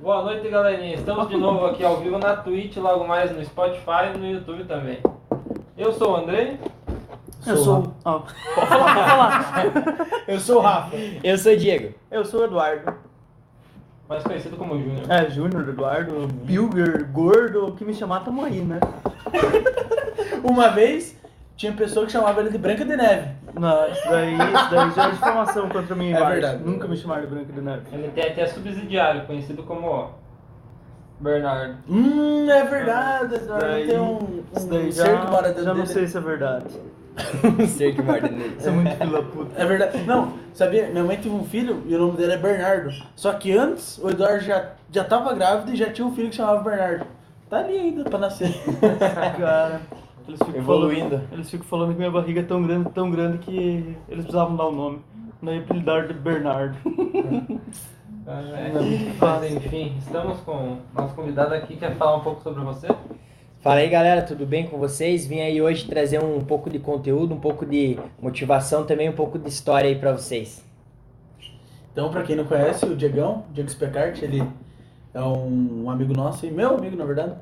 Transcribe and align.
Boa 0.00 0.22
noite, 0.22 0.48
galerinha. 0.48 0.94
Estamos 0.94 1.28
de 1.28 1.36
novo 1.36 1.66
aqui 1.66 1.84
ao 1.84 1.98
vivo 1.98 2.16
na 2.16 2.34
Twitch, 2.34 2.78
logo 2.78 3.06
mais 3.06 3.30
no 3.36 3.44
Spotify 3.44 4.14
e 4.14 4.18
no 4.18 4.30
YouTube 4.30 4.64
também. 4.64 4.98
Eu 5.76 5.92
sou 5.92 6.12
o 6.12 6.16
Andrei. 6.16 6.58
Eu 7.46 7.56
sou. 7.58 7.94
Ó, 8.02 8.20
pode 8.20 8.66
falar, 8.66 8.94
pode 8.94 9.10
falar. 9.10 10.06
Eu 10.26 10.40
sou 10.40 10.56
o 10.56 10.60
Rafa. 10.60 10.96
Eu 11.22 11.36
sou 11.36 11.52
o 11.52 11.56
Diego. 11.56 11.94
Eu 12.10 12.24
sou 12.24 12.40
o 12.40 12.44
Eduardo. 12.44 12.94
mais 14.08 14.22
conhecido 14.22 14.56
como 14.56 14.80
Júnior. 14.80 15.04
É, 15.10 15.28
Júnior, 15.28 15.68
Eduardo, 15.68 16.26
Bilger, 16.28 17.06
gordo, 17.12 17.66
o 17.66 17.72
que 17.72 17.84
me 17.84 17.92
chamar, 17.92 18.24
tamo 18.24 18.42
aí, 18.42 18.62
né? 18.62 18.80
Uma 20.42 20.70
vez 20.70 21.19
tinha 21.60 21.72
pessoa 21.74 22.06
que 22.06 22.12
chamava 22.12 22.40
ele 22.40 22.48
de 22.48 22.56
Branca 22.56 22.86
de 22.86 22.96
Neve. 22.96 23.28
Não, 23.54 23.86
isso 23.90 24.08
daí, 24.08 24.32
isso 24.32 24.70
daí 24.70 24.90
já 24.92 25.04
é 25.08 25.10
difamação 25.10 25.68
contra 25.68 25.94
mim. 25.94 26.10
É 26.10 26.24
verdade. 26.24 26.62
Nunca 26.64 26.88
me 26.88 26.96
chamaram 26.96 27.20
de 27.20 27.26
Branca 27.26 27.52
de 27.52 27.60
Neve. 27.60 27.82
Ele 27.92 28.08
tem 28.08 28.24
até 28.30 28.46
subsidiário, 28.46 29.26
conhecido 29.26 29.62
como 29.64 30.08
Bernardo. 31.20 31.76
Hum, 31.86 32.50
é 32.50 32.64
verdade. 32.64 33.38
Daí- 33.60 33.86
tem 33.86 33.98
um, 34.00 34.42
Isso 34.56 34.66
um 34.66 34.70
daí 34.70 34.90
ser 34.90 35.04
já, 35.04 35.40
dentro 35.42 35.62
já 35.62 35.68
não 35.68 35.82
dele. 35.82 35.86
sei 35.86 36.06
se 36.08 36.16
é 36.16 36.20
verdade. 36.20 36.64
Um 37.60 37.66
ser 37.66 37.94
que 37.94 38.00
nele. 38.00 38.56
Isso 38.58 38.68
é 38.68 38.72
muito 38.72 38.96
fila 38.96 39.22
puta. 39.22 39.60
É 39.60 39.66
verdade. 39.66 39.98
Não, 40.04 40.32
sabia? 40.54 40.86
Minha 40.88 41.04
mãe 41.04 41.16
teve 41.18 41.34
um 41.34 41.44
filho 41.44 41.82
e 41.86 41.94
o 41.94 41.98
nome 41.98 42.16
dele 42.16 42.32
é 42.32 42.36
Bernardo. 42.38 42.90
Só 43.14 43.34
que 43.34 43.54
antes 43.54 43.98
o 43.98 44.08
Eduardo 44.08 44.40
já, 44.42 44.70
já 44.90 45.04
tava 45.04 45.34
grávido 45.34 45.72
e 45.72 45.76
já 45.76 45.92
tinha 45.92 46.06
um 46.06 46.14
filho 46.14 46.30
que 46.30 46.36
chamava 46.36 46.62
Bernardo. 46.62 47.04
Tá 47.50 47.58
ali 47.58 47.76
ainda 47.76 48.04
pra 48.08 48.18
nascer. 48.18 48.54
Cara, 49.38 49.80
eles 50.30 50.38
ficam 50.38 50.60
Evoluindo. 50.60 51.10
Falando, 51.10 51.32
eles 51.32 51.50
ficam 51.50 51.66
falando 51.66 51.92
que 51.92 51.98
minha 51.98 52.10
barriga 52.10 52.40
é 52.40 52.44
tão 52.44 52.62
grande, 52.62 52.90
tão 52.90 53.10
grande 53.10 53.38
que 53.38 53.96
eles 54.08 54.24
precisavam 54.24 54.56
dar 54.56 54.66
o 54.66 54.72
nome. 54.72 55.00
Daí 55.42 55.58
apelidaram 55.58 56.06
de 56.06 56.14
Bernardo. 56.14 56.76
É, 58.26 58.70
Não 58.72 58.80
é 58.80 59.12
mas 59.18 59.52
enfim, 59.52 59.96
estamos 59.98 60.38
com 60.40 60.78
nosso 60.94 61.14
convidado 61.14 61.54
aqui 61.54 61.74
que 61.74 61.80
quer 61.80 61.96
falar 61.96 62.16
um 62.16 62.20
pouco 62.20 62.42
sobre 62.42 62.62
você. 62.62 62.88
Fala 63.60 63.80
aí 63.80 63.88
galera, 63.88 64.22
tudo 64.22 64.46
bem 64.46 64.66
com 64.66 64.78
vocês? 64.78 65.26
Vim 65.26 65.40
aí 65.40 65.60
hoje 65.60 65.86
trazer 65.86 66.22
um 66.22 66.40
pouco 66.40 66.70
de 66.70 66.78
conteúdo, 66.78 67.34
um 67.34 67.40
pouco 67.40 67.66
de 67.66 67.98
motivação, 68.20 68.84
também 68.84 69.08
um 69.08 69.14
pouco 69.14 69.38
de 69.38 69.48
história 69.48 69.88
aí 69.88 69.98
pra 69.98 70.12
vocês. 70.12 70.64
Então, 71.92 72.10
pra 72.10 72.22
quem 72.22 72.36
não 72.36 72.44
conhece, 72.44 72.86
o 72.86 72.96
Diegão, 72.96 73.44
Diego 73.52 73.68
Specart, 73.68 74.22
ele 74.22 74.42
é 75.12 75.20
um, 75.20 75.84
um 75.84 75.90
amigo 75.90 76.14
nosso, 76.14 76.46
e 76.46 76.50
meu 76.50 76.76
amigo, 76.76 76.96
na 76.96 77.04
verdade, 77.04 77.34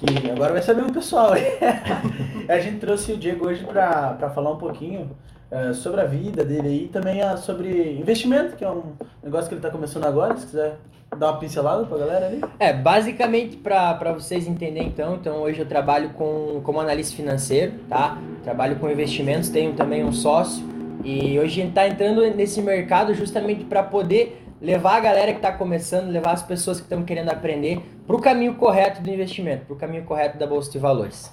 que 0.00 0.30
agora 0.30 0.52
vai 0.52 0.62
saber 0.62 0.82
o 0.82 0.92
pessoal. 0.92 1.32
a 2.48 2.58
gente 2.58 2.78
trouxe 2.78 3.12
o 3.12 3.16
Diego 3.16 3.46
hoje 3.46 3.64
pra 3.64 4.30
falar 4.34 4.50
um 4.50 4.58
pouquinho 4.58 5.10
eh, 5.50 5.72
sobre 5.72 6.00
a 6.00 6.04
vida 6.04 6.44
dele 6.44 6.84
e 6.84 6.88
também 6.88 7.20
ah, 7.20 7.36
sobre 7.36 7.98
investimento, 7.98 8.56
que 8.56 8.64
é 8.64 8.70
um 8.70 8.92
negócio 9.22 9.48
que 9.48 9.54
ele 9.54 9.60
tá 9.60 9.68
começando 9.68 10.04
agora, 10.04 10.36
se 10.36 10.46
quiser 10.46 10.76
dar 11.18 11.32
uma 11.32 11.38
pincelada 11.38 11.84
pra 11.86 11.98
galera 11.98 12.26
ali. 12.26 12.40
É, 12.58 12.72
basicamente 12.72 13.56
pra 13.56 14.12
vocês 14.12 14.46
entenderem 14.46 14.88
então, 14.88 15.16
então 15.16 15.38
hoje 15.38 15.58
eu 15.58 15.66
trabalho 15.66 16.10
com, 16.10 16.60
como 16.62 16.80
analista 16.80 17.16
financeiro, 17.16 17.72
tá? 17.88 18.16
Trabalho 18.44 18.76
com 18.76 18.88
investimentos, 18.88 19.48
tenho 19.48 19.72
também 19.72 20.04
um 20.04 20.12
sócio 20.12 20.64
e 21.02 21.36
hoje 21.38 21.60
a 21.60 21.64
gente 21.64 21.72
tá 21.72 21.88
entrando 21.88 22.22
nesse 22.34 22.62
mercado 22.62 23.12
justamente 23.12 23.64
para 23.64 23.82
poder 23.82 24.40
levar 24.60 24.96
a 24.96 25.00
galera 25.00 25.32
que 25.32 25.40
tá 25.40 25.52
começando, 25.52 26.10
levar 26.10 26.32
as 26.32 26.42
pessoas 26.42 26.78
que 26.78 26.84
estão 26.84 27.02
querendo 27.02 27.30
aprender 27.30 27.80
pro 28.06 28.20
caminho 28.20 28.54
correto 28.54 29.00
do 29.00 29.08
investimento, 29.08 29.64
pro 29.66 29.76
caminho 29.76 30.04
correto 30.04 30.36
da 30.38 30.46
bolsa 30.46 30.70
de 30.70 30.78
valores. 30.78 31.32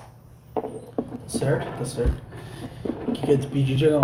Tá 0.53 0.61
certo, 1.28 1.78
tá 1.78 1.86
certo. 1.86 2.22
O 3.08 3.11
que 3.11 3.25
quer 3.25 3.38
te 3.38 3.48
pedir, 3.48 3.75
Diegão? 3.75 4.02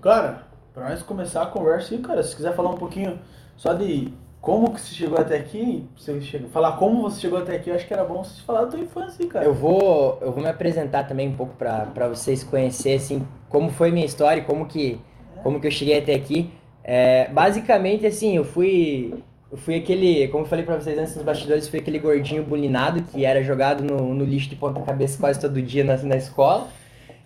Cara, 0.00 0.46
pra 0.72 0.90
nós 0.90 1.02
começar 1.02 1.42
a 1.42 1.46
conversa 1.46 1.94
aí, 1.94 2.00
cara, 2.00 2.22
se 2.22 2.36
quiser 2.36 2.54
falar 2.54 2.70
um 2.70 2.76
pouquinho 2.76 3.18
só 3.56 3.72
de 3.72 4.12
como 4.40 4.74
que 4.74 4.80
você 4.80 4.94
chegou 4.94 5.18
até 5.18 5.38
aqui, 5.38 5.88
você 5.96 6.20
chegou, 6.20 6.50
falar 6.50 6.72
como 6.72 7.00
você 7.00 7.18
chegou 7.18 7.38
até 7.38 7.56
aqui, 7.56 7.70
eu 7.70 7.74
acho 7.74 7.86
que 7.86 7.94
era 7.94 8.04
bom 8.04 8.22
você 8.22 8.42
falar 8.42 8.62
da 8.62 8.66
tua 8.66 8.80
infância 8.80 9.26
cara. 9.26 9.44
Eu 9.44 9.54
vou, 9.54 10.18
eu 10.20 10.30
vou 10.30 10.42
me 10.42 10.50
apresentar 10.50 11.04
também 11.04 11.28
um 11.28 11.34
pouco 11.34 11.54
para 11.54 12.08
vocês 12.08 12.44
conhecerem 12.44 12.98
assim, 12.98 13.28
como 13.48 13.70
foi 13.70 13.90
minha 13.90 14.04
história, 14.04 14.44
como 14.44 14.66
que, 14.66 15.00
como 15.42 15.58
que 15.58 15.66
eu 15.66 15.70
cheguei 15.70 15.98
até 15.98 16.14
aqui. 16.14 16.52
É, 16.84 17.28
basicamente, 17.32 18.06
assim, 18.06 18.36
eu 18.36 18.44
fui, 18.44 19.14
eu 19.50 19.56
fui 19.56 19.74
aquele, 19.76 20.28
como 20.28 20.44
eu 20.44 20.48
falei 20.48 20.64
para 20.64 20.78
vocês 20.78 20.98
antes 20.98 21.16
nos 21.16 21.24
bastidores, 21.24 21.66
fui 21.66 21.78
aquele 21.78 21.98
gordinho 21.98 22.44
bulinado 22.44 23.02
que 23.02 23.24
era 23.24 23.42
jogado 23.42 23.82
no, 23.82 24.14
no 24.14 24.24
lixo 24.24 24.50
de 24.50 24.56
ponta 24.56 24.82
cabeça 24.82 25.18
quase 25.18 25.40
todo 25.40 25.62
dia 25.62 25.82
na, 25.82 25.96
na 25.96 26.16
escola. 26.16 26.68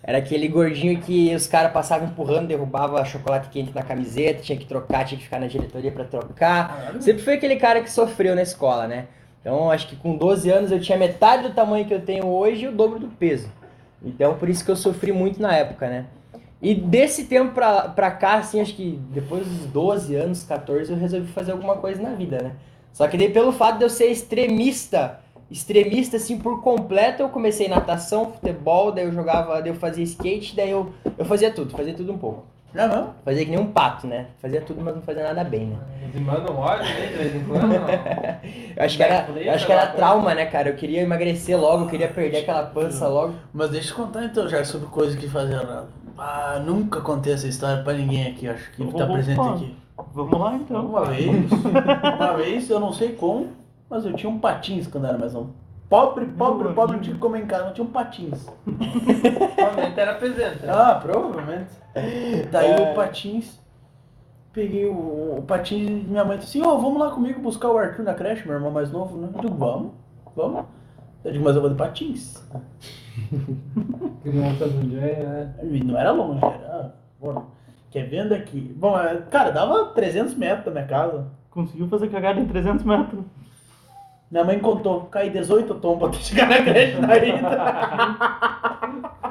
Era 0.01 0.19
aquele 0.19 0.47
gordinho 0.47 1.01
que 1.01 1.35
os 1.35 1.45
caras 1.45 1.73
passavam 1.73 2.07
empurrando, 2.07 2.47
derrubava 2.47 3.03
chocolate 3.03 3.49
quente 3.49 3.75
na 3.75 3.83
camiseta, 3.83 4.41
tinha 4.41 4.57
que 4.57 4.65
trocar, 4.65 5.03
tinha 5.05 5.17
que 5.17 5.25
ficar 5.25 5.39
na 5.39 5.47
diretoria 5.47 5.91
para 5.91 6.05
trocar. 6.05 6.93
Sempre 7.01 7.21
fui 7.21 7.33
aquele 7.33 7.57
cara 7.57 7.81
que 7.81 7.91
sofreu 7.91 8.33
na 8.33 8.41
escola, 8.41 8.87
né? 8.87 9.07
Então, 9.41 9.69
acho 9.69 9.87
que 9.87 9.95
com 9.97 10.15
12 10.15 10.49
anos 10.49 10.71
eu 10.71 10.79
tinha 10.79 10.97
metade 10.97 11.43
do 11.43 11.53
tamanho 11.53 11.85
que 11.85 11.93
eu 11.93 12.01
tenho 12.01 12.25
hoje 12.27 12.63
e 12.63 12.67
o 12.69 12.71
dobro 12.71 12.97
do 12.97 13.07
peso. 13.07 13.51
Então, 14.01 14.35
por 14.35 14.49
isso 14.49 14.63
que 14.63 14.71
eu 14.71 14.75
sofri 14.75 15.11
muito 15.11 15.41
na 15.41 15.53
época, 15.55 15.89
né? 15.89 16.05
E 16.61 16.75
desse 16.75 17.25
tempo 17.25 17.53
pra, 17.53 17.83
pra 17.89 18.11
cá, 18.11 18.35
assim, 18.35 18.59
acho 18.59 18.73
que 18.73 18.99
depois 19.11 19.47
dos 19.47 19.65
12 19.67 20.15
anos, 20.15 20.43
14, 20.43 20.91
eu 20.91 20.97
resolvi 20.97 21.27
fazer 21.31 21.53
alguma 21.53 21.77
coisa 21.77 22.01
na 22.01 22.09
vida, 22.09 22.41
né? 22.41 22.51
Só 22.91 23.07
que 23.07 23.17
daí, 23.17 23.29
pelo 23.29 23.51
fato 23.51 23.77
de 23.77 23.85
eu 23.85 23.89
ser 23.89 24.07
extremista, 24.07 25.19
extremista, 25.49 26.17
assim, 26.17 26.37
por 26.37 26.61
completo, 26.61 27.23
eu 27.23 27.29
comecei 27.29 27.69
natação, 27.69 28.33
futebol, 28.33 28.91
daí 28.91 29.05
eu 29.05 29.13
jogava, 29.13 29.61
daí 29.61 29.71
eu 29.71 29.75
fazia 29.75 30.03
skate, 30.03 30.55
daí 30.55 30.69
eu, 30.69 30.91
eu 31.17 31.23
fazia 31.23 31.49
tudo, 31.49 31.75
fazia 31.75 31.93
tudo 31.93 32.11
um 32.11 32.17
pouco. 32.17 32.45
É 32.75 32.87
mesmo? 32.87 33.13
Fazia 33.25 33.45
que 33.45 33.51
nem 33.51 33.59
um 33.59 33.71
pato, 33.71 34.05
né? 34.05 34.27
Fazia 34.39 34.61
tudo, 34.61 34.81
mas 34.83 34.93
não 34.93 35.01
fazia 35.01 35.23
nada 35.23 35.43
bem, 35.43 35.67
né? 35.67 35.77
Eles 36.03 36.21
mandam 36.21 36.55
óleo 36.55 36.83
né, 36.83 37.07
de 37.07 37.17
vez 37.17 37.35
em 37.35 37.43
quando. 37.45 37.67
não? 37.67 37.79
Eu 38.75 38.85
acho 38.85 38.95
que 38.95 39.03
era, 39.03 39.27
eu 39.27 39.53
acho 39.53 39.65
que 39.65 39.71
era 39.71 39.87
trauma, 39.87 40.35
né, 40.35 40.45
cara? 40.45 40.69
Eu 40.69 40.75
queria 40.75 41.01
emagrecer 41.01 41.59
logo, 41.59 41.85
eu 41.85 41.89
queria 41.89 42.07
perder 42.07 42.37
aquela 42.39 42.63
pança 42.63 43.07
logo. 43.07 43.33
Mas 43.51 43.71
deixa 43.71 43.91
eu 43.91 43.95
contar 43.95 44.23
então 44.23 44.47
já 44.47 44.63
sobre 44.63 44.87
coisas 44.87 45.19
que 45.19 45.27
faziam 45.27 45.61
errado. 45.61 45.87
Ah, 46.19 46.61
nunca 46.65 46.99
contei 47.01 47.33
essa 47.33 47.47
história 47.47 47.81
pra 47.83 47.93
ninguém 47.93 48.27
aqui, 48.27 48.47
acho 48.47 48.71
que 48.71 48.83
tá 48.91 49.05
Opa. 49.05 49.13
presente 49.13 49.39
aqui. 49.39 49.75
Vamos 50.13 50.39
lá 50.39 50.55
então. 50.55 50.85
Uma 50.85 51.05
vez, 51.05 51.51
uma 52.19 52.33
vez, 52.37 52.69
eu 52.69 52.79
não 52.79 52.91
sei 52.93 53.13
como, 53.13 53.47
mas 53.89 54.05
eu 54.05 54.13
tinha 54.13 54.29
um 54.29 54.37
patins 54.39 54.85
quando 54.87 55.07
era 55.07 55.17
mais 55.17 55.33
novo. 55.33 55.53
Pobre, 55.89 56.25
pobre, 56.25 56.73
pobre, 56.73 56.95
não 56.97 57.01
tinha 57.01 57.15
que 57.15 57.21
comer 57.21 57.41
em 57.43 57.47
casa, 57.47 57.65
não 57.65 57.73
tinha 57.73 57.85
um 57.85 57.89
patins. 57.91 58.45
Provavelmente 59.55 59.99
era 59.99 60.13
presente. 60.15 60.65
né? 60.65 60.71
Ah, 60.71 60.99
provavelmente. 61.01 61.69
Daí 62.51 62.71
É. 62.71 62.91
o 62.91 62.95
patins, 62.95 63.59
peguei 64.53 64.85
o, 64.85 65.37
o 65.39 65.43
patins 65.47 65.89
e 65.89 65.91
minha 66.07 66.23
mãe 66.23 66.37
disse 66.37 66.59
assim, 66.59 66.67
ó, 66.69 66.75
vamos 66.77 66.99
lá 66.99 67.09
comigo 67.11 67.41
buscar 67.41 67.69
o 67.69 67.77
Arthur 67.77 68.03
na 68.03 68.13
creche, 68.13 68.45
meu 68.45 68.55
irmão 68.55 68.71
mais 68.71 68.91
novo, 68.91 69.17
né? 69.17 69.29
Eu 69.33 69.41
digo, 69.41 69.55
vamos, 69.55 69.91
vamos. 70.35 70.65
Eu 71.25 71.31
digo, 71.31 71.43
mas 71.43 71.55
eu 71.55 71.61
vou 71.61 71.69
de 71.71 71.75
patins. 71.75 72.41
Criança 74.21 74.67
do 74.67 74.87
dia, 74.87 74.99
né? 75.01 75.53
E 75.63 75.83
não 75.83 75.97
era 75.97 76.11
longe, 76.11 76.43
era. 76.43 76.93
Bom, 77.19 77.45
quer 77.89 78.07
vendo 78.07 78.33
aqui? 78.33 78.59
Bom, 78.77 78.99
é, 78.99 79.17
cara, 79.29 79.51
dava 79.51 79.85
300 79.87 80.35
metros 80.35 80.65
da 80.65 80.71
minha 80.71 80.85
casa. 80.85 81.27
Conseguiu 81.49 81.87
fazer 81.87 82.09
cagada 82.09 82.39
em 82.39 82.45
300 82.45 82.83
metros. 82.83 83.23
Minha 84.29 84.43
mãe 84.43 84.59
contou, 84.59 85.05
caí 85.05 85.29
18 85.31 85.75
tombos 85.75 86.09
até 86.09 86.17
chegar 86.19 86.47
na 86.47 86.63
creche 86.63 87.01
da 87.01 87.17
ida. 87.17 87.49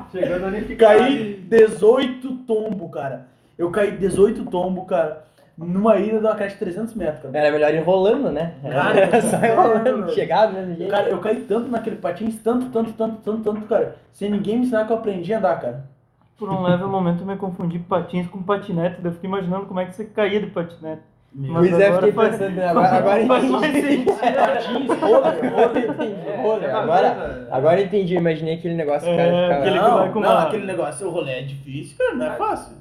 Chegando 0.10 0.46
ali 0.46 0.76
caí 0.76 1.34
18 1.48 2.34
tombos, 2.38 2.90
cara. 2.90 3.28
Eu 3.56 3.70
caí 3.70 3.96
18 3.96 4.46
tombos, 4.46 4.86
cara, 4.86 5.24
numa 5.58 5.96
ida 5.96 6.18
de 6.18 6.24
uma 6.24 6.34
creche 6.36 6.54
de 6.54 6.60
300 6.60 6.94
metros, 6.94 7.22
cara. 7.22 7.36
Era 7.38 7.50
melhor 7.52 7.74
enrolando, 7.74 8.30
né? 8.30 8.54
Cara, 8.62 9.00
Era 9.00 9.20
só 9.20 9.36
enrolando, 9.36 10.00
cara. 10.02 10.12
chegava 10.12 10.52
do 10.52 10.58
mesmo 10.58 10.76
jeito. 10.76 10.90
Cara, 10.90 11.08
eu 11.08 11.18
caí 11.18 11.40
tanto 11.40 11.68
naquele 11.68 11.96
patins, 11.96 12.36
tanto, 12.42 12.66
tanto, 12.70 12.92
tanto, 12.92 13.16
tanto, 13.22 13.42
tanto, 13.42 13.60
cara. 13.66 13.96
Sem 14.12 14.30
ninguém 14.30 14.56
me 14.56 14.62
ensinar 14.62 14.86
que 14.86 14.92
eu 14.92 14.96
aprendi 14.96 15.34
a 15.34 15.38
andar, 15.38 15.60
cara. 15.60 15.84
Por 16.38 16.48
um 16.48 16.62
leve 16.62 16.84
momento 16.84 17.22
eu 17.22 17.26
me 17.26 17.36
confundi 17.36 17.80
patins 17.80 18.28
com 18.28 18.40
patinete. 18.40 19.00
Eu 19.04 19.10
fiquei 19.12 19.28
imaginando 19.28 19.66
como 19.66 19.80
é 19.80 19.86
que 19.86 19.94
você 19.96 20.04
caía 20.04 20.38
de 20.40 20.46
patinete. 20.46 21.02
Meu 21.34 21.52
Mas 21.52 21.68
Pois 21.70 21.80
é, 21.82 21.92
fiquei 21.92 22.12
pensando, 22.12 22.50
né? 22.54 22.68
agora, 22.68 22.88
agora 22.96 23.20
faz 23.26 23.44
entendi. 23.44 24.06
roller. 26.42 26.74
Agora, 26.74 27.48
agora 27.50 27.80
entendi, 27.82 28.14
imaginei 28.14 28.54
aquele 28.54 28.74
negócio 28.74 29.08
cara 29.08 29.22
É, 29.22 29.72
ficava... 29.72 30.06
não, 30.06 30.20
não, 30.20 30.38
aquele 30.38 30.66
negócio, 30.66 31.06
o 31.06 31.10
rolê 31.10 31.32
é 31.32 31.42
difícil, 31.42 31.96
cara, 31.98 32.14
não 32.14 32.26
é 32.26 32.30
fácil. 32.36 32.76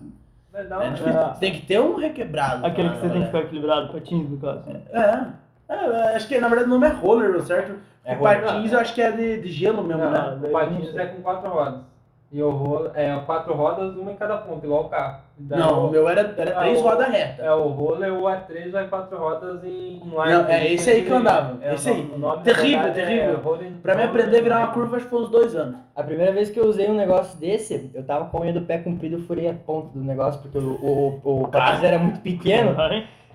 Dar 0.63 0.81
É 0.83 0.87
uma... 0.87 0.95
difícil. 0.95 1.39
Tem 1.39 1.51
que 1.53 1.65
ter 1.65 1.79
um 1.79 1.95
requebrado. 1.95 2.65
Aquele 2.65 2.89
que 2.89 2.97
você 2.97 3.09
tem 3.09 3.19
que 3.21 3.25
ficar 3.27 3.39
equilibrado, 3.39 3.93
patins 3.93 4.29
no 4.29 4.37
caso. 4.37 4.63
É. 4.91 5.25
É, 5.69 6.15
acho 6.15 6.27
que 6.27 6.39
na 6.39 6.47
verdade 6.47 6.69
o 6.69 6.73
nome 6.73 6.87
é 6.87 6.91
roller, 6.91 7.41
certo? 7.41 7.73
É 8.05 8.13
É 8.13 8.15
roller. 8.15 8.41
patins 8.43 8.71
eu 8.71 8.79
acho 8.79 8.93
que 8.95 9.01
é 9.01 9.11
de, 9.11 9.41
de 9.41 9.49
gelo 9.51 9.83
mesmo, 9.83 10.01
Não, 10.03 10.11
né? 10.11 10.47
o 10.47 10.51
patins 10.51 10.95
é 10.95 11.05
com 11.07 11.21
quatro 11.21 11.49
rodas. 11.49 11.81
E 12.29 12.41
o 12.43 12.49
roller 12.49 12.91
é 12.93 13.15
quatro 13.25 13.53
rodas, 13.53 13.95
uma 13.95 14.11
em 14.11 14.15
cada 14.15 14.35
ponta, 14.37 14.65
igual 14.65 14.83
o 14.83 14.89
carro. 14.89 15.21
Daí 15.37 15.59
Não, 15.59 15.87
o 15.87 15.91
meu 15.91 16.09
era, 16.09 16.33
era 16.37 16.57
Ah, 16.57 16.61
três 16.63 16.79
o- 16.79 16.81
rodas 16.81 17.07
retas. 17.07 17.45
É 17.45 17.53
o 17.53 17.67
roller, 17.69 18.13
o 18.13 18.23
A3 18.23 18.69
vai 18.71 18.85
quatro 18.89 19.17
rodas 19.17 19.63
em 19.63 20.01
um 20.03 20.07
Não, 20.07 20.21
é 20.49 20.73
esse 20.73 20.89
aí 20.89 21.03
que 21.05 21.09
eu 21.09 21.17
andava, 21.17 21.57
É, 21.63 21.73
esse 21.73 21.89
o 21.89 21.93
aí. 21.93 22.01
o 22.01 22.37
Terrível, 22.39 22.79
verdade, 22.83 22.93
terrível. 22.95 23.55
é 23.61 23.81
Pra 23.81 23.95
mim 23.95 24.03
aprender 24.03 24.39
a 24.39 24.41
virar 24.41 24.57
uma 24.59 24.67
curva, 24.73 24.97
acho 24.97 25.05
que 25.05 25.11
foi 25.11 25.21
uns 25.21 25.29
dois 25.29 25.55
anos. 25.55 25.77
A 25.95 26.03
primeira 26.03 26.33
vez 26.33 26.49
que 26.49 26.59
eu 26.59 26.65
usei 26.65 26.89
um 26.89 26.95
negócio 26.95 27.39
desse, 27.39 27.89
eu 27.93 28.03
tava 28.03 28.25
com 28.25 28.39
a 28.39 28.41
unha 28.41 28.51
do 28.51 28.61
pé 28.61 28.79
comprido, 28.79 29.15
eu 29.15 29.21
furei 29.21 29.47
a 29.49 29.53
ponta 29.53 29.87
do 29.97 30.03
negócio, 30.03 30.41
porque 30.41 30.57
o, 30.57 31.21
o, 31.23 31.43
o 31.43 31.47
patins 31.47 31.83
era 31.83 31.97
muito 31.97 32.19
pequeno. 32.19 32.75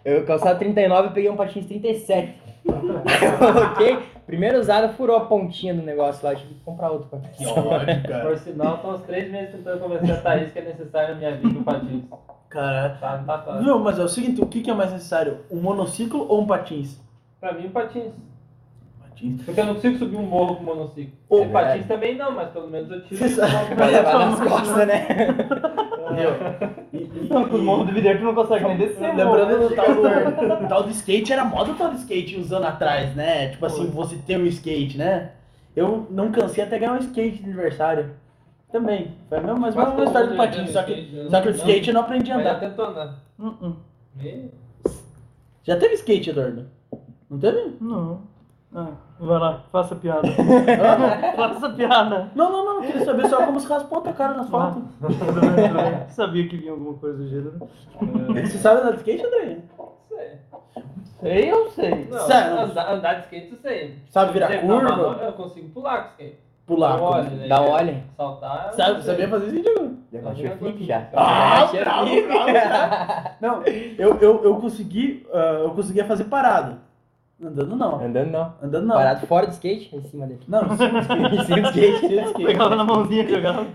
Eu 0.05 0.25
calçava 0.27 0.59
39 0.59 1.09
e 1.09 1.11
peguei 1.13 1.31
um 1.31 1.37
patins 1.37 1.65
37. 1.65 2.42
Eu 2.67 3.53
coloquei, 3.53 3.99
primeiro 4.27 4.59
usado, 4.59 4.93
furou 4.95 5.17
a 5.17 5.27
pontinha 5.27 5.75
do 5.75 5.83
negócio 5.83 6.25
lá, 6.25 6.35
tive 6.35 6.55
que 6.55 6.61
comprar 6.61 6.91
outro 6.91 7.09
patins. 7.09 7.37
Que 7.37 7.47
ódio, 7.47 8.03
cara. 8.09 8.27
Por 8.29 8.39
sinal, 8.39 8.79
tô 8.79 8.91
uns 8.93 9.03
três 9.03 9.31
meses 9.31 9.53
tentando 9.53 9.81
convencer 9.81 10.13
a 10.13 10.21
Thaís 10.21 10.53
que 10.53 10.59
é 10.59 10.63
necessário 10.63 11.15
na 11.15 11.19
minha 11.19 11.37
vida 11.37 11.59
o 11.59 11.65
patins. 11.65 12.05
Cara. 12.49 12.99
Tá, 13.01 13.17
não 13.17 13.25
tá 13.25 13.39
fácil. 13.39 13.63
Não, 13.63 13.79
mas 13.79 13.99
é 13.99 14.05
o 14.05 14.09
seguinte, 14.09 14.43
o 14.43 14.47
que 14.47 14.61
que 14.61 14.71
é 14.71 14.75
mais 14.75 14.93
necessário? 14.93 15.39
Um 15.51 15.61
monociclo 15.61 16.27
ou 16.29 16.43
um 16.43 16.47
patins? 16.47 17.01
Pra 17.41 17.53
mim, 17.53 17.71
patins. 17.71 18.13
Patins. 19.23 19.43
Porque 19.45 19.61
eu 19.61 19.67
não 19.67 19.75
consigo 19.75 19.99
subir 19.99 20.17
um 20.17 20.23
morro 20.23 20.57
com 20.57 20.65
monociclo. 20.65 21.13
Ô, 21.29 21.37
E 21.37 21.41
verdade. 21.45 21.67
patins 21.69 21.87
também 21.87 22.17
não, 22.17 22.33
mas 22.33 22.49
pelo 22.51 22.69
menos 22.69 22.91
eu 22.91 23.03
tiro. 23.05 23.21
Vai 23.77 23.91
levar 23.91 24.19
nas 24.31 24.41
costas, 24.41 24.87
né? 24.87 25.07
E- 26.93 26.99
e- 26.99 27.29
Não, 27.31 27.49
com 27.49 27.57
os 27.57 27.63
morros 27.63 27.87
do 27.87 27.93
vidro 27.95 28.19
tu 28.19 28.25
não 28.25 28.35
consegue 28.35 28.65
nem 28.67 28.77
descer. 28.77 29.01
Lembrando 29.15 29.49
mano. 29.57 29.69
do 29.69 29.75
tal 29.75 29.95
do, 29.95 30.65
o 30.65 30.69
tal 30.69 30.83
do 30.83 30.91
skate, 30.91 31.33
era 31.33 31.45
moda 31.45 31.71
o 31.71 31.75
tal 31.75 31.91
do 31.91 31.97
skate 31.97 32.37
usando 32.39 32.65
atrás, 32.65 33.15
né? 33.15 33.49
Tipo 33.49 33.65
assim, 33.65 33.87
você 33.87 34.17
ter 34.17 34.37
um 34.39 34.45
skate, 34.47 34.99
né? 34.99 35.31
Eu 35.75 36.07
não 36.11 36.31
cansei 36.31 36.63
até 36.63 36.79
ganhar 36.79 36.93
um 36.93 36.99
skate 36.99 37.39
de 37.39 37.45
aniversário. 37.45 38.11
Também. 38.71 39.13
Foi 39.29 39.39
a 39.39 39.41
mesma, 39.41 39.59
mas 39.59 39.75
mesma 39.75 40.05
história 40.05 40.29
do 40.29 40.37
patins, 40.37 40.71
só 40.71 40.83
que, 40.83 40.93
skate, 40.93 41.17
né? 41.17 41.31
só 41.31 41.41
que 41.41 41.49
o 41.49 41.51
skate 41.53 41.89
eu 41.89 41.95
não 41.95 42.01
aprendi 42.03 42.31
a 42.33 42.37
andar. 42.39 42.61
tentou 42.61 42.85
andar. 42.87 43.15
Uh-uh. 43.39 43.77
E- 44.23 44.49
Já 45.63 45.77
teve 45.79 45.95
skate, 45.95 46.31
Eduardo? 46.31 46.67
Não 47.31 47.39
teve? 47.39 47.77
Não. 47.81 48.23
Ah, 48.75 48.89
vai 49.21 49.39
lá, 49.39 49.61
faça 49.71 49.95
piada. 49.97 50.23
Faça 51.37 51.69
piada. 51.71 52.31
não, 52.35 52.51
não, 52.51 52.65
não. 52.65 52.75
Eu 52.77 52.83
queria 52.91 53.05
saber 53.05 53.29
só 53.29 53.45
como 53.45 53.61
se 53.61 53.67
raspou 53.67 53.99
a 53.99 54.03
tua 54.03 54.13
cara 54.15 54.35
na 54.35 54.45
foto. 54.45 54.83
Tudo 54.99 55.13
bem. 55.45 56.09
Sabia 56.09 56.49
que 56.49 56.57
vinha 56.57 56.73
alguma 56.73 56.95
coisa 56.95 57.19
do 57.19 57.29
gênero. 57.29 57.59
Você 58.35 58.57
sabe 58.59 58.81
andar 58.81 58.93
de 58.93 58.97
skate, 58.99 59.27
André? 59.27 59.59
Sei. 60.09 60.39
Sei, 61.21 61.53
eu 61.53 61.71
sei. 61.71 62.07
Não, 62.11 62.19
Sério? 62.21 62.61
andar, 62.61 62.93
andar 62.95 63.15
de 63.15 63.21
skate 63.25 63.53
eu 63.53 63.59
sei. 63.59 63.99
Sabe 64.09 64.33
virar 64.33 64.49
Sei, 64.49 64.59
curva? 64.61 64.83
não, 64.83 64.97
não, 64.97 65.23
Eu 65.23 65.33
consigo 65.35 65.69
pular 65.69 66.05
com 66.05 66.11
skate. 66.13 66.39
Pular. 66.67 66.97
Dá 66.97 67.03
óleo, 67.03 67.31
né? 67.31 67.49
Dá 67.49 67.61
um 67.61 67.69
óleo. 67.69 68.03
Saltar. 68.17 68.73
Sabe, 68.73 69.03
sei. 69.03 69.13
sabia 69.13 69.29
fazer 69.29 69.47
isso, 69.49 69.63
Diego? 69.63 69.97
Já 70.13 70.21
baixou 70.23 70.51
flip 70.57 70.85
já. 70.87 71.09
Ah, 71.15 71.67
bravo, 71.67 72.07
bravo, 72.27 73.31
Não, 73.41 73.63
eu, 73.99 74.17
eu, 74.19 74.45
eu 74.45 74.57
consegui, 74.57 75.27
ah, 75.33 75.61
eu 75.65 75.71
conseguia 75.73 76.05
fazer 76.05 76.25
parado. 76.25 76.79
Andando 77.43 77.77
não. 77.77 78.05
Andando 78.05 78.31
não. 78.31 78.55
Andando 78.63 78.87
não. 78.87 78.95
Parado 78.97 79.27
fora 79.27 79.47
do 79.47 79.53
skate, 79.53 79.95
em 79.95 80.03
cima 80.03 80.27
dele. 80.27 80.41
Não, 80.47 80.63
em 80.63 80.77
cima 80.77 80.91
do 80.91 80.99
skate. 81.01 81.35
Em 81.35 81.45
cima 81.45 81.61
do 81.61 81.67
skate. 81.67 81.89
Em 81.89 82.09
cima 82.09 82.23
do 82.23 82.29
skate. 82.29 82.45
Pegava 82.47 82.77
na 82.77 82.85
mãozinha, 82.85 83.29
jogava. 83.29 83.67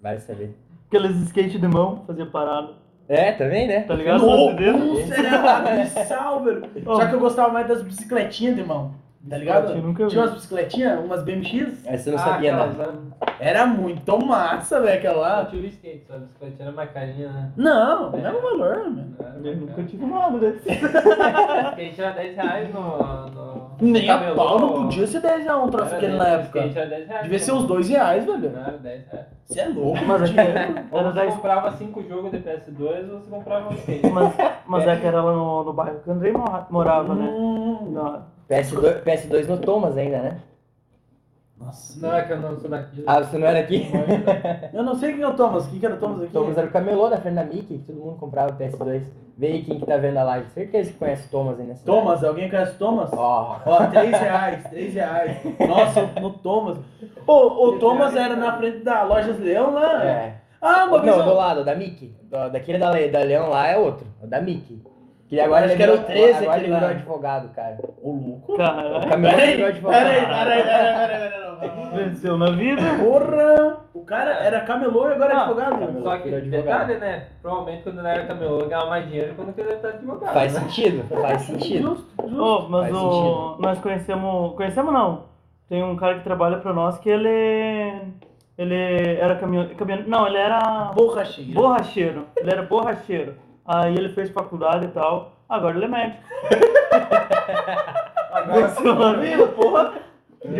Vai 0.00 0.18
saber. 0.18 0.54
Aqueles 0.86 1.16
skate 1.22 1.58
de 1.58 1.68
mão, 1.68 2.04
fazia 2.06 2.26
parado. 2.26 2.74
É, 3.08 3.32
também, 3.32 3.66
né? 3.66 3.80
Tá 3.82 3.94
ligado? 3.94 4.24
Nossa, 4.24 5.14
era 5.18 5.56
abissal, 5.56 6.44
velho. 6.44 6.62
Só 6.84 7.06
que 7.06 7.14
eu 7.14 7.20
gostava 7.20 7.52
mais 7.52 7.66
das 7.66 7.82
bicicletinhas 7.82 8.54
de 8.54 8.62
mão. 8.62 8.94
Tá 9.28 9.36
ligado? 9.36 9.60
Bicicletinha, 9.74 9.86
nunca 9.86 10.04
vi. 10.04 10.10
Tinha 10.10 10.22
umas 10.22 10.32
bicicletinhas, 10.34 11.04
umas 11.04 11.22
BMX. 11.22 11.86
Essa 11.86 12.08
eu 12.08 12.14
não 12.16 12.20
Ah, 12.20 12.24
sabia, 12.24 12.54
aquelas, 12.56 12.76
não. 12.78 12.92
né? 12.92 13.00
Era 13.38 13.66
muito 13.66 14.26
massa, 14.26 14.80
velho, 14.80 14.98
aquela 14.98 15.14
Eu 15.16 15.20
lá. 15.20 15.44
tive 15.44 15.66
skate, 15.68 16.04
só 16.06 16.14
a 16.14 16.18
bicicleta 16.18 16.62
era 16.62 16.72
mais 16.72 16.90
carinha, 16.90 17.28
né? 17.28 17.52
Não, 17.56 18.10
não 18.12 18.26
é 18.26 18.32
o 18.32 18.40
valor, 18.40 18.76
mano. 18.90 19.16
Eu 19.44 19.56
nunca 19.56 19.82
tive 19.84 20.06
nada 20.06 20.38
desse. 20.38 20.68
Skate 20.72 22.00
era 22.00 22.10
10 22.12 22.36
reais 22.36 22.74
no. 22.74 22.98
no 23.30 23.70
Nem 23.80 24.10
a 24.10 24.18
camelô. 24.18 24.36
pau 24.36 24.58
não 24.58 24.72
podia 24.84 25.06
ser 25.06 25.20
10 25.20 25.44
reais 25.44 25.62
um 25.62 25.68
troço 25.68 25.94
aquele 25.94 26.12
10, 26.12 26.18
na 26.18 26.28
época. 26.28 26.58
Skate 26.58 26.78
era 26.78 26.88
10 26.90 27.08
reais. 27.08 27.22
Devia 27.22 27.38
ser 27.38 27.52
né? 27.52 27.58
uns 27.58 27.64
2 27.66 27.88
reais, 27.88 28.24
velho. 28.26 28.50
Não, 28.50 28.60
era 28.62 28.78
10 28.78 29.06
reais. 29.06 29.26
Você 29.46 29.60
é 29.60 29.68
louco, 29.68 30.04
Mas 30.06 30.20
Ou 30.92 31.02
você 31.02 31.12
10 31.12 31.34
comprava 31.34 31.72
5 31.72 32.02
jogos 32.04 32.30
de 32.30 32.38
PS2 32.38 33.10
ou 33.12 33.20
você 33.20 33.30
comprava 33.30 33.68
um 33.70 33.74
skate. 33.74 34.06
Mas, 34.10 34.34
mas 34.66 34.86
é 34.86 34.96
que 34.96 35.06
era 35.06 35.22
lá 35.22 35.32
no, 35.32 35.64
no 35.64 35.72
bairro 35.72 36.00
que 36.00 36.08
o 36.08 36.12
Andrei 36.12 36.32
mora- 36.32 36.66
morava, 36.70 37.14
né? 37.14 37.28
Hum. 37.28 37.90
Na- 37.92 38.22
PS2, 38.50 39.02
PS2 39.04 39.46
no 39.46 39.58
Thomas 39.58 39.96
ainda, 39.96 40.18
né? 40.18 40.40
Nossa. 41.56 42.00
Não 42.00 42.16
é 42.16 42.22
que 42.22 42.32
eu 42.32 42.40
não 42.40 42.58
sou 42.58 42.70
daqui. 42.70 43.04
Ah, 43.06 43.20
você 43.22 43.36
não 43.36 43.46
era 43.46 43.60
aqui? 43.60 43.86
Eu 44.72 44.82
não 44.82 44.94
sei 44.94 45.12
quem 45.12 45.22
é 45.22 45.28
o 45.28 45.34
Thomas. 45.34 45.66
Quem 45.66 45.78
que 45.78 45.84
era 45.84 45.94
o 45.94 45.98
Thomas 45.98 46.22
aqui? 46.22 46.32
Thomas 46.32 46.56
era 46.56 46.66
o 46.66 46.70
camelô 46.70 47.10
da 47.10 47.18
frente 47.18 47.34
da 47.34 47.44
Mickey, 47.44 47.78
que 47.78 47.84
todo 47.84 48.00
mundo 48.00 48.18
comprava 48.18 48.52
PS2. 48.54 49.02
Vê 49.36 49.46
aí 49.48 49.62
quem 49.62 49.78
que 49.78 49.86
tá 49.86 49.98
vendo 49.98 50.16
a 50.16 50.22
live. 50.22 50.48
Certeza 50.50 50.90
que 50.90 50.98
conhece 50.98 51.26
o 51.26 51.30
Thomas 51.30 51.60
aí 51.60 51.66
nessa 51.66 51.84
Thomas, 51.84 52.24
alguém 52.24 52.48
conhece 52.48 52.72
o 52.72 52.78
Thomas? 52.78 53.10
Ó. 53.12 53.60
Ó, 53.64 53.86
3 53.86 54.10
reais, 54.10 54.64
3 54.70 54.94
reais. 54.94 55.38
Nossa, 55.68 56.06
no 56.20 56.30
Thomas. 56.30 56.78
Ô, 57.26 57.68
o 57.68 57.78
Thomas 57.78 58.16
era 58.16 58.34
na 58.36 58.56
frente 58.56 58.78
da 58.78 59.02
Lojas 59.02 59.38
Leão 59.38 59.74
lá? 59.74 60.04
É. 60.04 60.40
Ah, 60.62 60.86
uma 60.86 61.02
Não, 61.02 61.24
do 61.24 61.34
lado, 61.34 61.64
da 61.64 61.74
Mickey. 61.74 62.14
Daquele 62.52 62.78
da, 62.78 62.90
da 62.90 63.20
Leão 63.20 63.50
lá 63.50 63.68
é 63.68 63.76
outro. 63.76 64.06
O 64.22 64.26
da 64.26 64.40
Mickey. 64.40 64.82
Que 65.30 65.38
agora 65.40 65.60
Acho 65.64 65.68
ele 65.74 65.76
que 65.76 65.82
era 65.84 65.92
o 65.92 65.96
virou- 65.98 66.10
13 66.10 66.42
Agora 66.44 66.58
ele 66.58 66.66
virou 66.66 66.80
lá. 66.82 66.88
advogado, 66.90 67.48
cara. 67.54 67.78
Ô, 68.02 68.10
louco. 68.10 68.52
O 68.52 68.56
Caralho. 68.56 69.08
camelô 69.08 69.34
Peraí, 69.36 69.56
virou 69.56 69.72
peraí, 69.72 69.80
peraí, 69.80 70.18
advogado. 70.18 70.44
peraí, 70.44 70.62
peraí, 70.64 71.30
peraí, 71.30 71.40
não. 71.40 71.90
Venceu 71.96 72.36
na 72.38 72.50
vida. 72.50 72.82
Porra! 73.04 73.76
O 73.94 74.04
cara 74.04 74.30
era 74.32 74.60
camelô 74.62 75.08
e 75.08 75.12
agora 75.12 75.32
é 75.32 75.36
Ah, 75.36 75.42
advogado. 75.44 76.02
Só 76.02 76.18
que, 76.18 76.30
detalhe, 76.30 76.94
né? 76.96 77.26
Provavelmente 77.42 77.82
quando 77.84 77.98
ele 78.00 78.08
era 78.08 78.26
camelô, 78.26 78.58
ele 78.58 78.68
ganhava 78.70 78.86
mais 78.88 79.06
dinheiro 79.06 79.34
quando 79.36 79.56
ele 79.56 79.68
era 79.72 79.88
advogado. 79.88 80.32
Faz 80.34 80.52
né? 80.54 80.60
sentido, 80.62 81.04
faz 81.22 81.42
sentido. 81.42 81.88
Justo, 81.90 82.06
justo. 82.28 82.42
Oh, 82.42 82.68
mas 82.68 82.90
Faz 82.90 82.96
o, 82.96 83.12
sentido. 83.12 83.56
nós 83.62 83.78
conhecemos. 83.78 84.54
Conhecemos 84.56 84.92
não. 84.92 85.24
Tem 85.68 85.84
um 85.84 85.94
cara 85.94 86.16
que 86.18 86.24
trabalha 86.24 86.56
pra 86.58 86.72
nós 86.72 86.98
que 86.98 87.08
ele. 87.08 87.92
Ele 88.58 89.14
era 89.18 89.36
caminhão. 89.36 89.68
caminhão 89.76 90.02
não, 90.08 90.26
ele 90.26 90.38
era 90.38 90.90
Borracheiro. 90.94 91.52
borracheiro. 91.52 92.26
Ele 92.36 92.50
era 92.50 92.62
borracheiro. 92.62 93.34
Aí 93.64 93.94
ele 93.94 94.08
fez 94.10 94.30
faculdade 94.30 94.86
e 94.86 94.88
tal. 94.88 95.32
Agora 95.48 95.76
ele 95.76 95.84
é 95.84 95.88
médico. 95.88 96.22
Agora, 98.32 98.68
Venceu 98.68 98.94
na 98.94 99.12
vida, 99.14 99.46
porra. 99.48 99.92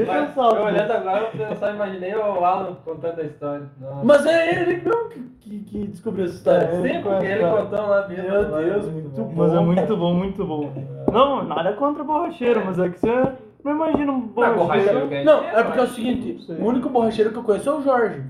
Mas, 0.06 0.34
salvo. 0.34 0.56
eu 0.56 0.64
olhando 0.64 0.92
agora, 0.92 1.30
eu 1.32 1.56
só 1.56 1.70
imaginei 1.70 2.14
o 2.14 2.44
Alan 2.44 2.76
contando 2.84 3.18
a 3.18 3.24
história. 3.24 3.66
Nossa. 3.80 4.04
Mas 4.04 4.26
é 4.26 4.50
ele 4.50 4.76
mesmo 4.76 5.08
que, 5.08 5.20
que, 5.40 5.60
que 5.60 5.86
descobriu 5.86 6.26
essa 6.26 6.34
história. 6.34 6.64
É, 6.66 6.82
Sim, 6.82 7.02
porque 7.02 7.26
ele 7.26 7.44
contando 7.44 7.88
lá 7.88 8.06
mesmo. 8.06 8.28
Meu 8.28 8.44
Deus, 8.44 8.86
né? 8.86 8.92
muito 8.92 9.22
bom. 9.22 9.32
Mas 9.34 9.54
é 9.54 9.60
muito 9.60 9.96
bom, 9.96 10.14
muito 10.14 10.44
bom. 10.44 10.72
Não, 11.10 11.44
nada 11.44 11.72
contra 11.72 12.04
borracheiro, 12.04 12.62
mas 12.66 12.78
é 12.78 12.90
que 12.90 12.98
você 12.98 13.32
não 13.64 13.72
imagina 13.72 14.12
um 14.12 14.20
borracheiro 14.20 14.60
borracheiro. 14.60 15.08
ganha 15.08 15.24
Não, 15.24 15.44
é 15.44 15.62
porque 15.62 15.78
é 15.78 15.82
o 15.82 15.86
seguinte, 15.86 16.52
o 16.52 16.64
único 16.66 16.90
borracheiro 16.90 17.32
que 17.32 17.38
eu 17.38 17.42
conheço 17.42 17.70
é 17.70 17.74
o 17.74 17.82
Jorge. 17.82 18.22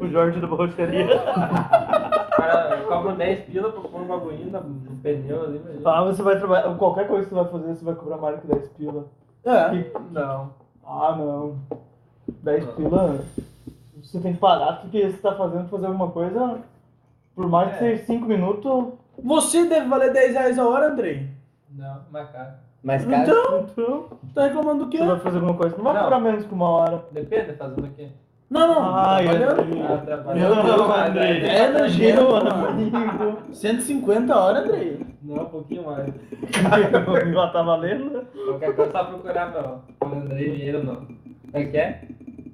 O 0.00 0.08
Jorge 0.08 0.40
da 0.40 0.46
borracharia. 0.46 1.08
Cara 2.46 2.82
cobra 2.82 3.12
10 3.14 3.40
pila 3.46 3.72
pra 3.72 3.80
pôr 3.80 4.00
um 4.00 4.06
bagulho 4.06 4.46
no, 4.50 4.96
pneu 4.96 5.44
ali, 5.44 5.60
mas... 5.64 5.86
Ah, 5.86 6.02
você 6.04 6.22
vai 6.22 6.38
trabalhar. 6.38 6.74
Qualquer 6.76 7.06
coisa 7.08 7.24
que 7.24 7.34
você 7.34 7.40
vai 7.42 7.50
fazer, 7.50 7.74
você 7.74 7.84
vai 7.84 7.94
cobrar 7.94 8.16
mais 8.18 8.40
que 8.40 8.46
10 8.46 8.68
pila. 8.70 9.06
É. 9.44 9.70
Que- 9.70 9.92
Não. 10.10 10.50
Ah, 10.84 11.14
não. 11.16 11.56
10 12.42 12.64
pila. 12.74 13.20
Você 14.02 14.20
tem 14.20 14.32
que 14.34 14.38
parar. 14.40 14.84
O 14.84 14.88
que, 14.90 15.00
que 15.00 15.10
você 15.10 15.16
tá 15.18 15.34
fazendo 15.34 15.68
fazer 15.68 15.86
alguma 15.86 16.10
coisa? 16.10 16.58
Por 17.34 17.48
mais 17.48 17.70
que 17.70 17.74
É. 17.76 17.78
seja 17.78 18.04
5 18.04 18.26
minutos. 18.26 18.92
Você 19.22 19.66
deve 19.66 19.88
valer 19.88 20.12
10 20.12 20.32
reais 20.34 20.58
a 20.58 20.66
hora, 20.68 20.88
Andrei. 20.92 21.28
Não, 21.70 22.00
mais 22.10 22.28
caro. 22.30 22.52
Mas, 22.82 23.04
cara, 23.04 23.22
Então, 23.22 23.60
Então, 23.70 24.04
tá 24.34 24.42
reclamando 24.46 24.84
do 24.84 24.90
quê? 24.90 24.98
você 24.98 25.06
vai 25.06 25.18
fazer 25.20 25.36
alguma 25.36 25.54
coisa. 25.56 25.76
Não 25.76 25.84
vai 25.84 25.94
Não. 25.94 26.02
cobrar 26.02 26.18
menos 26.18 26.44
que 26.44 26.52
uma 26.52 26.68
hora. 26.68 27.04
Depende, 27.12 27.52
fazendo 27.54 27.86
o 27.86 27.90
quê? 27.90 28.08
Não, 28.52 28.68
não. 28.68 28.74
Trabalhando. 28.74 29.82
Ah, 29.88 29.98
trabalho. 30.04 30.38
Meu 30.40 30.54
Deus, 30.54 30.66
Não, 30.76 30.94
Andrei. 30.94 31.44
É 31.46 31.70
nojento, 31.70 32.20
Meu 32.22 32.30
mano. 32.32 32.68
amigo. 32.68 33.38
150 33.52 34.34
a 34.34 34.40
hora, 34.44 34.58
Andrei. 34.60 35.00
Não, 35.22 35.42
um 35.42 35.46
pouquinho 35.46 35.86
mais. 35.86 36.12
Já 37.32 37.46
tá 37.48 37.62
valendo? 37.62 38.26
Qualquer 38.46 38.76
coisa 38.76 38.92
só 38.92 39.04
procurar 39.04 39.50
meu. 39.50 39.80
Andrei 40.06 40.50
Vieira 40.50 40.82
não. 40.82 40.96
Como 40.96 41.16
é 41.54 41.64
que 41.64 41.76
é? 41.78 42.02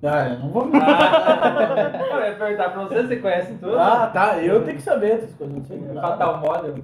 Ah, 0.04 0.28
eu 0.28 0.38
não 0.38 0.50
vou 0.50 0.70
Ah, 0.74 2.04
eu 2.14 2.30
ia 2.30 2.34
perguntar 2.36 2.68
pra 2.70 2.84
você, 2.84 3.02
você 3.02 3.16
conhece 3.16 3.54
tudo? 3.54 3.76
Ah, 3.76 4.08
tá. 4.12 4.38
Eu 4.38 4.62
tenho 4.62 4.76
que 4.76 4.82
saber 4.82 5.14
essas 5.14 5.34
coisas. 5.34 5.56
Não 5.56 5.64
sei 5.64 5.80
nada. 5.80 6.00
Fatal 6.00 6.38
Model. 6.38 6.74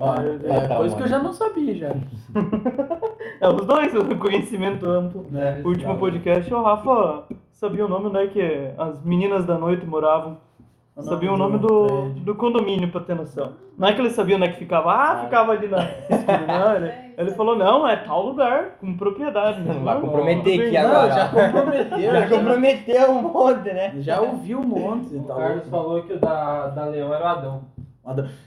Ó, 0.00 0.14
é 0.16 0.66
coisa 0.76 0.96
que 0.96 1.02
eu 1.02 1.06
já 1.08 1.18
não 1.20 1.32
sabia 1.32 1.74
já. 1.76 1.90
É 3.40 3.48
os 3.48 3.66
dois, 3.66 3.94
o 3.94 4.16
conhecimento 4.16 4.88
amplo. 4.88 5.26
O 5.64 5.68
último 5.68 5.96
podcast, 5.98 6.52
o 6.52 6.62
Rafa 6.62 7.24
sabia 7.64 7.86
o 7.86 7.88
nome 7.88 8.08
onde 8.08 8.18
é 8.18 8.26
que 8.26 8.70
as 8.76 9.02
meninas 9.02 9.46
da 9.46 9.56
noite 9.56 9.86
moravam. 9.86 10.36
O 10.96 11.02
Sabia 11.02 11.32
o 11.32 11.36
nome 11.36 11.58
do 11.58 11.66
do, 11.66 11.86
prédio. 11.86 12.24
do 12.24 12.34
condomínio, 12.36 12.88
pra 12.88 13.00
ter 13.00 13.16
noção. 13.16 13.54
Não 13.76 13.88
é 13.88 13.92
que 13.92 14.00
ele 14.00 14.10
sabia 14.10 14.36
onde 14.36 14.44
é 14.44 14.48
que 14.52 14.58
ficava, 14.58 14.92
ah, 14.92 15.24
ficava 15.24 15.50
ali 15.50 15.66
na 15.66 15.82
esquina. 15.82 16.46
Não, 16.46 16.76
ele, 16.76 16.92
ele 17.18 17.30
falou, 17.32 17.56
não, 17.56 17.88
é 17.88 17.96
tal 17.96 18.24
lugar, 18.24 18.76
com 18.80 18.96
propriedade. 18.96 19.60
Não 19.62 19.82
vai 19.82 20.00
comprometer 20.00 20.66
aqui 20.66 20.76
agora. 20.76 21.12
Já 21.12 21.28
comprometeu. 21.30 21.98
já 22.00 22.20
já, 22.20 22.28
comprometeu 22.28 23.10
um 23.10 23.22
monte, 23.22 23.72
né? 23.72 23.94
já 23.98 24.20
ouvi 24.20 24.54
um 24.54 24.62
monte. 24.62 25.16
O 25.16 25.22
Tá 25.24 25.34
Carlos 25.34 25.68
falou 25.68 26.02
que 26.02 26.12
o 26.12 26.20
da, 26.20 26.68
da 26.68 26.84
Leão 26.84 27.12
era 27.12 27.24
o 27.24 27.28
Adão. 27.28 27.62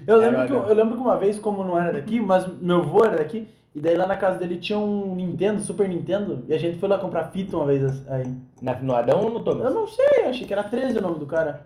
Eu 0.05 0.17
lembro, 0.17 0.37
Era 0.41 0.47
que, 0.47 0.53
eu 0.53 0.73
lembro 0.73 0.95
que 0.95 1.01
uma 1.01 1.17
vez, 1.17 1.39
como 1.39 1.63
não 1.63 1.77
era 1.77 1.91
daqui, 1.91 2.21
mas 2.21 2.47
meu 2.61 2.77
avô 2.77 3.03
era 3.03 3.17
daqui, 3.17 3.47
e 3.77 3.79
daí 3.79 3.95
lá 3.95 4.07
na 4.07 4.17
casa 4.17 4.39
dele 4.39 4.57
tinha 4.57 4.79
um 4.79 5.13
Nintendo, 5.13 5.61
Super 5.61 5.87
Nintendo, 5.87 6.43
e 6.47 6.53
a 6.55 6.57
gente 6.57 6.79
foi 6.79 6.89
lá 6.89 6.97
comprar 6.97 7.25
fita 7.25 7.55
uma 7.55 7.67
vez 7.67 7.83
aí. 8.09 8.25
Na, 8.59 8.73
no 8.73 8.95
Adão 8.95 9.25
ou 9.25 9.29
no 9.29 9.37
Eu 9.37 9.43
Thomas? 9.43 9.71
não 9.71 9.85
sei, 9.85 10.25
achei 10.25 10.47
que 10.47 10.51
era 10.53 10.63
13 10.63 10.97
o 10.97 11.01
nome 11.03 11.19
do 11.19 11.27
cara. 11.27 11.61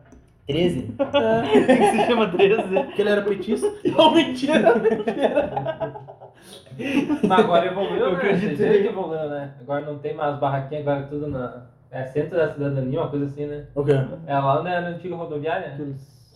13? 0.45 0.91
Por 0.97 1.07
que 1.07 1.91
se 1.91 2.05
chama 2.07 2.27
13? 2.27 2.63
Porque 2.63 3.01
ele 3.01 3.09
era 3.11 3.21
petista. 3.21 3.73
Não, 3.95 4.13
mentira. 4.13 4.73
Mas 7.25 7.39
agora 7.39 7.67
evoluiu, 7.67 8.05
Eu 8.07 8.17
né? 8.17 8.33
viram 8.33 8.57
que 8.57 8.87
evoluiu, 8.89 9.29
né? 9.29 9.53
Agora 9.61 9.85
não 9.85 9.99
tem 9.99 10.13
mais 10.13 10.37
barraquinha, 10.37 10.81
agora 10.81 10.99
é 10.99 11.03
tudo 11.03 11.27
na. 11.27 11.67
É 11.89 12.03
centro 12.07 12.37
da 12.37 12.51
cidadania, 12.51 12.99
uma 12.99 13.09
coisa 13.09 13.25
assim, 13.25 13.45
né? 13.45 13.67
O 13.73 13.85
quê? 13.85 13.93
É 14.27 14.37
lá 14.37 14.61
né, 14.63 14.81
na 14.81 14.89
antiga 14.89 15.15
rodoviária? 15.15 15.77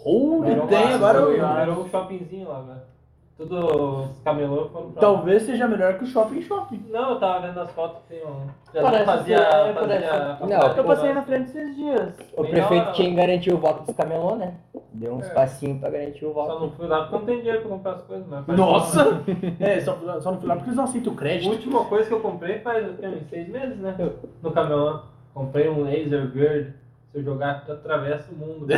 Onde 0.05 0.67
tem 0.67 0.93
agora 0.93 1.27
o... 1.27 1.31
Virou 1.31 1.83
um 1.83 1.89
shoppingzinho 1.89 2.47
lá, 2.47 2.61
velho. 2.61 2.94
Tudo 3.37 4.03
os 4.03 4.19
camelô 4.21 4.69
foram 4.69 4.91
pra 4.91 5.01
lá. 5.09 5.13
Talvez 5.15 5.43
seja 5.43 5.67
melhor 5.67 5.97
que 5.97 6.05
o 6.05 6.07
shopping 6.07 6.41
shopping. 6.41 6.85
Não, 6.89 7.09
eu 7.11 7.19
tava 7.19 7.45
vendo 7.45 7.59
as 7.59 7.69
fotos 7.71 8.01
que 8.03 8.15
tem 8.15 8.25
um. 8.25 8.47
Já 8.73 8.81
Parece 8.81 9.05
fazia. 9.05 9.37
ser- 9.37 9.45
fazia 9.45 9.73
parece- 9.73 10.07
faculdade 10.37 10.77
Eu 10.77 10.83
passei 10.85 11.13
na 11.13 11.21
frente 11.21 11.43
esses 11.49 11.75
dias. 11.75 12.13
O 12.37 12.43
Bem 12.43 12.51
prefeito 12.51 12.83
hora. 12.83 12.91
tinha 12.93 13.09
que 13.09 13.15
garantir 13.15 13.53
o 13.53 13.57
voto 13.57 13.83
dos 13.83 13.93
camelô, 13.95 14.35
né? 14.37 14.53
Deu 14.93 15.15
uns 15.15 15.25
É. 15.25 15.33
passinhos 15.33 15.81
pra 15.81 15.89
garantir 15.89 16.23
o 16.25 16.33
Só 16.33 16.45
voto. 16.45 16.59
não 16.61 16.71
fui 16.71 16.87
lá 16.87 16.99
porque 17.01 17.15
não 17.17 17.25
tem 17.25 17.37
dinheiro 17.39 17.59
pra 17.59 17.69
comprar 17.71 17.91
as 17.91 18.01
coisas, 18.03 18.25
mas. 18.29 18.45
faz 18.45 18.57
Nossa! 18.57 19.21
É, 19.59 19.81
só, 19.81 19.97
só 20.21 20.31
não 20.31 20.39
fui 20.39 20.47
lá 20.47 20.55
porque 20.55 20.69
eles 20.69 20.77
não 20.77 20.83
aceitam 20.85 21.11
A 21.11 21.15
crédito. 21.17 21.51
última 21.51 21.83
coisa 21.85 22.07
que 22.07 22.13
eu 22.13 22.21
comprei 22.21 22.59
faz 22.59 22.89
o 22.89 22.93
quê? 22.93 23.05
uns 23.07 23.29
seis 23.29 23.49
meses, 23.49 23.77
né? 23.79 23.95
No 24.41 24.51
camelô. 24.51 24.99
Comprei 25.33 25.67
um 25.67 25.83
laser 25.83 26.27
verde. 26.31 26.73
Se 27.15 27.19
eu 27.19 27.23
jogar, 27.23 27.63
tu 27.65 27.71
atravessa 27.71 28.29
o 28.29 28.35
mundo. 28.35 28.67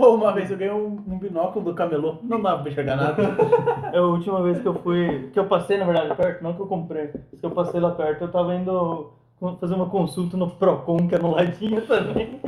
Ou 0.00 0.16
uma 0.16 0.32
vez 0.32 0.50
eu 0.50 0.56
ganhei 0.56 0.74
um, 0.74 1.00
um 1.06 1.16
binóculo 1.16 1.64
do 1.64 1.74
camelô. 1.74 2.16
Não 2.24 2.42
dava 2.42 2.62
pra 2.62 2.72
enxergar 2.72 2.96
nada. 2.96 3.22
É 3.94 3.98
a 3.98 4.02
última 4.02 4.42
vez 4.42 4.60
que 4.60 4.66
eu 4.66 4.74
fui. 4.74 5.30
Que 5.32 5.38
eu 5.38 5.46
passei, 5.46 5.78
na 5.78 5.84
verdade, 5.84 6.12
perto, 6.16 6.42
não 6.42 6.54
que 6.54 6.60
eu 6.60 6.66
comprei. 6.66 7.06
Que 7.08 7.46
eu 7.46 7.52
passei 7.52 7.78
lá 7.78 7.92
perto, 7.92 8.24
eu 8.24 8.32
tava 8.32 8.52
indo 8.56 9.12
fazer 9.60 9.74
uma 9.74 9.88
consulta 9.88 10.36
no 10.36 10.50
Procon, 10.50 11.06
que 11.06 11.14
é 11.14 11.18
no 11.18 11.30
ladinho 11.30 11.86
também. 11.86 12.40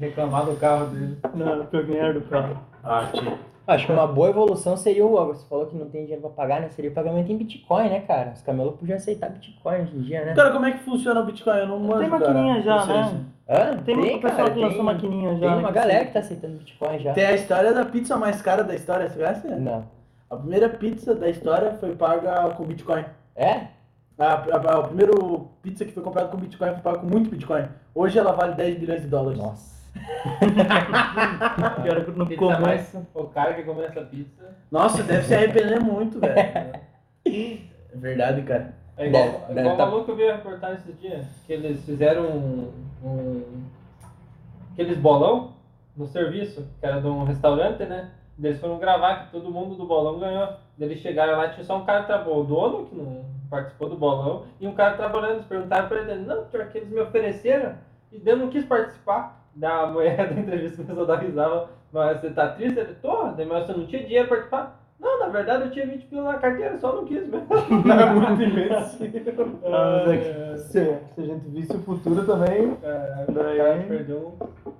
Reclamar 0.00 0.46
do 0.46 0.56
carro 0.56 0.86
dele. 0.86 1.16
Não, 1.32 1.66
que 1.66 1.76
eu 1.76 1.86
ganhei 1.86 2.12
do 2.12 2.22
carro. 2.22 2.58
Ah, 2.82 3.08
tio. 3.12 3.38
Acho 3.66 3.86
que 3.86 3.92
uma 3.92 4.06
boa 4.06 4.28
evolução 4.30 4.76
seria 4.76 5.06
o. 5.06 5.26
Você 5.26 5.46
falou 5.46 5.66
que 5.66 5.76
não 5.76 5.88
tem 5.88 6.02
dinheiro 6.02 6.20
pra 6.22 6.30
pagar, 6.30 6.60
né? 6.60 6.68
Seria 6.70 6.90
o 6.90 6.94
pagamento 6.94 7.30
em 7.30 7.36
Bitcoin, 7.36 7.88
né, 7.88 8.00
cara? 8.00 8.32
Os 8.34 8.42
camelô 8.42 8.72
podiam 8.72 8.96
aceitar 8.96 9.30
Bitcoin 9.30 9.82
hoje 9.82 9.96
em 9.96 10.00
dia, 10.02 10.24
né? 10.24 10.34
Cara, 10.34 10.50
como 10.50 10.66
é 10.66 10.72
que 10.72 10.78
funciona 10.80 11.20
o 11.20 11.24
Bitcoin? 11.24 11.58
Eu 11.58 11.68
não 11.68 11.78
manjo, 11.78 12.00
Tem 12.00 12.10
cara. 12.10 12.28
maquininha 12.28 12.62
já, 12.62 12.76
Não 12.76 12.86
sei 12.86 12.94
né? 12.94 13.24
Hã? 13.48 13.76
Tem 13.84 13.96
muito 13.96 14.20
pessoal 14.20 14.36
cara, 14.36 14.50
que 14.50 14.60
lançou 14.60 14.76
tem- 14.76 14.84
maquininha 14.84 15.34
já. 15.34 15.40
Tem 15.40 15.50
né, 15.50 15.56
uma 15.56 15.68
que 15.68 15.74
galera 15.74 16.04
que 16.06 16.12
tá 16.12 16.18
aceitando 16.18 16.58
Bitcoin 16.58 16.98
já. 16.98 17.12
Tem 17.12 17.26
a 17.26 17.32
história 17.34 17.72
da 17.72 17.84
pizza 17.84 18.16
mais 18.16 18.42
cara 18.42 18.64
da 18.64 18.74
história, 18.74 19.08
você 19.08 19.16
conhece? 19.18 19.48
Não. 19.48 19.84
A 20.30 20.36
primeira 20.36 20.68
pizza 20.68 21.14
da 21.14 21.28
história 21.28 21.72
foi 21.74 21.94
paga 21.94 22.50
com 22.56 22.64
Bitcoin. 22.64 23.04
É? 23.36 23.66
A, 24.18 24.24
a, 24.34 24.78
a 24.78 24.82
primeira 24.84 25.12
pizza 25.62 25.84
que 25.84 25.92
foi 25.92 26.02
comprada 26.02 26.28
com 26.28 26.36
Bitcoin 26.36 26.72
foi 26.72 26.80
paga 26.80 26.98
com 26.98 27.06
muito 27.06 27.30
Bitcoin. 27.30 27.64
Hoje 27.94 28.18
ela 28.18 28.32
vale 28.32 28.54
10 28.54 28.78
bilhões 28.78 29.02
de 29.02 29.08
dólares. 29.08 29.38
Nossa. 29.38 29.71
Que 31.82 31.88
era 31.88 32.00
no 32.12 32.26
Pizza 32.26 32.38
começo. 32.40 32.62
mais. 32.62 32.96
O 33.14 33.24
cara 33.24 33.54
que 33.54 33.62
come 33.62 33.82
essa 33.84 34.00
pizza. 34.02 34.56
Nossa, 34.70 35.02
deve 35.02 35.24
se 35.26 35.34
arrepender 35.34 35.80
muito, 35.80 36.18
velho. 36.20 36.36
É 37.26 37.58
verdade, 37.96 38.42
cara. 38.42 38.74
É 38.96 39.06
igual, 39.06 39.24
Deve- 39.48 39.58
é 39.58 39.62
igual 39.62 39.76
tá- 39.76 39.84
o 39.84 39.86
maluco 39.90 40.04
que 40.06 40.10
eu 40.12 40.16
vi 40.16 40.28
a 40.28 40.36
reportagem 40.36 40.76
esses 40.76 41.00
dias, 41.00 41.26
que 41.46 41.52
eles 41.52 41.84
fizeram 41.84 42.24
um, 42.26 42.72
um- 43.04 43.64
aqueles 44.72 44.98
bolão 44.98 45.52
no 45.96 46.06
serviço, 46.06 46.66
que 46.80 46.86
era 46.86 47.00
de 47.00 47.06
um 47.06 47.24
restaurante, 47.24 47.84
né? 47.84 48.10
Eles 48.42 48.60
foram 48.60 48.78
gravar 48.78 49.24
que 49.26 49.32
todo 49.32 49.50
mundo 49.50 49.74
do 49.76 49.86
bolão 49.86 50.18
ganhou. 50.18 50.48
Eles 50.78 50.98
chegaram 51.00 51.36
lá, 51.38 51.48
tinha 51.50 51.64
só 51.64 51.76
um 51.78 51.84
cara 51.84 52.02
trabalhando, 52.04 52.40
o 52.40 52.44
dono 52.44 52.86
que 52.86 52.94
não 52.96 53.24
participou 53.50 53.88
do 53.88 53.96
bolão, 53.96 54.44
e 54.60 54.66
um 54.66 54.74
cara 54.74 54.96
trabalhando, 54.96 55.32
eles 55.34 55.44
perguntaram 55.46 55.86
pra 55.88 56.00
ele, 56.00 56.14
não, 56.24 56.44
pior 56.46 56.66
que 56.68 56.78
eles 56.78 56.88
me 56.90 57.00
ofereceram, 57.00 57.74
e 58.10 58.20
eu 58.24 58.36
não 58.36 58.48
quis 58.48 58.64
participar. 58.64 59.41
Da 59.54 59.86
mulher 59.86 60.16
da 60.32 60.40
entrevista 60.40 60.82
começou 60.82 61.04
a 61.04 61.06
dar 61.06 61.16
risada, 61.22 61.66
mas 61.92 62.20
você 62.20 62.30
tá 62.30 62.48
triste? 62.48 62.84
Tô, 63.02 63.24
daí, 63.32 63.46
mas 63.46 63.66
você 63.66 63.72
não 63.72 63.86
tinha 63.86 64.02
dinheiro 64.04 64.28
pra 64.28 64.36
participar? 64.38 64.78
Não, 64.98 65.18
na 65.18 65.28
verdade 65.28 65.64
eu 65.64 65.70
tinha 65.72 65.84
20 65.86 66.06
pila 66.06 66.32
na 66.32 66.38
carteira, 66.38 66.78
só 66.78 66.94
não 66.94 67.04
quis 67.04 67.26
mesmo. 67.28 67.46
É 67.50 68.10
muito 68.14 68.42
imbecil. 68.42 69.10
Ah, 69.64 70.04
mas 70.06 70.08
é 70.08 70.16
que 70.18 70.58
se, 70.58 70.98
se 71.14 71.20
a 71.20 71.24
gente 71.24 71.48
visse 71.48 71.76
o 71.76 71.80
futuro 71.80 72.24
também. 72.24 72.66
O 72.68 72.76
Daí- 73.32 73.56
cara 73.58 73.84
perdeu 73.88 74.38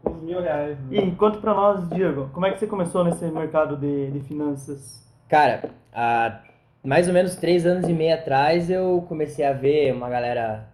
uns 0.08 0.22
mil 0.22 0.40
reais. 0.40 0.78
né? 0.78 0.96
E 0.98 1.10
conta 1.16 1.38
pra 1.38 1.52
nós, 1.54 1.88
Diego, 1.90 2.30
como 2.32 2.46
é 2.46 2.52
que 2.52 2.58
você 2.60 2.66
começou 2.68 3.02
nesse 3.02 3.24
mercado 3.26 3.76
de, 3.76 4.12
de 4.12 4.20
finanças? 4.20 5.04
Cara, 5.28 5.64
há 5.92 6.38
mais 6.84 7.08
ou 7.08 7.14
menos 7.14 7.34
três 7.34 7.66
anos 7.66 7.88
e 7.88 7.92
meio 7.92 8.14
atrás 8.14 8.70
eu 8.70 9.04
comecei 9.08 9.44
a 9.44 9.52
ver 9.52 9.92
uma 9.92 10.08
galera 10.08 10.68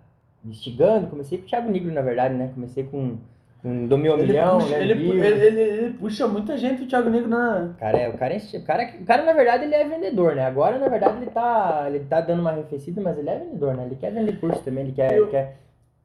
instigando. 0.45 1.07
Comecei 1.07 1.39
com 1.39 1.45
o 1.45 1.49
Thiago 1.49 1.71
Negro, 1.71 1.91
na 1.93 2.03
verdade, 2.03 2.35
né? 2.35 2.51
Comecei 2.55 2.85
com, 2.85 3.17
com 3.63 3.87
do 3.87 3.99
meu 3.99 4.15
Ele 4.15 4.27
milhão, 4.29 4.59
puxa, 4.59 4.71
né? 4.79 4.83
ele, 4.83 4.93
ele, 4.93 5.27
ele- 5.47 5.61
ele 5.61 5.93
puxa 5.95 6.27
muita 6.29 6.57
gente, 6.57 6.83
o 6.83 6.87
Thiago 6.87 7.11
Negro, 7.11 7.29
na. 7.29 7.71
Cara, 7.79 7.99
é, 7.99 8.09
o 8.09 8.17
cara, 8.17 8.35
é 8.35 8.39
o 8.57 8.63
cara, 8.65 8.91
o 9.01 9.05
cara, 9.05 9.23
na 9.25 9.33
verdade, 9.33 9.65
ele 9.65 9.75
é 9.75 9.85
vendedor, 9.85 10.35
né? 10.37 10.47
Agora, 10.47 10.79
na 10.79 10.89
verdade, 10.89 11.17
ele 11.19 11.31
tá, 11.31 11.85
ele 11.89 12.01
tá 12.01 12.21
dando 12.21 12.41
uma 12.41 12.51
arrefecida, 12.51 13.01
mas 13.01 13.19
ele 13.19 13.29
é 13.31 13.39
vendedor, 13.39 13.75
né? 13.77 13.85
Ele 13.87 13.97
quer 13.97 14.13
vender 14.13 14.39
curso 14.39 14.63
também, 14.63 14.85
ele 14.85 14.93
quer, 14.93 15.17
Eu- 15.17 15.29
quer, 15.29 15.57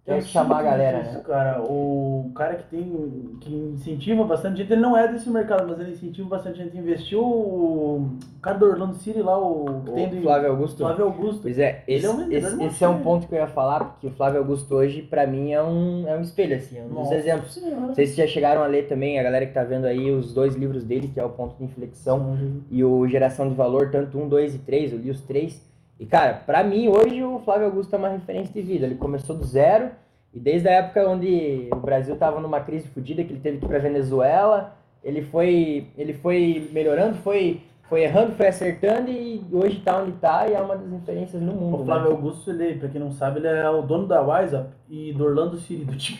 Eu 0.05 0.15
quer 0.15 0.23
chamar 0.23 0.59
a 0.59 0.63
galera, 0.63 0.99
isso, 0.99 1.13
né? 1.13 1.23
Cara, 1.25 1.61
o 1.63 2.29
cara 2.35 2.55
que 2.55 2.63
tem. 2.65 3.37
que 3.39 3.55
incentiva 3.55 4.25
bastante 4.25 4.57
gente, 4.57 4.73
ele 4.73 4.81
não 4.81 4.97
é 4.97 5.07
desse 5.07 5.29
mercado, 5.29 5.65
mas 5.65 5.79
ele 5.79 5.91
incentiva 5.93 6.27
bastante 6.27 6.57
gente. 6.57 6.77
Investiu 6.77 7.21
o 7.23 8.09
cara 8.41 8.57
do 8.57 8.65
Orlando 8.65 8.95
City 8.95 9.21
lá, 9.21 9.39
o 9.39 9.81
que 9.85 9.91
tem 9.93 10.07
O 10.07 10.09
do 10.09 10.21
Flávio 10.21 10.49
Augusto. 10.51 10.77
Flávio 10.79 11.05
Augusto. 11.05 11.41
Pois 11.43 11.57
é, 11.57 11.85
Ele 11.87 11.99
esse, 11.99 12.05
é 12.05 12.09
um 12.09 12.31
esse, 12.31 12.63
esse 12.65 12.83
é 12.83 12.87
um 12.89 12.91
maconha. 12.95 13.03
ponto 13.05 13.27
que 13.27 13.33
eu 13.33 13.39
ia 13.39 13.47
falar, 13.47 13.79
porque 13.85 14.07
o 14.07 14.11
Flávio 14.11 14.39
Augusto 14.39 14.75
hoje, 14.75 15.03
pra 15.03 15.25
mim, 15.25 15.53
é 15.53 15.63
um, 15.63 16.05
é 16.05 16.17
um 16.17 16.21
espelho, 16.21 16.57
assim, 16.57 16.79
é 16.79 16.81
um 16.83 16.89
dos 16.89 17.09
exemplos. 17.09 17.53
Senhora. 17.53 17.75
Não 17.79 17.93
sei 17.93 18.05
se 18.05 18.17
já 18.17 18.27
chegaram 18.27 18.61
a 18.61 18.67
ler 18.67 18.89
também, 18.89 19.17
a 19.17 19.23
galera 19.23 19.45
que 19.45 19.53
tá 19.53 19.63
vendo 19.63 19.85
aí, 19.85 20.11
os 20.11 20.33
dois 20.33 20.53
livros 20.53 20.83
dele, 20.83 21.07
que 21.13 21.19
é 21.19 21.23
o 21.23 21.29
Ponto 21.29 21.55
de 21.57 21.63
Inflexão 21.63 22.37
e 22.69 22.83
o 22.83 23.07
Geração 23.07 23.47
de 23.47 23.55
Valor, 23.55 23.89
tanto 23.89 24.19
um, 24.19 24.27
dois 24.27 24.53
e 24.53 24.59
três, 24.59 24.91
eu 24.91 24.99
li 24.99 25.09
os 25.09 25.21
três. 25.21 25.71
E, 25.99 26.05
cara, 26.05 26.33
pra 26.45 26.63
mim, 26.63 26.87
hoje, 26.87 27.23
o 27.23 27.39
Flávio 27.39 27.67
Augusto 27.67 27.93
é 27.95 27.99
uma 27.99 28.09
referência 28.09 28.53
de 28.53 28.61
vida. 28.61 28.85
Ele 28.85 28.95
começou 28.95 29.35
do 29.35 29.45
zero, 29.45 29.89
e 30.33 30.39
desde 30.39 30.67
a 30.67 30.73
época 30.73 31.07
onde 31.07 31.69
o 31.71 31.75
Brasil 31.75 32.15
tava 32.15 32.39
numa 32.39 32.59
crise 32.59 32.87
fodida, 32.87 33.23
que 33.23 33.31
ele 33.31 33.39
teve 33.39 33.59
que 33.59 33.65
ir 33.65 33.67
pra 33.67 33.79
Venezuela, 33.79 34.75
ele 35.03 35.21
foi, 35.21 35.87
ele 35.97 36.13
foi 36.13 36.69
melhorando, 36.73 37.15
foi, 37.17 37.61
foi 37.87 38.03
errando, 38.03 38.33
foi 38.33 38.47
acertando, 38.47 39.11
e 39.11 39.45
hoje 39.51 39.81
tá 39.81 40.01
onde 40.01 40.13
tá, 40.13 40.47
e 40.47 40.53
é 40.53 40.61
uma 40.61 40.75
das 40.75 40.91
referências 40.91 41.41
no 41.41 41.53
mundo. 41.53 41.75
O 41.75 41.79
né? 41.79 41.85
Flávio 41.85 42.11
Augusto, 42.11 42.49
ele, 42.49 42.79
pra 42.79 42.89
quem 42.89 42.99
não 42.99 43.11
sabe, 43.11 43.39
ele 43.39 43.47
é 43.47 43.69
o 43.69 43.83
dono 43.83 44.07
da 44.07 44.21
WhatsApp 44.21 44.69
e 44.89 45.13
do 45.13 45.25
Orlando 45.25 45.57
City, 45.57 45.85
do 45.85 45.95
time 45.95 46.19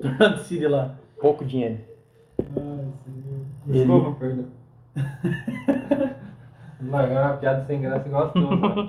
do 0.00 0.08
Orlando 0.08 0.38
City 0.38 0.66
lá. 0.66 0.94
Pouco 1.20 1.44
dinheiro. 1.44 1.78
Desculpa, 3.66 4.16
perdão. 4.18 4.46
Largar 6.82 7.26
uma 7.32 7.36
piada 7.36 7.64
sem 7.66 7.80
graça 7.80 8.06
igual 8.08 8.24
a 8.24 8.28
tua, 8.28 8.50
mano. 8.56 8.88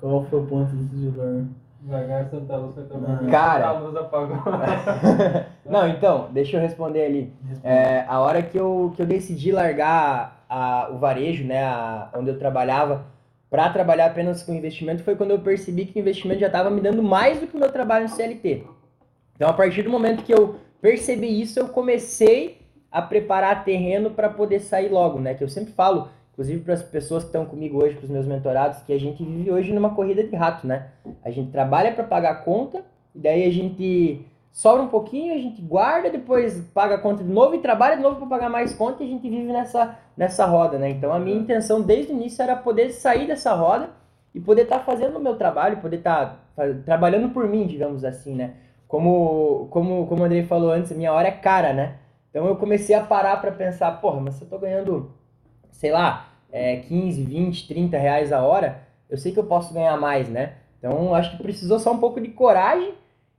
Qual 0.00 0.24
foi 0.24 0.40
o 0.40 0.46
ponto 0.46 0.74
desse 0.74 1.04
jogador? 1.04 1.44
Largar 1.88 2.24
Santa 2.28 2.56
Luz 2.56 2.74
foi 2.74 2.84
tomar. 2.84 3.18
Cara. 3.30 3.68
Santa 3.74 3.80
Luz 3.80 3.96
apagou. 3.96 4.36
Não, 5.64 5.88
então, 5.88 6.28
deixa 6.32 6.56
eu 6.56 6.60
responder 6.60 7.04
ali. 7.04 7.32
É, 7.62 8.04
a 8.08 8.20
hora 8.20 8.42
que 8.42 8.58
eu, 8.58 8.92
que 8.96 9.02
eu 9.02 9.06
decidi 9.06 9.52
largar 9.52 10.44
a- 10.48 10.88
o 10.90 10.98
varejo, 10.98 11.44
né, 11.44 11.62
a- 11.64 12.08
onde 12.14 12.30
eu 12.30 12.38
trabalhava, 12.38 13.04
para 13.50 13.68
trabalhar 13.70 14.06
apenas 14.06 14.42
com 14.42 14.52
investimento, 14.52 15.02
foi 15.02 15.14
quando 15.16 15.30
eu 15.30 15.38
percebi 15.38 15.86
que 15.86 15.98
o 15.98 16.00
investimento 16.00 16.40
já 16.40 16.46
estava 16.48 16.68
me 16.70 16.80
dando 16.80 17.02
mais 17.02 17.40
do 17.40 17.46
que 17.46 17.56
o 17.56 17.60
meu 17.60 17.70
trabalho 17.72 18.04
no 18.04 18.10
CLT. 18.10 18.64
Então, 19.36 19.48
a 19.48 19.52
partir 19.52 19.82
do 19.82 19.90
momento 19.90 20.22
que 20.24 20.32
eu 20.34 20.56
percebi 20.82 21.40
isso, 21.40 21.58
eu 21.58 21.68
comecei 21.68 22.58
a 22.90 23.00
preparar 23.00 23.64
terreno 23.64 24.10
para 24.10 24.28
poder 24.28 24.60
sair 24.60 24.88
logo, 24.90 25.18
né? 25.20 25.34
Que 25.34 25.44
eu 25.44 25.48
sempre 25.48 25.72
falo, 25.72 26.08
inclusive 26.38 26.62
para 26.62 26.74
as 26.74 26.82
pessoas 26.84 27.24
que 27.24 27.30
estão 27.30 27.44
comigo 27.44 27.82
hoje, 27.82 27.96
para 27.96 28.04
os 28.04 28.10
meus 28.10 28.24
mentorados, 28.24 28.80
que 28.82 28.92
a 28.92 29.00
gente 29.00 29.24
vive 29.24 29.50
hoje 29.50 29.72
numa 29.72 29.90
corrida 29.92 30.22
de 30.22 30.36
rato, 30.36 30.68
né? 30.68 30.86
A 31.24 31.30
gente 31.32 31.50
trabalha 31.50 31.92
para 31.92 32.04
pagar 32.04 32.30
a 32.30 32.34
conta, 32.36 32.84
e 33.12 33.18
daí 33.18 33.44
a 33.44 33.50
gente 33.50 34.24
sobra 34.52 34.80
um 34.80 34.86
pouquinho, 34.86 35.34
a 35.34 35.38
gente 35.38 35.60
guarda, 35.60 36.08
depois 36.08 36.60
paga 36.72 36.94
a 36.94 36.98
conta 36.98 37.24
de 37.24 37.28
novo 37.30 37.56
e 37.56 37.58
trabalha 37.58 37.96
de 37.96 38.02
novo 38.02 38.16
para 38.20 38.26
pagar 38.28 38.48
mais 38.48 38.72
conta 38.72 39.02
e 39.02 39.06
a 39.06 39.10
gente 39.10 39.28
vive 39.28 39.52
nessa, 39.52 39.98
nessa 40.16 40.46
roda, 40.46 40.78
né? 40.78 40.88
Então 40.90 41.12
a 41.12 41.18
minha 41.18 41.36
intenção 41.36 41.82
desde 41.82 42.12
o 42.12 42.14
início 42.14 42.40
era 42.40 42.54
poder 42.54 42.90
sair 42.92 43.26
dessa 43.26 43.52
roda 43.54 43.90
e 44.32 44.38
poder 44.38 44.62
estar 44.62 44.78
fazendo 44.80 45.16
o 45.16 45.20
meu 45.20 45.34
trabalho, 45.34 45.78
poder 45.78 45.96
estar 45.96 46.48
fa- 46.54 46.72
trabalhando 46.84 47.30
por 47.30 47.48
mim, 47.48 47.66
digamos 47.66 48.04
assim, 48.04 48.36
né? 48.36 48.54
Como, 48.86 49.66
como, 49.70 50.06
como 50.06 50.22
o 50.22 50.24
Andrei 50.24 50.44
falou 50.44 50.70
antes, 50.70 50.92
a 50.92 50.94
minha 50.94 51.12
hora 51.12 51.26
é 51.26 51.32
cara, 51.32 51.72
né? 51.72 51.96
Então 52.30 52.46
eu 52.46 52.54
comecei 52.54 52.94
a 52.94 53.02
parar 53.02 53.40
para 53.40 53.50
pensar, 53.50 53.90
porra, 54.00 54.20
mas 54.20 54.34
se 54.34 54.44
eu 54.44 54.48
tô 54.48 54.56
ganhando, 54.58 55.10
sei 55.72 55.90
lá, 55.90 56.27
é, 56.50 56.76
15, 56.76 57.22
20, 57.22 57.68
30 57.68 57.98
reais 57.98 58.32
a 58.32 58.42
hora, 58.42 58.82
eu 59.08 59.16
sei 59.16 59.32
que 59.32 59.38
eu 59.38 59.44
posso 59.44 59.72
ganhar 59.72 59.96
mais, 59.98 60.28
né? 60.28 60.54
Então 60.78 61.14
acho 61.14 61.36
que 61.36 61.42
precisou 61.42 61.78
só 61.78 61.92
um 61.92 61.98
pouco 61.98 62.20
de 62.20 62.28
coragem 62.28 62.94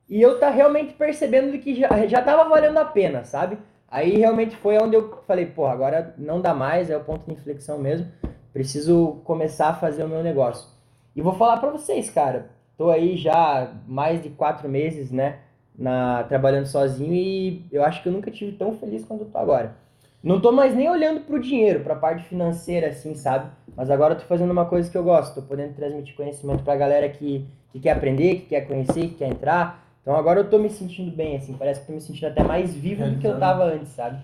e 0.07 0.21
eu 0.21 0.39
tá 0.39 0.49
realmente 0.49 0.93
percebendo 0.93 1.57
que 1.59 1.75
já, 1.75 2.07
já 2.07 2.21
tava 2.21 2.49
valendo 2.49 2.77
a 2.77 2.85
pena, 2.85 3.23
sabe? 3.23 3.57
Aí 3.87 4.17
realmente 4.17 4.55
foi 4.55 4.77
onde 4.77 4.95
eu 4.95 5.21
falei, 5.27 5.45
pô, 5.45 5.65
agora 5.65 6.13
não 6.17 6.41
dá 6.41 6.53
mais, 6.53 6.89
é 6.89 6.97
o 6.97 7.03
ponto 7.03 7.25
de 7.25 7.33
inflexão 7.33 7.79
mesmo. 7.79 8.07
Preciso 8.53 9.21
começar 9.23 9.69
a 9.69 9.75
fazer 9.75 10.03
o 10.03 10.09
meu 10.09 10.23
negócio. 10.23 10.67
E 11.15 11.21
vou 11.21 11.33
falar 11.33 11.57
pra 11.57 11.69
vocês, 11.69 12.09
cara. 12.09 12.49
Tô 12.77 12.89
aí 12.89 13.17
já 13.17 13.73
mais 13.87 14.21
de 14.21 14.29
quatro 14.29 14.69
meses, 14.69 15.11
né? 15.11 15.39
na, 15.79 16.23
trabalhando 16.25 16.65
sozinho 16.65 17.13
e 17.13 17.65
eu 17.71 17.83
acho 17.83 18.03
que 18.03 18.09
eu 18.09 18.13
nunca 18.13 18.29
tive 18.29 18.51
tão 18.51 18.73
feliz 18.73 19.05
quanto 19.05 19.23
eu 19.23 19.29
tô 19.29 19.37
agora. 19.37 19.75
Não 20.21 20.41
tô 20.41 20.51
mais 20.51 20.75
nem 20.75 20.89
olhando 20.89 21.21
pro 21.21 21.39
dinheiro, 21.39 21.79
pra 21.79 21.95
parte 21.95 22.25
financeira, 22.25 22.87
assim, 22.87 23.15
sabe? 23.15 23.49
Mas 23.75 23.89
agora 23.89 24.13
eu 24.13 24.19
tô 24.19 24.25
fazendo 24.25 24.51
uma 24.51 24.65
coisa 24.65 24.89
que 24.89 24.97
eu 24.97 25.03
gosto, 25.03 25.35
tô 25.35 25.41
podendo 25.41 25.73
transmitir 25.73 26.15
conhecimento 26.15 26.63
pra 26.63 26.75
galera 26.75 27.07
que, 27.07 27.47
que 27.71 27.79
quer 27.79 27.91
aprender, 27.91 28.35
que 28.35 28.47
quer 28.47 28.67
conhecer, 28.67 29.07
que 29.07 29.15
quer 29.15 29.29
entrar. 29.29 29.85
Então 30.01 30.15
agora 30.15 30.41
eu 30.41 30.49
tô 30.49 30.57
me 30.57 30.69
sentindo 30.69 31.15
bem, 31.15 31.37
assim, 31.37 31.53
parece 31.53 31.81
que 31.81 31.87
tô 31.87 31.93
me 31.93 32.01
sentindo 32.01 32.27
até 32.27 32.43
mais 32.43 32.73
vivo 32.73 33.09
do 33.09 33.17
que 33.17 33.27
eu 33.27 33.39
tava 33.39 33.63
antes, 33.63 33.89
sabe? 33.93 34.19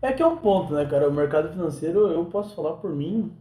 É 0.00 0.12
que 0.12 0.22
é 0.22 0.26
um 0.26 0.36
ponto, 0.36 0.72
né, 0.72 0.86
cara? 0.86 1.08
O 1.08 1.12
mercado 1.12 1.50
financeiro, 1.50 2.08
eu 2.08 2.24
posso 2.26 2.54
falar 2.54 2.74
por 2.74 2.90
mim, 2.90 3.32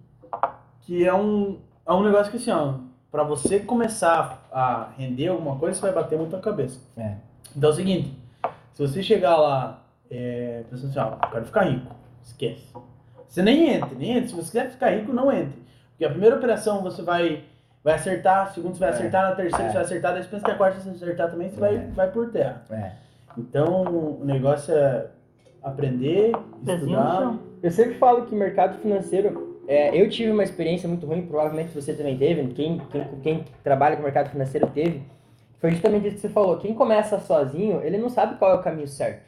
que 0.81 1.05
é 1.05 1.13
um, 1.13 1.59
é 1.85 1.93
um 1.93 2.03
negócio 2.03 2.31
que, 2.31 2.37
assim, 2.37 2.51
ó, 2.51 2.75
pra 3.11 3.23
você 3.23 3.59
começar 3.59 4.47
a 4.51 4.89
render 4.97 5.27
alguma 5.27 5.57
coisa, 5.57 5.75
você 5.75 5.81
vai 5.81 5.93
bater 5.93 6.17
muito 6.17 6.35
a 6.35 6.39
cabeça. 6.39 6.79
É. 6.97 7.15
Então 7.55 7.69
é 7.69 7.73
o 7.73 7.75
seguinte, 7.75 8.17
se 8.73 8.85
você 8.85 9.03
chegar 9.03 9.37
lá 9.37 9.82
é, 10.15 10.63
pensando 10.69 10.89
assim, 10.89 10.99
ó, 10.99 11.25
eu 11.25 11.31
quero 11.31 11.45
ficar 11.45 11.63
rico, 11.63 11.95
esquece. 12.21 12.73
Você 13.27 13.41
nem 13.41 13.69
entre, 13.71 13.95
nem 13.95 14.17
entre. 14.17 14.29
Se 14.29 14.35
você 14.35 14.51
quiser 14.51 14.69
ficar 14.71 14.91
rico, 14.91 15.11
não 15.11 15.31
entre. 15.31 15.61
Porque 15.91 16.05
a 16.05 16.09
primeira 16.09 16.35
operação 16.35 16.83
você 16.83 17.01
vai, 17.01 17.43
vai 17.83 17.95
acertar, 17.95 18.43
a 18.43 18.45
segunda 18.51 18.75
você 18.75 18.79
vai 18.79 18.89
É. 18.89 18.93
acertar, 18.93 19.29
na 19.29 19.35
terceira 19.35 19.63
É. 19.65 19.67
você 19.69 19.73
vai 19.73 19.83
acertar, 19.83 20.13
daí 20.13 20.23
você 20.23 20.29
pensa 20.29 20.45
que 20.45 20.51
a 20.51 20.55
quarta 20.55 20.79
você 20.79 20.85
vai 20.89 20.95
acertar 20.95 21.31
também, 21.31 21.49
você 21.49 21.59
vai, 21.59 21.75
É. 21.75 21.87
vai 21.95 22.11
por 22.11 22.29
terra. 22.31 22.63
É. 22.69 22.91
Então, 23.37 23.83
o 24.21 24.21
negócio 24.23 24.73
é 24.73 25.07
aprender, 25.63 26.31
estudar. 26.67 27.35
Eu 27.63 27.71
sempre 27.71 27.95
falo 27.95 28.25
que 28.25 28.35
mercado 28.35 28.77
financeiro, 28.79 29.57
é, 29.67 29.99
eu 29.99 30.09
tive 30.09 30.31
uma 30.31 30.43
experiência 30.43 30.87
muito 30.87 31.05
ruim, 31.07 31.25
provavelmente 31.25 31.73
você 31.73 31.93
também 31.93 32.17
teve, 32.17 32.45
quem, 32.53 32.79
quem, 32.91 33.07
quem 33.23 33.45
trabalha 33.63 33.95
com 33.95 34.03
mercado 34.03 34.29
financeiro 34.29 34.67
teve, 34.67 35.01
foi 35.59 35.71
justamente 35.71 36.07
isso 36.07 36.15
que 36.17 36.21
você 36.23 36.29
falou, 36.29 36.57
quem 36.57 36.73
começa 36.75 37.17
sozinho, 37.19 37.81
ele 37.81 37.97
não 37.97 38.09
sabe 38.09 38.35
qual 38.35 38.51
é 38.51 38.55
o 38.55 38.61
caminho 38.61 38.87
certo. 38.87 39.23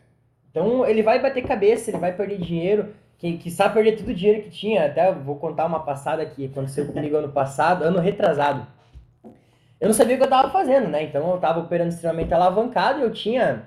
Então 0.55 0.87
ele 0.87 1.03
vai 1.03 1.21
bater 1.21 1.43
cabeça, 1.43 1.91
ele 1.91 1.97
vai 1.97 2.13
perder 2.13 2.37
dinheiro, 2.37 2.93
quem 3.17 3.37
que 3.37 3.51
sabe 3.51 3.73
perder 3.73 3.97
todo 3.97 4.07
o 4.07 4.13
dinheiro 4.13 4.41
que 4.41 4.49
tinha, 4.49 4.85
até 4.85 5.11
vou 5.11 5.35
contar 5.35 5.65
uma 5.65 5.81
passada 5.81 6.25
que 6.25 6.45
aconteceu 6.45 6.85
comigo 6.87 7.17
ano 7.17 7.27
passado, 7.27 7.83
ano 7.83 7.99
retrasado. 7.99 8.65
Eu 9.81 9.87
não 9.89 9.93
sabia 9.93 10.15
o 10.15 10.17
que 10.17 10.23
eu 10.23 10.29
tava 10.29 10.49
fazendo, 10.51 10.87
né? 10.87 11.03
Então 11.03 11.29
eu 11.29 11.37
tava 11.39 11.59
operando 11.59 11.89
extremamente 11.89 12.33
alavancado 12.33 12.99
e 12.99 13.03
eu 13.03 13.11
tinha 13.11 13.63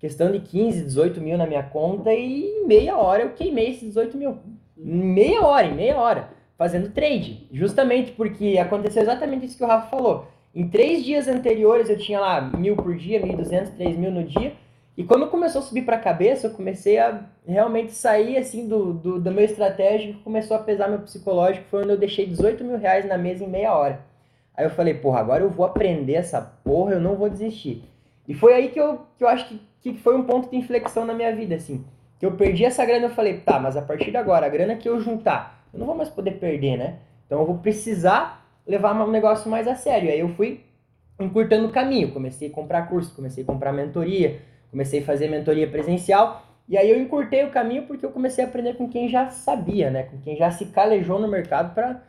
questão 0.00 0.32
de 0.32 0.40
15, 0.40 0.82
18 0.82 1.20
mil 1.20 1.38
na 1.38 1.46
minha 1.46 1.62
conta 1.62 2.12
e 2.12 2.42
em 2.42 2.66
meia 2.66 2.96
hora 2.96 3.22
eu 3.22 3.30
queimei 3.34 3.70
esses 3.70 3.90
18 3.90 4.16
mil. 4.16 4.36
Meia 4.76 5.42
hora, 5.42 5.68
em 5.68 5.74
meia 5.76 5.96
hora, 5.96 6.28
fazendo 6.58 6.90
trade. 6.90 7.46
Justamente 7.52 8.10
porque 8.10 8.58
aconteceu 8.58 9.02
exatamente 9.02 9.46
isso 9.46 9.56
que 9.56 9.62
o 9.62 9.68
Rafa 9.68 9.86
falou. 9.86 10.26
Em 10.52 10.66
três 10.66 11.04
dias 11.04 11.28
anteriores 11.28 11.88
eu 11.88 11.96
tinha 11.96 12.18
lá 12.18 12.40
mil 12.40 12.74
por 12.74 12.96
dia, 12.96 13.22
1.200, 13.22 13.76
3 13.76 13.96
mil 13.96 14.10
no 14.10 14.24
dia. 14.24 14.54
E 14.96 15.04
quando 15.04 15.28
começou 15.28 15.60
a 15.60 15.64
subir 15.64 15.82
para 15.82 15.96
a 15.96 16.00
cabeça, 16.00 16.46
eu 16.46 16.50
comecei 16.50 16.98
a 16.98 17.22
realmente 17.46 17.92
sair 17.92 18.36
assim 18.36 18.68
do, 18.68 18.92
do, 18.92 19.20
do 19.20 19.30
meu 19.30 19.44
estratégico, 19.44 20.22
começou 20.22 20.56
a 20.56 20.60
pesar 20.60 20.88
meu 20.88 21.00
psicológico. 21.00 21.66
Foi 21.70 21.82
onde 21.82 21.92
eu 21.92 21.98
deixei 21.98 22.26
18 22.26 22.62
mil 22.62 22.76
reais 22.76 23.06
na 23.06 23.16
mesa 23.16 23.42
em 23.42 23.48
meia 23.48 23.74
hora. 23.74 24.00
Aí 24.54 24.66
eu 24.66 24.70
falei, 24.70 24.94
porra, 24.94 25.20
agora 25.20 25.42
eu 25.42 25.50
vou 25.50 25.64
aprender 25.64 26.14
essa 26.14 26.40
porra, 26.62 26.92
eu 26.92 27.00
não 27.00 27.16
vou 27.16 27.30
desistir. 27.30 27.82
E 28.28 28.34
foi 28.34 28.52
aí 28.52 28.68
que 28.68 28.78
eu, 28.78 29.00
que 29.16 29.24
eu 29.24 29.28
acho 29.28 29.48
que, 29.48 29.60
que 29.80 29.94
foi 29.94 30.14
um 30.14 30.24
ponto 30.24 30.50
de 30.50 30.56
inflexão 30.56 31.06
na 31.06 31.14
minha 31.14 31.34
vida, 31.34 31.54
assim. 31.54 31.84
Que 32.18 32.26
eu 32.26 32.32
perdi 32.32 32.64
essa 32.64 32.84
grana, 32.84 33.06
eu 33.06 33.10
falei, 33.10 33.40
tá, 33.40 33.58
mas 33.58 33.76
a 33.76 33.82
partir 33.82 34.10
de 34.10 34.16
agora, 34.16 34.46
a 34.46 34.50
grana 34.50 34.76
que 34.76 34.88
eu 34.88 35.00
juntar, 35.00 35.66
eu 35.72 35.78
não 35.78 35.86
vou 35.86 35.94
mais 35.94 36.10
poder 36.10 36.32
perder, 36.32 36.76
né? 36.76 36.98
Então 37.26 37.40
eu 37.40 37.46
vou 37.46 37.58
precisar 37.58 38.46
levar 38.66 38.94
um 38.94 39.10
negócio 39.10 39.50
mais 39.50 39.66
a 39.66 39.74
sério. 39.74 40.10
Aí 40.10 40.20
eu 40.20 40.28
fui 40.28 40.60
encurtando 41.18 41.66
o 41.66 41.72
caminho, 41.72 42.12
comecei 42.12 42.48
a 42.48 42.52
comprar 42.52 42.88
curso, 42.88 43.14
comecei 43.14 43.42
a 43.42 43.46
comprar 43.46 43.72
mentoria, 43.72 44.40
comecei 44.72 45.00
a 45.00 45.04
fazer 45.04 45.28
mentoria 45.28 45.70
presencial. 45.70 46.42
E 46.68 46.76
aí 46.76 46.90
eu 46.90 46.98
encurtei 46.98 47.44
o 47.44 47.50
caminho 47.50 47.86
porque 47.86 48.04
eu 48.04 48.10
comecei 48.10 48.44
a 48.44 48.48
aprender 48.48 48.74
com 48.74 48.88
quem 48.88 49.08
já 49.08 49.28
sabia, 49.28 49.90
né? 49.90 50.04
Com 50.04 50.18
quem 50.18 50.36
já 50.36 50.50
se 50.50 50.66
calejou 50.66 51.20
no 51.20 51.28
mercado 51.28 51.74
para 51.74 52.00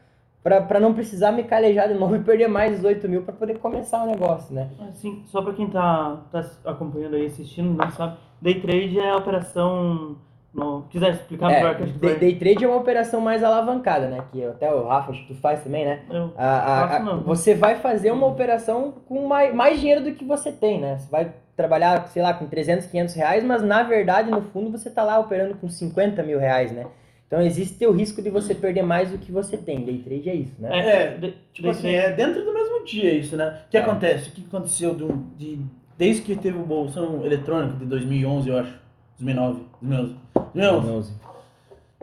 para 0.44 0.78
não 0.78 0.94
precisar 0.94 1.32
me 1.32 1.44
calejar 1.44 1.88
de 1.88 1.94
novo 1.94 2.18
e 2.18 2.20
perder 2.20 2.50
mais 2.50 2.76
18 2.76 3.08
mil 3.08 3.22
para 3.24 3.34
poder 3.34 3.60
começar 3.60 4.04
o 4.04 4.08
negócio, 4.08 4.54
né? 4.54 4.70
Assim, 4.90 5.24
só 5.28 5.42
pra 5.42 5.54
quem 5.54 5.70
tá, 5.70 6.22
tá 6.30 6.46
acompanhando 6.66 7.16
aí, 7.16 7.28
assistindo, 7.28 7.74
não 7.74 7.90
sabe, 7.92 8.18
day 8.42 8.60
trade 8.60 9.00
é 9.00 9.10
a 9.10 9.16
operação. 9.16 10.18
No, 10.54 10.84
quiser 10.90 11.14
explicar 11.14 11.48
melhor 11.50 11.72
É, 11.72 11.76
que 11.76 11.84
acho 11.84 11.94
que 11.94 12.00
day, 12.00 12.16
day 12.16 12.36
trade 12.36 12.64
é 12.64 12.68
uma 12.68 12.78
operação 12.78 13.20
mais 13.20 13.44
alavancada, 13.44 14.08
né? 14.08 14.24
Que 14.32 14.44
até 14.46 14.72
o 14.72 14.88
Rafa, 14.88 15.12
acho 15.12 15.22
que 15.26 15.34
tu 15.34 15.40
faz 15.40 15.64
também, 15.64 15.84
né? 15.84 16.02
eu- 16.12 16.32
A- 16.38 16.58
a- 16.84 16.88
Faço 16.88 16.96
a- 16.96 17.00
não. 17.00 17.22
você 17.24 17.56
vai 17.56 17.76
fazer 17.76 18.12
uma 18.12 18.28
operação 18.28 18.94
com 19.08 19.28
mais, 19.28 19.54
mais 19.56 19.80
dinheiro 19.80 20.04
do 20.04 20.12
que 20.14 20.24
você 20.24 20.52
tem, 20.52 20.80
né? 20.80 20.98
Você 21.00 21.10
vai 21.10 21.34
trabalhar, 21.56 22.08
sei 22.10 22.22
lá, 22.22 22.34
com 22.36 22.46
300, 22.46 22.86
500 22.86 23.16
reais, 23.16 23.44
mas 23.44 23.64
na 23.64 23.82
verdade, 23.84 24.30
no 24.30 24.42
fundo, 24.42 24.72
você 24.72 24.90
tá 24.92 25.04
lá 25.04 25.18
operando 25.20 25.56
com 25.56 25.68
50 25.68 26.22
mil 26.22 26.38
reais, 26.40 26.72
né? 26.72 26.86
Então 27.28 27.42
existe 27.42 27.84
o 27.88 27.92
risco 27.92 28.22
de 28.22 28.30
você 28.30 28.54
perder 28.54 28.84
mais 28.84 29.10
do 29.10 29.18
que 29.18 29.32
você 29.32 29.58
tem. 29.58 29.84
Day 29.84 29.98
trade 30.00 30.30
é 30.30 30.36
isso, 30.36 30.62
né? 30.62 30.70
É, 30.78 31.18
day- 31.18 31.36
Tipo 31.52 31.64
day 31.64 31.72
assim, 31.72 31.92
trade- 31.92 31.96
é 31.98 32.12
dentro 32.12 32.46
do 32.46 32.54
mesmo 32.54 32.86
dia 32.86 33.12
isso, 33.12 33.36
né? 33.36 33.62
O 33.66 33.70
que 33.72 33.78
É. 33.78 33.80
acontece? 33.82 34.30
O 34.30 34.32
que 34.34 34.46
aconteceu 34.48 34.94
do, 34.94 35.14
de, 35.36 35.60
desde 35.98 36.22
que 36.22 36.36
teve 36.36 36.60
o 36.60 36.64
Bolsão 36.64 37.26
Eletrônico 37.26 37.78
de 37.78 37.86
2011, 37.86 38.50
eu 38.50 38.60
acho. 38.60 38.80
2009, 39.18 39.62
2011. 39.82 40.23
2011. 40.54 41.14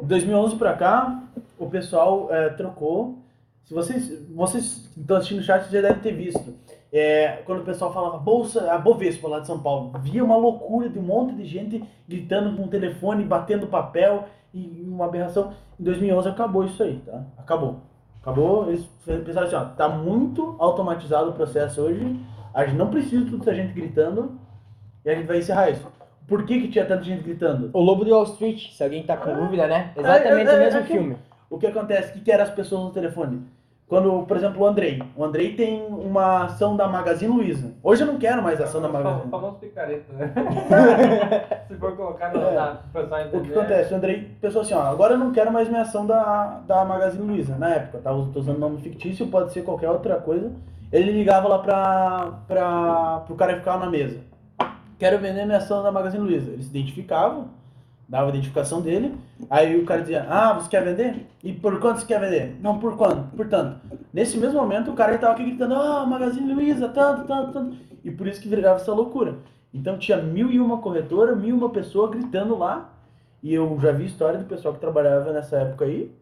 De 0.00 0.06
2011 0.06 0.56
pra 0.56 0.74
cá, 0.74 1.22
o 1.58 1.68
pessoal 1.68 2.28
é, 2.30 2.48
trocou. 2.50 3.18
Se 3.64 3.74
vocês, 3.74 4.26
vocês 4.34 4.90
que 4.94 5.00
estão 5.00 5.16
assistindo 5.16 5.40
o 5.40 5.42
chat 5.42 5.70
já 5.70 5.80
devem 5.80 6.02
ter 6.02 6.12
visto. 6.12 6.54
É, 6.92 7.42
quando 7.44 7.60
o 7.60 7.64
pessoal 7.64 7.92
falava 7.92 8.18
Bolsa, 8.18 8.72
a 8.72 8.78
Bovespa 8.78 9.28
lá 9.28 9.38
de 9.38 9.46
São 9.46 9.60
Paulo, 9.60 9.92
via 10.00 10.24
uma 10.24 10.36
loucura 10.36 10.88
de 10.88 10.98
um 10.98 11.02
monte 11.02 11.34
de 11.34 11.44
gente 11.44 11.84
gritando 12.08 12.56
com 12.56 12.64
o 12.64 12.68
telefone, 12.68 13.24
batendo 13.24 13.68
papel 13.68 14.24
e 14.52 14.84
uma 14.84 15.04
aberração. 15.04 15.52
Em 15.78 15.84
2011 15.84 16.28
acabou 16.28 16.64
isso 16.64 16.82
aí, 16.82 17.00
tá? 17.06 17.22
Acabou. 17.38 17.76
Acabou, 18.20 18.68
eles 18.68 18.84
pensaram 19.06 19.46
assim, 19.46 19.56
ó, 19.56 19.64
tá 19.64 19.88
muito 19.88 20.56
automatizado 20.58 21.30
o 21.30 21.32
processo 21.32 21.80
hoje, 21.80 22.20
a 22.52 22.66
gente 22.66 22.76
não 22.76 22.90
precisa 22.90 23.24
de 23.24 23.30
tanta 23.30 23.54
gente 23.54 23.72
gritando 23.72 24.32
e 25.04 25.10
a 25.10 25.14
gente 25.14 25.26
vai 25.26 25.38
encerrar 25.38 25.70
isso. 25.70 25.86
Por 26.30 26.44
que 26.46 26.60
que 26.60 26.68
tinha 26.68 26.86
tanta 26.86 27.02
gente 27.02 27.24
gritando? 27.24 27.70
O 27.72 27.80
Lobo 27.80 28.04
de 28.04 28.12
Wall 28.12 28.22
Street, 28.22 28.70
se 28.72 28.82
alguém 28.84 29.02
tá 29.02 29.16
com 29.16 29.34
dúvida, 29.34 29.66
né? 29.66 29.90
Exatamente 29.96 30.48
é, 30.48 30.52
é, 30.52 30.56
o 30.56 30.58
mesmo 30.60 30.78
é 30.78 30.82
que- 30.82 30.92
filme. 30.92 31.16
O 31.50 31.58
que 31.58 31.66
acontece? 31.66 32.10
O 32.10 32.12
que, 32.14 32.20
que 32.20 32.30
eram 32.30 32.44
as 32.44 32.50
pessoas 32.50 32.84
no 32.84 32.90
telefone? 32.90 33.42
Quando, 33.88 34.22
por 34.24 34.36
exemplo, 34.36 34.62
o 34.62 34.66
Andrei. 34.66 35.02
O 35.16 35.24
Andrei 35.24 35.54
tem 35.56 35.84
uma 35.88 36.44
ação 36.44 36.76
da 36.76 36.86
Magazine 36.86 37.34
Luiza. 37.34 37.72
Hoje 37.82 38.04
eu 38.04 38.06
não 38.06 38.18
quero 38.18 38.40
mais 38.40 38.60
ação 38.60 38.80
da 38.80 38.88
O 38.88 38.92
Magazine. 38.92 39.28
famoso 39.28 39.56
picareta, 39.56 40.12
né? 40.12 40.32
Se 41.66 41.74
for 41.74 41.96
colocar 41.96 42.26
É. 42.26 42.30
pro 42.30 42.40
pessoal 43.02 43.26
O 43.32 43.40
que 43.40 43.50
acontece? 43.52 43.92
O 43.92 43.96
Andrei 43.96 44.30
pensou 44.40 44.62
assim, 44.62 44.74
ó, 44.74 44.82
agora 44.82 45.14
eu 45.14 45.18
não 45.18 45.32
quero 45.32 45.52
mais 45.52 45.68
minha 45.68 45.82
ação 45.82 46.06
da, 46.06 46.60
da 46.68 46.84
Magazine 46.84 47.26
Luiza. 47.26 47.56
Na 47.58 47.70
época, 47.70 47.98
tá? 47.98 48.10
Eu 48.12 48.28
tô 48.32 48.38
usando 48.38 48.58
nome 48.60 48.80
fictício, 48.80 49.26
pode 49.26 49.52
ser 49.52 49.62
qualquer 49.62 49.90
outra 49.90 50.16
coisa. 50.20 50.52
Ele 50.92 51.10
ligava 51.10 51.48
lá 51.48 51.58
pra, 51.58 52.30
pra, 52.46 53.22
pro 53.26 53.34
cara 53.34 53.56
ficava 53.56 53.84
na 53.84 53.90
mesa. 53.90 54.20
Quero 55.00 55.18
vender 55.18 55.46
minha 55.46 55.56
ação 55.56 55.82
da 55.82 55.90
Magazine 55.90 56.22
Luiza. 56.22 56.50
Ele 56.50 56.62
se 56.62 56.68
identificava, 56.68 57.46
dava 58.06 58.26
a 58.26 58.28
identificação 58.28 58.82
dele. 58.82 59.16
Aí 59.48 59.80
o 59.80 59.86
cara 59.86 60.02
dizia, 60.02 60.26
ah, 60.28 60.52
você 60.52 60.68
quer 60.68 60.84
vender? 60.84 61.26
E 61.42 61.54
por 61.54 61.80
quanto 61.80 62.00
você 62.00 62.06
quer 62.06 62.20
vender? 62.20 62.58
Não, 62.60 62.78
por 62.78 62.98
quanto? 62.98 63.34
Por 63.34 63.48
tanto. 63.48 63.80
Nesse 64.12 64.36
mesmo 64.36 64.60
momento, 64.60 64.90
o 64.90 64.94
cara 64.94 65.14
estava 65.14 65.32
aqui 65.32 65.42
gritando, 65.42 65.74
ah, 65.74 66.04
Magazine 66.04 66.52
Luiza, 66.52 66.86
tanto, 66.90 67.26
tanto, 67.26 67.50
tanto. 67.50 67.76
E 68.04 68.10
por 68.10 68.26
isso 68.26 68.42
que 68.42 68.48
virava 68.48 68.78
essa 68.78 68.92
loucura. 68.92 69.36
Então 69.72 69.96
tinha 69.96 70.18
mil 70.18 70.50
e 70.50 70.60
uma 70.60 70.76
corretora, 70.78 71.34
mil 71.34 71.56
e 71.56 71.58
uma 71.58 71.70
pessoa 71.70 72.10
gritando 72.10 72.58
lá. 72.58 72.92
E 73.42 73.54
eu 73.54 73.78
já 73.80 73.92
vi 73.92 74.04
história 74.04 74.38
do 74.38 74.44
pessoal 74.44 74.74
que 74.74 74.80
trabalhava 74.80 75.32
nessa 75.32 75.56
época 75.56 75.86
aí, 75.86 76.14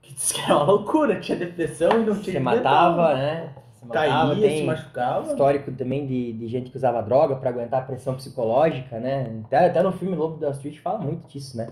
que 0.00 0.14
disse 0.14 0.32
que 0.32 0.40
era 0.40 0.56
uma 0.56 0.64
loucura, 0.64 1.20
tinha 1.20 1.36
depressão 1.36 1.90
e 2.00 2.06
não 2.06 2.14
tinha 2.18 2.32
Você 2.32 2.40
matava, 2.40 3.12
né? 3.12 3.52
Você 3.86 3.98
matava, 3.98 4.34
Caía, 4.34 4.48
tem 4.48 4.58
se 4.60 4.64
machucava. 4.64 5.26
histórico 5.30 5.72
também 5.72 6.06
de, 6.06 6.32
de 6.32 6.48
gente 6.48 6.70
que 6.70 6.76
usava 6.76 7.02
droga 7.02 7.36
pra 7.36 7.50
aguentar 7.50 7.82
a 7.82 7.84
pressão 7.84 8.14
psicológica, 8.14 8.98
né? 8.98 9.42
Até, 9.46 9.66
até 9.66 9.82
no 9.82 9.92
filme 9.92 10.16
Lobo 10.16 10.38
da 10.38 10.50
Street 10.50 10.78
fala 10.80 10.98
muito 10.98 11.28
disso, 11.28 11.56
né? 11.56 11.68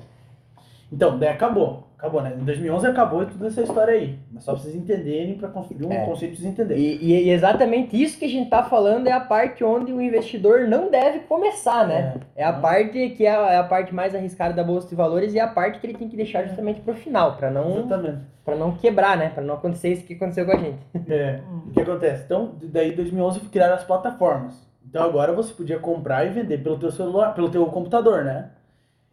Então, 0.93 1.19
daí 1.19 1.31
acabou. 1.31 1.89
Acabou, 1.97 2.21
né? 2.21 2.35
Em 2.37 2.45
2011 2.45 2.85
acabou 2.89 3.25
toda 3.25 3.47
essa 3.47 3.63
história 3.63 3.95
aí. 3.95 4.19
Mas 4.33 4.43
só 4.43 4.53
pra 4.55 4.61
vocês 4.61 4.75
entenderem, 4.75 5.39
pra 5.39 5.49
construir 5.49 5.87
um 5.87 5.93
É. 5.93 6.05
conceito 6.05 6.33
pra 6.33 6.41
vocês 6.41 6.53
entenderem. 6.53 6.83
E, 6.83 6.97
e- 6.97 7.25
e 7.27 7.31
exatamente 7.31 8.01
isso 8.01 8.19
que 8.19 8.25
a 8.25 8.29
gente 8.29 8.51
tá 8.51 8.65
falando 8.65 9.07
é 9.07 9.13
a 9.13 9.21
parte 9.21 9.63
onde 9.63 9.93
o 9.93 10.03
investidor 10.03 10.67
não 10.67 10.91
deve 10.91 11.21
começar, 11.21 11.87
né? 11.87 12.15
É, 12.35 12.45
a 12.45 12.51
Não. 12.53 12.61
parte 12.61 13.11
que 13.11 13.25
é 13.25 13.31
a, 13.31 13.53
é 13.53 13.57
a 13.57 13.63
parte 13.65 13.95
mais 13.95 14.17
arriscada 14.17 14.53
da 14.53 14.65
bolsa 14.65 14.89
de 14.89 14.97
valores 14.97 15.33
e 15.33 15.39
é 15.39 15.43
a 15.43 15.47
parte 15.47 15.79
que 15.79 15.87
ele 15.87 15.97
tem 15.97 16.09
que 16.09 16.17
deixar 16.17 16.43
justamente 16.45 16.81
pro 16.81 16.93
final, 16.93 17.37
pra 17.37 17.51
não 17.53 17.71
Exatamente. 17.79 18.19
para 18.45 18.57
não 18.57 18.73
quebrar, 18.73 19.17
né? 19.17 19.29
Pra 19.29 19.43
não 19.45 19.55
acontecer 19.55 19.91
isso 19.93 20.05
que 20.05 20.15
aconteceu 20.15 20.45
com 20.45 20.53
a 20.53 20.57
gente. 20.59 20.79
É. 21.09 21.39
O 21.69 21.71
que 21.71 21.81
acontece? 21.83 22.25
Então, 22.25 22.57
daí 22.65 22.93
em 22.93 22.97
2011 22.97 23.39
criaram 23.49 23.75
as 23.77 23.85
plataformas. 23.85 24.69
Então 24.85 25.05
agora 25.05 25.33
você 25.33 25.55
podia 25.55 25.79
comprar 25.79 26.27
e 26.27 26.31
vender 26.31 26.59
pelo 26.59 26.77
teu 26.77 26.91
celular, 26.91 27.33
pelo 27.33 27.49
teu 27.49 27.65
computador, 27.67 28.25
né? 28.25 28.51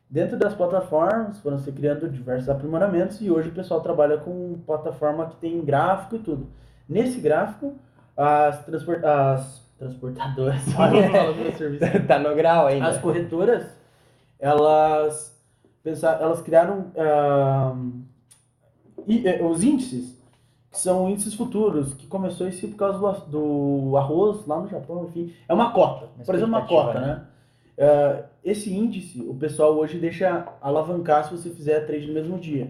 Dentro 0.09 0.37
das 0.37 0.55
plataformas 0.55 1.37
foram 1.39 1.59
se 1.59 1.71
criando 1.71 2.09
diversos 2.09 2.49
aprimoramentos 2.49 3.21
e 3.21 3.29
hoje 3.29 3.49
o 3.49 3.53
pessoal 3.53 3.79
trabalha 3.81 4.17
com 4.17 4.59
plataforma 4.65 5.27
que 5.27 5.35
tem 5.35 5.63
gráfico 5.63 6.15
e 6.15 6.19
tudo. 6.19 6.47
Nesse 6.87 7.19
gráfico, 7.19 7.75
as, 8.17 8.65
transpor- 8.65 9.05
as 9.05 9.61
transportadoras, 9.77 10.61
tá 12.07 12.17
no 12.17 12.35
grau 12.35 12.65
ainda. 12.65 12.87
As 12.87 12.97
corretoras, 12.97 13.67
elas, 14.39 15.39
pensaram, 15.83 16.23
elas 16.23 16.41
criaram 16.41 16.87
eh, 19.07 19.43
os 19.43 19.63
índices, 19.63 20.17
que 20.71 20.79
são 20.79 21.07
índices 21.07 21.35
futuros, 21.35 21.93
que 21.93 22.07
começou 22.07 22.47
isso 22.47 22.67
por 22.67 22.77
causa 22.77 22.97
do, 23.27 23.89
do 23.89 23.97
arroz 23.97 24.45
lá 24.47 24.59
no 24.59 24.67
Japão, 24.67 25.05
enfim. 25.05 25.31
É 25.47 25.53
uma 25.53 25.71
cota, 25.71 26.07
por 26.25 26.33
exemplo, 26.33 26.55
uma 26.55 26.65
cota, 26.65 26.99
né? 26.99 27.07
né? 27.07 27.21
Ah, 27.79 28.23
esse 28.43 28.73
índice, 28.73 29.21
o 29.21 29.33
pessoal 29.33 29.73
hoje 29.77 29.97
deixa 29.97 30.47
alavancar 30.61 31.23
se 31.25 31.31
você 31.31 31.49
fizer 31.49 31.79
trade 31.85 32.07
no 32.07 32.13
mesmo 32.13 32.37
dia. 32.37 32.67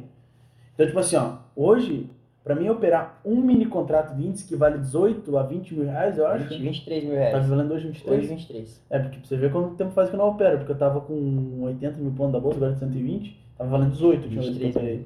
Então, 0.73 0.85
tipo 0.85 0.99
assim, 0.99 1.15
ó, 1.15 1.37
hoje, 1.55 2.09
para 2.43 2.55
mim 2.55 2.69
operar 2.69 3.19
um 3.25 3.41
mini 3.41 3.65
contrato 3.65 4.15
de 4.15 4.25
índice 4.25 4.47
que 4.47 4.55
vale 4.55 4.77
18 4.77 5.35
a 5.37 5.43
20 5.43 5.73
mil 5.75 5.85
reais, 5.85 6.17
eu 6.17 6.27
acho. 6.27 6.47
20, 6.49 6.61
23 6.61 7.03
mil 7.03 7.13
Tá 7.13 7.19
reais. 7.19 7.47
valendo 7.47 7.73
hoje 7.73 7.87
23? 7.87 8.19
Hoje 8.19 8.27
23. 8.27 8.85
É, 8.89 8.99
porque 8.99 9.17
pra 9.17 9.27
você 9.27 9.37
ver 9.37 9.51
quanto 9.51 9.75
tempo 9.75 9.91
faz 9.91 10.09
que 10.09 10.15
eu 10.15 10.19
não 10.19 10.29
opero, 10.29 10.57
porque 10.57 10.71
eu 10.71 10.77
tava 10.77 11.01
com 11.01 11.61
80 11.63 11.97
mil 11.97 12.11
pontos 12.11 12.33
da 12.33 12.39
bolsa, 12.39 12.57
agora 12.57 12.73
é 12.73 12.75
120, 12.77 13.35
tava 13.57 13.69
valendo 13.71 13.91
18, 13.91 14.27
tinha 14.29 14.41
vez 14.41 14.45
que 14.45 14.61
eu 14.61 14.65
23 14.67 14.75
operei. 14.75 15.05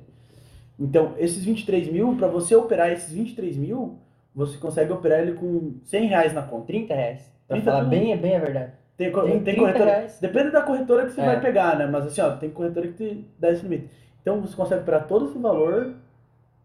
Então, 0.80 1.14
esses 1.18 1.44
23 1.46 1.92
mil, 1.92 2.16
pra 2.16 2.28
você 2.28 2.56
operar 2.56 2.92
esses 2.92 3.12
23 3.14 3.56
mil, 3.58 4.00
você 4.36 4.58
consegue 4.58 4.92
operar 4.92 5.20
ele 5.22 5.34
com 5.34 5.76
100 5.84 6.08
reais 6.08 6.34
na 6.34 6.42
conta. 6.42 6.68
30 6.68 6.94
reais. 6.94 7.32
Pra 7.48 7.58
30 7.58 7.72
falar 7.72 7.84
bem, 7.86 8.12
é 8.12 8.18
bem 8.18 8.36
a 8.36 8.40
verdade. 8.40 8.72
Tem, 8.98 9.12
Tem 9.12 9.22
tem 9.24 9.42
30 9.44 9.60
corretora. 9.60 9.86
reais. 9.86 10.20
Depende 10.20 10.52
da 10.52 10.62
corretora 10.62 11.06
que 11.06 11.12
você 11.14 11.22
É. 11.22 11.26
vai 11.26 11.40
pegar, 11.42 11.78
né? 11.78 11.88
Mas 11.88 12.06
assim, 12.06 12.22
ó, 12.22 12.32
tem 12.32 12.50
corretora 12.52 12.88
que 12.88 12.94
te 12.94 13.28
dá 13.40 13.52
esse 13.52 13.64
limite. 13.64 13.90
Então 14.22 14.40
você 14.42 14.56
consegue 14.56 14.82
operar 14.82 15.08
todo 15.08 15.26
esse 15.26 15.38
valor 15.40 15.94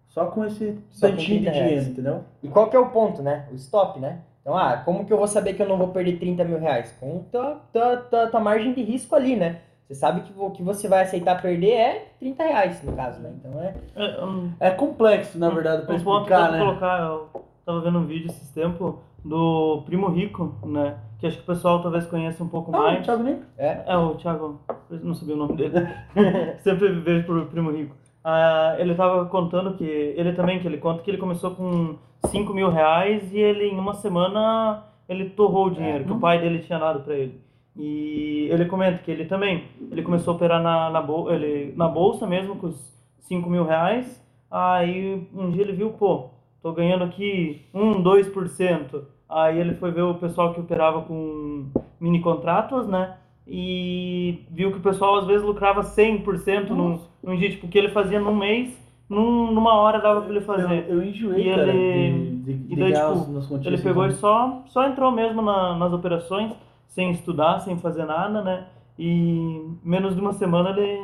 só 0.08 0.26
com 0.26 0.44
esse 0.44 0.78
Só 0.90 1.08
tantinho 1.08 1.38
de 1.40 1.44
30 1.46 1.50
reais. 1.50 1.66
dinheiro, 1.68 1.90
entendeu? 1.90 2.24
E 2.42 2.48
qual 2.48 2.68
que 2.68 2.76
é 2.76 2.78
o 2.78 2.90
ponto, 2.90 3.22
né? 3.22 3.46
O 3.50 3.54
stop, 3.54 3.98
né? 3.98 4.20
Então, 4.42 4.56
ah, 4.56 4.76
como 4.84 5.04
que 5.04 5.12
eu 5.12 5.18
vou 5.18 5.26
saber 5.26 5.54
que 5.54 5.62
eu 5.62 5.68
não 5.68 5.76
vou 5.76 5.88
perder 5.88 6.18
30 6.18 6.44
mil 6.44 6.58
reais? 6.58 6.94
Com 7.00 7.24
tua, 7.30 7.60
tua, 7.72 7.96
tua, 7.96 8.26
tua 8.28 8.40
margem 8.40 8.72
de 8.72 8.82
risco 8.82 9.14
ali, 9.14 9.36
né? 9.36 9.60
Você 9.86 9.94
sabe 9.94 10.20
que 10.20 10.32
o 10.36 10.50
que 10.50 10.62
você 10.62 10.86
vai 10.86 11.02
aceitar 11.02 11.40
perder 11.40 11.70
é 11.72 12.06
30 12.18 12.42
reais, 12.44 12.82
no 12.82 12.92
caso, 12.92 13.20
né? 13.20 13.32
Então 13.38 13.62
é. 13.62 13.74
É, 13.96 14.24
um, 14.24 14.52
É 14.60 14.70
complexo, 14.70 15.38
na 15.38 15.48
verdade, 15.50 15.86
pra 15.86 15.94
um 15.94 16.00
ponto 16.00 16.20
explicar, 16.22 16.48
pra 16.48 16.52
né? 16.52 16.58
colocar, 16.58 17.00
eu 17.00 17.28
tava 17.64 17.80
vendo 17.80 17.98
um 17.98 18.06
vídeo 18.06 18.28
esses 18.30 18.50
tempos 18.50 18.94
do 19.24 19.82
Primo 19.86 20.08
Rico, 20.08 20.54
né? 20.64 20.96
Que 21.18 21.26
acho 21.26 21.36
que 21.38 21.42
o 21.42 21.46
pessoal 21.46 21.82
talvez 21.82 22.06
conheça 22.06 22.42
um 22.44 22.48
pouco 22.48 22.74
Ah, 22.74 22.78
mais. 22.78 23.04
Thiago 23.04 23.22
Nico. 23.24 23.42
É. 23.56 23.82
É, 23.86 23.96
o 23.96 24.14
Thiago, 24.14 24.60
não 25.02 25.14
sabia 25.14 25.34
o 25.34 25.38
nome 25.38 25.56
dele. 25.56 25.74
Sempre 26.62 26.88
vejo 27.00 27.26
pro 27.26 27.46
Primo 27.46 27.70
Rico. 27.72 27.94
Ah, 28.22 28.76
ele 28.78 28.94
tava 28.94 29.24
contando 29.26 29.74
que, 29.74 29.84
ele 29.84 30.32
também, 30.32 30.60
que 30.60 30.66
ele 30.66 30.78
conta 30.78 31.02
que 31.02 31.10
ele 31.10 31.18
começou 31.18 31.52
com 31.52 31.96
5 32.26 32.52
mil 32.54 32.70
reais 32.70 33.32
e 33.32 33.38
ele, 33.38 33.64
em 33.64 33.78
uma 33.78 33.94
semana, 33.94 34.84
ele 35.08 35.30
torrou 35.30 35.66
o 35.66 35.70
dinheiro 35.70 36.04
que 36.04 36.12
o 36.12 36.20
pai 36.20 36.40
dele 36.40 36.60
tinha 36.60 36.78
dado 36.78 37.00
pra 37.00 37.14
ele. 37.14 37.40
E 37.76 38.48
ele 38.50 38.64
comenta 38.66 38.98
que 38.98 39.10
ele 39.10 39.24
também, 39.24 39.64
ele 39.90 40.02
começou 40.02 40.32
a 40.32 40.36
operar 40.36 40.62
na, 40.62 40.90
na, 40.90 41.00
bol 41.00 41.32
ele, 41.32 41.72
na 41.76 41.86
bolsa 41.88 42.26
mesmo 42.26 42.56
com 42.56 42.68
os 42.68 42.96
5 43.20 43.48
mil 43.48 43.64
reais. 43.64 44.24
Aí 44.50 45.28
um 45.34 45.50
dia 45.50 45.62
ele 45.62 45.72
viu, 45.72 45.90
pô, 45.90 46.30
tô 46.62 46.72
ganhando 46.72 47.04
aqui 47.04 47.66
1, 47.74 48.02
2%. 48.02 49.02
Aí 49.28 49.58
ele 49.58 49.74
foi 49.74 49.90
ver 49.90 50.02
o 50.02 50.14
pessoal 50.14 50.54
que 50.54 50.60
operava 50.60 51.02
com 51.02 51.66
mini 52.00 52.20
contratos, 52.20 52.86
né? 52.86 53.14
E 53.46 54.44
viu 54.50 54.70
que 54.70 54.78
o 54.78 54.82
pessoal 54.82 55.16
às 55.16 55.26
vezes 55.26 55.44
lucrava 55.44 55.82
100% 55.82 56.70
num, 56.70 56.98
num 57.22 57.36
dia, 57.36 57.50
tipo, 57.50 57.66
o 57.66 57.68
que 57.68 57.78
ele 57.78 57.88
fazia 57.90 58.20
num 58.20 58.34
mês, 58.36 58.76
num, 59.08 59.50
numa 59.52 59.74
hora 59.74 60.00
dava 60.00 60.20
pra 60.22 60.30
ele 60.30 60.40
fazer. 60.42 60.86
Eu, 60.88 60.96
eu 60.98 61.04
enjoei, 61.04 61.48
E 61.48 61.50
cara, 61.54 61.68
ele- 61.72 62.42
de, 62.44 62.52
de, 62.54 62.72
e 62.72 62.76
daí, 62.76 62.92
tipo. 62.92 63.32
Ele 63.66 63.76
pegou 63.82 64.06
e 64.06 64.12
só, 64.12 64.62
só 64.66 64.86
entrou 64.86 65.10
mesmo 65.10 65.40
na- 65.42 65.74
nas 65.76 65.92
operações, 65.92 66.52
sem 66.86 67.10
estudar, 67.10 67.58
sem 67.60 67.76
fazer 67.78 68.04
nada, 68.04 68.42
né? 68.42 68.66
E 68.98 69.62
menos 69.84 70.14
de 70.14 70.20
uma 70.20 70.32
semana 70.32 70.70
ele 70.70 70.98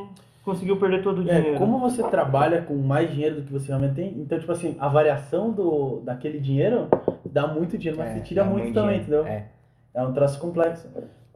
conseguiu 0.44 0.78
perder 0.78 1.02
todo 1.02 1.20
o 1.20 1.24
dinheiro. 1.24 1.54
É, 1.54 1.58
como 1.58 1.78
você 1.78 2.02
trabalha 2.02 2.62
com 2.62 2.74
mais 2.76 3.10
dinheiro 3.10 3.36
do 3.36 3.42
que 3.42 3.52
você 3.52 3.68
realmente 3.68 3.94
tem, 3.94 4.18
então, 4.18 4.38
tipo 4.38 4.52
assim, 4.52 4.76
a 4.78 4.88
variação 4.88 5.50
do, 5.50 6.00
daquele 6.00 6.38
dinheiro 6.38 6.88
dá 7.24 7.46
muito 7.46 7.78
dinheiro, 7.78 7.98
mas 7.98 8.10
é, 8.10 8.14
você 8.14 8.20
tira 8.20 8.44
dá 8.44 8.50
muito 8.50 8.72
também, 8.72 9.00
dinheiro. 9.00 9.22
entendeu? 9.22 9.26
É. 9.26 9.48
É 9.94 10.02
um 10.02 10.12
troço 10.12 10.38
complexo. 10.40 10.88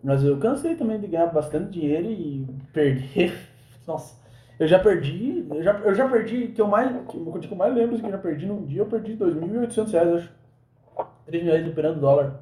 Mas 0.03 0.23
eu 0.23 0.37
cansei 0.39 0.75
também 0.75 1.01
de 1.01 1.07
ganhar 1.07 1.27
bastante 1.27 1.71
dinheiro 1.71 2.07
e 2.11 2.47
perder. 2.73 3.35
Nossa, 3.87 4.17
eu 4.59 4.67
já 4.67 4.79
perdi. 4.79 5.47
Eu 5.51 5.63
já, 5.63 5.73
eu 5.79 5.95
já 5.95 6.09
perdi, 6.09 6.49
que 6.49 6.61
eu 6.61 6.69
mais. 6.69 6.91
Que 7.09 7.17
o 7.17 7.33
que 7.33 7.51
eu 7.51 7.57
mais 7.57 7.75
lembro 7.75 7.95
assim, 7.95 8.03
que 8.03 8.09
eu 8.09 8.13
já 8.13 8.19
perdi 8.19 8.47
num 8.47 8.65
dia, 8.65 8.83
eu 8.83 8.87
perdi 8.87 9.17
2.800 9.17 9.91
reais, 9.91 10.09
eu 10.09 10.17
acho. 10.17 10.39
3 11.27 11.45
milhões 11.45 11.69
operando 11.69 12.01
dólar. 12.01 12.41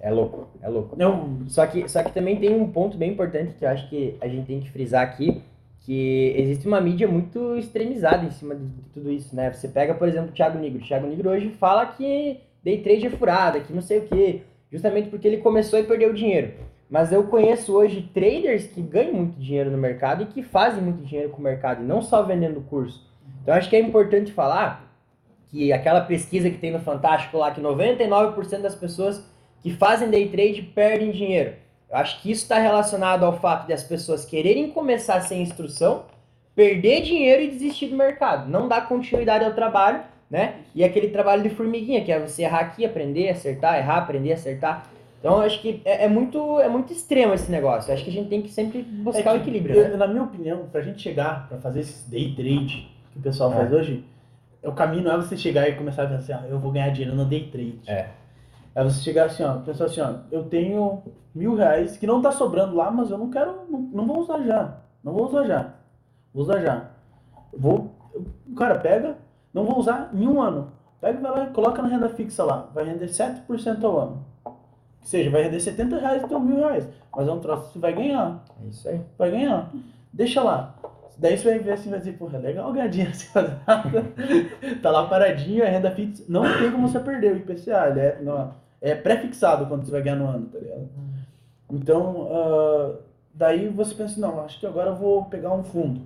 É 0.00 0.10
louco, 0.10 0.48
é 0.62 0.68
louco. 0.68 0.96
Eu, 0.98 1.28
Só 1.48 1.66
que, 1.66 1.88
só 1.88 2.02
que 2.02 2.12
também 2.12 2.36
tem 2.36 2.54
um 2.54 2.70
ponto 2.70 2.96
bem 2.96 3.12
importante 3.12 3.54
que 3.54 3.64
eu 3.64 3.68
acho 3.68 3.88
que 3.88 4.16
a 4.20 4.28
gente 4.28 4.46
tem 4.46 4.60
que 4.60 4.70
frisar 4.70 5.02
aqui, 5.02 5.42
que 5.80 6.34
existe 6.36 6.66
uma 6.66 6.80
mídia 6.80 7.08
muito 7.08 7.56
extremizada 7.56 8.24
em 8.24 8.30
cima 8.30 8.54
de 8.54 8.66
tudo 8.92 9.10
isso, 9.10 9.34
né? 9.34 9.50
Você 9.52 9.68
pega, 9.68 9.94
por 9.94 10.06
exemplo, 10.06 10.30
o 10.30 10.32
Thiago 10.32 10.58
Nigro. 10.58 10.82
O 10.82 10.86
Thiago 10.86 11.06
Nigro 11.06 11.30
hoje 11.30 11.50
fala 11.50 11.86
que 11.86 12.40
day 12.62 12.82
trade 12.82 13.06
é 13.06 13.10
furada, 13.10 13.60
que 13.60 13.72
não 13.72 13.80
sei 13.80 14.00
o 14.00 14.06
quê, 14.06 14.42
justamente 14.70 15.08
porque 15.08 15.26
ele 15.26 15.38
começou 15.38 15.78
e 15.78 15.84
perdeu 15.84 16.12
dinheiro. 16.12 16.52
Mas 16.90 17.12
eu 17.12 17.24
conheço 17.24 17.74
hoje 17.74 18.08
traders 18.14 18.66
que 18.66 18.80
ganham 18.80 19.14
muito 19.14 19.38
dinheiro 19.38 19.70
no 19.70 19.78
mercado 19.78 20.22
e 20.22 20.26
que 20.26 20.42
fazem 20.42 20.82
muito 20.82 21.02
dinheiro 21.04 21.30
com 21.30 21.38
o 21.38 21.42
mercado, 21.42 21.82
e 21.82 21.86
não 21.86 22.00
só 22.00 22.22
vendendo 22.22 22.60
curso. 22.62 23.06
Então 23.42 23.54
acho 23.54 23.68
que 23.68 23.76
é 23.76 23.80
importante 23.80 24.32
falar 24.32 24.88
que 25.48 25.72
aquela 25.72 26.02
pesquisa 26.02 26.50
que 26.50 26.58
tem 26.58 26.70
no 26.70 26.80
Fantástico 26.80 27.38
lá, 27.38 27.50
que 27.50 27.60
99% 27.60 28.60
das 28.60 28.74
pessoas 28.74 29.24
que 29.62 29.70
fazem 29.72 30.10
day 30.10 30.28
trade 30.28 30.62
perdem 30.62 31.10
dinheiro. 31.10 31.54
Eu 31.90 31.96
acho 31.96 32.20
que 32.20 32.30
isso 32.30 32.42
está 32.42 32.58
relacionado 32.58 33.24
ao 33.24 33.38
fato 33.38 33.66
de 33.66 33.72
as 33.72 33.82
pessoas 33.82 34.24
quererem 34.24 34.70
começar 34.70 35.20
sem 35.22 35.40
instrução, 35.42 36.04
perder 36.54 37.02
dinheiro 37.02 37.42
e 37.42 37.48
desistir 37.50 37.86
do 37.86 37.96
mercado. 37.96 38.48
Não 38.50 38.68
dar 38.68 38.86
continuidade 38.88 39.44
ao 39.44 39.52
trabalho, 39.54 40.00
né? 40.30 40.56
E 40.74 40.84
aquele 40.84 41.08
trabalho 41.08 41.42
de 41.42 41.48
formiguinha, 41.50 42.04
que 42.04 42.12
é 42.12 42.18
você 42.20 42.42
errar 42.42 42.60
aqui, 42.60 42.84
aprender, 42.84 43.30
acertar, 43.30 43.78
errar, 43.78 43.98
aprender, 43.98 44.32
acertar. 44.32 44.86
Então 45.18 45.38
eu 45.38 45.42
acho 45.42 45.60
que 45.62 45.80
é, 45.84 46.04
é 46.04 46.08
muito, 46.08 46.60
é 46.60 46.68
muito 46.68 46.92
extremo 46.92 47.32
esse 47.34 47.50
negócio. 47.50 47.90
Eu 47.90 47.94
acho 47.94 48.04
que 48.04 48.10
a 48.10 48.12
gente 48.12 48.28
tem 48.28 48.42
que 48.42 48.50
sempre 48.50 48.82
buscar 48.82 49.30
É 49.30 49.32
o 49.32 49.36
que, 49.36 49.48
equilíbrio, 49.48 49.76
eu- 49.76 49.88
né? 49.88 49.96
Na 49.96 50.06
minha 50.06 50.22
opinião, 50.22 50.66
pra 50.70 50.80
gente 50.82 51.00
chegar, 51.00 51.48
pra 51.48 51.58
fazer 51.58 51.80
esses 51.80 52.08
day 52.08 52.34
trade 52.36 52.88
que 53.12 53.18
o 53.18 53.22
pessoal 53.22 53.50
É. 53.52 53.56
faz 53.56 53.72
hoje, 53.72 54.04
o 54.62 54.72
caminho 54.72 55.04
não 55.04 55.12
é 55.14 55.16
você 55.16 55.36
chegar 55.36 55.68
e 55.68 55.72
começar 55.74 56.02
a 56.04 56.06
pensar 56.06 56.34
assim, 56.36 56.46
ó, 56.46 56.48
eu 56.50 56.58
vou 56.58 56.70
ganhar 56.70 56.90
dinheiro 56.90 57.16
no 57.16 57.24
day 57.24 57.48
trade. 57.50 57.78
É. 57.86 58.06
É 58.78 58.84
você 58.84 59.00
chegar 59.02 59.24
assim, 59.24 59.42
ó, 59.42 59.54
pensar 59.54 59.86
assim, 59.86 60.00
ó, 60.00 60.18
eu 60.30 60.44
tenho 60.44 61.02
mil 61.34 61.56
reais 61.56 61.96
que 61.96 62.06
não 62.06 62.22
tá 62.22 62.30
sobrando 62.30 62.76
lá, 62.76 62.92
mas 62.92 63.10
eu 63.10 63.18
não 63.18 63.28
quero, 63.28 63.62
não, 63.68 63.80
não 63.80 64.06
vou 64.06 64.20
usar 64.20 64.40
já. 64.44 64.76
Não 65.02 65.12
vou 65.12 65.26
usar 65.26 65.44
já. 65.46 65.74
Vou 66.32 66.44
usar 66.44 66.60
já. 66.60 66.90
Vou, 67.52 67.92
o 68.48 68.54
cara 68.54 68.78
pega, 68.78 69.18
não 69.52 69.64
vou 69.64 69.80
usar 69.80 70.12
em 70.14 70.28
um 70.28 70.40
ano. 70.40 70.70
Pega 71.00 71.18
e 71.18 71.20
vai 71.20 71.32
lá 71.32 71.44
e 71.46 71.52
coloca 71.52 71.82
na 71.82 71.88
renda 71.88 72.08
fixa 72.08 72.44
lá. 72.44 72.70
Vai 72.72 72.84
render 72.84 73.06
7% 73.06 73.82
ao 73.82 73.98
ano. 73.98 74.24
Ou 74.44 74.56
seja, 75.02 75.28
vai 75.28 75.42
render 75.42 75.58
70 75.58 75.98
reais 75.98 76.22
teu 76.28 76.38
mil 76.38 76.58
reais. 76.58 76.88
Mas 77.16 77.26
é 77.26 77.32
um 77.32 77.40
troço 77.40 77.66
que 77.66 77.72
você 77.72 77.78
vai 77.80 77.92
ganhar. 77.92 78.44
É 78.62 78.68
isso 78.68 78.88
aí. 78.88 79.00
Vai 79.18 79.32
ganhar. 79.32 79.72
Deixa 80.12 80.40
lá. 80.40 80.76
Daí 81.18 81.36
você 81.36 81.50
vai 81.50 81.58
ver 81.58 81.72
assim, 81.72 81.90
vai 81.90 81.98
dizer, 81.98 82.12
porra, 82.12 82.38
é 82.38 82.42
legal 82.42 82.72
ganhar 82.72 82.86
dinheiro 82.86 83.12
sem 83.12 83.28
fazer 83.30 83.58
nada. 83.66 84.04
tá 84.80 84.90
lá 84.92 85.08
paradinho, 85.08 85.64
a 85.64 85.68
renda 85.68 85.90
fixa. 85.90 86.22
Não 86.28 86.42
tem 86.60 86.70
como 86.70 86.86
você 86.86 87.00
perder 87.00 87.32
o 87.32 87.36
IPCA. 87.38 87.88
Ele 87.88 88.00
é, 88.00 88.20
não, 88.22 88.54
é 88.80 88.94
pré-fixado 88.94 89.66
quando 89.66 89.84
você 89.84 89.90
vai 89.92 90.02
ganhar 90.02 90.16
no 90.16 90.26
ano, 90.26 90.46
tá 90.46 90.58
ligado? 90.58 90.88
Então, 91.70 92.28
ah, 92.30 92.96
daí 93.34 93.68
você 93.68 93.94
pensa 93.94 94.12
assim, 94.12 94.20
não, 94.20 94.40
acho 94.44 94.58
que 94.58 94.66
agora 94.66 94.90
eu 94.90 94.96
vou 94.96 95.24
pegar 95.26 95.52
um 95.52 95.64
fundo. 95.64 96.02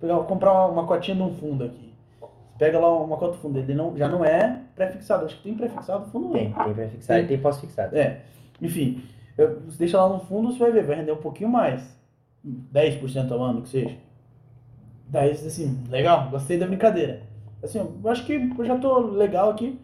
Pegar, 0.00 0.18
comprar 0.24 0.52
uma, 0.52 0.66
uma 0.66 0.86
cotinha 0.86 1.16
de 1.16 1.22
um 1.22 1.34
fundo 1.34 1.64
aqui. 1.64 1.92
Você 2.20 2.58
pega 2.58 2.78
lá 2.78 2.96
uma 3.02 3.16
cota 3.16 3.32
do 3.32 3.38
fundo, 3.38 3.58
ele 3.58 3.74
não, 3.74 3.96
já 3.96 4.08
não 4.08 4.24
é 4.24 4.62
pré-fixado. 4.74 5.24
Acho 5.26 5.36
que 5.36 5.42
tem 5.44 5.54
pré-fixado 5.54 6.04
o 6.04 6.08
fundo. 6.10 6.32
Tem, 6.32 6.52
tem 6.52 6.74
pré-fixado 6.74 7.20
e 7.20 7.28
tem 7.28 7.38
pós-fixado. 7.40 7.96
É, 7.96 8.22
enfim, 8.60 9.02
eu- 9.36 9.60
você 9.60 9.78
deixa 9.78 10.00
lá 10.00 10.08
no 10.08 10.20
fundo, 10.20 10.52
você 10.52 10.58
vai 10.58 10.72
ver, 10.72 10.84
vai 10.84 10.96
render 10.96 11.12
um 11.12 11.16
pouquinho 11.16 11.50
mais. 11.50 11.96
10% 12.44 13.32
ao 13.32 13.42
ano, 13.42 13.62
que 13.62 13.68
seja. 13.68 13.96
Daí, 15.08 15.30
assim, 15.30 15.82
legal, 15.88 16.28
gostei 16.30 16.58
da 16.58 16.66
brincadeira. 16.66 17.22
Assim, 17.62 17.78
eu 17.78 18.10
acho 18.10 18.24
que 18.26 18.34
eu 18.58 18.64
já 18.64 18.76
tô 18.78 18.98
legal 18.98 19.50
aqui. 19.50 19.78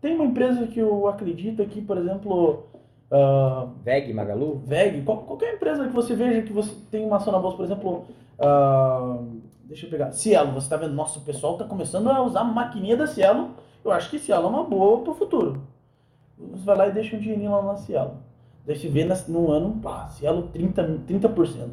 Tem 0.00 0.14
uma 0.14 0.24
empresa 0.24 0.66
que 0.66 0.78
eu 0.78 1.08
acredito 1.08 1.62
aqui, 1.62 1.80
por 1.80 1.96
exemplo, 1.98 2.64
ah, 3.10 3.68
VEG, 3.84 4.12
Magalu, 4.12 4.62
VEG, 4.64 5.02
qual- 5.02 5.18
qualquer 5.24 5.54
empresa 5.54 5.86
que 5.86 5.94
você 5.94 6.14
veja 6.14 6.42
que 6.42 6.52
você 6.52 6.72
tem 6.90 7.04
uma 7.04 7.16
ação 7.16 7.32
na 7.32 7.38
bolsa, 7.38 7.56
por 7.56 7.64
exemplo, 7.64 8.04
ah, 8.38 9.18
deixa 9.64 9.86
eu 9.86 9.90
pegar, 9.90 10.12
Cielo, 10.12 10.52
você 10.52 10.68
tá 10.68 10.76
vendo, 10.76 10.94
nossa, 10.94 11.18
o 11.18 11.22
pessoal 11.22 11.56
tá 11.56 11.64
começando 11.64 12.08
a 12.08 12.22
usar 12.22 12.40
a 12.40 12.44
maquininha 12.44 12.96
da 12.96 13.06
Cielo, 13.06 13.50
eu 13.84 13.90
acho 13.90 14.10
que 14.10 14.18
Cielo 14.18 14.46
é 14.46 14.50
uma 14.50 14.64
boa 14.64 15.02
pro 15.02 15.14
futuro. 15.14 15.62
Você 16.38 16.64
vai 16.64 16.76
lá 16.76 16.88
e 16.88 16.92
deixa 16.92 17.16
um 17.16 17.20
dinheirinho 17.20 17.50
lá 17.50 17.62
na 17.62 17.76
Cielo. 17.76 18.18
Daí 18.66 18.76
você 18.76 18.88
vê 18.88 19.04
no 19.28 19.50
ano, 19.50 19.80
pá, 19.80 20.08
Cielo 20.08 20.48
30%. 20.52 21.00
30%. 21.06 21.70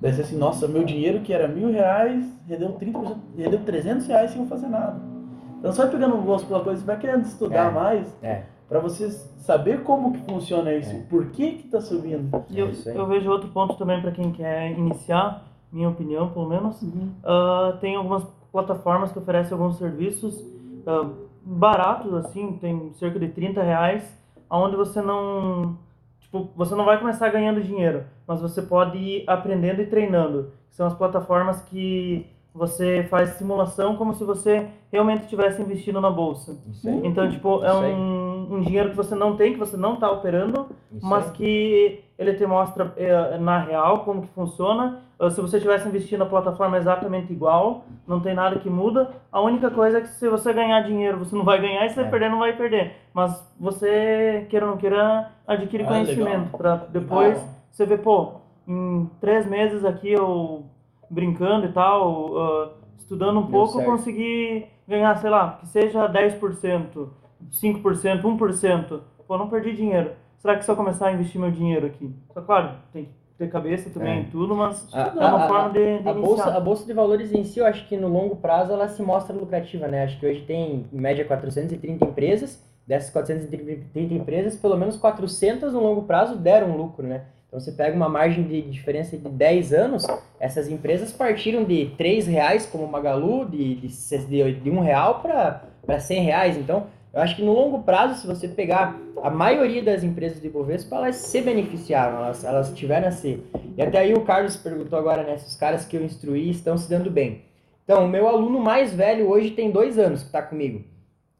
Daí 0.00 0.12
você 0.12 0.22
assim, 0.22 0.36
nossa, 0.36 0.68
meu 0.68 0.84
dinheiro 0.84 1.20
que 1.20 1.32
era 1.32 1.48
mil 1.48 1.70
reais, 1.72 2.24
rendeu 2.46 2.72
30%, 2.74 3.16
rendeu 3.36 3.60
300 3.64 4.06
reais 4.06 4.30
sem 4.30 4.42
eu 4.42 4.46
fazer 4.46 4.68
nada. 4.68 5.15
Então 5.58 5.72
você 5.72 5.82
vai 5.82 5.90
pegando 5.90 6.16
um 6.16 6.22
gosto 6.22 6.46
pela 6.46 6.60
coisa, 6.60 6.80
você 6.80 6.86
vai 6.86 6.98
querendo 6.98 7.24
estudar 7.24 7.70
É. 7.70 7.74
mais, 7.74 8.18
É. 8.22 8.42
Pra 8.68 8.80
vocês 8.80 9.14
saber 9.38 9.84
como 9.84 10.12
que 10.12 10.18
funciona 10.22 10.74
isso, 10.74 10.90
É. 10.90 10.98
por 11.08 11.26
que 11.26 11.52
que 11.52 11.68
tá 11.68 11.80
subindo. 11.80 12.28
E 12.50 12.58
eu, 12.58 12.66
É 12.66 12.70
isso 12.70 12.88
aí. 12.88 12.96
eu 12.96 13.06
vejo 13.06 13.30
outro 13.30 13.48
ponto 13.50 13.76
também 13.76 14.00
para 14.02 14.10
quem 14.10 14.32
quer 14.32 14.72
iniciar, 14.72 15.44
minha 15.70 15.88
opinião 15.88 16.30
pelo 16.30 16.48
menos. 16.48 16.82
Ah, 17.24 17.76
tem 17.80 17.94
algumas 17.94 18.24
plataformas 18.50 19.12
que 19.12 19.18
oferecem 19.20 19.52
alguns 19.52 19.76
serviços 19.78 20.44
ah, 20.84 21.08
baratos, 21.44 22.12
assim, 22.14 22.58
tem 22.60 22.92
cerca 22.94 23.20
de 23.20 23.28
30 23.28 23.62
reais, 23.62 24.02
onde 24.50 24.74
você 24.74 25.00
não. 25.00 25.78
Tipo, 26.20 26.48
você 26.56 26.74
não 26.74 26.84
vai 26.84 26.98
começar 26.98 27.28
ganhando 27.28 27.62
dinheiro, 27.62 28.02
mas 28.26 28.40
você 28.40 28.60
pode 28.62 28.98
ir 28.98 29.24
aprendendo 29.28 29.80
e 29.80 29.86
treinando. 29.86 30.50
São 30.70 30.88
as 30.88 30.94
plataformas 30.94 31.62
que 31.62 32.26
você 32.56 33.06
faz 33.10 33.30
simulação 33.30 33.96
como 33.96 34.14
se 34.14 34.24
você 34.24 34.66
realmente 34.90 35.24
estivesse 35.24 35.60
investindo 35.60 36.00
na 36.00 36.10
bolsa. 36.10 36.58
Então, 37.04 37.28
tipo, 37.30 37.62
é 37.62 37.72
um, 37.72 38.54
um 38.54 38.60
dinheiro 38.62 38.90
que 38.90 38.96
você 38.96 39.14
não 39.14 39.36
tem, 39.36 39.52
que 39.52 39.58
você 39.58 39.76
não 39.76 39.94
está 39.94 40.10
operando, 40.10 40.66
mas 41.02 41.30
que 41.32 42.02
ele 42.18 42.32
te 42.34 42.46
mostra 42.46 42.92
é, 42.96 43.36
na 43.38 43.58
real 43.58 44.00
como 44.00 44.22
que 44.22 44.28
funciona. 44.28 45.02
Se 45.30 45.40
você 45.40 45.58
tivesse 45.58 45.88
investindo 45.88 46.20
na 46.20 46.26
plataforma 46.26 46.76
exatamente 46.76 47.32
igual, 47.32 47.84
não 48.06 48.20
tem 48.20 48.34
nada 48.34 48.58
que 48.58 48.68
muda. 48.68 49.10
A 49.32 49.40
única 49.40 49.70
coisa 49.70 49.98
é 49.98 50.00
que 50.02 50.08
se 50.08 50.28
você 50.28 50.52
ganhar 50.52 50.80
dinheiro, 50.82 51.18
você 51.18 51.34
não 51.34 51.44
vai 51.44 51.60
ganhar, 51.60 51.84
e 51.86 51.88
se 51.88 51.94
você 51.94 52.02
É. 52.02 52.08
perder, 52.08 52.30
não 52.30 52.38
vai 52.38 52.54
perder. 52.54 52.92
Mas 53.14 53.46
você, 53.58 54.46
queira 54.50 54.66
ou 54.66 54.72
não 54.72 54.78
queira, 54.78 55.30
adquire 55.46 55.84
Ah, 55.84 55.86
conhecimento 55.88 56.56
para 56.56 56.76
depois 56.90 57.38
você 57.70 57.84
ver, 57.86 57.98
pô, 57.98 58.32
em 58.68 59.08
três 59.20 59.46
meses 59.46 59.84
aqui 59.84 60.12
eu 60.12 60.64
brincando 61.10 61.66
e 61.66 61.72
tal, 61.72 62.30
uh, 62.30 62.70
estudando 62.98 63.38
um 63.38 63.42
Deu 63.42 63.50
pouco, 63.50 63.72
eu 63.74 63.76
certo. 63.84 63.90
consegui 63.90 64.66
ganhar, 64.86 65.16
sei 65.16 65.30
lá, 65.30 65.58
que 65.60 65.68
seja 65.68 66.06
10%, 66.08 67.08
5%, 67.50 68.22
1%. 68.22 69.00
Pô, 69.26 69.36
não 69.38 69.48
perdi 69.48 69.72
dinheiro. 69.74 70.12
Será 70.38 70.56
que 70.56 70.64
se 70.64 70.70
eu 70.70 70.76
começar 70.76 71.08
a 71.08 71.12
investir 71.12 71.40
meu 71.40 71.50
dinheiro 71.50 71.86
aqui? 71.86 72.14
Só 72.32 72.40
claro, 72.40 72.70
tem 72.92 73.04
que 73.06 73.10
ter 73.38 73.48
cabeça 73.50 73.90
também 73.90 74.20
É. 74.20 74.24
tudo, 74.30 74.54
mas 74.54 74.88
A- 74.94 75.00
é 75.18 75.26
uma 75.26 75.44
a- 75.44 75.48
forma 75.48 75.70
de, 75.70 75.98
de 75.98 76.08
A 76.08 76.12
bolsa, 76.12 76.56
a 76.56 76.60
bolsa 76.60 76.86
de 76.86 76.92
valores 76.92 77.32
em 77.32 77.42
si, 77.44 77.58
eu 77.58 77.66
acho 77.66 77.86
que 77.88 77.96
no 77.96 78.08
longo 78.08 78.36
prazo 78.36 78.72
ela 78.72 78.86
se 78.88 79.02
mostra 79.02 79.34
lucrativa, 79.36 79.88
né? 79.88 80.04
Acho 80.04 80.18
que 80.20 80.26
hoje 80.26 80.42
tem 80.42 80.86
em 80.92 80.96
média 81.00 81.24
430 81.24 82.04
empresas. 82.04 82.64
Dessas 82.86 83.10
430 83.10 84.14
empresas, 84.14 84.54
pelo 84.56 84.76
menos 84.76 84.96
400 84.96 85.72
no 85.72 85.80
longo 85.80 86.02
prazo 86.04 86.36
deram 86.36 86.76
lucro, 86.76 87.04
né? 87.04 87.22
Então 87.56 87.64
você 87.64 87.72
pega 87.72 87.96
uma 87.96 88.08
margem 88.08 88.44
de 88.44 88.60
diferença 88.60 89.16
de 89.16 89.26
10 89.30 89.72
anos, 89.72 90.06
essas 90.38 90.68
empresas 90.68 91.10
partiram 91.10 91.64
de 91.64 91.86
3 91.96 92.26
reais 92.26 92.66
como 92.66 92.86
Magalu, 92.86 93.46
de, 93.46 93.76
de, 93.76 93.88
de, 94.26 94.52
de 94.60 94.70
1 94.70 94.80
real 94.80 95.22
para 95.22 95.98
100 95.98 96.20
reais. 96.22 96.58
Então 96.58 96.88
eu 97.14 97.22
acho 97.22 97.34
que 97.34 97.42
no 97.42 97.54
longo 97.54 97.82
prazo, 97.82 98.20
se 98.20 98.26
você 98.26 98.46
pegar 98.46 99.00
a 99.22 99.30
maioria 99.30 99.82
das 99.82 100.04
empresas 100.04 100.38
de 100.38 100.50
Bovespa, 100.50 100.96
elas 100.96 101.16
se 101.16 101.40
beneficiaram, 101.40 102.18
elas, 102.18 102.44
elas 102.44 102.74
tiveram 102.74 103.08
a 103.08 103.10
ser. 103.10 103.42
E 103.74 103.80
até 103.80 104.00
aí 104.00 104.12
o 104.12 104.20
Carlos 104.20 104.58
perguntou 104.58 104.98
agora, 104.98 105.22
né, 105.22 105.38
se 105.38 105.48
os 105.48 105.56
caras 105.56 105.86
que 105.86 105.96
eu 105.96 106.04
instruí 106.04 106.50
estão 106.50 106.76
se 106.76 106.90
dando 106.90 107.10
bem. 107.10 107.40
Então, 107.84 108.04
o 108.04 108.08
meu 108.08 108.28
aluno 108.28 108.60
mais 108.60 108.92
velho 108.92 109.30
hoje 109.30 109.52
tem 109.52 109.70
dois 109.70 109.98
anos 109.98 110.20
que 110.20 110.26
está 110.26 110.42
comigo. 110.42 110.84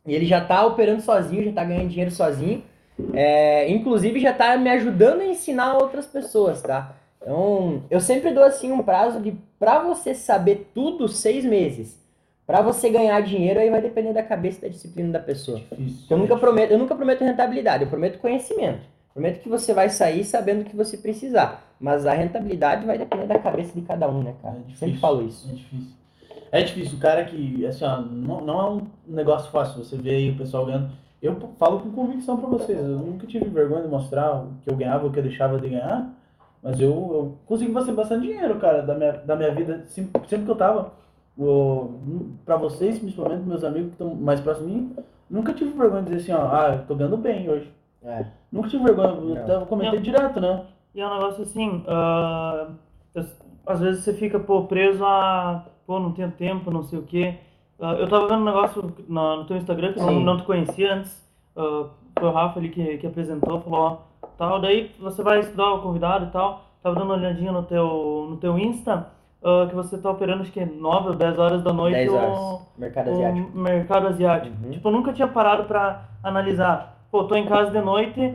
E 0.06 0.14
ele 0.14 0.24
já 0.24 0.38
está 0.38 0.64
operando 0.64 1.02
sozinho, 1.02 1.44
já 1.44 1.50
está 1.50 1.64
ganhando 1.64 1.90
dinheiro 1.90 2.10
sozinho. 2.10 2.62
É, 3.12 3.70
inclusive 3.70 4.20
já 4.20 4.30
está 4.30 4.56
me 4.56 4.70
ajudando 4.70 5.20
a 5.20 5.26
ensinar 5.26 5.74
outras 5.74 6.06
pessoas, 6.06 6.62
tá? 6.62 6.96
Então, 7.20 7.82
eu 7.90 8.00
sempre 8.00 8.30
dou 8.32 8.44
assim 8.44 8.72
um 8.72 8.82
prazo 8.82 9.20
de 9.20 9.36
para 9.58 9.82
você 9.82 10.14
saber 10.14 10.70
tudo, 10.74 11.08
seis 11.08 11.44
meses. 11.44 11.98
Para 12.46 12.62
você 12.62 12.88
ganhar 12.88 13.20
dinheiro, 13.22 13.58
aí 13.58 13.68
vai 13.68 13.82
depender 13.82 14.12
da 14.12 14.22
cabeça 14.22 14.58
e 14.58 14.62
da 14.62 14.68
disciplina 14.68 15.12
da 15.12 15.18
pessoa. 15.18 15.58
Difícil. 15.58 16.06
Eu 16.08 16.16
nunca 16.16 16.36
prometo, 16.36 16.70
eu 16.70 16.78
nunca 16.78 16.94
prometo 16.94 17.24
rentabilidade, 17.24 17.82
eu 17.82 17.90
prometo 17.90 18.20
conhecimento. 18.20 18.86
Prometo 19.12 19.40
que 19.40 19.48
você 19.48 19.74
vai 19.74 19.88
sair 19.88 20.24
sabendo 20.24 20.60
o 20.60 20.64
que 20.64 20.76
você 20.76 20.96
precisar. 20.96 21.74
Mas 21.80 22.06
a 22.06 22.12
rentabilidade 22.12 22.86
vai 22.86 22.96
depender 22.96 23.26
da 23.26 23.38
cabeça 23.38 23.72
de 23.74 23.80
cada 23.80 24.08
um, 24.08 24.22
né, 24.22 24.34
cara? 24.40 24.54
É 24.54 24.58
difícil. 24.58 24.78
Sempre 24.78 25.00
falo 25.00 25.26
isso. 25.26 25.48
É 25.50 25.54
difícil. 25.54 25.96
É 26.52 26.62
difícil, 26.62 26.98
o 26.98 27.00
cara 27.00 27.24
que, 27.24 27.66
assim, 27.66 27.84
ó, 27.84 28.00
não, 28.00 28.40
não 28.40 28.60
é 28.60 28.70
um 28.70 28.86
negócio 29.08 29.50
fácil. 29.50 29.82
Você 29.82 29.96
vê 29.96 30.10
aí 30.10 30.30
o 30.30 30.36
pessoal 30.36 30.64
ganhando. 30.64 30.90
Eu 31.22 31.34
falo 31.58 31.80
com 31.80 31.90
convicção 31.90 32.36
pra 32.36 32.48
vocês. 32.48 32.78
Eu 32.78 32.98
nunca 32.98 33.26
tive 33.26 33.46
vergonha 33.46 33.82
de 33.82 33.88
mostrar 33.88 34.42
o 34.42 34.48
que 34.62 34.70
eu 34.70 34.76
ganhava, 34.76 35.06
o 35.06 35.10
que 35.12 35.18
eu 35.18 35.22
deixava 35.22 35.58
de 35.58 35.68
ganhar. 35.68 36.10
Mas 36.62 36.80
eu, 36.80 36.90
eu 36.90 37.38
consegui 37.46 37.72
fazer 37.72 37.92
bastante 37.92 38.26
dinheiro, 38.26 38.56
cara, 38.58 38.82
da 38.82 38.94
minha, 38.94 39.12
da 39.12 39.36
minha 39.36 39.54
vida. 39.54 39.84
Sempre, 39.86 40.20
sempre 40.28 40.44
que 40.44 40.50
eu 40.50 40.56
tava. 40.56 40.92
O, 41.38 41.90
pra 42.44 42.56
vocês, 42.56 42.98
principalmente, 42.98 43.42
meus 43.44 43.62
amigos 43.62 43.88
que 43.88 44.02
estão 44.02 44.14
mais 44.14 44.40
próximos 44.40 44.70
de 44.70 44.76
mim, 44.76 44.96
nunca 45.28 45.52
tive 45.52 45.70
vergonha 45.72 46.02
de 46.02 46.14
dizer 46.16 46.32
assim, 46.32 46.42
ó, 46.42 46.48
ah, 46.50 46.74
eu 46.76 46.86
tô 46.86 46.94
ganhando 46.94 47.16
bem 47.16 47.48
hoje. 47.48 47.70
É. 48.02 48.26
Nunca 48.50 48.68
tive 48.68 48.84
vergonha, 48.84 49.38
eu 49.40 49.46
tava 49.46 49.66
comentei 49.66 49.96
Não. 49.98 50.02
direto, 50.02 50.40
né? 50.40 50.64
E 50.94 51.00
é 51.00 51.06
um 51.06 51.14
negócio 51.14 51.42
assim, 51.42 51.84
eu- 53.14 53.22
às 53.66 53.80
vezes 53.80 54.04
você 54.04 54.12
fica 54.14 54.38
pô, 54.38 54.62
preso 54.64 55.04
a, 55.04 55.64
pô, 55.86 55.98
não 55.98 56.12
tenho 56.12 56.30
tempo, 56.30 56.70
não 56.70 56.82
sei 56.82 56.98
o 56.98 57.02
quê. 57.02 57.36
Ah, 57.80 57.92
eu 57.94 58.08
tava 58.08 58.28
vendo 58.28 58.40
um 58.40 58.44
negócio 58.44 58.92
na- 59.08 59.36
no 59.36 59.44
teu 59.44 59.56
Instagram 59.56 59.92
que 59.92 60.00
eu 60.00 60.06
não, 60.06 60.20
não 60.20 60.36
te 60.38 60.44
conhecia 60.44 60.94
antes, 60.94 61.22
ah, 61.56 61.86
foi 62.18 62.28
o 62.28 62.32
Rafa 62.32 62.58
ali 62.58 62.70
que, 62.70 62.96
que 62.98 63.06
apresentou, 63.06 63.60
falou, 63.60 63.80
ó, 64.22 64.26
tal, 64.38 64.60
daí 64.60 64.90
você 64.98 65.22
vai 65.22 65.40
estudar 65.40 65.74
o 65.74 65.82
convidado 65.82 66.26
e 66.26 66.28
tal, 66.30 66.62
tava 66.82 66.94
dando 66.94 67.04
uma 67.06 67.14
olhadinha 67.14 67.52
no 67.52 67.62
teu, 67.62 68.26
no 68.30 68.36
teu 68.38 68.58
Insta, 68.58 69.08
ah, 69.44 69.66
que 69.68 69.74
você 69.74 69.98
tá 69.98 70.10
operando 70.10 70.42
acho 70.42 70.52
que 70.52 70.64
9 70.64 71.08
ou 71.10 71.14
10 71.14 71.38
horas 71.38 71.62
da 71.62 71.72
noite 71.72 71.94
10 71.96 72.10
o- 72.10 72.16
horas. 72.16 72.66
Mercado 72.78 73.10
asiático. 73.10 73.50
o 73.54 73.60
mercado 73.60 74.06
asiático. 74.08 74.56
Uhum. 74.64 74.70
Tipo, 74.70 74.88
eu 74.88 74.92
nunca 74.92 75.12
tinha 75.12 75.28
parado 75.28 75.64
pra 75.64 76.04
analisar. 76.22 76.94
Pô, 77.10 77.24
tô 77.24 77.34
em 77.36 77.46
casa 77.46 77.70
de 77.70 77.80
noite, 77.80 78.34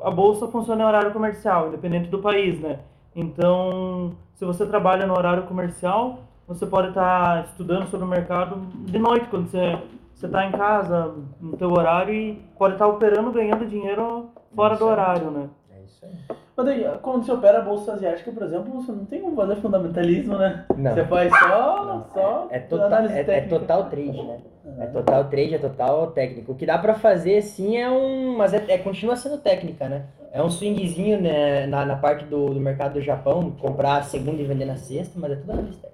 a 0.00 0.10
bolsa 0.10 0.48
funciona 0.48 0.82
em 0.82 0.86
horário 0.86 1.12
comercial, 1.12 1.68
independente 1.68 2.08
do 2.08 2.18
país, 2.18 2.58
né? 2.60 2.78
Então, 3.14 4.12
se 4.34 4.44
você 4.44 4.64
trabalha 4.66 5.06
no 5.06 5.14
horário 5.14 5.42
comercial, 5.44 6.20
você 6.54 6.66
pode 6.66 6.88
estar 6.88 7.44
estudando 7.44 7.86
sobre 7.88 8.04
o 8.04 8.08
mercado 8.08 8.56
de 8.84 8.98
noite, 8.98 9.26
quando 9.28 9.48
você 9.48 9.78
você 10.14 10.26
está 10.26 10.44
em 10.44 10.52
casa, 10.52 11.14
no 11.40 11.56
teu 11.56 11.72
horário, 11.72 12.12
e 12.12 12.34
pode 12.58 12.74
estar 12.74 12.86
operando, 12.86 13.32
ganhando 13.32 13.64
dinheiro 13.66 14.28
fora 14.54 14.76
do 14.76 14.84
horário, 14.84 15.30
né? 15.30 15.48
É 15.74 15.82
isso 15.82 16.04
aí. 16.04 16.12
Mas 16.54 16.66
daí, 16.66 16.84
quando 17.00 17.24
você 17.24 17.32
opera 17.32 17.58
a 17.60 17.62
bolsa 17.62 17.94
asiática, 17.94 18.30
por 18.30 18.42
exemplo, 18.42 18.70
você 18.70 18.92
não 18.92 19.06
tem 19.06 19.22
um 19.22 19.34
fazer 19.34 19.56
fundamentalismo, 19.56 20.36
né? 20.36 20.66
Não. 20.76 20.92
Você 20.92 21.04
faz 21.06 21.32
só, 21.38 21.84
Não, 21.86 22.04
só 22.12 22.48
É, 22.50 22.58
total, 22.58 22.86
análise 22.88 23.14
é, 23.14 23.20
é 23.20 23.40
total 23.42 23.84
trade, 23.84 24.22
né? 24.22 24.38
É 24.78 24.86
total 24.88 25.24
trade, 25.24 25.54
é 25.54 25.58
total 25.58 26.06
técnico. 26.08 26.52
O 26.52 26.54
que 26.54 26.66
dá 26.66 26.76
pra 26.76 26.92
fazer, 26.92 27.40
sim, 27.40 27.78
é 27.78 27.88
um... 27.88 28.36
Mas 28.36 28.52
é, 28.52 28.62
é- 28.68 28.76
continua 28.76 29.16
sendo 29.16 29.38
técnica, 29.38 29.88
né? 29.88 30.04
É 30.32 30.42
um 30.42 30.50
swingzinho 30.50 31.18
né, 31.18 31.66
na, 31.66 31.86
na 31.86 31.96
parte 31.96 32.26
do, 32.26 32.52
do 32.52 32.60
mercado 32.60 32.92
do 32.94 33.00
Japão, 33.00 33.52
comprar 33.58 33.96
a 33.96 34.02
segunda 34.02 34.42
e 34.42 34.44
vender 34.44 34.66
na 34.66 34.76
sexta, 34.76 35.18
mas 35.18 35.32
é 35.32 35.36
tudo 35.36 35.52
análise 35.52 35.78
técnica. 35.78 35.89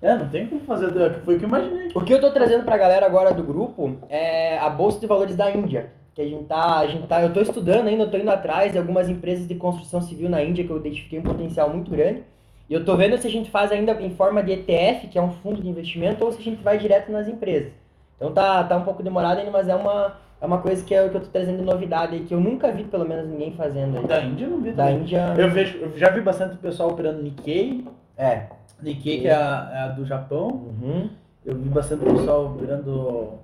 É, 0.00 0.14
não 0.16 0.28
tem 0.28 0.46
como 0.46 0.60
fazer, 0.62 0.92
foi 1.24 1.36
o 1.36 1.38
que 1.38 1.44
eu 1.44 1.48
imaginei. 1.48 1.88
O 1.94 2.00
que 2.02 2.12
eu 2.12 2.20
tô 2.20 2.30
trazendo 2.30 2.64
pra 2.64 2.76
galera 2.76 3.04
agora 3.04 3.34
do 3.34 3.42
grupo 3.42 3.96
é 4.08 4.58
a 4.58 4.70
Bolsa 4.70 5.00
de 5.00 5.06
Valores 5.06 5.34
da 5.34 5.50
Índia. 5.50 5.90
Que 6.14 6.22
a 6.22 6.24
gente 6.24 6.44
tá, 6.44 6.78
a 6.78 6.86
gente 6.86 7.06
tá, 7.06 7.22
eu 7.22 7.32
tô 7.32 7.40
estudando 7.40 7.88
ainda, 7.88 8.04
eu 8.04 8.10
tô 8.10 8.16
indo 8.16 8.30
atrás 8.30 8.72
de 8.72 8.78
algumas 8.78 9.08
empresas 9.08 9.46
de 9.46 9.54
construção 9.54 10.00
civil 10.00 10.28
na 10.28 10.42
Índia 10.42 10.64
que 10.64 10.70
eu 10.70 10.76
identifiquei 10.76 11.18
um 11.18 11.22
potencial 11.22 11.70
muito 11.70 11.90
grande. 11.90 12.22
E 12.68 12.74
eu 12.74 12.84
tô 12.84 12.96
vendo 12.96 13.16
se 13.16 13.26
a 13.26 13.30
gente 13.30 13.50
faz 13.50 13.72
ainda 13.72 13.92
em 14.00 14.10
forma 14.10 14.42
de 14.42 14.52
ETF, 14.52 15.08
que 15.08 15.18
é 15.18 15.22
um 15.22 15.32
fundo 15.32 15.62
de 15.62 15.68
investimento, 15.68 16.24
ou 16.24 16.30
se 16.30 16.38
a 16.38 16.42
gente 16.42 16.62
vai 16.62 16.76
direto 16.78 17.10
nas 17.10 17.26
empresas. 17.26 17.72
Então 18.16 18.32
tá, 18.32 18.62
tá 18.64 18.76
um 18.76 18.82
pouco 18.82 19.02
demorado 19.02 19.38
ainda, 19.38 19.50
mas 19.50 19.68
é 19.68 19.74
uma, 19.74 20.16
é 20.40 20.46
uma 20.46 20.58
coisa 20.58 20.84
que, 20.84 20.92
eu, 20.92 21.08
que 21.08 21.16
eu 21.16 21.20
tô 21.20 21.28
trazendo 21.28 21.58
de 21.58 21.64
novidade 21.64 22.14
aí, 22.14 22.24
que 22.24 22.34
eu 22.34 22.40
nunca 22.40 22.70
vi 22.70 22.84
pelo 22.84 23.08
menos 23.08 23.28
ninguém 23.28 23.52
fazendo 23.52 23.98
aí. 23.98 24.06
Da 24.06 24.20
Índia 24.20 24.44
eu 24.44 24.50
não 24.50 24.60
vi 24.60 24.72
Da 24.72 24.84
também. 24.84 25.00
Índia. 25.00 25.34
Eu, 25.38 25.50
vejo, 25.50 25.78
eu 25.78 25.96
já 25.96 26.10
vi 26.10 26.20
bastante 26.20 26.56
pessoal 26.58 26.90
operando 26.90 27.22
Nikkei. 27.22 27.84
É. 28.18 28.46
Nikkei, 28.82 29.20
que 29.20 29.28
é 29.28 29.34
a, 29.34 29.70
é 29.72 29.78
a 29.82 29.88
do 29.88 30.04
Japão. 30.04 30.48
Uhum. 30.48 31.08
Eu 31.46 31.56
vi 31.56 31.68
bastante 31.68 32.04
pessoal 32.04 32.46
operando 32.46 33.38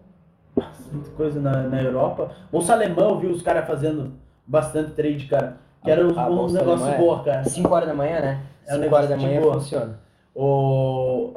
bastante 0.54 1.10
coisa 1.10 1.40
na, 1.40 1.62
na 1.62 1.80
Europa. 1.80 2.32
Bolsa 2.50 2.72
alemã, 2.72 3.02
eu 3.02 3.18
vi 3.18 3.28
os 3.28 3.40
caras 3.40 3.66
fazendo 3.66 4.12
bastante 4.46 4.90
trade, 4.90 5.26
cara. 5.26 5.56
Que 5.82 5.90
era 5.90 6.06
um, 6.06 6.10
um 6.10 6.50
negócio 6.50 6.88
é- 6.88 6.98
boa, 6.98 7.22
cara. 7.22 7.44
5 7.44 7.72
horas 7.72 7.88
da 7.88 7.94
manhã, 7.94 8.20
né? 8.20 8.40
É 8.66 8.76
um 8.76 8.82
5 8.82 8.94
horas 8.94 9.08
da 9.08 9.16
manhã 9.16 9.40
boa. 9.40 9.54
funciona. 9.54 10.00
O 10.34 11.34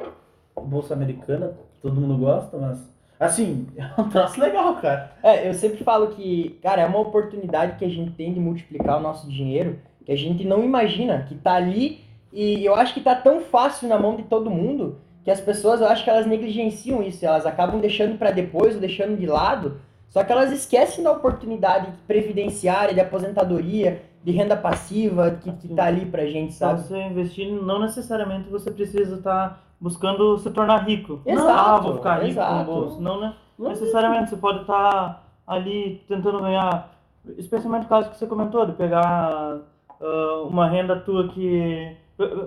Bolsa 0.60 0.94
Americana, 0.94 1.52
todo 1.80 2.00
mundo 2.00 2.18
gosta, 2.18 2.56
mas. 2.56 2.78
Assim, 3.20 3.66
é 3.76 4.00
um 4.00 4.08
troço 4.08 4.40
legal, 4.40 4.76
cara. 4.76 5.12
É, 5.22 5.48
eu 5.48 5.54
sempre 5.54 5.84
falo 5.84 6.08
que, 6.08 6.58
cara, 6.62 6.82
é 6.82 6.86
uma 6.86 7.00
oportunidade 7.00 7.76
que 7.76 7.84
a 7.84 7.88
gente 7.88 8.12
tem 8.12 8.32
de 8.32 8.40
multiplicar 8.40 8.98
o 8.98 9.02
nosso 9.02 9.28
dinheiro, 9.28 9.78
que 10.04 10.12
a 10.12 10.16
gente 10.16 10.44
não 10.44 10.64
imagina, 10.64 11.24
que 11.28 11.34
tá 11.34 11.54
ali 11.54 12.07
e 12.32 12.64
eu 12.64 12.74
acho 12.74 12.94
que 12.94 13.00
tá 13.00 13.14
tão 13.14 13.40
fácil 13.40 13.88
na 13.88 13.98
mão 13.98 14.16
de 14.16 14.22
todo 14.24 14.50
mundo 14.50 14.98
que 15.24 15.30
as 15.30 15.40
pessoas, 15.40 15.80
eu 15.80 15.86
acho 15.88 16.04
que 16.04 16.10
elas 16.10 16.26
negligenciam 16.26 17.02
isso, 17.02 17.24
elas 17.26 17.44
acabam 17.46 17.80
deixando 17.80 18.16
pra 18.18 18.30
depois 18.30 18.74
ou 18.74 18.80
deixando 18.80 19.16
de 19.16 19.26
lado, 19.26 19.80
só 20.08 20.24
que 20.24 20.32
elas 20.32 20.50
esquecem 20.52 21.04
da 21.04 21.12
oportunidade 21.12 21.92
previdenciária, 22.06 22.94
de 22.94 23.00
aposentadoria, 23.00 24.02
de 24.24 24.32
renda 24.32 24.56
passiva 24.56 25.32
que, 25.42 25.52
que 25.52 25.68
tá 25.68 25.84
ali 25.84 26.06
pra 26.06 26.24
gente, 26.26 26.56
Pra 26.56 26.68
sabe? 26.76 26.80
você 26.82 26.98
investir, 27.02 27.50
não 27.52 27.78
necessariamente 27.80 28.48
você 28.48 28.70
precisa 28.70 29.16
estar 29.16 29.62
buscando 29.80 30.38
se 30.38 30.50
tornar 30.50 30.78
rico. 30.86 31.20
Exato, 31.26 31.48
Ah, 31.50 31.78
vou 31.78 31.96
ficar 31.96 32.14
rico 32.16 32.30
exato. 32.30 32.64
com 32.64 32.72
bolsa. 32.72 33.00
Não, 33.00 33.20
né? 33.20 33.34
necessariamente. 33.58 34.30
Você 34.30 34.36
pode 34.36 34.62
estar 34.62 35.24
ali 35.46 36.02
tentando 36.08 36.40
ganhar, 36.40 36.90
especialmente 37.36 37.86
o 37.86 37.88
caso 37.88 38.10
que 38.10 38.16
você 38.16 38.26
comentou, 38.26 38.66
de 38.66 38.72
pegar 38.72 39.58
ah, 40.00 40.42
uma 40.48 40.66
renda 40.68 40.96
tua 40.96 41.28
que. 41.28 41.96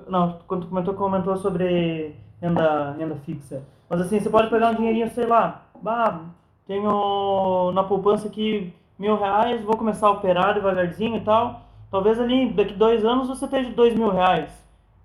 Não, 0.07 0.39
quando 0.47 0.61
tu 0.61 0.67
comentou, 0.67 0.93
comentou 0.93 1.37
sobre 1.37 2.15
renda, 2.41 2.91
renda 2.91 3.15
fixa. 3.25 3.63
Mas 3.89 4.01
assim, 4.01 4.19
você 4.19 4.29
pode 4.29 4.49
pegar 4.49 4.71
um 4.71 4.75
dinheirinho, 4.75 5.09
sei 5.11 5.25
lá, 5.25 5.65
bah, 5.81 6.21
tenho 6.67 7.71
na 7.73 7.83
poupança 7.83 8.27
aqui 8.27 8.73
mil 8.97 9.17
reais, 9.17 9.63
vou 9.63 9.77
começar 9.77 10.07
a 10.07 10.11
operar 10.11 10.53
devagarzinho 10.53 11.17
e 11.17 11.21
tal. 11.21 11.61
Talvez 11.89 12.19
ali, 12.19 12.51
daqui 12.53 12.73
dois 12.73 13.03
anos, 13.03 13.27
você 13.27 13.45
esteja 13.45 13.69
dois 13.71 13.93
mil 13.95 14.09
reais. 14.09 14.49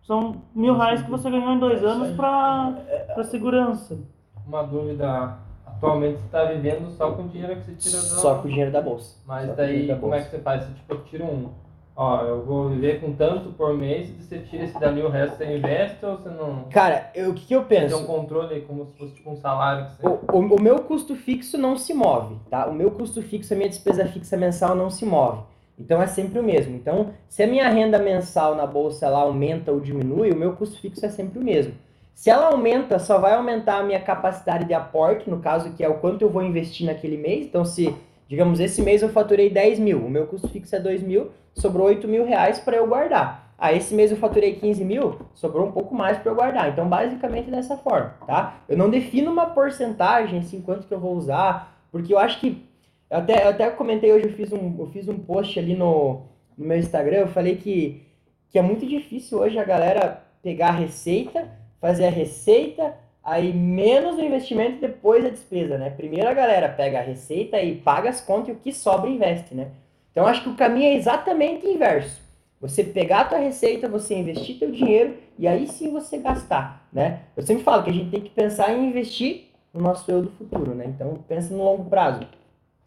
São 0.02 0.36
mil 0.54 0.76
reais 0.76 1.02
que 1.02 1.10
você 1.10 1.28
ganhou 1.28 1.50
em 1.52 1.58
dois 1.58 1.82
anos 1.84 2.14
para 2.16 2.74
para 3.12 3.24
segurança. 3.24 3.98
Uma 4.46 4.62
dúvida. 4.62 5.36
Atualmente 5.66 6.18
você 6.18 6.26
está 6.26 6.44
vivendo 6.44 6.88
só 6.90 7.10
com 7.10 7.24
o 7.24 7.28
dinheiro 7.28 7.56
que 7.56 7.64
você 7.64 7.74
tira 7.74 7.98
do... 7.98 8.04
Só 8.04 8.36
com 8.36 8.46
o 8.46 8.50
dinheiro 8.50 8.70
da 8.70 8.80
bolsa. 8.80 9.20
Mas 9.26 9.48
Só 9.48 9.54
daí, 9.54 9.88
da 9.88 9.96
como 9.96 10.14
é 10.14 10.18
bolsa. 10.18 10.30
que 10.30 10.36
você 10.36 10.42
faz? 10.42 10.64
Você, 10.64 10.72
tipo, 10.74 10.96
tira 10.98 11.24
um... 11.24 11.50
Ó, 11.96 12.20
eu 12.24 12.44
vou 12.44 12.68
viver 12.68 13.00
com 13.00 13.12
tanto 13.14 13.48
por 13.52 13.72
mês, 13.74 14.10
e 14.10 14.12
você 14.22 14.38
tira 14.40 14.64
esse 14.64 14.78
dali, 14.78 15.00
o 15.00 15.08
resto 15.08 15.38
você 15.38 15.56
investe 15.56 16.04
ou 16.04 16.18
você 16.18 16.28
não... 16.28 16.64
Cara, 16.70 17.10
eu- 17.14 17.30
o 17.30 17.34
que, 17.34 17.46
que 17.46 17.54
eu 17.56 17.64
Tem 17.64 17.80
penso? 17.80 17.96
um 17.96 18.04
controle 18.04 18.60
como 18.62 18.84
se 18.84 18.92
fosse 18.98 19.14
tipo 19.14 19.30
um 19.30 19.36
salário 19.36 19.86
que 19.86 19.96
você... 20.02 20.06
O, 20.06 20.20
o- 20.36 20.56
o 20.56 20.60
meu 20.60 20.80
custo 20.80 21.16
fixo 21.16 21.56
não 21.56 21.76
se 21.78 21.94
move, 21.94 22.36
tá? 22.50 22.66
O 22.66 22.74
meu 22.74 22.90
custo 22.90 23.22
fixo, 23.22 23.54
a 23.54 23.56
minha 23.56 23.68
despesa 23.70 24.04
fixa 24.06 24.36
mensal 24.36 24.74
não 24.74 24.90
se 24.90 25.06
move. 25.06 25.40
Então 25.78 26.02
é 26.02 26.06
sempre 26.06 26.38
o 26.38 26.42
mesmo. 26.42 26.76
Então, 26.76 27.10
se 27.30 27.42
a 27.42 27.46
minha 27.46 27.68
renda 27.68 27.98
mensal 27.98 28.54
na 28.54 28.66
bolsa 28.66 29.06
ela 29.06 29.20
aumenta 29.20 29.72
ou 29.72 29.80
diminui, 29.80 30.30
o 30.32 30.36
meu 30.36 30.52
custo 30.52 30.78
fixo 30.78 31.04
é 31.04 31.08
sempre 31.08 31.38
o 31.38 31.42
mesmo. 31.42 31.72
Se 32.14 32.28
ela 32.30 32.46
aumenta, 32.48 32.98
só 32.98 33.18
vai 33.18 33.34
aumentar 33.34 33.78
a 33.78 33.82
minha 33.82 34.00
capacidade 34.00 34.64
de 34.66 34.72
aporte, 34.74 35.28
no 35.30 35.38
caso 35.40 35.72
que 35.72 35.84
é 35.84 35.88
o 35.88 35.94
quanto 35.98 36.22
eu 36.22 36.30
vou 36.30 36.42
investir 36.42 36.86
naquele 36.86 37.16
mês. 37.18 37.44
Então, 37.46 37.62
se, 37.64 37.94
digamos, 38.28 38.60
esse 38.60 38.82
mês 38.82 39.02
eu 39.02 39.08
faturei 39.08 39.50
10 39.50 39.78
mil, 39.78 39.98
o 40.04 40.10
meu 40.10 40.26
custo 40.26 40.48
fixo 40.48 40.74
é 40.74 40.80
2 40.80 41.02
mil, 41.02 41.30
sobrou 41.54 41.86
8 41.86 42.06
mil 42.08 42.24
reais 42.24 42.58
para 42.58 42.76
eu 42.76 42.86
guardar. 42.86 43.46
Ah, 43.58 43.72
esse 43.72 43.94
mês 43.94 44.10
eu 44.10 44.18
faturei 44.18 44.54
15 44.56 44.84
mil, 44.84 45.18
sobrou 45.34 45.66
um 45.66 45.72
pouco 45.72 45.94
mais 45.94 46.18
para 46.18 46.30
eu 46.30 46.34
guardar. 46.34 46.68
Então, 46.70 46.86
basicamente 46.88 47.50
dessa 47.50 47.76
forma, 47.76 48.14
tá? 48.26 48.60
Eu 48.68 48.76
não 48.76 48.90
defino 48.90 49.30
uma 49.30 49.46
porcentagem, 49.46 50.40
assim, 50.40 50.60
quanto 50.60 50.86
que 50.86 50.92
eu 50.92 51.00
vou 51.00 51.14
usar, 51.16 51.80
porque 51.90 52.12
eu 52.12 52.18
acho 52.18 52.38
que. 52.40 52.62
Eu 53.08 53.18
até, 53.18 53.44
eu 53.44 53.50
até 53.50 53.70
comentei 53.70 54.12
hoje, 54.12 54.26
eu 54.26 54.32
fiz 54.32 54.52
um, 54.52 54.76
eu 54.78 54.86
fiz 54.88 55.08
um 55.08 55.18
post 55.18 55.58
ali 55.58 55.74
no, 55.74 56.22
no 56.58 56.66
meu 56.66 56.76
Instagram, 56.76 57.18
eu 57.18 57.28
falei 57.28 57.56
que, 57.56 58.02
que 58.50 58.58
é 58.58 58.62
muito 58.62 58.84
difícil 58.84 59.38
hoje 59.38 59.58
a 59.58 59.64
galera 59.64 60.22
pegar 60.42 60.68
a 60.68 60.72
receita, 60.72 61.48
fazer 61.80 62.06
a 62.06 62.10
receita, 62.10 62.94
aí 63.26 63.52
menos 63.52 64.16
o 64.16 64.22
investimento 64.22 64.80
depois 64.80 65.26
a 65.26 65.30
despesa, 65.30 65.76
né? 65.76 65.90
Primeiro 65.90 66.28
a 66.28 66.32
galera 66.32 66.68
pega 66.68 67.00
a 67.00 67.02
receita 67.02 67.60
e 67.60 67.74
paga 67.74 68.08
as 68.08 68.20
contas 68.20 68.50
e 68.50 68.52
o 68.52 68.54
que 68.54 68.72
sobra 68.72 69.10
investe, 69.10 69.52
né? 69.52 69.72
Então 70.12 70.24
acho 70.28 70.44
que 70.44 70.48
o 70.48 70.54
caminho 70.54 70.86
é 70.86 70.94
exatamente 70.94 71.66
inverso. 71.66 72.22
Você 72.60 72.84
pegar 72.84 73.22
a 73.22 73.24
tua 73.24 73.38
receita, 73.38 73.88
você 73.88 74.14
investir 74.14 74.60
teu 74.60 74.70
dinheiro 74.70 75.16
e 75.36 75.48
aí 75.48 75.66
sim 75.66 75.92
você 75.92 76.18
gastar, 76.18 76.88
né? 76.92 77.22
Eu 77.36 77.42
sempre 77.42 77.64
falo 77.64 77.82
que 77.82 77.90
a 77.90 77.92
gente 77.92 78.10
tem 78.10 78.20
que 78.20 78.30
pensar 78.30 78.72
em 78.72 78.88
investir 78.88 79.48
no 79.74 79.82
nosso 79.82 80.08
eu 80.08 80.22
do 80.22 80.30
futuro, 80.30 80.72
né? 80.72 80.84
Então 80.86 81.18
pensa 81.26 81.52
no 81.52 81.64
longo 81.64 81.90
prazo. 81.90 82.20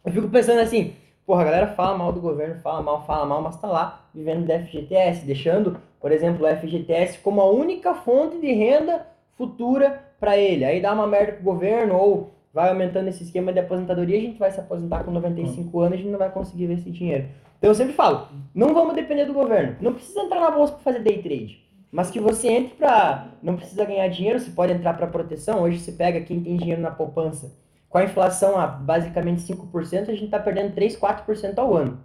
Eu 0.06 0.12
fico 0.14 0.30
pensando 0.30 0.62
assim, 0.62 0.94
porra, 1.26 1.42
a 1.42 1.46
galera 1.46 1.68
fala 1.68 1.98
mal 1.98 2.14
do 2.14 2.22
governo, 2.22 2.62
fala 2.62 2.82
mal, 2.82 3.06
fala 3.06 3.26
mal, 3.26 3.42
mas 3.42 3.60
tá 3.60 3.68
lá 3.68 4.10
vivendo 4.16 4.48
do 4.48 4.54
FGTS, 4.54 5.26
deixando, 5.26 5.78
por 6.00 6.14
exemplo, 6.14 6.48
o 6.48 6.56
FGTS 6.56 7.20
como 7.20 7.42
a 7.42 7.52
única 7.52 7.94
fonte 7.94 8.38
de 8.40 8.54
renda 8.54 9.06
futura 9.38 10.09
para 10.20 10.38
ele. 10.38 10.66
Aí 10.66 10.82
dá 10.82 10.94
uma 10.94 11.08
merda 11.08 11.34
pro 11.34 11.44
governo 11.44 11.96
ou 11.96 12.34
vai 12.54 12.70
aumentando 12.70 13.08
esse 13.08 13.24
esquema 13.24 13.54
de 13.54 13.60
aposentadoria, 13.60 14.18
a 14.18 14.22
gente 14.22 14.40
vai 14.40 14.52
se 14.52 14.60
aposentar 14.60 15.04
com 15.04 15.12
95 15.12 15.80
anos 15.80 15.92
e 15.92 15.96
a 15.96 16.04
gente 16.04 16.12
não 16.12 16.20
vai 16.20 16.32
conseguir 16.32 16.68
ver 16.68 16.74
esse 16.76 16.90
dinheiro. 16.90 17.28
Então 17.58 17.70
eu 17.70 17.76
sempre 17.76 17.94
falo, 17.94 18.28
não 18.54 18.74
vamos 18.74 18.96
depender 18.96 19.26
do 19.26 19.34
governo. 19.34 19.76
Não 19.82 19.94
precisa 19.94 20.22
entrar 20.22 20.40
na 20.40 20.52
bolsa 20.52 20.74
para 20.74 20.84
fazer 20.84 21.00
day 21.00 21.22
trade. 21.22 21.70
Mas 21.92 22.12
que 22.12 22.20
você 22.20 22.48
entre 22.50 22.76
para. 22.76 23.30
Não 23.42 23.56
precisa 23.56 23.84
ganhar 23.84 24.08
dinheiro, 24.10 24.40
você 24.40 24.52
pode 24.52 24.72
entrar 24.72 24.94
para 24.94 25.08
proteção. 25.08 25.62
Hoje 25.62 25.80
você 25.80 25.92
pega 25.92 26.22
quem 26.22 26.42
tem 26.42 26.56
dinheiro 26.56 26.82
na 26.82 26.92
poupança. 26.92 27.58
Com 27.90 27.98
a 27.98 28.04
inflação 28.04 28.60
a 28.60 28.68
basicamente 28.68 29.42
5%, 29.42 30.04
a 30.04 30.06
gente 30.14 30.26
está 30.26 30.40
perdendo 30.40 30.76
3, 30.76 30.96
4% 30.96 31.58
ao 31.58 31.76
ano. 31.76 32.00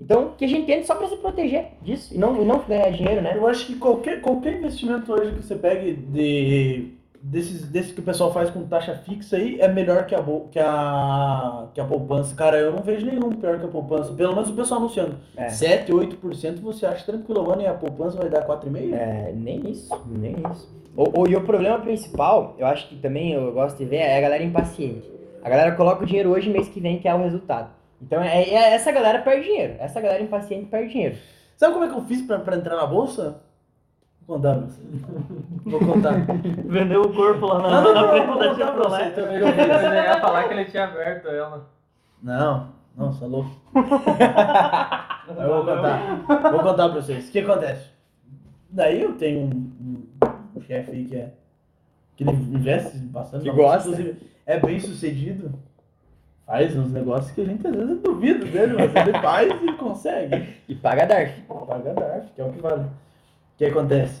Então, 0.00 0.32
que 0.36 0.44
a 0.44 0.48
gente 0.48 0.70
entre 0.70 0.86
só 0.86 0.94
para 0.94 1.08
se 1.08 1.16
proteger 1.16 1.72
disso 1.82 2.14
e 2.14 2.18
não, 2.18 2.40
e 2.42 2.44
não 2.44 2.58
ganhar 2.60 2.90
dinheiro, 2.90 3.20
né? 3.20 3.36
Eu 3.36 3.46
acho 3.46 3.66
que 3.66 3.76
qualquer, 3.76 4.20
qualquer 4.20 4.54
investimento 4.54 5.12
hoje 5.12 5.32
que 5.32 5.42
você 5.42 5.54
pegue 5.54 5.94
de, 5.94 6.92
desses, 7.22 7.68
desses 7.68 7.92
que 7.92 8.00
o 8.00 8.02
pessoal 8.02 8.32
faz 8.32 8.50
com 8.50 8.64
taxa 8.66 8.94
fixa 9.04 9.36
aí 9.36 9.60
é 9.60 9.68
melhor 9.68 10.06
que 10.06 10.14
a, 10.14 10.22
que 10.50 10.58
a, 10.58 11.66
que 11.74 11.80
a 11.80 11.84
poupança. 11.84 12.34
Cara, 12.34 12.58
eu 12.58 12.72
não 12.72 12.82
vejo 12.82 13.06
nenhum 13.06 13.30
pior 13.32 13.58
que 13.58 13.64
a 13.66 13.68
poupança. 13.68 14.12
Pelo 14.12 14.34
menos 14.34 14.50
o 14.50 14.54
pessoal 14.54 14.80
anunciando. 14.80 15.16
É. 15.36 15.48
7, 15.48 15.92
8% 15.92 16.60
você 16.60 16.86
acha 16.86 17.04
tranquilo 17.04 17.50
ano 17.52 17.62
e 17.62 17.66
a 17.66 17.74
poupança 17.74 18.16
vai 18.18 18.28
dar 18.28 18.46
4,5%? 18.46 18.92
É, 18.94 19.32
nem 19.34 19.70
isso, 19.70 19.94
nem 20.06 20.36
isso. 20.52 20.74
O, 20.96 21.20
o- 21.22 21.28
e 21.28 21.36
o 21.36 21.42
problema 21.44 21.78
principal, 21.78 22.54
eu 22.58 22.66
acho 22.66 22.88
que 22.88 22.96
também 22.96 23.32
eu 23.32 23.52
gosto 23.52 23.76
de 23.78 23.84
ver, 23.84 23.96
é 23.96 24.16
a 24.18 24.20
galera 24.20 24.42
impaciente. 24.42 25.10
A 25.42 25.48
galera 25.50 25.72
coloca 25.72 26.02
o 26.02 26.06
dinheiro 26.06 26.30
hoje, 26.30 26.48
mês 26.50 26.68
que 26.68 26.80
vem 26.80 26.98
quer 26.98 27.14
o 27.14 27.22
resultado. 27.22 27.70
Então 28.00 28.22
é, 28.22 28.42
é- 28.48 28.74
essa 28.74 28.90
galera 28.92 29.20
perde 29.20 29.44
dinheiro. 29.46 29.74
Essa 29.78 30.00
galera 30.00 30.22
impaciente 30.22 30.66
perde 30.66 30.92
dinheiro. 30.92 31.16
Sabe 31.56 31.72
como 31.72 31.84
é 31.86 31.88
que 31.88 31.94
eu 31.94 32.02
fiz 32.04 32.20
pra 32.22 32.36
entrar 32.56 32.76
na 32.76 32.86
bolsa? 32.86 33.40
Vou 34.26 34.36
contar 34.36 34.54
você. 34.58 34.82
Vou 35.64 35.78
contar. 35.80 36.14
Vendeu 36.64 37.02
o 37.02 37.14
corpo 37.14 37.46
lá 37.46 37.62
na, 37.62 37.70
Não, 37.70 37.82
não, 37.82 37.94
na 37.94 38.02
não, 38.02 38.08
frente 38.08 38.26
vou 38.26 38.38
da 38.38 38.72
pra 38.72 38.88
você. 38.88 39.04
Chevrolet. 39.04 39.18
Eu 39.18 39.94
ia 39.94 40.20
falar 40.20 40.44
que 40.44 40.54
ele 40.54 40.64
tinha 40.64 40.84
aberto 40.84 41.28
ela. 41.28 41.68
Não, 42.22 42.68
não, 42.96 43.12
você 43.12 43.24
é 43.24 43.28
louco. 43.28 43.50
Eu 45.28 45.64
vou 45.64 45.64
contar. 45.64 46.50
Vou 46.50 46.60
contar 46.60 46.88
pra 46.88 47.00
vocês. 47.00 47.28
O 47.28 47.32
que 47.32 47.40
acontece? 47.40 47.90
Daí 48.70 49.02
eu 49.02 49.14
tenho 49.14 49.46
um, 49.46 50.06
um 50.54 50.60
chefe 50.60 50.92
aí 50.92 51.04
que 51.04 51.16
é. 51.16 51.32
Que 52.16 52.24
ele 52.24 52.30
investe 52.32 52.96
bastante. 52.98 53.42
Que 53.42 53.50
gosta. 53.50 53.88
Inclusive, 53.90 54.16
é 54.46 54.60
bem 54.60 54.78
sucedido. 54.78 55.52
Faz 56.46 56.76
uns 56.76 56.92
negócios 56.92 57.32
que 57.32 57.40
a 57.40 57.44
gente 57.44 57.66
às 57.66 57.74
vezes 57.74 58.00
duvida 58.00 58.44
dele, 58.44 58.74
mas 58.74 58.94
ele 58.94 59.18
faz 59.18 59.52
e 59.62 59.72
consegue. 59.72 60.56
E 60.68 60.74
paga 60.76 61.04
DARF. 61.04 61.42
Paga 61.42 61.92
DARF, 61.92 62.32
que 62.32 62.40
é 62.40 62.44
o 62.44 62.52
que 62.52 62.60
vale. 62.62 62.86
O 63.56 63.58
que 63.58 63.64
acontece? 63.64 64.20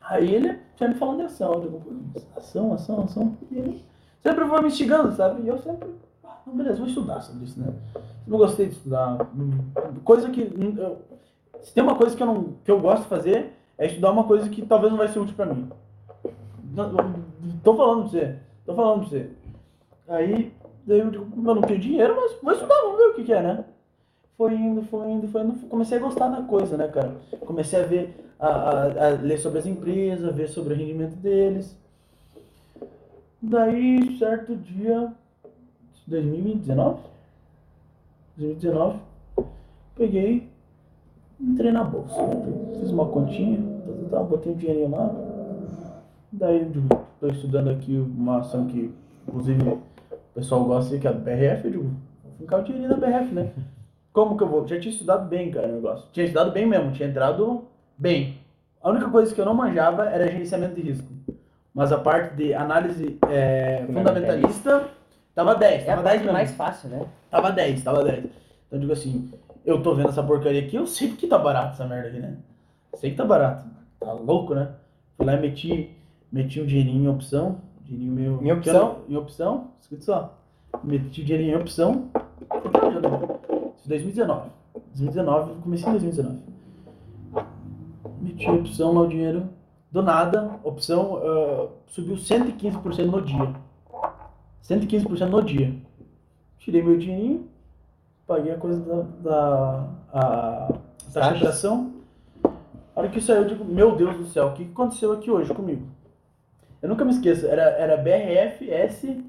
Aí 0.00 0.32
ele 0.34 0.58
me 0.80 0.94
falando 0.94 1.16
de 1.18 1.22
ação. 1.24 1.60
"Pô, 1.60 1.80
ação, 2.38 2.72
ação, 2.72 3.02
ação. 3.02 3.36
E 3.50 3.58
ele 3.58 3.84
sempre 4.22 4.44
foi 4.46 4.60
me 4.60 4.68
instigando, 4.68 5.12
sabe? 5.12 5.42
E 5.42 5.48
eu 5.48 5.58
sempre, 5.58 5.88
ah, 6.22 6.36
não, 6.46 6.54
beleza, 6.54 6.76
vou 6.78 6.86
estudar 6.86 7.20
sobre 7.20 7.44
isso, 7.46 7.58
né? 7.58 7.72
Sempre 8.24 8.38
gostei 8.38 8.66
de 8.66 8.72
estudar. 8.74 9.18
Coisa 10.04 10.30
que. 10.30 10.40
eu- 10.42 10.98
se 11.62 11.72
tem 11.74 11.82
uma 11.82 11.96
coisa 11.96 12.14
que 12.14 12.22
eu, 12.22 12.26
não, 12.26 12.44
que 12.64 12.70
eu 12.70 12.78
gosto 12.80 13.02
de 13.04 13.08
fazer, 13.08 13.52
é 13.76 13.86
estudar 13.86 14.10
uma 14.12 14.24
coisa 14.24 14.48
que 14.48 14.62
talvez 14.62 14.92
não 14.92 14.98
vai 14.98 15.08
ser 15.08 15.18
útil 15.18 15.34
pra 15.34 15.46
mim. 15.46 15.68
Não, 16.72 16.92
não, 16.92 17.14
Tô 17.64 17.74
falando 17.74 18.02
pra 18.02 18.10
você. 18.10 18.38
Tô 18.66 18.74
falando 18.74 19.00
pra 19.00 19.08
você. 19.08 19.30
Aí, 20.08 20.52
daí 20.86 21.00
eu 21.00 21.10
digo, 21.10 21.26
eu 21.36 21.54
não 21.54 21.62
tenho 21.62 21.80
dinheiro, 21.80 22.14
mas 22.14 22.36
vou 22.42 22.52
estudar, 22.52 22.74
vamos 22.82 22.98
ver 22.98 23.04
o 23.08 23.14
que, 23.14 23.24
que 23.24 23.32
é, 23.32 23.42
né? 23.42 23.64
Foi 24.36 24.54
indo, 24.54 24.82
foi 24.82 25.10
indo, 25.10 25.28
foi 25.28 25.42
indo. 25.42 25.66
Comecei 25.68 25.96
a 25.98 26.00
gostar 26.00 26.28
da 26.28 26.42
coisa, 26.42 26.76
né, 26.76 26.88
cara? 26.88 27.16
Comecei 27.46 27.80
a 27.80 27.86
ver, 27.86 28.33
a, 28.46 28.82
a- 28.82 29.06
a 29.06 29.10
ler 29.10 29.38
sobre 29.38 29.58
as 29.58 29.66
empresas, 29.66 30.34
ver 30.34 30.48
sobre 30.48 30.74
o 30.74 30.76
rendimento 30.76 31.16
deles. 31.16 31.76
Daí, 33.40 34.16
certo 34.18 34.56
dia, 34.56 35.12
2019? 36.06 37.00
2019, 38.36 38.98
peguei, 39.96 40.48
entrei 41.40 41.70
na 41.70 41.84
bolsa. 41.84 42.16
Fiz 42.80 42.90
uma 42.90 43.06
continha, 43.06 43.58
tal, 43.84 43.94
tal, 43.94 44.08
tal, 44.10 44.24
botei 44.26 44.52
um 44.52 44.56
dinheirinho 44.56 44.90
lá. 44.90 45.10
Daí, 46.32 46.68
tô 47.20 47.28
estudando 47.28 47.70
aqui 47.70 47.96
uma 47.96 48.40
ação 48.40 48.66
que, 48.66 48.92
inclusive, 49.28 49.62
o 49.68 49.80
pessoal 50.34 50.64
gosta, 50.64 50.98
que 50.98 51.06
é 51.06 51.10
a 51.10 51.12
BRF. 51.12 51.64
Eu 51.66 51.70
digo, 51.70 51.84
vou 51.84 52.32
ficar 52.40 52.58
o 52.58 52.64
dinheirinho 52.64 52.90
da 52.90 52.96
BRF, 52.96 53.32
né? 53.34 53.52
Como 54.12 54.36
que 54.36 54.42
eu 54.42 54.48
vou? 54.48 54.66
Já 54.66 54.80
tinha 54.80 54.92
estudado 54.92 55.28
bem, 55.28 55.50
cara, 55.50 55.68
o 55.68 55.72
negócio. 55.74 56.08
Tinha 56.12 56.24
estudado 56.26 56.50
bem 56.50 56.66
mesmo, 56.66 56.92
tinha 56.92 57.08
entrado 57.08 57.64
bem. 57.96 58.38
A 58.82 58.90
única 58.90 59.08
coisa 59.08 59.34
que 59.34 59.40
eu 59.40 59.44
não 59.44 59.54
manjava 59.54 60.06
era 60.06 60.26
gerenciamento 60.30 60.74
de 60.74 60.82
risco. 60.82 61.08
Mas 61.72 61.90
a 61.90 61.98
parte 61.98 62.36
de 62.36 62.54
análise 62.54 63.18
é, 63.28 63.84
fundamentalista, 63.86 64.88
tava 65.34 65.54
10. 65.54 65.86
É 65.86 65.92
a 65.92 65.96
Tava 65.96 66.02
10 66.02 66.04
parte 66.04 66.18
mesmo. 66.18 66.32
mais 66.32 66.50
fácil, 66.52 66.88
né? 66.90 67.06
Tava 67.30 67.50
10, 67.50 67.82
tava 67.82 68.04
10. 68.04 68.18
Então 68.18 68.30
eu 68.72 68.78
digo 68.78 68.92
assim, 68.92 69.30
eu 69.64 69.82
tô 69.82 69.94
vendo 69.94 70.10
essa 70.10 70.22
porcaria 70.22 70.60
aqui, 70.60 70.76
eu 70.76 70.86
sei 70.86 71.08
que 71.12 71.26
tá 71.26 71.38
barato 71.38 71.72
essa 71.72 71.86
merda 71.86 72.08
aqui, 72.08 72.18
né? 72.20 72.36
Sei 72.94 73.10
que 73.10 73.16
tá 73.16 73.24
barato. 73.24 73.64
Tá 73.98 74.12
louco, 74.12 74.54
né? 74.54 74.68
Fui 75.16 75.26
lá 75.26 75.34
e 75.34 75.40
meti, 75.40 75.96
meti 76.30 76.60
um 76.60 76.66
dinheirinho 76.66 77.04
em 77.04 77.08
opção. 77.08 77.58
Dinheirinho 77.82 78.12
meu. 78.12 78.42
Em 78.42 78.52
opção? 78.52 78.98
Em 79.08 79.16
opção, 79.16 79.70
escuta 79.80 80.02
só. 80.02 80.38
Meti 80.84 81.22
o 81.22 81.24
dinheirinho 81.24 81.56
em 81.58 81.60
opção. 81.60 82.10
Isso 83.76 83.88
2019. 83.88 84.50
2019, 84.94 85.62
comecei 85.62 85.88
em 85.88 85.92
2019. 85.92 86.53
Meti 88.24 88.46
a 88.46 88.52
opção 88.52 88.94
lá 88.94 89.02
o 89.02 89.06
dinheiro. 89.06 89.50
Do 89.92 90.02
nada, 90.02 90.58
opção 90.64 91.20
ah, 91.22 91.68
subiu 91.88 92.16
115% 92.16 93.04
no 93.04 93.20
dia. 93.20 93.54
115% 94.62 95.28
no 95.28 95.42
dia. 95.42 95.74
tirei 96.58 96.82
meu 96.82 96.96
dinheirinho, 96.96 97.46
paguei 98.26 98.52
a 98.52 98.56
coisa 98.56 98.80
da, 98.80 99.02
da 99.22 99.88
a, 100.10 100.68
taxa 100.72 101.10
de 101.12 101.12
Taxas. 101.12 101.36
operação. 101.36 101.92
A 102.96 103.00
hora 103.00 103.08
que 103.10 103.20
saiu, 103.20 103.42
eu 103.42 103.48
digo, 103.48 103.64
meu 103.64 103.94
Deus 103.94 104.16
do 104.16 104.26
céu, 104.26 104.48
o 104.48 104.52
que 104.54 104.62
aconteceu 104.64 105.12
aqui 105.12 105.30
hoje 105.30 105.52
comigo? 105.52 105.86
Eu 106.80 106.88
nunca 106.88 107.04
me 107.04 107.10
esqueço, 107.10 107.46
era, 107.46 107.62
era 107.62 107.96
BRF, 107.96 108.70
S, 108.70 109.24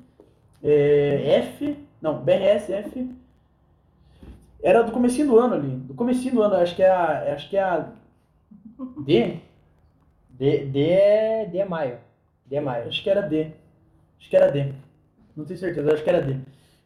é, 0.63 1.39
F, 1.39 1.77
não, 2.01 2.19
BRS, 2.19 2.71
F, 2.71 3.11
era 4.63 4.83
do 4.83 4.91
comecinho 4.91 5.27
do 5.27 5.37
ano 5.37 5.55
ali, 5.55 5.69
do 5.69 5.93
comecinho 5.93 6.35
do 6.35 6.41
ano, 6.41 6.55
acho 6.55 6.75
que 6.75 6.83
é 6.83 6.89
a, 6.89 7.33
acho 7.33 7.49
que 7.49 7.57
é 7.57 7.63
a 7.63 7.87
D, 8.97 9.39
D, 10.29 10.65
D 10.67 10.89
é, 10.91 11.45
D 11.45 11.57
é 11.59 11.65
maio. 11.65 11.97
D 12.45 12.55
é 12.57 12.61
maio. 12.61 12.87
Acho 12.87 13.03
que 13.03 13.09
era 13.09 13.21
D. 13.21 13.51
Acho 14.19 14.29
que 14.29 14.35
era 14.37 14.51
D. 14.51 14.73
Não 15.35 15.45
tenho 15.45 15.59
certeza, 15.59 15.93
acho 15.93 16.03
que 16.03 16.09
era 16.09 16.21
D. 16.21 16.37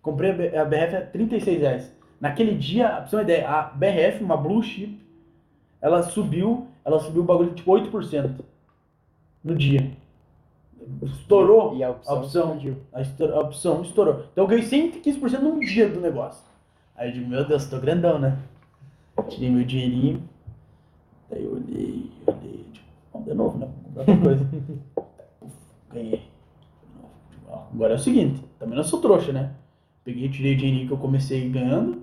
Comprei 0.01 0.31
a 0.57 0.63
a 0.63 0.65
BRF 0.65 0.95
a 0.97 1.01
36 1.05 1.61
reais. 1.61 1.91
Naquele 2.21 2.55
dia, 2.55 2.89
pra 2.89 3.07
você 3.07 3.15
uma 3.17 3.23
ideia, 3.23 3.49
a 3.49 3.63
BRF, 3.63 4.23
uma 4.23 4.37
Blue 4.37 4.63
Chip, 4.63 4.99
ela 5.81 6.03
subiu, 6.03 6.67
ela 6.85 6.99
subiu 6.99 7.23
o 7.23 7.25
bagulho 7.25 7.53
tipo 7.55 7.71
8% 7.71 8.43
no 9.43 9.55
dia. 9.55 9.91
Estourou 11.03 11.77
E 11.77 11.83
a 11.83 11.89
a 12.05 12.13
opção, 12.13 12.19
opção. 12.21 12.43
explodiu. 12.55 12.77
A, 12.93 13.01
estor- 13.01 13.31
a 13.33 13.39
opção 13.39 13.81
estourou. 13.81 14.25
Então 14.31 14.43
eu 14.43 14.47
ganhei 14.47 14.65
115% 14.65 15.41
num 15.41 15.59
dia 15.59 15.87
do 15.89 15.99
negócio. 16.01 16.43
Aí 16.95 17.09
eu 17.09 17.13
digo, 17.13 17.27
meu 17.29 17.45
Deus, 17.47 17.65
tô 17.67 17.79
grandão, 17.79 18.19
né? 18.19 18.37
Tirei 19.29 19.49
meu 19.51 19.65
dinheirinho. 19.65 20.28
Daí 21.29 21.43
eu 21.43 21.53
olhei, 21.53 22.09
olhei, 22.25 22.65
tipo, 22.73 22.87
vamos 23.13 23.27
de 23.27 23.33
novo, 23.33 23.57
né? 23.57 23.67
Vamos 23.67 24.05
comprar 24.05 24.11
outra 24.11 24.17
coisa. 24.17 24.49
Puf, 25.39 25.53
Ganhei. 25.93 26.21
Agora 27.73 27.93
é 27.93 27.95
o 27.95 27.99
seguinte, 27.99 28.43
também 28.57 28.75
não 28.75 28.83
sou 28.83 28.99
trouxa, 29.01 29.31
né? 29.31 29.53
Peguei, 30.03 30.29
tirei 30.29 30.53
o 30.53 30.57
dinheirinho 30.57 30.87
que 30.87 30.93
eu 30.93 30.97
comecei 30.97 31.47
ganhando. 31.49 32.01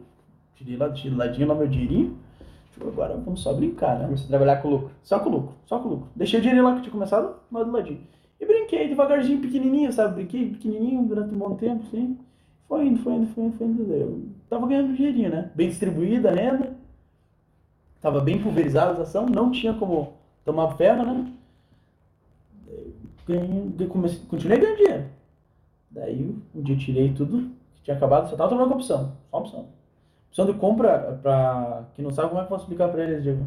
Tirei 0.55 0.77
lá, 0.77 0.91
tirei 0.93 1.17
ladinho 1.17 1.49
lá 1.49 1.55
meu 1.55 1.67
dinheirinho. 1.67 2.17
Tipo, 2.73 2.89
agora 2.89 3.17
vamos 3.17 3.41
só 3.41 3.53
brincar, 3.53 3.99
né? 3.99 4.13
A 4.13 4.29
trabalhar 4.29 4.57
com 4.63 4.69
lucro. 4.69 4.91
Só 5.03 5.19
com 5.19 5.31
lucro, 5.31 5.55
só 5.65 5.79
com 5.79 5.89
lucro. 5.89 6.09
Deixei 6.15 6.39
o 6.39 6.43
dinheiro 6.43 6.65
lá 6.65 6.73
que 6.73 6.79
eu 6.79 6.83
tinha 6.83 6.93
começado, 6.93 7.37
lá 7.51 7.63
do 7.63 7.73
ladinho. 7.73 8.01
E 8.41 8.47
brinquei 8.47 8.89
devagarzinho, 8.89 9.41
pequenininho, 9.41 9.93
sabe? 9.93 10.17
Brinquei 10.17 10.51
pequenininho 10.51 11.03
durante 11.05 11.35
um 11.35 11.39
bom 11.39 11.55
tempo, 11.55 11.85
assim. 11.87 12.19
Foi 12.69 12.87
indo, 12.87 13.01
foi 13.01 13.15
indo, 13.15 13.27
foi 13.29 13.45
indo, 13.45 13.57
foi 13.57 13.67
indo. 13.67 13.93
Eu 13.93 14.23
tava 14.51 14.67
ganhando 14.67 14.95
dinheirinho, 14.95 15.31
né? 15.31 15.51
Bem 15.55 15.69
distribuída 15.69 16.31
a 16.31 16.35
renda. 16.35 16.76
Tava 18.07 18.21
bem 18.21 18.41
pulverizada 18.41 19.01
a 19.01 19.03
ação, 19.03 19.27
não 19.27 19.51
tinha 19.51 19.75
como 19.75 20.13
tomar 20.45 20.77
ferro, 20.77 21.05
né? 21.05 21.27
Eu 23.29 23.89
comecei, 23.89 24.21
continuei 24.29 24.61
ganhando 24.61 24.77
dinheiro. 24.77 25.05
Daí 25.91 26.37
um 26.55 26.63
dia 26.63 26.77
eu 26.77 26.79
tirei 26.79 27.13
tudo 27.13 27.51
que 27.75 27.83
tinha 27.83 27.97
acabado, 27.97 28.31
só 28.31 28.37
tava 28.37 28.51
tomando 28.51 28.75
opção, 28.75 29.17
só 29.29 29.39
opção. 29.39 29.67
Opção 30.29 30.47
de 30.47 30.53
compra, 30.53 31.19
pra 31.21 31.83
quem 31.95 32.05
não 32.05 32.13
sabe, 32.13 32.29
como 32.29 32.41
é 32.41 32.45
que 32.45 32.47
eu 32.47 32.57
posso 32.57 32.63
explicar 32.63 32.93
pra 32.93 33.03
eles, 33.03 33.25
Diego? 33.25 33.45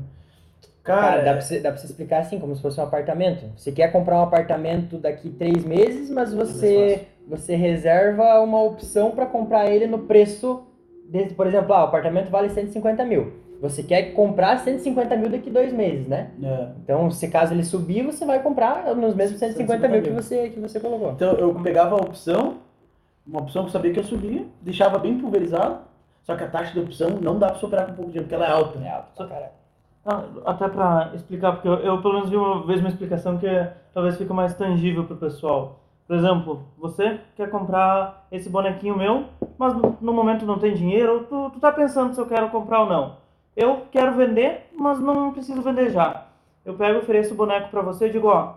Cara, 0.83 1.23
dá, 1.23 1.31
pra 1.31 1.41
você, 1.41 1.61
dá 1.61 1.71
pra 1.71 1.79
você 1.79 1.85
explicar 1.85 2.19
assim, 2.19 2.37
como 2.37 2.53
se 2.53 2.61
fosse 2.61 2.81
um 2.81 2.83
apartamento. 2.83 3.45
Você 3.55 3.71
quer 3.71 3.93
comprar 3.93 4.19
um 4.19 4.23
apartamento 4.23 4.97
daqui 4.97 5.29
três 5.29 5.63
meses, 5.63 6.09
mas 6.09 6.33
você, 6.33 7.07
você 7.25 7.55
reserva 7.55 8.41
uma 8.41 8.61
opção 8.61 9.11
pra 9.11 9.25
comprar 9.25 9.71
ele 9.71 9.87
no 9.87 9.99
preço. 9.99 10.67
Desse, 11.07 11.33
por 11.33 11.47
exemplo, 11.47 11.73
ah, 11.73 11.85
o 11.85 11.87
apartamento 11.87 12.29
vale 12.29 12.49
150 12.49 13.05
mil. 13.05 13.47
Você 13.61 13.83
quer 13.83 14.13
comprar 14.13 14.57
150 14.59 15.15
mil 15.17 15.29
daqui 15.29 15.49
dois 15.49 15.73
meses, 15.73 16.07
né? 16.07 16.31
É. 16.41 16.69
Então, 16.83 17.11
se 17.11 17.27
caso 17.27 17.53
ele 17.53 17.63
subir, 17.65 18.03
você 18.03 18.25
vai 18.25 18.41
comprar 18.41 18.95
nos 18.95 19.13
mesmos 19.13 19.39
150 19.39 19.87
mil 19.87 20.01
que 20.01 20.07
150 20.09 20.21
você, 20.21 20.49
que 20.49 20.59
você 20.59 20.79
colocou. 20.79 21.11
Então 21.11 21.33
eu 21.33 21.53
pegava 21.55 21.95
a 21.95 21.99
opção, 21.99 22.57
uma 23.27 23.41
opção 23.41 23.63
que 23.63 23.67
eu 23.69 23.73
sabia 23.73 23.91
que 23.93 23.99
eu 23.99 24.03
subia, 24.03 24.45
deixava 24.61 24.97
bem 24.97 25.17
pulverizado, 25.19 25.79
só 26.23 26.35
que 26.35 26.43
a 26.43 26.47
taxa 26.47 26.71
de 26.73 26.79
opção 26.79 27.09
não 27.21 27.37
dá 27.37 27.47
pra 27.49 27.59
você 27.59 27.65
operar 27.65 27.87
com 27.87 27.93
pouco 27.93 28.11
dinheiro, 28.11 28.27
porque 28.29 28.35
ela 28.35 28.47
é 28.47 28.51
alta. 28.51 28.79
É 28.79 28.89
alto 28.91 29.07
pra 29.15 29.27
caralho. 29.27 29.51
Ah, 30.05 30.23
Até 30.45 30.67
pra 30.69 31.11
explicar, 31.13 31.51
porque 31.53 31.67
eu, 31.67 31.73
eu 31.79 32.01
pelo 32.01 32.13
menos 32.13 32.29
vi 32.29 32.37
uma 32.37 32.65
vez 32.65 32.79
uma 32.79 32.89
explicação 32.89 33.37
que 33.37 33.45
é- 33.45 33.73
talvez 33.93 34.17
fique 34.17 34.31
mais 34.31 34.53
tangível 34.55 35.03
pro 35.03 35.17
pessoal. 35.17 35.79
Por 36.07 36.15
exemplo, 36.15 36.63
você 36.77 37.19
quer 37.35 37.49
comprar 37.51 38.25
esse 38.31 38.49
bonequinho 38.49 38.97
meu, 38.97 39.25
mas 39.57 39.75
no, 39.75 39.97
no 40.01 40.13
momento 40.13 40.45
não 40.45 40.57
tem 40.57 40.73
dinheiro, 40.73 41.27
tu, 41.29 41.51
tu 41.51 41.59
tá 41.59 41.71
pensando 41.71 42.13
se 42.15 42.19
eu 42.21 42.25
quero 42.25 42.49
comprar 42.49 42.81
ou 42.81 42.89
não. 42.89 43.18
Eu 43.55 43.83
quero 43.91 44.13
vender, 44.15 44.69
mas 44.77 44.99
não 44.99 45.31
preciso 45.31 45.61
vender 45.61 45.89
já. 45.91 46.27
Eu 46.63 46.73
pego, 46.75 46.99
ofereço 46.99 47.33
o 47.33 47.37
boneco 47.37 47.69
pra 47.69 47.81
você 47.81 48.07
e 48.07 48.11
digo, 48.11 48.27
ó, 48.27 48.55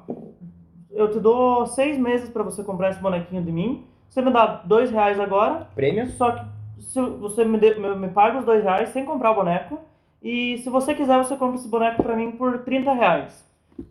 eu 0.91 1.11
te 1.11 1.19
dou 1.19 1.67
seis 1.67 1.99
meses 1.99 2.29
pra 2.31 2.43
você 2.43 2.63
comprar 2.63 2.91
esse 2.91 3.01
bonequinho 3.01 3.43
de 3.43 3.51
mim, 3.51 3.87
você 4.09 4.21
me 4.21 4.31
dá 4.31 4.47
dois 4.65 4.91
reais 4.91 5.19
agora, 5.19 5.67
Prêmio? 5.75 6.07
só 6.11 6.33
que 6.33 6.45
se 6.81 7.01
você 7.01 7.45
me, 7.45 7.59
dê- 7.59 7.75
me, 7.75 7.95
me 7.97 8.09
paga 8.09 8.39
os 8.39 8.45
dois 8.45 8.63
reais 8.63 8.91
sem 8.91 9.05
comprar 9.05 9.31
o 9.31 9.35
boneco. 9.37 9.79
E 10.23 10.59
se 10.59 10.71
você 10.71 10.95
quiser, 10.95 11.19
você 11.19 11.35
compra 11.37 11.57
esse 11.57 11.69
boneco 11.69 12.03
pra 12.03 12.15
mim 12.15 12.33
por 12.33 12.59
30 12.61 12.93
reais. 12.93 13.45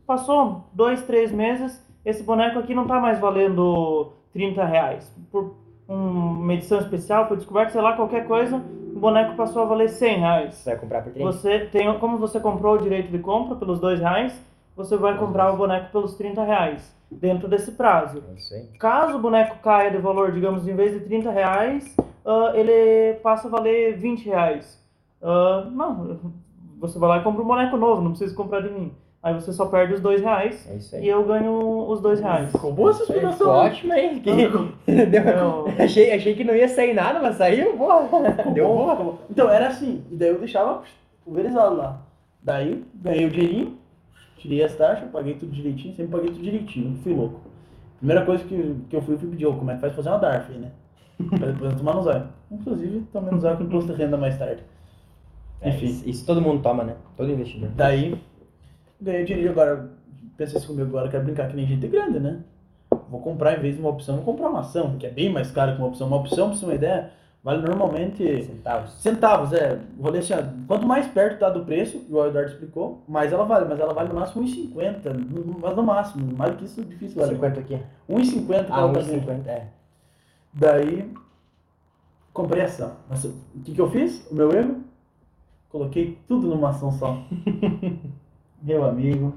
Passou 0.06 0.66
dois, 0.72 1.02
três 1.06 1.32
meses, 1.32 1.86
esse 2.06 2.24
boneco 2.24 2.60
aqui 2.60 2.74
não 2.74 2.88
tá 2.88 3.00
mais 3.00 3.20
valendo 3.20 4.14
30 4.32 4.64
reais. 4.64 5.14
Por 5.32 5.56
uma 5.94 6.54
edição 6.54 6.80
especial, 6.80 7.28
foi 7.28 7.38
descoberto, 7.38 7.72
sei 7.72 7.82
lá, 7.82 7.96
qualquer 7.96 8.26
coisa, 8.26 8.58
o 8.58 9.00
boneco 9.00 9.36
passou 9.36 9.64
a 9.64 9.66
valer 9.66 9.90
100 9.90 10.20
reais. 10.20 10.56
Você 10.56 10.70
vai 10.70 10.80
comprar 10.80 11.02
por 11.02 11.12
30? 11.12 11.32
Você 11.32 11.60
tem, 11.72 12.00
como 12.00 12.18
você 12.18 12.40
comprou 12.40 12.76
o 12.76 12.82
direito 12.82 13.12
de 13.12 13.20
compra 13.20 13.56
pelos 13.56 13.80
dois 13.80 14.00
reais, 14.00 14.34
você 14.76 14.96
vai 14.96 15.18
comprar 15.18 15.52
o 15.52 15.58
boneco 15.58 15.92
pelos 15.92 16.16
30 16.16 16.44
reais, 16.44 16.96
dentro 17.12 17.48
desse 17.48 17.74
prazo. 17.74 18.24
É. 18.52 18.78
Caso 18.80 19.18
o 19.18 19.22
boneco 19.22 19.58
caia 19.62 19.92
de 19.92 19.98
valor, 19.98 20.32
digamos, 20.32 20.68
em 20.68 20.76
vez 20.76 20.94
de 20.94 21.02
30 21.02 21.30
reais, 21.30 21.96
ah, 22.26 22.52
ele 22.56 23.16
passa 23.20 23.48
a 23.48 23.52
valer 23.52 23.98
20 23.98 24.26
reais. 24.26 24.82
Ah, 25.22 25.68
não, 25.72 26.20
você 26.80 26.98
vai 26.98 27.10
lá 27.10 27.18
e 27.18 27.24
compra 27.24 27.42
um 27.42 27.48
boneco 27.48 27.78
novo, 27.78 28.02
não 28.02 28.12
precisa 28.12 28.36
comprar 28.36 28.62
de 28.62 28.70
mim. 28.70 28.94
Aí 29.24 29.34
você 29.36 29.54
só 29.54 29.68
perde 29.68 29.94
os 29.94 30.02
dois 30.02 30.20
reais 30.20 30.68
É 30.68 30.76
isso 30.78 30.96
aí. 30.96 31.06
e 31.06 31.08
eu 31.10 31.24
ganho 31.24 31.88
os 31.88 32.02
dois 32.02 32.20
reais. 32.20 32.52
Ficou 32.52 32.74
boa 32.74 32.90
essa 32.90 33.04
explicação. 33.04 33.38
ficou 33.38 33.54
ótimo, 33.54 33.94
hein? 33.94 34.20
Que- 34.20 34.32
Deu- 35.06 35.24
Eu- 35.24 35.66
achei, 35.78 36.12
achei 36.12 36.34
que 36.34 36.44
não 36.44 36.56
ia 36.56 36.68
sair 36.68 36.94
nada, 36.96 37.20
mas 37.20 37.36
saiu, 37.36 37.78
boa. 37.78 38.08
Deu 38.54 38.68
boa. 38.68 39.20
Então 39.30 39.48
era 39.50 39.68
assim, 39.68 40.04
e 40.12 40.16
daí 40.16 40.30
eu 40.30 40.40
deixava 40.40 40.82
pulverizado 41.24 41.76
lá. 41.76 42.02
Daí 42.42 42.84
ganhei 42.96 43.26
o 43.28 43.30
dinheirinho, 43.30 43.78
tirei 44.38 44.64
as 44.64 44.76
taxas, 44.76 45.08
paguei 45.12 45.36
tudo 45.36 45.52
direitinho, 45.52 45.94
sempre 45.96 46.12
paguei 46.12 46.32
tudo 46.32 46.42
direitinho, 46.44 46.98
fui 47.04 47.14
louco. 47.14 47.42
Primeira 48.00 48.26
coisa 48.26 48.44
que, 48.44 48.76
que 48.90 48.96
eu 48.96 49.02
fui, 49.04 49.14
eu 49.14 49.20
fui 49.20 49.30
pedir, 49.30 49.46
ô, 49.46 49.54
como 49.54 49.70
é 49.70 49.76
que 49.76 49.82
faz 49.82 49.94
fazer 49.96 50.10
uma 50.10 50.18
DARF 50.18 50.52
aí, 50.52 50.58
né? 50.58 50.72
Pra 51.38 51.48
depois 51.52 51.72
eu 51.74 51.78
tomar 51.78 51.94
no 51.94 52.02
zóio. 52.02 52.24
Inclusive, 52.50 53.02
tomei 53.14 53.30
no 53.32 53.40
zóio 53.40 53.58
com 53.58 53.64
imposto 53.66 53.94
de 53.94 54.02
renda 54.02 54.18
mais 54.18 54.36
tarde. 54.40 54.64
É, 55.62 55.70
Enfim. 55.70 55.86
isso, 55.86 56.10
isso 56.10 56.26
todo 56.26 56.42
mundo 56.42 56.64
toma, 56.64 56.84
né? 56.84 56.96
Todo 57.16 57.32
investidor. 57.32 57.70
Daí, 57.76 58.20
ganhei 59.02 59.26
dinheiro 59.26 59.52
agora. 59.52 59.90
Pensei 60.38 60.58
assim 60.58 60.68
comigo 60.68 60.88
agora, 60.90 61.10
quero 61.10 61.24
brincar 61.24 61.50
que 61.50 61.56
nem 61.56 61.68
gente 61.68 61.88
grande, 61.88 62.20
né? 62.20 62.40
Vou 63.10 63.20
comprar, 63.22 63.58
em 63.58 63.62
vez 63.62 63.76
de 63.76 63.82
uma 63.82 63.90
opção, 63.90 64.16
vou 64.18 64.26
comprar 64.26 64.50
uma 64.50 64.62
ação, 64.62 64.98
que 64.98 65.06
é 65.06 65.10
bem 65.10 65.32
mais 65.32 65.52
caro 65.52 65.74
que 65.74 65.78
uma 65.80 65.88
opção. 65.88 66.08
Uma 66.08 66.18
opção, 66.18 66.48
pra 66.50 66.56
você 66.56 66.62
ter 66.62 66.66
uma 66.68 66.76
ideia, 66.76 67.12
vale 67.44 67.62
normalmente 67.62 68.44
Centavos. 68.44 68.92
centavos, 69.02 69.54
é. 69.54 69.80
Vou 69.98 70.12
ler 70.12 70.20
assim, 70.20 70.34
quanto 70.68 70.86
mais 70.88 71.08
perto 71.08 71.40
tá 71.40 71.50
do 71.50 71.64
preço, 71.66 71.98
igual 71.98 72.26
o 72.26 72.30
Eduardo 72.30 72.52
explicou, 72.52 73.04
mais 73.08 73.32
ela 73.34 73.44
vale. 73.46 73.66
Mas 73.66 73.80
ela 73.80 73.94
vale 73.94 74.10
no 74.10 74.16
máximo 74.16 74.44
1,50, 74.44 75.14
no- 75.14 75.60
mas 75.60 75.76
no 75.76 75.84
máximo. 75.84 76.36
Mais 76.38 76.52
do 76.54 76.58
que 76.58 76.66
isso, 76.66 76.84
difícil 76.84 77.20
valer. 77.22 77.36
50 77.36 77.60
aqui. 77.60 77.80
1,50 78.10 78.64
que 78.66 78.72
Ah, 78.72 78.80
ela 78.80 78.94
tá 78.94 79.02
ganhando. 79.02 79.22
1,50, 79.30 79.50
é. 79.52 79.68
Daí, 80.54 81.14
comprei 82.34 82.64
ação. 82.64 82.94
Mas 83.10 83.24
o 83.26 83.34
que, 83.64 83.74
que 83.74 83.82
eu 83.82 83.90
fiz? 83.90 84.26
O 84.32 84.36
meu 84.36 84.52
erro? 84.52 84.82
Coloquei 85.70 86.18
tudo 86.28 86.48
numa 86.48 86.70
ação 86.70 86.92
só. 86.92 87.18
meu 88.62 88.84
amigo. 88.86 89.34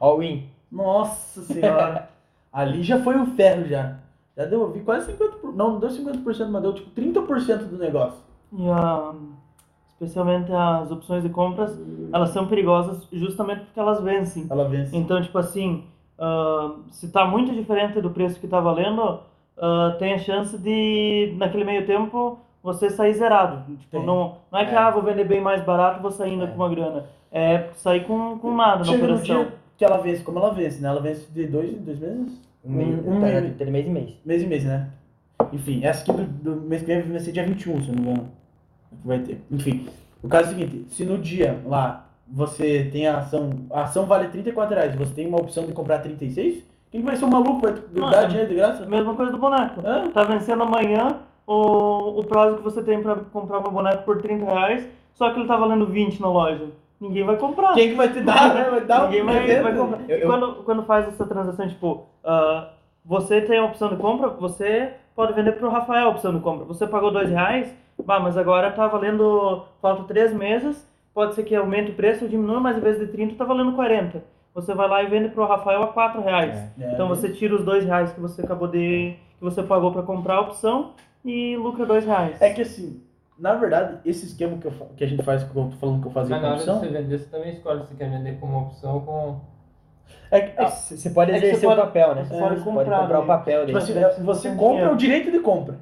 All 0.00 0.22
in. 0.22 0.44
Nossa 0.70 1.42
senhora. 1.42 2.08
Ali 2.52 2.82
já 2.82 3.02
foi 3.02 3.16
o 3.18 3.26
ferro 3.26 3.66
já. 3.66 3.96
Já 4.36 4.44
deu, 4.46 4.72
quase 4.84 5.12
50%. 5.12 5.52
Não, 5.54 5.72
não 5.72 5.80
deu 5.80 5.88
50%, 5.90 6.48
mas 6.48 6.62
deu 6.62 6.74
tipo 6.74 6.90
30% 6.90 7.68
do 7.68 7.78
negócio. 7.78 8.18
E 8.52 8.68
ah, 8.68 9.12
especialmente 9.88 10.52
as 10.52 10.90
opções 10.90 11.22
de 11.22 11.28
compras, 11.28 11.78
elas 12.12 12.30
são 12.30 12.46
perigosas 12.46 13.06
justamente 13.12 13.60
porque 13.64 13.80
elas 13.80 14.02
vencem. 14.02 14.46
Ela 14.50 14.68
vence. 14.68 14.96
Então, 14.96 15.20
tipo 15.22 15.38
assim, 15.38 15.84
ah, 16.18 16.74
se 16.90 17.10
tá 17.10 17.24
muito 17.26 17.52
diferente 17.52 18.00
do 18.00 18.10
preço 18.10 18.38
que 18.40 18.48
tá 18.48 18.60
valendo, 18.60 19.20
ah, 19.58 19.96
tem 19.98 20.14
a 20.14 20.18
chance 20.18 20.56
de, 20.58 21.34
naquele 21.36 21.64
meio 21.64 21.86
tempo, 21.86 22.38
você 22.62 22.90
sair 22.90 23.14
zerado. 23.14 23.64
Tipo, 23.76 24.02
não, 24.02 24.36
não 24.50 24.58
é 24.58 24.64
que, 24.66 24.74
É. 24.74 24.78
ah, 24.78 24.90
vou 24.90 25.02
vender 25.02 25.24
bem 25.24 25.40
mais 25.40 25.62
barato 25.64 26.00
vou 26.02 26.10
sair 26.10 26.32
ainda 26.32 26.44
É. 26.44 26.48
com 26.48 26.56
uma 26.56 26.68
grana. 26.68 27.04
É 27.32 27.68
sair 27.74 28.04
com, 28.04 28.38
com 28.38 28.54
nada 28.54 28.78
na 28.80 28.84
Chega 28.84 29.06
no 29.06 29.14
operação. 29.14 29.44
dia 29.44 29.54
que 29.78 29.84
ela 29.84 29.96
vence, 29.98 30.22
como 30.22 30.38
ela 30.38 30.52
vence, 30.52 30.80
né? 30.82 30.88
Ela 30.88 31.00
vence 31.00 31.26
de 31.32 31.46
dois, 31.46 31.72
dois 31.78 31.98
meses? 31.98 32.40
Um 32.64 32.72
mês, 32.72 32.88
Um- 32.88 33.10
um 33.10 33.20
tá, 33.20 33.26
mês. 33.26 33.56
de 33.56 33.64
mês 33.64 33.86
mês. 33.88 34.10
Mês 34.24 34.42
e 34.42 34.46
mês, 34.46 34.64
né? 34.64 34.88
Enfim, 35.52 35.80
essa 35.84 36.02
aqui 36.02 36.12
do, 36.22 36.54
do 36.54 36.60
mês 36.68 36.82
que 36.82 36.86
vem 36.86 37.02
vai 37.02 37.18
ser 37.20 37.32
dia 37.32 37.44
21, 37.44 37.82
se 37.82 37.88
eu 37.88 37.94
não 37.94 38.02
me 38.02 38.10
engano. 38.10 38.28
Vai 39.04 39.18
ter. 39.20 39.40
Enfim, 39.50 39.88
o 40.22 40.28
caso 40.28 40.50
é 40.50 40.54
o 40.54 40.58
seguinte, 40.58 40.84
se 40.94 41.04
no 41.04 41.18
dia 41.18 41.58
lá 41.66 42.06
você 42.28 42.88
tem 42.92 43.08
a 43.08 43.18
ação, 43.18 43.50
a 43.70 43.82
ação 43.82 44.06
vale 44.06 44.28
34 44.28 44.74
reais, 44.74 44.94
você 44.94 45.12
tem 45.14 45.26
uma 45.26 45.38
opção 45.40 45.64
de 45.66 45.72
comprar 45.72 45.98
36, 45.98 46.62
quem 46.90 47.00
que 47.00 47.06
vai 47.06 47.16
ser 47.16 47.24
o 47.24 47.28
maluco? 47.30 47.60
Vai 47.62 48.10
dar 48.10 48.26
dinheiro 48.26 48.50
de 48.50 48.54
graça? 48.56 48.86
Mesma 48.86 49.14
coisa 49.14 49.32
do 49.32 49.38
boneco. 49.38 49.80
Hã? 49.84 50.10
Tá 50.10 50.22
vencendo 50.24 50.62
amanhã, 50.62 51.20
o, 51.46 52.20
o 52.20 52.24
prazo 52.24 52.58
que 52.58 52.62
você 52.62 52.82
tem 52.82 53.02
pra 53.02 53.16
comprar 53.16 53.58
uma 53.58 53.70
boneca 53.70 53.98
por 53.98 54.20
30 54.20 54.44
reais, 54.44 54.86
só 55.14 55.30
que 55.32 55.40
ele 55.40 55.48
tá 55.48 55.56
valendo 55.56 55.86
20 55.86 56.20
na 56.20 56.28
loja. 56.28 56.66
Ninguém 57.02 57.24
vai 57.24 57.36
comprar. 57.36 57.74
Quem 57.74 57.90
que 57.90 57.94
vai 57.96 58.12
te 58.12 58.20
dar, 58.20 58.54
né? 58.54 58.70
Vai 58.70 58.80
dar 58.84 59.04
Ninguém 59.06 59.22
um 59.22 59.26
vai, 59.26 59.60
vai 59.62 59.76
comprar. 59.76 60.00
Eu- 60.08 60.18
E 60.18 60.20
eu- 60.22 60.28
quando, 60.28 60.54
quando 60.64 60.82
faz 60.84 61.08
essa 61.08 61.26
transação, 61.26 61.68
tipo, 61.68 62.06
ah, 62.24 62.68
você 63.04 63.40
tem 63.40 63.58
a 63.58 63.64
opção 63.64 63.88
de 63.88 63.96
compra, 63.96 64.28
você 64.28 64.92
pode 65.16 65.32
vender 65.32 65.52
pro 65.52 65.68
Rafael 65.68 66.06
a 66.06 66.10
opção 66.10 66.32
de 66.32 66.40
compra. 66.40 66.64
Você 66.66 66.86
pagou 66.86 67.10
dois 67.10 67.28
reais, 67.28 67.74
bah, 68.04 68.20
mas 68.20 68.36
agora 68.38 68.70
tá 68.70 68.86
valendo, 68.86 69.64
falta 69.80 70.04
três 70.04 70.32
meses, 70.32 70.88
pode 71.12 71.34
ser 71.34 71.42
que 71.42 71.54
aumente 71.56 71.90
o 71.90 71.94
preço, 71.94 72.28
diminua, 72.28 72.60
mas 72.60 72.76
em 72.76 72.80
vez 72.80 72.98
de 72.98 73.08
30 73.08 73.34
tá 73.34 73.44
valendo 73.44 73.72
40. 73.72 74.22
Você 74.54 74.72
vai 74.74 74.88
lá 74.88 75.02
e 75.02 75.06
vende 75.06 75.28
pro 75.30 75.44
Rafael 75.46 75.82
a 75.82 75.88
4 75.88 76.22
reais. 76.22 76.54
É, 76.80 76.92
Então 76.92 77.08
você 77.08 77.28
tira 77.30 77.54
os 77.54 77.64
dois 77.64 77.84
reais 77.84 78.12
que 78.12 78.20
você 78.20 78.42
acabou 78.42 78.68
de. 78.68 79.14
que 79.38 79.44
você 79.44 79.60
pagou 79.62 79.90
para 79.90 80.02
comprar 80.02 80.34
a 80.36 80.40
opção 80.42 80.90
e 81.24 81.56
lucra 81.56 81.84
dois 81.84 82.04
reais. 82.04 82.40
É 82.40 82.50
que 82.50 82.62
assim, 82.62 83.02
na 83.42 83.54
verdade, 83.54 83.98
esse 84.04 84.24
esquema 84.26 84.56
que, 84.56 84.66
eu 84.66 84.72
que 84.96 85.02
a 85.02 85.06
gente 85.06 85.22
faz, 85.24 85.42
que 85.42 85.50
eu 85.56 85.64
tô 85.64 85.76
falando 85.76 86.00
que 86.00 86.06
eu 86.06 86.12
fazia 86.12 86.36
Mas 86.36 86.40
com 86.40 86.46
na 86.48 86.54
hora 86.54 86.64
de 86.64 86.70
opção, 86.70 86.80
você 86.80 86.96
vender, 87.02 87.18
você 87.18 87.28
também 87.28 87.52
escolhe 87.52 87.80
se 87.82 87.88
você 87.88 87.94
quer 87.96 88.08
vender 88.08 88.38
como 88.38 88.58
opção 88.60 89.00
com. 89.00 89.40
é 90.30 90.38
É, 90.38 90.54
ah, 90.58 90.68
Você 90.68 91.10
pode 91.10 91.32
É 91.32 91.34
você 91.40 91.46
exercer 91.46 91.68
pode- 91.68 91.80
o 91.80 91.84
papel, 91.84 92.14
né? 92.14 92.24
você 92.24 92.38
pode 92.38 92.60
comprar 92.62 93.00
comprar 93.00 93.18
o 93.18 93.22
ali. 93.22 93.26
papel 93.26 93.66
tipo 93.66 93.78
assim, 93.78 93.92
ser 93.94 94.22
você 94.22 94.54
compra 94.54 94.92
o 94.92 94.96
direito 94.96 95.30
de 95.32 95.40
compra. 95.40 95.76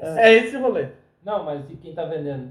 É 0.00 0.32
esse 0.32 0.56
o 0.56 0.62
rolê. 0.62 0.86
Não, 1.24 1.44
mas 1.44 1.60
e 1.70 1.76
quem 1.76 1.94
tá 1.94 2.04
vendendo? 2.06 2.50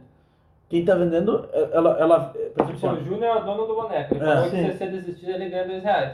Quem 0.70 0.86
tá 0.86 0.96
vendendo, 0.96 1.50
ela, 1.74 2.00
ela 2.00 2.20
por 2.56 2.70
exemplo, 2.70 2.76
Tipo, 2.76 2.88
o 2.94 3.04
Júnior 3.04 3.24
é 3.38 3.42
o 3.42 3.44
dono 3.44 3.66
do 3.68 3.76
boneco. 3.76 4.14
Ele 4.16 4.24
É, 4.24 4.28
falou 4.36 4.50
que 4.50 4.56
se 4.58 4.72
você 4.78 4.88
desistir, 4.88 5.30
ele 5.30 5.50
ganha 5.50 5.66
dois 5.68 5.84
reais. 5.84 6.14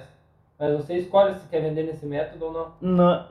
Mas 0.60 0.76
você 0.76 0.96
escolhe 0.96 1.36
se 1.36 1.48
quer 1.50 1.62
vender 1.62 1.84
nesse 1.84 2.06
método 2.06 2.46
ou 2.46 2.52
não. 2.52 2.68
Não, 2.82 3.26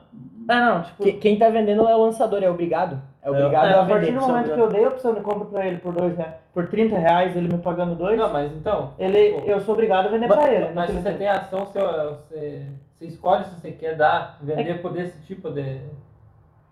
é, 0.49 0.55
não, 0.61 0.81
tipo. 0.83 1.03
Que- 1.03 1.13
Quem 1.13 1.37
tá 1.37 1.49
vendendo 1.49 1.85
é 1.87 1.93
o 1.95 2.01
lançador, 2.03 2.41
é 2.41 2.49
obrigado. 2.49 3.01
É 3.21 3.29
obrigado 3.29 3.65
É, 3.67 3.73
a 3.73 3.81
a 3.81 3.85
partir 3.85 4.13
do 4.13 4.21
momento 4.21 4.53
que 4.53 4.59
eu 4.59 4.69
dei 4.69 4.85
a 4.85 4.87
opção 4.87 5.13
de 5.13 5.19
compra 5.19 5.45
pra 5.45 5.67
ele 5.67 5.77
por, 5.79 5.91
dois 5.93 6.15
reais, 6.15 6.35
por 6.53 6.67
30 6.67 6.97
reais, 6.97 7.35
ele 7.35 7.49
me 7.53 7.61
pagando 7.61 7.95
dois, 7.95 8.17
Não, 8.17 8.31
mas 8.31 8.49
então. 8.53 8.93
ele, 8.97 9.41
Pô. 9.41 9.45
eu 9.45 9.59
sou 9.59 9.73
obrigado 9.73 10.05
a 10.05 10.09
vender 10.09 10.27
Mas- 10.27 10.39
pra 10.39 10.53
ele. 10.53 10.73
Mas 10.73 10.89
se 10.89 10.95
você 11.01 11.13
tem 11.13 11.27
ação, 11.27 11.65
você, 11.65 11.79
você, 11.81 12.65
você 12.93 13.05
escolhe 13.07 13.43
se 13.43 13.59
você 13.59 13.71
quer 13.71 13.97
dar, 13.97 14.37
vender 14.41 14.81
por 14.81 14.97
esse 14.97 15.19
tipo 15.25 15.49
de, 15.51 15.63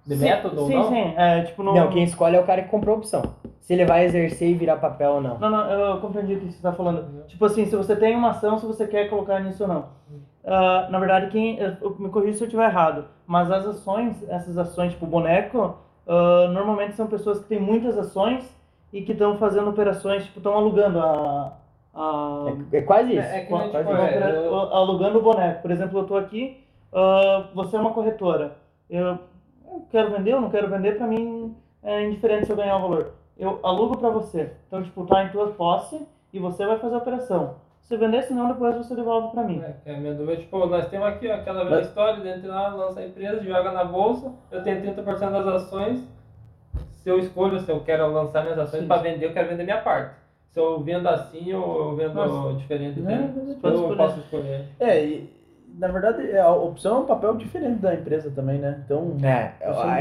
de 0.06 0.16
Sim, 0.16 0.24
método 0.24 0.62
ou 0.62 0.68
sim, 0.68 0.76
não. 0.76 0.88
Sim, 0.90 1.14
é, 1.18 1.42
tipo 1.42 1.62
no... 1.64 1.74
Não, 1.76 1.90
quem 1.90 2.04
escolhe 2.06 2.38
é 2.38 2.40
o 2.40 2.46
cara 2.46 2.62
que 2.62 2.70
comprou 2.70 2.96
a 2.96 3.00
opção. 3.00 3.24
Se 3.60 3.74
ele 3.74 3.84
vai 3.84 4.06
exercer 4.06 4.48
e 4.48 4.54
virar 4.54 4.78
papel 4.78 5.14
ou 5.16 5.22
não. 5.22 5.38
Não, 5.38 5.50
não, 5.50 5.70
eu 5.70 6.00
compreendi 6.00 6.36
o 6.36 6.40
que 6.40 6.46
você 6.46 6.56
está 6.56 6.72
falando. 6.72 7.26
Tipo 7.28 7.44
assim, 7.44 7.66
se 7.66 7.76
você 7.76 7.94
tem 7.96 8.16
uma 8.16 8.30
ação, 8.30 8.58
se 8.58 8.66
você 8.66 8.88
quer 8.88 9.10
colocar 9.10 9.42
nisso 9.42 9.64
ou 9.64 9.68
não. 9.68 9.86
Ah, 10.46 10.88
na 10.92 11.00
verdade, 11.00 11.28
quem, 11.32 11.58
eu- 11.60 11.96
me 12.00 12.10
corrija 12.10 12.38
se 12.38 12.44
eu 12.44 12.48
estiver 12.48 12.66
errado, 12.70 13.06
mas 13.26 13.50
as 13.52 13.66
ações, 13.66 14.24
essas 14.30 14.58
ações, 14.58 14.92
tipo 14.94 15.06
boneco, 15.08 15.76
ah, 16.08 16.48
normalmente 16.52 16.96
são 16.96 17.08
pessoas 17.08 17.40
que 17.40 17.46
têm 17.46 17.60
muitas 17.60 17.98
ações 17.98 18.56
e 18.94 19.02
que 19.02 19.12
estão 19.14 19.38
fazendo 19.38 19.70
operações, 19.70 20.24
tipo, 20.26 20.38
estão 20.40 20.54
alugando 20.54 21.00
a... 21.00 21.54
a 21.94 22.46
É, 22.74 22.78
é 22.78 22.82
quase 22.82 23.12
isso. 23.18 23.28
É, 23.28 23.38
é 23.38 23.42
que 23.42 23.48
Quase 23.50 23.66
tipo, 23.66 23.78
é, 23.78 23.82
opera- 24.06 24.30
eu- 24.30 24.56
alugando 24.56 25.18
o 25.20 25.22
boneco. 25.22 25.62
Por 25.64 25.72
exemplo, 25.72 25.98
eu 25.98 26.04
estou 26.04 26.18
aqui, 26.18 26.64
ah, 26.94 27.48
você 27.56 27.76
é 27.76 27.80
uma 27.80 27.92
corretora. 27.94 28.56
Eu, 28.90 29.06
eu 29.08 29.86
quero 29.90 30.12
vender, 30.12 30.34
eu 30.34 30.42
não 30.42 30.50
quero 30.52 30.70
vender, 30.70 30.96
para 30.98 31.08
mim 31.08 31.56
é 31.82 32.06
indiferente 32.08 32.46
se 32.46 32.52
eu 32.52 32.56
ganhar 32.56 32.78
o 32.78 32.82
valor. 32.82 33.12
Eu 33.38 33.60
alugo 33.64 33.98
para 33.98 34.10
você. 34.10 34.54
Então, 34.68 34.82
tipo, 34.84 35.06
tá 35.08 35.24
em 35.24 35.30
tua 35.30 35.48
posse 35.48 36.08
e 36.32 36.40
você 36.40 36.66
vai 36.66 36.78
fazer 36.78 36.96
a 36.96 37.00
operação. 37.00 37.56
Se 37.86 37.96
vender, 37.98 38.24
senão 38.24 38.48
depois 38.48 38.76
você 38.76 38.96
devolve 38.96 39.32
para 39.32 39.44
mim. 39.44 39.62
É, 39.64 39.74
que 39.84 39.90
a 39.92 39.98
minha 39.98 40.14
dúvida 40.16 40.34
é, 40.34 40.38
tipo, 40.38 40.66
nós 40.66 40.88
temos 40.90 41.08
aqui 41.08 41.28
ó, 41.30 41.36
aquela 41.36 41.64
velha 41.64 41.76
Mas- 41.78 41.88
história, 41.88 42.20
dentro 42.24 42.48
lá, 42.50 42.68
lança 42.70 43.00
a 43.00 43.06
empresa, 43.06 43.44
joga 43.44 43.72
na 43.72 43.84
bolsa, 43.84 44.32
eu 44.52 44.64
tenho 44.64 44.82
30% 44.82 45.32
das 45.32 45.48
ações, 45.48 46.04
se 47.04 47.08
eu 47.10 47.20
escolho, 47.20 47.60
se 47.60 47.72
eu 47.72 47.80
quero 47.82 48.12
lançar 48.12 48.42
minhas 48.42 48.58
ações 48.58 48.82
Sim. 48.82 48.88
para 48.88 49.02
vender, 49.04 49.28
eu 49.28 49.34
quero 49.34 49.50
vender 49.50 49.64
minha 49.64 49.82
parte. 49.82 50.16
Se 50.50 50.60
eu 50.60 50.80
vendo 50.80 51.08
assim 51.08 51.54
ou 51.54 51.92
eu 51.92 51.96
vendo 51.96 52.14
Nossa. 52.16 52.58
diferente, 52.58 53.00
mas 53.02 53.20
pode 53.58 53.76
eu 53.76 53.82
escolher. 53.82 53.98
posso 53.98 54.20
escolher. 54.20 54.66
É, 54.80 55.06
e 55.06 55.30
na 55.78 55.88
verdade 55.90 56.32
é, 56.32 56.40
a 56.40 56.50
opção 56.52 56.96
é 56.96 57.00
um 57.02 57.06
papel 57.06 57.36
diferente 57.36 57.80
da 57.82 57.94
empresa 57.94 58.32
também, 58.32 58.58
né? 58.58 58.82
Então, 58.84 59.16
É, 59.22 59.52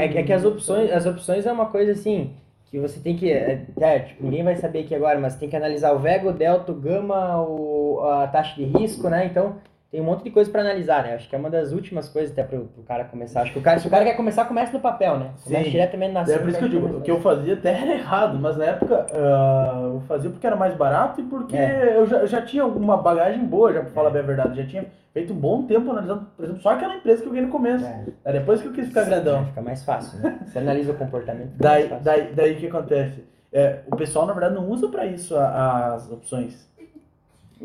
é, 0.03 0.07
que- 0.07 0.17
é 0.17 0.23
que 0.23 0.33
as 0.33 0.43
opções, 0.43 0.91
as 0.91 1.05
opções 1.05 1.45
é 1.45 1.51
uma 1.51 1.65
coisa 1.67 1.91
assim 1.91 2.33
que 2.69 2.79
você 2.79 2.99
tem 2.99 3.15
que. 3.15 3.31
É, 3.31 3.65
é, 3.79 3.99
tipo, 3.99 4.23
ninguém 4.23 4.43
vai 4.43 4.55
saber 4.55 4.79
aqui 4.79 4.95
agora, 4.95 5.19
mas 5.19 5.37
tem 5.37 5.49
que 5.49 5.55
analisar 5.55 5.93
o 5.93 5.99
Vega, 5.99 6.29
o 6.29 6.33
Delta, 6.33 6.71
o 6.71 6.75
Gama, 6.75 7.41
o, 7.41 8.01
a 8.01 8.27
taxa 8.27 8.55
de 8.55 8.63
risco, 8.65 9.09
né? 9.09 9.25
Então 9.25 9.57
tem 9.91 10.01
um 10.01 10.03
monte 10.03 10.23
de 10.23 10.31
coisa 10.31 10.49
para 10.51 10.61
analisar, 10.61 11.03
né? 11.03 11.13
Acho 11.13 11.29
que 11.29 11.35
é 11.35 11.39
uma 11.39 11.49
das 11.49 11.71
últimas 11.71 12.09
coisas 12.09 12.31
até 12.31 12.43
pro, 12.43 12.65
pro 12.65 12.83
cara 12.83 13.05
começar. 13.05 13.41
Acho 13.43 13.53
que 13.53 13.59
o 13.59 13.61
cara, 13.61 13.79
se 13.79 13.87
o 13.87 13.89
cara 13.89 14.03
quer 14.03 14.15
começar, 14.15 14.43
começa 14.45 14.73
no 14.73 14.79
papel, 14.79 15.17
né? 15.19 15.31
Começa 15.43 15.63
Sim. 15.63 15.69
diretamente 15.69 16.11
na 16.13 16.21
é 16.21 16.37
por 16.37 16.49
isso 16.49 16.57
que 16.59 16.65
eu 16.65 16.69
digo, 16.69 16.87
o 16.97 17.01
que 17.01 17.11
eu 17.11 17.21
fazia 17.21 17.53
até 17.53 17.69
era 17.71 17.93
errado, 17.93 18.37
mas 18.39 18.57
na 18.57 18.65
época 18.65 19.05
ah, 19.13 19.81
eu 19.93 20.01
fazia 20.07 20.29
porque 20.29 20.45
era 20.45 20.55
mais 20.55 20.73
barato 20.75 21.21
e 21.21 21.23
porque 21.23 21.55
É. 21.55 21.93
eu, 21.97 22.05
já, 22.07 22.17
eu 22.17 22.27
já 22.27 22.41
tinha 22.41 22.63
alguma 22.63 22.97
bagagem 22.97 23.45
boa, 23.45 23.71
já 23.71 23.81
pra 23.81 23.91
falar 23.91 24.09
bem 24.09 24.21
a 24.21 24.25
verdade. 24.25 24.61
Já 24.61 24.67
tinha 24.67 24.85
feito 25.13 25.31
um 25.31 25.37
bom 25.37 25.63
tempo 25.63 25.89
analisando, 25.91 26.27
por 26.35 26.43
exemplo, 26.43 26.61
só 26.61 26.71
aquela 26.71 26.95
empresa 26.95 27.21
que 27.21 27.27
eu 27.27 27.31
ganhei 27.31 27.45
no 27.45 27.51
começo. 27.51 27.85
É, 27.85 28.05
É 28.25 28.33
depois 28.33 28.61
que 28.61 28.67
eu 28.67 28.73
quis 28.73 28.87
ficar 28.87 29.05
grandão. 29.05 29.45
fica 29.45 29.61
mais 29.61 29.83
fácil, 29.83 30.19
né? 30.19 30.39
Você 30.45 30.59
analisa 30.59 30.91
o 30.91 30.95
comportamento. 30.95 31.51
Daí, 31.57 31.89
daí, 32.01 32.33
daí 32.33 32.53
o 32.53 32.57
que 32.57 32.67
acontece? 32.67 33.23
É, 33.53 33.79
o 33.89 33.95
pessoal, 33.95 34.25
na 34.25 34.33
verdade, 34.33 34.55
não 34.55 34.67
usa 34.69 34.89
pra 34.89 35.05
isso 35.05 35.33
as 35.37 36.11
opções. 36.11 36.69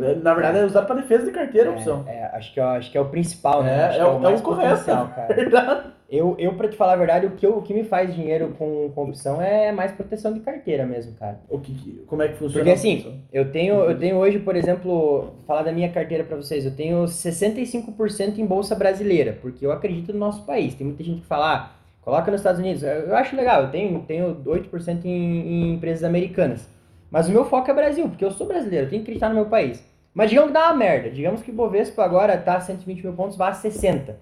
É, 0.05 0.15
Na 0.17 0.35
verdade, 0.35 0.59
é 0.59 0.65
usado 0.65 0.87
pra 0.87 0.97
defesa 0.97 1.25
de 1.27 1.31
carteira 1.31 1.71
a 1.71 1.73
opção. 1.73 2.05
É, 2.07 2.17
é, 2.17 2.25
acho, 2.35 2.53
que, 2.55 2.61
é- 2.61 2.63
acho 2.63 2.91
que 2.91 2.99
é 2.99 3.01
o 3.01 3.07
principal, 3.09 3.63
né? 3.63 3.87
É, 3.87 3.89
que 3.95 4.01
é 4.01 4.05
o- 4.05 4.25
é 4.25 4.29
o 4.29 4.41
correto. 4.43 4.85
cara. 5.15 5.35
Verdade. 5.35 5.83
Eu, 6.11 6.35
eu, 6.41 6.55
pra 6.55 6.67
te 6.67 6.77
falar 6.77 6.95
a 6.95 6.97
verdade, 6.97 7.27
o 7.27 7.31
que, 7.31 7.47
eu, 7.47 7.57
o 7.59 7.63
que 7.63 7.73
me 7.73 7.85
faz 7.85 8.13
dinheiro 8.13 8.53
com, 8.59 8.91
com 8.93 9.05
opção 9.05 9.41
é 9.41 9.71
mais 9.71 9.93
proteção 9.93 10.33
de 10.33 10.41
carteira 10.41 10.85
mesmo, 10.85 11.13
cara. 11.15 11.39
O 11.49 11.61
que, 11.61 12.03
como 12.09 12.21
é 12.23 12.27
que 12.27 12.35
funciona? 12.35 12.55
Porque 12.65 12.71
assim, 12.71 13.23
eu 13.33 13.53
tenho, 13.53 13.75
eu 13.77 13.97
tenho 13.97 14.17
hoje, 14.17 14.41
por 14.41 14.57
exemplo, 14.57 15.35
falar 15.47 15.63
da 15.63 15.71
minha 15.71 15.89
carteira 15.89 16.25
pra 16.25 16.37
vocês, 16.37 16.65
eu 16.65 16.75
tenho 16.75 17.07
65% 17.55 18.39
em 18.39 18.45
bolsa 18.47 18.75
brasileira, 18.75 19.39
porque 19.41 19.65
eu 19.65 19.71
acredito 19.71 20.13
no 20.13 20.19
nosso 20.19 20.45
país. 20.45 20.75
Tem 20.75 20.85
muita 20.85 21.05
gente 21.05 21.21
que 21.21 21.27
fala, 21.29 21.55
ah, 21.55 21.71
coloca 22.03 22.29
nos 22.31 22.41
Estados 22.41 22.61
Unidos. 22.61 22.83
Eu 22.83 22.91
eu 22.91 23.17
acho 23.17 23.37
legal, 23.37 23.63
eu 23.63 23.71
tenho, 23.71 24.01
tenho 24.01 24.35
8% 24.45 25.05
em, 25.05 25.11
em 25.13 25.75
empresas 25.75 26.03
americanas. 26.03 26.69
Mas 27.09 27.29
o 27.29 27.33
meu 27.33 27.45
foco 27.45 27.71
é 27.71 27.75
Brasil, 27.75 28.09
porque 28.09 28.25
eu 28.25 28.31
sou 28.33 28.49
brasileiro, 28.49 28.87
eu 28.87 28.91
tenho 28.91 29.03
que 29.03 29.07
acreditar 29.11 29.29
no 29.29 29.35
meu 29.37 29.47
país. 29.47 29.81
Mas 30.13 30.29
digamos 30.29 30.51
que 30.51 30.55
dá 30.55 30.67
uma 30.67 30.77
merda, 30.77 31.11
digamos 31.11 31.43
que 31.43 31.51
o 31.51 31.55
Bovespa 31.55 32.05
agora 32.05 32.37
tá 32.37 32.61
120 32.61 33.03
mil 33.03 33.13
pontos, 33.13 33.37
vai 33.37 33.51
a 33.51 33.55
60. 33.55 34.19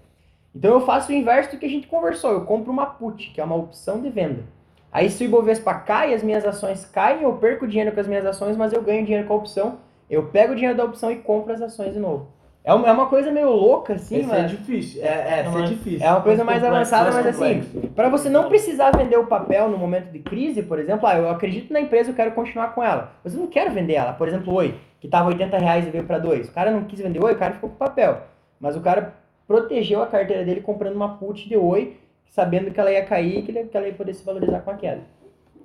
Então 0.55 0.75
eu 0.75 0.81
faço 0.85 1.11
o 1.11 1.15
inverso 1.15 1.53
do 1.53 1.59
que 1.59 1.67
a 1.67 1.71
gente 1.71 1.87
conversou, 1.87 2.33
eu 2.33 2.45
compro 2.45 2.71
uma 2.71 2.87
put, 2.87 3.31
que 3.31 3.41
é 3.41 3.45
uma 3.45 3.57
opção 3.57 4.01
de 4.01 4.11
venda. 4.11 4.43
Aí 4.91 5.11
se 5.11 5.23
o 5.23 5.27
Ibovespa 5.27 5.75
cai, 5.75 6.15
as 6.15 6.23
minhas 6.23 6.45
ações 6.45 6.85
caem, 6.85 7.23
eu 7.23 7.35
perco 7.35 7.67
dinheiro 7.67 7.93
com 7.93 8.01
as 8.01 8.07
minhas 8.07 8.25
ações, 8.25 8.57
mas 8.57 8.73
eu 8.73 8.83
ganho 8.83 9.05
dinheiro 9.05 9.27
com 9.27 9.35
a 9.35 9.37
opção. 9.37 9.79
Eu 10.09 10.27
pego 10.27 10.53
o 10.53 10.57
dinheiro 10.57 10.77
da 10.77 10.85
opção 10.85 11.11
e 11.11 11.17
compro 11.17 11.53
as 11.53 11.61
ações 11.61 11.93
de 11.93 12.01
novo. 12.01 12.29
É 12.69 12.75
uma, 12.75 12.87
é 12.87 12.93
uma 12.93 13.07
coisa 13.07 13.31
meio 13.31 13.49
louca, 13.51 13.95
assim, 13.95 14.19
Esse 14.19 14.31
é 14.31 14.43
mas 14.43 14.51
difícil. 14.51 15.03
É, 15.03 15.07
essa 15.41 15.49
é 15.49 15.53
Mas- 15.53 15.69
difícil. 15.71 16.07
é 16.07 16.11
uma 16.13 16.21
coisa 16.21 16.45
mais 16.45 16.59
complexo, 16.63 16.77
avançada, 16.95 17.11
mais 17.13 17.25
mas 17.25 17.27
assim, 17.41 17.61
complexo. 17.63 17.95
para 17.95 18.09
você 18.11 18.29
não 18.29 18.49
precisar 18.51 18.91
vender 18.95 19.17
o 19.17 19.27
papel 19.27 19.71
no 19.71 19.79
momento 19.79 20.13
de 20.13 20.19
crise, 20.19 20.63
por 20.63 20.79
exemplo, 20.79 21.07
ah, 21.07 21.17
eu 21.17 21.31
acredito 21.31 21.73
na 21.73 21.81
empresa, 21.81 22.11
eu 22.11 22.15
quero 22.15 22.33
continuar 22.33 22.75
com 22.75 22.85
ela. 22.85 23.13
Mas 23.25 23.33
eu 23.33 23.41
não 23.41 23.47
quero 23.47 23.71
vender 23.71 23.95
ela. 23.95 24.13
Por 24.13 24.29
exemplo, 24.29 24.53
Oi, 24.53 24.75
que 25.01 25.09
tava 25.09 25.29
80 25.31 25.57
reais 25.57 25.87
e 25.87 25.91
veio 25.91 26.05
para 26.05 26.19
2. 26.19 26.51
O 26.51 26.53
cara 26.53 26.71
não 26.71 26.85
quis 26.85 27.01
vender 27.01 27.25
Oi, 27.25 27.33
o 27.33 27.39
cara 27.39 27.55
ficou 27.55 27.71
com 27.71 27.77
o 27.77 27.79
papel. 27.79 28.19
Mas 28.61 28.77
o 28.77 28.83
cara 28.83 29.15
protegeu 29.47 30.03
a 30.03 30.07
carteira 30.07 30.45
dele 30.45 30.61
comprando 30.61 30.95
uma 30.95 31.17
put 31.17 31.49
de 31.49 31.57
Oi, 31.57 31.97
sabendo 32.27 32.71
que 32.71 32.79
ela 32.79 32.93
ia 32.93 33.03
cair 33.03 33.39
e 33.39 33.43
que 33.65 33.77
ela 33.77 33.87
ia 33.87 33.95
poder 33.95 34.13
se 34.13 34.23
valorizar 34.23 34.61
com 34.61 34.71
a 34.71 34.75
queda. 34.75 35.01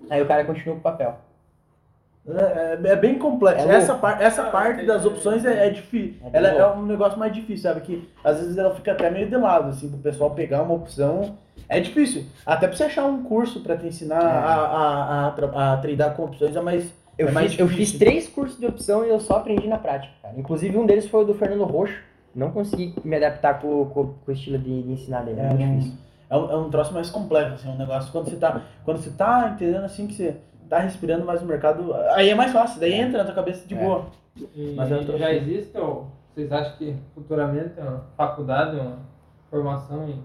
Aí 0.09 0.21
o 0.21 0.25
cara 0.25 0.45
continua 0.45 0.75
com 0.75 0.79
o 0.79 0.83
papel. 0.83 1.17
É, 2.27 2.79
é- 2.83 2.95
bem 2.95 3.17
complexo. 3.19 3.69
É 3.69 3.75
essa, 3.75 3.95
par- 3.95 4.21
essa 4.21 4.43
Ah, 4.43 4.49
parte 4.51 4.85
das 4.85 5.05
opções 5.05 5.43
é, 5.43 5.67
é 5.67 5.69
difícil. 5.69 6.15
É 6.33 6.37
ela 6.37 6.47
é 6.47 6.67
um 6.67 6.85
negócio 6.85 7.19
mais 7.19 7.33
difícil, 7.33 7.63
sabe? 7.69 7.81
Que 7.81 8.09
às 8.23 8.39
vezes 8.39 8.57
ela 8.57 8.73
fica 8.73 8.93
até 8.93 9.09
meio 9.09 9.27
de 9.27 9.35
lado, 9.35 9.69
assim, 9.69 9.89
pro 9.89 9.97
pessoal 9.99 10.31
pegar 10.31 10.61
uma 10.63 10.73
opção. 10.73 11.37
É 11.67 11.79
difícil. 11.81 12.23
Até 12.45 12.67
pra 12.67 12.77
você 12.77 12.83
achar 12.85 13.05
um 13.05 13.23
curso 13.23 13.59
pra 13.61 13.75
te 13.75 13.87
ensinar 13.87 14.21
É. 14.21 14.25
a, 14.25 14.55
a, 14.55 15.31
a, 15.33 15.73
a 15.73 15.77
tradar 15.77 16.15
com 16.15 16.23
opções 16.23 16.55
é 16.55 16.61
mais. 16.61 16.93
Eu, 17.17 17.27
é 17.27 17.31
mais 17.31 17.51
fiz, 17.51 17.59
eu 17.59 17.67
fiz 17.67 17.91
três 17.91 18.27
cursos 18.27 18.57
de 18.57 18.65
opção 18.65 19.05
e 19.05 19.09
eu 19.09 19.19
só 19.19 19.35
aprendi 19.37 19.67
na 19.67 19.77
prática, 19.77 20.13
cara. 20.21 20.33
Inclusive 20.37 20.77
um 20.77 20.85
deles 20.85 21.07
foi 21.07 21.23
o 21.23 21.25
do 21.25 21.33
Fernando 21.33 21.63
Roxo. 21.65 21.93
Não 22.33 22.49
consegui 22.51 22.95
me 23.03 23.15
adaptar 23.17 23.59
com, 23.61 23.85
com, 23.85 24.07
com 24.07 24.31
o 24.31 24.31
estilo 24.31 24.57
de, 24.57 24.81
de 24.81 24.91
ensinar 24.93 25.21
dele. 25.23 25.39
É, 25.41 25.43
É, 25.43 25.47
muito 25.49 25.69
difícil. 25.75 25.97
É 26.29 26.35
um, 26.37 26.51
é 26.51 26.55
um 26.57 26.69
troço 26.71 26.91
mais 26.93 27.09
complexo, 27.11 27.53
assim, 27.55 27.69
um 27.69 27.77
negócio. 27.77 28.11
Quando 28.11 28.29
você 28.29 28.35
tá, 28.37 28.61
quando 28.83 28.97
você 28.97 29.11
tá 29.11 29.51
entendendo 29.53 29.83
assim 29.83 30.07
que 30.07 30.13
você 30.15 30.37
tá 30.75 30.79
respirando 30.81 31.25
mais 31.25 31.41
o 31.41 31.45
mercado, 31.45 31.93
aí 32.11 32.29
é 32.29 32.35
mais 32.35 32.51
fácil, 32.51 32.79
daí 32.79 32.93
É. 32.93 32.97
entra 33.01 33.19
na 33.19 33.25
tua 33.25 33.35
cabeça 33.35 33.67
de 33.67 33.75
É. 33.75 33.77
boa. 33.77 34.05
E 34.55 34.73
Mas 34.75 34.89
eu 34.91 35.05
tô- 35.05 35.17
já 35.17 35.31
existe, 35.33 35.77
ou 35.77 36.07
vocês 36.33 36.51
acham 36.51 36.75
que 36.77 36.95
futuramente 37.13 37.79
uma 37.79 38.03
faculdade, 38.17 38.75
uma 38.77 38.97
formação 39.51 40.09
em, 40.09 40.19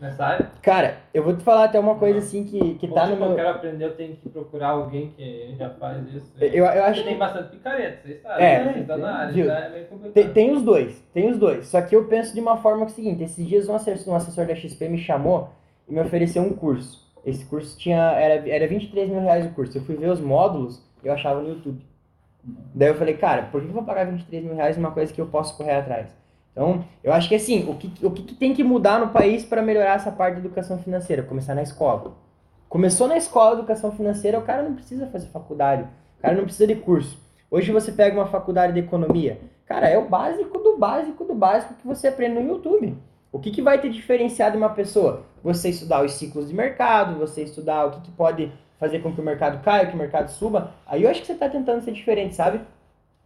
nessa 0.00 0.24
área? 0.26 0.50
Cara, 0.60 0.96
eu 1.14 1.22
vou 1.22 1.36
te 1.36 1.44
falar 1.44 1.64
até 1.66 1.78
uma 1.78 1.94
coisa 1.94 2.18
assim 2.18 2.44
que, 2.44 2.74
que 2.74 2.86
Ou, 2.88 2.92
tá 2.92 3.06
no 3.06 3.12
eu 3.12 3.18
meu. 3.28 3.34
quero 3.36 3.50
aprender, 3.50 3.84
eu 3.84 3.94
tenho 3.94 4.16
que 4.16 4.28
procurar 4.28 4.70
alguém 4.70 5.10
que 5.16 5.54
já 5.56 5.70
faz 5.70 6.12
isso. 6.12 6.32
Eu, 6.40 6.64
eu 6.64 6.84
acho 6.84 7.04
tem 7.04 7.12
que 7.12 7.18
bastante 7.20 7.50
picareta, 7.50 8.02
vocês 8.02 8.20
sabem. 8.20 8.44
É, 8.44 8.58
né? 8.58 8.64
Vocês 8.72 8.80
estão 8.80 8.98
na 8.98 9.14
área, 9.16 9.32
viu? 9.32 9.44
então 9.44 9.56
é 9.56 9.68
meio 9.70 9.86
complicado. 9.86 10.12
tem, 10.14 10.32
tem 10.32 10.50
os 10.56 10.62
dois, 10.62 11.00
tem 11.14 11.30
os 11.30 11.38
dois. 11.38 11.66
Só 11.68 11.80
que 11.82 11.94
eu 11.94 12.04
penso 12.06 12.34
de 12.34 12.40
uma 12.40 12.56
forma 12.56 12.78
que 12.86 12.90
é 12.90 12.92
o 12.92 12.96
seguinte: 12.96 13.22
esses 13.22 13.46
dias 13.46 13.68
um 13.68 13.74
assessor, 13.76 14.12
um 14.12 14.16
assessor 14.16 14.44
da 14.46 14.56
XP 14.56 14.88
me 14.88 14.98
chamou 14.98 15.50
e 15.88 15.92
me 15.94 16.00
ofereceu 16.00 16.42
um 16.42 16.52
curso. 16.52 17.08
Esse 17.24 17.44
curso 17.44 17.78
tinha. 17.78 17.98
Era, 17.98 18.48
era 18.48 18.66
23 18.66 19.08
mil 19.08 19.20
reais 19.20 19.46
o 19.46 19.50
curso. 19.50 19.76
Eu 19.76 19.82
fui 19.82 19.96
ver 19.96 20.10
os 20.10 20.20
módulos, 20.20 20.82
eu 21.02 21.12
achava 21.12 21.40
no 21.40 21.48
YouTube. 21.48 21.80
Daí 22.74 22.88
eu 22.88 22.94
falei, 22.94 23.16
cara, 23.16 23.42
por 23.44 23.60
que 23.60 23.68
eu 23.68 23.72
vou 23.72 23.82
pagar 23.82 24.06
23 24.06 24.44
mil 24.44 24.54
reais 24.54 24.76
numa 24.76 24.90
coisa 24.90 25.12
que 25.12 25.20
eu 25.20 25.26
posso 25.26 25.56
correr 25.56 25.74
atrás? 25.74 26.08
Então, 26.52 26.84
eu 27.04 27.12
acho 27.12 27.28
que 27.28 27.34
assim, 27.34 27.68
o 27.68 27.74
que, 27.76 27.92
o 28.04 28.10
que 28.10 28.34
tem 28.34 28.54
que 28.54 28.64
mudar 28.64 28.98
no 28.98 29.08
país 29.08 29.44
para 29.44 29.62
melhorar 29.62 29.94
essa 29.94 30.10
parte 30.10 30.34
da 30.34 30.40
educação 30.40 30.78
financeira? 30.78 31.22
Começar 31.22 31.54
na 31.54 31.62
escola. 31.62 32.12
Começou 32.68 33.08
na 33.08 33.16
escola 33.16 33.58
educação 33.58 33.92
financeira, 33.92 34.38
o 34.38 34.42
cara 34.42 34.62
não 34.62 34.74
precisa 34.74 35.06
fazer 35.08 35.26
faculdade, 35.28 35.82
o 36.18 36.22
cara 36.22 36.36
não 36.36 36.44
precisa 36.44 36.66
de 36.66 36.76
curso. 36.76 37.18
Hoje 37.50 37.72
você 37.72 37.90
pega 37.90 38.16
uma 38.16 38.26
faculdade 38.26 38.72
de 38.72 38.78
economia, 38.78 39.40
cara, 39.66 39.88
é 39.88 39.98
o 39.98 40.08
básico 40.08 40.56
do 40.58 40.76
básico 40.76 41.24
do 41.24 41.34
básico 41.34 41.74
que 41.74 41.86
você 41.86 42.08
aprende 42.08 42.40
no 42.40 42.48
YouTube. 42.48 42.96
O 43.32 43.38
que, 43.38 43.50
que 43.50 43.62
vai 43.62 43.80
te 43.80 43.88
diferenciar 43.88 44.50
de 44.50 44.56
uma 44.56 44.70
pessoa? 44.70 45.24
Você 45.42 45.70
estudar 45.70 46.04
os 46.04 46.12
ciclos 46.12 46.48
de 46.48 46.54
mercado, 46.54 47.18
você 47.18 47.42
estudar 47.42 47.86
o 47.86 47.90
que, 47.92 48.00
que 48.02 48.10
pode 48.10 48.52
fazer 48.78 49.00
com 49.00 49.12
que 49.12 49.20
o 49.20 49.24
mercado 49.24 49.62
caia, 49.62 49.86
que 49.86 49.94
o 49.94 49.98
mercado 49.98 50.28
suba. 50.30 50.74
Aí 50.86 51.04
eu 51.04 51.10
acho 51.10 51.20
que 51.20 51.26
você 51.26 51.34
está 51.34 51.48
tentando 51.48 51.82
ser 51.82 51.92
diferente, 51.92 52.34
sabe? 52.34 52.60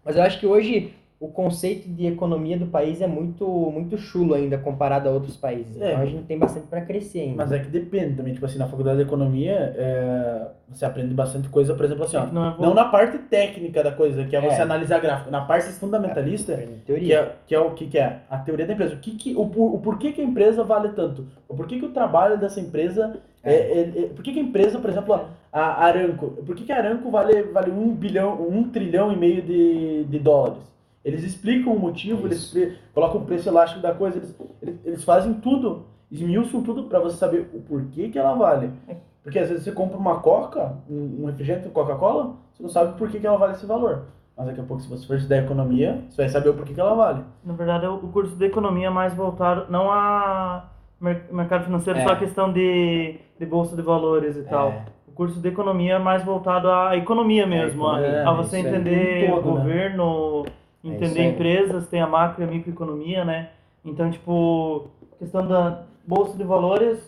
Mas 0.05 0.17
eu 0.17 0.23
acho 0.23 0.39
que 0.39 0.47
hoje 0.47 0.95
o 1.25 1.29
conceito 1.29 1.89
de 1.89 2.07
economia 2.07 2.59
do 2.59 2.67
país 2.67 3.01
é 3.01 3.07
muito 3.07 3.47
muito 3.47 3.97
chulo 3.97 4.35
ainda 4.35 4.59
comparado 4.59 5.09
a 5.09 5.13
outros 5.13 5.37
países. 5.37 5.81
É. 5.81 5.93
Então 5.93 6.03
a 6.03 6.07
gente 6.07 6.25
tem 6.25 6.39
bastante 6.39 6.67
para 6.67 6.83
crescer 6.83 7.21
ainda. 7.21 7.37
Mas 7.37 7.53
é 7.53 7.59
que 7.61 7.69
depende 7.69 8.15
também, 8.15 8.35
tipo 8.35 8.45
assim, 8.45 8.59
na 8.59 8.67
faculdade 8.67 8.99
de 8.99 9.05
economia, 9.05 9.75
é, 9.75 10.47
você 10.69 10.85
aprende 10.85 11.15
bastante 11.15 11.49
coisa, 11.49 11.75
por 11.75 11.85
exemplo, 11.85 12.05
assim, 12.05 12.19
ó, 12.19 12.27
Não 12.27 12.47
é 12.47 12.55
não 12.59 12.75
na 12.75 12.85
parte 12.85 13.17
técnica 13.19 13.83
da 13.83 13.91
coisa, 13.91 14.25
que 14.25 14.37
é 14.37 14.41
você 14.41 14.57
É. 14.57 14.63
analisar 14.63 15.01
gráfico, 15.01 15.31
na 15.31 15.41
parte 15.41 15.69
fundamentalista, 15.73 16.53
Aprende 16.53 16.83
que 16.85 17.13
é, 17.13 17.33
que 17.47 17.55
é 17.55 17.61
o 17.61 17.71
que, 17.71 17.87
que 17.87 17.99
é 17.99 18.21
a 18.29 18.37
teoria 18.39 18.67
da 18.67 18.75
empresa. 18.75 18.95
O, 18.95 18.99
que 18.99 19.13
que, 19.13 19.35
o, 19.35 19.41
o 19.43 19.79
porquê 19.79 20.13
que 20.13 20.21
a 20.21 20.25
empresa 20.25 20.63
vale 20.63 20.91
tanto? 20.91 21.27
O 21.49 21.55
porquê 21.55 21.79
que 21.79 21.87
o 21.87 21.91
trabalho 21.91 22.37
dessa 22.39 22.61
empresa. 22.61 23.19
É. 23.43 23.55
é- 23.55 23.81
é- 23.81 24.09
por 24.09 24.23
que, 24.23 24.33
que 24.33 24.41
a 24.41 24.43
empresa, 24.43 24.79
por 24.79 24.89
exemplo, 24.91 25.15
a 25.15 25.25
a 25.53 25.85
Aranco, 25.85 26.27
por 26.45 26.57
que, 26.57 26.65
que 26.65 26.73
a 26.73 26.79
Aranco 26.79 27.11
vale, 27.13 27.45
vale 27.45 27.71
um 27.71 27.95
bilhão, 27.95 28.43
um 28.43 28.65
trilhão 28.71 29.13
e 29.13 29.17
meio 29.17 29.41
de, 29.41 30.03
de 30.05 30.19
dólares? 30.19 30.74
Eles 31.05 31.23
explicam 31.23 31.73
o 31.75 31.79
motivo, 31.79 32.27
eles 32.27 32.39
Isso. 32.39 32.59
expli- 32.59 32.79
colocam 32.95 33.21
o 33.21 33.25
preço 33.25 33.49
elástico 33.49 33.83
da 33.83 33.93
coisa, 33.93 34.17
eles, 34.19 34.35
eles, 34.63 34.81
eles 34.85 35.05
fazem 35.05 35.35
tudo, 35.35 35.85
esmiuçam 36.11 36.63
tudo 36.63 36.85
para 36.85 36.99
você 36.99 37.17
saber 37.17 37.51
o 37.53 37.61
porquê 37.61 38.09
que 38.09 38.19
ela 38.19 38.35
vale. 38.35 38.71
Porque 39.23 39.39
às 39.39 39.49
vezes 39.49 39.65
você 39.65 39.73
compra 39.73 39.97
uma 39.99 40.21
Coca, 40.21 40.77
um 40.89 41.23
um 41.23 41.27
refrigerante 41.27 41.69
Coca-Cola, 41.69 42.37
você 42.53 42.63
não 42.63 42.71
sabe 42.71 42.97
por 42.99 43.09
que, 43.11 43.19
que 43.21 43.27
ela 43.27 43.37
vale 43.39 43.53
esse 43.53 43.67
valor. 43.67 44.05
Mas 44.37 44.47
daqui 44.47 44.61
a 44.61 44.65
pouco, 44.65 44.83
se 44.83 44.89
você 44.89 45.07
for 45.07 45.17
estudar 45.17 45.39
economia, 45.39 46.03
você 46.11 46.23
vai 46.23 46.29
saber 46.29 46.49
o 46.49 46.55
porquê 46.55 46.75
que 46.75 46.81
ela 46.81 46.95
vale. 46.95 47.23
Na 47.45 47.55
verdade, 47.55 47.87
o 47.87 47.99
curso 48.09 48.35
de 48.37 48.45
economia 48.47 48.89
é 48.89 48.91
mais 48.91 49.15
voltado, 49.15 49.67
não 49.71 49.91
a 49.93 50.65
mer- 51.01 51.27
mercado 51.31 51.65
financeiro, 51.65 51.99
É. 52.01 52.03
só 52.05 52.13
a 52.13 52.17
questão 52.17 52.53
de, 52.53 53.17
de 53.39 53.47
bolsa 53.47 53.77
de 53.77 53.83
valores 53.83 54.37
e 54.37 54.43
tal. 54.43 54.69
É. 54.71 54.85
O 55.09 55.13
curso 55.13 55.39
de 55.41 55.49
economia 55.49 55.95
é 55.95 55.99
mais 55.99 56.25
voltado 56.25 56.69
à 56.69 56.97
economia 56.97 57.47
mesmo, 57.47 57.87
a- 57.87 58.01
economia, 58.01 58.29
a, 58.29 58.33
você 58.35 58.59
entender 58.59 59.31
Um 59.31 59.35
o 59.35 59.43
todo, 59.43 59.59
né? 59.61 59.65
É 60.85 60.89
entender 60.89 61.21
aí. 61.21 61.27
empresas, 61.31 61.89
tem 61.89 62.01
a 62.01 62.07
macro 62.07 62.43
e 62.43 62.47
a 62.47 62.51
microeconomia, 62.51 63.25
né? 63.25 63.51
Então, 63.85 64.11
tipo, 64.11 64.87
questão 65.19 65.47
da 65.47 65.83
bolsa 66.07 66.37
de 66.37 66.45
valores, 66.45 66.99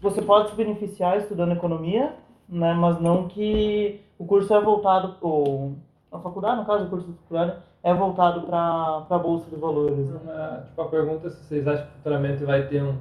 você 0.00 0.22
pode 0.22 0.50
se 0.50 0.56
beneficiar 0.56 1.16
estudando 1.18 1.52
economia, 1.52 2.14
né? 2.48 2.74
Mas 2.74 3.00
não 3.00 3.28
que 3.28 4.00
o 4.18 4.24
curso 4.24 4.52
é 4.54 4.60
voltado, 4.60 5.14
ou 5.20 5.74
a 6.10 6.18
faculdade, 6.18 6.60
no 6.60 6.66
caso, 6.66 6.84
o 6.86 6.88
curso 6.90 7.06
de 7.06 7.12
faculdade 7.18 7.58
é 7.82 7.94
voltado 7.94 8.42
para 8.42 9.06
a 9.08 9.18
bolsa 9.18 9.48
de 9.50 9.56
valores. 9.56 10.08
né? 10.08 10.20
Uma- 10.24 10.62
tipo, 10.62 10.80
a 10.82 10.88
pergunta 10.88 11.26
é 11.28 11.30
se 11.30 11.44
vocês 11.44 11.68
acham 11.68 11.86
que 11.86 11.92
futuramente 11.92 12.44
vai 12.44 12.66
ter 12.66 12.82
um. 12.82 12.96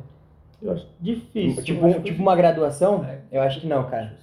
Eu 0.65 0.71
acho 0.73 0.87
difícil. 0.99 1.63
Tipo, 1.63 1.85
um- 1.85 2.01
tipo 2.01 2.21
uma 2.21 2.35
graduação? 2.35 3.05
É. 3.05 3.19
Eu 3.31 3.41
acho 3.41 3.61
que 3.61 3.67
não, 3.67 3.83
cara. 3.89 4.13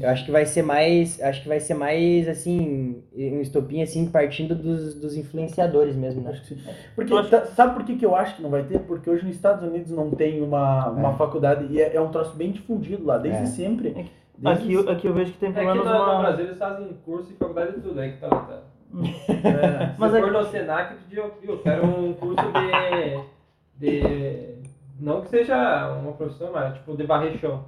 É. 0.00 0.04
Eu 0.04 0.08
acho 0.10 0.24
que 0.24 0.30
vai 0.30 0.44
ser 0.44 0.62
mais, 0.62 1.22
acho 1.22 1.42
que 1.42 1.48
vai 1.48 1.60
ser 1.60 1.74
mais 1.74 2.28
assim, 2.28 3.02
um 3.16 3.40
estopim 3.40 3.80
assim 3.82 4.06
partindo 4.10 4.54
dos, 4.54 4.94
dos 4.94 5.16
influenciadores 5.16 5.94
mesmo, 5.94 6.22
né? 6.22 6.30
Acho 6.30 6.40
que 6.42 6.48
sim. 6.48 6.58
Porque, 6.96 7.14
acho- 7.14 7.30
tá- 7.30 7.46
sabe 7.46 7.74
por 7.74 7.84
que, 7.84 7.96
que 7.96 8.04
eu 8.04 8.16
acho 8.16 8.36
que 8.36 8.42
não 8.42 8.50
vai 8.50 8.64
ter? 8.64 8.80
Porque 8.80 9.08
hoje 9.08 9.24
nos 9.24 9.36
Estados 9.36 9.62
Unidos 9.62 9.90
não 9.92 10.10
tem 10.10 10.42
uma, 10.42 10.88
uma 10.90 11.10
É. 11.12 11.16
faculdade 11.16 11.66
e 11.70 11.80
é, 11.80 11.94
é 11.94 12.00
um 12.00 12.10
troço 12.10 12.34
bem 12.36 12.50
difundido 12.50 13.04
lá, 13.04 13.18
desde 13.18 13.42
É. 13.42 13.46
sempre. 13.46 13.88
É 13.96 14.04
Desde 14.36 14.76
Aqui, 14.78 14.90
aqui 14.90 15.06
eu 15.06 15.14
vejo 15.14 15.30
que 15.32 15.38
tem 15.38 15.50
É 15.50 15.52
que 15.52 15.58
pelo 15.60 15.74
no, 15.76 15.84
menos 15.84 15.96
no 15.98 16.04
uma. 16.12 16.18
Brasil 16.22 16.44
eles 16.46 16.58
fazem 16.58 16.88
curso 17.04 17.30
e 17.32 17.36
faculdade 17.36 17.76
de 17.76 17.80
tudo, 17.82 18.00
aí 18.00 18.10
que 18.12 18.18
tá. 18.18 18.28
tá. 18.28 18.58
é, 19.28 19.92
Se 19.94 20.00
Mas 20.00 20.10
for 20.10 20.28
é- 20.28 20.30
no 20.32 20.44
Senac, 20.46 20.94
eu 21.12 21.34
eu 21.44 21.58
quero 21.58 21.86
um 21.86 22.12
curso 22.14 22.42
de. 22.52 23.90
de. 23.90 24.53
Não 24.98 25.20
que 25.22 25.28
seja 25.28 25.92
uma 26.00 26.12
profissão, 26.12 26.50
mas 26.52 26.74
tipo 26.74 26.96
de 26.96 27.04
varrer 27.04 27.36
chão. 27.38 27.64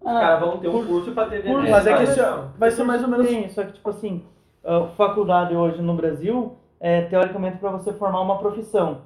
Os 0.00 0.06
Ah, 0.06 0.20
caras 0.20 0.40
vão 0.40 0.58
ter 0.58 0.68
um 0.68 0.86
curso 0.86 1.10
pra 1.12 1.26
ter 1.26 1.42
curso, 1.42 1.68
mas 1.70 1.86
é 1.86 1.96
que 1.96 2.02
esse 2.04 2.14
chão. 2.20 2.50
vai 2.56 2.70
ser 2.70 2.84
mais 2.84 3.02
ou 3.02 3.08
menos. 3.08 3.26
Sim, 3.26 3.48
só 3.48 3.64
que 3.64 3.72
tipo 3.72 3.90
assim, 3.90 4.22
a 4.64 4.84
faculdade 4.96 5.54
hoje 5.56 5.82
no 5.82 5.94
Brasil 5.94 6.56
é 6.80 7.02
teoricamente 7.02 7.58
para 7.58 7.70
você 7.72 7.92
formar 7.92 8.20
uma 8.20 8.38
profissão. 8.38 8.98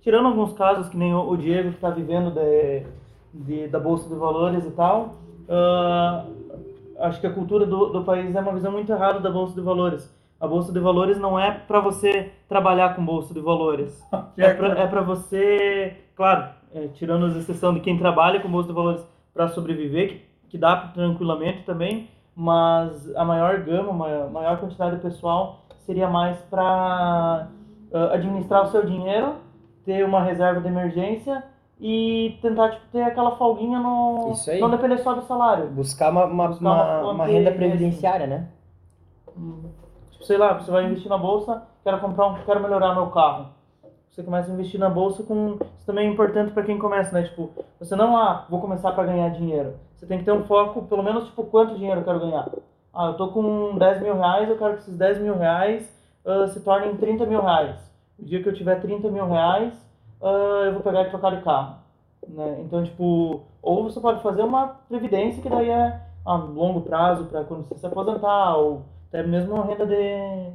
Tirando 0.00 0.26
alguns 0.26 0.52
casos, 0.54 0.88
que 0.88 0.96
nem 0.96 1.14
o 1.14 1.36
Diego 1.36 1.68
que 1.70 1.74
está 1.76 1.90
vivendo 1.90 2.30
de, 2.30 2.82
de- 3.34 3.68
da 3.68 3.78
Bolsa 3.78 4.08
de 4.08 4.14
Valores 4.14 4.64
e 4.64 4.70
tal, 4.70 5.16
ah, 5.50 6.24
acho 7.00 7.20
que 7.20 7.26
a 7.26 7.32
cultura 7.32 7.66
do, 7.66 7.86
do 7.86 8.04
país 8.04 8.34
é 8.34 8.40
uma 8.40 8.52
visão 8.52 8.72
muito 8.72 8.90
errada 8.90 9.20
da 9.20 9.30
Bolsa 9.30 9.54
de 9.54 9.60
Valores. 9.60 10.16
A 10.40 10.46
Bolsa 10.46 10.72
de 10.72 10.78
Valores 10.80 11.18
não 11.18 11.38
é 11.38 11.50
para 11.50 11.80
você 11.80 12.30
trabalhar 12.48 12.94
com 12.96 13.04
Bolsa 13.04 13.34
de 13.34 13.40
Valores. 13.40 14.02
É 14.38 14.54
pra, 14.54 14.68
é 14.68 14.86
pra 14.86 15.00
você, 15.02 15.96
claro, 16.14 16.48
é, 16.74 16.88
tirando 16.88 17.26
as 17.26 17.36
exceção 17.36 17.72
de 17.74 17.80
quem 17.80 17.98
trabalha 17.98 18.40
com 18.40 18.50
bolsa 18.50 18.68
de 18.68 18.74
valores 18.74 19.02
para 19.34 19.48
sobreviver, 19.48 20.08
que, 20.08 20.22
que 20.50 20.58
dá 20.58 20.76
tranquilamente 20.94 21.62
também, 21.64 22.08
mas 22.34 23.14
a 23.16 23.24
maior 23.24 23.60
gama, 23.60 23.90
a 23.90 24.28
maior, 24.28 24.58
quantidade 24.58 24.96
de 24.96 25.02
pessoal 25.02 25.60
seria 25.84 26.08
mais 26.08 26.38
para 26.42 27.48
administrar 28.12 28.64
o 28.64 28.68
seu 28.68 28.84
dinheiro, 28.84 29.36
ter 29.84 30.04
uma 30.04 30.22
reserva 30.22 30.60
de 30.60 30.68
emergência 30.68 31.42
e 31.80 32.38
tentar 32.42 32.70
tipo, 32.70 32.86
ter 32.92 33.02
aquela 33.02 33.36
folguinha 33.36 33.78
no. 33.78 34.32
Isso 34.32 34.50
aí. 34.50 34.60
Não 34.60 34.70
depender 34.70 34.98
só 34.98 35.14
do 35.14 35.22
salário. 35.22 35.68
Buscar 35.68 36.10
uma, 36.10 36.24
uma, 36.26 36.48
Buscar 36.48 36.60
uma, 36.64 37.00
uma 37.00 37.12
uma 37.12 37.26
renda 37.26 37.50
de- 37.50 37.56
previdenciária, 37.56 38.26
né? 38.26 38.48
Hum, 39.36 39.62
Tipo, 40.10 40.24
sei 40.24 40.36
lá, 40.36 40.54
você 40.54 40.70
vai 40.70 40.84
investir 40.84 41.08
na 41.08 41.16
bolsa, 41.16 41.62
quero 41.84 42.00
comprar 42.00 42.26
um, 42.26 42.34
quero 42.44 42.60
melhorar 42.60 42.94
meu 42.94 43.06
carro. 43.06 43.46
Você 44.10 44.22
começa 44.22 44.50
a 44.50 44.54
investir 44.54 44.80
na 44.80 44.90
bolsa 44.90 45.22
com. 45.22 45.58
Isso 45.76 45.86
também 45.86 46.08
é 46.08 46.10
importante 46.10 46.52
para 46.52 46.64
quem 46.64 46.78
começa, 46.78 47.12
né? 47.12 47.22
Tipo, 47.22 47.50
você 47.78 47.94
não, 47.94 48.16
ah, 48.16 48.46
vou 48.48 48.60
começar 48.60 48.92
para 48.92 49.04
ganhar 49.04 49.28
dinheiro. 49.30 49.74
Você 49.96 50.06
tem 50.06 50.18
que 50.18 50.24
ter 50.24 50.32
um 50.32 50.44
foco, 50.44 50.82
pelo 50.82 51.02
menos, 51.02 51.26
tipo, 51.26 51.44
quanto 51.44 51.76
dinheiro 51.76 52.00
eu 52.00 52.04
quero 52.04 52.20
ganhar. 52.20 52.48
Ah, 52.92 53.06
eu 53.06 53.14
tô 53.14 53.28
com 53.28 53.76
10 53.78 54.02
mil 54.02 54.14
reais, 54.16 54.48
eu 54.48 54.58
quero 54.58 54.74
que 54.74 54.80
esses 54.80 54.96
10 54.96 55.20
mil 55.20 55.36
reais 55.36 55.96
ah, 56.24 56.46
se 56.48 56.60
tornem 56.60 56.96
30 56.96 57.26
mil 57.26 57.40
reais. 57.40 57.76
O 58.18 58.24
dia 58.24 58.42
que 58.42 58.48
eu 58.48 58.54
tiver 58.54 58.80
30 58.80 59.10
mil 59.10 59.26
reais, 59.26 59.72
ah, 60.22 60.62
eu 60.66 60.72
vou 60.72 60.82
pegar 60.82 61.02
e 61.02 61.10
trocar 61.10 61.36
de 61.36 61.42
carro. 61.42 61.76
Né? 62.28 62.60
Então, 62.60 62.82
tipo, 62.84 63.42
ou 63.62 63.84
você 63.84 64.00
pode 64.00 64.22
fazer 64.22 64.42
uma 64.42 64.68
previdência 64.88 65.42
que 65.42 65.48
daí 65.48 65.70
é 65.70 66.00
a 66.24 66.34
longo 66.34 66.82
prazo 66.82 67.24
para 67.26 67.44
quando 67.44 67.66
você 67.66 67.78
se 67.78 67.86
aposentar, 67.86 68.56
ou 68.56 68.82
até 69.08 69.22
mesmo 69.22 69.54
uma 69.54 69.64
renda 69.64 69.86
de, 69.86 70.52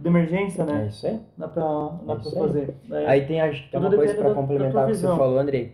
de 0.00 0.08
emergência, 0.08 0.62
É 0.62 0.66
né? 0.66 0.86
isso 0.88 1.06
aí. 1.06 1.18
Dá 1.36 1.48
pra, 1.48 1.62
dá 2.06 2.12
É 2.12 2.16
pra 2.16 2.16
isso 2.16 2.28
aí. 2.28 2.46
fazer. 2.46 2.74
É, 2.90 3.06
Aí 3.06 3.26
tem, 3.26 3.40
acho 3.40 3.64
que 3.64 3.70
tem 3.70 3.80
uma 3.80 3.90
coisa 3.90 4.14
para 4.14 4.34
complementar 4.34 4.84
o 4.84 4.86
que 4.90 4.96
você 4.96 5.06
falou, 5.06 5.38
Andrei. 5.38 5.72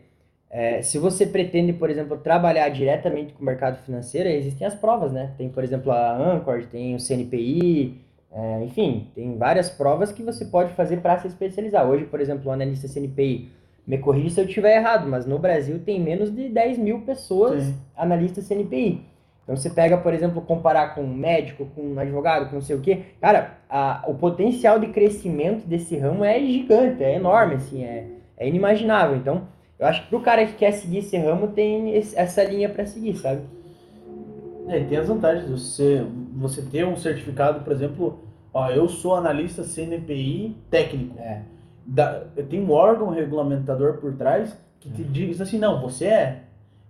É, 0.50 0.80
se 0.82 0.98
você 0.98 1.26
pretende, 1.26 1.72
por 1.72 1.90
exemplo, 1.90 2.16
trabalhar 2.16 2.68
diretamente 2.68 3.32
com 3.32 3.42
o 3.42 3.44
mercado 3.44 3.76
financeiro, 3.84 4.28
existem 4.28 4.66
as 4.66 4.74
provas, 4.74 5.12
né? 5.12 5.32
Tem, 5.36 5.48
por 5.48 5.64
exemplo, 5.64 5.90
a 5.90 6.16
Ancord, 6.16 6.66
tem 6.68 6.94
o 6.94 6.98
CNPI, 7.00 8.00
é, 8.32 8.62
enfim, 8.64 9.08
tem 9.14 9.36
várias 9.36 9.68
provas 9.68 10.12
que 10.12 10.22
você 10.22 10.44
pode 10.44 10.72
fazer 10.74 10.98
para 10.98 11.18
se 11.18 11.26
especializar. 11.26 11.88
Hoje, 11.88 12.04
por 12.04 12.20
exemplo, 12.20 12.48
o 12.48 12.52
analista 12.52 12.86
CNPI, 12.86 13.50
me 13.86 13.98
corrija 13.98 14.30
se 14.30 14.40
eu 14.40 14.44
estiver 14.46 14.76
errado, 14.76 15.08
mas 15.08 15.26
no 15.26 15.38
Brasil 15.40 15.80
tem 15.84 16.00
menos 16.00 16.34
de 16.34 16.48
10 16.48 16.78
mil 16.78 17.00
pessoas 17.00 17.62
Sim. 17.64 17.74
analistas 17.96 18.46
CNPI. 18.46 19.04
Então 19.44 19.54
você 19.56 19.68
pega, 19.70 19.96
por 19.98 20.12
exemplo, 20.14 20.40
comparar 20.40 20.94
com 20.94 21.02
um 21.02 21.14
médico, 21.14 21.66
com 21.74 21.82
um 21.82 21.98
advogado, 21.98 22.48
com 22.48 22.54
não 22.56 22.62
sei 22.62 22.76
o 22.76 22.80
quê. 22.80 23.02
Cara, 23.20 23.58
a- 23.68 24.02
o 24.08 24.14
potencial 24.14 24.78
de 24.78 24.86
crescimento 24.88 25.66
desse 25.66 25.96
ramo 25.98 26.24
é 26.24 26.40
gigante, 26.40 27.04
é 27.04 27.14
enorme, 27.16 27.54
assim, 27.56 27.84
é, 27.84 28.06
é 28.38 28.48
inimaginável. 28.48 29.16
Então, 29.16 29.42
eu 29.78 29.86
acho 29.86 30.02
que 30.02 30.08
pro 30.08 30.20
cara 30.20 30.46
que 30.46 30.54
quer 30.54 30.72
seguir 30.72 30.98
esse 30.98 31.16
ramo, 31.18 31.48
tem 31.48 31.94
esse- 31.94 32.18
essa 32.18 32.42
linha 32.42 32.70
para 32.70 32.86
seguir, 32.86 33.16
sabe? 33.16 33.42
É, 34.68 34.80
e 34.80 34.84
tem 34.86 34.96
as 34.96 35.08
vantagens. 35.08 35.48
Você, 35.50 36.02
você 36.34 36.62
ter 36.62 36.86
um 36.86 36.96
certificado, 36.96 37.60
por 37.60 37.72
exemplo, 37.72 38.20
ó, 38.52 38.70
eu 38.70 38.88
sou 38.88 39.14
analista 39.14 39.62
CNPI 39.62 40.56
técnico. 40.70 41.18
É. 41.18 41.42
Da, 41.86 42.22
tem 42.48 42.62
um 42.62 42.70
órgão 42.70 43.10
regulamentador 43.10 43.98
por 43.98 44.14
trás 44.14 44.56
que 44.80 44.88
te 44.90 45.02
diz 45.04 45.38
assim, 45.40 45.58
não, 45.58 45.82
você 45.82 46.06
é. 46.06 46.38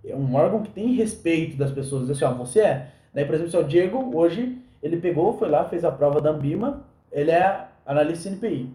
É 0.07 0.15
um 0.15 0.35
órgão 0.35 0.61
que 0.61 0.69
tem 0.69 0.93
respeito 0.93 1.57
das 1.57 1.71
pessoas. 1.71 2.07
Diz 2.07 2.11
assim, 2.21 2.25
ó, 2.25 2.35
você 2.37 2.59
é. 2.61 2.87
Daí, 3.13 3.25
por 3.25 3.35
exemplo, 3.35 3.55
é 3.55 3.59
o 3.59 3.63
Diego, 3.67 4.11
hoje, 4.17 4.57
ele 4.83 4.97
pegou, 4.97 5.37
foi 5.37 5.49
lá, 5.49 5.65
fez 5.65 5.83
a 5.85 5.91
prova 5.91 6.19
da 6.21 6.29
Ambima, 6.31 6.81
ele 7.11 7.31
é 7.31 7.65
analista 7.85 8.29
CNPI. 8.29 8.69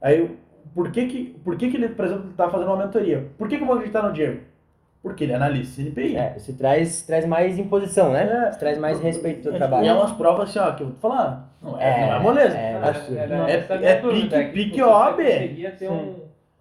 Aí, 0.00 0.30
por 0.74 0.90
que 0.90 1.06
que, 1.06 1.24
por 1.44 1.56
que, 1.56 1.70
que 1.70 1.76
ele, 1.76 1.88
por 1.90 2.04
exemplo, 2.06 2.30
está 2.30 2.48
fazendo 2.48 2.68
uma 2.68 2.84
mentoria? 2.84 3.26
Por 3.36 3.48
que, 3.48 3.56
que 3.56 3.62
eu 3.62 3.66
vou 3.66 3.76
acreditar 3.76 4.02
no 4.02 4.12
Diego? 4.12 4.40
Porque 5.02 5.24
ele 5.24 5.32
é 5.32 5.36
analista 5.36 5.82
CNPI. 5.82 6.16
É, 6.16 6.34
você 6.38 6.52
traz, 6.52 7.02
traz 7.02 7.26
mais 7.26 7.58
imposição, 7.58 8.12
né? 8.12 8.22
É. 8.48 8.52
Você 8.52 8.58
traz 8.58 8.78
mais 8.78 9.00
respeito 9.00 9.48
ao 9.48 9.54
É, 9.54 9.56
E 9.56 9.58
trabalho. 9.58 9.86
é 9.86 9.92
umas 9.92 10.12
provas 10.12 10.50
assim, 10.50 10.58
ó, 10.58 10.72
que 10.72 10.82
eu 10.82 10.86
vou 10.88 10.96
te 10.96 11.00
falar. 11.00 11.50
Não 11.62 11.78
é, 11.80 12.06
não 12.06 12.14
é 12.14 12.18
moleza. 12.20 12.56
é, 12.56 12.72
é- 12.72 13.56
essa 13.56 13.74
a 13.74 13.78
minha 13.78 13.90
é 13.90 14.00
dúvida, 14.00 14.38
pique- 14.38 14.50
que, 14.50 14.64
pique 14.64 14.82
OAB. 14.82 15.16
Você 15.22 15.32
conseguia 15.40 15.70
ter 15.72 15.88
Sim. 15.88 15.92
um... 15.94 16.14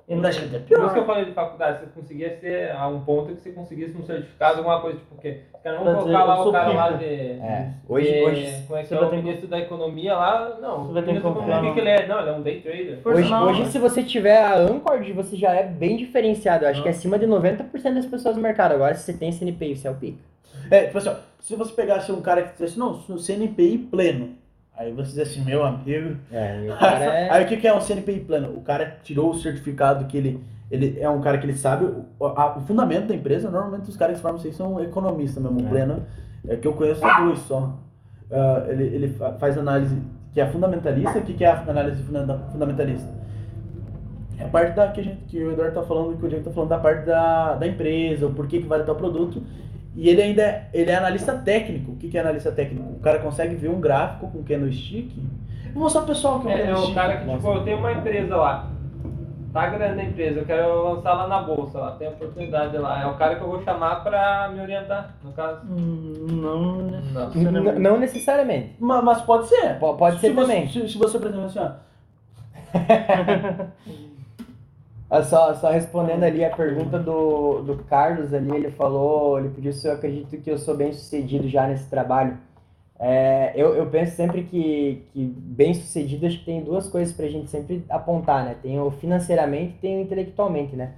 Eu 0.09 0.25
acho 0.25 0.39
que 0.39 0.45
até 0.55 0.57
Por 0.57 0.63
isso 0.63 0.65
que 0.65 0.75
pior. 0.75 0.97
eu 0.97 1.05
falei 1.05 1.25
de 1.25 1.31
faculdade, 1.33 1.79
você 1.81 1.85
conseguia 2.01 2.35
ser 2.39 2.71
a 2.71 2.87
um 2.87 3.01
ponto 3.01 3.35
que 3.35 3.41
você 3.41 3.51
conseguisse 3.51 3.95
um 3.95 4.03
certificado, 4.03 4.57
alguma 4.57 4.81
coisa, 4.81 4.97
tipo, 4.97 5.13
porque 5.13 5.41
os 5.55 5.61
caras 5.61 5.79
vão 5.83 5.87
dizer, 5.97 6.01
colocar 6.03 6.23
lá 6.25 6.45
o 6.47 6.51
cara 6.51 6.73
lá 6.73 6.91
de... 6.93 7.05
É. 7.05 7.69
Hoje, 7.87 8.11
de- 8.11 8.23
hoje, 8.23 8.63
como 8.67 8.79
é 8.79 8.81
que 8.81 8.87
você 8.89 8.95
é 8.95 8.97
vai 8.97 9.07
o 9.07 9.09
ter 9.11 9.15
que- 9.17 9.21
ministro 9.23 9.47
da 9.47 9.59
economia 9.59 10.15
lá? 10.15 10.57
Não, 10.59 10.87
Você 10.87 10.93
vai 10.93 11.03
ter 11.03 11.09
o 11.09 11.13
ministro 11.13 11.31
que 11.33 11.37
da 11.39 11.43
economia, 11.45 11.71
o 11.71 11.73
que 11.75 11.79
ele 11.79 11.89
é? 11.89 12.07
Não, 12.07 12.19
ele 12.21 12.29
é 12.29 12.33
um 12.33 12.41
day 12.41 12.59
trader. 12.61 12.99
Hoje, 13.05 13.33
hoje, 13.33 13.65
se 13.67 13.77
você 13.77 14.01
tiver 14.03 14.41
a 14.41 14.57
Ancord, 14.57 15.13
você 15.13 15.35
já 15.35 15.53
é 15.53 15.63
bem 15.63 15.95
diferenciado. 15.95 16.65
Eu 16.65 16.69
acho 16.69 16.79
Ah. 16.79 16.83
que 16.83 16.89
é 16.89 16.91
acima 16.91 17.19
de 17.19 17.27
90% 17.27 17.93
das 17.93 18.05
pessoas 18.07 18.35
do 18.35 18.41
mercado. 18.41 18.71
Agora, 18.73 18.95
se 18.95 19.03
você 19.03 19.13
tem 19.13 19.31
CNPI, 19.31 19.75
você 19.75 19.87
é 19.87 19.91
o 19.91 19.95
pica. 19.95 20.17
É, 20.71 20.85
tipo 20.85 20.97
assim, 20.97 21.09
ó, 21.09 21.15
se 21.39 21.55
você 21.55 21.71
pegasse 21.73 22.11
um 22.11 22.21
cara 22.21 22.41
que 22.41 22.51
dissesse, 22.53 22.77
não, 22.79 22.95
CNPI 23.17 23.77
pleno. 23.77 24.29
Aí 24.79 24.93
você 24.93 25.09
diz 25.09 25.19
assim, 25.29 25.43
meu 25.43 25.63
amigo. 25.65 26.15
É, 26.31 26.67
cara 26.79 27.03
é... 27.05 27.29
Aí 27.31 27.43
o 27.43 27.47
que 27.49 27.57
que 27.57 27.67
é 27.67 27.73
um 27.73 27.81
CNPI 27.81 28.21
pleno? 28.21 28.47
O 28.55 28.61
cara 28.61 28.95
tirou 29.03 29.31
o 29.31 29.33
certificado 29.35 30.05
que 30.05 30.15
ele. 30.17 30.41
Ele 30.71 30.97
é 30.99 31.09
um 31.09 31.19
cara 31.19 31.37
que 31.37 31.45
ele 31.45 31.55
sabe 31.57 31.83
o, 31.85 32.25
a- 32.25 32.57
o 32.57 32.61
fundamento 32.61 33.07
da 33.07 33.15
empresa. 33.15 33.49
Normalmente 33.51 33.89
os 33.89 33.97
caras 33.97 34.13
que 34.13 34.17
se 34.17 34.21
formam 34.21 34.39
assim 34.39 34.51
são 34.53 34.79
economistas 34.81 35.43
mesmo. 35.43 35.59
É. 35.65 35.69
pleno 35.69 36.03
é 36.47 36.55
que 36.55 36.65
eu 36.67 36.73
conheço 36.73 37.01
dois 37.25 37.39
só. 37.39 37.75
Ah, 38.31 38.65
ele, 38.69 38.83
ele 38.85 39.07
fa- 39.09 39.33
faz 39.33 39.57
análise 39.57 39.99
que 40.33 40.39
é 40.39 40.45
fundamentalista. 40.47 41.19
O 41.19 41.23
que, 41.23 41.33
que 41.33 41.43
é 41.43 41.49
a 41.49 41.59
análise 41.67 42.01
funda- 42.03 42.39
fundamentalista? 42.51 43.09
É 44.37 44.45
a 44.45 44.47
parte 44.47 44.73
da 44.75 44.87
que, 44.89 45.01
a 45.01 45.03
gente, 45.03 45.17
que 45.25 45.43
o 45.43 45.51
Eduardo 45.51 45.75
tá 45.75 45.83
falando, 45.83 46.17
que 46.17 46.25
o 46.25 46.29
Diego 46.29 46.45
tá 46.45 46.51
falando 46.51 46.69
da 46.69 46.77
parte 46.79 47.05
da, 47.05 47.55
da 47.55 47.67
empresa, 47.67 48.27
o 48.27 48.33
porquê 48.33 48.61
que 48.61 48.67
vale 48.67 48.83
tal 48.85 48.95
produto. 48.95 49.43
E 50.01 50.07
ele 50.07 50.21
ainda 50.21 50.41
é, 50.41 50.69
ele 50.73 50.89
é 50.89 50.95
analista 50.95 51.33
técnico. 51.33 51.91
O 51.91 51.95
que, 51.97 52.07
que 52.07 52.17
é 52.17 52.21
analista 52.21 52.51
técnico? 52.53 52.89
O 52.93 52.99
cara 53.01 53.19
consegue 53.19 53.53
ver 53.55 53.67
um 53.69 53.81
gráfico 53.81 54.27
com 54.31 54.41
candlestick. 54.43 55.11
Vou 55.73 55.83
mostrar 55.83 56.01
pro 56.03 56.13
pessoal 56.13 56.39
que 56.39 56.47
é 56.47 56.51
um 56.55 56.57
É, 56.57 56.69
é 56.69 56.73
o 56.75 56.93
cara 56.93 57.17
que, 57.17 57.29
tipo, 57.29 57.47
eu 57.49 57.63
tenho 57.65 57.77
uma 57.79 57.91
empresa 57.91 58.35
lá. 58.37 58.69
Tá 59.51 59.67
grande 59.67 59.99
a 59.99 60.05
empresa, 60.05 60.39
eu 60.39 60.45
quero 60.45 60.83
lançar 60.93 61.13
lá 61.13 61.27
na 61.27 61.41
bolsa, 61.41 61.79
lá, 61.79 61.91
tem 61.93 62.07
oportunidade 62.07 62.77
lá. 62.77 63.01
É 63.01 63.07
o 63.07 63.15
cara 63.15 63.35
que 63.35 63.41
eu 63.41 63.47
vou 63.49 63.61
chamar 63.63 64.03
pra 64.03 64.49
me 64.53 64.61
orientar, 64.61 65.15
no 65.23 65.31
caso. 65.33 65.61
Hum, 65.69 66.13
Não 66.29 66.61
Não. 66.61 66.91
necessariamente. 66.91 67.69
N- 67.75 67.79
Não 67.79 67.99
necessariamente. 67.99 68.75
Ma- 68.79 69.01
Mas, 69.01 69.21
pode 69.23 69.47
ser. 69.49 69.79
Po- 69.79 69.95
Pode 69.95 70.19
ser 70.21 70.27
se 70.29 70.33
você, 70.33 70.41
também. 70.53 70.69
Se, 70.69 70.87
se 70.87 70.97
você, 70.97 71.17
por 71.19 71.27
exemplo, 71.27 71.45
assim, 71.47 71.59
ó. 71.59 71.71
Ah, 75.09 75.23
Só, 75.23 75.53
só 75.55 75.71
respondendo 75.71 76.23
ali 76.23 76.45
a 76.45 76.55
pergunta 76.55 76.99
do, 76.99 77.61
do 77.63 77.83
Carlos 77.85 78.33
ali, 78.33 78.51
ele 78.55 78.71
falou, 78.71 79.39
ele 79.39 79.49
pediu 79.49 79.73
se 79.73 79.87
eu 79.87 79.93
acredito 79.93 80.37
que 80.41 80.51
eu 80.51 80.57
sou 80.57 80.77
bem 80.77 80.93
sucedido 80.93 81.47
já 81.49 81.67
nesse 81.67 81.89
trabalho. 81.89 82.37
É, 82.99 83.53
eu, 83.55 83.75
eu 83.75 83.87
penso 83.89 84.15
sempre 84.15 84.43
que, 84.43 85.03
que 85.13 85.25
bem 85.25 85.73
sucedido, 85.73 86.27
acho 86.27 86.39
que 86.39 86.45
tem 86.45 86.61
duas 86.63 86.87
coisas 86.87 87.13
pra 87.15 87.27
gente 87.27 87.49
sempre 87.49 87.83
apontar, 87.89 88.45
né? 88.45 88.55
Tem 88.61 88.79
o 88.79 88.91
financeiramente 88.91 89.75
e 89.75 89.79
tem 89.79 89.97
o 89.97 90.01
intelectualmente, 90.01 90.75
né? 90.75 90.93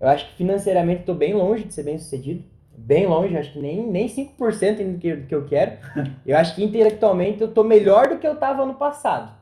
Eu 0.00 0.08
acho 0.08 0.26
que 0.28 0.34
financeiramente 0.36 1.00
estou 1.00 1.14
bem 1.14 1.32
longe 1.32 1.64
de 1.64 1.72
ser 1.72 1.84
bem 1.84 1.96
sucedido. 1.98 2.44
Bem 2.76 3.06
longe, 3.06 3.36
acho 3.38 3.52
que 3.52 3.60
nem, 3.60 3.86
nem 3.86 4.08
5% 4.08 4.80
ainda 4.80 4.92
do 4.94 4.98
que, 4.98 5.14
do 5.14 5.26
que 5.26 5.34
eu 5.34 5.46
quero. 5.46 5.78
Eu 6.26 6.36
acho 6.36 6.54
que 6.56 6.64
intelectualmente 6.64 7.40
eu 7.40 7.52
tô 7.52 7.62
melhor 7.62 8.08
do 8.08 8.18
que 8.18 8.26
eu 8.26 8.36
tava 8.36 8.62
ano 8.64 8.74
passado. 8.74 9.32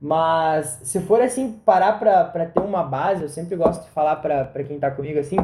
Mas 0.00 0.80
se 0.82 1.00
for 1.00 1.20
assim, 1.20 1.52
parar 1.64 1.98
pra, 1.98 2.24
pra 2.24 2.46
ter 2.46 2.60
uma 2.60 2.82
base, 2.82 3.22
eu 3.22 3.28
sempre 3.28 3.54
gosto 3.54 3.84
de 3.84 3.90
falar 3.90 4.16
pra, 4.16 4.44
pra 4.44 4.64
quem 4.64 4.78
tá 4.78 4.90
comigo 4.90 5.18
assim, 5.18 5.36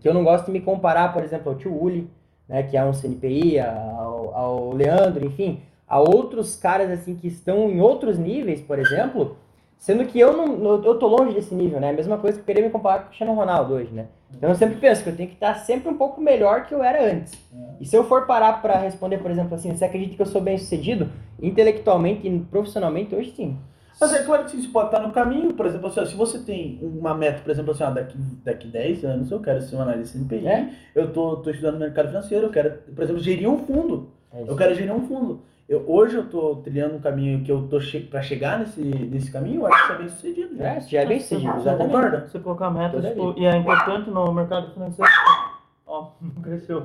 que 0.00 0.08
eu 0.08 0.14
não 0.14 0.24
gosto 0.24 0.46
de 0.46 0.52
me 0.52 0.60
comparar, 0.60 1.12
por 1.12 1.22
exemplo, 1.22 1.50
ao 1.52 1.58
tio 1.58 1.78
Uli, 1.78 2.10
né, 2.48 2.62
que 2.62 2.76
é 2.76 2.84
um 2.84 2.92
CNPI, 2.92 3.60
ao, 3.60 4.34
ao 4.34 4.72
Leandro, 4.72 5.26
enfim, 5.26 5.60
a 5.86 6.00
outros 6.00 6.56
caras 6.56 6.90
assim 6.90 7.14
que 7.14 7.28
estão 7.28 7.68
em 7.68 7.80
outros 7.80 8.18
níveis, 8.18 8.60
por 8.60 8.78
exemplo, 8.78 9.36
sendo 9.76 10.06
que 10.06 10.18
eu 10.18 10.34
não 10.34 10.82
eu 10.82 10.98
tô 10.98 11.06
longe 11.06 11.34
desse 11.34 11.54
nível, 11.54 11.78
né? 11.78 11.90
A 11.90 11.92
mesma 11.92 12.16
coisa 12.16 12.38
que 12.38 12.42
eu 12.42 12.46
querer 12.46 12.62
me 12.62 12.70
comparar 12.70 13.00
com 13.00 13.04
o 13.04 13.06
Cristiano 13.08 13.34
Ronaldo 13.34 13.74
hoje, 13.74 13.92
né? 13.92 14.06
Então 14.34 14.48
eu 14.48 14.56
sempre 14.56 14.76
penso 14.76 15.02
que 15.02 15.10
eu 15.10 15.16
tenho 15.16 15.28
que 15.28 15.34
estar 15.34 15.54
sempre 15.56 15.88
um 15.88 15.96
pouco 15.96 16.20
melhor 16.20 16.64
que 16.64 16.74
eu 16.74 16.82
era 16.82 17.12
antes. 17.12 17.32
E 17.78 17.84
se 17.84 17.94
eu 17.96 18.04
for 18.04 18.26
parar 18.26 18.62
pra 18.62 18.78
responder, 18.78 19.18
por 19.18 19.30
exemplo, 19.30 19.54
assim, 19.54 19.74
você 19.74 19.84
acredita 19.84 20.16
que 20.16 20.22
eu 20.22 20.26
sou 20.26 20.40
bem 20.40 20.56
sucedido 20.56 21.10
intelectualmente 21.40 22.26
e 22.26 22.38
profissionalmente 22.40 23.14
hoje 23.14 23.32
sim. 23.36 23.58
Mas 24.00 24.12
é 24.12 24.22
claro 24.22 24.44
que 24.44 24.56
você 24.60 24.68
pode 24.68 24.86
estar 24.86 25.00
no 25.00 25.12
caminho, 25.12 25.52
por 25.54 25.66
exemplo, 25.66 25.86
assim, 25.88 26.00
ó, 26.00 26.04
se 26.04 26.16
você 26.16 26.38
tem 26.40 26.78
uma 26.82 27.14
meta, 27.14 27.40
por 27.42 27.50
exemplo, 27.50 27.70
assim, 27.72 27.84
ó, 27.84 27.90
daqui, 27.90 28.18
daqui 28.44 28.66
10 28.68 29.04
anos 29.04 29.30
eu 29.30 29.40
quero 29.40 29.60
ser 29.62 29.76
um 29.76 29.82
analista 29.82 30.18
CNPI, 30.18 30.46
É. 30.46 30.68
eu 30.94 31.12
tô, 31.12 31.36
tô 31.36 31.50
estudando 31.50 31.78
mercado 31.78 32.08
financeiro, 32.08 32.46
eu 32.46 32.50
quero, 32.50 32.70
por 32.94 33.02
exemplo, 33.04 33.22
gerir 33.22 33.48
um 33.48 33.58
fundo. 33.58 34.10
É 34.32 34.42
isso. 34.42 34.50
Eu 34.50 34.56
quero 34.56 34.74
gerir 34.74 34.92
um 34.92 35.06
fundo. 35.06 35.42
Eu, 35.68 35.82
hoje 35.88 36.16
eu 36.16 36.26
tô 36.28 36.56
trilhando 36.56 36.96
um 36.96 37.00
caminho 37.00 37.42
que 37.42 37.50
eu 37.50 37.66
tô 37.68 37.80
che 37.80 37.98
para 38.00 38.20
chegar 38.20 38.58
nesse, 38.58 38.82
nesse 38.82 39.30
caminho, 39.30 39.62
eu 39.62 39.66
acho 39.66 39.76
que 39.76 39.82
isso 39.82 39.92
é 39.92 39.96
bem 39.98 40.08
sucedido. 40.08 40.62
É, 40.62 40.80
você 40.80 40.88
já 40.90 41.00
é 41.00 41.06
bem 41.06 41.20
sucedido, 41.20 41.52
Você 41.54 41.60
exatamente. 41.60 41.92
concorda? 41.94 42.26
Você 42.26 42.38
colocar 42.40 42.70
metas, 42.70 42.92
Toda 43.02 43.08
tipo, 43.08 43.34
e 43.40 43.46
é 43.46 43.56
importante 43.56 44.10
no 44.10 44.30
mercado 44.32 44.74
financeiro. 44.74 45.10
Ó, 45.94 46.10
cresceu. 46.42 46.82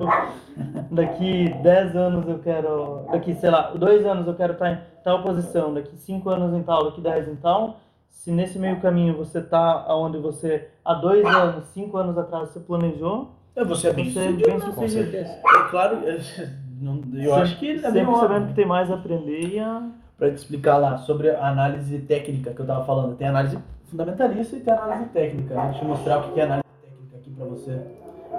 Daqui 0.90 1.52
10 1.62 1.96
anos 1.96 2.28
eu 2.28 2.38
quero. 2.38 3.06
Daqui, 3.10 3.34
sei 3.34 3.50
lá, 3.50 3.70
2 3.74 4.06
anos 4.06 4.26
eu 4.26 4.34
quero 4.34 4.52
estar 4.52 4.70
em 4.72 4.78
tal 5.04 5.22
posição, 5.22 5.74
daqui 5.74 5.96
5 5.96 6.28
anos 6.30 6.54
em 6.56 6.62
tal, 6.62 6.84
daqui 6.84 7.00
10 7.00 7.28
em 7.28 7.36
tal. 7.36 7.76
Se 8.08 8.30
nesse 8.30 8.58
meio 8.58 8.80
caminho 8.80 9.16
você 9.16 9.40
tá 9.40 9.86
onde 9.94 10.18
você, 10.18 10.68
há 10.84 10.94
2 10.94 11.24
anos, 11.26 11.64
5 11.68 11.96
anos 11.96 12.18
atrás, 12.18 12.50
você 12.50 12.60
planejou, 12.60 13.30
É, 13.56 13.64
você 13.64 13.88
é 13.88 13.92
bem 13.92 14.06
é 14.06 14.10
sucedido. 14.10 14.46
bem 14.46 14.60
Com 14.60 14.72
sucedido. 14.72 15.16
É 15.16 15.40
claro, 15.70 15.98
é, 16.06 16.18
não- 16.80 17.00
eu 17.14 17.34
acho 17.34 17.58
que 17.58 17.70
é 17.84 17.90
bem 17.90 18.04
sabendo 18.14 18.48
que 18.48 18.54
tem 18.54 18.66
mais 18.66 18.90
a 18.90 18.94
aprender 18.94 19.40
e 19.54 19.58
a. 19.58 19.88
Para 20.18 20.28
te 20.30 20.34
explicar 20.36 20.76
lá 20.76 20.98
sobre 20.98 21.30
a 21.30 21.48
análise 21.48 21.98
técnica 22.00 22.50
que 22.52 22.60
eu 22.60 22.66
tava 22.66 22.84
falando. 22.84 23.16
Tem 23.16 23.26
análise 23.28 23.58
fundamentalista 23.86 24.54
e 24.56 24.60
tem 24.60 24.74
análise 24.74 25.06
técnica. 25.06 25.54
né? 25.54 25.68
Deixa 25.70 25.82
eu 25.84 25.88
mostrar 25.88 26.18
o 26.18 26.32
que 26.34 26.40
é 26.40 26.44
análise 26.44 26.64
técnica 26.82 27.16
aqui 27.16 27.30
para 27.30 27.44
você. 27.46 27.80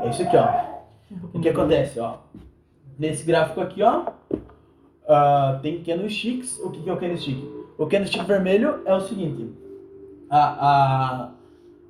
É 0.03 0.09
isso 0.09 0.23
aqui, 0.23 0.37
ó. 0.37 0.71
O 1.33 1.39
que 1.39 1.49
acontece, 1.49 1.99
ó? 1.99 2.17
Nesse 2.97 3.23
gráfico 3.23 3.61
aqui, 3.61 3.83
ó, 3.83 4.05
ah, 5.07 5.59
tem 5.61 5.83
candlesticks. 5.83 6.59
O 6.59 6.71
que 6.71 6.81
que 6.81 6.89
é 6.89 6.93
o 6.93 6.97
candlestick? 6.97 7.43
O 7.77 7.85
candlestick 7.85 8.23
vermelho 8.25 8.81
é 8.85 8.93
o 8.93 9.01
seguinte: 9.01 9.53
a, 10.29 10.39
a, 10.39 11.29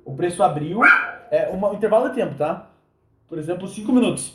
o 0.04 0.14
preço 0.14 0.42
abriu, 0.42 0.80
é 1.30 1.50
um 1.50 1.74
intervalo 1.74 2.08
de 2.08 2.14
tempo, 2.14 2.34
tá? 2.34 2.70
Por 3.28 3.38
exemplo, 3.38 3.66
5 3.68 3.92
minutos. 3.92 4.34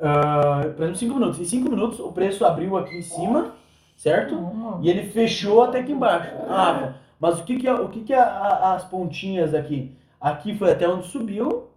Ah, 0.00 0.62
por 0.74 0.82
exemplo, 0.82 0.96
5 0.98 1.14
minutos. 1.14 1.40
Em 1.40 1.44
5 1.44 1.70
minutos, 1.70 2.00
o 2.00 2.10
preço 2.12 2.44
abriu 2.44 2.76
aqui 2.76 2.96
em 2.96 3.02
cima, 3.02 3.54
certo? 3.96 4.34
E 4.80 4.88
ele 4.88 5.10
fechou 5.10 5.62
até 5.62 5.80
aqui 5.80 5.92
embaixo. 5.92 6.32
Ah, 6.48 6.94
mas 7.20 7.38
o 7.38 7.44
que 7.44 7.56
que 7.56 7.68
é, 7.68 7.74
o 7.74 7.88
que 7.88 8.00
que 8.00 8.12
é 8.12 8.18
as 8.18 8.84
pontinhas 8.84 9.54
aqui? 9.54 9.96
Aqui 10.20 10.56
foi 10.56 10.72
até 10.72 10.88
onde 10.88 11.06
subiu, 11.06 11.68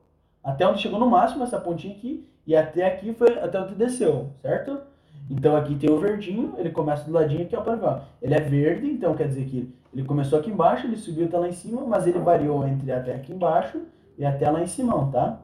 até 0.45 0.67
onde 0.67 0.79
chegou 0.79 0.99
no 0.99 1.09
máximo 1.09 1.43
essa 1.43 1.59
pontinha 1.59 1.95
aqui, 1.95 2.23
e 2.45 2.55
até 2.55 2.85
aqui 2.85 3.11
foi 3.13 3.39
até 3.39 3.59
onde 3.59 3.73
desceu, 3.73 4.29
certo? 4.43 4.77
Então 5.27 5.55
aqui 5.55 5.73
tem 5.73 5.89
o 5.89 5.97
verdinho, 5.97 6.53
ele 6.59 6.69
começa 6.69 7.03
do 7.03 7.11
ladinho 7.11 7.41
aqui, 7.41 7.55
ó, 7.55 7.61
para 7.61 7.77
cá. 7.77 8.03
Ele 8.21 8.35
é 8.35 8.39
verde, 8.39 8.85
então 8.85 9.15
quer 9.15 9.27
dizer 9.27 9.45
que 9.45 9.73
ele 9.91 10.03
começou 10.03 10.37
aqui 10.37 10.51
embaixo, 10.51 10.85
ele 10.85 10.97
subiu 10.97 11.25
até 11.25 11.35
lá 11.39 11.49
em 11.49 11.53
cima, 11.53 11.81
mas 11.81 12.05
ele 12.05 12.19
variou 12.19 12.67
entre 12.67 12.91
até 12.91 13.15
aqui 13.15 13.33
embaixo 13.33 13.81
e 14.19 14.23
até 14.23 14.49
lá 14.51 14.61
em 14.61 14.67
cima, 14.67 15.09
tá? 15.11 15.41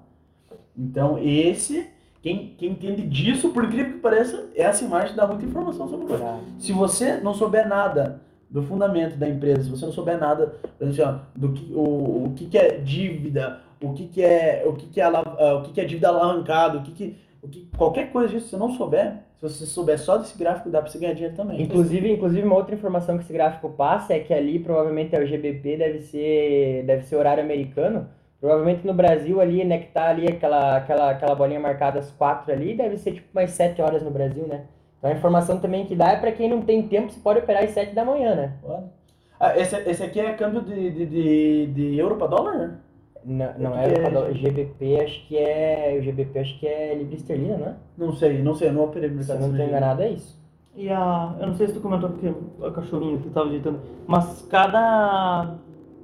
Então 0.78 1.18
esse, 1.18 1.90
quem, 2.22 2.54
quem 2.56 2.74
entende 2.74 3.02
disso, 3.08 3.50
por 3.50 3.64
incrível 3.64 3.94
que 3.94 4.00
pareça, 4.00 4.50
essa 4.56 4.86
imagem 4.86 5.16
dá 5.16 5.26
muita 5.26 5.46
informação 5.46 5.88
sobre 5.88 6.06
o 6.06 6.10
coisa. 6.10 6.40
Se 6.60 6.72
você 6.72 7.18
não 7.18 7.34
souber 7.34 7.68
nada 7.68 8.22
do 8.48 8.62
fundamento 8.62 9.18
da 9.18 9.28
empresa, 9.28 9.64
se 9.64 9.70
você 9.70 9.86
não 9.86 9.94
souber 9.94 10.20
nada 10.20 10.54
por 10.78 10.88
exemplo, 10.88 11.12
assim, 11.12 11.22
do 11.36 11.54
que, 11.54 11.74
o, 11.74 12.26
o 12.26 12.34
que, 12.36 12.46
que 12.46 12.58
é 12.58 12.78
dívida, 12.78 13.62
o 13.82 13.94
que, 13.94 14.08
que 14.08 14.24
é 14.24 14.64
o 14.66 14.74
que, 14.74 14.88
que 14.88 15.02
é, 15.02 15.04
ah, 15.04 15.56
o 15.56 15.64
que, 15.64 15.74
que 15.74 15.82
é 15.82 15.86
dívida 15.86 16.10
alavancada, 16.10 16.78
o 16.78 16.84
que, 16.84 16.92
que, 16.92 17.18
o 17.42 17.48
que 17.48 17.68
qualquer 17.78 18.12
coisa 18.12 18.30
disso, 18.30 18.46
se 18.46 18.52
você 18.52 18.58
não 18.58 18.72
souber, 18.72 19.16
se 19.36 19.50
você 19.50 19.66
souber 19.66 20.00
só 20.00 20.18
desse 20.18 20.38
gráfico, 20.38 20.70
dá 20.70 20.82
pra 20.82 20.92
você 20.92 21.00
ganhar 21.00 21.14
dinheiro 21.14 21.36
também. 21.36 21.62
Inclusive, 21.62 22.12
inclusive, 22.12 22.46
uma 22.46 22.56
outra 22.56 22.76
informação 22.76 23.18
que 23.18 23.24
esse 23.24 23.34
gráfico 23.34 23.70
passa 23.70 24.14
é 24.14 24.20
que 24.20 24.34
ali 24.34 24.60
provavelmente 24.60 25.16
é 25.16 25.20
o 25.20 25.26
GBP, 25.26 25.78
deve 25.78 26.00
ser, 26.02 26.84
deve 26.86 27.04
ser 27.04 27.16
horário 27.16 27.44
americano. 27.44 28.08
Provavelmente 28.40 28.86
no 28.86 28.94
Brasil 28.94 29.40
ali, 29.40 29.64
né, 29.64 29.78
que 29.78 29.92
tá 29.92 30.10
ali 30.10 30.28
aquela, 30.28 30.78
aquela, 30.78 31.12
aquela 31.12 31.36
bolinha 31.36 31.60
marcada 31.60 32.00
às 32.00 32.10
quatro 32.12 32.52
ali, 32.52 32.76
deve 32.76 32.98
ser 32.98 33.14
tipo 33.14 33.28
mais 33.34 33.52
sete 33.52 33.82
horas 33.82 34.02
no 34.02 34.10
Brasil, 34.10 34.48
né? 34.48 34.66
Então 34.98 35.12
a 35.12 35.14
informação 35.14 35.60
também 35.60 35.86
que 35.86 35.96
dá 35.96 36.12
é 36.12 36.16
para 36.16 36.32
quem 36.32 36.50
não 36.50 36.62
tem 36.62 36.88
tempo, 36.88 37.12
você 37.12 37.20
pode 37.20 37.40
operar 37.40 37.64
às 37.64 37.72
sete 37.72 37.94
da 37.94 38.04
manhã, 38.04 38.36
né? 38.36 38.54
Ah, 39.40 39.58
esse, 39.58 39.76
esse 39.90 40.04
aqui 40.04 40.20
é 40.20 40.34
câmbio 40.34 40.62
de, 40.62 40.90
de, 40.92 41.06
de, 41.06 41.66
de 41.68 41.98
euro 41.98 42.16
para 42.16 42.28
dólar? 42.28 42.80
Não, 43.24 43.54
não 43.58 43.78
é, 43.78 43.94
é 43.94 44.32
o 44.32 44.34
GBP, 44.34 45.00
acho 45.02 45.28
que 45.28 45.38
é, 45.38 45.98
o 46.00 46.04
GBP 46.04 46.40
acho 46.40 46.60
que 46.60 46.68
é 46.68 46.96
libra 46.96 47.16
esterlina, 47.16 47.58
né? 47.58 47.76
Não 47.98 48.14
sei, 48.14 48.42
não 48.42 48.56
sei, 48.56 48.70
eu 48.70 48.74
não 48.74 48.86
operei 48.86 49.10
no 49.10 49.22
Se 49.22 49.32
eu 49.32 49.36
mercado 49.36 49.48
não 49.48 49.56
estou 49.56 49.68
enganado, 49.68 50.02
é 50.02 50.10
isso. 50.10 50.42
E 50.76 50.90
a. 50.90 51.36
Eu 51.40 51.48
não 51.48 51.54
sei 51.54 51.68
se 51.68 51.74
tu 51.74 51.82
comentou 51.82 52.10
porque 52.10 52.34
a 52.66 52.72
cachorrinha 52.72 53.18
que 53.18 53.30
tava 53.30 53.50
digitando. 53.50 53.80
Mas 54.08 54.48
cada. 54.50 55.56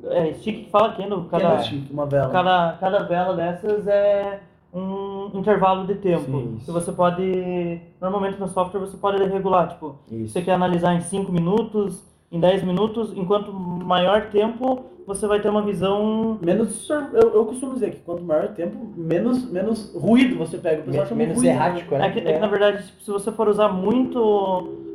É, 0.09 0.33
stick 0.33 0.65
que 0.65 0.69
fala 0.69 0.89
aqui, 0.89 1.05
no, 1.07 1.25
cada, 1.25 1.43
Candlestick, 1.43 1.91
uma 1.91 2.05
vela. 2.05 2.31
cada, 2.31 2.77
cada 2.79 3.03
vela 3.03 3.35
dessas 3.35 3.87
é 3.87 4.39
um 4.73 5.31
intervalo 5.33 5.87
de 5.87 5.95
tempo. 5.95 6.25
Sim, 6.25 6.59
que 6.63 6.71
você 6.71 6.91
pode. 6.91 7.81
Normalmente 7.99 8.39
no 8.39 8.47
software 8.47 8.81
você 8.81 8.97
pode 8.97 9.23
regular, 9.23 9.69
tipo, 9.69 9.95
Isso. 10.11 10.33
você 10.33 10.41
quer 10.41 10.53
analisar 10.53 10.93
em 10.93 11.01
5 11.01 11.31
minutos, 11.31 12.03
em 12.31 12.39
10 12.39 12.63
minutos, 12.63 13.11
enquanto 13.15 13.51
maior 13.51 14.29
tempo 14.29 14.85
você 15.07 15.25
vai 15.25 15.39
ter 15.39 15.49
uma 15.49 15.61
visão. 15.61 16.37
Menos, 16.41 16.89
eu, 16.89 17.33
eu 17.33 17.45
costumo 17.45 17.73
dizer 17.75 17.91
que 17.91 17.99
quanto 18.01 18.21
maior 18.23 18.45
o 18.45 18.49
tempo, 18.49 18.75
menos, 18.97 19.49
menos 19.49 19.93
ruído 19.95 20.37
você 20.37 20.57
pega. 20.57 20.81
O 20.81 20.83
pessoal 20.83 21.03
Men- 21.03 21.07
chama 21.09 21.19
menos 21.19 21.37
ruído, 21.37 21.49
errático, 21.49 21.91
né? 21.95 21.99
né? 21.99 22.07
É 22.07 22.11
que, 22.11 22.19
é 22.19 22.33
que, 22.33 22.39
na 22.39 22.47
verdade, 22.47 22.85
tipo, 22.85 23.01
se 23.01 23.09
você 23.09 23.31
for 23.31 23.47
usar 23.47 23.69
muito 23.69 24.19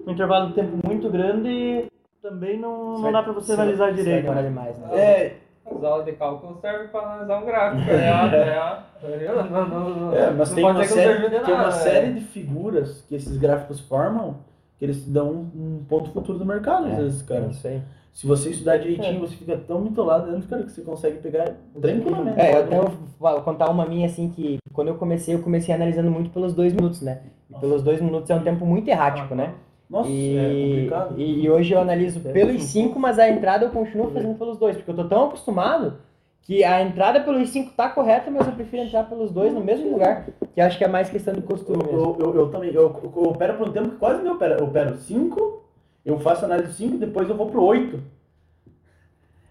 um 0.07 0.11
intervalo 0.11 0.49
de 0.49 0.53
tempo 0.55 0.77
muito 0.87 1.09
grande, 1.09 1.87
também 2.21 2.59
não, 2.59 2.99
não 2.99 3.11
dá 3.11 3.23
pra 3.23 3.33
você 3.33 3.53
analisar 3.55 3.87
vai 3.87 3.95
direito. 3.95 4.23
demorar 4.23 4.43
demais, 4.43 4.79
né? 4.79 4.89
É, 4.99 5.37
As 5.65 5.83
aulas 5.83 6.05
de 6.05 6.13
cálculo 6.13 6.59
servem 6.61 6.89
para 6.89 7.01
analisar 7.01 7.39
um 7.43 7.47
gráfico. 7.47 7.91
É, 7.91 7.95
é, 9.03 9.25
é, 9.25 9.33
não, 9.51 9.67
não, 9.69 9.91
não, 9.91 10.15
É, 10.15 10.31
mas 10.31 10.51
não 10.51 10.57
tem 10.57 10.65
uma, 10.67 10.85
série, 10.85 11.31
tem 11.31 11.41
uma 11.55 11.57
nada, 11.57 11.71
série 11.73 12.07
é. 12.09 12.13
de 12.13 12.21
figuras 12.21 13.03
que 13.09 13.15
esses 13.15 13.39
gráficos 13.39 13.81
formam 13.81 14.37
que 14.79 14.85
eles 14.85 15.07
dão 15.07 15.31
um, 15.31 15.79
um 15.81 15.85
ponto 15.89 16.11
futuro 16.11 16.39
do 16.39 16.45
mercado, 16.45 16.87
às 16.89 16.97
vezes, 16.97 17.23
cara. 17.23 17.47
É 17.47 17.49
isso 17.49 17.67
aí. 17.67 17.81
Se 18.13 18.27
você 18.27 18.51
estudar 18.51 18.77
direitinho, 18.77 19.21
você 19.21 19.35
fica 19.35 19.57
tão 19.57 19.81
mitolado 19.81 20.31
dentro, 20.31 20.47
cara, 20.49 20.63
que 20.65 20.71
você 20.73 20.83
consegue 20.83 21.19
pegar 21.19 21.55
tranquilamente. 21.81 22.39
É, 22.39 22.55
eu 22.55 22.61
até 22.61 22.81
vou 23.19 23.41
contar 23.41 23.71
uma 23.71 23.87
minha 23.87 24.07
assim 24.07 24.29
que 24.29 24.59
quando 24.73 24.89
eu 24.89 24.97
comecei, 24.97 25.35
eu 25.35 25.43
comecei 25.43 25.75
analisando 25.75 26.11
muito 26.11 26.31
pelos 26.31 26.53
dois 26.55 26.73
minutos, 26.75 27.01
né? 27.01 27.23
E 27.51 27.59
pelos 27.59 27.83
dois 27.83 28.01
minutos 28.01 28.29
é 28.29 28.35
um 28.35 28.43
tempo 28.43 28.67
muito 28.67 28.87
errático, 28.89 29.35
né? 29.35 29.55
Nossa, 29.89 30.09
é 30.09 30.13
E, 30.13 30.75
complicado. 30.75 31.15
e, 31.21 31.45
e 31.45 31.51
hoje 31.51 31.73
eu 31.75 31.81
analiso 31.81 32.21
pelos 32.21 32.63
cinco, 32.65 32.99
mas 32.99 33.19
a 33.19 33.29
entrada 33.29 33.65
eu 33.67 33.71
continuo 33.71 34.11
fazendo 34.11 34.39
pelos 34.39 34.59
dois, 34.59 34.77
porque 34.77 34.91
eu 34.91 34.97
tô 34.97 35.05
tão 35.05 35.25
acostumado 35.27 35.99
que 36.43 36.65
a 36.65 36.83
entrada 36.83 37.21
pelos 37.21 37.49
cinco 37.51 37.73
tá 37.77 37.89
correta, 37.89 38.31
mas 38.31 38.47
eu 38.47 38.53
prefiro 38.53 38.83
entrar 38.83 39.05
pelos 39.09 39.31
dois 39.31 39.53
no 39.55 39.61
mesmo 39.61 39.91
lugar, 39.91 40.27
que 40.55 40.61
acho 40.61 40.77
que 40.77 40.85
é 40.85 40.89
mais 40.89 41.09
questão 41.09 41.33
de 41.35 41.43
costume 41.43 41.83
mesmo. 41.85 41.99
Eu, 41.99 42.17
eu, 42.21 42.35
eu 42.37 42.49
também, 42.51 42.71
eu, 42.73 42.83
eu 43.03 43.23
opero 43.25 43.55
por 43.55 43.69
um 43.69 43.73
tempo 43.73 43.91
que 43.91 43.97
quase 43.97 44.23
me 44.23 44.29
opera. 44.29 44.57
Eu 44.59 44.65
opero 44.67 44.97
5, 44.97 45.62
eu 46.05 46.19
faço 46.21 46.45
análise 46.45 46.73
5, 46.75 46.99
depois 46.99 47.29
eu 47.29 47.37
vou 47.37 47.51
pro 47.51 47.63
8. 47.63 48.01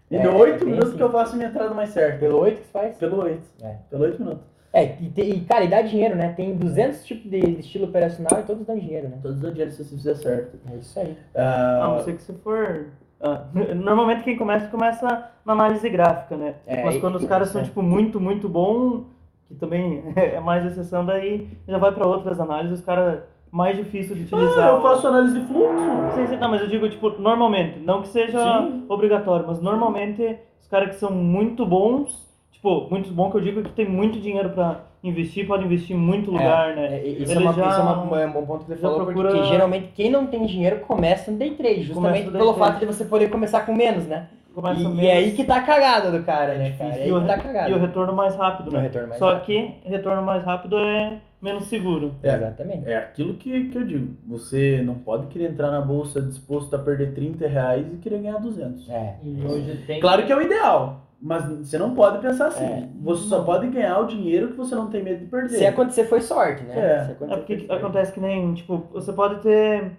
E 0.10 0.18
É, 0.18 0.24
no 0.24 0.36
8 0.38 0.58
bem 0.60 0.66
minutos 0.68 0.90
assim. 0.90 0.98
que 0.98 1.04
eu 1.04 1.12
faço 1.12 1.36
minha 1.38 1.48
entrada 1.50 1.74
mais 1.74 1.90
certa. 1.92 2.18
Pelo 2.20 2.40
oito 2.40 2.58
que 2.60 2.66
se 2.68 2.72
faz? 2.74 2.98
Pelo 2.98 3.22
8. 3.22 3.42
É. 3.64 3.76
Pelo 3.90 4.04
8 4.04 4.20
minutos. 4.22 4.44
É, 4.74 4.96
e, 5.02 5.10
te- 5.10 5.22
e, 5.22 5.42
cara, 5.42 5.64
e 5.64 5.70
dá 5.70 5.82
dinheiro, 5.82 6.16
né? 6.16 6.34
Tem 6.36 6.56
200 6.56 7.06
tipos 7.06 7.30
de, 7.30 7.40
de 7.42 7.60
estilo 7.60 7.86
operacional 7.86 8.40
e 8.40 8.44
todos 8.44 8.66
dão 8.66 8.78
dinheiro, 8.78 9.08
né? 9.10 9.18
Todos 9.22 9.42
os 9.42 9.54
dias 9.54 9.74
se 9.74 9.84
você 9.84 9.96
fizer 9.96 10.16
certo. 10.16 10.58
É 10.72 10.76
isso 10.78 11.00
aí. 11.00 11.18
A 11.36 11.88
não 11.88 12.00
ser 12.04 12.16
que 12.16 12.22
se 12.24 12.34
for. 12.34 12.88
ah, 13.22 13.46
normalmente 13.76 14.24
quem 14.24 14.38
começa, 14.38 14.68
começa 14.68 15.30
na 15.46 15.54
análise 15.54 15.90
gráfica, 15.90 16.36
né? 16.38 16.56
É, 16.68 16.84
Mas 16.84 17.00
quando 17.00 17.16
os 17.16 17.26
caras 17.26 17.50
é. 17.50 17.52
são, 17.54 17.64
tipo, 17.64 17.82
muito, 17.82 18.20
muito 18.20 18.48
bom, 18.50 19.06
que 19.48 19.56
também 19.56 20.04
é 20.16 20.40
mais 20.42 20.66
exceção, 20.66 21.06
daí 21.06 21.50
já 21.68 21.78
vai 21.78 21.94
pra 21.94 22.08
outras 22.08 22.40
análises, 22.40 22.80
os 22.80 22.86
caras 22.86 23.24
mais 23.52 23.76
difícil 23.76 24.16
de 24.16 24.24
utilizar. 24.24 24.70
ah, 24.70 24.72
eu 24.76 24.82
faço 24.82 25.08
análise 25.08 25.40
de 25.40 25.46
fluxo. 25.46 26.16
Sim, 26.16 26.28
sim, 26.28 26.38
não, 26.38 26.50
mas 26.50 26.62
eu 26.62 26.68
digo, 26.68 26.88
tipo, 26.90 27.10
normalmente, 27.20 27.80
não 27.80 28.02
que 28.02 28.08
seja 28.08 28.62
Sim. 28.62 28.86
obrigatório, 28.88 29.46
mas 29.48 29.62
normalmente 29.62 30.38
os 30.62 30.68
caras 30.68 30.90
que 30.90 30.96
são 30.96 31.12
muito 31.12 31.66
bons, 31.66 32.30
tipo, 32.52 32.88
muito 32.90 33.12
bom 33.12 33.30
que 33.30 33.38
eu 33.38 33.42
digo 33.42 33.62
que 33.64 33.72
tem 33.72 33.88
muito 33.88 34.20
dinheiro 34.20 34.50
pra 34.52 34.82
investir, 35.04 35.48
pode 35.48 35.66
investir 35.66 35.96
em 35.96 36.00
muito 36.00 36.30
lugar, 36.32 36.76
né? 36.76 37.00
É, 37.00 37.08
isso, 37.08 37.34
é 37.34 37.40
uma, 37.40 37.54
já- 37.54 37.68
isso 37.70 37.80
é 37.80 37.84
uma- 37.84 38.22
é 38.22 38.28
um 38.28 38.32
bom 38.32 38.46
ponto 38.46 38.66
que 38.66 38.72
você 38.72 38.78
falou, 38.78 39.04
procura- 39.06 39.30
porque 39.32 39.44
geralmente 39.46 39.90
quem 39.96 40.10
não 40.12 40.28
tem 40.28 40.46
dinheiro 40.46 40.80
começa 40.82 41.32
no 41.32 41.38
day 41.38 41.52
trade, 41.52 41.84
justamente 41.84 42.24
day 42.30 42.32
pelo 42.32 42.54
trade. 42.54 42.60
fato 42.60 42.80
de 42.80 42.86
você 42.86 43.04
poder 43.06 43.30
começar 43.30 43.66
com 43.66 43.74
menos, 43.74 44.06
né? 44.06 44.28
Começa 44.54 44.80
E, 44.80 44.84
menos- 44.84 45.00
e 45.02 45.08
é 45.08 45.14
aí 45.14 45.32
que 45.32 45.44
tá 45.44 45.56
a 45.58 45.62
cagada 45.64 46.12
do 46.12 46.24
cara, 46.24 46.54
né, 46.56 46.76
cara? 46.78 46.92
É 46.92 47.04
aí 47.04 47.10
e, 47.10 47.12
o, 47.14 47.20
que 47.22 47.26
tá 47.28 47.34
a 47.34 47.36
re- 47.38 47.42
cagada. 47.42 47.70
e 47.70 47.74
o 47.74 47.80
retorno 47.80 48.14
mais 48.14 48.36
rápido, 48.36 48.70
né? 48.72 48.82
retorno 48.82 49.08
mais 49.08 49.20
Só 49.20 49.30
rápido. 49.30 49.46
que 49.46 49.74
retorno 49.86 50.22
mais 50.22 50.44
rápido 50.44 50.78
é 50.78 51.18
menos 51.42 51.66
seguro. 51.66 52.14
É. 52.22 52.36
Exatamente. 52.36 52.88
É 52.90 52.98
aquilo 52.98 53.34
que, 53.36 53.70
que 53.70 53.78
eu 53.78 53.86
digo. 53.86 54.16
Você 54.28 54.82
não 54.86 54.96
pode 54.96 55.28
querer 55.28 55.52
entrar 55.52 55.72
na 55.72 55.82
bolsa 55.82 56.22
disposto 56.22 56.74
a 56.76 56.80
perder 56.80 57.14
30 57.14 57.48
reais 57.48 57.92
e 57.94 57.98
querer 57.98 58.20
ganhar 58.20 58.38
200. 58.40 58.90
É. 58.90 59.18
E 59.24 59.46
hoje 59.46 59.84
tem. 59.88 60.00
Claro 60.00 60.26
que 60.26 60.32
é 60.32 60.36
o 60.36 60.42
ideal, 60.42 61.02
mas 61.22 61.44
você 61.46 61.78
não 61.78 61.94
pode 61.96 62.20
pensar 62.20 62.48
assim. 62.48 62.64
É. 62.64 62.88
Você 63.02 63.24
só 63.28 63.44
pode 63.44 63.68
ganhar 63.68 64.00
o 64.00 64.08
dinheiro 64.08 64.50
que 64.50 64.58
você 64.58 64.76
não 64.76 64.88
tem 64.90 65.04
medo 65.04 65.20
de 65.20 65.26
perder. 65.26 65.58
Se 65.58 65.66
acontecer 65.66 66.06
foi 66.06 66.22
sorte, 66.22 66.64
né? 66.64 66.76
É. 66.78 66.82
É 66.82 67.02
acontecer, 67.12 67.38
porque 67.38 67.68
acontece 67.74 68.12
que 68.14 68.20
nem, 68.20 68.54
tipo, 68.54 68.86
você 68.94 69.12
pode 69.12 69.42
ter 69.42 69.92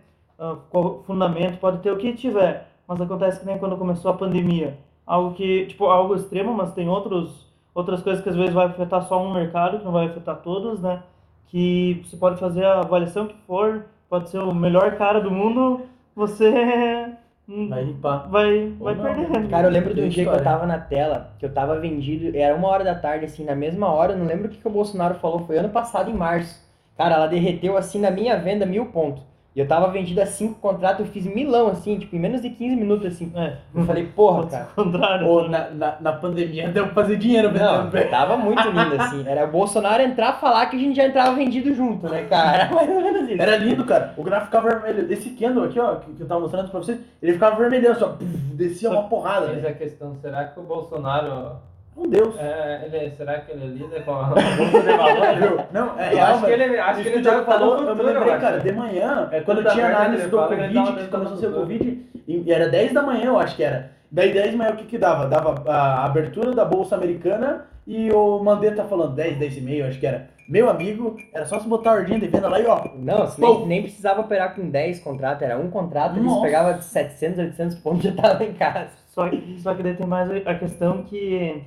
co- 0.70 1.02
fundamento, 1.06 1.58
pode 1.58 1.78
ter 1.78 1.90
o 1.90 1.96
que 1.98 2.12
tiver, 2.14 2.66
mas 2.86 3.00
acontece 3.00 3.40
que 3.40 3.46
nem 3.46 3.58
quando 3.58 3.76
começou 3.76 4.10
a 4.10 4.14
pandemia. 4.14 4.74
Algo 5.06 5.34
que, 5.34 5.66
tipo, 5.66 5.86
algo 5.86 6.14
extremo, 6.14 6.54
mas 6.54 6.72
tem 6.74 6.88
outros, 6.88 7.46
outras 7.74 8.02
coisas 8.02 8.22
que 8.22 8.28
às 8.28 8.36
vezes 8.36 8.52
vai 8.54 8.66
afetar 8.66 9.02
só 9.08 9.20
um 9.22 9.32
mercado, 9.34 9.78
que 9.78 9.84
não 9.84 9.92
vai 9.92 10.06
afetar 10.06 10.36
todos, 10.42 10.80
né? 10.80 11.02
Que 11.48 12.02
você 12.04 12.16
pode 12.16 12.40
fazer 12.40 12.64
a 12.64 12.80
avaliação 12.80 13.26
que 13.28 13.36
for, 13.46 13.84
pode 14.08 14.30
ser 14.30 14.38
o 14.38 14.54
melhor 14.54 14.96
cara 14.96 15.20
do 15.20 15.30
mundo, 15.30 15.82
você 16.14 17.12
Vai 17.68 17.84
ripar. 17.84 18.30
vai, 18.30 18.70
vai 18.80 18.94
perder. 18.94 19.48
Cara, 19.48 19.66
eu 19.68 19.72
lembro 19.72 19.94
de 19.94 20.00
um 20.02 20.08
dia 20.08 20.26
que 20.26 20.34
eu 20.34 20.42
tava 20.42 20.66
na 20.66 20.78
tela, 20.78 21.34
que 21.38 21.44
eu 21.44 21.52
tava 21.52 21.78
vendido, 21.78 22.36
era 22.36 22.54
uma 22.54 22.68
hora 22.68 22.84
da 22.84 22.94
tarde, 22.94 23.26
assim, 23.26 23.44
na 23.44 23.54
mesma 23.54 23.88
hora, 23.88 24.12
eu 24.12 24.18
não 24.18 24.26
lembro 24.26 24.46
o 24.46 24.50
que, 24.50 24.58
que 24.58 24.66
o 24.68 24.70
Bolsonaro 24.70 25.16
falou, 25.16 25.46
foi 25.46 25.58
ano 25.58 25.68
passado, 25.68 26.10
em 26.10 26.14
março. 26.14 26.60
Cara, 26.96 27.16
ela 27.16 27.26
derreteu, 27.26 27.76
assim, 27.76 27.98
na 28.00 28.10
minha 28.10 28.36
venda, 28.38 28.64
mil 28.64 28.86
pontos. 28.86 29.22
E 29.54 29.60
eu 29.60 29.68
tava 29.68 29.88
vendido 29.88 30.20
a 30.22 30.24
cinco 30.24 30.58
contratos, 30.60 31.00
eu 31.00 31.12
fiz 31.12 31.26
milão, 31.26 31.68
assim, 31.68 31.98
tipo, 31.98 32.16
em 32.16 32.18
menos 32.18 32.40
de 32.40 32.48
15 32.48 32.74
minutos, 32.74 33.06
assim. 33.06 33.30
É, 33.36 33.58
Eu 33.74 33.84
falei, 33.84 34.06
porra, 34.06 34.46
cara. 34.46 34.68
contrário. 34.74 35.26
Ou 35.26 35.40
assim. 35.40 35.50
na, 35.50 35.70
na, 35.70 35.96
na 36.00 36.12
pandemia 36.12 36.68
deu 36.68 36.86
pra 36.86 36.94
fazer 36.94 37.16
dinheiro 37.16 37.52
Não, 37.52 37.90
tava 38.10 38.38
muito 38.38 38.62
lindo, 38.70 38.94
assim. 38.98 39.22
Era 39.26 39.44
o 39.44 39.50
Bolsonaro 39.50 40.02
entrar 40.02 40.32
falar 40.40 40.66
que 40.66 40.76
a 40.76 40.78
gente 40.78 40.96
já 40.96 41.04
entrava 41.04 41.34
vendido 41.36 41.74
junto, 41.74 42.08
né, 42.08 42.22
cara? 42.30 42.72
Mais 42.74 42.88
ou 42.88 43.02
menos 43.02 43.28
isso. 43.28 43.42
Era 43.42 43.56
lindo, 43.56 43.84
cara. 43.84 44.14
O 44.16 44.22
gráfico 44.22 44.46
ficava 44.46 44.80
vermelho. 44.80 45.12
Esse 45.12 45.30
candle 45.30 45.64
aqui, 45.64 45.78
ó, 45.78 45.96
que 45.96 46.18
eu 46.18 46.26
tava 46.26 46.40
mostrando 46.40 46.70
pra 46.70 46.80
vocês, 46.80 46.98
ele 47.20 47.34
ficava 47.34 47.56
vermelhão, 47.56 47.94
só 47.94 48.16
descia 48.54 48.90
uma 48.90 49.02
porrada. 49.02 49.48
Mas 49.48 49.62
né? 49.62 49.68
a 49.68 49.74
questão, 49.74 50.16
será 50.16 50.44
que 50.44 50.58
o 50.58 50.62
Bolsonaro. 50.62 51.71
Meu 51.96 52.08
Deus. 52.08 52.38
É, 52.38 52.88
ele, 52.90 53.10
será 53.10 53.40
que 53.40 53.52
ele 53.52 53.66
lida 53.66 54.00
com 54.00 54.12
a 54.14 54.24
bolsa 54.24 54.80
de 54.80 54.96
valores? 54.96 55.38
Viu? 55.40 55.60
Não, 55.72 55.98
é 55.98 56.12
Eu 56.12 56.16
real, 56.16 56.34
acho 56.34 56.44
que 56.46 56.50
ele, 56.50 56.78
acho 56.78 57.00
Isso 57.00 57.10
que 57.10 57.18
ele 57.18 57.28
o 57.28 57.32
tá 57.32 57.44
falou, 57.44 57.74
no 57.74 57.88
eu 57.88 57.94
me 57.94 58.02
futuro, 58.02 58.18
lembrei, 58.18 58.38
cara, 58.38 58.60
de 58.60 58.72
manhã, 58.72 59.28
É, 59.30 59.40
quando 59.40 59.64
tinha 59.70 59.86
análise 59.86 60.26
do 60.28 60.36
Covid, 60.38 60.92
que 60.96 61.08
começou 61.08 61.34
a 61.34 61.36
ser 61.36 61.46
futuro. 61.46 61.60
Covid, 61.60 62.06
e 62.26 62.52
era 62.52 62.68
10 62.68 62.92
da 62.92 63.02
manhã, 63.02 63.24
eu 63.26 63.38
acho 63.38 63.56
que 63.56 63.62
era. 63.62 63.90
Daí 64.10 64.32
10 64.32 64.52
da 64.52 64.58
manhã 64.58 64.70
o 64.72 64.76
que 64.76 64.84
que 64.84 64.98
dava? 64.98 65.26
Dava 65.26 65.62
a 65.70 66.04
abertura 66.04 66.52
da 66.52 66.64
Bolsa 66.64 66.96
Americana 66.96 67.66
e 67.86 68.10
o 68.12 68.38
Mandetta 68.42 68.84
falando 68.84 69.14
10, 69.14 69.38
10 69.38 69.56
e 69.56 69.60
meio, 69.60 69.86
acho 69.86 69.98
que 69.98 70.06
era. 70.06 70.30
Meu 70.48 70.68
amigo, 70.68 71.16
era 71.32 71.46
só 71.46 71.58
se 71.60 71.68
botar 71.68 71.90
a 71.90 71.94
ordem 71.94 72.18
de 72.18 72.26
venda 72.26 72.48
lá 72.48 72.60
e 72.60 72.66
ó. 72.66 72.84
Não, 72.96 73.26
nem, 73.38 73.66
nem 73.66 73.82
precisava 73.82 74.20
operar 74.20 74.54
com 74.54 74.68
10 74.68 75.00
contratos, 75.00 75.42
era 75.42 75.56
um 75.58 75.70
contrato, 75.70 76.14
eles 76.16 76.24
Nossa. 76.24 76.42
pegavam 76.42 76.82
700, 76.82 77.38
800 77.38 77.78
pontos 77.78 78.04
e 78.04 78.08
já 78.08 78.14
tava 78.22 78.44
em 78.44 78.52
casa. 78.52 78.90
Só 79.08 79.28
que, 79.28 79.60
só 79.60 79.74
que 79.74 79.82
daí 79.82 79.94
tem 79.94 80.06
mais 80.06 80.30
a 80.46 80.54
questão 80.54 81.02
que 81.04 81.62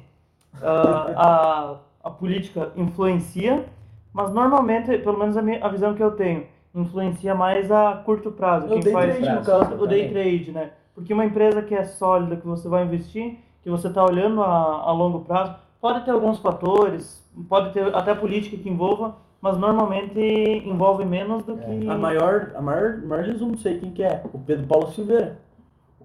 a, 0.61 1.75
a 2.03 2.09
política 2.09 2.71
influencia, 2.75 3.65
mas 4.13 4.31
normalmente, 4.33 4.97
pelo 4.99 5.17
menos 5.17 5.35
a, 5.35 5.41
minha, 5.41 5.63
a 5.63 5.69
visão 5.69 5.93
que 5.93 6.03
eu 6.03 6.11
tenho, 6.11 6.45
influencia 6.73 7.33
mais 7.33 7.71
a 7.71 7.95
curto 8.05 8.31
prazo. 8.31 8.67
Eu 8.67 8.73
Quem 8.73 8.79
dei 8.81 8.93
faz 8.93 9.17
trade 9.17 9.35
no 9.35 9.45
caso. 9.45 9.83
o 9.83 9.87
day 9.87 10.09
trade, 10.09 10.51
né? 10.51 10.71
Porque 10.93 11.13
uma 11.13 11.25
empresa 11.25 11.61
que 11.61 11.73
é 11.73 11.83
sólida, 11.83 12.35
que 12.35 12.45
você 12.45 12.67
vai 12.67 12.83
investir, 12.83 13.37
que 13.63 13.69
você 13.69 13.87
está 13.87 14.03
olhando 14.03 14.41
a, 14.41 14.47
a 14.47 14.91
longo 14.91 15.21
prazo, 15.21 15.55
pode 15.81 16.05
ter 16.05 16.11
alguns 16.11 16.39
fatores, 16.39 17.23
pode 17.49 17.73
ter 17.73 17.93
até 17.95 18.13
política 18.13 18.57
que 18.57 18.69
envolva, 18.69 19.15
mas 19.41 19.57
normalmente 19.57 20.19
envolve 20.65 21.05
menos 21.05 21.43
do 21.43 21.57
que... 21.57 21.87
A 21.87 21.97
maior, 21.97 22.51
a 22.55 22.61
maior, 22.61 23.01
maior 23.05 23.25
resumo, 23.25 23.51
não 23.51 23.57
sei 23.57 23.79
quem 23.79 23.91
que 23.91 24.03
é, 24.03 24.23
o 24.33 24.39
Pedro 24.39 24.65
Paulo 24.65 24.91
Silveira. 24.91 25.37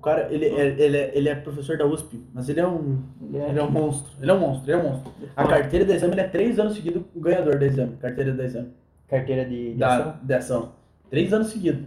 O 0.01 0.03
cara, 0.03 0.29
ele, 0.33 0.47
é, 0.47 0.67
ele, 0.79 0.97
é, 0.97 1.13
ele 1.15 1.29
é 1.29 1.35
professor 1.35 1.77
da 1.77 1.85
USP, 1.85 2.25
mas 2.33 2.49
ele 2.49 2.59
é 2.59 2.67
um, 2.67 3.03
ele 3.23 3.59
é 3.59 3.63
um 3.63 3.71
monstro, 3.71 4.11
ele 4.19 4.31
é 4.31 4.35
um 4.35 4.41
monstro, 4.41 4.71
ele 4.73 4.81
é 4.81 4.83
um 4.83 4.89
monstro. 4.91 5.13
A 5.37 5.47
carteira 5.47 5.85
de 5.85 5.93
exame, 5.93 6.15
ele 6.15 6.21
é 6.23 6.29
três 6.29 6.59
anos 6.59 6.75
seguidos 6.75 7.03
o 7.15 7.21
ganhador 7.21 7.59
da 7.59 7.67
exame, 7.67 7.97
carteira 7.97 8.33
de 8.33 8.43
exame, 8.43 8.69
Carteira 9.07 9.45
de, 9.45 9.73
de 9.73 9.79
da, 9.79 9.97
ação. 9.97 10.15
de 10.23 10.35
ação. 10.35 10.73
Três 11.11 11.31
anos 11.35 11.49
seguidos. 11.49 11.83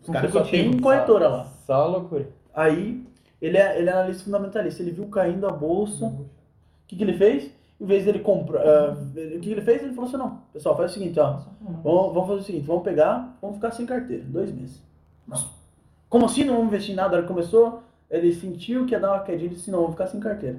Os 0.00 0.08
caras 0.10 0.30
só 0.32 0.42
tem 0.44 0.78
corretora 0.78 1.28
lá. 1.28 1.44
Só 1.66 1.86
loucura. 1.88 2.28
Aí, 2.54 3.04
ele 3.42 3.56
é, 3.58 3.78
ele 3.80 3.88
é 3.90 3.92
analista 3.92 4.22
fundamentalista, 4.24 4.80
ele 4.80 4.92
viu 4.92 5.08
caindo 5.08 5.44
a 5.48 5.50
bolsa, 5.50 6.06
o 6.06 6.24
que, 6.86 6.94
que 6.94 7.02
ele 7.02 7.14
fez? 7.14 7.50
Em 7.80 7.84
vez 7.84 8.04
dele 8.04 8.20
comprar, 8.20 8.62
ele- 9.16 9.38
o 9.38 9.40
que, 9.40 9.48
que 9.48 9.50
ele 9.50 9.60
fez? 9.62 9.82
Ele 9.82 9.92
falou 9.92 10.08
assim, 10.08 10.16
não, 10.18 10.38
pessoal, 10.52 10.76
faz 10.76 10.92
o 10.92 10.94
seguinte, 10.94 11.18
ó, 11.18 11.40
Vamos, 11.82 12.14
vamos 12.14 12.28
fazer 12.28 12.40
o 12.40 12.44
seguinte, 12.44 12.64
vamos 12.66 12.84
pegar, 12.84 13.36
vamos 13.42 13.56
ficar 13.56 13.72
sem 13.72 13.84
carteira, 13.84 14.22
dois 14.24 14.52
meses. 14.52 14.80
Nossa. 15.26 15.55
Como 16.16 16.24
assim 16.24 16.44
não 16.44 16.54
vamos 16.54 16.68
investir 16.68 16.94
em 16.94 16.96
nada? 16.96 17.10
A 17.10 17.12
hora 17.18 17.22
que 17.24 17.28
começou, 17.28 17.82
ele 18.10 18.32
sentiu 18.32 18.86
que 18.86 18.92
ia 18.92 18.98
dar 18.98 19.12
uma 19.12 19.22
quedinha 19.22 19.50
e 19.50 19.54
disse, 19.54 19.70
não, 19.70 19.80
vamos 19.80 19.92
ficar 19.92 20.06
sem 20.06 20.18
carteira. 20.18 20.56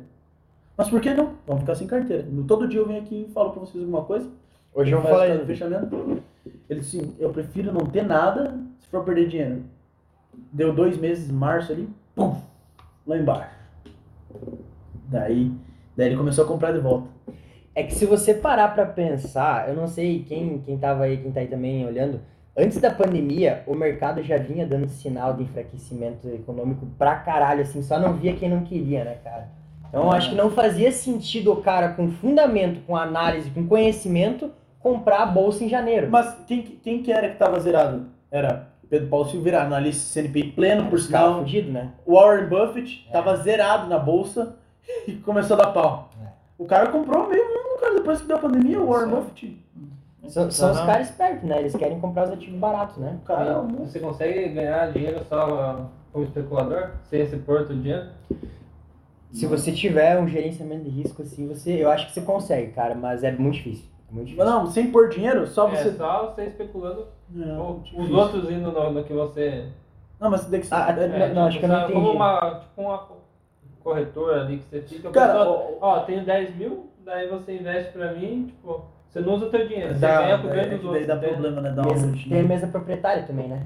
Mas 0.78 0.88
por 0.88 1.02
que 1.02 1.12
não? 1.16 1.34
Vamos 1.48 1.62
ficar 1.62 1.74
sem 1.74 1.88
carteira. 1.88 2.28
Todo 2.48 2.68
dia 2.68 2.80
eu 2.80 2.86
venho 2.86 3.02
aqui 3.02 3.26
e 3.28 3.34
falo 3.34 3.50
pra 3.50 3.62
vocês 3.62 3.84
alguma 3.84 4.04
coisa. 4.04 4.30
Hoje 4.72 4.92
eu 4.92 5.00
Ele 5.00 5.08
vou 5.08 5.18
faz 5.18 5.32
falar 5.32 5.42
o 5.42 5.48
fechamento. 5.48 6.24
Ele 6.70 6.80
disse, 6.80 7.16
eu 7.18 7.32
prefiro 7.32 7.74
não 7.74 7.88
ter 7.88 8.04
nada 8.04 8.56
se 8.78 8.88
for 8.88 9.04
perder 9.04 9.30
dinheiro. 9.30 9.64
Deu 10.54 10.72
dois 10.72 10.96
meses, 10.96 11.32
março 11.32 11.72
ali, 11.72 11.90
pum, 12.14 12.40
lá 13.08 13.18
embaixo. 13.18 13.56
Daí, 15.10 15.52
daí 15.96 16.10
ele 16.10 16.18
começou 16.18 16.46
a 16.46 16.48
comprar 16.48 16.72
de 16.72 16.78
volta. 16.78 17.08
É 17.74 17.82
que 17.82 17.96
se 17.96 18.06
você 18.06 18.36
parar 18.36 18.76
pra 18.76 18.86
pensar, 18.86 19.70
eu 19.70 19.76
não 19.76 19.88
sei 19.88 20.24
quem, 20.24 20.60
quem 20.60 20.78
tava 20.78 21.06
aí, 21.06 21.18
quem 21.18 21.32
tá 21.32 21.40
aí 21.40 21.48
também 21.48 21.84
olhando, 21.84 22.22
antes 22.58 22.80
da 22.80 22.90
pandemia, 22.92 23.64
o 23.68 23.76
mercado 23.76 24.22
já 24.24 24.38
vinha 24.38 24.66
dando 24.66 24.88
sinal 24.88 25.34
de 25.34 25.44
enfraquecimento 25.44 26.28
econômico 26.30 26.86
pra 26.98 27.16
caralho, 27.16 27.62
assim, 27.62 27.82
só 27.84 28.00
não 28.00 28.14
via 28.14 28.34
quem 28.36 28.50
não 28.50 28.64
queria, 28.64 29.04
né, 29.04 29.18
cara? 29.24 29.50
Então 29.88 30.04
eu 30.04 30.12
acho 30.12 30.32
que 30.32 30.36
não 30.36 30.50
fazia 30.50 30.92
sentido 30.92 31.52
o 31.54 31.62
cara 31.62 31.90
com 31.90 32.10
fundamento, 32.12 32.82
com 32.86 32.96
análise, 32.96 33.50
com 33.52 33.66
conhecimento, 33.68 34.52
comprar 34.80 35.20
a 35.24 35.26
bolsa 35.26 35.64
em 35.64 35.70
janeiro. 35.70 36.08
Mas 36.10 36.36
quem, 36.46 36.62
que- 36.62 36.76
quem 36.78 37.02
que 37.04 37.12
era 37.12 37.30
que 37.30 37.36
tava 37.38 37.60
zerado? 37.60 38.08
Era 38.30 38.68
Pedro 38.90 39.08
Paulo 39.08 39.30
Silveira, 39.30 39.62
analista 39.64 40.14
CNPI 40.22 40.52
pleno, 40.52 40.84
por 40.90 41.00
Tava 41.00 41.04
sinal. 41.06 41.40
fudido, 41.40 41.72
né? 41.72 41.92
Warren 42.08 42.48
Buffett 42.50 43.06
É. 43.10 43.12
tava 43.14 43.36
zerado 43.38 43.88
na 43.88 43.98
bolsa 44.00 44.58
e 45.08 45.14
começou 45.14 45.56
a 45.58 45.64
dar 45.64 45.72
pau. 45.72 46.10
É. 46.22 46.28
O 46.58 46.66
cara 46.66 46.88
comprou 46.90 47.28
meio 47.30 47.44
mundo, 47.46 47.80
cara, 47.80 47.94
depois 47.96 48.20
que 48.22 48.28
deu 48.28 48.38
a 48.38 48.40
pandemia, 48.40 48.80
o 48.82 48.88
Warren. 48.90 49.10
Buffett. 49.10 49.58
São, 50.28 50.50
são 50.52 50.72
os 50.72 50.78
Aham. 50.78 50.86
caras 50.88 51.10
espertos, 51.10 51.44
né? 51.48 51.60
Eles 51.60 51.76
querem 51.76 52.00
comprar 52.00 52.26
os 52.26 52.32
ativos 52.32 52.60
baratos, 52.60 52.98
né? 52.98 53.18
Cara 53.26 53.50
é 53.52 53.86
Você 53.86 54.00
consegue 54.00 54.50
ganhar 54.50 54.92
dinheiro 54.92 55.24
só 55.30 55.90
como 56.12 56.26
especulador? 56.26 56.92
Sem 57.04 57.22
esse 57.22 57.38
porto 57.38 57.74
de 57.74 57.82
dinheiro? 57.82 58.08
Se 59.32 59.46
você 59.46 59.72
tiver 59.72 60.20
um 60.20 60.28
gerenciamento 60.28 60.84
de 60.86 60.90
risco 60.90 61.22
assim, 61.22 61.48
você, 61.48 61.84
eu 61.84 61.90
acho 61.90 62.08
que 62.08 62.14
você 62.14 62.22
consegue, 62.22 62.72
cara, 62.72 62.96
mas 62.96 63.24
é 63.24 63.32
muito 63.32 63.56
difícil. 63.56 63.86
É 64.10 64.14
muito 64.14 64.28
difícil. 64.28 64.50
Não, 64.50 64.66
sem 64.68 64.92
pôr 64.92 65.10
dinheiro, 65.10 65.46
só 65.48 65.68
É 65.70 65.76
você. 65.76 65.92
só 65.92 66.28
você 66.34 66.46
especulando 66.46 67.08
Não, 67.30 67.78
os 67.78 67.84
difícil. 67.84 68.16
outros 68.16 68.50
indo 68.50 68.72
no, 68.72 68.92
no 68.92 69.04
que 69.04 69.14
você. 69.14 69.66
Não, 70.20 70.32
mas 70.32 70.46
tem 70.46 70.60
que 70.62 70.66
ser. 70.66 70.74
Ah, 70.74 70.90
é- 70.98 71.28
Não, 71.30 71.36
não, 71.36 71.48
acho 71.48 71.60
que 71.60 71.66
eu 71.66 71.70
não 71.70 71.82
Como 71.88 72.00
entendi. 72.00 72.16
uma, 72.16 72.60
tipo 72.62 72.82
uma 72.82 73.08
corretora 73.84 74.42
ali 74.42 74.58
que 74.58 74.64
você 74.70 74.82
fica. 74.82 75.10
Cara, 75.12 75.34
Cara, 75.34 75.50
ó, 75.50 75.78
ó, 75.80 76.00
tenho 76.00 76.26
10 76.26 76.56
mil, 76.56 76.90
daí 77.06 77.28
você 77.30 77.58
investe 77.58 77.92
pra 77.94 78.14
mim, 78.14 78.46
tipo, 78.48 78.86
você 79.10 79.20
não 79.22 79.34
usa 79.34 79.46
o 79.46 79.50
teu 79.50 79.68
dinheiro, 79.68 79.94
você 79.94 80.00
dá, 80.00 80.22
ganha 80.22 80.38
com 80.38 80.48
o 80.48 80.52
é, 80.52 80.54
ganho 80.56 80.70
dos 80.70 80.80
daí 80.80 80.88
outros. 80.88 81.08
dá 81.08 81.16
entende? 81.16 81.32
problema, 81.34 81.62
né? 81.62 81.70
Dá 81.72 81.82
uma 81.82 81.92
Mesa- 81.94 82.14
tem 82.30 82.40
a 82.40 82.44
mesa 82.44 82.68
proprietária 82.68 83.24
também, 83.24 83.48
né? 83.48 83.62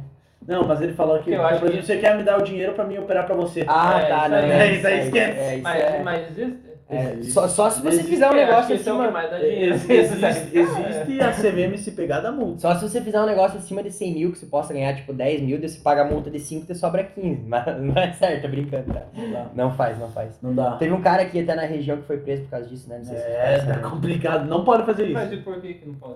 Não, 0.48 0.68
mas 0.68 0.82
ele 0.82 0.94
falou 0.94 1.20
que, 1.20 1.32
Eu 1.32 1.46
acho 1.46 1.64
que- 1.66 1.82
você 1.84 1.98
quer 1.98 2.18
me 2.18 2.24
dar 2.24 2.40
o 2.40 2.44
dinheiro 2.44 2.74
pra 2.74 2.84
mim 2.84 2.98
operar 2.98 3.26
pra 3.26 3.36
você. 3.36 3.64
Ah, 3.68 4.00
É, 4.02 4.06
tá, 4.08 4.24
aí. 4.26 4.52
é, 4.52 4.74
isso 4.74 4.88
aí 4.88 5.00
esquece. 5.02 5.40
é, 5.40 5.54
isso 5.56 5.64
Mas, 5.64 5.82
é- 5.82 6.02
mas 6.04 6.30
existe? 6.32 6.71
É, 6.92 7.24
só, 7.24 7.48
só 7.48 7.70
se 7.70 7.82
você 7.82 7.90
Existe, 7.96 8.10
fizer 8.12 8.30
um 8.30 8.34
É, 8.36 8.46
negócio 8.46 8.74
é 8.74 8.76
acima. 8.76 9.12
Existe, 9.42 10.58
existe 10.58 11.22
a 11.22 11.32
CVM 11.32 11.78
se 11.78 11.92
pegar 11.92 12.20
da 12.20 12.32
multa. 12.32 12.60
Só 12.60 12.76
se 12.76 12.88
você 12.90 13.02
fizer 13.02 13.22
um 13.22 13.26
negócio 13.26 13.58
acima 13.58 13.82
de 13.82 13.92
100 13.92 14.14
mil, 14.14 14.32
que 14.32 14.38
você 14.38 14.46
possa 14.46 14.74
ganhar 14.74 14.96
tipo 14.96 15.14
10 15.14 15.42
mil, 15.42 15.60
daí 15.60 15.70
você 15.70 15.80
paga 15.80 16.02
a 16.02 16.06
multa 16.06 16.30
de 16.30 16.40
5 16.40 16.72
e 16.72 16.76
sobra 16.76 17.04
15. 17.04 17.44
Mas 17.48 17.66
não 17.82 17.96
é 17.96 18.12
certo, 18.14 18.48
brincando, 18.50 18.94
tá? 18.94 19.04
Não 19.16 19.32
dá. 19.32 19.46
Não 19.56 19.72
faz, 19.74 19.98
não 19.98 20.10
faz. 20.10 20.38
Não 20.42 20.54
dá. 20.54 20.72
Teve 20.78 20.94
um 20.94 21.02
cara 21.02 21.22
aqui 21.24 21.40
até 21.40 21.56
na 21.56 21.64
região 21.64 21.98
que 21.98 22.04
foi 22.04 22.18
preso 22.18 22.44
por 22.44 22.52
causa 22.52 22.68
disso, 22.68 22.90
né? 22.90 22.98
Não 22.98 23.06
sei 23.06 23.18
se 23.18 23.24
É, 23.24 23.58
tá 23.60 23.66
sabe. 23.76 23.84
complicado. 23.90 24.48
Não 24.48 24.64
pode 24.64 24.86
fazer 24.86 25.04
isso. 25.06 25.14
Mas 25.14 25.32
e 25.32 25.38
por 25.38 25.62
que 25.62 25.74
que 25.76 25.88
não 25.88 25.96
pode? 25.96 26.16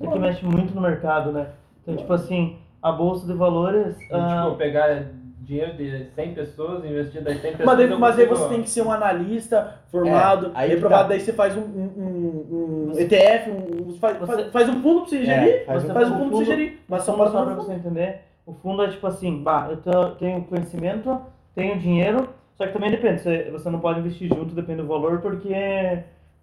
É 0.00 0.06
que 0.06 0.18
mexe 0.18 0.44
muito 0.44 0.74
no 0.74 0.80
mercado, 0.80 1.32
né? 1.32 1.46
Então, 1.82 1.96
tipo 1.96 2.12
assim, 2.12 2.56
a 2.82 2.92
bolsa 2.92 3.26
de 3.26 3.32
valores. 3.34 3.96
ah, 4.12 4.44
Tipo, 4.44 4.56
pegar 4.56 5.06
dinheiro 5.44 5.74
de 5.74 6.06
100 6.14 6.34
pessoas, 6.34 6.84
investir 6.84 7.22
das 7.22 7.34
100 7.40 7.52
pessoas. 7.52 7.66
Mas, 7.66 7.78
daí, 7.78 7.98
mas 7.98 8.18
aí 8.18 8.26
você 8.26 8.48
tem 8.48 8.62
que 8.62 8.70
ser 8.70 8.82
um 8.82 8.90
analista 8.90 9.74
formado, 9.90 10.46
É, 10.48 10.50
aí 10.54 10.70
reprovado, 10.70 11.02
tá. 11.04 11.08
daí 11.10 11.20
você 11.20 11.32
faz 11.32 11.56
um, 11.56 11.60
um, 11.60 12.90
um- 12.92 12.98
ETF, 12.98 13.50
um, 13.50 13.92
faz, 13.98 14.18
Você- 14.18 14.26
faz- 14.26 14.52
faz 14.52 14.68
um 14.68 14.82
fundo 14.82 15.00
pra 15.02 15.08
você 15.10 15.16
É, 15.18 15.24
gerir, 15.24 15.66
faz 15.66 15.82
você 15.82 15.90
um 15.90 15.94
faz 15.94 16.08
um 16.08 16.12
fundo- 16.12 16.22
fundo 16.24 16.28
pra 16.30 16.38
você 16.38 16.44
gerir. 16.44 16.78
Mas 16.88 17.02
só 17.02 17.12
para 17.12 17.30
só 17.30 17.44
pra 17.44 17.54
você 17.54 17.72
entender, 17.72 18.20
o 18.46 18.52
fundo 18.54 18.82
é 18.84 18.88
tipo 18.88 19.06
assim, 19.06 19.42
bah, 19.42 19.68
eu 19.70 19.76
tô- 19.78 20.10
tenho 20.16 20.42
conhecimento, 20.44 21.20
tenho 21.54 21.78
dinheiro, 21.78 22.28
só 22.56 22.66
que 22.66 22.72
também 22.72 22.90
depende, 22.90 23.20
você, 23.20 23.48
você 23.50 23.68
não 23.70 23.80
pode 23.80 24.00
investir 24.00 24.28
junto, 24.28 24.54
depende 24.54 24.82
do 24.82 24.88
valor, 24.88 25.20
porque 25.20 25.54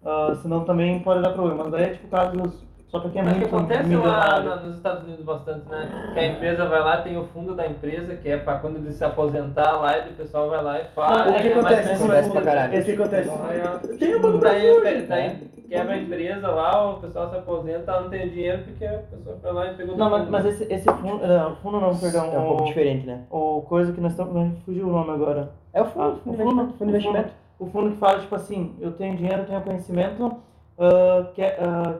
ah, 0.04 0.34
senão 0.42 0.64
também 0.64 0.98
pode 1.00 1.22
dar 1.22 1.30
problema. 1.30 1.64
Mas 1.64 1.72
daí 1.72 1.84
é 1.84 1.88
tipo 1.90 2.08
casos 2.08 2.62
só 2.92 3.00
pra 3.00 3.08
quem 3.10 3.22
é 3.22 3.24
que 3.24 3.30
muito 3.30 3.46
acontece 3.46 3.96
lá 3.96 4.40
na- 4.40 4.56
nos 4.56 4.76
Estados 4.76 5.04
Unidos 5.04 5.24
bastante, 5.24 5.66
né? 5.66 6.10
Que 6.12 6.20
a 6.20 6.26
empresa 6.26 6.66
vai 6.66 6.80
lá, 6.80 6.98
tem 6.98 7.16
o 7.18 7.24
fundo 7.24 7.54
da 7.54 7.66
empresa, 7.66 8.14
que 8.16 8.28
é 8.28 8.36
pra 8.36 8.58
quando 8.58 8.76
ele 8.76 8.92
se 8.92 9.02
aposentar 9.02 9.72
lá, 9.80 9.96
e 9.96 10.10
o 10.10 10.12
pessoal 10.12 10.50
vai 10.50 10.62
lá 10.62 10.78
e 10.78 10.84
fala. 10.94 11.30
O 11.30 11.34
que 11.40 11.48
é 11.48 11.52
acontece? 11.54 11.88
tempo 11.88 12.04
acontece 12.04 12.30
pra 12.30 12.42
caralho. 12.42 12.78
O 12.80 12.84
que 12.84 12.92
acontece? 12.92 13.98
Tem 13.98 14.14
um 14.14 14.20
bagulho 14.20 14.40
daí, 14.42 15.06
daí, 15.08 15.36
quebra 15.70 15.94
a 15.94 15.98
empresa 15.98 16.48
lá, 16.48 16.90
o 16.90 17.00
pessoal 17.00 17.30
se 17.30 17.36
aposenta, 17.36 17.98
não 17.98 18.10
tem 18.10 18.28
dinheiro 18.28 18.62
porque 18.62 18.84
a 18.84 18.98
pessoa 18.98 19.38
foi 19.40 19.52
lá 19.52 19.66
e 19.70 19.74
pegou 19.74 19.96
Não, 19.96 20.10
mas, 20.10 20.28
mas 20.28 20.44
esse, 20.44 20.70
esse 20.70 20.84
fundo, 20.92 21.24
é, 21.24 21.46
o 21.46 21.56
fundo 21.56 21.80
não, 21.80 21.96
perdão, 21.96 22.26
É 22.30 22.38
um 22.38 22.46
pouco 22.46 22.62
o, 22.64 22.66
diferente, 22.66 23.06
né? 23.06 23.22
o 23.30 23.62
coisa 23.62 23.90
que 23.90 24.02
nós 24.02 24.12
estamos, 24.12 24.58
fugiu 24.66 24.86
o 24.86 24.92
nome 24.92 25.12
agora. 25.12 25.48
É 25.72 25.80
o 25.80 25.86
fundo, 25.86 26.04
Ah, 26.04 26.16
fundo 26.22 26.34
investimento. 26.34 26.72
Fundo 26.76 26.90
investimento. 26.90 27.30
O 27.58 27.66
fundo 27.66 27.90
que 27.92 27.96
fala, 27.96 28.18
tipo 28.18 28.34
assim, 28.34 28.76
eu 28.80 28.92
tenho 28.92 29.16
dinheiro, 29.16 29.42
eu 29.42 29.46
tenho 29.46 29.60
conhecimento, 29.62 30.36
ah, 30.78 31.26
quer- 31.34 31.56
ah, 31.58 31.94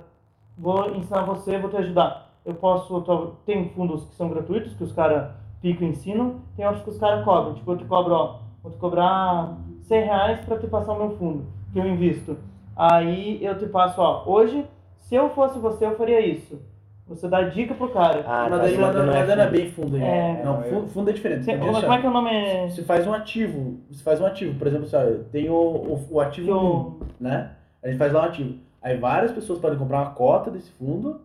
vou 0.56 0.94
ensinar 0.94 1.22
você, 1.22 1.58
vou 1.58 1.70
te 1.70 1.76
ajudar. 1.76 2.30
Eu 2.44 2.54
posso, 2.54 3.00
tô- 3.02 3.32
tem 3.46 3.68
fundos 3.70 4.04
que 4.04 4.14
são 4.14 4.28
gratuitos, 4.28 4.74
que 4.74 4.82
os 4.84 4.92
caras 4.92 5.30
picam 5.60 5.86
e 5.86 5.90
ensinam, 5.90 6.36
tem 6.56 6.66
outros 6.66 6.82
que 6.84 6.90
os 6.90 6.98
caras 6.98 7.24
cobram. 7.24 7.54
Tipo, 7.54 7.72
eu 7.72 7.76
te 7.78 7.84
cobro, 7.84 8.14
ó, 8.14 8.38
vou 8.62 8.72
te 8.72 8.78
cobrar 8.78 9.56
100 9.82 10.04
reais 10.04 10.40
pra 10.44 10.58
te 10.58 10.66
passar 10.66 10.92
o 10.92 10.98
meu 10.98 11.16
fundo, 11.16 11.44
que 11.72 11.78
eu 11.78 11.86
invisto. 11.86 12.36
Aí 12.76 13.44
eu 13.44 13.56
te 13.58 13.66
passo, 13.66 14.00
ó, 14.00 14.24
hoje, 14.26 14.64
se 14.96 15.14
eu 15.14 15.30
fosse 15.30 15.58
você, 15.58 15.86
eu 15.86 15.96
faria 15.96 16.20
isso. 16.20 16.60
Você 17.06 17.28
dá 17.28 17.42
dica 17.42 17.74
pro 17.74 17.88
cara. 17.90 18.24
Ah, 18.26 18.46
Mas 18.48 18.50
tá, 18.50 18.56
daí 18.58 18.74
você 18.74 18.80
não, 18.80 18.92
não 18.92 19.06
não, 19.06 19.12
é 19.12 19.18
é 19.20 19.26
fundo. 19.26 19.50
bem 19.50 19.70
fundo 19.70 19.96
aí. 19.96 20.02
É. 20.02 20.42
não, 20.44 20.62
fundo, 20.62 20.86
fundo 20.88 21.10
é 21.10 21.12
diferente. 21.12 21.44
Você- 21.44 21.58
como, 21.58 21.72
como 21.80 21.92
é 21.92 21.98
que 22.00 22.06
é 22.06 22.08
o 22.08 22.12
nome? 22.12 22.30
Você 22.70 22.82
faz 22.84 23.06
um 23.06 23.12
ativo, 23.12 23.80
você 23.90 24.02
faz 24.02 24.20
um 24.20 24.24
ativo, 24.26 24.58
por 24.58 24.66
exemplo, 24.66 24.86
sabe, 24.86 25.18
tem 25.30 25.50
o, 25.50 25.54
o, 25.54 26.06
o 26.12 26.20
ativo 26.20 26.46
Que 26.46 26.52
1, 26.52 26.56
o- 26.56 27.00
né? 27.20 27.50
A 27.82 27.88
gente 27.88 27.98
faz 27.98 28.12
lá 28.12 28.22
um 28.22 28.24
ativo. 28.24 28.54
Aí 28.82 28.96
várias 28.96 29.32
pessoas 29.32 29.58
podem 29.60 29.78
comprar 29.78 29.98
uma 30.00 30.10
cota 30.10 30.50
desse 30.50 30.70
fundo, 30.72 31.20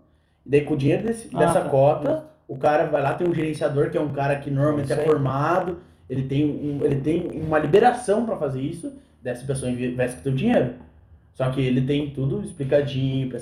e 0.45 0.49
daí 0.49 0.61
com 0.61 0.73
o 0.75 0.77
dinheiro 0.77 1.03
desse- 1.03 1.29
Ah, 1.33 1.39
dessa 1.39 1.61
tá. 1.61 1.69
cota, 1.69 2.25
o 2.47 2.55
cara 2.57 2.85
vai 2.85 3.01
lá, 3.01 3.13
tem 3.13 3.27
um 3.27 3.33
gerenciador, 3.33 3.89
que 3.89 3.97
é 3.97 4.01
um 4.01 4.09
cara 4.09 4.35
que 4.37 4.49
normalmente 4.51 4.91
é 4.93 4.95
formado, 5.05 5.77
ele 6.09 6.23
tem, 6.23 6.45
um, 6.45 6.85
ele 6.85 7.01
tem 7.01 7.27
uma 7.41 7.59
liberação 7.59 8.25
para 8.25 8.37
fazer 8.37 8.61
isso, 8.61 8.93
dessa 9.21 9.45
pessoa 9.45 9.69
investe 9.71 10.19
o 10.19 10.23
teu 10.23 10.31
dinheiro. 10.33 10.75
Só 11.33 11.51
que 11.51 11.61
ele 11.61 11.81
tem 11.81 12.09
tudo 12.09 12.41
explicadinho 12.43 13.29
pra 13.29 13.39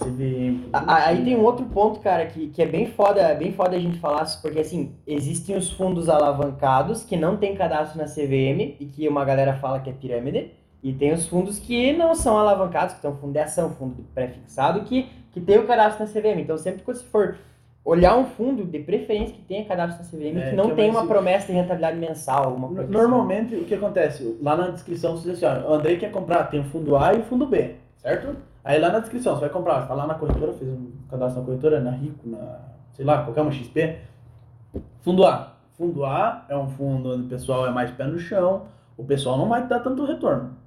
a- 0.74 1.06
Aí 1.08 1.24
tem 1.24 1.36
um 1.38 1.44
outro 1.44 1.66
ponto, 1.68 2.02
cara, 2.02 2.26
que, 2.26 2.48
que 2.48 2.62
é 2.62 2.66
bem 2.66 2.88
foda, 2.88 3.34
bem 3.36 3.54
foda 3.54 3.78
a 3.78 3.80
gente 3.80 4.00
falar, 4.00 4.26
porque 4.42 4.60
assim, 4.60 4.92
existem 5.08 5.56
os 5.56 5.72
fundos 5.72 6.10
alavancados 6.10 7.04
que 7.04 7.16
não 7.16 7.38
tem 7.38 7.56
cadastro 7.56 7.98
na 7.98 8.06
CVM 8.06 8.76
e 8.82 8.86
que 8.86 9.08
uma 9.08 9.24
galera 9.24 9.54
fala 9.54 9.80
que 9.80 9.90
é 9.90 9.94
pirâmide, 9.94 10.52
e 10.86 10.94
tem 10.94 11.12
os 11.14 11.26
fundos 11.28 11.58
que 11.58 11.94
não 11.94 12.14
são 12.14 12.38
alavancados, 12.38 12.94
que 12.94 13.02
são 13.02 13.16
fundo 13.16 13.34
de 13.34 13.40
ação, 13.40 13.72
fundo 13.72 14.06
pré-fixado, 14.14 14.82
que, 14.82 15.10
que 15.32 15.42
tem 15.42 15.58
o 15.58 15.66
cadastro 15.66 16.06
na 16.06 16.12
CVM. 16.12 16.42
Então 16.42 16.56
sempre 16.60 16.82
que 16.82 16.86
você 16.86 17.04
for 17.04 17.38
olhar 17.84 18.16
um 18.16 18.26
fundo, 18.26 18.64
de 18.64 18.78
preferência 18.78 19.36
que 19.36 19.42
tenha 19.42 19.66
cadastro 19.66 20.04
na 20.04 20.10
CVM, 20.12 20.40
É, 20.40 20.50
que 20.52 20.56
não 20.56 20.66
que 20.66 20.72
é 20.74 20.76
tem 20.76 20.90
uma 20.92 21.00
seguro. 21.02 21.14
promessa 21.16 21.48
de 21.48 21.54
rentabilidade 21.54 21.98
mensal, 21.98 22.44
alguma 22.46 22.68
coisa 22.68 22.84
assim. 22.84 22.92
Normalmente, 22.92 23.56
o 23.56 23.66
que 23.66 23.74
acontece? 23.74 24.38
Lá 24.44 24.56
na 24.56 24.68
descrição 24.68 25.18
você 25.18 25.32
diz 25.32 25.44
assim, 25.44 25.64
ó, 25.66 25.72
o 25.72 25.74
André 25.74 25.96
quer 25.96 26.12
comprar, 26.12 26.44
tem 26.52 26.60
o 26.60 26.64
fundo 26.66 26.96
A 26.96 27.16
e 27.16 27.20
o 27.20 27.24
fundo 27.24 27.48
B, 27.48 27.78
certo? 27.98 28.36
Aí 28.64 28.80
lá 28.80 28.92
na 28.92 29.00
descrição, 29.00 29.34
você 29.34 29.42
vai 29.42 29.50
comprar, 29.50 29.82
você 29.82 29.88
tá 29.88 29.94
lá 29.96 30.06
na 30.06 30.14
corretora, 30.14 30.54
fez 30.54 30.70
um 30.70 30.92
cadastro 31.10 31.40
na 31.42 31.46
corretora, 31.48 31.80
na 31.80 31.92
Rico, 31.92 32.30
na, 32.30 32.60
sei 32.94 33.04
lá, 33.06 33.24
qualquer 33.24 33.42
uma 33.42 33.52
XP. 33.52 33.98
Fundo 35.02 35.26
A. 35.26 35.54
Fundo 35.78 36.06
A 36.06 36.46
é 36.48 36.56
um 36.56 36.68
fundo 36.70 37.12
onde 37.14 37.24
o 37.24 37.30
pessoal 37.30 37.66
é 37.66 37.72
mais 37.72 37.90
pé 37.90 38.06
no 38.06 38.20
chão, 38.20 38.64
o 38.98 39.04
pessoal 39.04 39.38
não 39.38 39.50
vai 39.50 39.68
dar 39.68 39.80
tanto 39.80 40.06
retorno. 40.06 40.64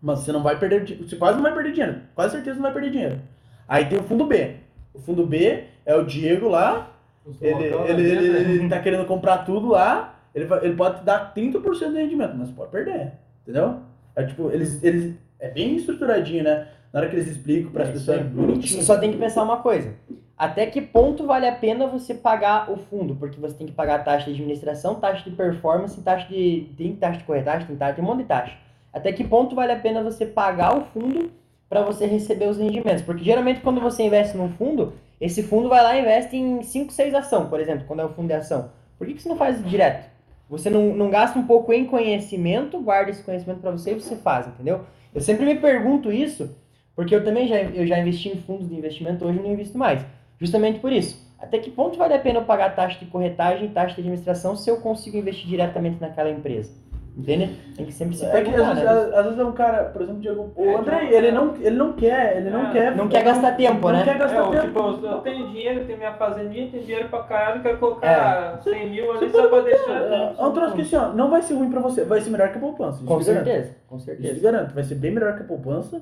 Mas 0.00 0.20
você 0.20 0.32
não 0.32 0.42
vai 0.42 0.58
perder, 0.58 0.96
você 0.98 1.16
quase 1.16 1.36
não 1.36 1.42
vai 1.42 1.52
perder 1.52 1.72
dinheiro, 1.72 2.00
quase 2.14 2.32
certeza 2.34 2.56
não 2.56 2.62
vai 2.62 2.72
perder 2.72 2.90
dinheiro. 2.90 3.20
Aí 3.66 3.86
tem 3.86 3.98
o 3.98 4.02
fundo 4.04 4.24
B. 4.24 4.54
O 4.94 4.98
fundo 5.00 5.26
B 5.26 5.64
é 5.84 5.94
o 5.96 6.04
Diego 6.04 6.48
lá, 6.48 6.92
ele, 7.40 7.64
ele, 7.64 8.28
né? 8.28 8.40
ele, 8.40 8.52
ele 8.60 8.68
tá 8.68 8.78
querendo 8.80 9.04
comprar 9.06 9.38
tudo 9.38 9.68
lá, 9.68 10.14
ele, 10.34 10.46
ele 10.62 10.74
pode 10.76 11.04
dar 11.04 11.34
30% 11.34 11.92
de 11.92 11.98
rendimento, 11.98 12.34
mas 12.36 12.50
pode 12.50 12.70
perder, 12.70 13.12
entendeu? 13.42 13.80
É 14.14 14.24
tipo, 14.24 14.50
eles, 14.50 14.82
eles 14.82 15.14
é 15.38 15.48
bem 15.50 15.76
estruturadinho, 15.76 16.44
né? 16.44 16.68
Na 16.92 17.00
hora 17.00 17.08
que 17.08 17.16
eles 17.16 17.28
explicam 17.28 17.70
para 17.70 17.82
as 17.82 17.88
É 17.90 17.92
pessoas, 17.92 18.18
é 18.18 18.20
aí. 18.22 18.26
bonitinho. 18.28 18.82
Só 18.82 18.96
tem 18.98 19.12
que 19.12 19.18
pensar 19.18 19.42
uma 19.42 19.58
coisa. 19.58 19.92
Até 20.36 20.66
que 20.66 20.80
ponto 20.80 21.26
vale 21.26 21.46
a 21.46 21.52
pena 21.54 21.86
você 21.86 22.14
pagar 22.14 22.70
o 22.70 22.76
fundo? 22.76 23.14
Porque 23.16 23.40
você 23.40 23.54
tem 23.56 23.66
que 23.66 23.72
pagar 23.72 24.04
taxa 24.04 24.26
de 24.26 24.30
administração, 24.32 24.94
taxa 24.94 25.28
de 25.28 25.34
performance, 25.36 26.00
taxa 26.00 26.28
de. 26.28 26.70
Tem 26.76 26.94
taxa 26.94 27.18
de 27.18 27.24
corretagem, 27.24 27.66
tem, 27.66 27.76
taxa, 27.76 27.94
tem 27.94 28.04
um 28.04 28.06
monte 28.06 28.20
de 28.20 28.24
taxa. 28.26 28.56
Até 28.92 29.12
que 29.12 29.24
ponto 29.24 29.54
vale 29.54 29.72
a 29.72 29.78
pena 29.78 30.02
você 30.02 30.26
pagar 30.26 30.76
o 30.76 30.84
fundo 30.86 31.30
para 31.68 31.82
você 31.82 32.06
receber 32.06 32.48
os 32.48 32.58
rendimentos? 32.58 33.02
Porque 33.02 33.24
geralmente 33.24 33.60
quando 33.60 33.80
você 33.80 34.02
investe 34.02 34.36
num 34.36 34.48
fundo, 34.50 34.94
esse 35.20 35.42
fundo 35.42 35.68
vai 35.68 35.82
lá 35.82 35.96
e 35.96 36.00
investe 36.00 36.36
em 36.36 36.62
5, 36.62 36.92
6 36.92 37.14
ação, 37.14 37.48
por 37.48 37.60
exemplo, 37.60 37.84
quando 37.86 38.00
é 38.00 38.04
o 38.04 38.10
fundo 38.10 38.28
de 38.28 38.34
ação. 38.34 38.70
Por 38.96 39.06
que, 39.06 39.14
que 39.14 39.22
você 39.22 39.28
não 39.28 39.36
faz 39.36 39.64
direto? 39.64 40.08
Você 40.48 40.70
não, 40.70 40.94
não 40.94 41.10
gasta 41.10 41.38
um 41.38 41.46
pouco 41.46 41.72
em 41.72 41.84
conhecimento, 41.84 42.80
guarda 42.80 43.10
esse 43.10 43.22
conhecimento 43.22 43.60
para 43.60 43.70
você 43.70 43.92
e 43.92 44.00
você 44.00 44.16
faz, 44.16 44.46
entendeu? 44.46 44.80
Eu 45.14 45.20
sempre 45.20 45.44
me 45.44 45.56
pergunto 45.56 46.10
isso, 46.10 46.56
porque 46.96 47.14
eu 47.14 47.22
também 47.22 47.46
já, 47.46 47.56
eu 47.56 47.86
já 47.86 47.98
investi 47.98 48.30
em 48.30 48.40
fundos 48.40 48.68
de 48.68 48.74
investimento, 48.74 49.24
hoje 49.24 49.38
não 49.38 49.52
invisto 49.52 49.76
mais. 49.76 50.04
Justamente 50.40 50.78
por 50.78 50.92
isso. 50.92 51.28
Até 51.38 51.58
que 51.58 51.70
ponto 51.70 51.98
vale 51.98 52.14
a 52.14 52.18
pena 52.18 52.38
eu 52.38 52.44
pagar 52.44 52.74
taxa 52.74 52.98
de 52.98 53.06
corretagem 53.06 53.68
taxa 53.68 53.94
de 53.94 54.00
administração 54.00 54.56
se 54.56 54.70
eu 54.70 54.80
consigo 54.80 55.16
investir 55.16 55.46
diretamente 55.46 56.00
naquela 56.00 56.30
empresa? 56.30 56.72
Entende? 57.18 57.50
Tem 57.76 57.84
que 57.84 57.92
sempre 57.92 58.16
se 58.16 58.24
É 58.24 58.42
que 58.42 58.50
às 58.54 58.76
né? 58.76 58.82
às- 58.86 59.12
às 59.12 59.24
vezes 59.24 59.40
é 59.40 59.44
um 59.44 59.50
cara, 59.50 59.84
por 59.86 60.02
exemplo, 60.02 60.20
Diego, 60.20 60.52
o 60.54 60.64
É, 60.64 60.74
André, 60.76 61.08
ele 61.12 61.32
não, 61.32 61.52
ele 61.56 61.74
não 61.76 61.92
quer, 61.94 62.36
ele 62.36 62.48
não 62.50 62.68
É, 62.68 62.72
quer. 62.72 62.96
não 62.96 63.08
quer 63.08 63.24
gastar 63.24 63.56
tempo, 63.56 63.88
não 63.88 63.98
né? 63.98 64.04
quer 64.04 64.14
É, 64.14 64.18
gastar 64.18 64.36
eu, 64.38 64.50
tempo. 64.52 64.66
tipo, 64.66 64.78
eu, 64.78 65.10
eu 65.10 65.18
tenho 65.18 65.48
dinheiro, 65.48 65.84
tenho 65.84 65.98
minha 65.98 66.12
fazendinha, 66.14 66.70
tenho 66.70 66.84
dinheiro 66.84 67.08
pra 67.08 67.24
caralho, 67.24 67.60
quero 67.60 67.74
É. 67.74 67.78
colocar 67.78 68.60
100 68.62 68.90
mil 68.90 69.10
ali 69.10 69.30
só 69.30 69.40
pra 69.40 69.48
pode- 69.50 69.64
deixar. 69.64 70.00
É, 70.00 70.34
é 70.38 70.44
um 70.46 70.52
troço 70.52 70.74
que 70.76 70.82
assim, 70.82 70.94
ó, 70.96 71.08
não 71.08 71.28
vai 71.28 71.42
ser 71.42 71.54
ruim 71.54 71.70
pra 71.70 71.80
você, 71.80 72.04
vai 72.04 72.20
ser 72.20 72.30
melhor 72.30 72.50
que 72.52 72.58
a 72.58 72.60
poupança. 72.60 72.98
isso 72.98 73.04
Com 73.06 73.18
te 73.18 73.24
garanto. 73.26 73.44
certeza, 73.46 73.74
com 73.88 73.96
Isso 73.96 74.04
te 74.06 74.10
certeza. 74.22 74.40
garanto, 74.40 74.74
vai 74.74 74.84
ser 74.84 74.94
bem 74.94 75.10
melhor 75.10 75.34
que 75.34 75.42
a 75.42 75.46
poupança. 75.46 76.00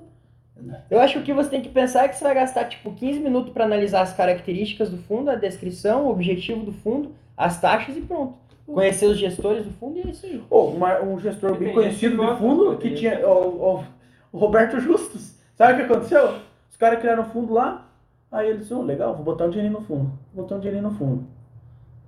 Eu 0.90 1.00
acho 1.00 1.14
que 1.14 1.18
o 1.20 1.22
que 1.22 1.32
você 1.32 1.48
tem 1.48 1.60
que 1.62 1.68
pensar 1.70 2.04
é 2.04 2.08
que 2.08 2.16
você 2.16 2.24
vai 2.24 2.34
gastar 2.34 2.64
tipo 2.64 2.90
15 2.92 3.20
minutos 3.20 3.52
para 3.54 3.64
analisar 3.64 4.02
as 4.02 4.12
características 4.12 4.90
do 4.90 4.98
fundo, 4.98 5.30
a 5.30 5.34
descrição, 5.34 6.04
o 6.06 6.10
objetivo 6.10 6.62
do 6.64 6.72
fundo, 6.72 7.12
as 7.36 7.58
taxas 7.60 7.96
e 7.96 8.00
pronto. 8.02 8.34
Conhecer 8.66 9.06
os 9.06 9.16
gestores 9.18 9.64
do 9.64 9.70
fundo 9.72 9.98
e 9.98 10.02
é 10.02 10.10
isso 10.10 10.26
aí. 10.26 10.42
Ô, 10.50 10.64
uma- 10.66 11.00
um 11.00 11.18
gestor 11.20 11.54
bem 11.56 11.72
conhecido 11.72 12.16
gosta, 12.16 12.36
fundo 12.36 12.76
que 12.78 12.90
tinha 12.94 13.26
o, 13.26 13.76
o- 13.76 13.84
o 14.32 14.38
Roberto 14.38 14.80
Justus. 14.80 15.38
Sabe 15.54 15.72
o 15.74 15.76
que 15.86 15.92
aconteceu? 15.92 16.34
Os 16.68 16.76
caras 16.76 16.98
criaram 17.00 17.22
um 17.22 17.26
fundo 17.26 17.54
lá, 17.54 17.88
aí 18.30 18.48
ele 18.50 18.58
disse, 18.58 18.74
"Ô, 18.74 18.82
legal, 18.82 19.14
vou 19.14 19.24
botar 19.24 19.44
um 19.46 19.50
dinheirinho 19.50 19.78
no 19.80 19.86
fundo. 19.86 20.10
Vou 20.34 20.42
botar 20.44 20.56
um 20.56 20.58
dinheirinho 20.58 20.90
no 20.90 20.94
fundo. 20.98 21.24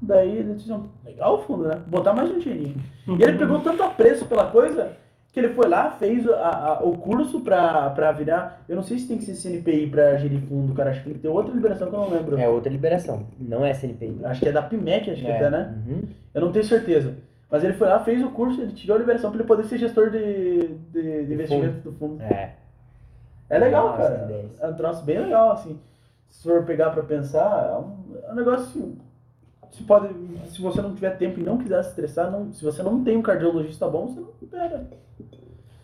Daí 0.02 0.36
ele 0.36 0.54
disse, 0.54 0.70
"Ó, 0.72 0.80
legal 1.04 1.36
o 1.36 1.42
fundo, 1.42 1.64
né? 1.68 1.74
Vou 1.88 2.00
botar 2.00 2.12
mais 2.12 2.30
um 2.30 2.38
dinheirinho. 2.38 2.76
E 3.06 3.22
ele 3.22 3.38
pegou 3.38 3.60
tanto 3.60 3.82
apreço 3.82 4.26
pela 4.26 4.46
coisa 4.50 4.96
que 5.32 5.38
ele 5.40 5.50
foi 5.50 5.68
lá, 5.68 5.90
fez 5.92 6.28
a- 6.28 6.34
a- 6.78 6.82
o 6.82 6.96
curso 6.96 7.40
pra, 7.40 7.90
pra 7.90 8.10
virar. 8.12 8.62
Eu 8.68 8.76
não 8.76 8.82
sei 8.82 8.98
se 8.98 9.06
tem 9.06 9.18
que 9.18 9.24
ser 9.24 9.34
CNPI 9.34 9.88
pra 9.90 10.16
gerir 10.16 10.40
fundo, 10.42 10.74
cara. 10.74 10.90
Acho 10.90 11.00
que 11.00 11.04
tem 11.06 11.14
que 11.14 11.20
ter 11.20 11.28
outra 11.28 11.52
liberação 11.54 11.88
que 11.88 11.94
eu 11.94 12.00
não 12.00 12.10
lembro. 12.10 12.38
É 12.38 12.48
outra 12.48 12.72
liberação, 12.72 13.26
não 13.38 13.64
é 13.64 13.72
CNPI. 13.74 14.20
Acho 14.24 14.40
que 14.40 14.48
é 14.48 14.52
da 14.52 14.62
PIMEC, 14.62 15.10
acho 15.10 15.20
que 15.22 15.28
É. 15.30 15.36
até, 15.36 15.50
né? 15.50 15.74
Uhum. 15.86 16.02
Eu 16.34 16.40
não 16.40 16.52
tenho 16.52 16.64
certeza. 16.64 17.14
Mas 17.50 17.62
ele 17.64 17.72
foi 17.74 17.88
lá, 17.88 17.98
fez 18.00 18.22
o 18.22 18.30
curso, 18.30 18.60
ele 18.60 18.72
tirou 18.72 18.96
a 18.96 19.00
liberação 19.00 19.30
pra 19.30 19.38
ele 19.40 19.48
poder 19.48 19.64
ser 19.64 19.78
gestor 19.78 20.10
de, 20.10 20.68
de, 20.92 21.26
de 21.26 21.32
investimentos 21.34 21.82
do 21.82 21.92
fundo. 21.92 22.22
É. 22.22 22.54
É 23.50 23.58
legal, 23.58 23.88
Nossa, 23.90 24.02
cara. 24.02 24.44
É 24.60 24.66
um 24.66 24.74
troço 24.74 25.04
bem 25.04 25.18
legal, 25.18 25.52
assim. 25.52 25.78
Se 26.28 26.42
for 26.46 26.64
pegar 26.64 26.90
pra 26.90 27.02
pensar, 27.02 27.70
é 27.70 27.78
um, 27.78 28.16
é 28.28 28.32
um 28.32 28.34
negócio 28.34 28.64
assim. 28.66 28.98
Se, 29.70 29.82
pode, 29.84 30.08
se 30.48 30.60
você 30.60 30.80
não 30.82 30.94
tiver 30.94 31.16
tempo 31.16 31.38
e 31.38 31.42
não 31.42 31.58
quiser 31.58 31.82
se 31.82 31.90
estressar, 31.90 32.30
não, 32.30 32.52
se 32.52 32.64
você 32.64 32.82
não 32.82 33.02
tem 33.04 33.16
um 33.16 33.22
cardiologista 33.22 33.86
bom, 33.88 34.08
você 34.08 34.20
não 34.20 34.28
pega. 34.50 34.86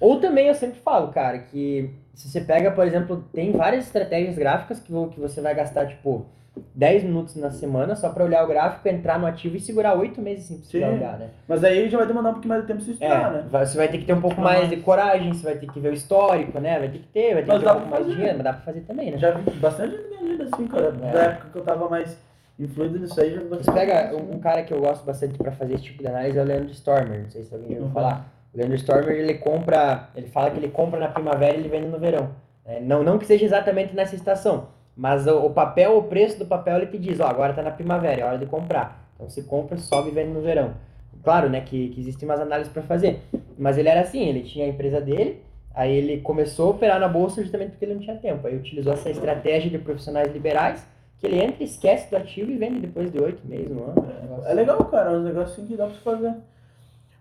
Ou 0.01 0.20
também 0.20 0.49
eu 0.49 0.55
sempre 0.55 0.80
falo, 0.80 1.09
cara, 1.09 1.39
que 1.39 1.91
se 2.14 2.28
você 2.28 2.41
pega, 2.41 2.70
por 2.70 2.87
exemplo, 2.87 3.24
tem 3.32 3.53
várias 3.53 3.87
estratégias 3.87 4.37
gráficas 4.37 4.80
que, 4.80 4.93
que 5.09 5.20
você 5.20 5.41
vai 5.41 5.55
gastar, 5.55 5.87
tipo, 5.87 6.26
10 6.74 7.05
minutos 7.05 7.35
na 7.37 7.51
semana 7.51 7.97
só 7.97 8.11
pra 8.11 8.24
olhar 8.24 8.45
o 8.45 8.47
gráfico, 8.49 8.87
entrar 8.89 9.18
no 9.18 9.26
ativo 9.26 9.57
e 9.57 9.61
segurar 9.61 9.95
8 9.99 10.20
meses 10.20 10.45
sem 10.45 10.59
precisar 10.59 10.89
Sim. 10.89 10.97
olhar, 10.97 11.18
né? 11.18 11.30
Mas 11.49 11.64
aí 11.64 11.89
já 11.89 11.99
vai 11.99 12.07
demandar 12.07 12.30
um 12.30 12.35
pouquinho 12.35 12.51
mais 12.51 12.62
de 12.62 12.68
tempo 12.68 12.78
pra 12.78 12.87
você 12.87 12.93
estudar, 12.93 13.28
É, 13.28 13.32
né? 13.32 13.49
você 13.66 13.76
vai 13.76 13.89
ter 13.89 13.99
que 13.99 14.05
ter 14.05 14.12
um 14.12 14.20
pouco 14.20 14.41
mais 14.41 14.68
de 14.68 14.76
coragem, 14.76 15.32
você 15.32 15.43
vai 15.45 15.57
ter 15.57 15.66
que 15.70 15.80
ver 15.80 15.91
o 15.91 15.95
histórico, 15.95 16.59
né? 16.61 16.78
Vai 16.78 16.89
ter 16.89 16.99
que 16.99 17.09
ter, 17.09 17.35
vai 17.35 17.43
ter 17.43 17.49
Mas 17.49 17.59
que 17.59 17.64
ter 17.64 17.70
um 17.70 17.74
pouco 17.74 17.89
mais 17.91 18.07
de 18.07 18.12
dinheiro, 18.14 18.35
mas 18.37 18.45
dá 18.45 18.53
pra 18.53 18.62
fazer 18.62 18.80
também, 18.82 19.11
né? 19.11 19.18
Já 19.18 19.30
vi 19.32 19.51
bastante 19.59 19.97
ganhando 19.97 20.43
assim, 20.43 20.66
cara. 20.68 20.87
É. 21.03 21.12
Da 21.12 21.22
época 21.22 21.49
que 21.51 21.59
eu 21.59 21.62
tava 21.64 21.89
mais 21.89 22.16
influído 22.59 22.98
nisso 22.98 23.20
aí, 23.20 23.38
Você 23.38 23.70
pega 23.72 24.14
um, 24.16 24.34
um 24.36 24.38
cara 24.38 24.62
que 24.62 24.72
eu 24.72 24.80
gosto 24.80 25.05
bastante 25.05 25.36
pra 25.38 25.52
fazer 25.52 25.74
esse 25.74 25.84
tipo 25.84 26.02
de 26.02 26.09
análise 26.09 26.38
é 26.38 26.42
o 26.42 26.44
Leandro 26.44 26.70
Stormer, 26.72 27.22
não 27.22 27.30
sei 27.30 27.42
se 27.42 27.55
alguém 27.55 27.70
já 27.70 27.74
ouviu 27.76 27.88
Uhum. 27.88 27.92
falar. 27.92 28.32
O 28.52 28.57
Leandro 28.59 28.76
Stormer, 28.76 29.16
ele 29.16 29.34
compra, 29.34 30.09
ele 30.14 30.28
fala 30.28 30.50
que 30.50 30.59
ele 30.59 30.68
compra 30.68 31.00
na 31.00 31.09
primavera 31.09 31.57
e 31.57 31.61
ele 31.61 31.68
vende 31.68 31.88
no 31.88 31.98
verão. 31.98 32.30
É, 32.64 32.80
não, 32.80 33.02
não 33.02 33.18
que 33.18 33.26
seja 33.26 33.44
exatamente 33.44 33.94
nessa 33.94 34.14
estação, 34.14 34.68
mas 34.96 35.26
o, 35.26 35.38
o 35.46 35.50
papel, 35.50 35.96
o 35.98 36.05
preço 36.05 36.38
do 36.38 36.46
papel, 36.46 36.76
ele 36.76 36.86
te 36.86 36.98
diz, 36.98 37.20
ó, 37.20 37.26
agora 37.26 37.52
tá 37.52 37.62
na 37.62 37.70
primavera, 37.72 38.20
é 38.20 38.24
hora 38.24 38.38
de 38.38 38.46
comprar. 38.46 39.05
Então 39.14 39.28
você 39.28 39.42
compra, 39.42 39.76
sobe 39.76 40.09
e 40.11 40.12
vende 40.12 40.30
no 40.32 40.40
verão. 40.40 40.72
Claro, 41.22 41.48
né, 41.48 41.61
que, 41.62 41.88
que 41.88 42.00
existem 42.00 42.28
umas 42.28 42.40
análises 42.40 42.72
para 42.72 42.82
fazer. 42.82 43.20
Mas 43.59 43.76
ele 43.78 43.88
era 43.88 44.00
assim, 44.00 44.28
ele 44.28 44.42
tinha 44.42 44.66
a 44.66 44.68
empresa 44.68 45.00
dele, 45.00 45.42
aí 45.74 45.92
ele 45.94 46.20
começou 46.20 46.68
a 46.68 46.70
operar 46.70 47.00
na 47.00 47.09
bolsa 47.09 47.42
justamente 47.42 47.70
porque 47.70 47.84
ele 47.84 47.94
não 47.94 48.00
tinha 48.00 48.16
tempo. 48.16 48.46
Aí 48.46 48.57
utilizou 48.57 48.92
essa 48.92 49.11
estratégia 49.11 49.70
de 49.70 49.78
profissionais 49.78 50.32
liberais, 50.32 50.86
que 51.25 51.29
ele 51.29 51.43
entra, 51.43 51.64
esquece 51.64 52.11
do 52.11 52.16
ativo 52.16 52.51
e 52.51 52.59
vende 52.59 52.81
depois 52.81 53.11
de 53.11 53.18
oito 53.18 53.47
meses, 53.47 53.70
um 53.70 53.85
ano. 53.85 54.07
negócio 54.20 54.47
É 54.47 54.55
legal, 54.55 54.85
cara, 54.85 55.12
é 55.12 55.16
um 55.16 55.22
negócio 55.22 55.53
assim 55.53 55.66
que 55.66 55.77
dá 55.77 55.87
pra 55.87 55.95
fazer. 55.97 56.35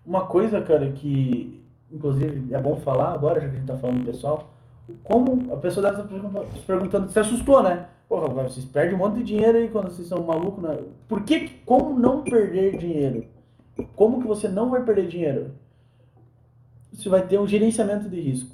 Uma 0.04 0.26
coisa, 0.26 0.60
cara, 0.60 0.90
que 0.92 1.64
inclusive 1.90 2.52
é 2.52 2.60
bom 2.60 2.76
falar 2.76 3.14
agora, 3.14 3.40
já 3.40 3.48
que 3.48 3.54
a 3.54 3.58
gente 3.58 3.66
tá 3.66 3.76
falando 3.78 4.00
do 4.00 4.06
pessoal, 4.06 4.50
como 5.02 5.52
a 5.52 5.56
pessoa 5.56 5.90
deve 5.90 6.02
estar 6.02 6.44
se 6.54 6.60
perguntando, 6.66 7.10
se 7.10 7.18
assustou, 7.18 7.62
né? 7.62 7.86
Porra, 8.08 8.28
vocês 8.28 8.66
perdem 8.66 8.94
um 8.94 8.98
monte 8.98 9.16
de 9.16 9.22
dinheiro 9.22 9.56
aí 9.56 9.68
quando 9.68 9.90
vocês 9.90 10.06
são 10.06 10.22
malucos, 10.22 10.62
né? 10.62 10.78
Por 11.08 11.22
que, 11.22 11.48
como 11.64 11.98
não 11.98 12.22
perder 12.22 12.76
dinheiro? 12.76 13.24
Como 13.96 14.20
que 14.20 14.26
você 14.26 14.48
não 14.48 14.70
vai 14.70 14.84
perder 14.84 15.08
dinheiro? 15.08 15.52
Você 16.92 17.08
vai 17.08 17.26
ter 17.26 17.38
um 17.38 17.46
gerenciamento 17.46 18.08
de 18.08 18.20
risco. 18.20 18.53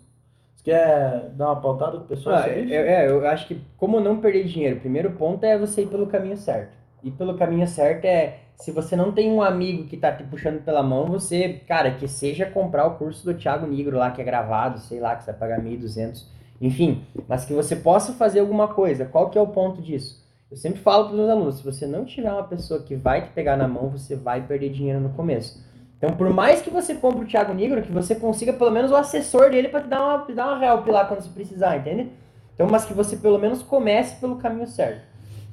Você 0.61 0.65
quer 0.65 1.31
dar 1.37 1.47
uma 1.47 1.61
pautada 1.61 1.99
pro 1.99 2.07
pessoal? 2.07 2.37
Ah, 2.37 2.49
é, 2.49 2.71
é, 2.71 3.09
eu 3.09 3.27
acho 3.27 3.49
que 3.49 3.61
como 3.79 3.99
não 3.99 4.21
perder 4.21 4.45
dinheiro, 4.45 4.77
o 4.77 4.81
primeiro 4.81 5.13
ponto 5.13 5.43
é 5.45 5.57
você 5.57 5.83
ir 5.83 5.87
pelo 5.87 6.07
caminho 6.07 6.37
certo. 6.37 6.77
E 7.03 7.11
pelo 7.11 7.35
caminho 7.35 7.67
certo 7.67 8.05
é, 8.05 8.41
se 8.57 8.71
você 8.71 8.95
não 8.95 9.11
tem 9.11 9.31
um 9.31 9.41
amigo 9.41 9.85
que 9.85 9.97
tá 9.97 10.13
te 10.13 10.23
puxando 10.23 10.63
pela 10.63 10.83
mão, 10.83 11.07
você, 11.07 11.61
cara, 11.67 11.93
que 11.93 12.07
seja 12.07 12.45
comprar 12.45 12.87
o 12.87 12.97
curso 12.97 13.25
do 13.25 13.33
Thiago 13.33 13.67
Nigro 13.67 13.97
lá, 13.97 14.11
que 14.11 14.21
é 14.21 14.25
gravado, 14.25 14.79
sei 14.81 15.01
lá, 15.01 15.17
que 15.17 15.25
você 15.25 15.33
vai 15.33 15.41
pagar 15.41 15.63
1.200, 15.63 16.27
enfim, 16.61 17.07
mas 17.27 17.47
que 17.47 17.55
você 17.55 17.75
possa 17.75 18.13
fazer 18.13 18.41
alguma 18.41 18.69
coisa. 18.69 19.07
Qual 19.07 19.31
que 19.31 19.39
é 19.39 19.41
o 19.41 19.47
ponto 19.47 19.81
disso? 19.81 20.23
Eu 20.51 20.59
sempre 20.59 20.81
falo 20.81 21.05
para 21.05 21.13
os 21.13 21.19
meus 21.19 21.31
alunos, 21.31 21.55
se 21.57 21.65
você 21.65 21.87
não 21.87 22.05
tiver 22.05 22.31
uma 22.31 22.45
pessoa 22.45 22.83
que 22.83 22.95
vai 22.95 23.23
te 23.23 23.31
pegar 23.31 23.57
na 23.57 23.67
mão, 23.67 23.89
você 23.89 24.15
vai 24.15 24.43
perder 24.43 24.69
dinheiro 24.69 25.01
no 25.01 25.11
começo. 25.11 25.65
Então, 26.01 26.17
por 26.17 26.31
mais 26.31 26.63
que 26.63 26.71
você 26.71 26.95
compre 26.95 27.27
o 27.27 27.29
Thiago 27.29 27.53
Nigro, 27.53 27.83
que 27.83 27.93
você 27.93 28.15
consiga 28.15 28.55
pelo 28.55 28.71
menos 28.71 28.91
o 28.91 28.97
assessor 28.97 29.51
dele 29.51 29.69
para 29.69 29.83
te 29.83 29.89
dar 29.89 30.03
uma, 30.03 30.25
te 30.25 30.33
dar 30.33 30.47
uma 30.47 30.65
help 30.65 30.87
lá 30.87 31.05
quando 31.05 31.21
você 31.21 31.29
precisar, 31.29 31.77
entende? 31.77 32.09
Então, 32.55 32.67
mas 32.67 32.87
que 32.87 32.95
você 32.95 33.19
pelo 33.19 33.39
menos 33.39 33.63
comece 33.63 34.17
pelo 34.19 34.37
caminho 34.37 34.67
certo. 34.67 35.03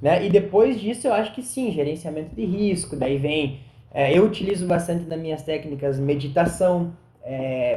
Né? 0.02 0.26
E 0.26 0.30
depois 0.30 0.80
disso, 0.80 1.06
eu 1.06 1.14
acho 1.14 1.34
que 1.34 1.41
sim, 1.41 1.70
gerenciamento 1.72 2.34
de 2.34 2.45
risco. 2.45 2.95
Daí 2.95 3.18
vem. 3.18 3.60
é, 3.93 4.18
eu 4.18 4.24
utilizo 4.24 4.66
bastante 4.66 5.04
nas 5.04 5.20
minhas 5.20 5.41
técnicas 5.41 6.00
meditação 6.00 6.93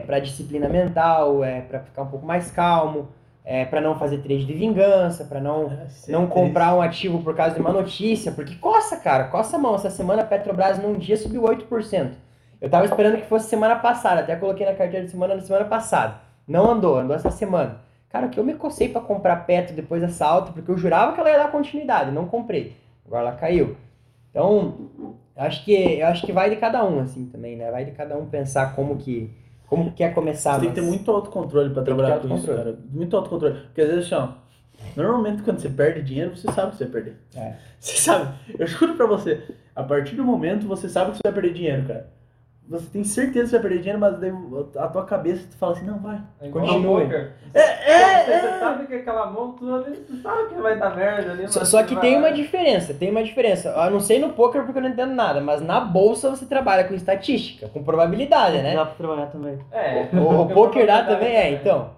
para 0.07 0.21
disciplina 0.21 0.69
mental, 0.69 1.43
é, 1.43 1.63
para 1.63 1.81
ficar 1.81 2.03
um 2.03 2.07
pouco 2.07 2.25
mais 2.25 2.53
calmo, 2.53 3.09
é, 3.45 3.65
para 3.65 3.81
não 3.81 3.99
fazer 3.99 4.19
trade 4.19 4.45
de 4.45 4.53
vingança, 4.53 5.25
para 5.25 5.41
não 5.41 5.67
É, 5.67 5.89
sim, 5.89 6.13
não 6.13 6.23
é 6.23 6.27
comprar 6.29 6.73
um 6.77 6.81
ativo 6.81 7.21
por 7.21 7.35
causa 7.35 7.57
de 7.57 7.61
uma 7.61 7.73
notícia, 7.73 8.31
porque 8.31 8.55
coça, 8.55 8.97
cara, 8.99 9.25
coça 9.25 9.57
a 9.57 9.59
mão. 9.59 9.75
Essa 9.75 9.91
semana 9.91 10.23
a 10.23 10.25
Petrobras 10.25 10.79
num 10.79 10.95
dia 10.95 11.17
subiu 11.17 11.43
8%. 11.43 12.30
Eu 12.61 12.69
tava 12.69 12.85
esperando 12.85 13.17
que 13.17 13.27
fosse 13.27 13.49
semana 13.49 13.77
passada, 13.77 14.21
até 14.21 14.37
coloquei 14.37 14.67
na 14.67 14.75
carteira 14.75 15.05
de 15.07 15.11
semana 15.11 15.35
na 15.35 15.41
semana 15.41 15.65
passada. 15.65 16.17
Não 16.47 16.71
andou, 16.71 16.99
andou 16.99 17.17
essa 17.17 17.31
semana. 17.31 17.79
Cara, 18.11 18.29
que 18.29 18.39
eu 18.39 18.45
me 18.45 18.55
cocei 18.55 18.89
pra 18.89 19.01
comprar 19.01 19.47
Petro 19.47 19.75
depois 19.75 20.03
dessa 20.03 20.27
alta, 20.27 20.53
porque 20.53 20.71
eu 20.71 20.77
jurava 20.77 21.13
que 21.15 21.21
ela 21.21 21.31
ia 21.31 21.39
dar 21.39 21.51
continuidade, 21.53 22.11
não 22.11 22.27
comprei. 22.27 22.77
Agora 23.07 23.29
ela 23.29 23.37
caiu. 23.37 23.77
Então, 24.31 24.75
eu 25.37 25.43
acho 25.43 25.65
que 25.65 25.73
eu 26.01 26.07
acho 26.07 26.27
que 26.27 26.33
vai 26.33 26.51
de 26.51 26.57
cada 26.57 26.85
um 26.85 27.01
assim 27.01 27.27
também, 27.27 27.57
né? 27.57 27.71
Vai 27.71 27.85
de 27.85 27.93
cada 27.93 28.17
um 28.17 28.27
pensar 28.27 28.75
como 28.75 28.97
que 28.97 29.33
como 29.67 29.85
que 29.85 29.91
quer 29.99 30.13
começar, 30.13 30.55
Você 30.55 30.61
tem 30.63 30.69
que 30.71 30.75
ter 30.75 30.81
mas- 30.81 30.91
muito 30.91 31.11
autocontrole 31.11 31.73
que 31.73 31.81
trabalhar 31.83 32.19
com 32.19 32.35
isso, 32.35 32.47
cara. 32.49 32.77
Muito 32.91 33.17
autocontrole. 33.17 33.55
Porque 33.67 33.81
às 33.81 33.89
vezes, 33.89 34.13
assim, 34.13 34.15
ó, 34.17 34.29
normalmente 34.97 35.43
quando 35.43 35.61
você 35.61 35.69
perde 35.69 36.03
dinheiro, 36.03 36.37
você 36.37 36.51
sabe 36.51 36.73
que 36.73 36.77
você 36.79 36.85
vai 36.85 36.93
perder. 36.93 37.17
É. 37.37 37.55
Você 37.81 37.97
sabe. 37.97 38.35
Eu 38.59 38.67
juro 38.67 38.95
pra 38.95 39.07
você, 39.07 39.43
a 39.75 39.83
partir 39.83 40.15
do 40.15 40.23
momento 40.23 40.67
você 40.67 40.87
sabe 40.87 41.13
que 41.13 41.17
você 41.17 41.23
vai 41.25 41.33
perder 41.33 41.55
dinheiro, 41.55 41.87
cara. 41.87 42.11
Você 42.71 42.87
tem 42.89 43.03
certeza 43.03 43.47
que 43.47 43.51
você 43.51 43.59
vai 43.59 43.63
perder 43.63 43.79
dinheiro, 43.79 43.99
mas 43.99 44.17
daí 44.21 44.33
a 44.79 44.87
tua 44.87 45.05
cabeça 45.05 45.45
tu 45.51 45.57
fala 45.57 45.73
assim, 45.73 45.85
não, 45.85 45.99
vai. 45.99 46.21
É 46.41 46.49
poker. 46.49 47.33
É, 47.53 47.61
é, 47.61 48.25
Você, 48.25 48.31
você 48.31 48.47
é. 48.47 48.59
sabe 48.61 48.87
que 48.87 48.95
aquela 48.95 49.27
mão 49.29 49.57
você 49.61 49.97
sabe 50.23 50.49
que 50.51 50.55
vai 50.63 50.79
dar 50.79 50.95
merda 50.95 51.33
ali. 51.33 51.49
Só, 51.49 51.65
só 51.65 51.83
que 51.83 51.95
vai 51.97 52.03
tem 52.03 52.17
uma 52.17 52.31
diferença, 52.31 52.95
tem 52.95 53.11
uma 53.11 53.25
diferença. 53.25 53.71
Eu 53.71 53.91
não 53.91 53.99
sei 53.99 54.21
no 54.21 54.35
poker 54.35 54.63
porque 54.63 54.79
eu 54.79 54.83
não 54.85 54.91
entendo 54.91 55.13
nada, 55.13 55.41
mas 55.41 55.61
na 55.61 55.81
bolsa 55.81 56.31
você 56.31 56.47
trabalha 56.47 56.85
com 56.85 56.95
estatística, 56.95 57.69
com 57.69 57.83
probabilidade, 57.83 58.59
né? 58.63 58.77
Dá 58.77 58.87
pra 58.87 58.95
trabalhar 58.95 59.27
também. 59.27 59.59
É. 59.73 60.09
O, 60.13 60.43
o 60.43 60.49
poker 60.49 60.87
dá 60.87 61.03
também 61.03 61.35
é, 61.35 61.51
então. 61.51 61.91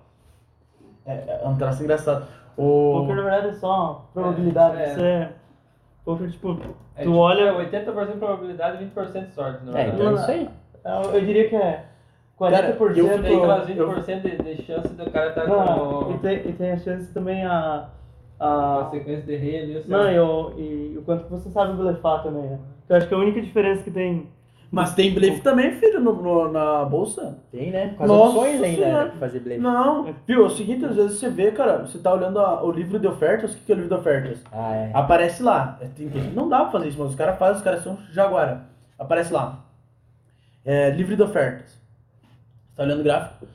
É, 1.04 1.40
é 1.42 1.46
um 1.48 1.54
traço 1.58 1.82
engraçado. 1.82 2.26
O 2.56 2.62
O... 2.96 3.00
poker, 3.00 3.16
na 3.16 3.22
verdade, 3.22 3.48
é 3.48 3.52
só 3.58 4.08
probabilidade. 4.14 4.80
É. 4.80 4.94
Você... 4.94 5.28
Poker, 6.02 6.30
tipo, 6.30 6.52
É, 6.96 7.02
Tu 7.02 7.08
tipo, 7.08 7.16
olha- 7.16 7.44
é 7.44 7.52
80% 7.52 8.18
probabilidade 8.18 8.82
e 8.82 8.86
20% 8.86 9.30
sorte, 9.34 9.64
na 9.66 9.78
É, 9.78 9.84
verdade. 9.84 9.90
então 10.00 10.10
é 10.10 10.14
isso 10.14 10.30
aí. 10.30 10.50
Eu, 10.84 11.14
eu 11.14 11.20
diria 11.24 11.48
que 11.48 11.56
é 11.56 11.84
40%. 12.38 12.50
Cara, 12.50 12.66
eu 12.96 13.14
aquelas 13.14 13.68
eu- 13.68 13.88
20% 13.92 14.20
de, 14.22 14.54
de 14.56 14.62
chance 14.62 14.88
do 14.94 15.10
cara 15.10 15.28
estar 15.30 15.46
Não, 15.46 16.04
com 16.04 16.12
e 16.14 16.18
tem, 16.18 16.36
e 16.48 16.52
tem 16.52 16.70
a 16.72 16.76
chance 16.78 17.12
também 17.12 17.44
a. 17.44 17.88
a 18.40 18.88
sequência 18.90 19.24
de 19.24 19.36
rei 19.36 19.62
ali. 19.62 19.76
assim. 19.78 19.90
não, 19.90 20.10
e 20.10 20.18
o, 20.18 20.52
e 20.59 20.98
o 20.98 21.02
quanto 21.02 21.24
que 21.24 21.30
você 21.30 21.50
sabe 21.50 21.74
blefar 21.74 22.22
também, 22.22 22.42
né? 22.42 22.59
Eu 22.88 22.96
acho 22.96 23.06
que 23.09 23.14
a 23.14 23.18
única 23.18 23.40
diferença 23.40 23.82
que 23.82 23.90
tem. 23.90 24.26
Mas 24.70 24.94
tem 24.94 25.12
blefe 25.12 25.42
também, 25.42 25.72
filho, 25.72 26.00
no, 26.00 26.14
no- 26.14 26.50
na 26.50 26.82
bolsa. 26.86 27.38
Tem, 27.52 27.70
né? 27.70 27.92
Com 27.94 28.04
as 28.04 28.09
Nossa 28.09 28.38
opções 28.38 28.62
ainda 28.62 28.86
né, 28.86 29.04
pra 29.10 29.18
fazer 29.20 29.40
blefe. 29.40 29.60
Não, 29.60 30.06
viu? 30.26 30.42
É 30.44 30.46
o 30.46 30.50
seguinte, 30.50 30.82
às 30.86 30.96
vezes 30.96 31.18
você 31.20 31.28
vê, 31.28 31.50
cara, 31.52 31.84
você 31.86 31.98
tá 31.98 32.10
olhando 32.14 32.38
a- 32.40 32.64
o 32.64 32.70
livro 32.70 32.98
de 32.98 33.06
ofertas, 33.06 33.52
o 33.52 33.56
que 33.59 33.64
que 33.66 33.72
é 33.72 33.74
o 33.74 33.78
livro 33.78 33.94
de 33.94 34.00
ofertas? 34.00 34.42
Ah, 34.50 34.74
é. 34.74 34.90
Aparece 34.94 35.42
lá. 35.42 35.78
É, 35.82 35.86
Não 36.34 36.48
dá 36.48 36.60
pra 36.62 36.70
fazer 36.70 36.88
isso, 36.88 36.98
mas 36.98 37.10
os 37.10 37.14
caras 37.14 37.38
fazem, 37.38 37.56
os 37.59 37.62
caras 37.62 37.82
são 37.84 37.98
jaguara. 38.12 38.62
Aparece 38.98 39.30
lá. 39.30 39.59
É, 40.64 40.90
livre 40.90 41.16
de 41.16 41.22
ofertas. 41.22 41.78
tá 42.76 42.82
olhando 42.84 43.01
o 43.01 43.05
gráfico. 43.05 43.47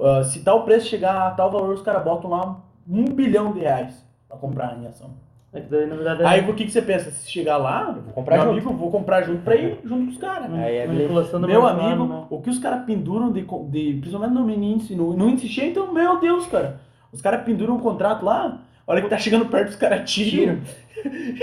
Ah, 0.00 0.22
se 0.24 0.40
tal 0.42 0.64
preço 0.64 0.88
chegar 0.88 1.28
a 1.28 1.30
tal 1.30 1.50
valor, 1.50 1.74
os 1.74 1.82
caras 1.82 2.02
botam 2.04 2.30
lá 2.30 2.60
um 2.88 3.04
bilhão 3.04 3.52
de 3.52 3.60
reais 3.60 4.04
pra 4.28 4.36
comprar 4.36 4.76
em 4.78 4.86
ação. 4.86 5.10
É 5.52 5.60
que 5.60 5.70
daí, 5.70 5.86
na 5.86 5.94
verdade, 5.94 6.22
é 6.22 6.26
Aí 6.26 6.50
o 6.50 6.54
que, 6.54 6.64
que 6.64 6.70
você 6.70 6.82
pensa? 6.82 7.10
Se 7.10 7.30
chegar 7.30 7.56
lá, 7.56 7.92
vou 7.92 8.12
comprar 8.12 8.36
meu 8.36 8.44
junto. 8.44 8.52
amigo, 8.56 8.70
eu 8.70 8.76
vou 8.76 8.90
comprar 8.90 9.22
junto 9.22 9.42
pra 9.42 9.56
ir 9.56 9.78
junto 9.84 10.04
com 10.06 10.10
os 10.12 10.18
caras. 10.18 10.52
Aí 10.52 10.76
é 10.76 10.86
manipulação 10.86 11.40
do 11.40 11.46
Meu 11.46 11.66
amigo, 11.66 12.04
né? 12.04 12.26
o 12.28 12.42
que 12.42 12.50
os 12.50 12.58
caras 12.58 12.84
penduram 12.84 13.32
de, 13.32 13.40
de. 13.42 13.98
Principalmente 14.00 14.34
no 14.34 14.44
mini 14.44 14.74
índice, 14.74 14.94
no, 14.94 15.14
no 15.14 15.28
índice 15.30 15.48
cheio, 15.48 15.70
então, 15.70 15.92
meu 15.94 16.20
Deus, 16.20 16.46
cara. 16.46 16.80
Os 17.10 17.22
caras 17.22 17.44
penduram 17.44 17.76
um 17.76 17.80
contrato 17.80 18.24
lá, 18.24 18.60
a 18.86 18.92
hora 18.92 19.02
que 19.02 19.08
tá 19.08 19.18
chegando 19.18 19.46
perto, 19.46 19.70
os 19.70 19.76
caras 19.76 20.10
tiram. 20.10 20.58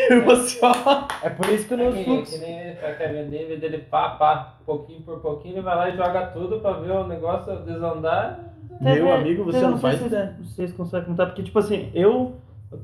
Eu 0.10 0.30
assim, 0.32 0.60
ó. 0.61 1.07
É 1.24 1.30
por 1.30 1.48
isso 1.49 1.68
que 1.68 1.74
Que, 1.76 1.90
no 1.91 1.91
que 1.98 2.03
fluxo. 2.03 2.40
nem 2.40 2.60
ele 2.60 3.45
vez 3.48 3.60
dele 3.61 3.78
pá, 3.80 4.10
pá, 4.11 4.56
pouquinho 4.65 5.02
por 5.02 5.20
pouquinho, 5.20 5.56
ele 5.56 5.61
vai 5.61 5.76
lá 5.76 5.90
e 5.90 5.95
joga 5.98 6.28
tudo 6.28 6.60
pra 6.60 6.72
ver 6.74 6.91
o 6.91 7.07
negócio 7.07 7.56
desandar. 7.61 8.53
Meu 8.82 8.94
Teve- 8.95 9.11
amigo, 9.11 9.44
você 9.45 9.61
não 9.61 9.78
sei 9.78 9.82
faz 9.82 9.99
se 9.99 10.06
ideia. 10.07 10.36
Vocês 10.41 10.74
conseguem 10.74 11.07
contar, 11.07 11.28
porque, 11.28 11.44
tipo 11.44 11.60
assim, 11.60 11.90
eu 11.94 12.34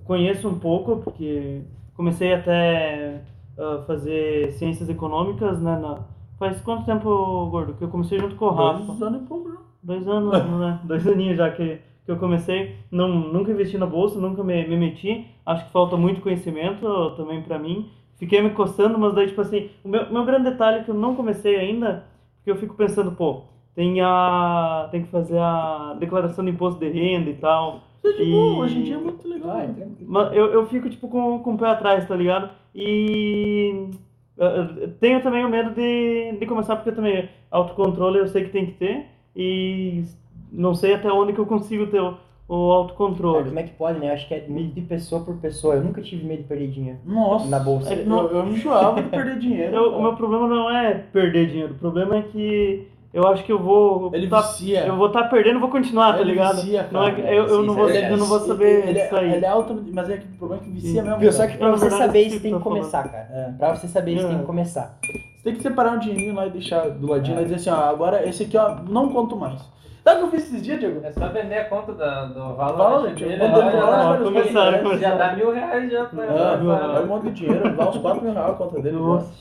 conheço 0.05 0.47
um 0.47 0.57
pouco, 0.59 0.97
porque 0.97 1.61
comecei 1.95 2.33
até 2.33 3.21
a 3.57 3.81
fazer 3.85 4.51
ciências 4.53 4.87
econômicas, 4.89 5.59
né? 5.61 5.77
na- 5.81 5.99
Faz 6.37 6.61
quanto 6.61 6.85
tempo, 6.85 7.47
Gordo? 7.49 7.73
Que 7.73 7.83
eu 7.83 7.89
comecei 7.89 8.17
junto 8.17 8.35
com 8.35 8.45
o 8.45 8.51
Rafa. 8.51 8.83
Dois 8.85 9.01
anos 9.01 9.21
e 9.21 9.25
pouco, 9.25 9.49
não. 9.49 9.57
Dois 9.83 10.07
anos, 10.07 10.31
né? 10.59 10.79
Dois 10.85 11.05
aninhos 11.05 11.35
já 11.37 11.49
que, 11.51 11.79
que 12.09 12.13
eu 12.13 12.17
comecei. 12.17 12.75
Não, 12.91 13.07
nunca 13.07 13.51
investi 13.51 13.77
na 13.77 13.85
bolsa, 13.85 14.19
nunca 14.19 14.43
me, 14.43 14.67
me 14.67 14.75
meti. 14.77 15.27
Acho 15.45 15.65
que 15.65 15.71
falta 15.71 15.95
muito 15.95 16.21
conhecimento 16.21 17.11
também 17.15 17.41
pra 17.41 17.59
mim. 17.59 17.89
Fiquei 18.17 18.41
me 18.41 18.49
coçando, 18.49 18.97
mas 18.97 19.13
daí, 19.13 19.27
tipo 19.27 19.39
assim, 19.41 19.69
o 19.83 19.87
meu, 19.89 20.11
meu 20.11 20.25
grande 20.25 20.49
detalhe 20.49 20.79
é 20.79 20.83
que 20.83 20.89
eu 20.89 20.95
não 20.95 21.15
comecei 21.15 21.55
ainda, 21.55 22.03
porque 22.37 22.51
eu 22.51 22.55
fico 22.57 22.75
pensando, 22.75 23.11
pô, 23.13 23.43
tem, 23.75 24.01
a, 24.01 24.87
tem 24.91 25.03
que 25.03 25.09
fazer 25.09 25.37
a 25.39 25.95
declaração 25.99 26.43
de 26.43 26.51
imposto 26.51 26.79
de 26.79 26.89
renda 26.89 27.29
e 27.29 27.35
tal. 27.35 27.81
Isso 27.99 28.07
é 28.07 28.11
de 28.13 28.23
E- 28.23 28.31
boa, 28.31 28.63
hoje 28.63 28.79
em 28.79 28.83
dia 28.83 28.95
é 28.95 28.97
muito 28.97 29.27
legal. 29.27 29.51
Tranquilo. 29.51 29.95
Mas 30.11 30.33
eu, 30.33 30.47
eu 30.47 30.65
fico, 30.65 30.89
tipo, 30.89 31.07
com, 31.07 31.39
com 31.39 31.53
o 31.53 31.57
pé 31.57 31.67
atrás, 31.67 32.07
tá 32.07 32.15
ligado? 32.15 32.49
E 32.73 33.89
eh, 34.37 34.67
eh, 34.83 34.87
tenho 34.99 35.21
também 35.21 35.45
o 35.45 35.49
medo 35.49 35.71
de, 35.71 36.37
de 36.39 36.45
começar, 36.45 36.75
porque 36.75 36.91
também 36.91 37.29
autocontrole 37.51 38.19
eu 38.19 38.27
sei 38.27 38.45
que 38.45 38.49
tem 38.51 38.65
que 38.65 38.73
ter. 38.73 39.05
E 39.35 40.03
não 40.51 40.73
sei 40.75 40.93
até 40.93 41.11
onde 41.11 41.33
que 41.33 41.39
eu 41.39 41.45
consigo 41.45 41.87
ter 41.87 41.99
o, 42.01 42.07
o 42.47 42.67
Cara, 42.67 42.77
autocontrole. 42.79 43.45
como 43.49 43.59
é 43.59 43.63
que 43.63 43.73
pode, 43.73 43.99
né? 43.99 44.09
Eu 44.09 44.13
acho 44.13 44.27
que 44.27 44.33
é 44.33 44.45
medo 44.47 44.73
de 44.73 44.81
pessoa 44.81 45.21
por 45.23 45.35
pessoa. 45.37 45.75
Eu 45.75 45.83
nunca 45.83 46.01
tive 46.01 46.25
medo 46.25 46.41
de 46.41 46.47
perder 46.47 46.67
dinheiro. 46.69 46.99
Nossa. 47.05 47.47
Na 47.47 47.59
bolsa. 47.59 47.93
Eu, 47.93 48.27
eu 48.31 48.45
me 48.45 48.53
enjoava 48.53 49.01
de 49.01 49.09
perder 49.09 49.37
dinheiro. 49.39 49.75
Eu- 49.75 49.97
o 49.97 50.01
meu 50.01 50.13
problema 50.15 50.47
não 50.47 50.69
é 50.69 50.93
perder 50.93 51.47
dinheiro, 51.47 51.73
o 51.73 51.77
problema 51.77 52.17
é 52.17 52.21
que 52.23 52.87
eu 53.11 53.27
acho 53.27 53.43
que 53.43 53.51
eu 53.51 53.57
vou. 53.59 54.11
Ele 54.13 54.27
tá- 54.27 54.41
vicia. 54.41 54.85
eu 54.85 54.95
vou 54.95 55.07
estar 55.07 55.23
perdendo 55.25 55.57
e 55.57 55.59
vou 55.59 55.69
continuar, 55.69 56.13
tá 56.13 56.21
Ele 56.21 56.31
ligado? 56.31 56.57
vicia, 56.57 56.87
não 56.91 57.03
é, 57.07 57.11
cara. 57.11 57.33
eu, 57.33 57.47
eu 57.47 57.63
não 57.63 57.73
vou, 57.73 57.89
sim, 57.89 57.97
eu 57.97 58.17
não 58.17 58.25
vou 58.27 58.37
Ele- 58.37 58.47
saber 58.47 58.87
ele, 58.89 58.99
sair. 59.07 59.33
Ele 59.33 59.45
é 59.45 59.49
alto, 59.49 59.83
mas 59.93 60.09
é 60.11 60.17
que 60.17 60.25
o 60.25 60.37
problema 60.37 60.61
é 60.61 60.65
que 60.65 60.71
vicia 60.71 61.01
mesmo. 61.03 61.31
Só 61.31 61.47
que 61.47 61.57
pra 61.57 61.71
você 61.71 61.81
verdade, 61.89 62.05
saber 62.05 62.21
isso 62.21 62.39
tem 62.39 62.51
tá 62.51 62.57
que 62.57 62.63
começar, 62.63 63.03
cara. 63.09 63.27
É. 63.31 63.51
Pra 63.57 63.75
você 63.75 63.87
saber 63.87 64.13
isso 64.13 64.25
É. 64.25 64.29
tem 64.29 64.37
que 64.39 64.45
começar. 64.45 64.97
Você 65.01 65.43
tem 65.43 65.53
que 65.55 65.61
separar 65.63 65.93
um 65.93 65.99
dinheirinho 65.99 66.35
lá 66.35 66.45
e 66.47 66.49
deixar 66.51 66.89
do 66.89 67.07
ladinho 67.09 67.35
lá 67.37 67.41
e 67.41 67.45
dizer 67.45 67.55
assim, 67.55 67.69
ó, 67.71 67.89
agora 67.89 68.27
esse 68.27 68.43
aqui, 68.43 68.57
ó, 68.57 68.75
não 68.87 69.09
conto 69.09 69.35
mais. 69.35 69.59
Sabe 70.03 70.15
o 70.15 70.19
que 70.19 70.35
eu 70.35 70.39
fiz 70.39 70.47
esses 70.47 70.61
dias, 70.63 70.79
Diego? 70.79 71.01
É 71.03 71.11
só 71.11 71.27
vender 71.29 71.57
a 71.57 71.65
conta 71.65 71.93
da, 71.93 72.25
do 72.25 72.33
botando 72.33 72.57
lá, 72.57 72.67
já 72.67 72.73
Valorant, 72.73 73.15
dá- 73.19 74.05
vários 74.05 74.29
começaram, 74.29 74.97
já 74.97 75.15
dá 75.15 75.35
mil 75.35 75.51
reais 75.53 75.91
já 75.91 76.05
pra 76.05 76.23
Ah, 76.23 77.01
um 77.03 77.07
monte 77.07 77.23
de 77.23 77.31
dinheiro, 77.31 77.75
dá 77.75 77.89
uns 77.89 77.97
4 77.97 78.23
mil 78.23 78.33
reais 78.33 78.49
a 78.49 78.53
conta 78.53 78.81
dele. 78.81 78.95
Nossa, 78.97 79.31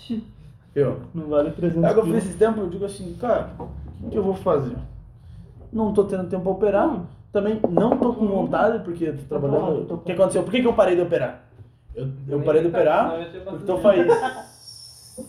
Viu? 0.74 0.96
não 1.14 1.26
vale 1.28 1.50
300 1.52 1.84
Aí 1.84 1.90
eu 1.90 1.96
fiz 1.96 2.04
quilos. 2.04 2.24
esses 2.24 2.36
tempos, 2.36 2.58
eu 2.64 2.68
digo 2.70 2.84
assim, 2.84 3.14
cara, 3.20 3.50
o 4.02 4.08
que, 4.10 4.16
eu 4.16 4.22
vou 4.22 4.34
fazer? 4.34 4.76
Não 5.72 5.92
tô 5.92 6.04
tendo 6.04 6.28
tempo 6.28 6.42
pra 6.42 6.52
operar, 6.52 6.88
Hum. 6.88 7.04
também 7.32 7.60
não 7.70 7.96
tô 7.96 8.12
com 8.14 8.26
vontade, 8.26 8.82
porque 8.84 9.04
eu 9.04 9.16
tô 9.16 9.22
trabalhando. 9.28 9.94
O 9.94 9.98
que 9.98 10.12
aconteceu? 10.12 10.42
Por 10.42 10.50
que, 10.50 10.60
que 10.60 10.66
eu 10.66 10.72
parei 10.74 10.96
de 10.96 11.02
operar? 11.02 11.42
Eu, 11.94 12.08
eu 12.28 12.40
parei 12.42 12.62
de 12.62 12.68
operar, 12.68 13.14
eu 13.14 13.22
então 13.22 13.76
bastante- 13.78 14.06
faz. 14.06 14.48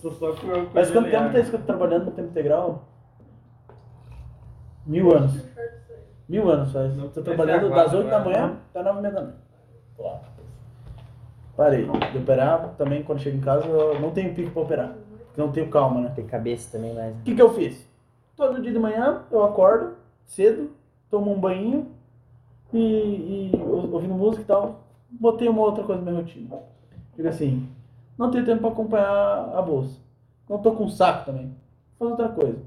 Tô 0.03 0.11
com 0.11 0.65
Faz 0.71 0.91
quanto 0.91 1.09
tempo 1.09 1.33
tá 1.33 1.39
isso 1.39 1.49
que 1.49 1.55
eu 1.55 1.59
tô 1.61 1.65
trabalhando 1.65 2.05
no 2.05 2.11
tempo 2.11 2.27
integral? 2.29 2.83
Mil 4.89 5.15
anos. 5.15 5.33
Mil 6.27 6.49
anos 6.49 6.71
faz. 6.71 6.91
Tô 6.95 7.01
vai 7.21 7.23
trabalhando 7.23 7.69
das 7.69 7.93
agora, 7.93 7.97
8 7.97 8.09
da 8.09 8.19
manhã 8.19 8.57
até 8.71 8.83
9 8.83 8.97
e 8.97 9.01
meia 9.03 9.13
da 9.13 9.21
noite. 9.21 9.37
Tô 9.95 10.03
lá. 10.03 10.21
Parei 11.55 11.85
de 12.11 12.17
operar. 12.17 12.73
Também 12.75 13.03
quando 13.03 13.19
chego 13.19 13.37
em 13.37 13.41
casa 13.41 13.67
eu 13.67 13.99
não 13.99 14.09
tenho 14.11 14.33
pico 14.33 14.49
pra 14.49 14.61
operar. 14.63 14.95
Porque 15.27 15.41
não 15.41 15.51
tenho 15.51 15.69
calma, 15.69 16.01
né? 16.01 16.11
Tem 16.15 16.25
cabeça 16.25 16.71
também, 16.75 16.93
mas. 16.95 17.15
O 17.17 17.21
que, 17.21 17.35
que 17.35 17.41
eu 17.41 17.53
fiz? 17.53 17.87
Todo 18.35 18.61
dia 18.61 18.71
de 18.71 18.79
manhã 18.79 19.21
eu 19.31 19.43
acordo 19.43 19.95
cedo, 20.25 20.71
tomo 21.09 21.31
um 21.31 21.39
banho 21.39 21.87
e, 22.73 23.51
e 23.53 23.61
ou- 23.61 23.93
ouvindo 23.93 24.15
música 24.15 24.41
e 24.41 24.45
tal. 24.45 24.81
Botei 25.11 25.47
uma 25.47 25.61
outra 25.61 25.83
coisa 25.83 26.01
na 26.01 26.09
minha 26.11 26.23
rotina. 26.23 26.55
Digo 27.15 27.27
assim, 27.27 27.67
não 28.17 28.31
tenho 28.31 28.45
tempo 28.45 28.61
para 28.61 28.69
acompanhar 28.71 29.51
a 29.55 29.61
bolsa. 29.61 29.99
Não 30.49 30.57
tô 30.59 30.71
com 30.71 30.87
saco 30.87 31.25
também. 31.25 31.55
Vou 31.99 32.09
fazer 32.09 32.23
outra 32.23 32.41
coisa. 32.41 32.59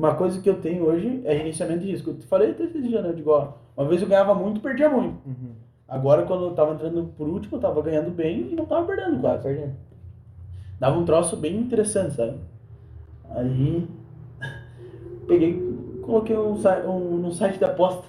Uma 0.00 0.14
coisa 0.14 0.40
que 0.40 0.48
eu 0.48 0.58
tenho 0.58 0.84
hoje 0.84 1.20
é 1.26 1.36
gerenciamento 1.36 1.80
de 1.80 1.90
risco. 1.90 2.08
Eu 2.08 2.16
te 2.16 2.26
falei 2.26 2.52
até 2.52 2.64
esse 2.64 2.80
dia, 2.80 3.02
né? 3.02 3.10
Eu 3.10 3.14
digo, 3.14 3.32
ó, 3.32 3.52
uma 3.76 3.86
vez 3.86 4.00
eu 4.00 4.08
ganhava 4.08 4.34
muito, 4.34 4.58
perdia 4.58 4.88
muito. 4.88 5.18
Agora, 5.86 6.22
quando 6.22 6.46
eu 6.46 6.54
tava 6.54 6.72
entrando 6.72 7.12
por 7.18 7.28
último, 7.28 7.58
eu 7.58 7.60
tava 7.60 7.82
ganhando 7.82 8.10
bem 8.10 8.50
e 8.50 8.56
não 8.56 8.64
tava 8.64 8.86
perdendo 8.86 9.20
quase 9.20 9.42
perdendo. 9.42 9.74
dava 10.78 10.98
um 10.98 11.04
troço 11.04 11.36
bem 11.36 11.54
interessante, 11.54 12.14
sabe? 12.14 12.38
Aí 13.28 13.86
peguei, 15.28 15.60
coloquei 16.00 16.34
um, 16.34 16.54
um, 16.88 17.16
num 17.18 17.32
site 17.32 17.58
de 17.58 17.64
aposta 17.66 18.04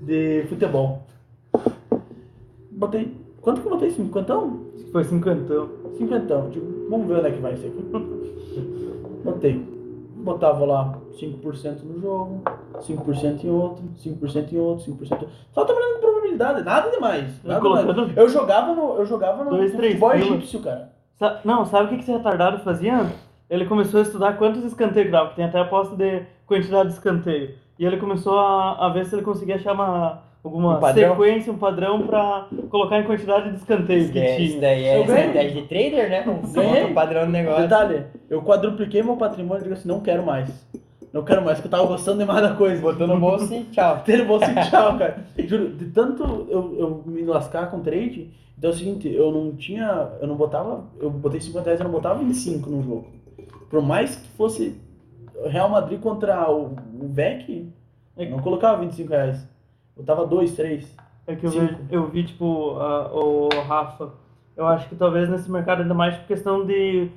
de 0.00 0.44
futebol. 0.48 1.02
Botei. 2.70 3.12
Quanto 3.40 3.62
que 3.62 3.66
eu 3.66 3.72
botei? 3.72 3.90
Cinquentão? 3.90 4.60
Foi 4.92 5.02
cinquentão. 5.02 5.70
Cinquentão. 5.98 6.50
Digo, 6.50 6.88
vamos 6.88 7.08
ver 7.08 7.18
onde 7.18 7.26
é 7.26 7.32
que 7.32 7.40
vai 7.40 7.54
isso 7.54 7.66
aqui. 7.66 7.82
Botei. 9.24 9.75
Botava 10.26 10.64
lá 10.66 10.92
5% 11.12 11.84
no 11.84 12.00
jogo, 12.00 12.42
5% 12.80 13.44
em 13.44 13.48
outro, 13.50 13.84
5% 13.96 14.52
em 14.52 14.58
outro, 14.58 14.84
5% 14.84 15.06
em 15.08 15.14
outro. 15.14 15.28
Só 15.52 15.64
trabalhando 15.64 15.94
com 15.94 16.00
probabilidade, 16.00 16.64
nada 16.64 16.90
demais. 16.90 17.44
Nada 17.44 17.60
colocando- 17.60 17.92
demais. 17.94 18.16
Eu 18.16 18.28
jogava 18.28 18.74
no, 18.74 18.94
eu 18.96 19.06
jogava 19.06 19.44
no 19.44 19.50
Dois, 19.50 19.72
três 19.72 19.92
futebol 19.92 20.10
pila. 20.10 20.24
egípcio, 20.36 20.60
cara. 20.60 20.90
Sa- 21.14 21.40
Não, 21.44 21.64
sabe 21.64 21.84
o 21.86 21.88
que 21.96 22.02
esse 22.02 22.10
retardado 22.10 22.58
fazia? 22.58 23.06
Ele 23.48 23.66
começou 23.66 24.00
a 24.00 24.02
estudar 24.02 24.36
quantos 24.36 24.64
escanteios 24.64 25.12
dava, 25.12 25.30
que 25.30 25.36
tem 25.36 25.44
até 25.44 25.60
aposta 25.60 25.94
de 25.94 26.24
quantidade 26.44 26.88
de 26.88 26.94
escanteio. 26.96 27.54
E 27.78 27.86
ele 27.86 27.98
começou 27.98 28.36
a, 28.36 28.84
a 28.86 28.88
ver 28.88 29.06
se 29.06 29.14
ele 29.14 29.22
conseguia 29.22 29.54
achar 29.54 29.74
uma, 29.74 30.22
alguma 30.46 30.76
Um 30.76 30.80
padrão? 30.80 31.10
sequência, 31.10 31.52
um 31.52 31.58
padrão 31.58 32.06
pra 32.06 32.48
colocar 32.70 32.98
em 33.00 33.04
quantidade 33.04 33.50
de 33.50 33.56
escanteio 33.56 34.00
Isso 34.04 34.12
que 34.12 34.18
isso 34.18 34.36
tinha. 34.48 34.60
daí 34.60 34.84
é 34.84 34.98
Eu 35.00 35.04
ganhei. 35.04 35.26
estratégia 35.26 35.62
de 35.62 35.68
trader, 35.68 36.10
né? 36.10 36.24
Ganhei. 36.52 36.84
o 36.84 36.94
padrão 36.94 37.26
do 37.26 37.32
negócio. 37.32 37.62
Detalhe, 37.62 38.04
eu 38.30 38.42
quadrupliquei 38.42 39.02
meu 39.02 39.16
patrimônio 39.16 39.60
e 39.60 39.64
digo 39.64 39.74
assim, 39.74 39.88
não 39.88 40.00
quero 40.00 40.24
mais. 40.24 40.50
Não 41.12 41.22
quero 41.24 41.42
mais, 41.42 41.60
que 41.60 41.66
eu 41.66 41.70
tava 41.70 41.86
gostando 41.86 42.18
demais 42.18 42.42
da 42.42 42.54
coisa. 42.54 42.80
Botou 42.82 43.06
no 43.06 43.18
bolso 43.18 43.52
e 43.54 43.64
tchau. 43.64 44.00
Ter 44.04 44.24
bolso 44.24 44.50
e 44.50 44.54
tchau, 44.70 44.98
cara. 44.98 45.18
Juro, 45.38 45.70
de 45.70 45.86
tanto 45.86 46.22
eu, 46.50 46.76
eu 46.78 47.02
me 47.06 47.22
lascar 47.24 47.70
com 47.70 47.80
trade, 47.80 48.30
então 48.58 48.70
é 48.70 48.72
o 48.72 48.76
seguinte, 48.76 49.10
eu 49.12 49.30
não 49.32 49.52
tinha, 49.54 50.08
eu 50.20 50.26
não 50.26 50.36
botava, 50.36 50.84
eu 51.00 51.08
botei 51.10 51.40
50 51.40 51.64
reais, 51.64 51.80
eu 51.80 51.84
não 51.84 51.92
botava 51.92 52.18
25 52.18 52.68
no 52.68 52.82
jogo. 52.82 53.06
Por 53.70 53.80
mais 53.80 54.16
que 54.16 54.28
fosse 54.36 54.78
Real 55.46 55.68
Madrid 55.70 56.00
contra 56.00 56.50
o, 56.50 56.74
o 57.00 57.08
VEC, 57.08 57.68
eu 58.16 58.30
não 58.30 58.38
colocava 58.40 58.80
25 58.80 59.10
reais. 59.10 59.48
Botava 59.96 60.26
2, 60.26 60.54
3. 60.54 60.96
É 61.26 61.34
que 61.34 61.46
eu, 61.46 61.50
vejo, 61.50 61.76
eu 61.90 62.06
vi, 62.06 62.24
tipo, 62.24 62.78
a- 62.78 63.10
o 63.12 63.48
Rafa. 63.66 64.10
Eu 64.56 64.66
acho 64.66 64.88
que 64.88 64.94
talvez 64.94 65.28
nesse 65.28 65.50
mercado, 65.50 65.82
ainda 65.82 65.94
mais 65.94 66.16
por 66.16 66.26
questão 66.26 66.64
de 66.64 67.08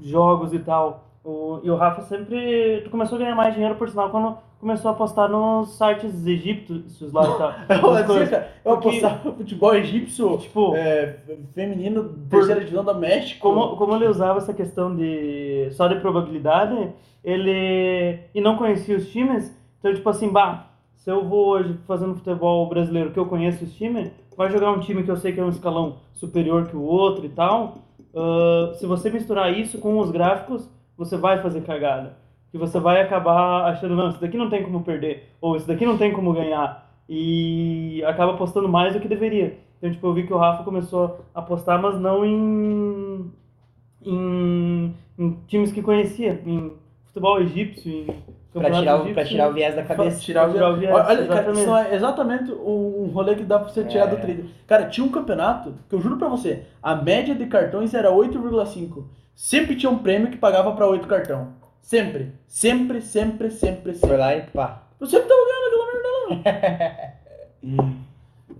jogos 0.00 0.52
e 0.54 0.58
tal. 0.58 1.04
O, 1.24 1.60
e 1.62 1.70
o 1.70 1.76
Rafa 1.76 2.02
sempre. 2.02 2.80
Tu 2.84 2.90
começou 2.90 3.16
a 3.16 3.18
ganhar 3.20 3.34
mais 3.34 3.54
dinheiro, 3.54 3.74
por 3.74 3.88
sinal, 3.88 4.10
quando 4.10 4.38
começou 4.60 4.90
a 4.90 4.94
apostar 4.94 5.28
nos 5.28 5.76
sites 5.76 6.26
egípcios 6.26 7.12
lá 7.12 7.22
e 7.24 7.38
tal. 7.38 7.52
Eu, 7.90 7.94
As 7.94 8.06
coisas. 8.06 8.32
eu 8.64 8.76
Porque- 8.76 8.88
apostava 8.98 9.32
futebol 9.32 9.74
egípcio, 9.74 10.38
Tipo, 10.38 10.74
é, 10.74 11.16
feminino, 11.54 12.04
terceira 12.30 12.60
divisão 12.60 12.84
do 12.84 12.94
México. 12.94 13.40
como, 13.40 13.76
como 13.76 13.94
ele 13.96 14.06
usava 14.08 14.38
essa 14.38 14.54
questão 14.54 14.94
de 14.94 15.68
só 15.72 15.86
de 15.88 15.96
probabilidade, 16.00 16.90
ele. 17.24 18.20
e 18.34 18.40
não 18.40 18.56
conhecia 18.56 18.96
os 18.96 19.08
times, 19.10 19.54
então, 19.78 19.92
tipo 19.94 20.08
assim, 20.08 20.30
bah, 20.30 20.66
se 21.08 21.12
eu 21.12 21.26
vou 21.26 21.46
hoje 21.46 21.74
fazendo 21.86 22.16
futebol 22.16 22.68
brasileiro 22.68 23.10
que 23.12 23.18
eu 23.18 23.24
conheço 23.24 23.64
os 23.64 23.74
times, 23.74 24.12
vai 24.36 24.50
jogar 24.50 24.72
um 24.72 24.78
time 24.78 25.02
que 25.02 25.10
eu 25.10 25.16
sei 25.16 25.32
que 25.32 25.40
é 25.40 25.42
um 25.42 25.48
escalão 25.48 26.00
superior 26.12 26.68
que 26.68 26.76
o 26.76 26.82
outro 26.82 27.24
e 27.24 27.30
tal. 27.30 27.78
ah, 28.14 28.74
se 28.74 28.84
você 28.84 29.08
misturar 29.08 29.58
isso 29.58 29.78
com 29.78 29.98
os 30.00 30.10
gráficos, 30.10 30.68
você 30.98 31.16
vai 31.16 31.40
fazer 31.40 31.62
cagada. 31.62 32.18
Que 32.52 32.58
você 32.58 32.78
vai 32.78 33.00
acabar 33.00 33.70
achando, 33.70 33.96
não, 33.96 34.10
isso 34.10 34.20
daqui 34.20 34.36
não 34.36 34.50
tem 34.50 34.62
como 34.62 34.82
perder, 34.82 35.30
ou 35.40 35.56
isso 35.56 35.66
daqui 35.66 35.86
não 35.86 35.96
tem 35.96 36.12
como 36.12 36.34
ganhar. 36.34 36.86
E 37.08 38.04
acaba 38.04 38.34
apostando 38.34 38.68
mais 38.68 38.92
do 38.92 39.00
que 39.00 39.08
deveria. 39.08 39.58
Então, 39.78 39.90
tipo, 39.90 40.06
eu 40.08 40.12
vi 40.12 40.26
que 40.26 40.34
o 40.34 40.36
Rafa 40.36 40.62
começou 40.62 41.24
a 41.34 41.40
apostar, 41.40 41.80
mas 41.80 41.98
não 41.98 42.22
em, 42.22 43.32
em, 44.04 44.94
em 45.18 45.38
times 45.46 45.72
que 45.72 45.80
conhecia, 45.80 46.42
em 46.44 46.70
futebol 47.06 47.40
egípcio 47.40 47.90
em 47.90 48.06
Pra 48.52 48.70
tirar, 48.70 49.00
o, 49.00 49.12
pra 49.14 49.24
tirar 49.24 49.50
o 49.50 49.52
viés 49.52 49.74
da 49.76 49.82
cabeça. 49.82 50.20
Tirar 50.20 50.48
o 50.48 50.52
Tirar 50.52 50.70
o 50.70 50.76
viés. 50.76 50.92
Olha, 50.94 51.04
cara, 51.04 51.20
exatamente. 51.22 51.60
isso 51.60 51.76
é 51.76 51.94
exatamente 51.94 52.52
um 52.52 53.10
rolê 53.12 53.34
que 53.34 53.44
dá 53.44 53.58
pra 53.58 53.68
você 53.68 53.84
tirar 53.84 54.04
É. 54.06 54.08
do 54.08 54.16
trader. 54.16 54.44
Cara, 54.66 54.86
tinha 54.88 55.04
um 55.06 55.10
campeonato 55.10 55.74
que 55.88 55.94
eu 55.94 56.00
juro 56.00 56.16
pra 56.16 56.28
você, 56.28 56.64
a 56.82 56.94
média 56.96 57.34
de 57.34 57.46
cartões 57.46 57.92
era 57.94 58.10
8,5. 58.10 59.04
Sempre 59.34 59.76
tinha 59.76 59.90
um 59.90 59.98
prêmio 59.98 60.30
que 60.30 60.36
pagava 60.38 60.72
pra 60.72 60.86
8 60.86 61.06
cartão. 61.06 61.48
Sempre. 61.80 62.32
Sempre, 62.46 63.00
sempre, 63.02 63.50
sempre, 63.50 63.92
Foi 63.92 64.00
sempre. 64.00 64.16
lá 64.16 64.34
e 64.34 64.42
pá. 64.42 64.82
Eu 65.00 65.06
sempre 65.06 65.28
tava 65.28 65.40
ganhando 65.44 65.66
aquela 65.68 66.42
merda 66.42 66.52
lá. 66.58 67.12
E, 67.62 67.76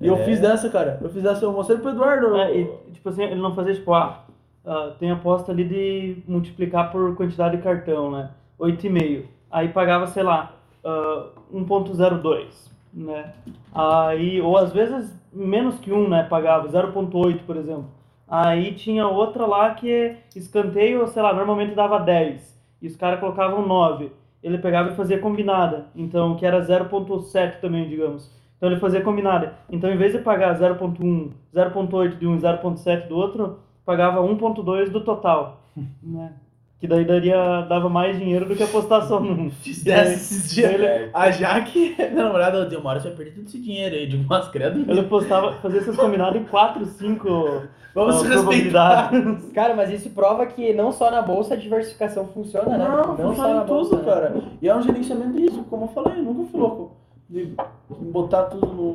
e 0.05 0.06
eu 0.06 0.16
fiz 0.24 0.39
dessa, 0.40 0.69
cara. 0.69 0.98
Eu 1.02 1.09
fiz 1.10 1.23
dessa, 1.23 1.44
eu 1.44 1.52
mostrei 1.52 1.78
pro 1.78 1.90
Eduardo. 1.90 2.36
É, 2.36 2.55
e, 2.56 2.65
tipo 2.93 3.09
assim, 3.09 3.24
ele 3.24 3.40
não 3.40 3.55
fazia 3.55 3.74
tipo, 3.74 3.93
ah, 3.93 4.24
ah, 4.65 4.93
tem 4.98 5.10
aposta 5.10 5.51
ali 5.51 5.65
de 5.65 6.23
multiplicar 6.28 6.93
por 6.93 7.16
quantidade 7.16 7.56
de 7.56 7.62
cartão, 7.62 8.10
né? 8.10 8.31
8,5. 8.60 9.24
Aí 9.51 9.69
pagava, 9.69 10.07
sei 10.07 10.23
lá, 10.23 10.53
ah, 10.85 11.27
1.02, 11.53 12.70
né? 12.93 13.33
Aí, 13.75 14.41
ou 14.41 14.57
às 14.57 14.73
vezes 14.73 15.19
menos 15.33 15.79
que 15.79 15.93
1, 15.93 16.09
né? 16.09 16.23
Pagava 16.25 16.69
0.8, 16.69 17.41
por 17.45 17.57
exemplo. 17.57 17.87
Aí 18.27 18.75
tinha 18.75 19.07
outra 19.07 19.47
lá 19.47 19.75
que 19.75 20.16
escanteio, 20.37 21.07
sei 21.09 21.23
lá, 21.23 21.33
normalmente 21.33 21.75
dava 21.75 21.99
10. 21.99 22.59
E 22.83 22.87
os 22.87 22.97
caras 22.97 23.20
colocavam 23.20 23.66
9. 23.66 24.12
Ele 24.43 24.59
pegava 24.59 24.91
e 24.91 24.97
fazia 24.97 25.19
combinada. 25.19 25.87
Então, 25.97 26.37
que 26.37 26.47
era 26.47 26.61
0.7 26.61 27.61
também, 27.61 27.89
digamos. 27.89 28.31
Então 28.57 28.69
ele 28.70 28.81
fazia 28.81 29.01
combinada. 29.01 29.55
Então, 29.70 29.91
em 29.91 29.97
vez 29.97 30.12
de 30.12 30.19
pagar 30.19 30.59
0.1, 30.59 31.31
0.8 31.55 32.19
de 32.19 32.27
um 32.27 32.37
e 32.37 32.39
0.7 32.39 33.07
do 33.07 33.16
outro, 33.16 33.61
pagava 33.85 34.20
1.2 34.20 34.91
do 34.91 35.01
total, 35.01 35.61
né? 36.03 36.33
Que 36.80 36.86
daí 36.86 37.05
daria, 37.05 37.62
dava 37.62 37.88
mais 37.88 38.16
dinheiro 38.16 38.46
do 38.46 38.55
que 38.55 38.62
apostar 38.62 39.02
só 39.02 39.18
num. 39.18 39.50
Fiz 39.62 39.82
dessa 39.82 40.12
esses 40.12 40.55
dias. 40.55 41.10
A 41.12 41.30
Jaque, 41.30 41.94
minha 41.98 42.24
namorada, 42.24 42.59
ela 42.59 42.66
deu 42.66 42.80
uma 42.80 42.90
hora 42.90 43.00
você 43.00 43.09
vai 43.09 43.16
perder 43.16 43.32
todo 43.32 43.46
esse 43.46 43.60
dinheiro 43.60 43.96
aí. 43.96 44.06
De 44.06 44.16
umas 44.16 44.48
credo. 44.48 44.88
Ele 44.88 45.02
postava, 45.02 45.55
fazia 45.55 45.80
essas 45.80 45.96
combinadas 45.96 46.40
em 46.40 46.44
4, 46.44 46.86
5 46.86 47.68
Vamos 47.94 48.22
respeitar. 48.22 49.10
Cara, 49.52 49.74
mas 49.74 49.90
isso 49.90 50.10
prova 50.10 50.46
que 50.46 50.72
não 50.72 50.92
só 50.92 51.10
na 51.10 51.20
bolsa 51.20 51.55
a 51.55 51.56
diversificação 51.56 52.28
funciona, 52.28 52.78
né? 52.78 52.88
Não, 52.88 53.05
só 53.05 53.16
funciona 53.16 53.55
na 53.55 53.62
em 53.62 53.66
tudo, 53.66 53.74
bolsa, 53.74 53.96
né? 53.96 54.05
cara. 54.05 54.42
E 54.62 54.68
é 54.68 54.76
um 54.76 54.82
gerenciamento 54.82 55.36
disso, 55.36 55.64
como 55.68 55.84
eu 55.84 55.88
falei, 55.88 56.18
eu 56.18 56.22
nunca 56.22 56.50
fui 56.50 56.60
louco 56.60 56.96
de 57.28 57.55
botar 57.88 58.44
tudo 58.44 58.66
num, 58.68 58.92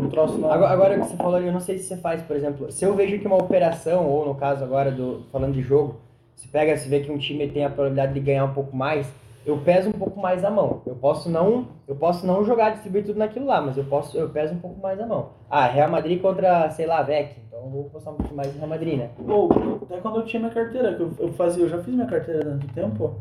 num 0.00 0.08
troço 0.08 0.40
lá. 0.40 0.54
Agora, 0.54 0.72
agora 0.72 0.98
que 0.98 1.06
você 1.06 1.16
falou, 1.16 1.40
eu 1.40 1.52
não 1.52 1.60
sei 1.60 1.78
se 1.78 1.88
você 1.88 1.96
faz, 1.96 2.22
por 2.22 2.36
exemplo, 2.36 2.70
se 2.70 2.84
eu 2.84 2.94
vejo 2.94 3.18
que 3.18 3.26
uma 3.26 3.36
operação, 3.36 4.06
ou 4.06 4.24
no 4.24 4.34
caso 4.34 4.64
agora 4.64 4.90
do 4.90 5.24
falando 5.32 5.52
de 5.54 5.60
jogo, 5.60 5.96
se 6.36 6.46
pega, 6.46 6.76
se 6.76 6.88
vê 6.88 7.00
que 7.00 7.10
um 7.10 7.18
time 7.18 7.48
tem 7.48 7.64
a 7.64 7.70
probabilidade 7.70 8.14
de 8.14 8.20
ganhar 8.20 8.44
um 8.44 8.52
pouco 8.52 8.76
mais, 8.76 9.10
eu 9.44 9.58
peso 9.58 9.88
um 9.88 9.92
pouco 9.92 10.20
mais 10.20 10.44
a 10.44 10.50
mão. 10.50 10.82
Eu 10.84 10.94
posso 10.94 11.30
não, 11.30 11.68
eu 11.88 11.96
posso 11.96 12.26
não 12.26 12.44
jogar, 12.44 12.70
distribuir 12.70 13.06
tudo 13.06 13.18
naquilo 13.18 13.46
lá, 13.46 13.60
mas 13.60 13.76
eu 13.76 13.84
posso, 13.84 14.16
eu 14.18 14.28
peso 14.28 14.54
um 14.54 14.58
pouco 14.58 14.80
mais 14.80 15.00
a 15.00 15.06
mão. 15.06 15.30
Ah, 15.48 15.66
Real 15.66 15.90
Madrid 15.90 16.20
contra, 16.20 16.68
sei 16.70 16.86
lá, 16.86 17.02
VEC. 17.02 17.36
Então 17.46 17.60
eu 17.60 17.70
vou 17.70 17.84
postar 17.84 18.10
um 18.10 18.16
pouco 18.16 18.34
mais 18.34 18.54
em 18.54 18.58
Real 18.58 18.68
Madrid, 18.68 18.98
né? 18.98 19.10
Pô, 19.24 19.48
até 19.82 19.98
quando 19.98 20.16
eu 20.16 20.24
tinha 20.24 20.40
minha 20.40 20.52
carteira, 20.52 20.94
que 20.94 21.00
eu, 21.00 21.10
eu 21.18 21.32
fazia, 21.32 21.64
eu 21.64 21.68
já 21.68 21.78
fiz 21.78 21.94
minha 21.94 22.06
carteira 22.06 22.40
há 22.40 22.44
tanto 22.44 22.68
tempo, 22.74 23.14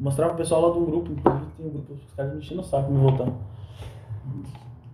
mostrava 0.00 0.30
pro 0.30 0.38
pessoal 0.38 0.62
lá 0.62 0.76
um 0.76 0.84
grupo, 0.84 1.12
inclusive 1.12 1.46
tem 1.56 1.66
um 1.66 1.70
grupo, 1.70 1.92
os 1.92 2.14
caras 2.14 2.32
me 2.32 2.38
enchendo 2.38 2.60
o 2.62 2.64
saco 2.64 2.90
me 2.90 2.98
voltar. 2.98 3.28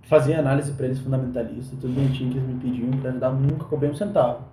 Fazia 0.04 0.40
análise 0.40 0.72
pra 0.72 0.86
eles 0.86 0.98
fundamentalista, 0.98 1.76
tudo 1.80 1.94
bonitinho 1.94 2.32
que 2.32 2.38
eles 2.38 2.48
me 2.48 2.58
pediam 2.58 2.90
pra 3.00 3.10
ajudar, 3.10 3.30
nunca 3.30 3.64
cobrei 3.66 3.90
um 3.90 3.94
centavo. 3.94 4.49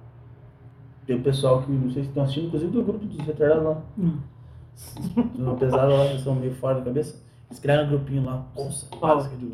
Tem 1.07 1.15
o 1.15 1.21
pessoal 1.21 1.63
que, 1.63 1.71
não 1.71 1.89
sei 1.89 2.03
se 2.03 2.09
estão 2.09 2.23
assistindo, 2.23 2.47
inclusive 2.47 2.71
do 2.71 2.83
grupo 2.83 3.05
dos 3.05 3.25
retardados 3.25 3.63
lá. 3.63 3.81
Hum. 3.97 4.17
Uma 5.35 5.55
pesada 5.55 5.87
lá, 5.87 6.05
eles 6.05 6.21
são 6.21 6.35
meio 6.35 6.53
fora 6.53 6.75
da 6.75 6.81
cabeça. 6.81 7.25
Eles 7.49 7.59
criaram 7.59 7.85
um 7.85 7.89
grupinho 7.89 8.25
lá, 8.25 8.45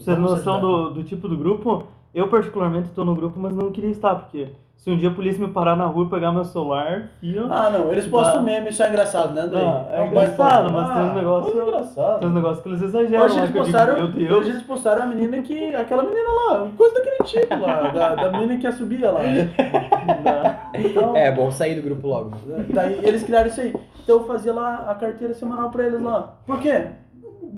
ter 0.03 0.15
vamos 0.15 0.31
noção 0.31 0.59
do, 0.59 0.89
do 0.89 1.03
tipo 1.03 1.27
do 1.27 1.38
grupo, 1.38 1.84
eu 2.13 2.27
particularmente 2.27 2.89
tô 2.89 3.05
no 3.05 3.15
grupo, 3.15 3.39
mas 3.39 3.55
não 3.55 3.71
queria 3.71 3.91
estar, 3.91 4.15
porque 4.15 4.49
se 4.84 4.91
um 4.91 4.97
dia 4.97 5.07
a 5.10 5.14
polícia 5.14 5.39
me 5.47 5.53
parar 5.53 5.77
na 5.77 5.85
rua 5.85 6.05
e 6.07 6.10
pegar 6.10 6.34
meu 6.34 6.43
celular, 6.43 7.10
fio, 7.22 7.47
Ah, 7.49 7.69
não, 7.69 7.89
eles 7.89 8.05
postam 8.05 8.35
Tá. 8.35 8.41
meme, 8.41 8.68
isso 8.69 8.84
é 8.84 8.89
engraçado, 8.89 9.34
né, 9.34 9.41
André? 9.43 9.61
Ah, 9.64 9.85
é 9.95 10.01
um 10.01 10.07
engraçado, 10.07 10.73
mas 10.73 10.93
tem 10.93 11.03
uns 11.03 11.15
negócios- 11.15 11.55
é 11.57 11.61
engraçado. 11.64 12.19
tem 12.19 12.27
uns 12.27 12.34
negócios 12.34 12.60
que 12.64 12.68
eles 12.69 12.81
exageram. 12.81 13.23
Hoje 13.26 13.38
eles 13.38 13.51
que 13.51 13.57
eu 13.57 13.64
digo, 13.64 13.77
postaram, 13.77 13.93
meu 13.95 14.03
hoje 14.07 14.27
Deus. 14.27 14.47
eles 14.47 14.64
postaram 14.64 15.03
a 15.03 15.05
menina 15.05 15.41
que. 15.41 15.73
aquela 15.73 16.03
menina 16.03 16.27
lá, 16.49 16.68
coisa 16.76 16.95
daquele 16.95 17.18
tipo 17.23 17.55
lá, 17.61 17.81
da, 17.91 18.15
da 18.15 18.31
menina 18.34 18.57
que 18.57 18.64
ia 18.65 18.72
subir 18.73 19.01
lá. 19.05 19.22
Então, 20.76 21.15
É, 21.15 21.31
bom 21.31 21.49
sair 21.51 21.76
do 21.76 21.81
grupo 21.81 22.07
logo. 22.07 22.31
daí 22.73 22.99
eles 23.05 23.23
criaram 23.23 23.47
isso 23.47 23.61
aí. 23.61 23.73
Então 24.03 24.18
eu 24.18 24.26
fazia 24.26 24.53
lá 24.53 24.85
a 24.89 24.95
carteira 24.95 25.34
semanal 25.34 25.69
pra 25.69 25.85
eles 25.85 26.01
lá. 26.01 26.34
Por 26.45 26.60
quê? 26.60 26.88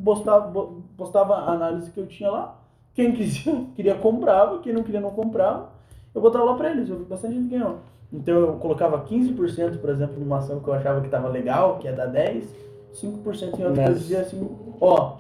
Postava, 0.04 0.52
postava 0.98 1.36
a 1.38 1.52
análise 1.54 1.90
que 1.92 2.00
eu 2.00 2.06
tinha 2.06 2.30
lá. 2.30 2.56
Quem 2.94 3.12
quisia, 3.14 3.54
queria 3.76 3.96
comprava, 3.96 4.60
quem 4.60 4.74
não 4.74 4.84
queria 4.84 5.02
não 5.02 5.10
comprava. 5.12 5.74
Eu 6.16 6.22
botava 6.22 6.46
lá 6.46 6.56
pra 6.56 6.72
eles, 6.72 6.90
eu 6.90 6.98
vi 6.98 7.04
bastante 7.04 7.36
gente 7.36 7.50
ganhou. 7.50 7.80
Então 8.12 8.34
eu 8.34 8.54
colocava 8.54 9.04
15%, 9.04 9.80
por 9.80 9.90
exemplo, 9.90 10.18
numa 10.20 10.38
ação 10.38 10.60
que 10.62 10.68
eu 10.70 10.74
achava 10.74 11.02
que 11.02 11.10
tava 11.10 11.28
legal, 11.28 11.78
que 11.80 11.88
ia 11.88 11.94
dar 11.94 12.06
10, 12.08 12.46
5% 12.94 13.60
em 13.60 13.66
outra 13.66 13.82
Mas- 13.84 13.90
eu 13.90 13.94
dizia 13.96 14.22
assim, 14.22 14.50
ó, 14.80 15.18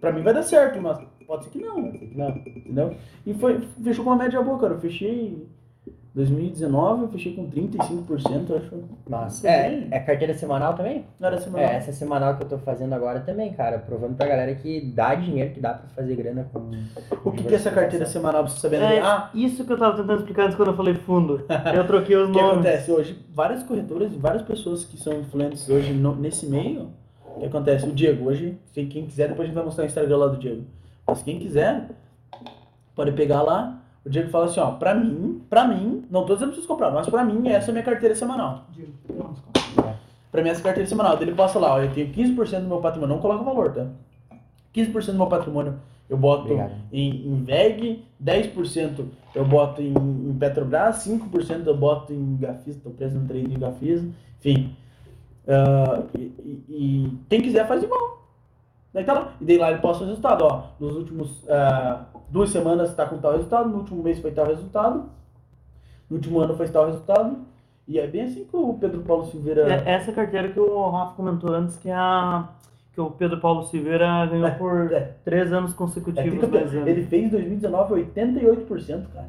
pra 0.00 0.12
mim 0.12 0.22
vai 0.22 0.34
dar 0.34 0.42
certo, 0.42 0.80
mas 0.82 0.98
pode 1.26 1.44
ser 1.44 1.50
que 1.50 1.60
não, 1.60 1.76
não, 1.80 2.28
entendeu? 2.30 2.94
E 3.24 3.32
foi, 3.34 3.60
fechou 3.82 4.04
com 4.04 4.10
uma 4.10 4.16
média 4.16 4.42
boa, 4.42 4.58
cara. 4.58 4.74
Eu 4.74 4.80
fechei 4.80 5.46
2019, 6.18 7.02
eu 7.02 7.08
fechei 7.08 7.34
com 7.34 7.48
35%, 7.48 8.50
eu 8.50 8.56
acho. 8.56 8.70
Mas, 9.08 9.36
Tudo 9.36 9.46
é, 9.46 9.68
bem. 9.70 9.88
é 9.90 9.98
carteira 10.00 10.34
semanal 10.34 10.74
também? 10.74 11.04
Não 11.20 11.28
era 11.28 11.40
semanal. 11.40 11.68
É, 11.68 11.76
essa 11.76 11.92
semanal 11.92 12.36
que 12.36 12.42
eu 12.42 12.48
tô 12.48 12.58
fazendo 12.58 12.92
agora 12.92 13.20
também, 13.20 13.52
cara, 13.52 13.78
provando 13.78 14.16
pra 14.16 14.26
galera 14.26 14.54
que 14.54 14.80
dá 14.80 15.14
dinheiro, 15.14 15.54
que 15.54 15.60
dá 15.60 15.74
pra 15.74 15.88
fazer 15.90 16.16
grana 16.16 16.48
com. 16.52 16.70
O 17.24 17.30
que, 17.32 17.44
que 17.44 17.52
é 17.54 17.56
essa 17.56 17.70
carteira 17.70 18.04
semanal 18.04 18.42
pra 18.44 18.52
você 18.52 18.60
saber? 18.60 18.76
É 18.82 19.00
Ah, 19.00 19.30
isso 19.32 19.64
que 19.64 19.72
eu 19.72 19.78
tava 19.78 19.96
tentando 19.96 20.18
explicar 20.18 20.44
antes 20.44 20.56
quando 20.56 20.68
eu 20.72 20.76
falei 20.76 20.94
fundo. 20.94 21.44
Eu 21.74 21.86
troquei 21.86 22.16
os 22.16 22.28
o 22.28 22.32
que 22.32 22.38
nomes. 22.40 22.52
acontece 22.54 22.90
hoje? 22.90 23.18
Várias 23.32 23.62
corretoras 23.62 24.12
e 24.12 24.16
várias 24.16 24.42
pessoas 24.42 24.84
que 24.84 24.96
são 24.96 25.12
influentes 25.20 25.68
hoje 25.68 25.92
no- 25.92 26.16
nesse 26.16 26.46
meio, 26.46 26.90
o 27.36 27.40
que 27.40 27.46
acontece? 27.46 27.86
O 27.86 27.92
Diego, 27.92 28.28
hoje, 28.28 28.58
se 28.72 28.84
quem 28.86 29.06
quiser, 29.06 29.28
depois 29.28 29.44
a 29.44 29.46
gente 29.46 29.54
vai 29.54 29.64
mostrar 29.64 29.84
o 29.84 29.86
Instagram 29.86 30.16
lá 30.16 30.26
do 30.26 30.36
Diego. 30.36 30.64
Mas 31.06 31.22
quem 31.22 31.38
quiser, 31.38 31.88
pode 32.94 33.12
pegar 33.12 33.42
lá. 33.42 33.80
O 34.08 34.10
Diego 34.10 34.30
fala 34.30 34.46
assim, 34.46 34.58
ó, 34.58 34.70
pra 34.70 34.94
mim, 34.94 35.42
pra 35.50 35.68
mim, 35.68 36.02
não 36.10 36.24
tô 36.24 36.32
dizendo 36.32 36.48
pra 36.48 36.54
vocês 36.56 36.66
comprar, 36.66 36.90
mas 36.90 37.06
pra 37.08 37.22
mim 37.24 37.46
essa 37.48 37.66
é 37.66 37.70
a 37.70 37.72
minha 37.74 37.84
carteira 37.84 38.14
semanal. 38.14 38.64
Pra 40.32 40.42
mim 40.42 40.48
essa 40.48 40.60
é 40.60 40.62
a 40.62 40.64
carteira 40.64 40.88
semanal. 40.88 41.16
Daí 41.16 41.28
Ele 41.28 41.34
passa 41.36 41.58
lá, 41.58 41.74
ó, 41.74 41.78
eu 41.82 41.92
tenho 41.92 42.12
15% 42.12 42.60
do 42.62 42.68
meu 42.68 42.78
patrimônio, 42.80 43.14
não 43.14 43.20
coloca 43.22 43.44
valor, 43.44 43.72
tá? 43.72 43.86
15% 44.74 45.06
do 45.12 45.18
meu 45.18 45.26
patrimônio 45.26 45.74
eu 46.08 46.16
boto 46.16 46.48
em, 46.90 47.26
em 47.26 47.44
VEG, 47.44 48.02
10% 48.24 49.04
eu 49.34 49.44
boto 49.44 49.82
em, 49.82 49.92
em 49.92 50.34
Petrobras, 50.38 51.04
5% 51.06 51.66
eu 51.66 51.76
boto 51.76 52.12
em 52.14 52.36
Gafisa, 52.38 52.80
tô 52.82 52.88
preso 52.90 53.18
no 53.18 53.26
trade 53.26 53.46
de 53.46 53.56
Gafisa, 53.58 54.08
enfim. 54.38 54.74
Ah, 55.46 56.02
e, 56.16 56.18
e- 56.20 56.64
e 56.70 57.18
quem 57.28 57.42
quiser 57.42 57.66
faz 57.68 57.82
igual. 57.82 58.26
Daí 58.94 59.04
tá 59.04 59.12
lá. 59.12 59.32
E 59.38 59.44
daí 59.44 59.58
lá 59.58 59.70
ele 59.70 59.80
posta 59.80 60.02
o 60.04 60.06
resultado, 60.06 60.44
ó. 60.44 60.62
Nos 60.80 60.96
últimos 60.96 61.46
ah, 61.48 62.04
duas 62.30 62.50
semanas 62.50 62.94
tá 62.94 63.06
com 63.06 63.18
tal 63.18 63.32
resultado, 63.32 63.68
no 63.68 63.78
último 63.78 64.02
mês 64.02 64.18
foi 64.18 64.30
tal 64.30 64.46
resultado, 64.46 65.04
no 66.08 66.16
último 66.16 66.40
ano 66.40 66.56
foi 66.56 66.68
tal 66.68 66.86
resultado. 66.86 67.38
E 67.86 67.98
é 67.98 68.06
bem 68.06 68.22
assim 68.22 68.44
que 68.44 68.54
o 68.56 68.74
Pedro 68.74 69.00
Paulo 69.00 69.24
Silveira. 69.26 69.62
É 69.72 69.92
essa 69.94 70.12
carteira 70.12 70.48
que 70.48 70.60
o 70.60 70.90
Rafa 70.90 71.14
comentou 71.14 71.54
antes, 71.54 71.76
que 71.78 71.88
é 71.88 71.94
a 71.94 72.48
que 72.92 73.00
o 73.00 73.10
Pedro 73.12 73.38
Paulo 73.40 73.62
Silveira 73.62 74.26
ganhou 74.26 74.50
por 74.52 74.92
é. 74.92 75.12
três 75.24 75.52
anos 75.52 75.72
É 75.72 75.76
consecutivos. 75.76 76.30
tricampeão. 76.30 76.60
dez 76.62 76.74
anos. 76.74 76.86
ele 76.88 77.02
fez 77.04 77.24
em 77.24 77.28
2019 77.28 77.94
88%, 78.12 79.06
cara. 79.14 79.28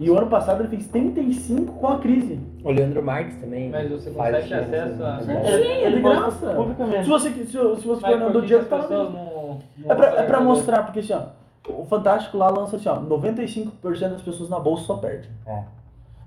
E 0.00 0.08
o 0.10 0.16
ano 0.16 0.26
passado 0.28 0.60
ele 0.62 0.68
fez 0.68 0.88
35% 0.90 1.66
com 1.66 1.86
a 1.88 1.98
crise. 1.98 2.40
O 2.64 2.70
Leandro 2.70 3.02
Marques 3.02 3.36
também. 3.36 3.70
Mas 3.70 3.90
você 3.90 4.10
faz 4.12 4.36
consegue 4.44 4.70
ter 4.70 4.78
acesso 4.80 5.04
a- 5.04 5.20
né? 5.22 5.44
Sim, 5.44 5.68
é 5.84 5.90
de 5.90 6.00
graça. 6.00 6.54
Publicamente. 6.54 7.04
Se 7.04 7.10
você, 7.10 7.30
se, 7.30 7.44
se 7.46 7.56
você 7.58 8.00
for 8.00 8.00
Mas 8.02 8.20
no 8.20 8.30
do 8.40 8.56
as 8.56 8.68
tá 8.68 8.78
pessoas 8.78 9.12
não- 9.12 9.60
não 9.78 9.90
É 9.92 9.94
pra, 9.94 10.06
é 10.06 10.22
pra 10.22 10.40
mostrar, 10.40 10.82
porque 10.84 11.00
assim, 11.00 11.12
ó, 11.12 11.22
o 11.68 11.84
Fantástico 11.86 12.36
lá 12.36 12.48
lança 12.50 12.76
assim, 12.76 12.88
ó, 12.88 13.00
95% 13.00 13.72
das 14.10 14.22
pessoas 14.22 14.48
na 14.50 14.58
bolsa 14.58 14.84
só 14.84 14.96
perdem. 14.96 15.30
É. 15.46 15.62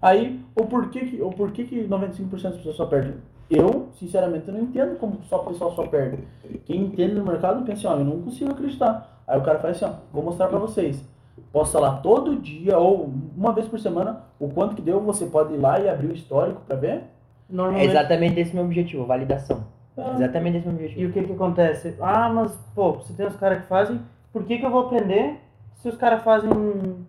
Aí, 0.02 0.40
o 0.56 0.66
porquê 0.66 1.02
que, 1.02 1.22
o 1.22 1.30
porquê 1.32 1.64
que 1.64 1.88
95% 1.88 2.30
das 2.44 2.56
pessoas 2.58 2.76
só 2.76 2.86
perdem? 2.86 3.16
Eu, 3.50 3.88
sinceramente, 3.98 4.52
não 4.52 4.60
entendo 4.60 4.98
como 5.00 5.20
só 5.24 5.38
o 5.42 5.46
pessoal 5.46 5.72
só 5.74 5.88
perde. 5.88 6.24
Quem 6.66 6.82
entende 6.82 7.16
no 7.16 7.24
mercado 7.26 7.64
pensa 7.66 7.88
assim, 7.88 7.98
ó, 7.98 8.00
eu 8.02 8.06
não 8.06 8.22
consigo 8.22 8.52
acreditar. 8.52 9.22
Aí 9.26 9.40
o 9.40 9.44
cara 9.44 9.60
faz 9.60 9.82
assim, 9.82 9.94
ó, 9.94 9.98
vou 10.12 10.24
mostrar 10.24 10.48
pra 10.48 10.60
vocês. 10.60 11.04
Posta 11.52 11.80
lá 11.80 11.98
todo 11.98 12.36
dia 12.36 12.78
ou 12.78 13.10
uma 13.38 13.54
vez 13.54 13.68
por 13.68 13.80
semana 13.80 14.24
o 14.40 14.50
quanto 14.50 14.76
que 14.76 14.82
deu, 14.82 15.00
você 15.00 15.26
pode 15.28 15.54
ir 15.54 15.58
lá 15.58 15.80
e 15.80 15.88
abrir 15.90 16.08
o 16.08 16.14
histórico 16.14 16.62
pra 16.68 16.76
ver. 16.76 16.90
É 16.90 17.04
Normalmente. 17.50 17.86
exatamente 17.90 18.40
esse 18.40 18.54
meu 18.54 18.66
objetivo, 18.66 19.06
validação. 19.06 19.64
Ah. 19.98 20.12
Exatamente 20.16 20.58
esse 20.58 20.68
meu 20.68 20.76
E 20.76 20.86
objetivo. 20.86 21.10
o 21.10 21.14
que 21.14 21.24
que 21.24 21.34
acontece? 21.34 21.96
Ah, 22.02 22.28
mas, 22.30 22.52
pô, 22.76 22.94
você 22.94 23.14
tem 23.14 23.26
os 23.26 23.36
caras 23.38 23.62
que 23.62 23.68
fazem, 23.68 24.02
por 24.32 24.44
que 24.44 24.58
que 24.58 24.66
eu 24.66 24.72
vou 24.72 24.86
aprender 24.86 25.40
se 25.76 25.90
os 25.90 25.98
caras 25.98 26.24
fazem 26.24 26.50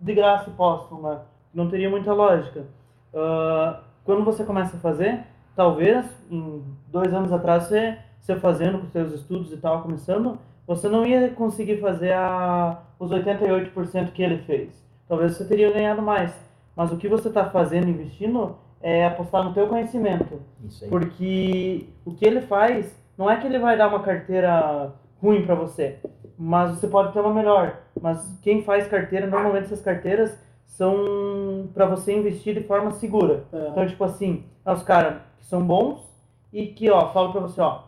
de 0.01 0.13
graça 0.13 0.49
e 0.49 0.53
postam, 0.53 1.01
né? 1.01 1.19
Não 1.53 1.69
teria 1.69 1.89
muita 1.89 2.13
lógica. 2.13 2.65
Ah, 3.13 3.81
quando 4.03 4.23
você 4.23 4.43
começa 4.43 4.77
a 4.77 4.79
fazer, 4.79 5.25
talvez, 5.55 6.05
em 6.29 6.63
dois 6.87 7.13
anos 7.13 7.31
atrás, 7.31 7.63
você 7.63 7.97
você 8.29 8.35
fazendo 8.35 8.79
com 8.79 8.87
seus 8.87 9.13
estudos 9.13 9.51
e 9.51 9.57
tal, 9.57 9.81
começando, 9.81 10.37
você 10.67 10.87
não 10.87 11.05
ia 11.05 11.29
conseguir 11.31 11.77
fazer 11.77 12.13
a, 12.13 12.79
os 12.99 13.11
88% 13.11 14.11
que 14.11 14.21
ele 14.21 14.39
fez. 14.39 14.69
Talvez 15.07 15.35
você 15.35 15.45
teria 15.45 15.71
ganhado 15.71 16.01
mais. 16.01 16.31
Mas 16.75 16.91
o 16.91 16.97
que 16.97 17.07
você 17.07 17.29
está 17.29 17.49
fazendo, 17.49 17.89
investindo, 17.89 18.55
é 18.81 19.05
apostar 19.05 19.43
no 19.43 19.53
teu 19.53 19.67
conhecimento. 19.67 20.41
Isso 20.63 20.83
aí. 20.83 20.89
Porque 20.89 21.87
o 22.05 22.13
que 22.13 22.25
ele 22.25 22.41
faz 22.41 22.95
não 23.17 23.29
é 23.29 23.37
que 23.37 23.47
ele 23.47 23.57
vai 23.57 23.77
dar 23.77 23.87
uma 23.87 24.01
carteira 24.01 24.93
ruim 25.21 25.45
para 25.45 25.55
você, 25.55 25.99
mas 26.41 26.71
você 26.71 26.87
pode 26.87 27.11
ter 27.11 27.19
uma 27.19 27.33
melhor. 27.33 27.79
Mas 28.01 28.39
quem 28.41 28.63
faz 28.63 28.87
carteira, 28.87 29.27
normalmente 29.27 29.65
essas 29.65 29.81
carteiras 29.81 30.33
são 30.65 31.67
para 31.73 31.85
você 31.85 32.17
investir 32.17 32.53
de 32.53 32.63
forma 32.63 32.91
segura. 32.91 33.43
É. 33.51 33.67
Então, 33.67 33.85
tipo 33.85 34.01
assim, 34.05 34.45
é 34.65 34.71
os 34.71 34.81
caras 34.81 35.15
que 35.37 35.45
são 35.45 35.61
bons 35.61 35.99
e 36.53 36.67
que, 36.67 36.89
ó, 36.89 37.09
falam 37.09 37.33
pra 37.33 37.41
você, 37.41 37.59
ó, 37.59 37.81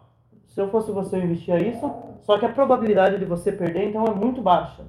se 0.47 0.59
eu 0.59 0.67
fosse 0.69 0.91
você, 0.91 1.15
eu 1.15 1.23
investia 1.23 1.57
isso, 1.65 1.89
só 2.23 2.37
que 2.37 2.45
a 2.45 2.49
probabilidade 2.49 3.17
de 3.17 3.23
você 3.23 3.53
perder, 3.53 3.87
então, 3.87 4.03
é 4.05 4.13
muito 4.13 4.41
baixa. 4.41 4.83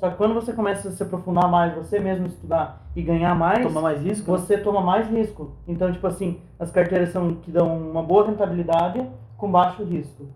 Só 0.00 0.10
que 0.10 0.16
quando 0.16 0.34
você 0.34 0.52
começa 0.52 0.88
a 0.88 0.92
se 0.92 1.02
aprofundar 1.02 1.48
mais, 1.48 1.74
você 1.74 2.00
mesmo 2.00 2.26
estudar 2.26 2.82
e 2.94 3.00
ganhar 3.02 3.34
mais, 3.36 3.62
Toma 3.64 3.80
mais 3.80 4.02
risco? 4.02 4.30
você 4.30 4.58
toma 4.58 4.80
mais 4.80 5.08
risco. 5.08 5.52
Então, 5.66 5.92
tipo 5.92 6.06
assim, 6.08 6.40
as 6.58 6.72
carteiras 6.72 7.10
são 7.10 7.36
que 7.36 7.52
dão 7.52 7.78
uma 7.78 8.02
boa 8.02 8.26
rentabilidade 8.26 9.08
com 9.38 9.50
baixo 9.50 9.84
risco. 9.84 10.26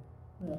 É, 0.43 0.57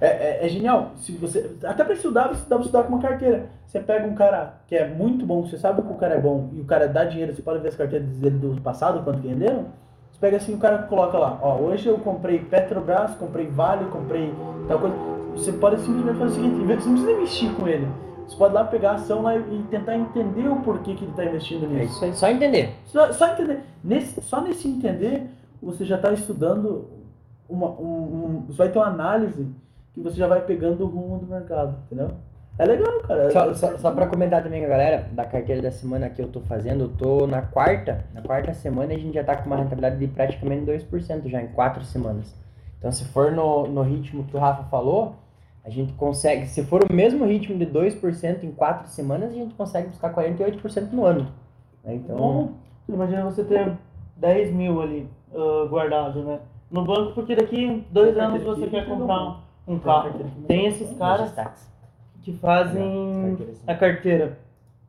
é, 0.00 0.44
é 0.44 0.48
genial. 0.48 0.92
Se 0.96 1.12
você, 1.12 1.56
até 1.64 1.84
pra 1.84 1.94
estudar, 1.94 2.28
você 2.28 2.42
dá 2.48 2.56
pra 2.56 2.64
estudar 2.64 2.82
com 2.84 2.88
uma 2.94 3.00
carteira. 3.02 3.46
Você 3.66 3.80
pega 3.80 4.06
um 4.06 4.14
cara 4.14 4.54
que 4.66 4.74
é 4.74 4.86
muito 4.88 5.24
bom, 5.26 5.42
você 5.46 5.56
sabe 5.58 5.82
que 5.82 5.92
o 5.92 5.96
cara 5.96 6.14
é 6.14 6.20
bom 6.20 6.48
e 6.52 6.60
o 6.60 6.64
cara 6.64 6.86
dá 6.88 7.04
dinheiro, 7.04 7.34
você 7.34 7.42
pode 7.42 7.60
ver 7.60 7.68
as 7.68 7.76
carteiras 7.76 8.06
dele 8.08 8.38
do 8.38 8.60
passado, 8.60 9.02
quanto 9.02 9.20
que 9.20 9.28
renderam. 9.28 9.66
Você 10.12 10.18
pega 10.20 10.36
assim, 10.38 10.54
o 10.54 10.58
cara 10.58 10.78
coloca 10.84 11.18
lá, 11.18 11.38
ó, 11.42 11.56
hoje 11.58 11.86
eu 11.88 11.98
comprei 11.98 12.38
Petrobras, 12.38 13.14
comprei 13.16 13.46
Vale, 13.48 13.84
comprei 13.90 14.32
tal 14.68 14.78
coisa. 14.78 14.96
Você 15.34 15.52
pode 15.52 15.78
simplesmente 15.80 16.18
fazer 16.18 16.30
o 16.30 16.34
seguinte, 16.34 16.54
você 16.56 16.88
não 16.88 16.94
precisa 16.94 17.12
investir 17.12 17.52
com 17.54 17.68
ele. 17.68 17.86
Você 18.26 18.36
pode 18.36 18.54
lá 18.54 18.64
pegar 18.64 18.92
a 18.92 18.94
ação 18.94 19.22
lá 19.22 19.36
e 19.36 19.64
tentar 19.70 19.94
entender 19.96 20.48
o 20.48 20.56
porquê 20.56 20.94
que 20.94 21.04
ele 21.04 21.10
está 21.10 21.24
investindo 21.26 21.64
É 21.66 21.68
nisso. 21.68 21.92
isso 21.96 22.04
aí, 22.06 22.12
só 22.14 22.28
entender. 22.30 22.70
Só, 22.86 23.12
só 23.12 23.28
entender. 23.32 23.60
Nesse, 23.84 24.20
só 24.22 24.40
nesse 24.40 24.66
entender, 24.66 25.26
você 25.62 25.84
já 25.84 25.96
está 25.96 26.12
estudando 26.12 26.88
uma, 27.48 27.68
um, 27.68 27.84
um- 27.84 28.44
Você 28.48 28.56
vai 28.58 28.68
ter 28.70 28.78
uma 28.78 28.88
análise 28.88 29.46
que 29.96 30.02
você 30.02 30.16
já 30.16 30.26
vai 30.26 30.42
pegando 30.42 30.84
o 30.84 30.86
rumo 30.86 31.18
do 31.18 31.26
mercado, 31.26 31.74
entendeu? 31.86 32.10
É 32.58 32.64
legal, 32.66 33.00
cara. 33.00 33.30
Só, 33.30 33.54
só, 33.54 33.78
só 33.78 33.90
pra 33.90 34.06
comentar 34.06 34.42
também 34.42 34.60
com 34.60 34.66
a 34.66 34.70
galera, 34.70 35.08
da 35.12 35.24
carteira 35.24 35.62
da 35.62 35.70
semana 35.70 36.10
que 36.10 36.20
eu 36.20 36.28
tô 36.28 36.40
fazendo, 36.40 36.84
eu 36.84 36.88
tô 36.88 37.26
na 37.26 37.40
quarta, 37.40 38.04
na 38.14 38.20
quarta 38.20 38.52
semana 38.52 38.92
a 38.94 38.98
gente 38.98 39.14
já 39.14 39.24
tá 39.24 39.36
com 39.36 39.46
uma 39.46 39.56
rentabilidade 39.56 39.98
de 39.98 40.06
praticamente 40.06 40.70
2% 40.70 41.28
já 41.28 41.40
em 41.42 41.48
quatro 41.48 41.82
semanas. 41.84 42.34
Então 42.78 42.92
se 42.92 43.06
for 43.06 43.32
no, 43.32 43.66
no 43.66 43.82
ritmo 43.82 44.24
que 44.24 44.36
o 44.36 44.38
Rafa 44.38 44.64
falou, 44.64 45.16
a 45.64 45.70
gente 45.70 45.92
consegue, 45.94 46.46
se 46.46 46.62
for 46.62 46.82
o 46.82 46.94
mesmo 46.94 47.24
ritmo 47.24 47.58
de 47.58 47.66
2% 47.66 48.44
em 48.44 48.52
quatro 48.52 48.88
semanas, 48.88 49.30
a 49.30 49.34
gente 49.34 49.54
consegue 49.54 49.88
buscar 49.88 50.14
48% 50.14 50.92
no 50.92 51.04
ano. 51.04 51.28
né? 51.82 51.94
Então, 51.94 52.16
Bom, 52.16 52.52
imagina 52.88 53.24
você 53.24 53.42
ter 53.44 53.72
10 54.16 54.52
mil 54.52 54.80
ali 54.80 55.08
ah, 55.34 55.66
guardado, 55.68 56.22
né? 56.22 56.38
No 56.70 56.84
banco, 56.84 57.12
porque 57.12 57.34
daqui 57.36 57.84
dois 57.90 58.16
anos 58.18 58.42
você 58.42 58.62
que 58.62 58.70
quer 58.70 58.86
comprar. 58.86 59.45
Um, 59.66 59.78
carro. 59.78 60.10
Tem 60.46 60.66
esses 60.66 60.96
caras 60.96 61.32
que 62.22 62.32
fazem 62.34 63.36
a 63.66 63.74
carteira. 63.74 64.38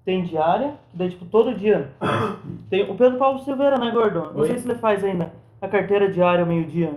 Tem 0.06 0.24
diária, 0.24 0.74
que 0.90 0.98
daí 0.98 1.10
tipo 1.10 1.26
todo 1.26 1.54
dia. 1.54 1.90
Tem 2.70 2.90
o 2.90 2.96
Pedro 2.96 3.18
Paulo 3.18 3.40
Silveira, 3.40 3.78
né, 3.78 3.92
Gordon? 3.92 4.32
Não 4.34 4.40
Oi. 4.42 4.48
sei 4.48 4.58
se 4.58 4.70
ele 4.70 4.80
faz 4.80 5.04
ainda 5.04 5.32
a 5.62 5.68
carteira 5.68 6.10
diária 6.10 6.42
ao 6.42 6.48
meio-dia, 6.48 6.94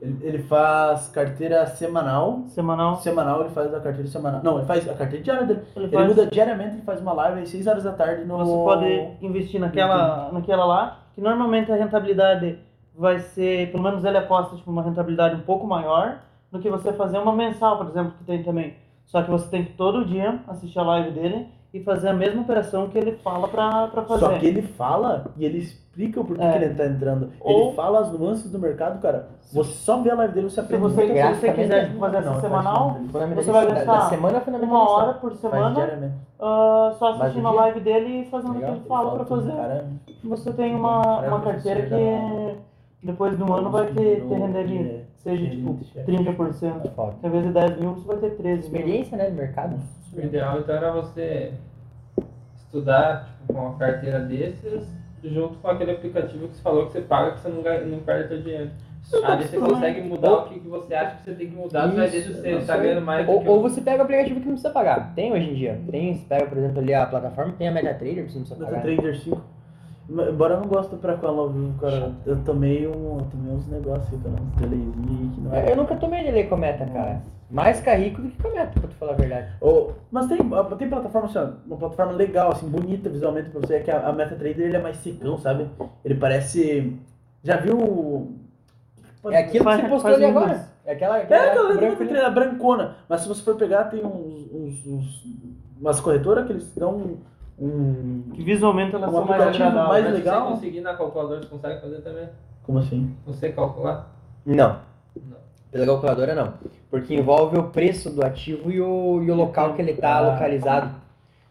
Ele, 0.00 0.18
ele 0.22 0.38
faz 0.38 1.08
carteira 1.08 1.66
semanal. 1.66 2.44
semanal. 2.48 2.96
Semanal 2.96 3.40
ele 3.40 3.50
faz 3.50 3.74
a 3.74 3.80
carteira 3.80 4.08
semanal. 4.08 4.40
Não, 4.44 4.58
ele 4.58 4.66
faz 4.66 4.88
a 4.88 4.94
carteira 4.94 5.24
diária 5.24 5.46
dele. 5.46 5.60
Ele 5.74 5.86
Ele 5.86 5.96
faz, 5.96 6.08
muda 6.08 6.26
diariamente, 6.26 6.74
ele 6.76 6.82
faz 6.82 7.00
uma 7.00 7.12
live 7.12 7.40
às 7.40 7.48
6 7.48 7.66
horas 7.66 7.84
da 7.84 7.92
tarde 7.92 8.24
no. 8.24 8.38
você 8.38 8.52
pode 8.52 9.08
investir 9.20 9.60
naquela, 9.60 10.30
naquela 10.32 10.64
lá, 10.64 10.98
que 11.14 11.20
normalmente 11.20 11.72
a 11.72 11.76
rentabilidade 11.76 12.58
vai 12.94 13.18
ser, 13.18 13.70
pelo 13.72 13.82
menos 13.82 14.04
ele 14.04 14.18
aposta 14.18 14.54
tipo, 14.56 14.70
uma 14.70 14.82
rentabilidade 14.82 15.34
um 15.34 15.40
pouco 15.40 15.66
maior 15.66 16.20
do 16.52 16.58
que 16.60 16.68
você 16.70 16.92
fazer 16.92 17.18
uma 17.18 17.32
mensal, 17.34 17.78
por 17.78 17.88
exemplo, 17.88 18.12
que 18.18 18.24
tem 18.24 18.42
também. 18.42 18.74
Só 19.06 19.22
que 19.22 19.30
você 19.30 19.48
tem 19.48 19.64
que 19.64 19.72
todo 19.72 20.04
dia 20.04 20.38
assistir 20.46 20.78
a 20.78 20.82
live 20.84 21.10
dele 21.10 21.48
e 21.74 21.80
fazer 21.82 22.08
a 22.10 22.12
mesma 22.12 22.42
operação 22.42 22.88
que 22.88 22.98
ele 22.98 23.12
fala 23.12 23.48
pra, 23.48 23.88
pra 23.88 24.02
fazer. 24.02 24.20
Só 24.26 24.38
que 24.38 24.46
ele 24.46 24.60
fala 24.62 25.24
e 25.38 25.44
ele 25.46 25.58
explica 25.58 26.20
o 26.20 26.24
porquê 26.24 26.42
É. 26.42 26.52
que 26.58 26.64
ele 26.64 26.74
tá 26.74 26.86
entrando. 26.86 27.30
Ou- 27.40 27.68
Ele 27.68 27.72
fala 27.76 28.00
as 28.00 28.12
nuances 28.12 28.50
do 28.52 28.58
mercado, 28.58 29.00
cara. 29.00 29.28
Você 29.52 29.72
só 29.72 30.00
vê 30.02 30.10
a 30.10 30.14
live 30.14 30.34
dele, 30.34 30.48
você 30.50 30.54
Se 30.56 30.60
aprende. 30.60 30.82
você, 30.82 31.06
se 31.06 31.34
você 31.40 31.52
quiser 31.52 31.86
tipo, 31.88 31.98
fazer 32.00 32.16
essa 32.18 32.30
Não, 32.30 32.40
semanal, 32.40 32.96
Você 33.34 33.50
vai 33.52 33.66
gastar 33.66 33.92
da 33.94 34.00
semana 34.08 34.42
uma 34.62 34.90
hora 34.90 35.14
por 35.14 35.32
semana, 35.36 36.12
ah, 36.40 36.94
só 36.98 37.12
assistindo 37.14 37.48
a 37.48 37.52
live 37.52 37.80
dele 37.80 38.20
e 38.22 38.24
fazendo 38.30 38.52
o 38.56 38.58
que 38.58 38.64
ele 38.64 38.80
fala 38.86 39.14
pra 39.16 39.24
fazer. 39.24 39.52
Cara, 39.52 39.86
Você 40.24 40.52
tem 40.52 40.74
uma, 40.74 41.00
uma 41.20 41.38
é 41.38 41.40
carteira 41.40 41.82
que 41.86 42.58
depois 43.02 43.36
de 43.36 43.42
um 43.42 43.52
ano 43.52 43.70
vai 43.70 43.86
ter, 43.86 44.24
ter 44.26 44.34
rendido, 44.36 44.88
É, 44.90 45.01
seja 45.16 45.50
tipo 45.50 45.78
30%. 46.06 46.90
Foda. 46.94 47.16
Em 47.22 47.30
vez 47.30 47.44
de 47.46 47.52
10 47.52 47.80
mil, 47.80 47.94
você 47.94 48.06
vai 48.06 48.16
ter 48.18 48.30
13 48.30 48.70
mil. 48.70 48.80
Experiência, 48.80 49.16
né, 49.16 49.30
do 49.30 49.36
mercado. 49.36 49.76
O 50.14 50.20
ideal 50.20 50.58
então 50.60 50.74
era 50.74 50.92
você 50.92 51.52
estudar 52.56 53.24
tipo, 53.40 53.52
com 53.54 53.60
uma 53.66 53.78
carteira 53.78 54.20
desses 54.20 54.86
junto 55.24 55.58
com 55.58 55.68
aquele 55.68 55.92
aplicativo 55.92 56.48
que 56.48 56.56
você 56.56 56.62
falou 56.62 56.86
que 56.86 56.92
você 56.92 57.00
paga 57.00 57.32
que 57.32 57.40
você 57.40 57.48
não, 57.48 57.62
ganha, 57.62 57.84
não 57.86 58.00
perde 58.00 58.28
seu 58.28 58.42
dinheiro. 58.42 58.70
Ali 59.24 59.44
você 59.44 59.58
consegue 59.58 60.00
mudar 60.02 60.32
o 60.32 60.44
que, 60.48 60.60
que 60.60 60.68
você 60.68 60.94
acha 60.94 61.16
que 61.16 61.24
você 61.24 61.34
tem 61.34 61.50
que 61.50 61.56
mudar, 61.56 61.88
você 61.88 62.18
Isso, 62.18 62.34
você 62.34 62.54
eu 62.54 62.58
está 62.58 62.76
ganhando 62.76 63.04
mais 63.04 63.26
do 63.26 63.32
Ou, 63.32 63.40
que 63.42 63.48
ou 63.48 63.58
o- 63.58 63.62
você 63.62 63.80
pega 63.80 63.98
o 63.98 64.02
aplicativo 64.02 64.40
que 64.40 64.46
não 64.46 64.52
precisa 64.54 64.72
pagar. 64.72 65.12
Tem 65.14 65.32
hoje 65.32 65.50
em 65.50 65.54
dia. 65.54 65.80
Tem, 65.90 66.14
você 66.14 66.24
pega, 66.28 66.46
por 66.46 66.58
exemplo, 66.58 66.78
ali 66.80 66.94
a 66.94 67.06
plataforma, 67.06 67.52
tem 67.58 67.68
a 67.68 67.72
MetaTrader 67.72 68.24
que 68.26 68.32
você 68.32 68.38
não 68.38 68.46
precisa 68.46 68.64
pagar. 68.64 68.82
Trader 68.82 69.16
5. 69.18 69.40
Embora 70.08 70.54
eu 70.54 70.60
não 70.60 70.66
gosto 70.66 70.96
pra 70.96 71.16
com 71.16 71.26
ela, 71.26 71.48
viu, 71.48 71.72
cara? 71.80 72.12
Eu 72.26 72.36
tomei, 72.44 72.86
um, 72.86 73.18
eu 73.18 73.26
tomei 73.30 73.54
uns 73.54 73.66
negócios, 73.68 74.20
cara, 74.22 74.34
uns 74.34 75.34
que 75.34 75.40
não 75.40 75.54
é. 75.54 75.70
Eu 75.70 75.76
nunca 75.76 75.96
tomei 75.96 76.24
delay 76.24 76.46
com 76.48 76.56
a 76.56 76.58
meta, 76.58 76.84
cara. 76.86 77.22
Mais 77.50 77.80
carrico 77.80 78.20
do 78.20 78.28
que 78.28 78.42
com 78.42 78.48
a 78.48 78.52
meta, 78.52 78.80
pra 78.80 78.88
tu 78.88 78.94
falar 78.96 79.12
a 79.12 79.16
verdade. 79.16 79.52
Ô, 79.60 79.92
mas 80.10 80.26
tem, 80.26 80.38
tem 80.78 80.88
plataforma, 80.88 81.28
assim, 81.28 81.56
uma 81.66 81.76
plataforma 81.76 82.12
legal, 82.12 82.50
assim, 82.52 82.68
bonita 82.68 83.08
visualmente 83.08 83.50
pra 83.50 83.60
você, 83.60 83.74
é 83.74 83.80
que 83.80 83.90
a, 83.90 84.08
a 84.08 84.12
MetaTrader 84.12 84.66
ele 84.66 84.76
é 84.76 84.80
mais 84.80 84.96
secão, 84.96 85.38
sabe? 85.38 85.68
Ele 86.04 86.14
parece. 86.16 86.98
Já 87.42 87.56
viu. 87.58 88.36
É 89.30 89.38
aquilo 89.38 89.64
que 89.64 89.70
você 89.70 89.88
postou 89.88 90.14
ali 90.14 90.24
agora. 90.24 90.68
É 90.84 90.92
aquela. 90.92 91.18
É 91.18 91.22
aquela 91.22 91.46
aquela 91.46 91.68
branco 91.68 91.82
ali. 91.82 91.90
MetaTrader, 91.90 92.26
a 92.26 92.30
brancona. 92.30 92.96
Mas 93.08 93.20
se 93.20 93.28
você 93.28 93.42
for 93.42 93.54
pegar, 93.54 93.84
tem 93.84 94.04
uns. 94.04 94.50
uns, 94.52 94.86
uns 94.86 95.26
umas 95.82 95.98
corretoras 95.98 96.46
que 96.46 96.52
eles 96.52 96.72
dão 96.76 97.18
um. 97.66 98.22
Que 98.34 98.42
visualmente 98.42 98.94
elas 98.94 99.08
Um 99.10 99.12
são 99.12 99.24
mais 99.24 99.42
agradáveis. 99.42 99.88
mais 99.88 100.04
Mas 100.04 100.14
legal. 100.14 100.40
Se 100.40 100.46
você 100.48 100.54
conseguir 100.54 100.80
na 100.80 100.94
calculadora, 100.94 101.40
você 101.42 101.48
consegue 101.48 101.80
fazer 101.80 102.00
também? 102.00 102.28
como 102.64 102.78
assim? 102.78 103.16
Você 103.26 103.50
calcular? 103.50 104.08
Não. 104.46 104.78
Não. 105.16 105.36
Pela 105.70 105.86
calculadora 105.86 106.34
não. 106.34 106.54
Porque 106.90 107.14
envolve 107.14 107.58
o 107.58 107.64
preço 107.70 108.10
do 108.10 108.24
ativo 108.24 108.70
e 108.70 108.80
o, 108.80 109.22
e 109.22 109.30
o 109.30 109.34
local 109.34 109.74
que 109.74 109.82
ele 109.82 109.92
está 109.92 110.16
Ah. 110.18 110.32
localizado. 110.32 110.90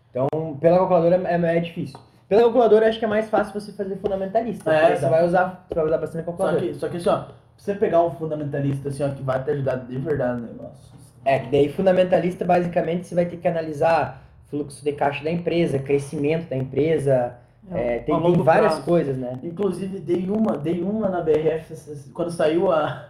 Então, 0.10 0.28
pela 0.60 0.78
calculadora 0.78 1.22
é, 1.28 1.58
é 1.58 1.60
difícil. 1.60 2.00
Pela 2.30 2.44
calculadora, 2.44 2.88
acho 2.88 2.98
que 3.00 3.06
é 3.06 3.08
mais 3.08 3.30
fácil 3.30 3.60
você 3.60 3.72
fazer 3.74 3.96
fundamentalista. 3.98 4.72
É, 4.72 4.96
você 4.96 5.10
vai 5.10 5.26
usar, 5.26 5.66
você 5.68 5.76
vai 5.76 5.86
usar 5.86 5.98
bastante 5.98 6.22
a 6.22 6.26
Só 6.26 6.32
calculadora. 6.32 6.62
que, 6.66 6.74
só 6.76 6.88
que 6.88 6.98
assim, 6.98 7.10
ó, 7.10 7.24
você 7.58 7.74
pegar 7.76 8.02
um 8.04 8.12
fundamentalista 8.12 8.88
assim, 8.90 9.04
ó, 9.04 9.10
que 9.10 9.22
vai 9.22 9.44
te 9.44 9.52
ajudar 9.52 9.76
de 9.78 9.98
verdade 9.98 10.42
no 10.42 10.48
negócio. 10.48 10.94
É, 11.26 11.40
que 11.40 11.52
daí 11.52 11.70
fundamentalista, 11.70 12.46
basicamente, 12.46 13.06
você 13.08 13.16
vai 13.16 13.26
ter 13.26 13.36
que 13.38 13.48
analisar 13.48 14.22
fluxo 14.52 14.84
de 14.84 14.92
caixa 14.92 15.24
da 15.24 15.32
empresa, 15.32 15.80
crescimento 15.80 16.50
da 16.50 16.58
empresa. 16.58 17.38
é, 17.72 18.00
tem, 18.00 18.14
a 18.14 18.20
tem 18.20 18.28
longo 18.30 18.44
várias 18.44 18.74
prazo. 18.74 18.86
coisas, 18.86 19.18
né? 19.18 19.40
Inclusive, 19.42 20.00
dei 20.00 20.30
uma, 20.30 20.58
dei 20.58 20.84
uma 20.84 21.10
na 21.10 21.22
BRF 21.22 21.74
quando 22.14 22.30
saiu 22.30 22.70
a, 22.72 23.10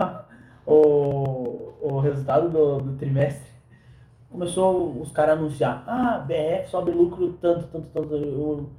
o, 0.66 1.74
o 1.82 2.00
resultado 2.00 2.48
do, 2.48 2.78
do 2.78 2.96
trimestre. 2.96 3.46
Começou 4.30 5.00
os 5.00 5.12
caras 5.12 5.36
a 5.36 5.38
anunciar: 5.38 5.84
ah, 5.86 6.24
BRF 6.26 6.70
sobe 6.70 6.90
lucro 6.90 7.34
tanto, 7.34 7.66
tanto, 7.68 7.86
tanto. 7.92 8.14
Eu 8.14 8.70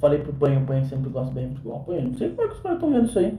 falei 0.00 0.18
pro 0.18 0.32
Panho, 0.32 0.62
o 0.62 0.66
Panho 0.66 0.86
sempre 0.86 1.10
gosta 1.10 1.32
bem. 1.32 1.54
Panho, 1.86 2.08
não 2.08 2.14
sei 2.14 2.30
como 2.30 2.42
é 2.42 2.48
que 2.48 2.54
os 2.54 2.60
caras 2.60 2.78
estão 2.78 2.90
vendo 2.90 3.06
isso 3.06 3.18
aí. 3.18 3.38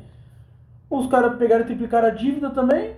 Os 0.90 1.08
caras 1.08 1.38
pegaram 1.38 1.64
e 1.64 1.68
triplicaram 1.68 2.08
a 2.08 2.12
dívida 2.12 2.50
também. 2.50 2.96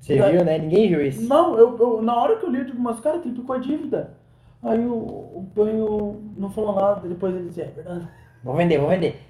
Você 0.00 0.14
É. 0.18 0.30
viu, 0.32 0.44
né? 0.44 0.58
Ninguém 0.58 0.88
viu 0.88 1.04
isso. 1.06 1.22
Não, 1.28 1.58
eu, 1.58 1.76
eu- 1.78 2.02
na 2.02 2.16
hora 2.16 2.36
que 2.36 2.44
eu 2.46 2.50
li, 2.50 2.58
eu 2.58 2.64
digo, 2.64 2.80
mas 2.80 2.98
cara, 3.00 3.18
triplicou 3.18 3.54
a 3.54 3.58
dívida. 3.58 4.14
Aí 4.62 4.84
o, 4.86 4.94
o 4.94 5.46
Panho 5.54 6.32
não 6.36 6.50
falou 6.50 6.74
nada, 6.74 7.06
depois 7.08 7.34
ele 7.34 7.48
disse: 7.48 7.62
é 7.62 7.66
verdade. 7.66 8.08
Vou 8.42 8.54
vender, 8.54 8.78
vou 8.78 8.88
vender. 8.88 9.20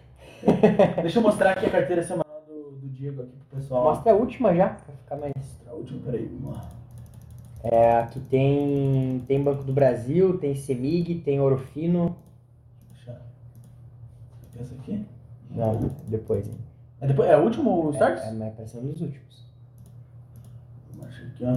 Deixa 1.02 1.18
eu 1.18 1.22
mostrar 1.22 1.50
aqui 1.52 1.66
a 1.66 1.70
carteira 1.70 2.02
semanal 2.02 2.42
do, 2.46 2.70
do 2.78 2.88
Diego 2.88 3.22
aqui 3.22 3.32
pro 3.48 3.58
pessoal. 3.58 3.84
Mostra 3.84 4.12
a 4.12 4.14
última 4.16 4.54
já, 4.54 4.68
pra 4.70 4.94
ficar 4.94 5.16
mais. 5.16 5.32
A 5.68 5.72
última, 5.74 6.00
peraí, 6.02 6.26
vamos 6.26 6.56
lá. 6.56 6.70
É, 7.62 7.98
aqui 7.98 8.18
tem, 8.20 9.22
tem 9.28 9.42
Banco 9.42 9.62
do 9.64 9.72
Brasil, 9.72 10.38
tem 10.38 10.54
Semig, 10.54 11.16
tem 11.16 11.40
Orofino. 11.40 12.16
Deixa. 12.94 13.20
Essa 14.58 14.74
aqui? 14.76 15.04
Não, 15.50 15.90
depois. 16.08 16.46
hein? 16.48 16.54
É, 17.00 17.06
depois, 17.06 17.28
é 17.28 17.36
o 17.36 17.42
último 17.42 17.90
Stars? 17.90 18.22
É, 18.22 18.28
é, 18.28 18.32
mas 18.32 18.54
parece 18.54 18.78
um 18.78 18.86
dos 18.86 19.00
últimos. 19.02 19.44
É. 21.40 21.52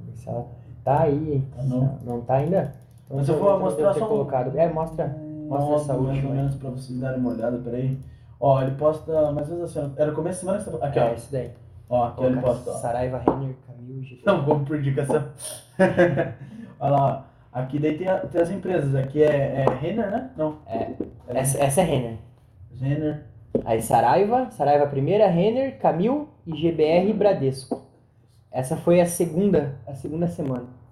Ver 0.00 0.14
se 0.16 0.28
ela 0.28 0.46
tá 0.84 1.02
aí. 1.02 1.42
Tá 1.54 1.62
não. 1.62 1.98
Não 2.04 2.20
tá 2.22 2.34
ainda? 2.36 2.74
Então, 3.04 3.16
Mas 3.18 3.28
eu 3.28 3.38
vou 3.38 3.52
devo 3.52 3.64
mostrar 3.64 3.94
só 3.94 4.04
um- 4.04 4.08
colocado. 4.08 4.56
É, 4.58 4.68
mostra. 4.72 5.16
Mostra 5.48 5.76
essa 5.76 5.92
mais 5.94 6.06
última 6.08 6.26
ou 6.26 6.32
aí. 6.32 6.38
menos 6.38 6.54
pra 6.56 6.70
vocês 6.70 6.98
darem 6.98 7.20
uma 7.20 7.30
olhada, 7.30 7.56
peraí. 7.58 7.98
Ó, 8.40 8.60
ele 8.60 8.72
posta 8.72 9.30
mais 9.32 9.48
ou 9.48 9.56
menos 9.56 9.76
assim, 9.76 9.92
ó. 9.96 10.00
Era 10.02 10.12
começo 10.12 10.44
da 10.44 10.52
semana 10.52 10.58
que 10.64 10.70
você 10.70 10.78
tá... 10.78 10.86
Aqui, 10.86 10.98
É, 10.98 11.04
ó. 11.04 11.14
esse 11.14 11.32
daí. 11.32 11.50
Ó, 11.88 12.04
aqui 12.04 12.24
ele 12.24 12.40
posta, 12.40 12.70
ó. 12.70 12.74
Saraiva, 12.74 13.18
Renner, 13.18 13.54
Camil, 13.66 14.02
GT. 14.02 14.22
Não, 14.26 14.44
vamos 14.44 14.66
por 14.68 14.76
indicação. 14.78 15.24
Olha 16.80 16.90
lá, 16.90 17.24
ó. 17.32 17.36
Aqui 17.58 17.78
daí 17.78 17.96
tem, 17.96 18.08
a- 18.08 18.18
tem 18.18 18.40
as 18.40 18.50
empresas. 18.50 18.94
Aqui 18.96 19.22
é, 19.22 19.62
é 19.62 19.66
Renner, 19.80 20.10
né? 20.10 20.30
Não. 20.36 20.56
Essa, 21.28 21.58
essa 21.62 21.80
é 21.80 21.84
Renner. 21.84 22.16
Renner. 22.78 23.24
Aí 23.64 23.80
Saraiva, 23.80 24.50
Saraiva 24.50 24.86
primeira, 24.86 25.26
Renner, 25.28 25.78
Camil 25.78 26.28
e 26.46 26.52
GBR 26.52 27.10
e 27.10 27.12
Bradesco. 27.12 27.82
Essa 28.50 28.76
foi 28.76 29.00
a 29.00 29.06
segunda, 29.06 29.80
a 29.86 29.94
segunda 29.94 30.28
semana. 30.28 30.85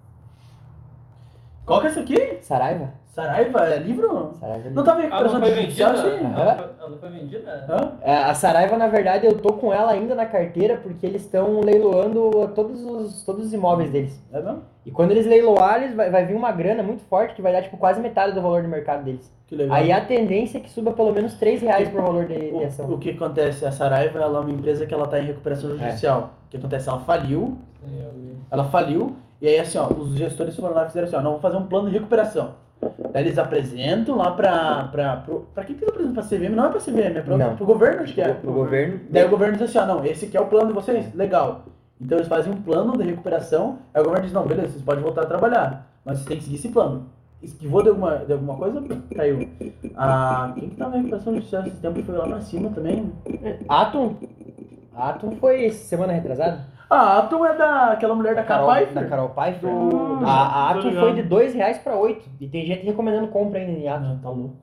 Qual 1.65 1.81
que 1.81 1.87
é 1.87 1.89
essa 1.89 1.99
aqui? 2.01 2.37
Saraiva? 2.41 2.89
Saraiva? 3.07 3.59
É 3.65 3.77
livro? 3.79 4.33
Saraiva 4.39 4.69
Não 4.69 4.83
tava 4.83 5.03
em 5.03 5.09
Ah, 5.09 5.23
não 5.23 5.29
foi 5.29 5.41
de 5.41 5.61
judicial, 5.61 5.93
vendida? 5.93 6.41
Ela 6.41 6.89
não 6.89 6.97
foi 6.97 7.09
vendida? 7.09 7.65
Hã? 7.69 7.91
É, 8.01 8.15
a 8.17 8.33
Saraiva, 8.35 8.77
na 8.77 8.87
verdade, 8.87 9.25
eu 9.25 9.37
tô 9.39 9.53
com 9.53 9.73
ela 9.73 9.91
ainda 9.91 10.13
na 10.13 10.25
carteira 10.25 10.77
porque 10.77 11.05
eles 11.05 11.23
estão 11.23 11.61
leiloando 11.61 12.29
todos 12.53 12.83
os, 12.83 13.23
todos 13.23 13.45
os 13.47 13.53
imóveis 13.53 13.89
deles. 13.89 14.21
É 14.31 14.41
mesmo? 14.41 14.61
E 14.85 14.91
quando 14.91 15.11
eles 15.11 15.25
leiloarem, 15.25 15.95
vai, 15.95 16.11
vai 16.11 16.25
vir 16.25 16.35
uma 16.35 16.51
grana 16.51 16.83
muito 16.83 17.03
forte 17.05 17.33
que 17.33 17.41
vai 17.41 17.51
dar 17.53 17.63
tipo 17.63 17.77
quase 17.77 17.99
metade 17.99 18.33
do 18.33 18.41
valor 18.41 18.61
de 18.61 18.67
mercado 18.67 19.03
deles. 19.03 19.33
Que 19.47 19.55
legal. 19.55 19.75
Aí 19.77 19.91
a 19.91 20.01
tendência 20.05 20.57
é 20.57 20.61
que 20.61 20.69
suba 20.69 20.91
pelo 20.91 21.11
menos 21.13 21.33
3 21.35 21.61
reais 21.61 21.89
por 21.89 22.01
valor 22.01 22.25
de, 22.25 22.35
de 22.35 22.53
O, 22.53 22.65
ação. 22.65 22.91
o 22.91 22.97
que 22.99 23.11
acontece? 23.11 23.65
A 23.65 23.71
Saraiva 23.71 24.19
ela 24.19 24.39
é 24.39 24.41
uma 24.41 24.51
empresa 24.51 24.85
que 24.85 24.93
ela 24.93 25.07
tá 25.07 25.19
em 25.19 25.25
recuperação 25.25 25.69
judicial. 25.71 26.31
O 26.47 26.49
que 26.49 26.57
acontece? 26.57 26.89
Ela 26.89 26.99
faliu, 26.99 27.57
ela 28.51 28.65
faliu, 28.65 29.15
e 29.41 29.47
aí 29.47 29.59
assim, 29.59 29.77
ó, 29.77 29.87
os 29.87 30.15
gestores 30.15 30.55
foram 30.55 30.73
lá 30.75 30.83
e 30.85 30.87
fizeram 30.87 31.07
assim, 31.07 31.15
ó, 31.15 31.21
não, 31.21 31.29
vamos 31.31 31.41
fazer 31.41 31.57
um 31.57 31.65
plano 31.67 31.87
de 31.89 31.93
recuperação. 31.95 32.53
Daí 33.11 33.23
eles 33.23 33.37
apresentam 33.37 34.17
lá 34.17 34.31
pra. 34.31 34.89
pra, 34.91 35.15
pro, 35.17 35.47
pra 35.53 35.63
quem 35.63 35.75
que 35.75 35.83
eles 35.83 35.93
apresentam? 35.93 36.23
Pra 36.23 36.37
CVM? 36.37 36.55
Não 36.55 36.65
é 36.65 36.69
pra 36.69 36.79
CVM, 36.79 37.17
é 37.17 37.21
pro, 37.21 37.37
Não. 37.37 37.55
pro 37.55 37.65
governo, 37.65 38.03
acho 38.03 38.13
que 38.13 38.21
é. 38.21 38.37
O 38.43 38.51
governo. 38.51 38.99
Daí 39.09 39.25
o 39.25 39.29
governo 39.29 39.57
diz 39.57 39.69
assim, 39.69 39.77
ó, 39.79 39.85
não, 39.85 40.05
esse 40.05 40.25
aqui 40.25 40.37
é 40.37 40.41
o 40.41 40.47
plano 40.47 40.67
de 40.67 40.73
vocês, 40.73 41.13
legal. 41.15 41.63
Então 41.99 42.17
eles 42.17 42.27
fazem 42.27 42.51
um 42.51 42.61
plano 42.61 42.97
de 42.97 43.03
recuperação, 43.03 43.79
aí 43.93 44.01
o 44.01 44.03
governo 44.03 44.25
diz, 44.25 44.33
não, 44.33 44.45
beleza, 44.45 44.73
vocês 44.73 44.83
podem 44.83 45.01
voltar 45.01 45.21
a 45.21 45.25
trabalhar, 45.25 45.87
mas 46.03 46.17
vocês 46.17 46.27
têm 46.27 46.37
que 46.37 46.43
seguir 46.43 46.55
esse 46.57 46.69
plano. 46.69 47.05
Esquivou 47.41 47.81
de 47.81 47.89
alguma, 47.89 48.17
de 48.17 48.33
alguma 48.33 48.55
coisa, 48.55 48.83
caiu. 49.15 49.47
Ah, 49.95 50.51
quem 50.55 50.69
que 50.69 50.75
tava 50.75 50.95
em 50.95 50.99
recuperação 50.99 51.33
judicial 51.35 51.63
esse 51.65 51.77
tempo 51.77 52.03
foi 52.03 52.17
lá 52.17 52.27
pra 52.27 52.41
cima 52.41 52.69
também. 52.71 53.13
Atom? 53.69 54.15
Atom 54.95 55.31
foi 55.37 55.69
semana 55.71 56.11
retrasada? 56.13 56.65
Ah, 56.89 57.13
a 57.13 57.19
Atom 57.19 57.45
é 57.45 57.55
da 57.55 57.91
aquela 57.91 58.15
mulher 58.15 58.35
da 58.35 58.43
Carol, 58.43 58.67
Carol 58.67 58.93
da 58.93 59.05
Carol 59.05 59.29
Pfeiffer. 59.29 59.69
Hum, 59.69 60.25
a 60.25 60.31
a 60.31 60.69
Atom 60.71 60.91
foi 60.91 61.13
de 61.13 61.23
2 61.23 61.53
reais 61.53 61.77
pra 61.77 61.95
8. 61.95 62.29
E 62.39 62.47
tem 62.47 62.65
gente 62.65 62.85
recomendando 62.85 63.27
compra 63.27 63.59
ainda 63.59 63.71
em 63.71 63.87
Atom. 63.87 64.05
Ah, 64.05 64.19
tá 64.21 64.29
louco. 64.29 64.55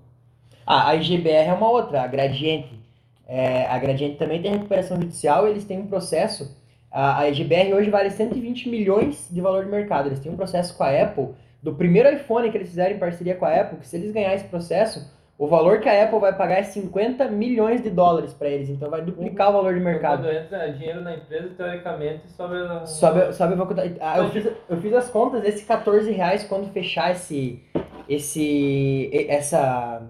Ah, 0.66 0.88
a 0.90 0.94
IGBR 0.94 1.48
é 1.48 1.52
uma 1.52 1.68
outra, 1.68 2.02
a 2.02 2.06
Gradiente. 2.06 2.80
É, 3.26 3.66
a 3.66 3.78
Gradiente 3.78 4.16
também 4.16 4.40
tem 4.42 4.52
recuperação 4.52 5.00
judicial, 5.00 5.48
eles 5.48 5.64
têm 5.64 5.80
um 5.80 5.86
processo. 5.86 6.56
A, 6.90 7.20
a 7.20 7.28
IGBR 7.28 7.72
hoje 7.74 7.90
vale 7.90 8.10
120 8.10 8.68
milhões 8.68 9.28
de 9.30 9.40
valor 9.40 9.64
de 9.64 9.70
mercado. 9.70 10.08
Eles 10.08 10.20
têm 10.20 10.30
um 10.30 10.36
processo 10.36 10.76
com 10.76 10.84
a 10.84 10.90
Apple, 10.90 11.28
do 11.62 11.74
primeiro 11.74 12.12
iPhone 12.12 12.50
que 12.50 12.56
eles 12.56 12.68
fizeram 12.68 12.94
em 12.94 12.98
parceria 12.98 13.34
com 13.34 13.44
a 13.44 13.54
Apple, 13.54 13.78
que 13.78 13.86
se 13.88 13.96
eles 13.96 14.12
ganharem 14.12 14.36
esse 14.36 14.44
processo, 14.44 15.10
o 15.42 15.48
valor 15.48 15.80
que 15.80 15.88
a 15.88 16.04
Apple 16.04 16.20
vai 16.20 16.32
pagar 16.32 16.60
é 16.60 16.62
50 16.62 17.26
milhões 17.26 17.82
de 17.82 17.90
dólares 17.90 18.32
para 18.32 18.48
eles. 18.48 18.68
Então 18.68 18.88
vai 18.88 19.02
duplicar 19.02 19.50
o 19.50 19.54
valor 19.54 19.74
de 19.74 19.80
mercado. 19.80 20.22
Quando 20.22 20.36
entra 20.36 20.72
dinheiro 20.72 21.00
na 21.00 21.16
empresa, 21.16 21.48
teoricamente, 21.56 22.30
sobe 22.30 22.54
a... 22.58 22.86
Sobe, 22.86 23.32
sobe 23.32 23.54
a. 23.54 24.12
Ah, 24.12 24.18
eu, 24.18 24.30
fiz, 24.30 24.46
eu 24.46 24.76
fiz 24.76 24.94
as 24.94 25.10
contas, 25.10 25.44
esse 25.44 25.64
14 25.64 26.12
reais, 26.12 26.44
quando 26.44 26.72
fechar 26.72 27.10
esse, 27.10 27.60
esse, 28.08 29.10
essa, 29.28 30.02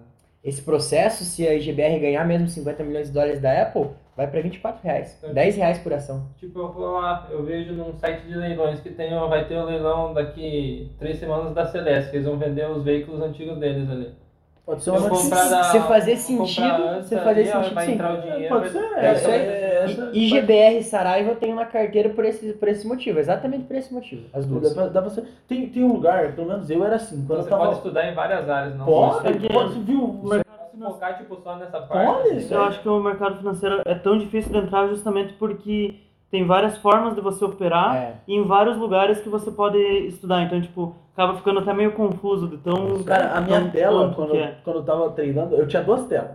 esse 0.45 0.61
processo, 0.61 1.25
se 1.25 1.49
a 1.49 1.55
IGBR 1.55 1.99
ganhar 1.99 2.27
mesmo 2.27 2.49
50 2.49 2.85
milhões 2.85 3.07
de 3.07 3.15
dólares 3.15 3.41
da 3.41 3.63
Apple, 3.63 3.87
vai 4.15 4.27
para 4.27 4.43
24 4.43 4.83
reais. 4.85 5.19
10 5.33 5.57
reais 5.57 5.79
por 5.79 5.95
ação. 5.95 6.29
Tipo, 6.37 6.59
eu 6.59 6.73
vou 6.73 7.01
lá, 7.01 7.27
eu 7.31 7.43
vejo 7.43 7.73
num 7.73 7.95
site 7.95 8.27
de 8.27 8.35
leilões 8.35 8.81
que 8.81 8.91
tem, 8.91 9.19
vai 9.31 9.49
ter 9.49 9.57
o 9.57 9.65
leilão 9.65 10.13
daqui 10.13 10.91
três 10.99 11.19
semanas 11.19 11.55
da 11.55 11.65
Celeste, 11.65 12.11
que 12.11 12.17
eles 12.19 12.29
vão 12.29 12.37
vender 12.37 12.69
os 12.69 12.85
veículos 12.85 13.23
antigos 13.23 13.57
deles 13.57 13.89
ali. 13.89 14.21
Pode 14.65 14.85
ser 14.85 14.91
uma 14.91 15.01
notícia. 15.01 15.65
Se 15.65 15.81
fazer 15.81 16.17
sentido, 16.17 17.03
se 17.03 17.19
fazer 17.19 17.47
sentido, 17.47 17.75
vai 17.75 17.87
sim. 17.87 17.93
entrar 17.95 18.15
o 18.15 18.21
dinheiro. 18.23 18.49
Pode 18.49 18.71
ser. 18.71 18.85
É 18.97 19.13
isso 19.13 19.29
aí. 19.29 19.41
é, 19.41 20.11
E 20.13 20.27
IGBR 20.29 20.79
e 20.79 20.83
Saraiva 20.85 21.31
eu 21.31 21.37
tenho 21.37 21.57
na 21.57 21.67
carteira 21.67 22.09
por 22.11 22.25
esse, 22.25 22.53
por 22.53 22.69
esse 22.69 22.87
motivo, 22.87 23.19
exatamente 23.19 23.65
por 23.65 23.75
esse 23.77 23.93
motivo, 23.93 24.23
as 24.33 24.47
Dá 24.47 24.59
duas. 24.61 24.73
pra, 24.73 24.87
dá 24.87 25.03
pra 25.03 25.11
ser. 25.11 25.25
Tem, 25.49 25.69
tem 25.69 25.83
um 25.83 25.93
lugar, 25.93 26.33
pelo 26.37 26.47
menos 26.47 26.71
eu 26.71 26.85
era 26.85 26.95
assim, 26.97 27.25
quando 27.27 27.41
Você 27.41 27.47
eu 27.47 27.51
tava. 27.51 27.65
pode 27.65 27.77
estudar 27.79 28.09
em 28.09 28.15
várias 28.15 28.49
áreas, 28.49 28.77
não 28.77 28.85
Pode, 28.87 29.15
só- 29.15 29.23
Porque- 29.23 29.49
pode, 29.49 29.81
viu? 29.81 30.05
o 30.05 30.29
mercado 30.29 30.71
financeiro. 30.71 30.95
focar 30.95 31.19
tipo, 31.19 31.37
só 31.43 31.57
nessa 31.57 31.81
parte. 31.81 32.07
Pode, 32.07 32.29
assim, 32.37 32.55
Eu 32.55 32.63
acho 32.63 32.81
que 32.83 32.89
o 32.89 33.01
mercado 33.03 33.37
financeiro 33.39 33.83
é 33.85 33.95
tão 33.97 34.17
difícil 34.17 34.53
de 34.53 34.59
entrar 34.59 34.87
justamente 34.87 35.33
porque 35.35 35.97
tem 36.31 36.47
várias 36.47 36.79
formas 36.79 37.15
de 37.17 37.21
você 37.21 37.45
operar 37.45 37.97
É. 37.97 38.15
e 38.29 38.37
em 38.37 38.45
vários 38.47 38.77
lugares 38.77 39.21
que 39.21 39.29
você 39.29 39.51
pode 39.51 39.77
estudar. 40.07 40.43
Então, 40.45 40.61
tipo, 40.63 40.95
acaba 41.13 41.37
ficando 41.37 41.61
até 41.61 41.73
meio 41.73 41.93
confuso 41.93 42.49
de 42.49 42.59
tão. 42.59 43.03
Cara, 43.05 43.33
a 43.33 43.41
minha 43.41 43.61
tão 43.61 43.71
tela, 43.71 44.13
quando, 44.15 44.37
é. 44.37 44.57
quando 44.65 44.77
eu 44.77 44.85
tava 44.85 45.11
treinando, 45.11 45.55
eu 45.55 45.67
tinha 45.67 45.83
duas 45.83 46.07
telas. 46.07 46.33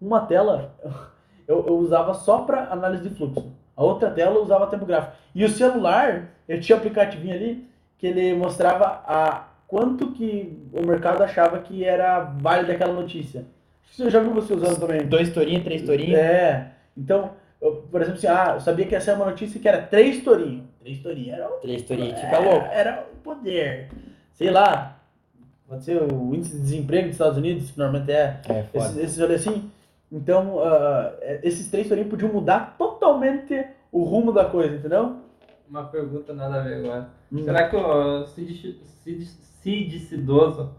Uma 0.00 0.20
tela 0.22 0.74
eu, 1.46 1.64
eu 1.66 1.76
usava 1.76 2.14
só 2.14 2.38
pra 2.38 2.68
análise 2.70 3.08
de 3.08 3.14
fluxo. 3.14 3.52
A 3.76 3.82
outra 3.82 4.10
tela 4.10 4.36
eu 4.36 4.42
usava 4.42 4.66
tempo 4.66 4.86
gráfico. 4.86 5.16
E 5.34 5.44
o 5.44 5.48
celular, 5.48 6.30
eu 6.48 6.60
tinha 6.60 6.76
um 6.76 6.78
aplicativinho 6.78 7.34
ali 7.34 7.68
que 7.98 8.06
ele 8.06 8.34
mostrava 8.34 9.02
a 9.06 9.48
quanto 9.66 10.12
que 10.12 10.68
o 10.72 10.86
mercado 10.86 11.22
achava 11.22 11.58
que 11.58 11.84
era 11.84 12.20
válida 12.20 12.72
aquela 12.72 12.92
notícia. 12.92 13.44
Você 13.90 14.10
já 14.10 14.20
viu 14.20 14.32
você 14.32 14.54
usando 14.54 14.78
também? 14.78 15.06
Dois 15.06 15.32
tourinhos, 15.32 15.64
três 15.64 15.82
tourinhos. 15.82 16.18
É. 16.18 16.72
Então, 16.96 17.30
eu, 17.60 17.86
por 17.90 18.00
exemplo, 18.00 18.18
assim, 18.18 18.26
ah, 18.26 18.52
eu 18.54 18.60
sabia 18.60 18.86
que 18.86 18.94
essa 18.94 19.10
é 19.10 19.14
uma 19.14 19.26
notícia 19.26 19.60
que 19.60 19.68
era 19.68 19.82
três 19.82 20.22
tourinhos. 20.22 20.64
Três 20.80 20.98
tourinhos 21.00 21.38
era 21.38 21.48
o 21.48 21.52
Três 21.60 21.82
tourinhos, 21.82 22.18
é, 22.18 22.24
fica 22.24 22.38
louco. 22.38 22.66
Era 22.70 23.06
o 23.12 23.16
poder. 23.18 23.88
Sei 24.40 24.50
lá. 24.50 24.96
Pode 25.68 25.84
ser 25.84 26.02
o 26.02 26.34
índice 26.34 26.56
de 26.56 26.62
desemprego 26.62 27.04
dos 27.08 27.12
Estados 27.12 27.36
Unidos, 27.36 27.70
que 27.70 27.78
normalmente 27.78 28.10
é. 28.10 28.40
É, 28.48 28.62
foda. 28.62 28.84
Esses, 28.86 28.96
esses 28.96 29.20
olhos 29.20 29.46
assim. 29.46 29.70
Então, 30.10 30.58
ah, 30.64 31.12
esses 31.42 31.70
três 31.70 31.86
tourinhos 31.88 32.10
podiam 32.10 32.32
mudar 32.32 32.74
totalmente 32.78 33.66
o 33.92 34.02
rumo 34.02 34.32
da 34.32 34.46
coisa, 34.46 34.76
entendeu? 34.76 35.16
Uma 35.68 35.84
pergunta 35.84 36.32
nada 36.32 36.56
a 36.56 36.62
ver 36.62 36.82
agora. 36.82 37.08
Hum. 37.30 37.44
Será 37.44 37.68
que 37.68 37.76
o 37.76 38.26
Cid, 38.28 38.80
Cid, 39.04 39.24
Cid 39.26 39.98
Cidoso 40.00 40.70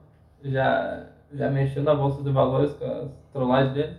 já, 0.43 1.05
já 1.31 1.49
mexeu 1.51 1.83
na 1.83 1.93
bolsa 1.93 2.23
de 2.23 2.31
valores 2.31 2.73
com 2.73 2.83
as 2.85 3.09
trollagens 3.31 3.73
dele? 3.75 3.97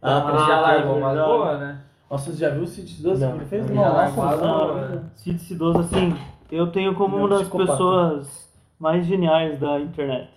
Ah, 0.00 0.26
Ele 0.28 0.38
já 0.38 0.56
Ah, 0.56 0.60
largou 0.60 0.96
uma 0.98 1.12
boa, 1.12 1.58
né? 1.58 1.80
Nossa, 2.08 2.30
você 2.30 2.36
já 2.38 2.50
viu 2.50 2.62
o 2.62 2.66
Cid 2.68 3.02
12 3.02 3.20
que 3.20 3.26
Não, 3.28 3.36
ele 3.36 3.44
fez? 3.46 3.66
não, 3.68 3.74
já 3.74 3.88
largou 3.92 4.24
senhora. 4.30 4.72
uma, 4.72 4.88
né? 4.88 5.02
Cid 5.16 5.38
Cidoso, 5.40 5.78
assim, 5.80 6.16
eu 6.52 6.68
tenho 6.70 6.94
como 6.94 7.16
é 7.16 7.18
um 7.18 7.22
uma 7.22 7.28
das 7.30 7.40
psicopata. 7.40 7.72
pessoas 7.72 8.43
mais 8.84 9.06
geniais 9.06 9.58
da 9.58 9.80
internet. 9.80 10.28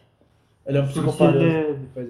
Ele 0.66 0.78
é 0.78 0.82
um 0.82 0.86
Porque 0.88 1.00
psicopata. 1.02 1.38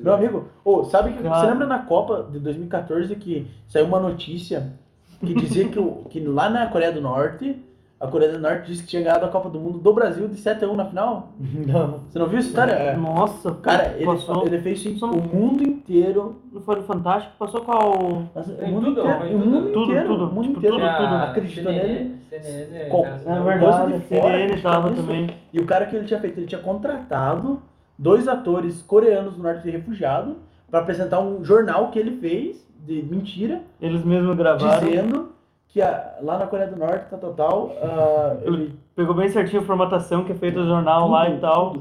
Meu 0.04 0.14
amigo, 0.14 0.46
ô, 0.64 0.84
sabe 0.84 1.14
que 1.14 1.24
Cara. 1.24 1.40
você 1.40 1.48
lembra 1.48 1.66
na 1.66 1.80
Copa 1.80 2.28
de 2.32 2.38
2014 2.40 3.16
que 3.16 3.48
saiu 3.68 3.86
uma 3.88 4.00
notícia 4.00 4.72
que 5.20 5.34
dizia 5.34 5.68
que, 5.68 5.80
o- 5.80 6.06
que 6.12 6.20
lá 6.20 6.48
na 6.48 6.68
Coreia 6.68 6.92
do 6.92 7.02
Norte, 7.02 7.56
a 8.00 8.06
Coreia 8.08 8.32
do 8.34 8.40
Norte 8.40 8.68
disse 8.68 8.84
que 8.84 8.90
tinha 8.90 9.02
ganhado 9.02 9.26
a 9.26 9.30
Copa 9.30 9.50
do 9.50 9.60
Mundo 9.60 9.80
do 9.80 9.94
Brasil 9.94 10.28
de 10.28 10.36
7 10.38 10.64
a 10.64 10.68
1 10.70 10.76
na 10.76 10.86
final? 10.86 11.30
Não. 11.40 12.00
Você 12.10 12.20
não 12.20 12.28
viu 12.28 12.38
essa 12.40 12.48
história? 12.50 12.72
É. 12.74 12.96
Nossa, 12.96 13.52
Cara, 13.56 13.94
ele, 13.96 14.06
passou, 14.06 14.46
ele 14.46 14.60
fez 14.60 14.86
o 15.02 15.08
mundo 15.08 15.64
inteiro. 15.64 16.36
não 16.52 16.62
foi 16.62 16.76
no 16.76 16.84
Fantástico, 16.84 17.34
passou 17.40 17.62
qual... 17.62 18.24
Nossa, 18.36 18.52
o 18.54 18.68
mundo 18.68 18.86
tudo, 18.96 19.02
inteiro. 19.02 19.36
O 19.36 19.40
mundo 19.40 19.72
Tudo, 19.72 19.84
inteiro. 19.92 20.08
tudo, 20.10 20.24
O 20.26 20.34
mundo 20.34 20.48
tipo, 20.48 20.58
inteiro 20.60 20.76
tudo, 20.78 20.96
tudo. 20.98 21.16
acreditou 21.16 21.72
nele. 21.72 22.18
CNN, 22.30 22.90
Com- 22.90 23.04
cara, 23.04 23.16
É 23.16 23.20
senão- 23.20 23.44
verdade, 23.44 23.94
de 23.94 24.00
fora, 24.02 24.38
CNN 24.38 24.62
tava 24.62 24.92
isso. 24.92 25.02
também. 25.02 25.30
E 25.54 25.60
o 25.60 25.66
cara 25.66 25.86
que 25.88 25.96
ele 25.96 26.06
tinha 26.06 26.20
feito, 26.20 26.38
ele 26.40 26.46
tinha 26.48 26.62
contratado 26.62 27.62
dois 27.98 28.28
atores 28.28 28.82
coreanos 28.84 29.34
do 29.36 29.42
norte 29.42 29.64
de 29.64 29.72
refugiado 29.72 30.36
para 30.70 30.82
apresentar 30.82 31.20
um 31.22 31.44
jornal 31.44 31.90
que 31.90 31.98
ele 31.98 32.18
fez 32.20 32.68
de 32.86 33.02
mentira, 33.02 33.62
Eles 33.82 34.04
mesmos 34.06 34.36
gravaram. 34.38 34.86
dizendo 34.88 35.30
que 35.78 35.82
a- 35.84 36.16
lá 36.22 36.40
na 36.40 36.48
Coreia 36.48 36.70
do 36.70 36.76
Norte, 36.76 37.06
tá 37.10 37.18
total, 37.18 37.72
ah, 37.84 38.36
ele, 38.42 38.74
Pegou 38.96 39.14
bem 39.14 39.30
certinho 39.30 39.62
a 39.62 39.66
formatação 39.66 40.24
que 40.26 40.32
é 40.32 40.36
feita 40.36 40.60
no 40.60 40.66
jornal 40.66 41.02
tudo, 41.04 41.12
lá 41.14 41.30
e 41.30 41.40
tal. 41.40 41.76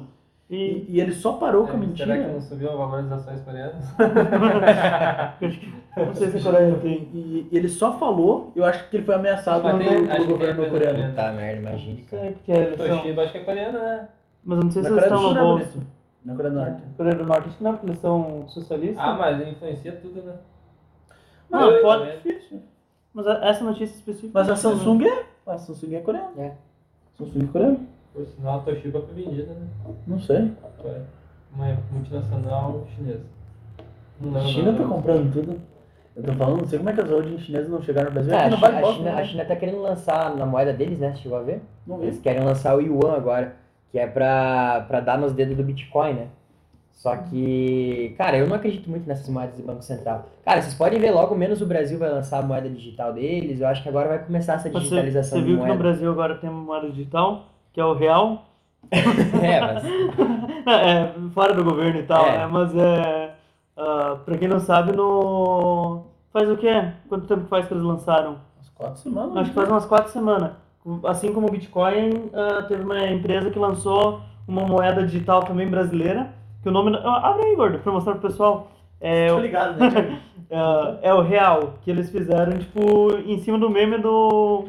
E 0.50 0.54
E, 0.54 0.86
e 0.90 1.00
ele 1.00 1.12
só 1.12 1.32
parou 1.32 1.64
com 1.66 1.72
a 1.72 1.74
É, 1.74 1.78
mentira. 1.78 2.12
Será 2.14 2.26
que 2.28 2.32
não 2.34 2.40
subiu 2.40 2.70
a 2.70 2.76
valorizações 2.76 3.40
coreanas? 3.40 3.84
não 5.96 6.14
sei 6.14 6.28
se 6.30 6.36
a 6.38 6.42
Coreia 6.42 6.74
tem. 6.76 7.08
E, 7.12 7.48
e 7.50 7.56
ele 7.56 7.68
só 7.68 7.98
falou, 7.98 8.52
eu 8.54 8.64
acho 8.64 8.88
que 8.88 8.96
ele 8.98 9.04
foi 9.06 9.14
ameaçado 9.14 9.62
pelo, 9.62 10.26
governo 10.26 10.68
coreano. 10.70 11.14
Tá 11.14 11.32
merda, 11.32 11.60
imagina, 11.70 11.98
Não 12.00 12.04
cara. 12.06 12.22
sei 12.22 12.32
porque 12.32 12.52
eles 12.52 12.76
são... 12.76 12.96
Toshiba 12.98 13.22
acho 13.22 13.32
que 13.32 13.38
é 13.38 13.44
coreana, 13.44 13.78
né? 13.78 14.08
Mas 14.44 14.58
eu 14.58 14.64
não 14.64 14.70
sei 14.70 14.82
Na 14.82 14.88
se 14.88 14.94
eles 14.94 15.04
estão 15.04 15.22
no 15.22 15.34
não 15.34 15.40
é 15.40 15.44
bolso. 15.44 15.72
bonito. 15.72 15.86
Na 16.24 16.34
Coreia 16.34 16.52
do 16.54 16.60
Norte. 16.60 16.82
Coreia 16.96 17.14
do 17.16 17.24
Norte, 17.26 17.48
acho 17.48 17.56
que 17.58 17.64
não, 17.64 17.72
porque 17.72 17.86
eles 17.86 17.98
são 18.00 18.44
socialistas. 18.48 18.98
Ah, 19.04 19.14
mas 19.14 19.48
influencia 19.48 19.92
tudo, 20.02 20.22
né? 20.22 20.34
Ah, 21.52 21.62
Eu 21.62 21.82
pode. 21.82 22.12
Difícil. 22.18 22.62
Mas 23.16 23.26
a- 23.26 23.40
essa 23.48 23.64
notícia 23.64 23.94
específica. 23.96 24.30
Mas 24.34 24.50
a 24.50 24.54
Samsung 24.56 25.04
é. 25.06 25.24
A 25.46 25.56
Samsung 25.56 25.94
é 25.94 26.00
coreana. 26.00 26.28
É. 26.36 26.52
Samsung 27.16 27.44
é 27.44 27.46
coreana? 27.46 27.80
Por 28.12 28.26
sinal, 28.26 28.58
a 28.58 28.62
Toshiba 28.62 29.00
foi 29.00 29.14
vendida, 29.24 29.54
né? 29.54 29.66
Não 30.06 30.18
sei. 30.20 30.52
Foi 30.82 31.00
uma 31.54 31.78
multinacional 31.90 32.86
chinesa. 32.94 33.22
Não 34.20 34.32
lembro 34.32 34.48
China 34.48 34.70
o 34.72 34.76
tá 34.76 34.84
comprando 34.84 35.32
tudo. 35.32 35.60
Eu 36.14 36.22
tô 36.22 36.32
falando, 36.34 36.58
não 36.60 36.66
sei 36.66 36.78
como 36.78 36.90
é 36.90 36.92
que 36.94 37.00
as 37.00 37.10
holdings 37.10 37.40
chinesas 37.42 37.68
não 37.70 37.80
chegaram 37.82 38.08
no 38.08 38.14
Brasil. 38.14 38.34
Ah, 38.34 38.38
Aqui 38.38 38.46
a, 38.46 38.50
não 38.50 38.56
China, 38.58 38.70
vale 38.70 38.86
a, 38.86 38.92
China, 38.92 39.04
né? 39.12 39.20
a 39.20 39.24
China 39.24 39.44
tá 39.46 39.56
querendo 39.56 39.80
lançar 39.82 40.36
na 40.36 40.44
moeda 40.46 40.72
deles, 40.74 40.98
né? 40.98 41.14
Chegou 41.16 41.38
a 41.38 41.42
ver? 41.42 41.62
Não 41.86 41.96
vi. 41.98 42.04
Eles 42.04 42.20
querem 42.20 42.42
lançar 42.44 42.76
o 42.76 42.80
Yuan 42.80 43.14
agora, 43.14 43.56
que 43.90 43.98
é 43.98 44.06
pra, 44.06 44.84
pra 44.88 45.00
dar 45.00 45.18
nos 45.18 45.32
dedos 45.32 45.56
do 45.56 45.62
Bitcoin, 45.64 46.12
né? 46.14 46.28
Só 46.96 47.14
que, 47.14 48.14
cara, 48.16 48.38
eu 48.38 48.48
não 48.48 48.56
acredito 48.56 48.88
muito 48.88 49.06
nessas 49.06 49.28
moedas 49.28 49.54
de 49.56 49.62
Banco 49.62 49.82
Central. 49.82 50.24
Cara, 50.42 50.62
vocês 50.62 50.72
podem 50.74 50.98
ver 50.98 51.10
logo 51.10 51.34
menos 51.34 51.60
o 51.60 51.66
Brasil 51.66 51.98
vai 51.98 52.08
lançar 52.10 52.38
a 52.38 52.42
moeda 52.42 52.70
digital 52.70 53.12
deles. 53.12 53.60
Eu 53.60 53.68
acho 53.68 53.82
que 53.82 53.88
agora 53.90 54.08
vai 54.08 54.18
começar 54.20 54.54
essa 54.54 54.70
Você, 54.70 54.78
digitalização 54.80 55.38
você 55.38 55.44
de 55.44 55.50
viu 55.52 55.62
que 55.62 55.68
no. 55.68 55.76
Brasil 55.76 56.10
agora 56.10 56.36
tem 56.36 56.48
uma 56.48 56.62
moeda 56.62 56.88
digital, 56.90 57.44
que 57.72 57.80
é 57.80 57.84
o 57.84 57.92
real. 57.94 58.44
É, 59.42 59.60
mas 59.60 59.84
É, 60.66 61.12
fora 61.34 61.52
do 61.54 61.62
governo 61.62 62.00
e 62.00 62.02
tal, 62.04 62.24
É. 62.26 62.38
né? 62.38 62.46
Mas 62.46 62.74
é. 62.74 63.34
ah, 63.76 64.16
pra 64.24 64.38
quem 64.38 64.48
não 64.48 64.58
sabe, 64.58 64.92
no. 64.92 66.04
Faz 66.32 66.48
o 66.50 66.56
quê? 66.56 66.88
Quanto 67.08 67.26
tempo 67.26 67.46
faz 67.46 67.66
que 67.66 67.74
eles 67.74 67.84
lançaram? 67.84 68.36
Umas 68.56 68.68
quatro 68.74 69.00
semanas. 69.00 69.36
Acho 69.36 69.50
que 69.50 69.54
faz 69.54 69.68
umas 69.68 69.84
quatro 69.86 70.10
semanas. 70.12 70.50
Assim 71.04 71.32
como 71.32 71.46
o 71.48 71.50
Bitcoin, 71.50 72.30
ah, 72.32 72.62
teve 72.66 72.82
uma 72.82 73.06
empresa 73.06 73.50
que 73.50 73.58
lançou 73.58 74.20
uma 74.48 74.62
moeda 74.66 75.04
digital 75.04 75.42
também 75.42 75.68
brasileira. 75.68 76.30
Que 76.66 76.70
o 76.70 76.72
nome. 76.72 76.98
Ah, 77.04 77.28
Abre 77.30 77.46
aí, 77.46 77.54
gordo, 77.54 77.78
pra 77.78 77.92
mostrar 77.92 78.14
pro 78.14 78.22
pessoal. 78.28 78.66
É, 79.00 79.28
Tô 79.28 79.36
o- 79.36 79.40
ligado, 79.40 79.78
né? 79.78 80.20
É, 80.50 81.08
é 81.08 81.14
o 81.14 81.22
real, 81.22 81.74
que 81.82 81.90
eles 81.90 82.08
fizeram, 82.10 82.56
tipo, 82.58 83.12
em 83.26 83.38
cima 83.40 83.56
do 83.58 83.68
meme 83.70 83.98
do. 83.98 84.64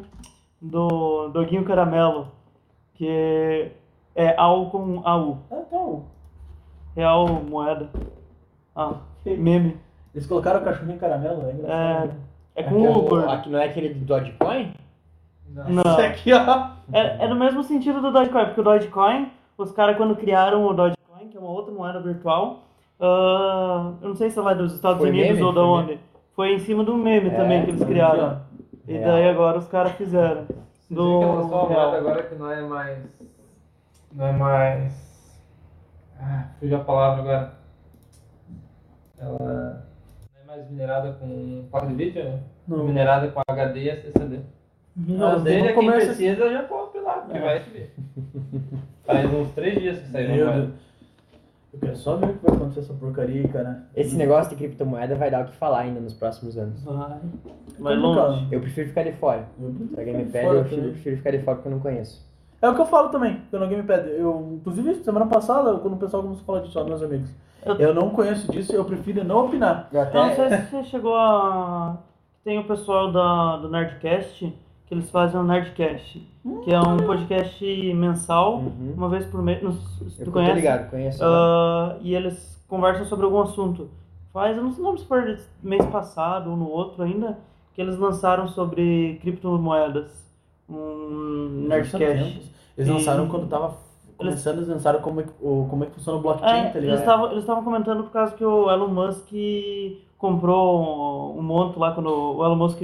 Do 0.61 1.29
Doguinho 1.29 1.63
Caramelo. 1.63 2.27
Que 2.95 3.71
é 4.15 4.35
AU 4.37 4.69
com 4.71 5.01
AU. 5.03 5.37
Ah, 5.51 5.55
então. 5.67 6.05
Real 6.95 7.27
moeda. 7.27 7.89
Ah, 8.75 8.93
meme. 9.25 9.77
Eles 10.13 10.25
colocaram 10.27 10.61
o 10.61 10.63
cachorrinho 10.63 10.97
caramelo, 10.99 11.47
é 11.47 11.51
engraçado. 11.53 12.07
né? 12.09 12.15
É 12.55 12.63
com 12.63 12.75
o 12.75 12.97
o, 12.97 13.01
gordo. 13.09 13.29
aqui 13.31 13.49
não 13.49 13.59
é 13.59 13.65
aquele 13.65 13.93
do 13.93 14.05
Dogecoin? 14.05 14.73
Não. 15.49 15.69
Não. 15.69 15.83
Esse 15.93 16.01
aqui, 16.01 16.33
ó. 16.33 16.69
É, 16.91 17.25
é 17.25 17.27
no 17.27 17.35
mesmo 17.35 17.61
sentido 17.63 18.01
do 18.01 18.11
Dogecoin, 18.11 18.45
porque 18.45 18.61
o 18.61 18.63
Dogecoin, 18.63 19.31
os 19.57 19.71
caras 19.71 19.95
quando 19.97 20.15
criaram 20.15 20.63
o 20.65 20.73
Dogecoin, 20.73 20.96
que 21.37 21.43
é 21.43 21.47
uma 21.47 21.51
outra 21.51 21.71
moeda 21.73 21.99
virtual, 21.99 22.63
ah, 22.99 23.93
eu 24.01 24.09
não 24.09 24.15
sei 24.15 24.29
se 24.31 24.39
é 24.39 24.41
lá 24.41 24.53
dos 24.53 24.73
Estados 24.73 24.99
Foi 24.99 25.09
Unidos 25.09 25.29
meme? 25.33 25.43
ou 25.43 25.53
da 25.53 25.61
Foi 25.61 25.69
onde. 25.69 25.99
Foi 26.35 26.53
em 26.53 26.59
cima 26.59 26.83
do 26.83 26.95
meme 26.95 27.29
É, 27.29 27.35
também 27.35 27.63
que 27.63 27.71
eles 27.71 27.83
criaram. 27.83 28.41
ó. 28.43 28.57
E 28.87 28.97
daí 28.99 29.29
agora 29.29 29.57
os 29.59 29.67
caras 29.67 29.91
fizeram. 29.93 30.45
Você 30.73 30.93
Do 30.95 31.19
vê 31.19 31.25
que 31.25 31.31
lançou 31.31 31.59
uma 31.59 31.67
real. 31.69 31.81
moeda 31.91 31.97
agora 31.97 32.23
que 32.23 32.35
não 32.35 32.51
é 32.51 32.61
mais. 32.61 32.99
Não 34.13 34.25
é 34.25 34.31
mais. 34.31 35.41
Ah, 36.19 36.45
fugiu 36.59 36.77
a 36.77 36.83
palavra 36.83 37.21
agora. 37.21 37.53
Ela 39.19 39.83
não 40.33 40.41
é 40.41 40.45
mais 40.57 40.69
minerada 40.69 41.11
com 41.19 41.67
placa 41.69 41.87
de 41.87 41.93
vídeo, 41.95 42.23
né? 42.23 42.39
Não. 42.67 42.83
Minerada 42.85 43.27
com 43.29 43.41
HD 43.47 43.79
e 43.81 43.89
SSD. 43.89 44.39
Não, 44.95 45.39
vezes 45.43 45.59
no 45.61 45.65
quem 45.67 45.75
comércio- 45.75 46.07
precisa 46.07 46.51
já 46.51 46.63
compra 46.63 47.01
lá, 47.01 47.13
porque 47.17 47.37
É. 47.37 47.41
vai 47.41 47.59
te 47.63 47.69
ver. 47.69 47.95
Faz 49.05 49.33
uns 49.33 49.51
três 49.51 49.79
dias 49.79 49.99
que 49.99 50.07
saiu 50.09 50.25
a 50.25 50.35
Meu 50.35 50.45
moeda. 50.45 50.61
Deus. 50.61 50.73
Eu 51.77 51.81
quero 51.81 51.95
só 51.97 52.15
ver 52.15 52.29
o 52.31 52.33
que 52.33 52.45
vai 52.45 52.55
acontecer 52.55 52.79
essa 52.79 52.93
porcaria 52.93 53.41
aí, 53.41 53.47
cara. 53.47 53.83
Esse 53.95 54.15
negócio 54.15 54.49
de 54.49 54.55
criptomoeda 54.55 55.15
vai 55.15 55.29
dar 55.29 55.43
o 55.45 55.45
que 55.49 55.55
falar 55.55 55.79
ainda 55.81 55.99
nos 55.99 56.13
próximos 56.13 56.57
anos. 56.57 56.83
Vai. 56.83 57.19
Vai 57.79 57.95
Complicado. 57.95 58.29
longe. 58.31 58.47
Eu 58.51 58.59
prefiro 58.61 58.87
ficar 58.89 59.03
de 59.03 59.11
fora. 59.13 59.47
Eu 59.61 59.71
Se 59.93 59.99
alguém 59.99 60.17
me 60.17 60.25
tô 60.25 60.31
pede, 60.31 60.45
fora 60.45 60.57
eu 60.57 60.61
prefiro, 60.61 60.81
também. 60.81 60.93
prefiro 60.93 61.17
ficar 61.17 61.31
de 61.31 61.39
fora 61.39 61.55
porque 61.57 61.67
eu 61.67 61.71
não 61.73 61.79
conheço. 61.79 62.27
É 62.59 62.67
o 62.69 62.73
que 62.73 62.81
eu 62.81 62.85
falo 62.87 63.09
também, 63.09 63.41
quando 63.51 63.61
alguém 63.63 63.77
me 63.77 63.83
pede. 63.83 64.09
Eu, 64.09 64.53
inclusive, 64.55 64.95
semana 65.03 65.27
passada, 65.27 65.75
quando 65.77 65.93
o 65.93 65.97
pessoal 65.97 66.23
começou 66.23 66.41
a 66.43 66.45
falar 66.45 66.59
disso, 66.61 66.79
ó, 66.79 66.83
meus 66.83 67.03
amigos. 67.03 67.29
Eu- 67.63 67.75
Eu 67.75 67.93
não 67.93 68.09
conheço 68.09 68.51
disso, 68.51 68.73
eu 68.73 68.83
prefiro 68.85 69.23
não 69.23 69.45
opinar. 69.45 69.89
Eu 69.91 70.01
Eu 70.01 70.13
não 70.13 70.35
sei 70.35 70.45
até. 70.45 70.57
se 70.61 70.71
você 70.71 70.83
chegou 70.85 71.15
a. 71.15 71.97
Tem 72.43 72.57
o 72.57 72.63
pessoal 72.63 73.11
da, 73.11 73.57
do 73.57 73.69
Nerdcast, 73.69 74.51
que 74.87 74.93
eles 74.93 75.09
fazem 75.11 75.39
o 75.39 75.43
Nerdcast, 75.43 76.25
que 76.63 76.73
é 76.73 76.79
um 76.79 76.97
podcast 76.97 77.93
mensal, 77.93 78.59
Uhum. 78.59 78.93
uma 78.95 79.09
vez 79.09 79.25
por 79.25 79.41
mês. 79.41 79.59
Se 80.09 80.21
Eu 80.21 80.25
tu 80.25 80.31
conhece? 80.31 80.53
ligado, 80.55 80.89
conheço. 80.89 81.19
Ah, 81.23 81.97
e 82.01 82.15
eles 82.15 82.63
conversam 82.69 83.05
sobre 83.05 83.25
algum 83.25 83.41
assunto. 83.41 83.89
Faz, 84.33 84.55
eu 84.55 84.63
não 84.63 84.71
sei 84.71 84.83
lembro 84.83 84.99
se 84.99 85.05
foi 85.05 85.37
mês 85.61 85.85
passado 85.87 86.49
ou 86.51 86.55
no 86.57 86.69
outro 86.69 87.03
ainda, 87.03 87.37
que 87.73 87.81
eles 87.81 87.97
lançaram 87.97 88.47
sobre 88.47 89.17
criptomoedas. 89.21 90.25
Um 90.69 91.65
Nerdcast. 91.67 92.51
Eles 92.77 92.89
E- 92.89 92.91
lançaram 92.91 93.27
quando 93.27 93.47
tava 93.47 93.75
começando, 94.17 94.57
eles 94.57 94.67
lançaram 94.69 94.99
como 95.01 95.19
é, 95.21 95.23
que- 95.23 95.29
o, 95.41 95.67
como 95.69 95.83
é 95.83 95.87
que 95.87 95.93
funciona 95.95 96.17
o 96.17 96.21
blockchain, 96.21 96.59
É, 96.65 96.69
tá 96.69 96.79
ligado? 96.79 97.25
eles 97.31 97.39
estavam 97.43 97.63
comentando 97.63 98.03
por 98.03 98.11
causa 98.11 98.33
que 98.35 98.43
o 98.45 98.69
Elon 98.71 98.87
Musk 98.87 99.31
comprou 100.17 101.35
um, 101.35 101.39
um 101.39 101.41
monte 101.43 101.77
lá, 101.77 101.91
quando 101.91 102.07
o 102.09 102.43
Elon 102.45 102.55
Musk 102.55 102.81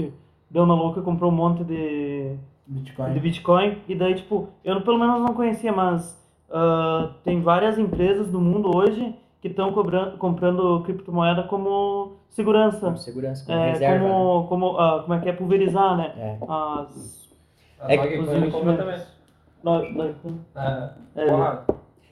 deu 0.54 0.66
na 0.68 0.76
louca, 0.76 1.02
comprou 1.02 1.32
um 1.32 1.36
monte 1.36 1.64
de, 1.64 2.36
Bitcoin. 2.68 3.14
de 3.14 3.20
Bitcoin. 3.20 3.78
E 3.88 3.96
daí, 3.96 4.14
tipo, 4.14 4.50
eu 4.64 4.80
pelo 4.82 5.00
menos 5.00 5.20
não 5.20 5.34
conhecia, 5.34 5.74
mas 5.74 6.24
ah, 6.52 7.10
tem 7.24 7.42
várias 7.42 7.80
empresas 7.80 8.30
do 8.30 8.40
mundo 8.40 8.74
hoje 8.74 9.16
que 9.42 9.48
estão 9.48 9.74
comprando 9.74 10.82
criptomoeda 10.86 11.44
como 11.44 12.14
segurança. 12.30 12.92
Com 12.92 12.98
segurança, 12.98 13.46
com 13.46 13.52
É, 13.52 13.72
reserva. 13.72 14.06
né? 14.06 14.12
como, 14.12 14.48
como, 14.48 14.78
ah, 14.78 15.02
como 15.02 15.14
é 15.16 15.20
que 15.20 15.30
é? 15.30 15.34
Pulverizar, 15.34 15.98
né? 15.98 16.14
É. 16.16 16.38
As... 16.48 17.24
A 17.82 17.94
É 17.94 17.98
que 17.98 18.18
Dogecoin 18.18 18.20
os 18.20 18.38
investimentos. 18.38 19.08
É, 20.56 20.90
É, 21.16 21.26
porra. 21.26 21.66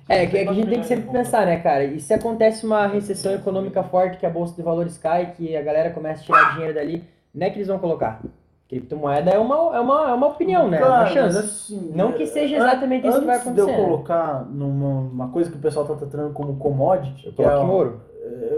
É, 0.10 0.26
que, 0.26 0.38
é 0.38 0.44
que 0.44 0.50
a 0.50 0.54
gente 0.54 0.68
tem 0.68 0.80
que 0.82 0.88
sempre 0.88 1.10
pensar, 1.10 1.46
né, 1.46 1.58
cara? 1.60 1.86
E 1.86 2.00
se 2.02 2.14
acontece 2.14 2.66
uma 2.66 2.86
recessão 2.88 3.34
econômica 3.34 3.82
forte, 3.84 4.18
que 4.18 4.26
a 4.26 4.30
bolsa 4.30 4.54
de 4.56 4.62
valores 4.62 4.98
cai, 4.98 5.32
que 5.32 5.56
a 5.56 5.62
galera 5.62 5.92
começa 5.92 6.22
a 6.22 6.26
tirar 6.26 6.54
dinheiro 6.54 6.74
dali, 6.74 7.04
não 7.34 7.48
é 7.48 7.50
que 7.50 7.58
eles 7.58 7.68
vão 7.68 7.80
colocar. 7.80 8.22
Criptomoeda 8.68 9.32
é 9.32 9.38
uma, 9.38 9.56
é 9.76 9.80
uma, 9.82 10.10
é 10.10 10.14
uma 10.14 10.28
opinião, 10.28 10.70
né? 10.70 10.78
Cara, 10.78 10.90
uma 10.92 11.00
mas 11.02 11.12
chance. 11.12 11.38
assim, 11.38 11.92
Não 11.94 12.14
que 12.14 12.26
seja 12.26 12.56
exatamente 12.56 13.06
isso 13.06 13.20
que 13.20 13.26
vai 13.26 13.36
Antes 13.36 13.54
de 13.54 13.60
eu 13.60 13.66
acontecer, 13.66 13.82
né? 13.82 13.86
colocar 13.90 14.46
numa 14.46 15.00
uma 15.02 15.28
coisa 15.28 15.52
que 15.52 15.58
o 15.58 15.60
pessoal 15.60 15.86
tá 15.86 15.96
tratando 15.96 16.32
como 16.34 16.56
commodity, 16.56 17.28
Eu 17.28 17.34
que 17.34 17.42
é 17.44 17.50
coloco 17.50 17.68
em 17.68 17.70
ouro. 17.70 18.02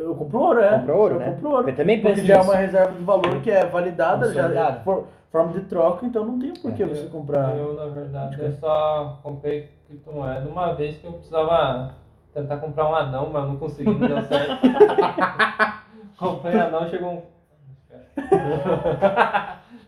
Eu 0.04 0.16
compro 0.16 0.40
ouro, 0.40 0.60
é. 0.60 0.78
Compra 0.80 0.96
ouro, 0.96 1.16
eu 1.16 1.20
né? 1.20 1.32
compro 1.32 1.50
ouro. 1.50 1.70
Eu 1.70 1.76
também 1.76 2.00
Porque 2.00 2.14
penso 2.16 2.28
já 2.28 2.36
é 2.36 2.42
uma 2.42 2.56
reserva 2.56 2.92
de 2.92 3.04
valor 3.04 3.42
que 3.42 3.50
é 3.50 3.66
validada, 3.66 4.32
já 4.32 4.48
é 4.50 4.74
for- 4.84 5.06
forma 5.32 5.52
de 5.54 5.62
troca, 5.62 6.06
então 6.06 6.24
não 6.24 6.38
tem 6.38 6.54
por 6.54 6.72
que 6.74 6.84
É. 6.84 6.86
você 6.86 7.08
comprar. 7.08 7.58
Eu, 7.58 7.74
na 7.74 7.88
verdade, 7.88 8.40
eu 8.40 8.52
só 8.52 9.18
comprei 9.24 9.70
criptomoeda 9.88 10.48
uma 10.48 10.74
vez 10.74 10.98
que 10.98 11.08
eu 11.08 11.14
precisava 11.14 11.96
tentar 12.36 12.58
comprar 12.58 12.88
um 12.88 12.94
anão, 12.96 13.30
mas 13.34 13.48
não 13.48 13.56
consegui, 13.58 13.90
não 13.90 14.08
deu 14.08 14.22
certo. 14.22 14.62
comprei 16.20 16.60
anão, 16.60 16.88
chegou 16.88 17.10
um. 17.10 17.22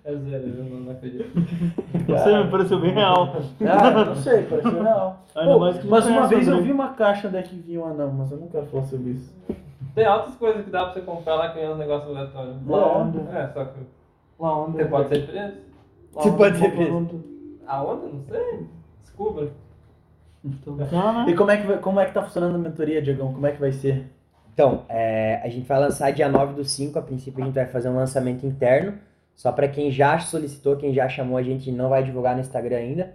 É 0.04 0.16
zero, 0.16 0.44
eu 0.48 0.64
não, 0.66 0.80
não 0.82 0.92
acredito. 0.92 1.26
Você 2.08 2.44
me 2.44 2.52
pareceu 2.52 2.80
bem 2.80 2.92
real. 2.92 3.36
Ah, 3.68 4.06
não 4.06 4.16
sei, 4.16 4.44
pareceu 4.44 4.84
real. 4.84 5.24
Ainda 5.36 5.54
Pô, 5.54 5.60
mais 5.60 5.78
que 5.80 5.88
mas 5.88 6.06
uma 6.06 6.28
vez 6.28 6.48
eu 6.48 6.62
vi 6.62 6.72
uma 6.72 6.90
caixa 6.90 7.28
onde 7.28 7.38
é 7.38 7.42
que 7.42 7.56
vinha 7.56 7.82
um 7.82 7.86
anão, 7.88 8.12
mas 8.12 8.32
eu 8.32 8.38
não 8.38 8.48
quero 8.48 8.68
falar 8.68 8.84
sobre 8.84 9.12
isso. 9.12 9.34
Tem 9.96 10.06
altas 10.06 10.36
coisas 10.36 10.64
que 10.64 10.70
dá 10.70 10.84
pra 10.86 10.94
você 10.94 11.02
comprar 11.02 11.36
lá 11.36 11.50
que 11.50 11.60
é 11.60 11.70
uns 11.72 11.78
negócios 11.80 12.10
aleatórios. 12.16 12.56
Lá 12.68 12.98
onde? 13.00 13.18
É, 13.36 13.48
só 13.48 13.66
que 13.66 13.80
Lá 14.40 14.58
onde? 14.60 14.78
você 14.78 14.86
pode 14.86 15.10
ser 15.10 15.26
preso. 15.28 15.54
Lá 16.14 16.22
Você 16.22 16.32
pode 16.32 16.58
ser 16.58 16.72
preso. 16.72 16.78
pergunto. 16.78 17.24
Aonde? 17.66 18.06
Não 18.14 18.24
sei. 18.30 18.68
Descubra. 19.02 19.48
Então, 20.44 20.78
tá, 20.78 21.24
E 21.28 21.32
né? 21.32 21.34
como 21.36 21.50
é 21.50 21.58
que, 21.58 21.66
vai- 21.68 21.78
como 21.80 22.00
é 22.00 22.06
que 22.06 22.14
tá 22.14 22.22
funcionando 22.22 22.54
a 22.56 22.60
mentoria, 22.60 23.02
Diegão? 23.02 23.34
Como 23.34 23.48
é 23.48 23.52
que 23.52 23.60
vai 23.60 23.72
ser? 23.72 24.12
Então, 24.56 24.86
é, 24.88 25.42
a 25.44 25.50
gente 25.50 25.68
vai 25.68 25.78
lançar 25.78 26.12
dia 26.12 26.30
9 26.30 26.54
do 26.54 26.64
5. 26.64 26.98
A 26.98 27.02
princípio, 27.02 27.44
a 27.44 27.46
gente 27.46 27.54
vai 27.54 27.66
fazer 27.66 27.90
um 27.90 27.96
lançamento 27.96 28.46
interno. 28.46 28.94
Só 29.36 29.52
para 29.52 29.68
quem 29.68 29.92
já 29.92 30.18
solicitou, 30.18 30.78
quem 30.78 30.94
já 30.94 31.10
chamou, 31.10 31.38
a 31.38 31.44
gente 31.44 31.70
não 31.74 31.90
vai 31.90 32.02
divulgar 32.02 32.36
no 32.36 32.40
Instagram 32.40 32.78
ainda. 32.78 33.14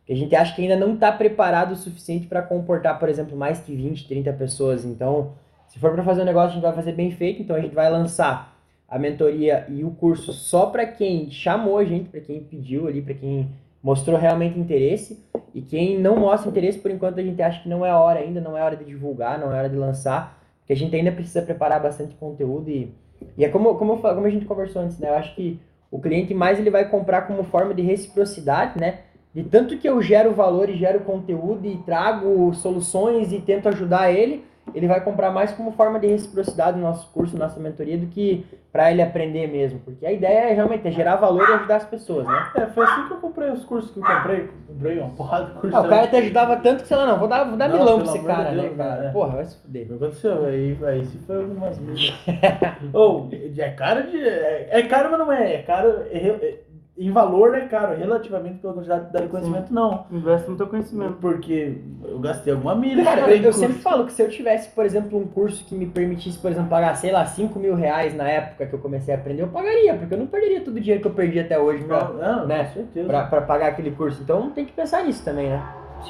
Porque 0.00 0.12
a 0.12 0.16
gente 0.16 0.36
acha 0.36 0.54
que 0.54 0.60
ainda 0.60 0.76
não 0.76 0.92
está 0.92 1.10
preparado 1.10 1.72
o 1.72 1.76
suficiente 1.76 2.26
para 2.26 2.42
comportar, 2.42 2.98
por 2.98 3.08
exemplo, 3.08 3.34
mais 3.34 3.58
que 3.58 3.74
20, 3.74 4.06
30 4.06 4.34
pessoas. 4.34 4.84
Então, 4.84 5.32
se 5.66 5.78
for 5.78 5.92
para 5.92 6.02
fazer 6.02 6.20
um 6.20 6.26
negócio, 6.26 6.50
a 6.50 6.54
gente 6.56 6.62
vai 6.62 6.74
fazer 6.74 6.92
bem 6.92 7.10
feito. 7.10 7.40
Então, 7.40 7.56
a 7.56 7.60
gente 7.60 7.74
vai 7.74 7.90
lançar 7.90 8.54
a 8.86 8.98
mentoria 8.98 9.64
e 9.70 9.82
o 9.84 9.92
curso 9.92 10.30
só 10.34 10.66
para 10.66 10.84
quem 10.84 11.30
chamou 11.30 11.78
a 11.78 11.86
gente, 11.86 12.10
para 12.10 12.20
quem 12.20 12.44
pediu 12.44 12.86
ali, 12.86 13.00
para 13.00 13.14
quem 13.14 13.48
mostrou 13.82 14.18
realmente 14.18 14.58
interesse. 14.58 15.24
E 15.54 15.62
quem 15.62 15.98
não 15.98 16.16
mostra 16.16 16.50
interesse, 16.50 16.78
por 16.78 16.90
enquanto, 16.90 17.18
a 17.18 17.22
gente 17.22 17.40
acha 17.40 17.62
que 17.62 17.68
não 17.70 17.86
é 17.86 17.94
hora 17.94 18.20
ainda, 18.20 18.42
não 18.42 18.58
é 18.58 18.62
hora 18.62 18.76
de 18.76 18.84
divulgar, 18.84 19.38
não 19.38 19.50
é 19.50 19.56
hora 19.56 19.70
de 19.70 19.76
lançar. 19.76 20.41
Porque 20.72 20.84
a 20.84 20.86
gente 20.86 20.96
ainda 20.96 21.12
precisa 21.12 21.42
preparar 21.42 21.82
bastante 21.82 22.14
conteúdo 22.14 22.70
e, 22.70 22.94
e 23.36 23.44
é 23.44 23.48
como, 23.48 23.74
como, 23.74 23.98
como 23.98 24.26
a 24.26 24.30
gente 24.30 24.46
conversou 24.46 24.80
antes, 24.80 24.98
né? 24.98 25.10
Eu 25.10 25.14
acho 25.14 25.34
que 25.34 25.60
o 25.90 26.00
cliente 26.00 26.32
mais 26.32 26.58
ele 26.58 26.70
vai 26.70 26.88
comprar 26.88 27.22
como 27.22 27.44
forma 27.44 27.74
de 27.74 27.82
reciprocidade, 27.82 28.80
né? 28.80 29.00
De 29.34 29.42
tanto 29.42 29.76
que 29.76 29.86
eu 29.86 30.00
gero 30.00 30.32
valor 30.32 30.70
e 30.70 30.78
gero 30.78 31.00
conteúdo 31.00 31.66
e 31.66 31.76
trago 31.84 32.54
soluções 32.54 33.32
e 33.32 33.40
tento 33.40 33.68
ajudar 33.68 34.10
ele, 34.12 34.44
ele 34.74 34.86
vai 34.86 35.00
comprar 35.00 35.30
mais 35.30 35.52
como 35.52 35.72
forma 35.72 35.98
de 35.98 36.06
reciprocidade 36.06 36.78
no 36.78 36.84
nosso 36.84 37.10
curso, 37.12 37.36
nossa 37.36 37.58
mentoria, 37.60 37.98
do 37.98 38.06
que 38.06 38.46
para 38.72 38.90
ele 38.90 39.02
aprender 39.02 39.46
mesmo. 39.46 39.80
Porque 39.80 40.06
a 40.06 40.12
ideia 40.12 40.50
é 40.50 40.52
realmente 40.54 40.86
é 40.86 40.90
gerar 40.90 41.16
valor 41.16 41.46
e 41.48 41.52
ajudar 41.52 41.76
as 41.76 41.84
pessoas, 41.84 42.26
né? 42.26 42.50
É, 42.54 42.66
foi 42.66 42.84
assim 42.84 43.06
que 43.06 43.12
eu 43.12 43.16
comprei 43.18 43.50
os 43.50 43.64
cursos 43.64 43.90
que 43.90 43.98
eu 43.98 44.04
comprei. 44.04 44.48
Comprei 44.66 44.98
uma 44.98 45.10
porrada 45.10 45.46
de 45.46 45.52
curso. 45.60 45.76
Ah, 45.76 45.80
o 45.80 45.88
cara 45.88 46.06
te 46.06 46.16
ajudava 46.16 46.56
tanto 46.56 46.82
que 46.82 46.88
sei 46.88 46.96
lá, 46.96 47.06
não, 47.06 47.18
vou 47.18 47.28
dar, 47.28 47.44
vou 47.44 47.56
dar 47.56 47.68
Não, 47.68 47.78
milão 47.78 48.00
pra 48.00 48.04
esse 48.06 48.24
cara, 48.24 48.50
né, 48.52 48.62
Deus, 48.62 48.76
cara? 48.76 49.02
né? 49.02 49.10
Porra, 49.12 49.36
vai 49.36 49.44
se 49.44 49.56
fuder. 49.58 49.82
O 49.82 49.86
que 49.88 49.94
aconteceu? 49.94 50.44
Aí, 50.46 50.78
aí 50.84 51.04
se 51.06 51.18
foi 51.18 51.44
umas 51.44 51.78
milhas. 51.78 52.14
Ou, 52.94 53.28
é 53.58 53.70
caro 53.70 54.10
de. 54.10 54.16
É, 54.26 54.68
é 54.70 54.82
caro, 54.82 55.10
mas 55.10 55.18
não 55.18 55.32
é. 55.32 55.54
É 55.54 55.62
caro. 55.62 56.04
é 56.10 56.16
é- 56.18 56.71
em 57.06 57.10
valor 57.10 57.54
é 57.54 57.66
caro, 57.66 57.96
relativamente 57.96 58.58
pela 58.58 58.74
quantidade 58.74 59.10
de 59.10 59.28
conhecimento, 59.28 59.72
não. 59.72 60.06
Investe 60.10 60.50
no 60.50 60.56
teu 60.56 60.66
conhecimento. 60.66 61.14
Porque 61.20 61.78
eu 62.04 62.18
gastei 62.18 62.52
alguma 62.52 62.74
milha. 62.74 63.04
Cara, 63.04 63.34
eu, 63.34 63.42
eu 63.42 63.52
sempre 63.52 63.78
falo 63.78 64.04
que 64.04 64.12
se 64.12 64.22
eu 64.22 64.28
tivesse, 64.28 64.70
por 64.74 64.84
exemplo, 64.84 65.18
um 65.18 65.26
curso 65.26 65.64
que 65.64 65.74
me 65.74 65.86
permitisse, 65.86 66.38
por 66.38 66.50
exemplo, 66.50 66.68
pagar, 66.68 66.94
sei 66.96 67.10
lá, 67.10 67.24
5 67.24 67.58
mil 67.58 67.74
reais 67.74 68.14
na 68.14 68.28
época 68.28 68.66
que 68.66 68.74
eu 68.74 68.78
comecei 68.78 69.14
a 69.14 69.16
aprender, 69.16 69.42
eu 69.42 69.48
pagaria, 69.48 69.94
porque 69.94 70.14
eu 70.14 70.18
não 70.18 70.26
perderia 70.26 70.60
todo 70.60 70.76
o 70.76 70.80
dinheiro 70.80 71.00
que 71.00 71.08
eu 71.08 71.14
perdi 71.14 71.40
até 71.40 71.58
hoje 71.58 71.82
pra, 71.84 72.04
Não, 72.04 72.14
não, 72.14 72.46
né, 72.46 72.70
pra, 73.06 73.26
pra 73.26 73.40
pagar 73.42 73.68
aquele 73.68 73.90
curso. 73.92 74.22
Então 74.22 74.50
tem 74.50 74.64
que 74.64 74.72
pensar 74.72 75.04
nisso 75.04 75.24
também, 75.24 75.48
né? 75.48 75.62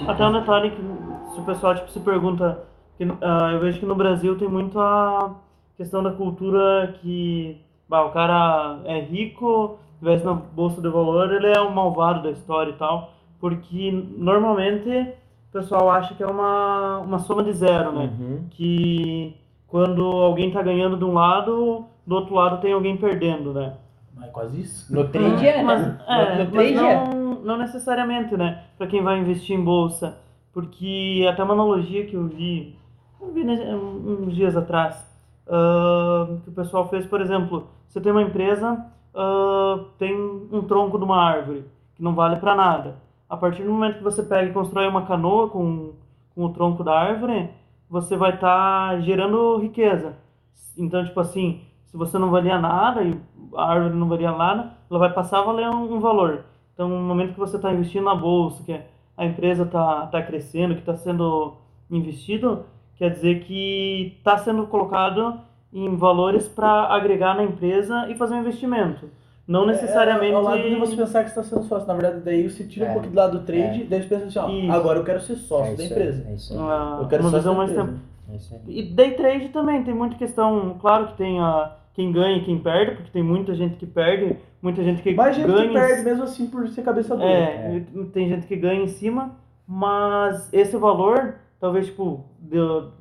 Até 0.06 0.26
um 0.26 0.32
detalhe 0.32 0.70
que 0.70 0.82
se 1.34 1.40
o 1.40 1.44
pessoal 1.44 1.74
tipo, 1.74 1.90
se 1.90 2.00
pergunta, 2.00 2.64
que, 2.96 3.04
ah, 3.20 3.50
eu 3.52 3.60
vejo 3.60 3.78
que 3.78 3.86
no 3.86 3.94
Brasil 3.94 4.36
tem 4.38 4.48
muito 4.48 4.80
a 4.80 5.36
questão 5.76 6.02
da 6.02 6.10
cultura 6.10 6.94
que 7.00 7.60
bah, 7.88 8.04
o 8.04 8.10
cara 8.10 8.80
é 8.84 9.00
rico, 9.00 9.78
investe 10.02 10.26
na 10.26 10.34
bolsa 10.34 10.82
de 10.82 10.88
valor, 10.88 11.32
ele 11.32 11.46
é 11.46 11.60
o 11.60 11.72
malvado 11.72 12.24
da 12.24 12.30
história 12.30 12.70
e 12.70 12.74
tal, 12.74 13.12
porque 13.38 13.90
normalmente 14.18 14.90
o 14.90 15.52
pessoal 15.52 15.90
acha 15.90 16.14
que 16.14 16.22
é 16.22 16.26
uma, 16.26 16.98
uma 16.98 17.18
soma 17.20 17.42
de 17.44 17.52
zero, 17.52 17.92
né? 17.92 18.10
Uhum. 18.18 18.46
Que 18.50 19.36
quando 19.68 20.02
alguém 20.04 20.50
tá 20.50 20.60
ganhando 20.60 20.96
de 20.96 21.04
um 21.04 21.14
lado, 21.14 21.86
do 22.06 22.14
outro 22.16 22.34
lado 22.34 22.60
tem 22.60 22.72
alguém 22.72 22.96
perdendo, 22.96 23.52
né? 23.52 23.74
Mas 24.14 24.28
é 24.28 24.30
quase 24.32 24.60
isso. 24.60 24.94
No 24.94 25.08
trade 25.08 25.46
é, 25.46 25.62
Mas, 25.62 25.86
né? 25.86 25.98
é, 26.06 26.16
no, 26.16 26.30
no 26.30 26.38
mas 26.38 26.50
trade 26.50 26.74
é. 26.74 26.82
não, 26.82 27.34
não 27.42 27.56
necessariamente, 27.58 28.36
né? 28.36 28.64
Pra 28.76 28.86
quem 28.86 29.02
vai 29.02 29.18
investir 29.18 29.56
em 29.56 29.64
bolsa. 29.64 30.18
Porque 30.52 31.26
até 31.30 31.42
uma 31.42 31.54
analogia 31.54 32.04
que 32.04 32.14
eu 32.14 32.26
vi, 32.26 32.76
eu 33.20 33.32
vi 33.32 33.42
né, 33.42 33.74
uns 33.74 34.34
dias 34.34 34.54
atrás, 34.54 35.10
ah, 35.48 36.36
que 36.44 36.50
o 36.50 36.52
pessoal 36.52 36.88
fez, 36.88 37.06
por 37.06 37.20
exemplo, 37.20 37.68
você 37.88 38.00
tem 38.00 38.12
uma 38.12 38.22
empresa, 38.22 38.84
ah, 39.14 39.84
tem 39.98 40.14
um 40.14 40.62
tronco 40.62 40.98
de 40.98 41.04
uma 41.04 41.20
árvore, 41.22 41.64
que 41.94 42.02
não 42.02 42.14
vale 42.14 42.36
para 42.36 42.54
nada. 42.54 42.96
A 43.28 43.36
partir 43.36 43.62
do 43.62 43.72
momento 43.72 43.98
que 43.98 44.04
você 44.04 44.22
pega 44.22 44.50
e 44.50 44.52
constrói 44.52 44.86
uma 44.86 45.06
canoa 45.06 45.48
com, 45.48 45.92
com 46.34 46.44
o 46.44 46.52
tronco 46.52 46.84
da 46.84 46.98
árvore, 46.98 47.50
você 47.88 48.16
vai 48.16 48.34
estar 48.34 49.00
gerando 49.00 49.58
riqueza. 49.58 50.16
Então, 50.76 51.04
tipo 51.04 51.20
assim, 51.20 51.62
se 51.86 51.96
você 51.96 52.18
não 52.18 52.30
valia 52.30 52.58
nada 52.58 53.02
e 53.02 53.18
a 53.54 53.64
árvore 53.64 53.94
não 53.94 54.08
valia 54.08 54.32
nada, 54.32 54.72
ela 54.90 54.98
vai 54.98 55.12
passar 55.12 55.40
a 55.40 55.44
valer 55.44 55.68
um, 55.68 55.94
um 55.94 56.00
valor. 56.00 56.44
Então, 56.72 56.88
no 56.88 57.00
momento 57.00 57.34
que 57.34 57.40
você 57.40 57.56
está 57.56 57.72
investindo 57.72 58.04
na 58.04 58.14
bolsa, 58.14 58.62
que 58.64 58.80
a 59.16 59.26
empresa 59.26 59.64
está 59.64 60.06
tá 60.06 60.22
crescendo, 60.22 60.74
que 60.74 60.80
está 60.80 60.96
sendo 60.96 61.54
investido, 61.90 62.64
quer 62.96 63.10
dizer 63.10 63.44
que 63.44 64.14
está 64.18 64.38
sendo 64.38 64.66
colocado 64.66 65.38
em 65.72 65.96
valores 65.96 66.48
para 66.48 66.84
agregar 66.94 67.34
na 67.34 67.44
empresa 67.44 68.06
e 68.08 68.14
fazer 68.14 68.34
um 68.34 68.40
investimento. 68.40 69.08
Não 69.46 69.66
necessariamente. 69.66 70.32
É, 70.32 70.36
ao 70.36 70.42
lado 70.42 70.62
de 70.62 70.74
você 70.76 70.94
pensar 70.94 71.24
que 71.24 71.30
você 71.30 71.40
está 71.40 71.56
sendo 71.56 71.66
sócio. 71.68 71.88
Na 71.88 71.94
verdade, 71.94 72.20
daí 72.24 72.48
você 72.48 72.64
tira 72.64 72.86
É. 72.86 72.90
um 72.90 72.92
pouquinho 72.92 73.12
do 73.14 73.16
lado 73.16 73.38
do 73.40 73.44
trade, 73.44 73.84
daí 73.84 74.02
você 74.02 74.08
pensa 74.08 74.26
assim, 74.26 74.38
ó, 74.38 74.48
Isso. 74.48 74.72
agora 74.72 74.98
eu 75.00 75.04
quero 75.04 75.20
ser 75.20 75.34
sócio 75.36 75.72
É 75.72 75.76
da 75.76 75.84
empresa. 75.84 76.26
É 76.28 76.34
isso 76.34 76.52
aí. 76.52 76.58
uma, 76.58 76.98
Eu 77.02 77.08
quero 77.08 77.22
uma 77.22 77.30
sócio 77.30 77.38
visão 77.38 77.52
da 77.54 77.58
mais 77.58 77.70
empresa. 77.70 77.88
tempo. 77.92 78.00
É 78.32 78.36
isso 78.36 78.54
aí. 78.54 78.78
E 78.78 78.82
day 78.82 79.10
trade 79.12 79.48
também 79.48 79.82
tem 79.82 79.92
muita 79.94 80.16
questão, 80.16 80.76
claro 80.80 81.08
que 81.08 81.16
tem 81.16 81.40
a 81.40 81.72
quem 81.94 82.12
ganha 82.12 82.36
e 82.38 82.44
quem 82.44 82.58
perde, 82.58 82.92
porque 82.96 83.10
tem 83.10 83.22
muita 83.22 83.54
gente 83.54 83.76
que 83.76 83.84
perde, 83.84 84.36
muita 84.62 84.82
gente 84.82 85.02
que 85.02 85.12
Mais 85.14 85.34
gente 85.36 85.46
ganha. 85.46 85.68
que 85.68 85.74
perde 85.74 86.04
mesmo 86.04 86.22
assim 86.22 86.46
por 86.46 86.66
ser 86.68 86.82
cabeça 86.82 87.14
dura. 87.16 87.28
É, 87.28 87.76
e 87.94 88.04
tem 88.06 88.28
gente 88.28 88.46
que 88.46 88.56
ganha 88.56 88.82
em 88.82 88.86
cima, 88.88 89.32
mas 89.66 90.48
esse 90.52 90.76
valor, 90.76 91.34
talvez, 91.60 91.86
tipo, 91.86 92.24
do, 92.38 92.92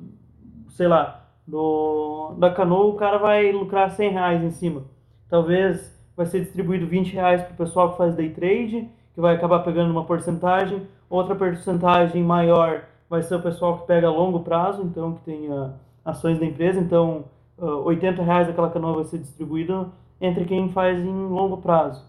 sei 0.70 0.88
lá, 0.88 1.21
do, 1.46 2.34
da 2.38 2.50
canoa, 2.50 2.86
o 2.86 2.96
cara 2.96 3.18
vai 3.18 3.50
lucrar 3.52 3.90
100 3.90 4.10
reais 4.10 4.42
em 4.42 4.50
cima. 4.50 4.82
Talvez 5.28 5.92
vai 6.16 6.26
ser 6.26 6.40
distribuído 6.40 6.86
20 6.86 7.12
reais 7.12 7.42
pro 7.42 7.56
pessoal 7.56 7.92
que 7.92 7.98
faz 7.98 8.14
day 8.14 8.30
trade, 8.30 8.88
que 9.14 9.20
vai 9.20 9.34
acabar 9.34 9.60
pegando 9.60 9.90
uma 9.90 10.04
porcentagem. 10.04 10.86
Outra 11.08 11.34
porcentagem 11.34 12.22
maior 12.22 12.84
vai 13.08 13.22
ser 13.22 13.34
o 13.34 13.42
pessoal 13.42 13.78
que 13.78 13.86
pega 13.86 14.06
a 14.06 14.10
longo 14.10 14.40
prazo, 14.40 14.82
então 14.82 15.14
que 15.14 15.24
tem 15.24 15.52
ah, 15.52 15.72
ações 16.04 16.38
da 16.38 16.46
empresa. 16.46 16.80
Então, 16.80 17.24
ah, 17.58 17.76
80 17.84 18.22
reais 18.22 18.46
daquela 18.46 18.70
canoa 18.70 18.96
vai 18.96 19.04
ser 19.04 19.18
distribuído 19.18 19.92
entre 20.20 20.44
quem 20.44 20.70
faz 20.70 20.98
em 20.98 21.28
longo 21.28 21.58
prazo. 21.58 22.04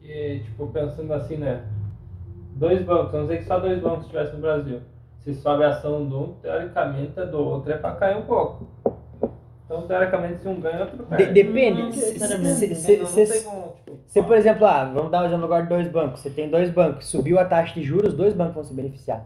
Que, 0.00 0.40
tipo, 0.44 0.66
pensando 0.68 1.12
assim, 1.12 1.36
né? 1.36 1.64
Dois 2.54 2.84
bancos, 2.84 3.10
vamos 3.10 3.28
dizer 3.28 3.38
que 3.40 3.46
só 3.46 3.58
dois 3.58 3.80
bancos 3.80 4.02
estivessem 4.02 4.34
no 4.34 4.40
Brasil. 4.40 4.80
Se 5.24 5.34
sobe 5.34 5.64
a 5.64 5.70
ação 5.70 6.06
de 6.06 6.14
um, 6.14 6.34
teoricamente 6.42 7.18
a 7.18 7.24
do 7.24 7.38
outro 7.38 7.72
é 7.72 7.76
pra 7.78 7.92
cair 7.92 8.16
um 8.18 8.22
pouco. 8.22 8.66
Então, 9.64 9.86
teoricamente, 9.86 10.42
se 10.42 10.48
um 10.48 10.60
ganha, 10.60 10.80
outro 10.80 10.98
De- 10.98 11.04
perde. 11.04 11.32
depende. 11.32 11.82
Não, 11.82 11.92
Se, 14.06 14.22
por 14.22 14.36
exemplo, 14.36 14.66
ah, 14.66 14.84
vamos 14.84 15.10
dar 15.10 15.22
um 15.22 15.26
exemplo 15.26 15.44
agora 15.46 15.62
de 15.62 15.68
dois 15.70 15.88
bancos. 15.88 16.20
Você 16.20 16.28
tem 16.28 16.50
dois 16.50 16.70
bancos, 16.70 17.06
subiu 17.06 17.38
a 17.38 17.44
taxa 17.46 17.74
de 17.74 17.82
juros, 17.82 18.08
os 18.12 18.14
dois 18.18 18.34
bancos 18.34 18.54
vão 18.54 18.64
se 18.64 18.74
beneficiar. 18.74 19.24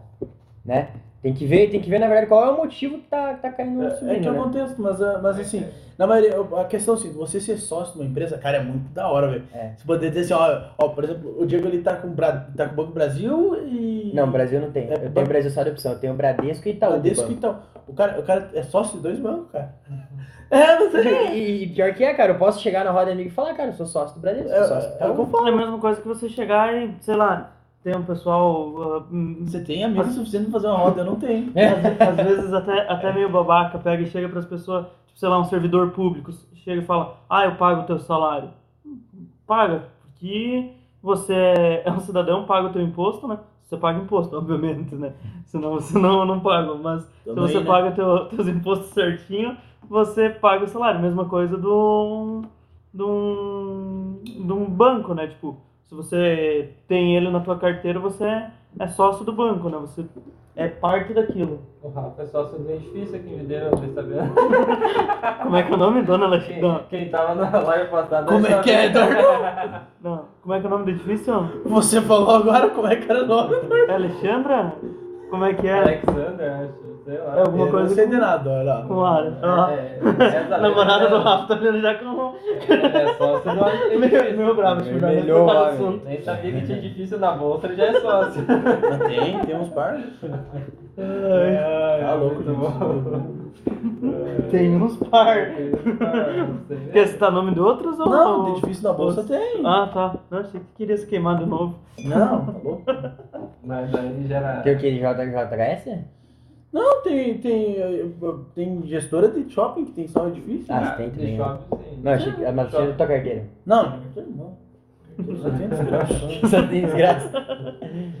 Né? 0.63 0.89
Tem 1.21 1.33
que 1.33 1.45
ver, 1.45 1.69
tem 1.69 1.81
que 1.81 1.89
ver, 1.89 1.99
na 1.99 2.07
verdade, 2.07 2.27
qual 2.27 2.45
é 2.45 2.49
o 2.51 2.57
motivo 2.57 2.97
que 2.97 3.07
tá, 3.07 3.33
que 3.33 3.41
tá 3.41 3.51
caindo 3.51 3.83
É, 3.83 3.89
subindo, 3.89 4.11
é 4.11 4.19
que 4.19 4.27
é 4.27 4.31
o 4.31 4.33
né? 4.35 4.39
contexto, 4.39 4.81
mas, 4.81 5.01
ah, 5.01 5.19
mas 5.21 5.37
assim, 5.37 5.65
na 5.97 6.07
maioria, 6.07 6.33
a 6.57 6.63
questão 6.63 6.93
assim, 6.93 7.11
você 7.11 7.41
ser 7.41 7.57
sócio 7.57 7.93
de 7.95 7.99
uma 7.99 8.05
empresa, 8.09 8.37
cara, 8.37 8.57
é 8.57 8.63
muito 8.63 8.87
da 8.93 9.09
hora, 9.09 9.27
velho. 9.27 9.43
É. 9.53 9.73
Você 9.75 9.85
poder 9.85 10.11
dizer 10.11 10.33
assim, 10.33 10.33
ó, 10.33 10.61
ó, 10.77 10.87
por 10.89 11.03
exemplo, 11.03 11.35
o 11.37 11.45
Diego 11.45 11.67
ele 11.67 11.81
tá 11.81 11.97
com, 11.97 12.13
tá 12.15 12.65
com 12.67 12.71
o 12.71 12.75
Banco 12.75 12.93
Brasil 12.93 13.57
e. 13.67 14.11
Não, 14.13 14.31
Brasil 14.31 14.61
não 14.61 14.71
tem. 14.71 14.89
É, 14.89 14.93
Eu 14.93 15.11
tenho 15.11 15.27
Brasil 15.27 15.51
só 15.51 15.61
de 15.63 15.71
opção. 15.71 15.91
Eu 15.91 15.99
tenho 15.99 16.13
Bradesco 16.13 16.67
e 16.69 16.71
Itaú. 16.71 16.91
Bradesco 16.91 17.23
banco. 17.23 17.33
então. 17.33 17.59
O 17.85 17.93
cara, 17.93 18.17
o 18.19 18.23
cara 18.23 18.49
é 18.53 18.63
sócio 18.63 18.95
de 18.97 19.03
dois 19.03 19.19
bancos, 19.19 19.51
cara. 19.51 19.73
É, 20.51 20.79
não 20.79 20.89
sei. 20.89 21.27
E, 21.37 21.63
e 21.63 21.67
pior 21.67 21.93
que 21.93 22.03
é, 22.03 22.11
cara, 22.13 22.31
eu 22.31 22.37
posso 22.39 22.59
chegar 22.59 22.83
na 22.83 22.89
roda 22.89 23.11
amigo 23.11 23.29
e 23.29 23.31
falar, 23.31 23.53
cara, 23.53 23.69
eu 23.69 23.73
sou 23.73 23.85
sócio 23.85 24.15
do 24.15 24.21
Bradesco, 24.21 24.49
É, 24.49 24.63
sou 24.63 24.77
sócio 24.77 24.89
do 24.97 25.03
é 25.03 25.07
o 25.07 25.13
que 25.13 25.21
eu 25.21 25.25
Itaú. 25.27 25.47
É 25.47 25.51
a 25.51 25.55
mesma 25.55 25.77
coisa 25.77 26.01
que 26.01 26.07
você 26.07 26.27
chegar 26.27 26.73
e, 26.75 26.95
sei 27.01 27.15
lá, 27.15 27.51
tem 27.83 27.95
um 27.95 28.03
pessoal. 28.03 29.05
hum, 29.11 29.37
Você 29.45 29.63
tem 29.63 29.83
amigos 29.83 30.13
suficiente 30.13 30.45
pra 30.49 30.53
fazer 30.59 30.67
uma 30.67 30.77
roda, 30.77 31.01
eu 31.01 31.05
não 31.05 31.15
tenho. 31.15 31.51
às, 31.55 32.09
às 32.09 32.15
vezes 32.27 32.53
até, 32.53 32.89
até 32.91 33.13
meio 33.13 33.29
babaca, 33.29 33.77
pega 33.79 34.03
e 34.03 34.07
chega 34.07 34.29
pras 34.29 34.45
pessoas, 34.45 34.85
tipo, 35.07 35.19
sei 35.19 35.29
lá, 35.29 35.39
um 35.39 35.45
servidor 35.45 35.91
público, 35.91 36.31
chega 36.55 36.81
e 36.81 36.85
fala, 36.85 37.17
ah, 37.29 37.45
eu 37.45 37.55
pago 37.55 37.81
o 37.81 37.85
teu 37.85 37.99
salário. 37.99 38.49
Paga, 39.47 39.85
porque 40.01 40.71
você 41.01 41.33
é 41.85 41.91
um 41.91 41.99
cidadão, 41.99 42.45
paga 42.45 42.67
o 42.67 42.73
teu 42.73 42.81
imposto, 42.81 43.27
né? 43.27 43.39
Você 43.63 43.77
paga 43.77 43.99
imposto, 43.99 44.35
obviamente, 44.35 44.95
né? 44.95 45.13
Senão, 45.45 45.79
senão 45.79 46.19
eu 46.21 46.25
não 46.25 46.39
pago, 46.39 46.77
mas 46.81 47.07
Também, 47.23 47.47
se 47.47 47.53
você 47.53 47.59
né? 47.59 47.65
paga 47.65 47.91
teu, 47.91 48.25
teus 48.25 48.47
impostos 48.47 48.89
certinho, 48.89 49.55
você 49.87 50.29
paga 50.29 50.65
o 50.65 50.67
salário. 50.67 50.99
Mesma 50.99 51.25
coisa 51.25 51.55
do, 51.57 52.41
de 52.93 53.03
um, 53.03 54.19
de 54.23 54.51
um 54.53 54.65
banco, 54.65 55.13
né? 55.13 55.27
Tipo, 55.27 55.57
se 55.89 55.95
você 55.95 56.69
tem 56.87 57.17
ele 57.17 57.31
na 57.31 57.39
tua 57.39 57.57
carteira, 57.57 57.99
você 57.99 58.45
é 58.79 58.87
sócio 58.89 59.25
do 59.25 59.33
banco, 59.33 59.69
né? 59.69 59.77
Você 59.79 60.05
é 60.55 60.67
parte 60.67 61.15
daquilo. 61.15 61.61
O 61.81 61.89
Rafa 61.89 62.21
é 62.21 62.25
sócio 62.27 62.59
do 62.59 62.69
edifício 62.69 63.15
aqui 63.15 63.33
em 63.33 63.39
Videira, 63.39 63.71
não 63.71 63.77
sei 63.79 63.91
sabendo. 63.95 64.35
Como 65.41 65.55
é 65.55 65.63
que 65.63 65.71
é 65.71 65.75
o 65.75 65.77
nome? 65.79 66.03
Dona 66.03 66.25
Quem, 66.25 66.37
Alexandra? 66.37 66.85
quem 66.91 67.09
tava 67.09 67.33
na 67.33 67.59
live 67.59 67.89
passada. 67.89 68.31
Como 68.31 68.45
é 68.45 68.61
que 68.61 68.69
é, 68.69 68.85
Eduardo? 68.85 69.17
Não. 70.03 70.25
Como 70.43 70.53
é 70.53 70.59
que 70.59 70.65
é 70.65 70.67
o 70.67 70.69
nome 70.69 70.85
do 70.85 70.91
edifício? 70.91 71.61
Você 71.65 72.01
falou 72.01 72.35
agora 72.35 72.69
como 72.69 72.87
é 72.87 72.95
que 72.95 73.09
era 73.09 73.23
o 73.23 73.27
nome? 73.27 73.55
É 73.87 73.91
Alexandra? 73.91 74.75
Como 75.31 75.43
é 75.43 75.53
que 75.55 75.67
é? 75.67 75.79
Alexander, 75.79 76.53
acho. 76.53 76.88
Sei 77.09 77.17
lá. 77.17 77.37
É 77.37 77.39
alguma 77.41 77.65
Eu 77.65 77.71
coisa 77.71 77.87
Não 77.87 77.95
sei 77.95 78.03
com- 78.05 78.11
de 78.11 78.17
nada, 78.17 78.49
olha 78.51 78.63
lá. 78.63 78.81
Com 78.83 79.03
área. 79.03 79.33
Ah. 79.41 79.67
É, 79.71 79.99
é, 80.23 80.25
essa 80.37 80.57
Namorada 80.59 81.07
do 81.09 81.17
Rafa 81.17 81.47
tá 81.47 81.55
vendo 81.55 81.81
já 81.81 81.95
com. 81.95 82.35
Ele 82.69 82.85
é 82.85 83.13
sócio 83.15 83.51
do 83.51 83.55
Meio, 83.99 84.03
edifício. 84.05 84.37
meio 84.37 84.55
bravo, 84.55 84.81
tipo, 84.83 84.99
melhor. 85.05 85.73
Nem 86.05 86.21
sabia 86.21 86.51
que 86.51 86.61
tinha 86.67 86.77
edifício 86.77 87.17
na 87.17 87.31
bolsa, 87.31 87.65
ele 87.65 87.77
já 87.77 87.85
é 87.85 87.93
sócio. 87.99 88.43
Tem, 89.07 89.39
tem 89.39 89.55
uns 89.55 89.69
par. 89.69 89.95
Ai, 90.97 91.99
Tá 92.05 92.13
louco, 92.13 92.35
muito 92.43 92.53
bom. 92.53 93.39
Tem 94.51 94.75
uns 94.81 94.95
par. 94.97 95.35
Quer 95.35 96.91
Quer 96.91 97.07
citar 97.07 97.31
nome 97.31 97.53
de 97.53 97.59
outros 97.59 97.99
ou 97.99 98.09
Não, 98.09 98.43
de 98.45 98.51
edifício 98.51 98.83
na 98.83 98.93
bolsa 98.93 99.23
tem. 99.23 99.61
Ah, 99.65 99.89
tá. 99.93 100.15
Não, 100.29 100.39
achei 100.39 100.59
que 100.59 100.65
queria 100.77 100.97
se 100.97 101.05
queimar 101.07 101.37
de 101.37 101.45
novo. 101.45 101.75
Não, 102.05 102.45
tá 102.45 102.53
louco. 102.63 102.83
Mas 103.63 103.93
aí 103.95 104.25
gera. 104.27 104.61
Tem 104.61 104.75
o 104.75 104.77
que? 104.79 104.99
JHS? 104.99 106.18
Não, 106.71 107.01
tem, 107.01 107.37
tem, 107.39 107.75
tem 108.53 108.85
gestora 108.85 109.27
de 109.29 109.49
shopping 109.51 109.85
que 109.85 109.91
tem 109.93 110.07
só 110.07 110.27
edifício. 110.27 110.73
Ah, 110.73 110.91
tem 110.91 111.09
de 111.09 111.15
também, 111.15 111.37
né? 111.37 111.57
Não, 112.03 112.11
achei 112.11 112.31
que. 112.33 112.51
Mas 112.51 112.71
você 112.71 112.87
da 112.87 112.93
tua 112.93 113.07
carteira. 113.07 113.43
Não, 113.65 113.99
não. 114.15 114.57
Só 115.41 115.49
tem 115.49 115.67
desgraça. 115.67 116.13
Só 116.47 116.67
tem 116.67 116.81
desgraça. 116.85 117.29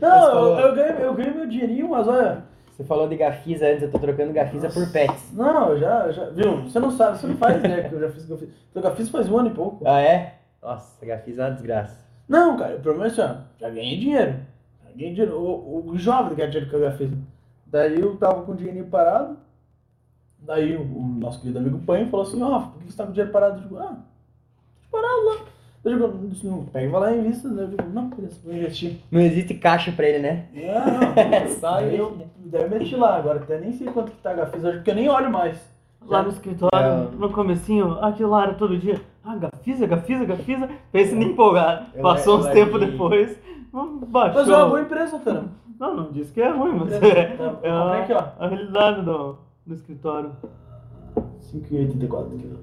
Não, 0.01 0.09
falou- 0.31 0.59
eu, 0.59 0.67
eu 0.67 0.75
ganho, 0.75 0.99
eu 0.99 1.13
ganho 1.13 1.35
meu 1.35 1.47
dinheirinho, 1.47 1.89
mas 1.89 2.07
olha, 2.07 2.43
Você 2.71 2.83
falou 2.83 3.07
de 3.07 3.15
Gafisa 3.15 3.67
antes, 3.67 3.83
eu 3.83 3.91
tô 3.91 3.99
trocando 3.99 4.33
Gafisa 4.33 4.69
por 4.69 4.91
Pets. 4.91 5.31
Não, 5.33 5.69
eu 5.69 5.79
já, 5.79 6.11
já. 6.11 6.25
Viu? 6.31 6.63
Você 6.63 6.79
não 6.79 6.91
sabe, 6.91 7.17
você 7.19 7.27
não 7.27 7.37
faz 7.37 7.57
ideia 7.57 7.87
que 7.87 7.93
eu 7.95 7.99
já 8.01 8.09
fiz 8.09 8.25
Gafisa. 8.25 8.51
Eu 8.75 8.81
já 8.81 8.91
fiz 8.91 9.09
faz 9.09 9.29
um 9.29 9.37
ano 9.37 9.49
e 9.49 9.53
pouco. 9.53 9.83
Ah, 9.87 10.01
é? 10.01 10.39
Nossa, 10.61 11.05
Gafisa 11.05 11.43
é 11.43 11.45
uma 11.45 11.51
desgraça. 11.53 11.97
Não, 12.27 12.57
cara, 12.57 12.75
o 12.75 12.79
problema 12.79 13.05
é 13.05 13.09
assim, 13.09 13.21
ó, 13.21 13.35
já 13.59 13.69
ganhei 13.69 13.97
dinheiro. 13.97 14.33
Já 14.83 14.91
ganhei 14.95 15.13
dinheiro. 15.13 15.37
O, 15.39 15.89
o 15.91 15.97
jovem 15.97 16.35
ganha 16.35 16.49
dinheiro 16.49 16.69
com 16.71 16.77
a 16.77 16.81
Gafisa. 16.89 17.15
Daí 17.71 17.99
eu 17.99 18.15
tava 18.17 18.41
com 18.43 18.51
o 18.51 18.55
dinheirinho 18.55 18.85
parado. 18.87 19.37
Daí 20.39 20.75
o, 20.75 20.81
o 20.81 21.01
nosso 21.19 21.39
querido 21.41 21.59
amigo 21.59 21.79
Panho 21.79 22.07
falou 22.09 22.25
assim, 22.25 22.41
ó, 22.41 22.59
por 22.61 22.81
que 22.81 22.91
você 22.91 22.97
tá 22.97 23.03
com 23.03 23.11
o 23.11 23.13
dinheiro 23.13 23.31
parado? 23.31 23.57
Eu 23.57 23.61
digo, 23.63 23.77
ah, 23.77 23.95
tô 24.81 24.97
parado 24.97 25.25
lá. 25.25 25.35
Eu 25.83 25.91
digo, 26.09 26.47
não, 26.49 26.65
pega 26.65 26.85
e 26.85 26.89
vai 26.89 27.01
lá 27.01 27.11
e 27.11 27.19
invista. 27.19 27.47
Daí 27.49 27.65
Eu 27.65 27.67
digo, 27.69 27.83
não, 27.93 28.09
beleza, 28.09 28.39
vou 28.43 28.53
investir. 28.53 28.97
Não 29.11 29.21
existe 29.21 29.53
caixa 29.53 29.91
pra 29.91 30.07
ele, 30.07 30.19
né? 30.19 30.45
Não, 30.53 30.99
não. 30.99 31.13
É 31.77 31.83
ele. 31.85 31.95
eu, 32.01 32.17
daí 32.37 32.63
eu 32.63 32.69
meti 32.69 32.95
lá, 32.95 33.17
agora 33.17 33.39
até 33.39 33.59
nem 33.59 33.71
sei 33.73 33.87
quanto 33.87 34.11
que 34.11 34.17
tá 34.21 34.31
a 34.31 34.35
Gafisa 34.35 34.67
hoje, 34.69 34.77
porque 34.77 34.91
eu 34.91 34.95
nem 34.95 35.09
olho 35.09 35.29
mais. 35.31 35.57
Lá 36.05 36.23
no 36.23 36.29
escritório, 36.29 36.71
É. 36.73 37.15
no 37.15 37.29
comecinho, 37.31 37.91
aquilo 38.03 38.29
lá 38.31 38.43
era 38.43 38.53
todo 38.55 38.77
dia. 38.77 38.99
Ah, 39.23 39.35
Gafisa, 39.35 39.85
Gafisa, 39.85 40.25
Gafisa. 40.25 40.69
Pensa 40.91 41.13
em 41.13 41.21
empolgar. 41.23 41.91
Eu 41.93 42.01
Passou 42.01 42.39
uns 42.39 42.47
tempos 42.47 42.79
que- 42.79 42.85
depois, 42.87 43.37
baixou. 44.07 44.39
Mas 44.41 44.49
é 44.49 44.55
uma 44.57 44.65
boa 44.65 44.81
empresa, 44.81 45.19
cara. 45.19 45.43
Não, 45.79 45.95
não 45.95 46.11
disse 46.11 46.33
que 46.33 46.41
é 46.41 46.51
ruim, 46.51 46.73
mas 46.73 46.99
Tá, 46.99 47.07
é, 47.07 47.35
vou 47.37 47.47
é 47.47 47.49
comprar 47.49 47.71
a, 47.71 48.03
aqui, 48.03 48.13
ó. 48.13 48.31
a 48.37 48.47
realidade 48.47 49.01
do, 49.03 49.37
do 49.65 49.73
escritório. 49.73 50.31
5,84 51.15 52.33
aqui, 52.35 52.57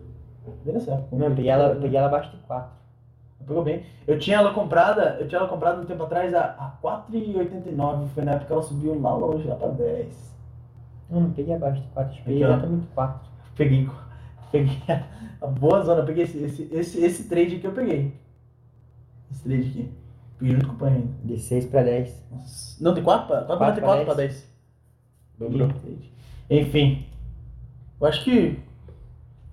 ó. 0.47 0.51
Bem 0.65 0.75
nessa 0.75 0.93
época. 0.93 1.17
Não, 1.17 1.27
eu 1.27 1.35
peguei 1.35 1.51
ela, 1.51 1.69
eu 1.69 1.81
peguei 1.81 1.99
ela 1.99 2.09
abaixo 2.09 2.31
de 2.31 2.37
4. 2.43 2.77
Pegou 3.47 3.63
bem. 3.63 3.85
Eu 4.07 4.19
tinha 4.19 4.37
ela 4.37 4.53
comprada, 4.53 5.17
eu 5.21 5.29
tinha 5.29 5.39
ela 5.39 5.49
comprada 5.49 5.81
um 5.81 5.85
tempo 5.85 6.03
atrás 6.03 6.35
a, 6.35 6.45
a 6.45 6.79
4,89. 6.83 8.09
Foi 8.09 8.25
na 8.25 8.33
época 8.33 8.47
que 8.47 8.53
ela 8.53 8.63
subiu 8.63 9.01
lá 9.01 9.15
longe, 9.15 9.47
lá 9.47 9.57
pra 9.57 9.69
10. 9.69 10.37
Não, 11.09 11.21
não 11.21 11.31
peguei 11.33 11.55
abaixo 11.55 11.81
de 11.81 11.89
4, 11.89 12.17
peguei 12.25 12.43
Aqui, 12.43 12.53
exatamente 12.53 12.87
4. 12.89 13.29
Peguei, 13.57 13.89
peguei 14.53 14.77
a 15.41 15.47
boa 15.47 15.83
zona, 15.83 16.03
peguei 16.03 16.25
esse, 16.25 16.39
esse, 16.39 16.69
esse, 16.73 17.05
esse 17.05 17.29
trade 17.29 17.57
aqui 17.57 17.67
eu 17.67 17.73
peguei. 17.73 18.13
Esse 19.31 19.43
trade 19.45 19.69
aqui. 19.69 19.91
Peguei 20.39 20.55
junto 20.55 20.69
com 20.69 20.75
o 20.75 20.79
pai 20.79 20.93
ainda. 20.93 21.09
De 21.25 21.39
6 21.39 21.67
pra 21.67 21.83
10. 21.83 22.25
Nossa. 22.31 22.85
Não, 22.85 22.95
de 22.95 23.03
4 23.03 23.27
pra, 23.27 23.37
4 23.43 23.57
Quatro 23.59 23.75
pra 23.81 23.87
4 23.89 24.05
pra 24.05 24.15
10. 24.15 24.49
Dobrou. 25.39 25.69
Enfim. 26.51 27.07
Eu 28.01 28.07
acho 28.07 28.23
que 28.25 28.59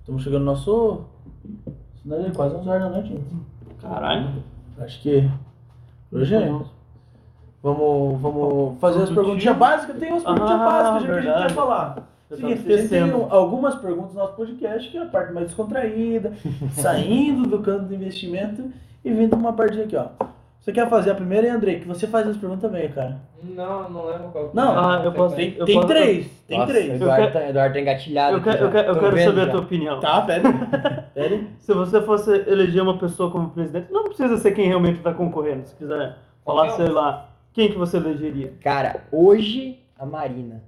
estamos 0.00 0.22
chegando 0.22 0.40
no 0.44 0.52
nosso. 0.52 1.04
É 2.10 2.30
quase 2.30 2.54
11 2.56 2.68
horas 2.68 2.82
da 2.82 2.90
noite, 2.90 3.08
gente. 3.08 3.24
Caralho. 3.80 4.42
Acho 4.78 5.00
que. 5.02 5.28
Hoje 6.12 6.34
é. 6.34 6.48
Vamos, 7.62 8.20
vamos 8.20 8.78
fazer 8.78 9.02
as 9.04 9.10
perguntinhas 9.10 9.56
básicas. 9.56 9.96
Tem 9.98 10.10
umas 10.12 10.22
perguntinhas 10.22 10.60
Ah, 10.60 10.64
básicas 10.66 11.02
já 11.02 11.06
que 11.06 11.12
a 11.12 11.14
gente 11.16 11.24
verdade. 11.24 11.46
quer 11.48 11.54
falar. 11.54 12.08
Seguinte, 12.28 12.72
a 12.72 12.76
gente 12.76 12.88
tem 12.88 13.10
algumas 13.30 13.74
perguntas 13.76 14.12
no 14.14 14.20
nosso 14.20 14.34
podcast, 14.34 14.90
que 14.90 14.98
é 14.98 15.02
a 15.02 15.06
parte 15.06 15.32
mais 15.32 15.46
descontraída, 15.46 16.32
saindo 16.72 17.46
do 17.48 17.60
canto 17.60 17.84
do 17.86 17.94
investimento 17.94 18.70
e 19.04 19.12
vindo 19.12 19.34
uma 19.36 19.52
partinha 19.52 19.84
aqui, 19.84 19.96
ó. 19.96 20.08
Você 20.64 20.72
quer 20.72 20.88
fazer 20.88 21.10
a 21.10 21.14
primeira, 21.14 21.46
e 21.46 21.50
Andrei, 21.50 21.78
que 21.78 21.86
você 21.86 22.06
faz 22.06 22.26
as 22.26 22.38
perguntas 22.38 22.62
também, 22.62 22.88
cara. 22.88 23.18
Não, 23.42 23.90
não 23.90 24.06
lembro 24.06 24.28
qual. 24.30 24.50
Não, 24.54 24.78
Ah, 24.78 25.02
eu 25.04 25.12
posso- 25.12 25.36
Tem, 25.36 25.54
Eu 25.58 25.66
tem 25.66 25.74
posso- 25.74 25.88
três, 25.88 26.26
tem 26.48 26.58
Nossa, 26.58 26.72
três. 26.72 26.88
O 26.90 26.94
Eduardo, 26.94 27.22
Eu 27.26 27.32
tá, 27.32 27.48
Eduardo 27.50 27.74
tá 27.74 27.80
engatilhado. 27.80 28.36
Eu, 28.38 28.42
quero, 28.42 28.54
aqui 28.56 28.64
eu 28.64 28.70
quero, 28.70 28.88
eu 28.88 28.94
quero 28.98 29.24
saber 29.24 29.40
a 29.42 29.44
já. 29.44 29.50
tua 29.50 29.60
opinião. 29.60 30.00
Tá, 30.00 30.22
pera. 30.22 30.42
pera. 31.12 31.34
aí. 31.34 31.48
Se 31.58 31.74
você 31.74 32.00
fosse 32.00 32.30
eleger 32.50 32.82
uma 32.82 32.96
pessoa 32.96 33.30
como 33.30 33.50
presidente, 33.50 33.92
não 33.92 34.04
precisa 34.04 34.38
ser 34.38 34.52
quem 34.52 34.66
realmente 34.66 34.96
está 34.96 35.12
concorrendo. 35.12 35.66
Se 35.66 35.74
quiser 35.74 36.16
falar, 36.42 36.68
um. 36.68 36.70
sei 36.76 36.88
lá, 36.88 37.28
quem 37.52 37.70
que 37.70 37.76
você 37.76 37.98
elegeria? 37.98 38.54
Cara, 38.62 39.02
hoje 39.12 39.78
a 39.98 40.06
Marina. 40.06 40.62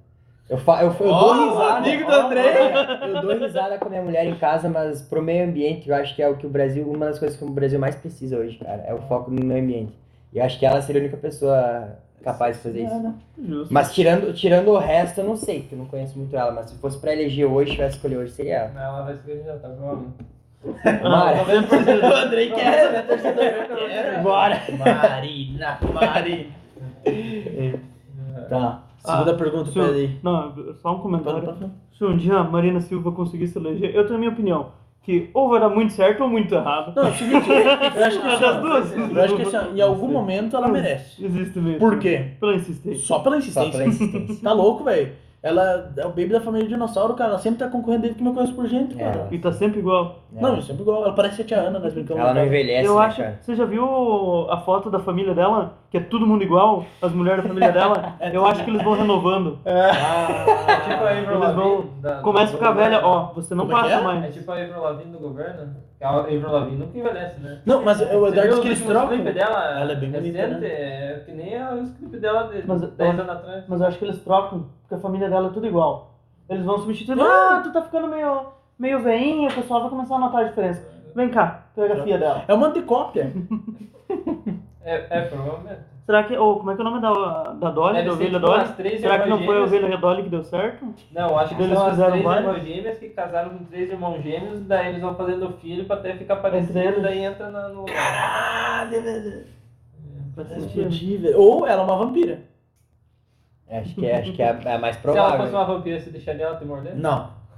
Eu, 0.49 0.57
fa 0.57 0.81
eu, 0.81 0.95
eu 0.99 1.07
Ó, 1.11 1.33
dou 1.33 1.49
risada. 1.49 1.77
amigo 1.77 2.05
do 2.05 2.11
ó, 2.11 2.21
Andrei. 2.25 2.43
Eu 3.15 3.21
dou 3.21 3.37
risada 3.37 3.77
com 3.77 3.85
a 3.85 3.89
minha 3.89 4.01
mulher 4.01 4.25
em 4.25 4.35
casa, 4.35 4.69
mas 4.69 5.01
pro 5.01 5.21
meio 5.21 5.45
ambiente 5.45 5.89
eu 5.89 5.95
acho 5.95 6.15
que 6.15 6.21
é 6.23 6.29
o 6.29 6.37
que 6.37 6.45
o 6.45 6.49
Brasil, 6.49 6.89
uma 6.89 7.07
das 7.07 7.19
coisas 7.19 7.37
que 7.37 7.43
o 7.43 7.49
Brasil 7.49 7.77
mais 7.79 7.95
precisa 7.95 8.37
hoje, 8.37 8.57
cara, 8.57 8.83
é 8.87 8.93
o 8.93 8.99
foco 8.99 9.29
no 9.29 9.43
meio 9.43 9.61
ambiente. 9.61 9.93
E 10.31 10.37
eu 10.39 10.45
acho 10.45 10.57
que 10.57 10.65
ela 10.65 10.81
seria 10.81 11.01
a 11.01 11.03
única 11.03 11.17
pessoa 11.17 11.97
capaz 12.23 12.55
de 12.57 12.63
fazer 12.63 12.83
isso. 12.83 13.13
Justo. 13.45 13.73
Mas 13.73 13.93
tirando, 13.93 14.33
tirando 14.33 14.69
o 14.69 14.77
resto, 14.77 15.19
eu 15.19 15.25
não 15.25 15.35
sei, 15.35 15.59
porque 15.61 15.75
eu 15.75 15.79
não 15.79 15.85
conheço 15.85 16.17
muito 16.17 16.35
ela. 16.35 16.51
Mas 16.51 16.69
se 16.69 16.75
fosse 16.77 16.97
pra 16.97 17.11
eleger 17.13 17.45
hoje, 17.45 17.71
tivesse 17.71 17.95
escolher 17.97 18.17
hoje, 18.17 18.31
seria 18.31 18.55
ela. 18.55 18.71
Ela 18.81 19.01
vai 19.03 19.15
se 19.17 19.23
candidatar, 19.23 19.67
provavelmente. 19.69 20.13
Ah, 21.03 21.33
O 22.11 22.15
Andrei 22.15 22.51
quer? 22.51 23.05
Bora! 24.23 24.61
Marina, 24.77 25.77
Marina. 25.93 26.45
Tá. 28.49 28.83
Segunda 29.11 29.31
Ah, 29.31 29.35
pergunta, 29.35 29.65
se 29.65 29.73
pera 29.73 29.87
eu- 29.87 29.93
aí. 29.93 30.19
Não, 30.23 30.53
só 30.75 30.95
um 30.95 30.99
comentário. 30.99 31.41
Pode, 31.41 31.59
pode. 31.59 31.71
Se 31.97 32.03
um 32.05 32.15
dia 32.17 32.35
a 32.37 32.43
Marina 32.43 32.79
Silva 32.81 33.11
conseguir 33.11 33.47
se 33.47 33.57
eleger, 33.57 33.95
eu 33.95 34.03
tenho 34.03 34.15
a 34.15 34.19
minha 34.19 34.31
opinião. 34.31 34.67
Que 35.03 35.29
ou 35.33 35.47
vai 35.49 35.59
dar 35.61 35.69
muito 35.69 35.93
certo 35.93 36.21
ou 36.23 36.29
muito 36.29 36.53
errado. 36.53 36.93
Não, 36.93 37.07
é 37.07 37.09
o 37.09 37.13
seguinte, 37.13 37.49
eu 37.49 38.05
acho 38.05 38.19
que, 38.21 38.27
É 38.27 38.39
das 38.39 38.61
duas. 38.61 38.91
eu 38.97 39.23
acho 39.23 39.35
que 39.37 39.77
em 39.77 39.81
algum 39.81 40.07
momento 40.09 40.55
ela 40.57 40.67
merece. 40.67 41.23
Existe 41.23 41.59
mesmo. 41.59 41.79
Por 41.79 41.97
quê? 41.97 42.31
Pela 42.41 42.55
insistência. 42.55 43.05
Só 43.05 43.19
pela 43.19 43.35
Só 43.35 43.39
insistência. 43.39 43.71
pela 43.71 43.85
insistência. 43.87 44.43
Tá 44.43 44.51
louco, 44.51 44.83
velho. 44.83 45.13
Ela 45.47 45.91
é 45.97 46.05
o 46.05 46.09
baby 46.09 46.29
da 46.29 46.41
família 46.41 46.67
dinossauro, 46.67 47.13
cara. 47.13 47.31
Ela 47.31 47.39
sempre 47.39 47.59
tá 47.59 47.67
concorrendo 47.69 48.01
desde 48.03 48.17
que 48.19 48.23
me 48.23 48.33
conheço 48.33 48.53
por 48.53 48.67
gente, 48.67 48.99
É. 49.01 49.03
cara. 49.03 49.27
E 49.31 49.39
tá 49.39 49.51
sempre 49.51 49.79
igual. 49.79 50.19
Não, 50.31 50.61
sempre 50.61 50.81
igual. 50.83 51.03
Ela 51.03 51.13
parece 51.13 51.41
a 51.41 51.45
tia 51.45 51.57
Ana, 51.59 51.79
nós 51.79 51.93
brincamos. 51.93 52.19
Ela 52.21 52.29
não 52.29 52.35
cara. 52.35 52.47
envelhece, 52.47 52.85
eu 52.87 52.99
né, 52.99 53.05
acho. 53.05 53.17
cara? 53.21 53.39
Você 53.41 53.55
já 53.55 53.65
viu 53.65 54.47
a 54.49 54.57
foto 54.57 54.89
da 54.89 54.99
família 54.99 55.33
dela? 55.33 55.73
Que 55.89 55.97
é 55.97 56.01
todo 56.01 56.27
mundo 56.27 56.43
igual? 56.43 56.83
As 57.01 57.11
mulheres 57.13 57.41
da 57.43 57.47
família 57.47 57.71
dela? 57.71 58.15
eu 58.33 58.45
acho 58.45 58.63
que 58.63 58.69
eles 58.69 58.81
vão 58.83 58.93
renovando. 58.93 59.57
É 59.65 59.89
tipo 60.83 61.03
a 61.03 61.09
Avril 61.09 61.41
Eles 61.43 61.55
vão- 61.55 61.69
Lavigne. 61.75 61.91
da- 62.01 62.15
Começa 62.21 62.53
a 62.53 62.57
ficar 62.57 62.71
velha, 62.71 63.05
ó, 63.05 63.31
você 63.33 63.55
não 63.55 63.65
Como 63.65 63.77
é 63.77 63.81
passa 63.81 63.93
é? 63.95 64.01
mais. 64.01 64.23
É 64.25 64.27
tipo 64.29 64.51
a 64.51 64.55
Avril 64.61 64.81
Lavigne 64.81 65.11
do 65.11 65.19
governo. 65.19 65.75
Que 65.97 66.03
A 66.03 66.09
Avril 66.09 66.49
Lavigne 66.51 66.77
nunca 66.77 66.97
envelhece, 66.97 67.39
né? 67.39 67.61
Não, 67.65 67.83
mas 67.83 67.99
o 67.99 68.27
Eduardo 68.27 68.61
que 68.61 68.67
eles 68.67 68.85
trocam. 68.85 69.23
dela 69.23 69.79
Ela 69.79 69.91
é 69.91 69.95
bem 69.95 70.11
bonita, 70.11 70.37
recente, 70.37 70.59
né? 70.61 70.67
É 70.67 71.23
que 71.25 71.31
nem 71.31 71.57
a- 71.57 71.73
os 71.73 71.89
clipes 71.91 72.21
dela 72.21 72.43
de 72.53 72.67
Mas 72.67 72.81
10 72.81 73.15
eu- 73.15 73.21
anos 73.23 73.35
atrás. 73.35 73.63
Mas 73.67 73.81
eu 73.81 73.87
acho 73.87 73.97
que 73.97 74.05
eles 74.05 74.21
trocam, 74.23 74.67
porque 74.81 74.95
a 74.95 74.99
família 74.99 75.29
dela 75.29 75.47
é 75.47 75.51
tudo 75.51 75.65
igual. 75.65 76.13
Eles 76.49 76.63
vão 76.63 76.77
substituindo. 76.77 77.21
Ah! 77.23 77.57
Ah, 77.57 77.61
tu 77.63 77.73
tá 77.73 77.81
ficando 77.81 78.07
meio, 78.07 78.45
meio 78.77 78.99
veinha, 79.01 79.49
o 79.49 79.53
pessoal 79.53 79.81
vai 79.81 79.89
começar 79.89 80.15
a 80.15 80.19
notar 80.19 80.41
a 80.41 80.47
diferença. 80.49 80.87
Vem 81.15 81.29
cá, 81.29 81.63
pega 81.75 81.95
a 81.95 82.03
filha 82.03 82.17
dela. 82.19 82.43
É 82.47 82.53
um 82.53 82.57
monte 82.57 82.75
de 82.75 82.81
cópia. 82.83 83.33
É, 84.83 85.05
é 85.09 85.21
provavelmente. 85.23 85.81
Será 86.07 86.23
que. 86.23 86.35
Ou 86.37 86.55
como 86.57 86.71
é 86.71 86.75
que 86.75 86.81
é 86.81 86.85
o 86.85 86.89
nome 86.89 87.01
da, 87.01 87.11
da 87.53 87.69
Dolly, 87.69 87.95
Deve 87.95 88.07
da 88.07 88.13
ovelha 88.13 88.29
tipo 88.39 88.45
Dolly? 88.47 88.97
Será 88.97 89.19
que 89.19 89.29
não 89.29 89.43
foi 89.43 89.57
a 89.57 89.61
ovelha 89.63 89.97
Dolly 89.97 90.23
que 90.23 90.29
deu 90.29 90.41
certo? 90.41 90.85
Não, 91.11 91.37
acho 91.37 91.53
que 91.53 91.61
Eles 91.61 91.77
são 91.77 91.85
as 91.85 91.91
fizeram 91.91 92.11
três 92.11 92.23
vários? 92.25 92.47
irmãs 92.47 92.63
gêmeas 92.65 92.97
que 92.97 93.09
casaram 93.09 93.49
com 93.49 93.65
três 93.65 93.89
irmãos 93.91 94.23
gêmeos, 94.23 94.61
daí 94.61 94.87
eles 94.87 95.01
vão 95.01 95.13
fazendo 95.15 95.49
filho 95.61 95.83
pra 95.83 95.97
até 95.97 96.13
ficar 96.15 96.37
parecido, 96.37 96.79
eles. 96.79 97.03
daí 97.03 97.19
entra 97.25 97.49
na- 97.51 97.67
no. 97.67 97.83
Caralho, 97.85 99.03
velho. 99.03 99.43
Velho. 100.37 101.37
Ou 101.39 101.67
ela 101.67 101.81
é 101.81 101.85
uma 101.85 101.97
vampira. 101.97 102.39
Acho 103.69 103.95
que 103.95 104.05
é, 104.05 104.19
acho 104.19 104.31
que 104.31 104.41
é 104.41 104.49
a, 104.49 104.59
é 104.63 104.75
a 104.75 104.79
mais 104.79 104.95
Se 104.95 105.05
ela 105.05 105.13
provável. 105.13 105.39
fosse 105.41 105.51
uma 105.53 105.65
vampira, 105.65 105.99
você 105.99 106.09
deixaria 106.09 106.45
ela 106.45 106.55
te 106.55 106.63
morder? 106.63 106.95
Não. 106.95 107.35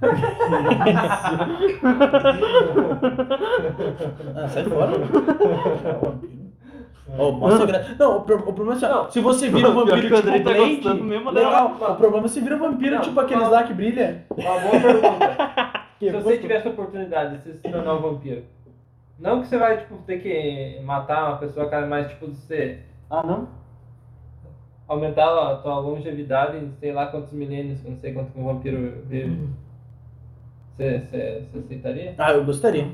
ah, 4.34 4.48
sai 4.48 4.64
fora. 4.64 4.92
Oh, 7.18 7.32
mostra 7.32 7.66
gra... 7.66 7.86
Não, 7.98 8.18
o, 8.18 8.20
pro- 8.22 8.36
o 8.38 8.52
problema 8.52 8.72
é 8.72 8.76
assim, 8.76 8.86
Não. 8.86 9.10
se 9.10 9.20
você 9.20 9.48
vira 9.50 9.68
um 9.70 9.74
vampiro 9.74 10.00
tipo 10.02 10.14
Andrei 10.16 10.42
tá 10.42 10.50
Blade, 10.50 10.74
gostando 10.76 11.04
mesmo 11.04 11.30
legal. 11.30 11.74
dela. 11.74 11.92
O 11.92 11.96
problema 11.96 12.26
é 12.26 12.28
se 12.28 12.40
vira 12.40 12.56
um 12.56 12.58
vampiro 12.58 12.94
Não, 12.96 13.02
tipo 13.02 13.20
aqueles 13.20 13.42
não. 13.44 13.50
lá 13.50 13.62
que 13.64 13.74
brilha. 13.74 14.24
Uma 14.30 14.58
boa 14.60 14.80
pergunta. 14.80 15.80
Se 16.00 16.10
você 16.10 16.38
tivesse 16.38 16.66
a 16.66 16.70
oportunidade 16.70 17.36
de 17.36 17.42
se 17.42 17.52
tornar 17.58 17.94
um 17.94 18.00
vampiro, 18.00 18.42
não 19.18 19.42
que 19.42 19.48
você 19.48 19.58
vai 19.58 19.76
tipo, 19.78 19.96
ter 20.06 20.18
que 20.20 20.80
matar 20.82 21.28
uma 21.28 21.36
pessoa, 21.36 21.68
cara, 21.68 21.86
mas 21.86 22.08
tipo, 22.08 22.26
de 22.26 22.36
você 22.36 22.78
Ah, 23.10 23.22
não? 23.22 23.48
aumentar 24.88 25.26
a 25.52 25.56
tua 25.56 25.78
longevidade 25.78 26.56
em 26.56 26.72
sei 26.80 26.92
lá 26.92 27.06
quantos 27.06 27.32
milênios, 27.32 27.82
não 27.84 27.96
sei 27.98 28.12
quanto 28.14 28.32
que 28.32 28.40
um 28.40 28.44
vampiro 28.44 29.02
vive. 29.06 29.28
Você, 29.36 29.48
você, 30.76 30.98
você 31.52 31.58
aceitaria? 31.58 32.14
Ah, 32.18 32.32
eu 32.32 32.44
gostaria. 32.44 32.86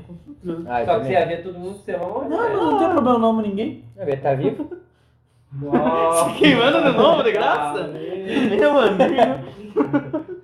Ah, 0.67 0.81
eu 0.81 0.85
Só 0.85 0.99
que 0.99 1.05
você 1.05 1.11
ia 1.13 1.25
ver 1.25 1.43
todo 1.43 1.57
mundo 1.59 1.77
ser 1.79 1.97
morrer. 1.97 2.29
Não, 2.29 2.37
mas 2.37 2.53
não 2.53 2.77
tem 2.79 2.89
problema 2.89 3.19
não, 3.19 3.33
mas 3.33 3.47
ninguém. 3.47 3.85
Vai 3.95 4.05
ver, 4.05 4.21
tá 4.21 4.33
vivo? 4.33 4.69
Nossa. 5.53 6.29
Se 6.29 6.35
queimando 6.37 6.83
de 6.91 6.97
novo, 6.97 7.23
de 7.23 7.31
graça? 7.31 7.87
Meu 7.87 8.77
amigo. 8.79 9.13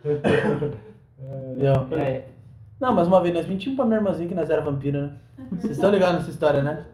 Eu- 0.03 0.73
É, 1.97 2.26
Não, 2.80 2.93
mas 2.93 3.07
uma 3.07 3.22
vez 3.22 3.34
nós 3.34 3.47
mentimos 3.47 3.76
pra 3.77 3.85
minha 3.85 3.97
irmãzinha 3.97 4.27
que 4.27 4.35
nós 4.35 4.49
era 4.49 4.61
vampiro, 4.61 5.01
né? 5.03 5.11
Vocês 5.51 5.72
estão 5.73 5.89
ligados 5.89 6.18
nessa 6.19 6.30
história, 6.31 6.61
né? 6.61 6.85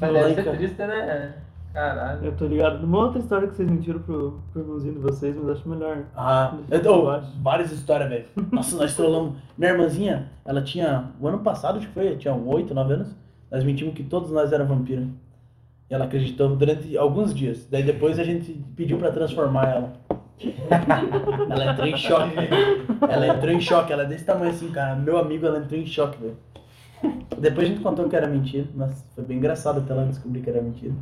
mas 0.00 0.12
deve 0.12 0.42
ser 0.42 0.56
triste, 0.56 0.78
né? 0.78 1.34
Caralho. 1.72 2.24
Eu 2.24 2.32
tô 2.36 2.46
ligado 2.46 2.78
numa 2.80 2.98
outra 2.98 3.18
história 3.18 3.48
que 3.48 3.54
vocês 3.56 3.68
mentiram 3.70 4.00
pro, 4.00 4.40
pro 4.52 4.60
irmãozinho 4.62 4.94
de 4.94 5.00
vocês, 5.00 5.34
mas 5.36 5.48
acho 5.56 5.68
melhor. 5.68 6.04
Ah, 6.14 6.54
Eu 6.70 7.10
acho. 7.10 7.26
várias 7.40 7.72
histórias, 7.72 8.08
velho. 8.10 8.26
Nossa, 8.50 8.76
nós 8.76 8.94
trollamos. 8.94 9.36
Minha 9.56 9.72
irmãzinha, 9.72 10.30
ela 10.44 10.60
tinha. 10.62 11.10
O 11.18 11.26
ano 11.26 11.38
passado, 11.38 11.78
acho 11.78 11.88
que 11.88 11.94
foi, 11.94 12.16
tinha 12.16 12.34
8, 12.34 12.74
9 12.74 12.94
anos. 12.94 13.16
Nós 13.50 13.64
mentimos 13.64 13.94
que 13.94 14.02
todos 14.02 14.30
nós 14.30 14.52
eram 14.52 14.66
vampiros. 14.66 15.06
E 15.90 15.94
ela 15.94 16.04
acreditou 16.04 16.54
durante 16.56 16.96
alguns 16.96 17.34
dias. 17.34 17.66
Daí 17.70 17.82
depois 17.82 18.18
a 18.18 18.24
gente 18.24 18.52
pediu 18.76 18.98
pra 18.98 19.10
transformar 19.10 19.68
ela. 19.68 19.92
Ela 21.50 21.72
entrou 21.72 21.86
em 21.86 21.96
choque. 21.96 22.34
Ela 23.08 23.26
entrou 23.28 23.52
em 23.52 23.60
choque. 23.60 23.92
Ela 23.92 24.02
é 24.02 24.06
desse 24.06 24.24
tamanho 24.24 24.50
assim, 24.50 24.70
cara. 24.72 24.96
Meu 24.96 25.16
amigo, 25.16 25.46
ela 25.46 25.58
entrou 25.58 25.78
em 25.78 25.86
choque, 25.86 26.18
velho. 26.20 26.36
Depois 27.38 27.66
a 27.66 27.70
gente 27.70 27.80
contou 27.82 28.08
que 28.08 28.16
era 28.16 28.26
mentira, 28.26 28.66
mas 28.74 29.06
foi 29.14 29.22
bem 29.24 29.36
engraçado 29.36 29.78
até 29.78 29.92
ela 29.92 30.04
descobrir 30.06 30.40
que 30.40 30.50
era 30.50 30.60
mentira. 30.60 30.94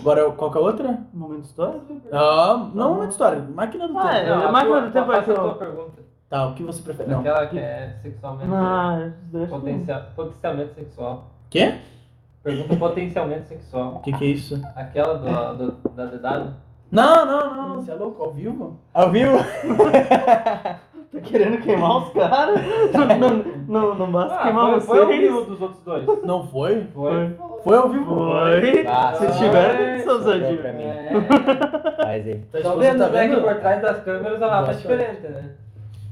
Agora, 0.00 0.30
qual 0.32 0.50
que 0.50 0.58
é 0.58 0.60
a 0.60 0.64
outra? 0.64 0.98
Momento 1.12 1.44
histórico? 1.44 2.00
Ah, 2.12 2.70
não 2.74 2.94
uma 2.94 3.06
história, 3.06 3.40
máquina 3.54 3.86
do 3.86 3.98
Ah, 3.98 4.02
tempo. 4.02 4.14
é. 4.16 4.28
Não, 4.28 4.48
a 4.48 4.52
máquina 4.52 4.80
do 4.82 4.90
tempo 4.92 5.06
faça 5.06 5.18
é 5.30 5.34
que 5.34 5.40
a 5.40 5.54
pergunta. 5.54 6.00
Tá, 6.28 6.46
o 6.46 6.54
que 6.54 6.62
você 6.62 6.80
prefere? 6.82 7.10
Não. 7.10 7.20
Aquela 7.20 7.46
que 7.46 7.58
é 7.58 7.96
sexualmente. 8.00 8.50
Ah, 8.54 9.10
potencial, 9.48 10.02
potencialmente 10.16 10.74
sexual. 10.74 11.24
Quê? 11.50 11.74
Pergunta 12.42 12.76
potencialmente 12.76 13.48
sexual. 13.48 13.96
O 13.96 14.00
que 14.00 14.12
que 14.12 14.24
é 14.24 14.28
isso? 14.28 14.60
Aquela 14.74 15.14
do, 15.18 15.66
do- 15.72 15.88
da 15.90 16.06
dedada? 16.06 16.56
Não, 16.90 17.26
não, 17.26 17.54
não, 17.54 17.68
não. 17.68 17.74
Você 17.82 17.90
é 17.90 17.94
louco? 17.94 18.22
Ao 18.22 18.32
vivo? 18.32 18.78
Ao 18.94 19.10
vivo? 19.10 19.36
Tá 21.12 21.20
querendo 21.20 21.60
queimar 21.60 21.96
os 22.04 22.12
caras? 22.12 22.60
Não, 23.18 23.80
não, 23.88 23.94
não 23.96 24.12
basta 24.12 24.34
Ah, 24.36 24.42
queimar 24.44 24.64
foi, 24.66 24.74
vocês. 24.74 24.86
foi 24.86 25.00
ao 25.00 25.06
vivo 25.08 25.44
dos 25.44 25.60
outros 25.60 25.80
dois. 25.84 26.06
Não 26.24 26.46
foi? 26.46 26.84
Foi. 26.94 27.36
Foi 27.64 27.76
ao 27.76 27.88
vivo? 27.88 28.04
Foi. 28.14 28.86
Ah, 28.86 29.12
Se 29.14 29.26
foi. 29.26 29.36
tiver, 29.36 29.98
são 30.04 30.22
mim. 30.72 30.84
É. 30.84 31.10
Faz 31.96 32.26
aí. 32.26 32.40
Esposa 32.54 32.76
vendo, 32.78 32.98
tá 32.98 33.08
né, 33.08 33.28
que 33.28 33.34
vendo? 33.34 33.42
por 33.44 33.54
trás 33.56 33.82
das 33.82 34.04
câmeras 34.04 34.40
a 34.42 34.46
é 34.46 34.50
Nossa. 34.60 34.74
diferente, 34.74 35.22
né? 35.26 35.50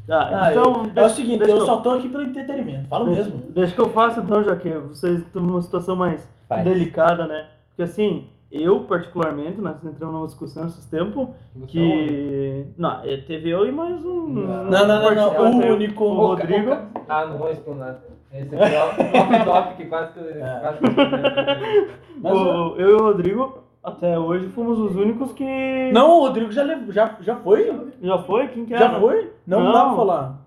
Tá, 0.09 0.29
Ah, 0.33 0.51
então, 0.51 0.91
eu- 0.97 1.03
é 1.03 1.07
o 1.07 1.11
seguinte, 1.11 1.39
deixa 1.39 1.53
eu 1.53 1.67
só 1.67 1.77
tô 1.77 1.91
aqui 1.91 2.09
pelo 2.09 2.23
entretenimento. 2.25 2.89
Falo 2.89 3.05
Deixa, 3.07 3.23
mesmo. 3.25 3.43
deixa 3.51 3.75
que 3.75 3.81
eu 3.81 3.91
faça 3.91 4.21
então, 4.21 4.43
já 4.43 4.57
que 4.57 4.71
vocês 4.71 5.19
estão 5.21 5.43
numa 5.43 5.61
situação 5.63 5.95
mais 5.95 6.27
Faz. 6.49 6.65
delicada, 6.65 7.27
né? 7.27 7.45
Porque 7.69 7.83
assim, 7.83 8.27
eu 8.51 8.81
particularmente, 8.85 9.61
nós 9.61 9.77
entramos 9.85 10.15
numa 10.15 10.27
discussão 10.27 10.67
esses 10.67 10.85
tempos 10.87 11.29
que. 11.67 12.67
Não, 12.77 13.03
é, 13.05 13.17
teve 13.19 13.51
eu 13.51 13.67
e 13.67 13.73
mais 13.73 14.05
um. 14.05 14.27
Não, 14.29 14.65
não, 14.65 14.87
não, 14.87 15.15
não, 15.15 15.71
o 15.71 15.75
único- 15.75 16.05
O 16.05 16.15
Rodrigo. 16.29 16.71
Ah, 17.09 17.27
não 17.27 17.39
vou 17.39 17.51
explanar. 17.51 17.99
Esse 18.33 18.55
aqui 18.55 18.75
é 18.75 18.85
o 18.85 19.21
off-top 19.23 19.75
que 19.77 19.85
quase 19.87 20.13
que. 20.13 20.21
É. 20.21 20.59
Quase 20.61 20.79
que... 20.81 21.91
Mas, 22.21 22.33
o- 22.35 22.75
eu 22.77 22.91
e 22.91 22.93
o 22.95 23.03
Rodrigo, 23.03 23.59
até 23.83 24.19
hoje, 24.19 24.49
fomos 24.49 24.79
os 24.79 24.95
únicos 24.97 25.33
que. 25.33 25.91
Não, 25.93 26.19
o 26.19 26.21
Rodrigo 26.27 26.51
já, 26.53 26.63
levou, 26.63 26.93
já, 26.93 27.17
já 27.21 27.37
foi? 27.37 27.91
Já 28.03 28.19
foi? 28.19 28.49
Quem 28.49 28.65
que 28.67 28.75
era? 28.75 28.89
Já 28.93 29.01
foi? 29.01 29.33
Não, 29.47 29.63
Não. 29.65 29.73
dá 29.73 29.85
pra 29.87 29.95
falar. 29.97 30.39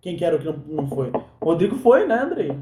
Quem 0.00 0.16
que 0.16 0.24
era 0.24 0.36
o 0.36 0.38
que 0.38 0.46
não, 0.46 0.56
não 0.68 0.86
foi? 0.88 1.10
O 1.40 1.44
Rodrigo 1.44 1.76
foi, 1.76 2.06
né, 2.06 2.20
Andrei? 2.20 2.56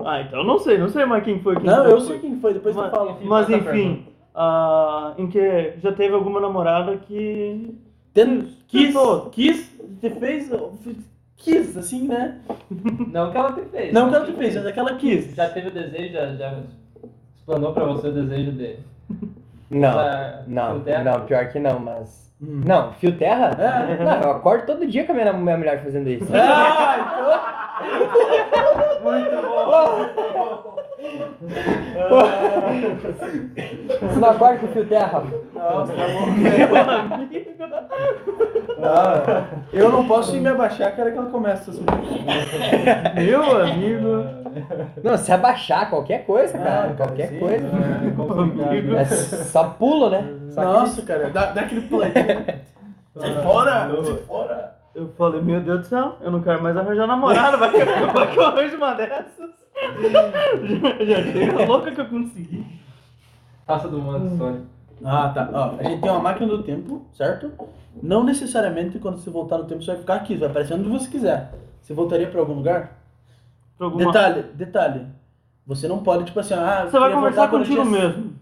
Ah, 0.00 0.20
então 0.22 0.40
eu 0.40 0.44
não 0.44 0.58
sei, 0.58 0.76
não 0.78 0.88
sei 0.88 1.04
mais 1.04 1.22
quem 1.24 1.40
foi. 1.40 1.56
Quem 1.56 1.64
Não, 1.64 1.84
foi. 1.84 1.92
eu 1.92 2.00
sei 2.00 2.18
quem 2.18 2.40
foi, 2.40 2.54
depois 2.54 2.74
Mas, 2.74 2.90
tu 2.90 2.96
fala. 2.96 3.18
mas 3.22 3.48
enfim, 3.50 4.06
ah, 4.34 5.14
em 5.16 5.26
que 5.28 5.74
já 5.82 5.92
teve 5.92 6.14
alguma 6.14 6.40
namorada 6.40 6.96
que. 6.96 7.76
Ten- 8.12 8.48
Quis, 8.68 8.94
quis, 9.30 9.70
te 10.00 10.10
fez, 10.10 10.50
quis, 11.36 11.76
assim, 11.76 12.08
né? 12.08 12.40
Não 13.12 13.30
que 13.30 13.36
ela 13.36 13.52
te 13.52 13.60
fez. 13.66 13.92
Não 13.92 14.08
que 14.08 14.14
ela 14.16 14.26
te 14.26 14.32
fez, 14.32 14.54
mas 14.56 14.66
é 14.66 14.72
que 14.72 14.78
ela 14.80 14.94
quis. 14.96 15.34
Já 15.34 15.48
teve 15.50 15.68
o 15.68 15.70
desejo, 15.70 16.12
já, 16.12 16.34
já 16.34 16.58
explanou 17.36 17.72
pra 17.72 17.84
você 17.84 18.08
o 18.08 18.12
desejo 18.12 18.50
de. 18.52 18.76
Não, 19.70 19.92
pra- 19.92 20.42
não, 20.48 20.78
não, 21.04 21.20
pior 21.26 21.48
que 21.50 21.60
não, 21.60 21.78
mas. 21.78 22.23
Hum. 22.42 22.62
Não, 22.66 22.92
fio 22.94 23.16
terra? 23.16 23.56
É. 23.58 24.04
Não, 24.04 24.20
eu 24.22 24.30
acordo 24.32 24.66
todo 24.66 24.86
dia 24.86 25.04
com 25.04 25.12
a 25.12 25.14
minha, 25.14 25.32
minha 25.32 25.56
mulher 25.56 25.82
fazendo 25.82 26.08
isso. 26.10 26.26
Ah, 26.34 27.80
Muito 29.02 29.30
bom! 29.42 30.14
Você 34.00 34.20
não 34.20 34.30
acorda 34.30 34.58
com 34.58 34.68
fio 34.68 34.86
terra? 34.86 35.22
Nossa, 35.54 35.92
tá 35.92 36.02
bom. 36.08 36.26
Ah, 38.82 39.44
eu 39.72 39.90
não 39.90 40.06
posso 40.06 40.36
ir 40.36 40.40
me 40.40 40.48
abaixar, 40.48 40.94
quero 40.94 41.12
que 41.12 41.18
ela 41.18 41.30
comece 41.30 41.70
assim. 41.70 41.84
Meu 43.14 43.62
amigo. 43.62 44.43
Não, 45.02 45.16
se 45.16 45.32
abaixar, 45.32 45.88
qualquer 45.90 46.24
coisa, 46.26 46.56
Ah, 46.58 46.62
cara. 46.62 46.82
cara, 46.82 46.94
qualquer 46.94 47.28
sim. 47.28 47.38
coisa. 47.38 47.66
É. 47.66 49.00
É 49.00 49.04
só 49.06 49.64
pulo, 49.70 50.10
né? 50.10 50.24
Só 50.50 50.60
que- 50.60 50.66
Nossa, 50.66 51.02
cara, 51.02 51.30
dá, 51.30 51.46
dá 51.52 51.60
aquele 51.62 51.82
puladinho. 51.82 52.24
Sai 53.16 53.42
fora, 53.42 53.88
sai 54.04 54.16
fora. 54.26 54.74
Eu 54.94 55.08
falei, 55.16 55.40
meu 55.40 55.60
Deus 55.60 55.80
do 55.80 55.86
céu, 55.86 56.16
eu 56.20 56.30
não 56.32 56.40
quero 56.42 56.60
mais 56.62 56.76
arranjar 56.76 57.06
namorada, 57.06 57.56
vai 57.56 57.70
que, 57.70 57.78
vai 58.12 58.32
que 58.32 58.38
eu 58.38 58.44
arranjo 58.46 58.76
uma 58.76 58.94
dessas. 58.94 59.50
já, 60.10 60.30
já 61.04 61.22
chega 61.32 61.64
louca 61.64 61.90
que 61.92 62.00
eu 62.00 62.06
consegui. 62.06 62.64
Passa 63.66 63.88
do 63.88 63.98
mundo 63.98 64.28
de 64.28 64.36
sonho. 64.36 64.66
Ah, 65.04 65.30
tá. 65.34 65.48
Ó, 65.52 65.74
a 65.78 65.82
gente 65.82 66.00
tem 66.00 66.10
uma 66.10 66.20
máquina 66.20 66.46
do 66.48 66.62
tempo, 66.62 67.04
certo? 67.12 67.50
Não 68.02 68.22
necessariamente 68.24 68.98
quando 68.98 69.18
você 69.18 69.30
voltar 69.30 69.58
no 69.58 69.64
tempo 69.64 69.82
você 69.82 69.92
vai 69.92 70.00
ficar 70.00 70.14
aqui, 70.16 70.34
você 70.34 70.40
vai 70.40 70.48
aparecer 70.50 70.74
onde 70.74 70.88
você 70.88 71.08
quiser. 71.08 71.52
Você 71.82 71.94
voltaria 71.94 72.26
pra 72.28 72.40
algum 72.40 72.54
lugar? 72.54 72.98
Alguma- 73.78 74.06
Detalhe, 74.06 74.42
detalhe. 74.54 75.06
Você 75.66 75.88
não 75.88 75.98
pode, 75.98 76.24
tipo 76.24 76.38
assim, 76.40 76.54
ah, 76.54 76.86
Você 76.88 76.98
vai 76.98 77.12
conversar 77.12 77.48
contigo 77.50 77.82
tinha- 77.82 77.84
mesmo. 78.00 78.34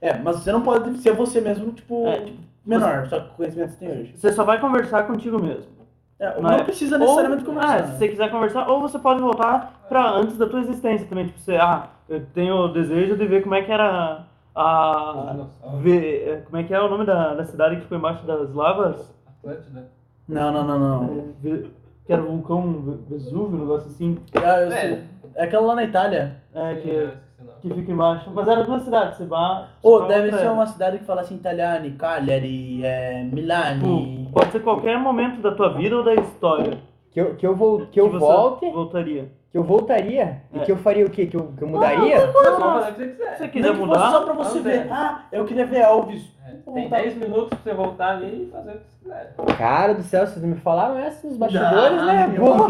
É, 0.00 0.18
mas 0.18 0.36
você 0.36 0.50
não 0.50 0.62
pode 0.62 0.96
ser 0.98 1.12
você 1.12 1.40
mesmo, 1.40 1.72
tipo, 1.72 2.06
É. 2.06 2.20
tipo, 2.22 2.38
menor, 2.64 3.06
só 3.06 3.20
com 3.20 3.26
o 3.26 3.36
conhecimento 3.36 3.68
que 3.72 3.74
você 3.78 3.86
tem 3.86 4.00
hoje. 4.00 4.12
Você 4.16 4.32
só 4.32 4.44
vai 4.44 4.58
conversar 4.60 5.06
contigo 5.06 5.38
mesmo. 5.40 5.70
É, 6.18 6.38
Mas- 6.40 6.56
não 6.58 6.64
precisa 6.64 6.98
necessariamente 6.98 7.44
ou, 7.46 7.54
conversar. 7.54 7.76
Ah, 7.78 7.86
se 7.86 7.96
você 7.98 8.08
quiser 8.08 8.30
conversar, 8.30 8.68
ou 8.68 8.80
você 8.80 8.98
pode 8.98 9.20
voltar 9.20 9.84
pra 9.88 10.10
antes 10.10 10.36
da 10.36 10.46
tua 10.46 10.60
existência 10.60 11.06
também. 11.06 11.26
Tipo, 11.26 11.38
você, 11.40 11.56
ah, 11.56 11.88
eu 12.08 12.24
tenho 12.34 12.54
o 12.56 12.68
desejo 12.68 13.16
de 13.16 13.26
ver 13.26 13.42
como 13.42 13.54
é 13.54 13.62
que 13.62 13.72
era 13.72 14.24
a. 14.54 15.36
Ver, 15.80 16.28
é, 16.28 16.36
como 16.44 16.56
é 16.58 16.62
que 16.64 16.74
é 16.74 16.80
o 16.80 16.88
nome 16.90 17.04
da, 17.06 17.34
da 17.34 17.44
cidade 17.44 17.76
que 17.76 17.82
ficou 17.82 17.96
embaixo 17.98 18.26
das 18.26 18.52
lavas? 18.54 19.14
Atlântida. 19.38 19.88
Não, 20.28 20.52
não, 20.52 20.64
não, 20.66 20.78
não. 20.78 21.24
É, 21.44 21.62
que 22.10 22.14
era 22.14 22.22
o 22.24 22.26
vulcão 22.26 22.72
Ve- 22.82 22.98
Vesúvio, 23.14 23.56
um 23.56 23.60
negócio 23.60 23.88
assim. 23.88 24.18
Ah, 24.34 24.62
eu 24.62 24.72
É. 24.72 24.80
sei. 24.80 24.98
É 25.36 25.44
aquela 25.44 25.64
lá 25.68 25.74
na 25.76 25.84
Itália. 25.84 26.36
É, 26.52 26.74
que, 26.74 26.90
o 26.90 27.44
nome. 27.44 27.56
que 27.62 27.72
fica 27.72 27.92
embaixo. 27.92 28.28
Mas 28.34 28.48
era 28.48 28.64
duas 28.64 28.82
cidades, 28.82 29.16
você 29.16 29.26
vai. 29.26 29.66
Ou 29.80 30.00
você 30.00 30.06
vai 30.08 30.22
deve 30.22 30.36
ser 30.36 30.50
uma 30.50 30.66
cidade 30.66 30.98
que 30.98 31.04
fala 31.04 31.20
assim, 31.20 31.36
Italiani, 31.36 31.92
Cagliari, 31.92 32.84
é, 32.84 33.22
Milani. 33.22 34.24
Tipo, 34.24 34.32
Pode 34.32 34.50
ser 34.50 34.60
qualquer 34.60 34.98
momento 34.98 35.40
da 35.40 35.52
tua 35.54 35.68
vida 35.74 35.96
ou 35.98 36.02
da 36.02 36.14
história. 36.14 36.78
Que 37.12 37.20
eu, 37.20 37.34
que 37.36 37.46
eu, 37.46 37.54
vou, 37.54 37.86
que 37.86 38.00
eu 38.00 38.10
você 38.10 38.18
volte, 38.18 38.68
Voltaria. 38.70 39.30
Que 39.50 39.58
eu 39.58 39.64
voltaria 39.64 40.42
e 40.52 40.60
É. 40.60 40.64
que 40.64 40.70
eu 40.72 40.76
faria 40.76 41.04
o 41.04 41.10
quê? 41.10 41.26
Que 41.26 41.36
eu, 41.36 41.52
que 41.56 41.62
eu 41.62 41.68
mudaria? 41.68 42.20
Você 42.20 42.26
pode 42.32 42.60
fazer 42.60 42.90
o 42.90 42.94
que 42.94 43.00
você 43.02 43.04
Se 43.04 43.10
quiser. 43.16 43.36
você 43.36 43.40
Nem 43.42 43.50
quiser 43.50 43.72
que 43.72 43.78
mudar. 43.78 44.10
só 44.10 44.24
pra 44.24 44.32
você 44.34 44.60
ver. 44.60 44.86
Ah, 44.92 45.22
eu 45.32 45.44
queria 45.44 45.66
ver 45.66 45.80
Elvis. 45.80 46.38
É, 46.46 46.50
Vou 46.64 46.74
Tem 46.74 46.82
voltar. 46.88 47.02
10 47.02 47.16
minutos 47.16 47.48
pra 47.48 47.58
você 47.58 47.74
voltar 47.74 48.08
ali 48.16 48.44
e 48.44 48.50
fazer 48.50 48.70
o 48.70 48.74
que 48.74 48.84
você 48.86 48.96
quiser. 49.02 49.56
Cara 49.58 49.94
do 49.94 50.02
céu, 50.02 50.26
vocês 50.26 50.40
não 50.42 50.48
me 50.50 50.56
falaram 50.56 50.98
essa 50.98 51.26
nos 51.26 51.36
bastidores, 51.36 52.02
né? 52.06 52.34
Vou, 52.38 52.56
Só 52.58 52.66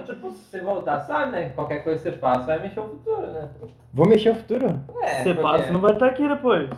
que, 0.00 0.02
tipo, 0.12 0.30
se 0.30 0.50
você 0.50 0.60
voltar, 0.60 1.00
sabe, 1.00 1.32
né? 1.32 1.48
Qualquer 1.54 1.82
coisa 1.84 2.02
que 2.02 2.10
você 2.10 2.16
faça 2.18 2.44
vai 2.46 2.60
mexer 2.60 2.80
o 2.80 2.84
futuro, 2.88 3.26
né? 3.32 3.48
vou 3.92 4.06
mexer 4.06 4.30
o 4.30 4.34
futuro? 4.34 4.80
É, 5.02 5.22
Você 5.22 5.34
porque- 5.34 5.42
passa, 5.42 5.64
você 5.64 5.72
não 5.72 5.80
vai 5.80 5.92
estar 5.92 6.06
aqui 6.06 6.28
depois. 6.28 6.68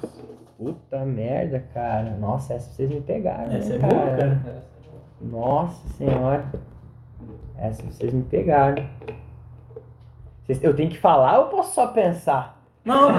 Puta 0.59 0.99
merda, 1.05 1.65
cara. 1.75 2.17
Nossa, 2.19 2.55
essa 2.55 2.71
vocês 2.71 2.89
me 2.91 3.01
pegaram. 3.01 3.53
Essa 3.53 3.75
é 3.75 3.79
né, 3.79 3.89
boa, 3.89 4.07
cara. 4.17 4.39
É. 4.47 4.67
Nossa 5.21 5.89
senhora. 5.97 6.45
Essa 7.59 7.83
vocês 7.85 8.13
me 8.13 8.23
pegaram. 8.23 8.85
Vocês- 10.45 10.63
Eu 10.63 10.75
tenho 10.75 10.91
que 10.91 10.99
falar 10.99 11.39
ou 11.39 11.47
posso 11.47 11.75
só 11.75 11.89
pensar? 11.89 12.55
Não. 12.85 13.09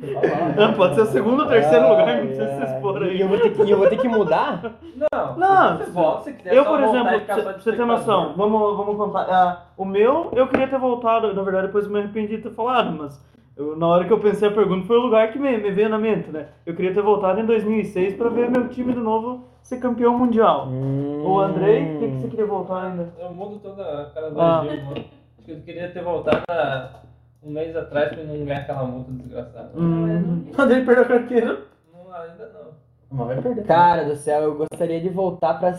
Tem 0.00 0.14
falar. 0.14 0.54
Não, 0.56 0.72
pode 0.74 0.94
ser 0.96 1.02
o 1.02 1.06
segundo 1.06 1.42
ou 1.42 1.48
terceiro 1.48 1.84
Ai, 1.84 1.90
lugar, 1.90 2.16
não 2.18 2.26
precisa 2.26 2.56
se 2.66 2.74
expor 2.74 3.02
E 3.02 3.10
aí. 3.10 3.20
eu 3.20 3.28
vou 3.28 3.38
ter 3.38 3.50
que, 3.52 3.62
e 3.62 3.70
eu 3.70 3.78
vou 3.78 3.86
ter 3.88 3.98
que 3.98 4.08
mudar? 4.08 4.62
Não, 5.12 5.36
Não, 5.36 5.76
você 5.78 5.90
volta, 5.90 6.24
se 6.24 6.32
quiser 6.32 6.54
Eu, 6.54 6.64
por 6.64 6.82
exemplo, 6.82 7.14
e 7.14 7.20
pra 7.20 7.34
você 7.36 7.72
ter 7.72 7.84
noção, 7.84 8.22
espectador. 8.30 8.50
vamos, 8.50 8.76
vamos 8.76 8.96
contar. 8.96 9.26
Ah, 9.30 9.62
o 9.76 9.84
meu, 9.84 10.30
eu 10.34 10.48
queria 10.48 10.66
ter 10.66 10.78
voltado, 10.78 11.32
na 11.32 11.42
verdade, 11.42 11.66
depois 11.68 11.84
eu 11.84 11.90
me 11.92 12.00
arrependi 12.00 12.36
de 12.36 12.42
ter 12.42 12.50
falado, 12.54 12.90
mas 12.92 13.20
eu- 13.56 13.76
na 13.76 13.86
hora 13.86 14.04
que 14.04 14.12
eu 14.12 14.18
pensei 14.20 14.48
a 14.48 14.52
pergunta 14.52 14.86
foi 14.86 14.96
o 14.96 15.02
lugar 15.02 15.30
que 15.32 15.38
me, 15.38 15.56
me 15.58 15.70
veio 15.70 15.88
na 15.88 15.98
mente, 15.98 16.30
né? 16.30 16.48
Eu 16.66 16.74
queria 16.74 16.92
ter 16.94 17.02
voltado 17.02 17.40
em 17.40 17.46
2006 17.46 18.14
pra 18.14 18.28
ver 18.28 18.50
meu 18.50 18.68
time 18.68 18.92
de 18.92 18.98
novo 19.00 19.44
ser 19.62 19.78
campeão 19.78 20.18
mundial. 20.18 20.68
O 20.68 21.38
Andrei, 21.40 21.96
o 21.96 21.98
que, 21.98 22.08
que 22.08 22.16
você 22.20 22.28
queria 22.28 22.46
voltar 22.46 22.84
ainda? 22.90 23.08
Eu 23.18 23.32
mudo 23.32 23.58
toda 23.60 23.82
a 24.02 24.04
cara 24.10 24.30
do 24.30 24.40
Ah. 24.40 24.62
Mano. 24.64 24.92
Acho 24.92 25.44
que 25.46 25.52
eu 25.52 25.60
queria 25.60 25.88
ter 25.90 26.02
voltado 26.02 26.42
há 26.48 27.00
um 27.42 27.50
mês 27.50 27.74
atrás 27.76 28.08
pra 28.14 28.24
não 28.24 28.44
ganhar 28.44 28.60
aquela 28.60 28.84
multa 28.84 29.10
desgraçada. 29.12 29.70
Hum. 29.76 30.44
Quando 30.54 30.70
ele 30.72 30.84
perdeu 30.84 31.04
a 31.04 31.06
carteira. 31.08 31.58
Não, 31.92 32.12
ainda 32.14 32.50
não. 32.52 32.74
Mas 33.10 33.26
vai 33.28 33.42
perder. 33.42 33.64
Cara 33.64 34.04
do 34.04 34.16
céu, 34.16 34.42
eu 34.42 34.54
gostaria 34.56 35.00
de 35.00 35.08
voltar 35.08 35.54
pra, 35.60 35.72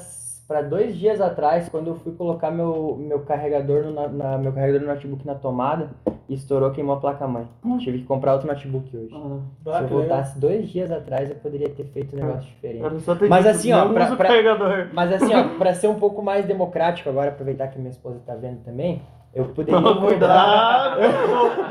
pra 0.47 0.61
dois 0.61 0.95
dias 0.95 1.19
atrás, 1.21 1.67
quando 1.69 1.87
eu 1.87 1.95
fui 1.95 2.13
colocar 2.13 2.51
meu, 2.51 2.95
meu 2.99 3.19
carregador 3.21 3.83
no, 3.85 4.09
na- 4.09 4.37
meu 4.37 4.51
carregador 4.53 4.81
do 4.81 4.87
notebook 4.93 5.25
na 5.25 5.35
tomada 5.35 5.89
estourou, 6.29 6.71
queimou 6.71 6.95
a 6.95 6.99
placa-mãe. 6.99 7.47
Tive 7.79 7.99
que 7.99 8.05
comprar 8.05 8.33
outro 8.33 8.47
notebook 8.47 8.95
hoje. 8.97 9.13
Ah, 9.13 9.17
Ah, 9.17 9.39
Se 9.61 9.67
eu 9.67 9.73
legal. 9.83 9.89
voltasse 9.99 10.39
dois 10.39 10.67
dias 10.69 10.91
atrás, 10.91 11.29
eu 11.29 11.35
poderia 11.35 11.69
ter 11.69 11.83
feito 11.85 12.15
um 12.15 12.19
negócio 12.19 12.41
diferente. 12.49 12.81
Mas 13.29 13.43
dito, 13.43 13.49
assim, 13.55 13.73
ó, 13.73 13.87
pra- 13.89 14.15
pra- 14.15 14.27
carregador. 14.27 14.87
Mas 14.93 15.13
assim, 15.13 15.35
ó, 15.35 15.43
pra 15.57 15.73
ser 15.73 15.87
um 15.87 15.95
pouco 15.99 16.21
mais 16.23 16.45
democrático 16.45 17.09
agora, 17.09 17.29
aproveitar 17.29 17.67
que 17.67 17.77
minha 17.77 17.91
esposa 17.91 18.19
tá 18.25 18.33
vendo 18.35 18.63
também, 18.63 19.01
Eu 19.33 19.45
poderia 19.49 19.81
Não, 19.81 19.95
mudar. 19.95 20.07
cuidado. 20.07 20.99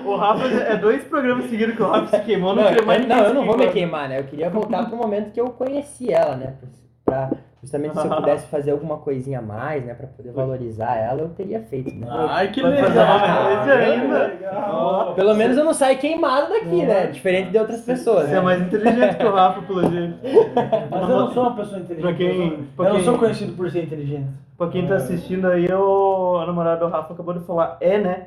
o, 0.04 0.10
o 0.12 0.16
Rafa 0.18 0.46
é 0.46 0.76
dois 0.76 1.02
programas 1.04 1.46
seguidos 1.48 1.74
que 1.74 1.82
o 1.82 1.88
Rafa 1.88 2.18
se 2.18 2.22
queimou, 2.24 2.54
não, 2.54 2.62
Não, 2.62 2.68
queria 2.70 2.84
mais 2.86 3.00
eu, 3.02 3.08
não, 3.08 3.16
eu 3.24 3.34
não 3.34 3.46
vou 3.46 3.56
me 3.56 3.66
queimar, 3.68 4.06
né? 4.08 4.18
Eu 4.20 4.24
queria 4.24 4.50
voltar 4.50 4.86
pro 4.86 4.96
momento 4.98 5.32
que 5.32 5.40
eu 5.40 5.48
conheci 5.48 6.12
ela, 6.12 6.36
né? 6.36 6.54
Pra, 7.06 7.30
justamente 7.64 7.98
se 7.98 8.06
eu 8.06 8.10
pudesse 8.16 8.46
fazer 8.48 8.70
alguma 8.72 8.98
coisinha 8.98 9.38
a 9.38 9.42
mais, 9.42 9.84
né? 9.84 9.94
Pra 9.94 10.06
poder 10.06 10.30
valorizar 10.32 10.94
ela, 10.96 11.22
eu 11.22 11.28
teria 11.30 11.60
feito, 11.60 11.94
né? 11.94 12.06
Ai, 12.10 12.48
que 12.52 12.62
legal. 12.62 12.84
fazer 12.84 12.98
uma 13.00 13.14
homenagem 13.16 13.92
ainda. 14.02 14.26
Legal. 14.26 15.14
Pelo 15.14 15.34
menos 15.34 15.56
eu 15.56 15.64
não 15.64 15.72
saio 15.74 15.98
queimado 15.98 16.48
daqui, 16.50 16.84
né? 16.84 17.06
Diferente 17.06 17.50
de 17.50 17.58
outras 17.58 17.80
pessoas. 17.80 18.28
Você 18.28 18.36
é 18.36 18.40
mais 18.40 18.60
inteligente 18.62 19.16
que 19.16 19.24
o 19.24 19.32
Rafa, 19.32 19.62
pelo 19.62 19.90
jeito. 19.90 20.18
Mas 20.90 21.02
eu 21.08 21.16
não 21.20 21.30
sou 21.32 21.42
uma 21.44 21.56
pessoa 21.56 21.80
inteligente. 21.80 22.02
Pra 22.02 22.12
quem- 22.14 22.48
eu, 22.50 22.58
pra 22.76 22.86
eu 22.88 22.94
não 22.94 23.00
sou 23.00 23.18
conhecido 23.18 23.52
por 23.56 23.70
ser 23.70 23.82
inteligente. 23.84 24.28
Pra 24.58 24.68
quem 24.68 24.86
tá 24.86 24.94
assistindo 24.96 25.48
aí, 25.48 25.66
o, 25.72 26.38
a 26.40 26.46
namorada 26.46 26.84
do 26.84 26.90
Rafa 26.92 27.12
acabou 27.14 27.34
de 27.34 27.44
falar, 27.44 27.76
é, 27.80 27.98
né? 27.98 28.26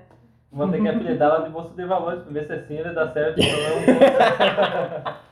Vou 0.51 0.67
ter 0.69 0.81
que 0.81 0.87
apelidar 0.87 1.29
ela 1.35 1.43
de 1.45 1.49
bolsa 1.51 1.69
de 1.75 1.85
valores 1.85 2.21
pra 2.23 2.31
ver 2.33 2.45
se 2.47 2.53
assim 2.53 2.75
ele 2.75 2.89
dá 2.93 3.07
certo. 3.11 3.37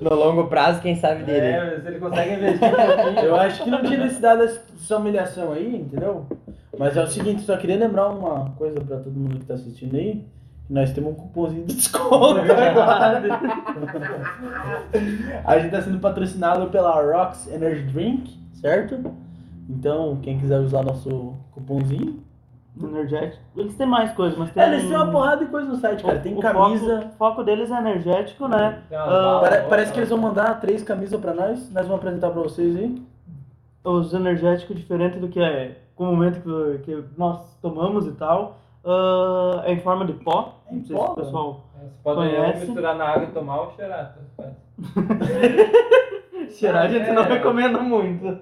No 0.00 0.14
longo 0.14 0.46
prazo, 0.46 0.80
quem 0.80 0.96
sabe 0.96 1.24
dele. 1.24 1.46
é, 1.46 1.80
se 1.80 1.86
ele 1.88 1.98
consegue 1.98 2.34
investir 2.34 2.68
um. 2.68 3.20
Eu 3.20 3.36
acho 3.36 3.64
que 3.64 3.70
não 3.70 3.82
tinha 3.82 3.98
necessidade 3.98 4.42
dessa 4.42 4.96
humilhação 4.96 5.52
aí, 5.52 5.76
entendeu? 5.76 6.26
Mas 6.78 6.96
é 6.96 7.02
o 7.02 7.06
seguinte, 7.06 7.42
só 7.42 7.56
queria 7.56 7.76
lembrar 7.76 8.08
uma 8.08 8.50
coisa 8.50 8.80
pra 8.80 8.98
todo 8.98 9.12
mundo 9.12 9.38
que 9.40 9.46
tá 9.46 9.54
assistindo 9.54 9.96
aí. 9.96 10.24
que 10.66 10.72
Nós 10.72 10.92
temos 10.92 11.12
um 11.12 11.14
cupomzinho 11.14 11.66
de 11.66 11.74
desconto 11.74 12.40
agora. 12.40 13.22
A 15.44 15.58
gente 15.58 15.70
tá 15.72 15.82
sendo 15.82 15.98
patrocinado 15.98 16.68
pela 16.68 16.92
Rocks 17.02 17.50
Energy 17.52 17.82
Drink, 17.92 18.38
certo? 18.54 18.98
Então, 19.68 20.18
quem 20.22 20.38
quiser 20.38 20.60
usar 20.60 20.82
nosso 20.82 21.34
cupomzinho. 21.52 22.22
Energético. 22.86 23.42
Eles 23.56 23.74
têm 23.76 23.86
mais 23.86 24.12
coisas, 24.12 24.38
mas 24.38 24.50
tem. 24.52 24.62
É, 24.62 24.66
eles 24.68 24.86
têm 24.86 24.94
uma 24.96 25.10
porrada 25.10 25.44
de 25.44 25.50
coisa 25.50 25.68
no 25.68 25.76
site, 25.76 26.04
cara. 26.04 26.18
Tem 26.20 26.36
o 26.36 26.40
camisa. 26.40 26.96
Foco, 27.00 27.08
o 27.08 27.16
foco 27.16 27.42
deles 27.44 27.70
é 27.70 27.78
energético, 27.78 28.46
né? 28.48 28.82
Ah, 28.92 29.40
ó, 29.42 29.68
parece 29.68 29.92
que 29.92 29.98
eles 29.98 30.08
vão 30.10 30.18
mandar 30.18 30.60
três 30.60 30.82
camisas 30.82 31.20
pra 31.20 31.34
nós. 31.34 31.70
Nós 31.72 31.86
vamos 31.86 32.00
apresentar 32.00 32.30
pra 32.30 32.42
vocês 32.42 32.76
aí. 32.76 33.02
Os 33.84 34.12
energéticos, 34.14 34.76
diferente 34.76 35.18
do 35.18 35.28
que 35.28 35.40
é 35.40 35.76
comumente 35.96 36.40
que, 36.40 36.78
que 36.84 37.04
nós 37.16 37.40
tomamos 37.60 38.06
e 38.06 38.12
tal, 38.12 38.58
ah, 38.84 39.62
é 39.64 39.72
em 39.72 39.80
forma 39.80 40.04
de 40.04 40.12
pó. 40.12 40.54
É 40.70 40.74
em 40.74 40.78
Não 40.78 40.84
sei 40.84 40.96
pó, 40.96 41.04
se 41.06 41.10
o 41.12 41.14
pessoal 41.16 41.60
Você 41.74 41.88
pode 42.04 42.16
Conhece? 42.16 42.64
misturar 42.66 42.94
na 42.96 43.04
água 43.08 43.24
e 43.24 43.32
tomar 43.32 43.60
ou 43.62 43.72
cheirar. 43.72 44.14
cheirar, 46.50 46.84
a 46.84 46.88
gente 46.88 47.10
não 47.10 47.22
É. 47.22 47.28
recomenda 47.28 47.78
muito. 47.80 48.38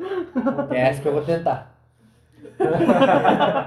É 0.70 0.88
essa 0.88 1.00
que 1.00 1.08
eu 1.08 1.12
vou 1.12 1.22
tentar. 1.22 1.74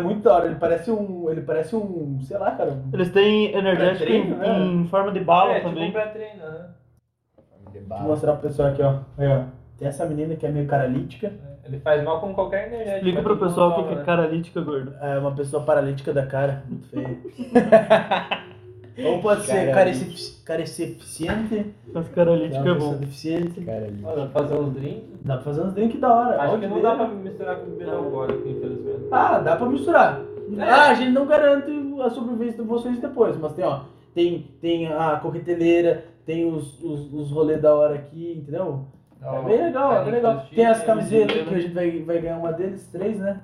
É, 0.00 0.04
é 0.04 0.04
muito 0.04 0.22
da 0.22 0.34
hora. 0.34 0.46
Ele 0.46 0.54
parece 0.56 0.90
um. 0.90 1.30
Ele 1.30 1.40
parece 1.42 1.76
um. 1.76 2.18
Sei 2.22 2.36
lá, 2.38 2.50
cara. 2.52 2.72
um- 2.72 2.90
Eles 2.92 3.10
têm 3.12 3.52
energético 3.54 4.10
em, 4.10 4.30
né? 4.30 4.58
em 4.58 4.86
forma 4.86 5.12
de 5.12 5.20
bala 5.20 5.52
é, 5.52 5.54
tipo 5.56 5.68
também. 5.68 5.88
um 5.88 5.92
pré-treino, 5.92 6.42
né? 6.42 6.66
Vou 7.88 8.00
mostrar 8.02 8.32
pro 8.34 8.48
pessoal 8.48 8.68
aqui, 8.70 8.82
ó. 8.82 8.98
Aí, 9.16 9.28
ó. 9.28 9.44
Tem 9.78 9.88
essa 9.88 10.04
menina 10.04 10.34
que 10.36 10.44
é 10.44 10.50
meio 10.50 10.66
caralítica. 10.66 11.32
Ele 11.64 11.78
faz 11.78 12.02
mal 12.02 12.20
com 12.20 12.34
qualquer 12.34 12.66
energético. 12.66 12.96
Explica 12.96 13.22
pro 13.22 13.36
pessoal 13.38 13.70
o 13.70 13.74
que 13.76 13.82
que 13.82 13.88
é 13.88 13.92
toma, 13.92 14.04
caralítica, 14.04 14.60
gordo. 14.60 14.92
É 15.00 15.18
uma 15.18 15.32
pessoa 15.32 15.62
paralítica 15.62 16.12
da 16.12 16.26
cara. 16.26 16.64
Muito 16.68 16.86
feia. 16.88 17.16
Ou 18.98 19.20
pode 19.20 19.42
ser 19.46 19.72
Caralítica. 19.72 19.74
careci- 20.44 20.44
careficiente. 20.44 21.74
As 21.94 22.06
que 22.08 22.14
caralítica 22.14 22.68
é 22.68 22.74
bom. 22.74 22.94
deficiente. 22.96 23.60
Ali. 23.70 23.90
né? 23.92 24.00
Olha, 24.04 24.28
fazer 24.28 24.54
uns 24.54 24.72
drinks. 24.74 25.02
Dá 25.24 25.34
pra 25.34 25.44
fazer 25.44 25.60
uns 25.62 25.72
drinks 25.74 26.00
da 26.00 26.12
hora. 26.14 26.42
Acho 26.42 26.54
Ó, 26.54 26.58
que 26.58 26.66
não 26.66 26.82
dá 26.82 26.94
pra 26.96 27.08
misturar 27.08 27.56
com 27.56 27.70
bebida 27.70 27.92
alcoólica, 27.92 28.48
infelizmente. 28.48 29.00
Ah, 29.10 29.38
dá 29.38 29.56
pra 29.56 29.66
misturar. 29.68 30.20
É. 30.58 30.62
Ah, 30.62 30.90
a 30.90 30.94
gente 30.94 31.12
não 31.12 31.26
garante 31.26 31.70
a 32.02 32.10
sobrevivência 32.10 32.62
de 32.62 32.68
vocês 32.68 32.98
depois, 32.98 33.36
mas 33.38 33.52
tem, 33.52 33.64
ó. 33.64 33.80
Tem, 34.14 34.48
tem 34.60 34.88
a 34.88 35.16
coqueteleira, 35.22 36.04
tem 36.26 36.44
os, 36.52 36.82
os, 36.82 37.12
os 37.14 37.30
rolês 37.30 37.62
da 37.62 37.72
hora 37.74 37.94
aqui, 37.94 38.34
entendeu? 38.42 38.86
É 39.22 39.42
bem 39.42 39.62
legal, 39.62 39.92
é 39.94 40.02
bem 40.04 40.12
legal. 40.14 40.44
Tem 40.52 40.66
as 40.66 40.82
camisetas 40.82 41.46
que 41.46 41.54
a 41.54 41.60
gente 41.60 41.74
vai, 41.74 42.02
vai 42.02 42.20
ganhar 42.20 42.38
uma 42.38 42.52
deles, 42.52 42.86
três, 42.90 43.18
né? 43.18 43.40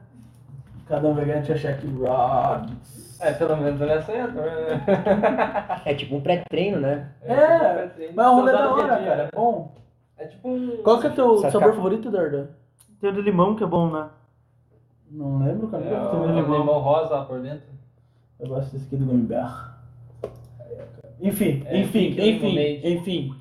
Cada 0.88 1.06
um 1.06 1.14
vai 1.14 1.24
ganhar, 1.24 1.42
deixa 1.42 1.52
eu 1.52 1.56
achar 1.56 1.68
aqui. 1.70 1.86
Rods. 1.86 3.05
É, 3.20 3.32
pelo 3.32 3.56
menos 3.56 3.80
ele 3.80 3.92
é 3.92 4.02
sonhador, 4.02 4.42
né? 4.44 5.82
É 5.84 5.94
tipo 5.94 6.16
um 6.16 6.20
pré-treino, 6.20 6.80
né? 6.80 7.12
É, 7.22 7.86
tipo 7.88 8.02
um. 8.02 8.14
Mas 8.14 8.26
é 8.26 8.30
um 8.30 8.34
rolê 8.34 8.52
da 8.52 8.72
hora, 8.74 8.96
dia, 8.98 9.06
cara. 9.06 9.16
né? 9.24 9.28
É 9.32 9.36
bom. 9.36 9.74
É 10.18 10.26
tipo 10.26 10.48
um. 10.48 10.76
Qual 10.82 11.00
que 11.00 11.06
é 11.06 11.10
o 11.10 11.14
teu 11.14 11.36
Saca- 11.38 11.50
sabor 11.52 11.74
favorito, 11.74 12.10
Darda? 12.10 12.50
Tem 13.00 13.10
o 13.10 13.12
de 13.12 13.22
limão 13.22 13.54
que 13.56 13.64
é 13.64 13.66
bom, 13.66 13.90
né? 13.90 14.08
Não 15.10 15.38
lembro, 15.44 15.68
cara. 15.68 15.84
É, 15.84 15.92
Eu 15.92 16.20
o 16.20 16.26
limão. 16.26 16.58
limão 16.60 16.78
rosa 16.80 17.14
lá 17.16 17.24
por 17.24 17.40
dentro. 17.40 17.66
Eu 18.40 18.48
gosto 18.48 18.72
desse 18.72 18.86
aqui 18.86 18.96
do 18.96 19.06
Gumbar. 19.06 19.78
Enfim, 21.20 21.62
É, 21.66 21.78
enfim, 21.80 22.08
enfim, 22.10 22.54
Lemonade. 22.54 22.92
enfim. 22.94 23.34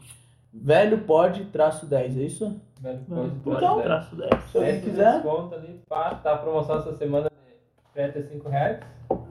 Velho 0.54 1.00
pode 1.00 1.44
traço 1.46 1.86
10, 1.86 2.18
é 2.18 2.22
isso? 2.22 2.62
Velho, 2.80 3.00
pode 3.10 3.32
Então, 3.36 3.58
trazer. 3.60 3.84
Traço 3.84 4.16
10. 4.16 4.30
Se 4.52 4.58
alguém 4.58 4.72
Esse 4.74 4.82
quiser. 4.90 5.14
desconto 5.16 5.56
ali, 5.56 5.82
pá, 5.90 6.16
tá 6.16 6.34
a 6.34 6.38
promoção 6.38 6.78
essa 6.78 6.96
semana 6.96 7.28
de 7.30 7.94
35 7.94 8.48
reais. 8.48 8.80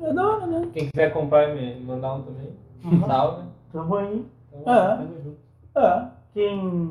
É 0.03 0.13
da 0.13 0.27
hora, 0.29 0.47
né? 0.47 0.69
Quem 0.73 0.89
quiser 0.89 1.13
comprar 1.13 1.49
e 1.51 1.55
me 1.79 1.85
mandar 1.85 2.15
um 2.15 2.23
também, 2.23 2.51
salve. 3.07 3.43
Tamo 3.73 3.97
aí. 3.97 4.27
Então, 4.53 4.75
É. 4.75 4.97
tamo 4.97 5.15
junto. 5.25 5.37
É. 5.77 6.07
Quem, 6.33 6.91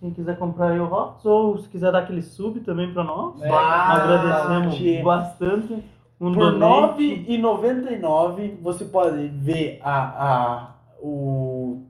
quem 0.00 0.10
quiser 0.12 0.38
comprar 0.38 0.70
aí 0.70 0.80
o 0.80 0.86
Rots, 0.86 1.24
ou 1.24 1.58
se 1.58 1.68
quiser 1.68 1.90
dar 1.92 2.00
aquele 2.00 2.22
sub 2.22 2.60
também 2.60 2.92
pra 2.92 3.02
nós, 3.04 3.40
É, 3.42 3.48
agradecemos 3.50 4.74
Bate. 4.74 5.02
bastante. 5.02 5.84
Um 6.20 6.32
Por 6.32 6.44
R$ 6.54 6.58
donate. 6.58 7.26
9,99 7.28 8.56
você 8.62 8.84
pode 8.86 9.28
ver 9.28 9.80
a, 9.82 9.98
a 10.24 10.74
o 11.00 11.82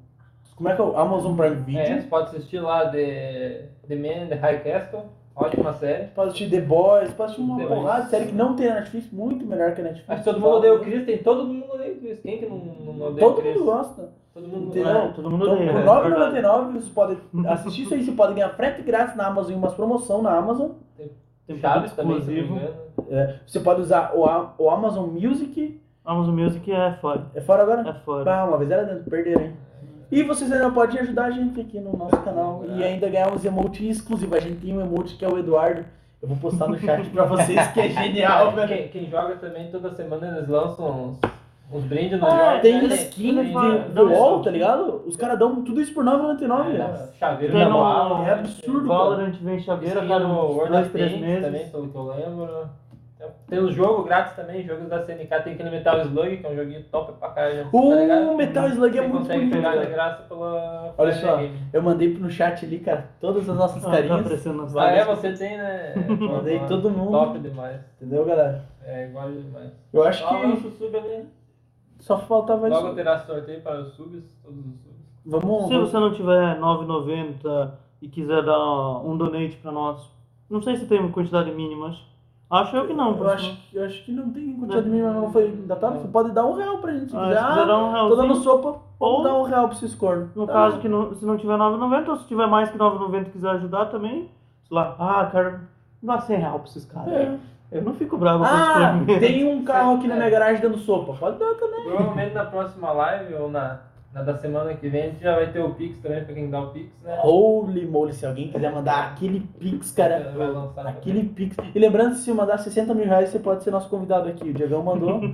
como 0.56 0.68
é 0.68 0.74
que 0.74 0.80
é 0.80 0.84
o 0.84 0.96
Amazon 0.98 1.36
Prime 1.36 1.56
Video. 1.56 1.80
É, 1.80 2.00
você 2.00 2.08
pode 2.08 2.28
assistir 2.30 2.58
lá 2.60 2.88
The, 2.88 3.68
The 3.86 3.94
Man, 3.94 4.26
The 4.28 4.34
High 4.36 4.60
Castle, 4.64 5.02
ótima 5.36 5.72
série. 5.74 6.06
Pode 6.08 6.28
assistir 6.30 6.50
The 6.50 6.60
Boys, 6.62 7.10
pode 7.12 7.32
assistir 7.32 7.42
uma 7.42 7.58
The 7.58 7.66
porrada 7.66 8.04
de 8.04 8.10
série 8.10 8.26
que 8.26 8.34
não 8.34 8.56
tem 8.56 8.68
na 8.68 8.74
Netflix, 8.76 9.10
muito 9.12 9.44
melhor 9.46 9.74
que 9.74 9.80
a 9.80 9.84
Netflix. 9.84 10.10
Acho 10.10 10.18
que 10.24 10.30
todo 10.30 10.40
mundo 10.40 10.56
odeia 10.56 10.74
o 10.74 10.80
Chris, 10.80 11.04
tem 11.06 11.18
todo 11.18 11.44
mundo 11.44 11.66
odeia 11.72 11.92
o 11.92 11.96
Chris. 11.96 12.20
Quem 12.20 12.38
que 12.38 12.46
não, 12.46 12.56
não 12.58 13.06
odeia 13.06 13.26
o 13.26 13.30
Todo 13.30 13.42
Chris? 13.42 13.54
mundo 13.56 13.64
gosta. 13.64 14.08
Todo 14.34 14.48
mundo 14.48 14.66
Entendeu? 14.68 14.90
odeia. 14.90 15.04
É, 15.04 15.08
todo 15.12 15.30
mundo 15.30 15.42
Então, 15.44 15.54
odeia. 15.54 15.72
por 15.72 15.78
é 15.78 15.82
R$ 15.82 16.08
verdade. 16.10 16.46
9,99 16.46 16.72
você 16.72 16.90
pode 16.90 17.18
assistir 17.48 17.82
isso 17.82 17.94
aí, 17.94 18.04
você 18.04 18.12
pode 18.12 18.34
ganhar 18.34 18.48
frete 18.50 18.82
grátis 18.82 19.16
na 19.16 19.26
Amazon 19.26 19.52
e 19.52 19.54
umas 19.56 19.74
promoção 19.74 20.22
na 20.22 20.36
Amazon. 20.36 20.70
Tem 21.46 21.56
Chaves 21.58 21.92
também, 21.92 22.12
não 22.12 22.18
exclusivo. 22.18 22.58
É, 23.08 23.36
você 23.46 23.60
pode 23.60 23.80
usar 23.80 24.12
o, 24.16 24.24
A- 24.26 24.52
o 24.58 24.68
Amazon 24.68 25.06
Music. 25.08 25.80
Amazon 26.04 26.34
Music 26.34 26.70
é 26.72 26.92
fora. 27.00 27.26
É 27.34 27.40
fora 27.40 27.62
agora? 27.62 27.88
É 27.88 27.92
fora. 28.04 28.34
Ah, 28.34 28.44
uma 28.44 28.58
vez 28.58 28.70
era 28.70 28.84
dentro, 28.84 29.08
perderam, 29.10 29.42
hein? 29.42 29.52
E 30.10 30.22
vocês 30.22 30.50
ainda 30.52 30.70
podem 30.70 31.00
ajudar 31.00 31.24
a 31.26 31.30
gente 31.30 31.60
aqui 31.60 31.80
no 31.80 31.96
nosso 31.96 32.16
canal 32.18 32.64
e 32.76 32.82
ainda 32.84 33.08
ganhar 33.08 33.32
uns 33.32 33.44
emotes 33.44 33.96
exclusivos. 33.96 34.36
A 34.36 34.40
gente 34.40 34.60
tem 34.60 34.76
um 34.76 34.80
emote 34.80 35.16
que 35.16 35.24
é 35.24 35.28
o 35.28 35.38
Eduardo. 35.38 35.84
Eu 36.22 36.28
vou 36.28 36.36
postar 36.38 36.68
no 36.68 36.78
chat 36.78 37.08
pra 37.10 37.24
vocês, 37.24 37.66
que 37.68 37.80
é 37.80 37.88
genial, 37.90 38.52
velho. 38.52 38.68
Quem, 38.68 38.88
quem 38.88 39.10
joga 39.10 39.34
também, 39.36 39.68
toda 39.70 39.92
semana 39.94 40.28
eles 40.28 40.48
lançam 40.48 40.88
uns, 41.10 41.18
uns 41.72 41.84
brindes 41.84 42.18
no 42.20 42.26
Ah, 42.26 42.50
jogo. 42.52 42.62
tem 42.62 42.88
né? 42.88 42.94
skin 42.94 43.34
Tem- 43.34 43.44
de, 43.52 43.88
do 43.92 44.04
UOL, 44.08 44.42
tá 44.42 44.50
ligado? 44.50 45.02
Os 45.06 45.16
caras 45.16 45.38
dão 45.38 45.62
tudo 45.62 45.80
isso 45.80 45.92
por 45.92 46.04
R$ 46.04 46.10
9,99. 46.12 46.74
É, 46.80 47.08
chaveiro 47.18 47.52
Tem 47.52 47.64
no- 47.68 47.72
Bala, 47.74 48.26
é 48.28 48.32
absurdo, 48.32 48.88
cara. 48.88 48.98
Valorant 48.98 49.34
vem 49.42 49.58
chaveira 49.60 50.00
Isso 50.00 50.08
cada 50.08 50.26
no 50.26 50.34
World 50.34 50.72
dois, 50.72 50.86
of 50.86 50.92
três 50.92 51.10
Tanks 51.12 51.26
meses. 51.26 51.44
também, 51.44 51.68
pelo 51.68 51.88
que 51.88 51.96
eu 51.96 52.02
lembro. 52.06 52.68
Tem 53.48 53.58
os 53.58 53.74
jogos 53.74 54.04
grátis 54.06 54.34
também, 54.34 54.64
jogos 54.66 54.88
da 54.88 55.02
CNK, 55.04 55.40
tem 55.42 55.52
aquele 55.54 55.70
Metal 55.70 56.00
Slug, 56.02 56.36
que 56.38 56.46
é 56.46 56.50
um 56.50 56.56
joguinho 56.56 56.84
top 56.90 57.12
pra 57.18 57.28
caralho. 57.30 57.68
O 57.72 57.90
tá 57.90 57.96
ligado? 57.96 58.36
Metal 58.36 58.68
Slug 58.68 58.98
é 58.98 59.02
Você 59.02 59.08
muito 59.08 59.18
consegue 59.22 59.38
bonito, 59.40 59.54
pegar 59.56 59.70
de 59.70 59.76
cara. 59.78 59.90
graça 59.90 60.22
pela 60.24 60.94
Olha 60.98 61.12
só, 61.14 61.36
Game. 61.36 61.58
eu 61.72 61.82
mandei 61.82 62.14
no 62.14 62.30
chat 62.30 62.64
ali, 62.64 62.78
cara, 62.80 63.08
todas 63.20 63.48
as 63.48 63.56
nossas 63.56 63.82
Ah, 63.84 63.90
tá 63.90 63.96
carinhas. 63.96 64.20
aparecendo 64.20 64.56
nas 64.62 64.76
Ah, 64.76 64.90
é? 64.90 65.04
Você 65.04 65.32
tem, 65.32 65.56
né? 65.56 65.94
Mandei 66.20 66.60
todo 66.66 66.90
mundo. 66.90 67.10
Top 67.12 67.38
demais. 67.38 67.80
Entendeu, 68.00 68.24
galera? 68.24 68.64
É, 68.84 69.06
igual 69.08 69.30
demais. 69.30 69.70
Eu 69.92 70.02
acho 70.04 70.22
Só 70.22 70.30
lança 70.38 70.60
que 70.62 70.66
o 70.68 70.70
sub 70.72 70.96
ali. 70.96 71.26
só 71.98 72.18
faltava 72.18 72.68
Logo 72.68 72.86
isso. 72.86 72.94
terá 72.96 73.18
sorteio 73.18 73.60
para 73.60 73.80
os 73.80 73.94
subs, 73.94 74.24
todos 74.42 74.58
os 74.58 74.64
subs. 74.80 74.96
Vamos. 75.24 75.66
Se 75.68 75.76
você 75.76 75.98
não 75.98 76.12
tiver 76.12 76.56
9,90 76.60 77.72
e 78.00 78.08
quiser 78.08 78.42
dar 78.44 78.58
um 79.04 79.16
donate 79.16 79.56
pra 79.56 79.72
nós, 79.72 80.08
não 80.48 80.60
sei 80.62 80.76
se 80.76 80.86
tem 80.86 81.00
uma 81.00 81.10
quantidade 81.10 81.50
mínima, 81.50 81.88
acho- 81.88 82.04
acho 82.50 82.76
eu 82.76 82.86
que 82.86 82.92
não. 82.92 83.16
Eu 83.16 83.28
acho, 83.30 83.58
eu 83.72 83.84
acho 83.84 84.04
que 84.04 84.12
não 84.12 84.30
tem 84.30 84.52
quantidade 84.56 84.88
mínima, 84.88 85.10
não 85.12 85.30
foi 85.32 85.50
datado. 85.66 85.98
Você 86.00 86.08
pode 86.08 86.32
dar 86.32 86.44
um 86.46 86.54
real 86.54 86.78
pra 86.78 86.92
gente. 86.92 87.10
Se 87.10 87.16
Ah, 87.16 87.20
quiser, 87.28 87.38
se 87.38 87.44
ah, 87.44 87.52
um 87.52 87.66
tô 87.66 87.90
realzinho. 87.92 88.16
dando 88.16 88.34
sopa, 88.36 88.78
Ou- 88.98 89.22
dar 89.22 89.34
um 89.34 89.42
real 89.42 89.68
pra 89.68 89.76
esses 89.76 89.94
cornos. 89.94 90.34
No 90.34 90.46
Tá. 90.46 90.52
caso 90.52 90.78
que 90.78 90.88
não, 90.88 91.14
se 91.14 91.24
não 91.24 91.36
tiver 91.36 91.56
9,90 91.56 92.08
ou 92.10 92.16
se 92.16 92.26
tiver 92.26 92.46
mais 92.46 92.70
que 92.70 92.78
9,90 92.78 93.28
e 93.28 93.32
quiser 93.32 93.50
ajudar 93.50 93.86
também, 93.86 94.30
sei 94.68 94.76
lá, 94.76 94.94
ah, 94.98 95.26
cara, 95.26 95.60
dá 96.02 96.18
100 96.20 96.38
reais 96.38 96.54
pra 96.56 96.64
esses 96.64 96.84
caras. 96.84 97.08
É. 97.12 97.36
Eu 97.72 97.82
não 97.82 97.94
fico 97.94 98.16
bravo 98.16 98.44
com 98.44 98.50
Ah, 98.50 98.96
esse 99.08 99.18
tem 99.20 99.44
um 99.52 99.64
carro 99.64 99.96
aqui 99.96 100.06
na 100.06 100.14
minha 100.14 100.30
garagem 100.30 100.62
dando 100.62 100.78
sopa. 100.78 101.14
Pode 101.14 101.36
dar 101.38 101.52
também. 101.54 101.82
Provavelmente 101.84 102.32
na 102.34 102.44
próxima 102.44 102.92
live 102.92 103.34
ou 103.34 103.50
na, 103.50 103.80
Na 104.16 104.22
da 104.22 104.34
semana 104.38 104.72
que 104.72 104.88
vem 104.88 105.02
a 105.02 105.06
gente 105.08 105.22
já 105.22 105.34
vai 105.36 105.52
ter 105.52 105.60
o 105.60 105.74
Pix 105.74 105.98
também, 105.98 106.24
pra 106.24 106.34
quem 106.34 106.48
dá 106.48 106.58
o 106.60 106.68
Pix, 106.70 106.88
né? 107.04 107.18
Holy 107.22 107.84
moly, 107.84 108.14
se 108.14 108.24
alguém 108.24 108.48
quiser 108.48 108.72
mandar 108.72 109.10
aquele 109.12 109.40
pix, 109.60 109.92
cara. 109.92 110.32
Aquele 110.86 111.24
pix. 111.24 111.54
E 111.74 111.78
lembrando, 111.78 112.14
se 112.14 112.32
mandar 112.32 112.56
60 112.56 112.94
mil 112.94 113.04
reais, 113.04 113.28
você 113.28 113.38
pode 113.38 113.62
ser 113.62 113.70
nosso 113.70 113.90
convidado 113.90 114.26
aqui. 114.26 114.48
O 114.48 114.54
Diegão 114.54 114.82
mandou. 114.82 115.20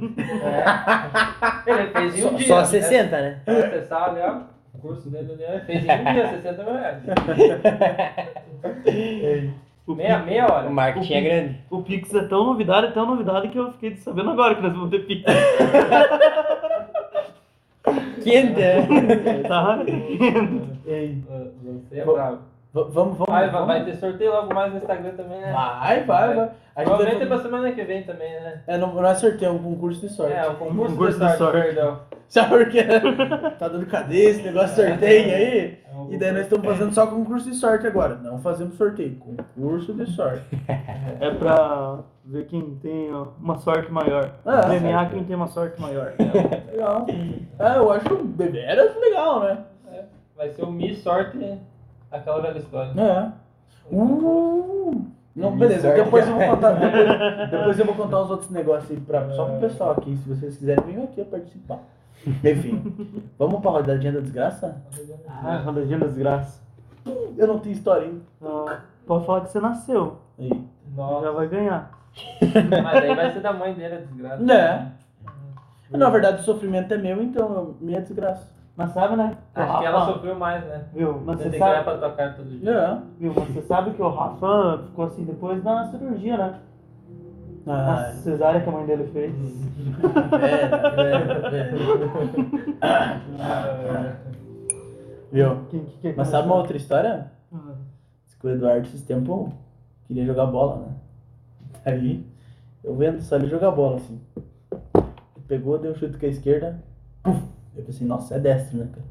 É. 1.64 1.70
Ele 1.70 1.86
fez 1.90 2.18
em 2.18 2.24
um 2.24 2.30
Só, 2.30 2.36
dia. 2.36 2.46
só 2.48 2.56
né? 2.56 2.64
60, 2.64 3.20
né? 3.20 3.40
Acessar 3.46 4.10
ali, 4.10 4.20
ó, 4.20 4.40
o 4.74 4.78
curso 4.80 5.08
dele 5.10 5.32
ali, 5.32 5.44
ele 5.44 5.60
fez 5.60 5.84
em 5.84 6.00
um 6.00 6.12
dia, 6.12 6.28
60 6.42 6.64
mil 6.64 6.74
reais. 6.74 7.02
O 9.84 9.96
Meia, 9.96 10.14
Pix- 10.18 10.26
meia 10.26 10.46
hora. 10.46 10.68
O 10.68 10.72
marketing 10.72 11.14
é 11.14 11.20
grande. 11.20 11.58
O 11.68 11.82
Pix 11.82 12.14
é 12.14 12.22
tão 12.28 12.44
novidade, 12.46 12.86
é 12.86 12.90
tão 12.92 13.04
novidade 13.04 13.48
que 13.48 13.58
eu 13.58 13.72
fiquei 13.72 13.96
sabendo 13.96 14.30
agora 14.30 14.54
que 14.54 14.62
nós 14.62 14.72
vamos 14.72 14.90
ter 14.90 15.00
Pix. 15.06 15.24
Quente, 18.22 19.48
tá? 19.48 19.78
Ei, 20.86 21.22
Você 21.88 22.00
é 22.00 22.04
bravo. 22.04 22.38
vamos, 22.72 22.94
vamos. 22.94 23.18
Vai, 23.26 23.50
vamos. 23.50 23.66
vai 23.66 23.84
ter 23.84 23.96
sorteio 23.96 24.32
logo 24.32 24.54
mais 24.54 24.72
no 24.72 24.78
Instagram 24.78 25.10
também, 25.10 25.40
né? 25.40 25.52
Vai, 25.52 26.04
vai, 26.04 26.34
vai. 26.34 26.50
A 26.74 26.80
gente 26.80 26.88
Provavelmente 26.88 27.22
é 27.22 27.26
pra 27.26 27.38
semana 27.38 27.72
que 27.72 27.84
vem 27.84 28.02
também, 28.02 28.30
né? 28.32 28.62
É, 28.66 28.78
não, 28.78 28.94
não 28.94 29.06
é 29.06 29.14
sorteio, 29.14 29.48
é 29.50 29.52
um 29.52 29.58
concurso 29.62 30.00
de 30.00 30.08
sorte. 30.08 30.32
É, 30.32 30.46
o 30.48 30.54
concurso, 30.54 30.92
Concurso 30.92 31.18
de 31.18 31.24
de 31.26 31.36
sorte, 31.36 31.38
sorte. 31.38 31.60
perdão. 31.74 32.00
Sabe 32.32 32.48
por 32.48 32.68
quê? 32.70 32.82
Tá 33.58 33.68
dando 33.68 33.84
cadeia 33.84 34.30
esse 34.30 34.40
negócio 34.40 34.74
de 34.74 34.88
sorteio 34.88 35.34
aí? 35.36 35.58
É 35.58 35.78
E 36.08 36.16
daí 36.16 36.32
nós 36.32 36.44
estamos 36.44 36.64
fazendo 36.64 36.94
só 36.94 37.06
concurso 37.06 37.50
de 37.50 37.54
sorte 37.54 37.86
agora. 37.86 38.14
Não 38.14 38.38
fazemos 38.38 38.74
sorteio, 38.76 39.16
concurso 39.16 39.92
de 39.92 40.06
sorte. 40.06 40.42
É 41.20 41.30
pra 41.30 41.98
ver 42.24 42.46
quem 42.46 42.76
tem 42.76 43.10
uma 43.38 43.58
sorte 43.58 43.92
maior. 43.92 44.32
Ah, 44.46 44.62
Premiar 44.62 45.10
quem 45.10 45.24
tem 45.24 45.36
uma 45.36 45.48
sorte 45.48 45.78
maior. 45.78 46.14
Legal. 46.72 47.06
É, 47.58 47.76
eu 47.76 47.92
acho 47.92 48.16
deveras 48.24 48.96
legal, 48.96 49.40
né? 49.40 49.58
Vai 50.34 50.48
ser 50.52 50.62
o 50.64 50.72
Miss 50.72 51.02
Sorte, 51.02 51.58
aquela 52.10 52.40
velha 52.40 52.58
história. 52.58 52.92
É. 52.98 53.30
Uh! 53.94 55.04
Não, 55.36 55.54
beleza, 55.54 55.92
depois 55.92 56.26
eu 56.26 56.34
vou 56.34 56.46
contar. 56.46 56.72
Depois, 56.72 57.50
depois 57.50 57.78
eu 57.78 57.84
vou 57.84 57.94
contar 57.94 58.20
os 58.22 58.30
outros 58.30 58.50
negócios 58.50 58.90
aí 58.90 59.00
pra, 59.00 59.28
só 59.32 59.44
pro 59.44 59.60
pessoal 59.60 59.90
aqui. 59.92 60.16
Se 60.16 60.28
vocês 60.30 60.56
quiserem, 60.56 60.82
venham 60.86 61.04
aqui 61.04 61.22
participar. 61.24 61.80
Enfim, 62.44 63.22
vamos 63.38 63.60
pra 63.60 63.70
rodadinha 63.72 64.12
da 64.12 64.20
desgraça? 64.20 64.76
Ah, 65.28 65.60
rodadinha 65.64 65.98
das 65.98 66.14
graças. 66.16 66.62
Eu 67.36 67.46
não 67.48 67.58
tenho 67.58 67.72
história, 67.74 68.06
hein? 68.06 68.22
Ah, 68.44 68.80
pode 69.06 69.26
falar 69.26 69.40
que 69.42 69.50
você 69.50 69.60
nasceu. 69.60 70.18
Aí. 70.38 70.48
Já 70.48 71.02
Nossa, 71.02 71.32
vai 71.32 71.48
ganhar. 71.48 71.90
mas 72.82 72.96
aí 73.04 73.14
vai 73.14 73.32
ser 73.32 73.40
da 73.40 73.52
mãe 73.52 73.74
dele, 73.74 73.94
a 73.94 73.98
desgraça. 73.98 74.42
Né? 74.42 74.92
Na 75.90 76.08
verdade, 76.10 76.40
o 76.40 76.44
sofrimento 76.44 76.92
é 76.94 76.96
meu, 76.98 77.22
então 77.22 77.74
minha 77.80 78.00
desgraça. 78.00 78.50
Mas 78.76 78.92
sabe, 78.92 79.16
né? 79.16 79.36
Acho 79.54 79.78
que 79.80 79.84
ela 79.84 79.98
Rafa- 80.00 80.12
sofreu 80.14 80.34
mais, 80.34 80.64
né? 80.64 80.84
Viu? 80.94 81.20
Mas 81.26 81.36
Você 81.36 81.42
você 81.44 81.50
tem 81.50 81.58
que 81.58 81.64
olhar 81.64 81.84
sabe, 81.84 81.84
pra 81.84 81.98
tua 82.08 82.16
cara 82.16 82.32
todo 82.32 82.48
dia. 82.48 82.70
É. 82.70 82.98
viu? 83.18 83.32
Mas 83.36 83.48
você 83.48 83.62
sabe 83.62 83.90
que 83.90 84.00
o 84.02 84.08
Rafa 84.08 84.82
ficou 84.86 85.04
assim 85.06 85.24
depois 85.24 85.62
da 85.62 85.86
cirurgia, 85.88 86.36
né? 86.38 86.54
A 87.66 87.94
Ah, 88.08 88.12
cesárea 88.12 88.60
que 88.60 88.68
a 88.68 88.72
mãe 88.72 88.86
dele 88.86 89.04
fez. 89.12 89.32
velho, 89.32 90.70
velho, 91.50 91.78
velho. 93.92 94.16
Quem 95.70 95.80
Viu? 95.80 95.90
que 96.00 96.14
Mas 96.16 96.28
sabe 96.28 96.46
uma 96.46 96.56
outra 96.56 96.76
história? 96.76 97.30
Diz 98.24 98.34
que 98.34 98.46
o 98.46 98.50
Eduardo 98.50 98.86
esses 98.86 99.02
tempos 99.02 99.50
queria 100.06 100.24
jogar 100.26 100.46
bola, 100.46 100.76
né? 100.86 100.94
Aí 101.86 102.26
eu 102.84 102.94
vendo 102.96 103.20
só 103.22 103.36
ele 103.36 103.46
jogar 103.48 103.70
bola 103.70 103.96
assim. 103.96 104.20
Ele 104.34 105.44
pegou, 105.46 105.78
deu 105.78 105.92
um 105.92 105.94
chute 105.94 106.18
com 106.18 106.26
a 106.26 106.28
esquerda. 106.28 106.82
Puf! 107.22 107.42
Eu 107.76 107.84
pensei, 107.84 108.06
nossa, 108.06 108.34
é 108.34 108.38
destro, 108.38 108.78
né, 108.78 108.88
cara? 108.92 109.06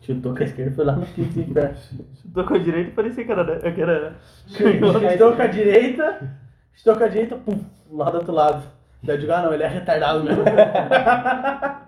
Chutou 0.00 0.34
com 0.34 0.42
a 0.42 0.44
esquerda 0.44 0.70
e 0.70 0.74
foi 0.74 0.84
lá 0.84 0.96
no 0.96 1.06
pé. 1.54 1.74
Chutou 2.20 2.44
com 2.44 2.54
a 2.54 2.58
direita 2.58 2.90
e 2.90 2.92
parecia 2.94 3.24
que 3.24 3.32
era. 3.32 3.72
Que 3.72 3.80
era... 3.80 4.14
Chutou 4.48 5.34
com 5.36 5.42
a 5.42 5.46
direita, 5.46 6.36
com 6.82 7.04
a 7.04 7.08
direita, 7.08 7.36
pum, 7.36 7.64
lá 7.90 8.10
do 8.10 8.18
outro 8.18 8.32
lado. 8.32 8.62
Daí 9.02 9.16
eu 9.16 9.20
digo, 9.20 9.32
ah 9.32 9.42
não, 9.42 9.52
ele 9.52 9.62
é 9.62 9.68
retardado 9.68 10.24
mesmo. 10.24 10.42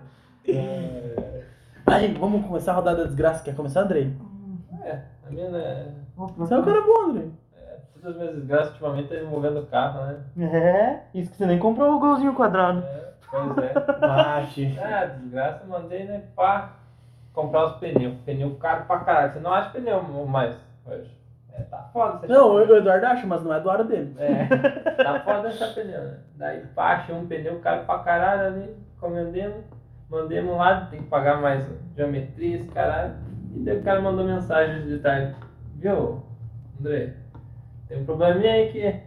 Aí, 1.87 2.13
vamos 2.13 2.45
começar 2.45 2.73
a 2.73 2.75
rodada 2.75 2.97
da 2.97 3.05
desgraça. 3.05 3.43
Quer 3.43 3.55
começar, 3.55 3.81
Andrei? 3.81 4.13
É, 4.83 4.99
a 5.25 5.29
minha, 5.29 5.49
né? 5.49 5.95
Você 6.15 6.53
é 6.53 6.57
um 6.57 6.63
cara 6.63 6.81
bom, 6.81 7.09
Andrei. 7.09 7.31
Todas 7.93 8.09
as 8.11 8.17
minhas 8.17 8.35
desgraças 8.35 8.71
ultimamente 8.73 9.03
estão 9.05 9.27
envolvendo 9.27 9.59
o 9.61 9.65
carro, 9.65 10.01
né? 10.05 10.17
É, 10.53 10.99
isso 11.13 11.31
que 11.31 11.37
você 11.37 11.45
nem 11.45 11.57
comprou 11.57 11.95
o 11.95 11.99
golzinho 11.99 12.35
quadrado. 12.35 12.83
É, 12.85 13.13
pois 13.29 13.57
é. 13.57 13.73
Bate. 13.99 14.79
Ah, 14.79 15.05
desgraça, 15.05 15.65
mandei, 15.65 16.05
né, 16.05 16.23
pá, 16.35 16.73
comprar 17.33 17.65
os 17.65 17.77
pneus. 17.77 18.15
Pneu 18.25 18.55
caro 18.55 18.85
pra 18.85 18.99
caralho. 18.99 19.33
Você 19.33 19.39
não 19.39 19.53
acha 19.53 19.71
pneu 19.71 20.03
mais 20.27 20.55
hoje. 20.85 21.09
É, 21.57 21.63
tá 21.63 21.89
foda 21.91 22.19
você 22.19 22.27
Não, 22.27 22.53
o 22.53 22.57
achar 22.59 22.75
Eduardo 22.75 23.05
acha, 23.07 23.27
mas 23.27 23.43
não 23.43 23.53
é 23.53 23.59
do 23.59 23.69
aro 23.69 23.83
dele. 23.83 24.15
É, 24.19 24.45
tá 25.03 25.19
foda 25.21 25.47
essa 25.47 25.67
pneu, 25.67 26.03
né? 26.03 26.17
Daí, 26.35 26.63
achei 26.75 27.15
um 27.15 27.27
pneu 27.27 27.59
caro 27.59 27.85
pra 27.85 27.99
caralho 27.99 28.47
ali, 28.47 28.75
encomendemos, 28.95 29.65
mandemos 30.09 30.55
lá, 30.55 30.85
tem 30.91 31.01
que 31.01 31.09
pagar 31.09 31.41
mais 31.41 31.67
geometria, 31.95 32.57
esse 32.57 32.67
caralho. 32.67 33.15
E 33.55 33.59
daí 33.59 33.79
o 33.79 33.83
cara 33.83 34.01
mandou 34.01 34.25
mensagem 34.25 34.85
de 34.85 34.99
tarde. 34.99 35.35
Viu, 35.75 36.23
André, 36.79 37.13
tem 37.87 38.01
um 38.01 38.05
probleminha 38.05 38.53
aí 38.53 38.71
que 38.71 39.06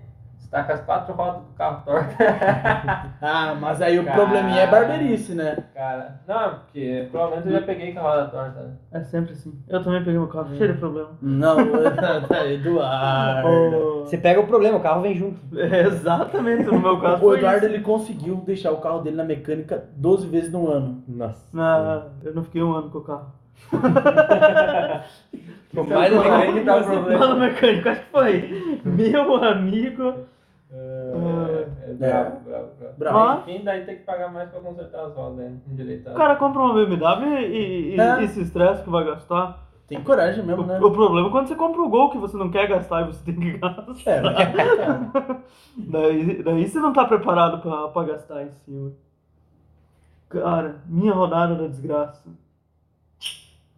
tá 0.50 0.64
com 0.64 0.72
as 0.72 0.80
quatro 0.80 1.14
rodas 1.14 1.42
do 1.42 1.52
carro 1.54 1.82
torta. 1.84 2.14
Ah, 3.22 3.54
mas 3.60 3.82
aí 3.82 3.98
o 3.98 4.04
Cara. 4.04 4.16
probleminha 4.16 4.60
é 4.62 4.66
barberice, 4.66 5.34
né? 5.34 5.56
Cara, 5.74 6.20
não, 6.26 6.54
porque 6.60 7.06
provavelmente 7.10 7.46
eu 7.54 7.60
já 7.60 7.66
peguei 7.66 7.92
com 7.92 7.98
a 8.00 8.02
roda 8.02 8.24
torta, 8.28 8.60
né? 8.60 8.70
É 8.92 9.00
sempre 9.02 9.32
assim. 9.32 9.52
Eu 9.68 9.84
também 9.84 10.00
peguei 10.00 10.14
meu 10.18 10.26
carro 10.28 10.48
cheio 10.56 10.72
de 10.72 10.78
problema. 10.78 11.10
Não, 11.20 11.56
Eduardo. 12.50 13.48
O- 13.48 14.00
Você 14.06 14.16
pega 14.16 14.40
o 14.40 14.46
problema, 14.46 14.78
o 14.78 14.80
carro 14.80 15.02
vem 15.02 15.14
junto. 15.14 15.38
É, 15.56 15.82
exatamente, 15.82 16.64
no 16.64 16.80
meu 16.80 16.98
caso. 16.98 17.24
O 17.24 17.34
Eduardo 17.36 17.66
isso. 17.66 17.74
ele 17.74 17.82
conseguiu 17.84 18.36
deixar 18.36 18.72
o 18.72 18.78
carro 18.78 19.00
dele 19.00 19.16
na 19.16 19.24
mecânica 19.24 19.84
12 19.96 20.26
vezes 20.26 20.50
no 20.50 20.68
ano. 20.70 21.04
Nossa. 21.06 21.44
Ah, 21.56 22.04
eu 22.24 22.34
não 22.34 22.42
fiquei 22.44 22.62
um 22.62 22.72
ano 22.72 22.90
com 22.90 22.98
o 22.98 23.02
carro. 23.02 23.26
Por 25.72 25.86
mais 25.86 26.10
que 26.10 26.60
tá 26.64 26.76
o 26.76 26.84
problema. 26.84 27.34
Mecânico, 27.36 27.88
acho 27.90 28.00
que 28.00 28.06
foi. 28.10 28.80
Meu 28.84 29.36
amigo. 29.44 30.14
É, 30.72 31.90
é 31.90 31.94
bravo, 31.94 32.40
bravo, 32.44 32.68
bravo. 32.78 32.94
Bravo. 32.96 33.18
Ó. 33.18 33.34
Enfim, 33.40 33.64
daí 33.64 33.84
tem 33.84 33.96
que 33.96 34.02
pagar 34.04 34.32
mais 34.32 34.48
pra 34.50 34.60
consertar 34.60 35.04
as 35.06 35.14
rodas, 35.14 35.36
né? 35.38 35.56
Endireitar. 35.68 36.14
O 36.14 36.16
cara 36.16 36.36
compra 36.36 36.62
uma 36.62 36.74
BMW 36.74 37.26
e, 37.40 37.94
e, 37.96 38.00
É. 38.00 38.22
e 38.22 38.28
se 38.28 38.40
estressa 38.42 38.82
que 38.84 38.90
vai 38.90 39.04
gastar. 39.04 39.66
Tem 39.88 40.00
coragem 40.04 40.44
mesmo, 40.44 40.64
né? 40.64 40.78
O, 40.78 40.86
o 40.86 40.92
problema 40.92 41.26
é 41.26 41.30
quando 41.32 41.48
você 41.48 41.56
compra 41.56 41.82
o 41.82 41.88
Gol 41.88 42.10
que 42.10 42.18
você 42.18 42.36
não 42.36 42.48
quer 42.50 42.68
gastar 42.68 43.02
e 43.02 43.06
você 43.12 43.24
tem 43.24 43.34
que 43.40 43.58
gastar. 43.58 43.86
É, 44.06 44.20
mas- 44.20 45.40
Daí, 45.76 46.42
daí 46.42 46.68
você 46.68 46.78
não 46.78 46.92
tá 46.92 47.04
preparado 47.04 47.60
pra, 47.60 47.88
pra 47.88 48.04
gastar 48.04 48.42
em 48.44 48.50
cima. 48.52 48.92
Cara, 50.28 50.76
minha 50.86 51.12
rodada 51.12 51.56
da 51.56 51.66
desgraça. 51.66 52.28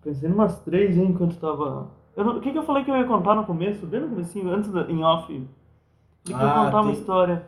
Pensei 0.05 0.29
em 0.29 0.33
umas 0.33 0.59
três 0.61 0.97
hein, 0.99 1.07
enquanto 1.11 1.39
tava. 1.39 1.89
Eu 2.15 2.27
o 2.27 2.41
que, 2.41 2.51
que 2.53 2.59
eu 2.59 2.65
falei 2.65 2.85
que 2.85 2.91
eu 2.91 2.97
ia 2.97 3.05
contar 3.07 3.35
no 3.35 3.45
começo? 3.47 3.87
Bem 3.87 4.01
no 4.01 4.09
comecinho, 4.11 4.51
antes 4.53 4.71
da, 4.71 4.83
em 4.83 5.03
off. 5.03 5.49
Eu 6.29 6.31
ia 6.31 6.37
Ah, 6.37 6.65
contar 6.65 6.81
uma 6.83 6.93
tem- 6.93 7.01
história. 7.01 7.47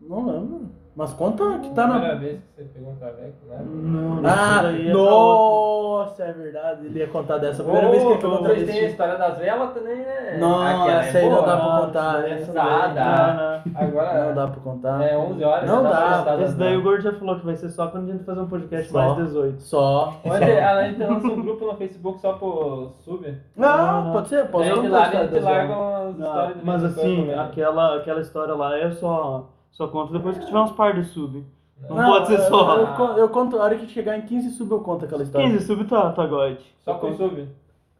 Não 0.00 0.26
lembro. 0.26 0.70
Mas 0.96 1.12
conta 1.12 1.58
que 1.58 1.70
tá 1.70 1.86
na. 1.88 1.94
Primeira 1.94 2.16
vez 2.16 2.38
que 2.38 2.62
você 2.62 2.64
pegou 2.72 2.92
um 2.92 2.96
traveco, 2.96 3.46
né? 3.48 3.58
Não, 3.64 4.14
não, 4.22 4.30
Ah, 4.30 4.62
é 4.72 4.92
nossa, 4.92 6.22
é 6.22 6.32
verdade. 6.32 6.86
Ele 6.86 6.98
ia 7.00 7.08
contar 7.08 7.38
dessa. 7.38 7.62
A 7.62 7.64
primeira 7.64 7.90
vez 7.90 8.02
que 8.02 8.08
ele 8.10 8.18
pegou 8.20 8.38
vocês 8.38 8.58
outra 8.60 8.72
têm 8.72 8.84
a 8.84 8.88
história 8.88 9.16
das 9.18 9.38
velas 9.38 9.72
também, 9.74 9.96
né? 9.96 10.36
Não, 10.38 10.62
Aquela 10.62 11.04
essa 11.04 11.18
aí 11.18 11.28
não 11.28 11.34
boa. 11.36 11.46
dá 11.46 11.56
pra 11.56 11.86
contar. 11.86 12.28
Essa 12.28 12.52
dá, 12.52 12.86
dá. 12.86 13.62
Não, 13.64 13.72
não. 13.72 13.88
Agora 13.88 14.24
Não 14.26 14.34
dá 14.34 14.46
pra 14.46 14.60
contar. 14.60 15.02
é 15.02 15.16
11 15.18 15.44
horas. 15.44 15.68
Não 15.68 15.82
dá. 15.82 16.36
Esse 16.44 16.54
daí 16.56 16.76
o. 16.76 16.82
Gordo 16.84 17.02
já 17.02 17.12
falou 17.12 17.40
que 17.40 17.46
vai 17.46 17.56
ser 17.56 17.70
só 17.70 17.88
quando 17.88 18.08
a 18.08 18.12
gente 18.12 18.24
fazer 18.24 18.40
um 18.40 18.48
podcast 18.48 18.92
Só. 18.92 18.98
mais 18.98 19.16
18. 19.26 19.62
Só. 19.62 20.20
A 20.24 20.38
gente- 20.38 20.58
a 20.60 20.84
gente 20.88 21.02
lança 21.02 21.26
um 21.26 21.42
grupo 21.42 21.66
no 21.66 21.74
Facebook 21.76 22.20
só 22.20 22.34
pro 22.34 22.92
sub. 23.00 23.34
Não, 23.56 24.12
pode 24.12 24.28
ser. 24.28 24.46
Posso 24.46 24.64
Daí 24.64 24.74
de 24.74 24.80
contar 24.80 24.90
lá 24.96 25.02
a 25.02 25.10
gente 25.26 25.40
larga 25.40 25.74
Não, 25.74 26.10
histórias 26.10 26.56
mas 26.62 26.84
assim, 26.84 27.32
aquela, 27.34 27.96
aquela 27.96 28.20
história 28.20 28.54
lá 28.54 28.78
eu 28.78 28.92
só, 28.92 29.48
só 29.74 29.86
conto 29.88 30.12
depois 30.12 30.38
que 30.38 30.46
tiver 30.46 30.58
uns 30.58 30.72
par 30.72 30.94
de 30.94 31.04
sub. 31.04 31.44
Não, 31.88 31.96
Não, 31.96 32.10
pode 32.12 32.26
ser 32.28 32.38
eu- 32.38 32.48
só. 32.48 32.76
Eu, 32.78 32.86
eu, 33.08 33.18
eu 33.18 33.28
conto, 33.28 33.58
a 33.58 33.64
hora 33.64 33.76
que 33.76 33.86
chegar 33.88 34.16
em 34.16 34.22
15 34.22 34.50
sub 34.52 34.70
eu 34.72 34.80
conto 34.80 35.04
aquela 35.04 35.22
história. 35.22 35.46
15 35.50 35.66
sub 35.66 35.84
tá, 35.84 36.10
tá 36.12 36.24
God. 36.26 36.56
Só 36.84 36.94
pro 36.94 37.14
sub. 37.16 37.48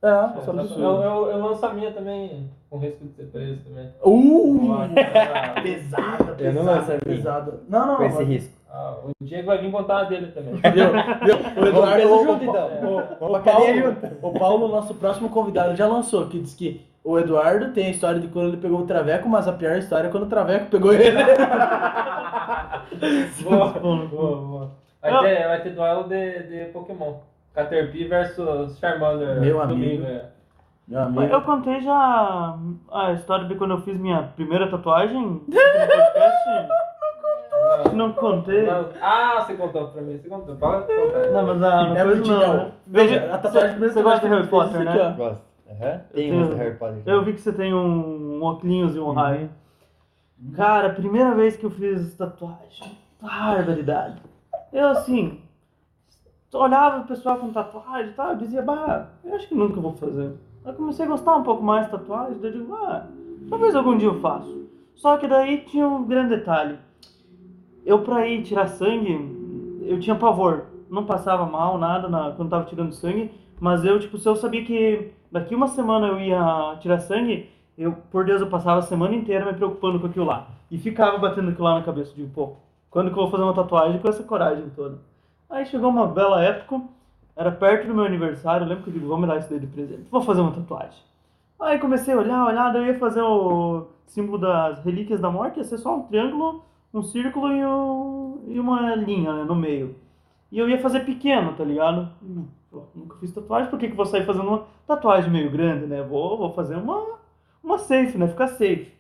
É, 0.02 0.08
Eu, 0.38 0.42
só 0.42 0.52
pro 0.52 0.66
sub. 0.68 0.80
eu, 0.80 0.90
eu, 1.02 1.26
eu 1.30 1.38
lanço 1.44 1.64
a 1.66 1.72
minha 1.74 1.90
também, 1.92 2.50
com 2.70 2.78
risco 2.78 3.04
de 3.04 3.12
ser 3.14 3.24
preso 3.24 3.60
também. 3.64 3.90
Uh! 4.04 4.72
Ah, 4.72 5.60
Pesada, 5.60 6.36
Eu 6.38 6.52
não 6.52 6.60
pesada, 6.62 6.62
lanço 6.62 6.92
a 6.92 6.94
minha. 6.94 7.16
pesada. 7.16 7.60
Não, 7.68 7.86
não, 7.86 7.96
Com 7.96 8.04
esse 8.04 8.16
mas- 8.18 8.28
risco. 8.28 8.52
Ah, 8.76 8.96
o 9.04 9.10
Diego 9.22 9.46
vai 9.46 9.58
vir 9.58 9.70
contar 9.70 10.00
a 10.00 10.04
dele 10.04 10.32
também. 10.32 10.54
Viu? 10.72 11.36
O 11.62 11.66
Eduardo 11.66 12.12
o- 12.12 12.24
junto, 12.24 12.44
o- 12.44 12.48
então. 12.50 12.68
o- 13.20 13.26
O, 13.36 13.40
cadeia 13.40 13.82
Paulo, 13.82 14.00
junto. 14.00 14.26
o 14.26 14.32
Paulo, 14.38 14.68
nosso 14.68 14.94
próximo 14.94 15.28
convidado, 15.30 15.76
já 15.76 15.86
lançou, 15.86 16.26
que 16.26 16.40
diz 16.40 16.54
que 16.54 16.84
o 17.04 17.18
Eduardo 17.18 17.72
tem 17.72 17.86
a 17.86 17.90
história 17.90 18.18
de 18.18 18.26
quando 18.28 18.48
ele 18.48 18.56
pegou 18.56 18.80
o 18.80 18.86
Traveco, 18.86 19.28
mas 19.28 19.46
a 19.46 19.52
pior 19.52 19.76
história 19.76 20.08
é 20.08 20.10
quando 20.10 20.24
o 20.24 20.28
Traveco 20.28 20.66
pegou 20.70 20.92
ele. 20.92 21.04
boa, 23.42 23.68
boa, 23.68 24.06
boa. 24.06 24.70
Vai 25.02 25.20
ter, 25.20 25.46
vai 25.46 25.62
ter 25.62 25.70
duelo 25.70 26.04
de, 26.08 26.42
de 26.44 26.64
Pokémon. 26.72 27.14
Caterpie 27.54 28.08
versus 28.08 28.78
Charmander. 28.78 29.40
Meu 29.40 29.60
domingo, 29.66 30.02
amigo. 30.04 30.06
é. 30.06 30.24
Meu 30.88 31.00
amigo. 31.02 31.22
Eu 31.32 31.42
contei 31.42 31.80
já 31.82 32.58
a 32.90 33.12
história 33.12 33.46
de 33.46 33.54
quando 33.54 33.72
eu 33.72 33.80
fiz 33.82 33.96
minha 33.98 34.22
primeira 34.34 34.68
tatuagem 34.70 35.20
no 35.22 35.40
podcast. 35.40 36.68
Não, 37.86 37.92
Não 37.94 38.12
contei. 38.12 38.66
não. 38.66 38.88
Ah, 39.00 39.40
você 39.44 39.54
contou 39.54 39.88
pra 39.88 40.02
mim, 40.02 40.18
você 40.18 40.28
contou. 40.28 40.54
Contar. 40.56 40.86
Não, 41.32 41.46
mas 41.46 41.62
a 41.62 41.82
É 41.96 42.04
não. 42.04 42.10
legal. 42.10 42.54
né? 42.56 42.72
Veja, 42.86 43.34
a 43.34 43.38
tatuagem 43.38 43.78
Você- 43.78 44.02
gosta 44.02 44.20
de 44.20 44.32
Harry 44.34 44.44
eu 44.44 44.50
Potter, 44.50 44.84
né? 44.84 45.14
Gosto. 45.16 45.42
Aham. 45.70 46.00
Tem 46.12 46.30
tenho- 46.30 46.42
uns 46.42 46.48
do 46.50 46.54
Harry 46.56 46.74
Potter. 46.76 47.02
Eu 47.06 47.24
vi 47.24 47.32
que 47.32 47.40
você 47.40 47.52
tem 47.52 47.74
um, 47.74 48.38
um 48.38 48.42
óculos 48.42 48.94
e 48.96 49.00
um 49.00 49.12
raio. 49.12 49.50
Cara, 50.54 50.90
primeira 50.90 51.34
vez 51.34 51.56
que 51.56 51.64
eu 51.64 51.70
fiz 51.70 52.14
tatuagem. 52.16 52.98
Barbaridade. 53.20 54.20
Eu 54.72 54.88
assim. 54.88 55.40
Olhava 56.52 57.00
o 57.00 57.04
pessoal 57.06 57.36
com 57.38 57.50
tatuagem 57.52 58.10
e 58.10 58.12
tal, 58.12 58.30
eu 58.30 58.36
dizia, 58.36 58.62
bah, 58.62 59.08
eu 59.24 59.34
acho 59.34 59.48
que 59.48 59.54
nunca 59.56 59.80
vou 59.80 59.92
fazer. 59.94 60.34
Aí 60.64 60.72
comecei 60.72 61.04
a 61.04 61.08
gostar 61.08 61.34
um 61.34 61.42
pouco 61.42 61.62
mais 61.64 61.86
de 61.86 61.90
tatuagem, 61.92 62.38
daí 62.40 62.52
eu 62.52 62.60
digo, 62.60 62.74
ah, 62.76 63.06
talvez 63.50 63.74
algum 63.74 63.96
dia 63.98 64.06
eu 64.08 64.20
faço. 64.20 64.64
Só 64.94 65.16
que 65.16 65.26
daí 65.26 65.62
tinha 65.62 65.86
um 65.88 66.04
grande 66.04 66.36
detalhe. 66.36 66.78
Eu 67.84 68.00
pra 68.00 68.26
ir 68.26 68.42
tirar 68.42 68.66
sangue, 68.68 69.82
eu 69.82 70.00
tinha 70.00 70.16
pavor. 70.16 70.66
Não 70.88 71.04
passava 71.04 71.44
mal, 71.46 71.78
nada 71.78 72.08
na, 72.08 72.30
quando 72.32 72.50
tava 72.50 72.64
tirando 72.64 72.92
sangue, 72.92 73.30
mas 73.60 73.84
eu, 73.84 73.98
tipo, 73.98 74.18
se 74.18 74.28
eu 74.28 74.36
sabia 74.36 74.64
que 74.64 75.12
daqui 75.30 75.54
uma 75.54 75.68
semana 75.68 76.06
eu 76.06 76.20
ia 76.20 76.76
tirar 76.80 77.00
sangue, 77.00 77.50
eu, 77.76 77.92
por 78.10 78.24
Deus, 78.24 78.40
eu 78.40 78.48
passava 78.48 78.78
a 78.78 78.82
semana 78.82 79.14
inteira 79.14 79.44
me 79.44 79.52
preocupando 79.54 79.98
com 79.98 80.06
aquilo 80.06 80.24
lá. 80.24 80.48
E 80.70 80.78
ficava 80.78 81.18
batendo 81.18 81.50
aquilo 81.50 81.64
lá 81.64 81.74
na 81.74 81.84
cabeça, 81.84 82.14
digo, 82.14 82.30
pô, 82.30 82.54
quando 82.90 83.10
que 83.10 83.18
eu 83.18 83.22
vou 83.22 83.30
fazer 83.30 83.42
uma 83.42 83.54
tatuagem 83.54 83.98
com 84.00 84.08
essa 84.08 84.22
coragem 84.22 84.70
toda? 84.74 84.98
Aí 85.50 85.66
chegou 85.66 85.90
uma 85.90 86.06
bela 86.06 86.42
época, 86.42 86.80
era 87.36 87.50
perto 87.50 87.88
do 87.88 87.94
meu 87.94 88.04
aniversário, 88.04 88.64
eu 88.64 88.68
lembro 88.68 88.84
que 88.84 88.90
eu 88.90 88.94
digo, 88.94 89.08
vamos 89.08 89.22
me 89.22 89.26
dar 89.26 89.40
isso 89.40 89.50
daí 89.50 89.58
de 89.58 89.66
presente, 89.66 90.08
vou 90.10 90.22
fazer 90.22 90.40
uma 90.40 90.52
tatuagem. 90.52 91.02
Aí 91.60 91.78
comecei 91.78 92.14
a 92.14 92.18
olhar, 92.18 92.46
olhar, 92.46 92.72
daí 92.72 92.82
eu 92.82 92.92
ia 92.92 92.98
fazer 92.98 93.22
o 93.22 93.88
símbolo 94.06 94.38
das 94.38 94.84
relíquias 94.84 95.20
da 95.20 95.30
morte, 95.30 95.58
ia 95.58 95.64
ser 95.64 95.78
só 95.78 95.96
um 95.96 96.02
triângulo, 96.02 96.64
um 96.94 97.02
círculo 97.02 97.52
e, 97.52 97.66
um, 97.66 98.44
e 98.46 98.60
uma 98.60 98.94
linha 98.94 99.32
né, 99.32 99.44
no 99.44 99.54
meio. 99.54 99.96
E 100.50 100.58
eu 100.58 100.68
ia 100.68 100.80
fazer 100.80 101.00
pequeno, 101.00 101.52
tá 101.54 101.64
ligado? 101.64 102.08
Hum, 102.22 102.46
pô, 102.70 102.84
Nunca 102.94 103.16
fiz 103.16 103.32
tatuagem, 103.32 103.68
por 103.68 103.78
que, 103.78 103.88
que 103.88 103.96
vou 103.96 104.06
sair 104.06 104.24
fazendo 104.24 104.46
uma 104.46 104.66
tatuagem 104.86 105.30
meio 105.30 105.50
grande, 105.50 105.86
né? 105.86 106.00
Vou, 106.02 106.38
vou 106.38 106.52
fazer 106.52 106.76
uma, 106.76 107.18
uma 107.62 107.78
safe, 107.78 108.16
né? 108.16 108.28
Ficar 108.28 108.46
safe. 108.46 108.94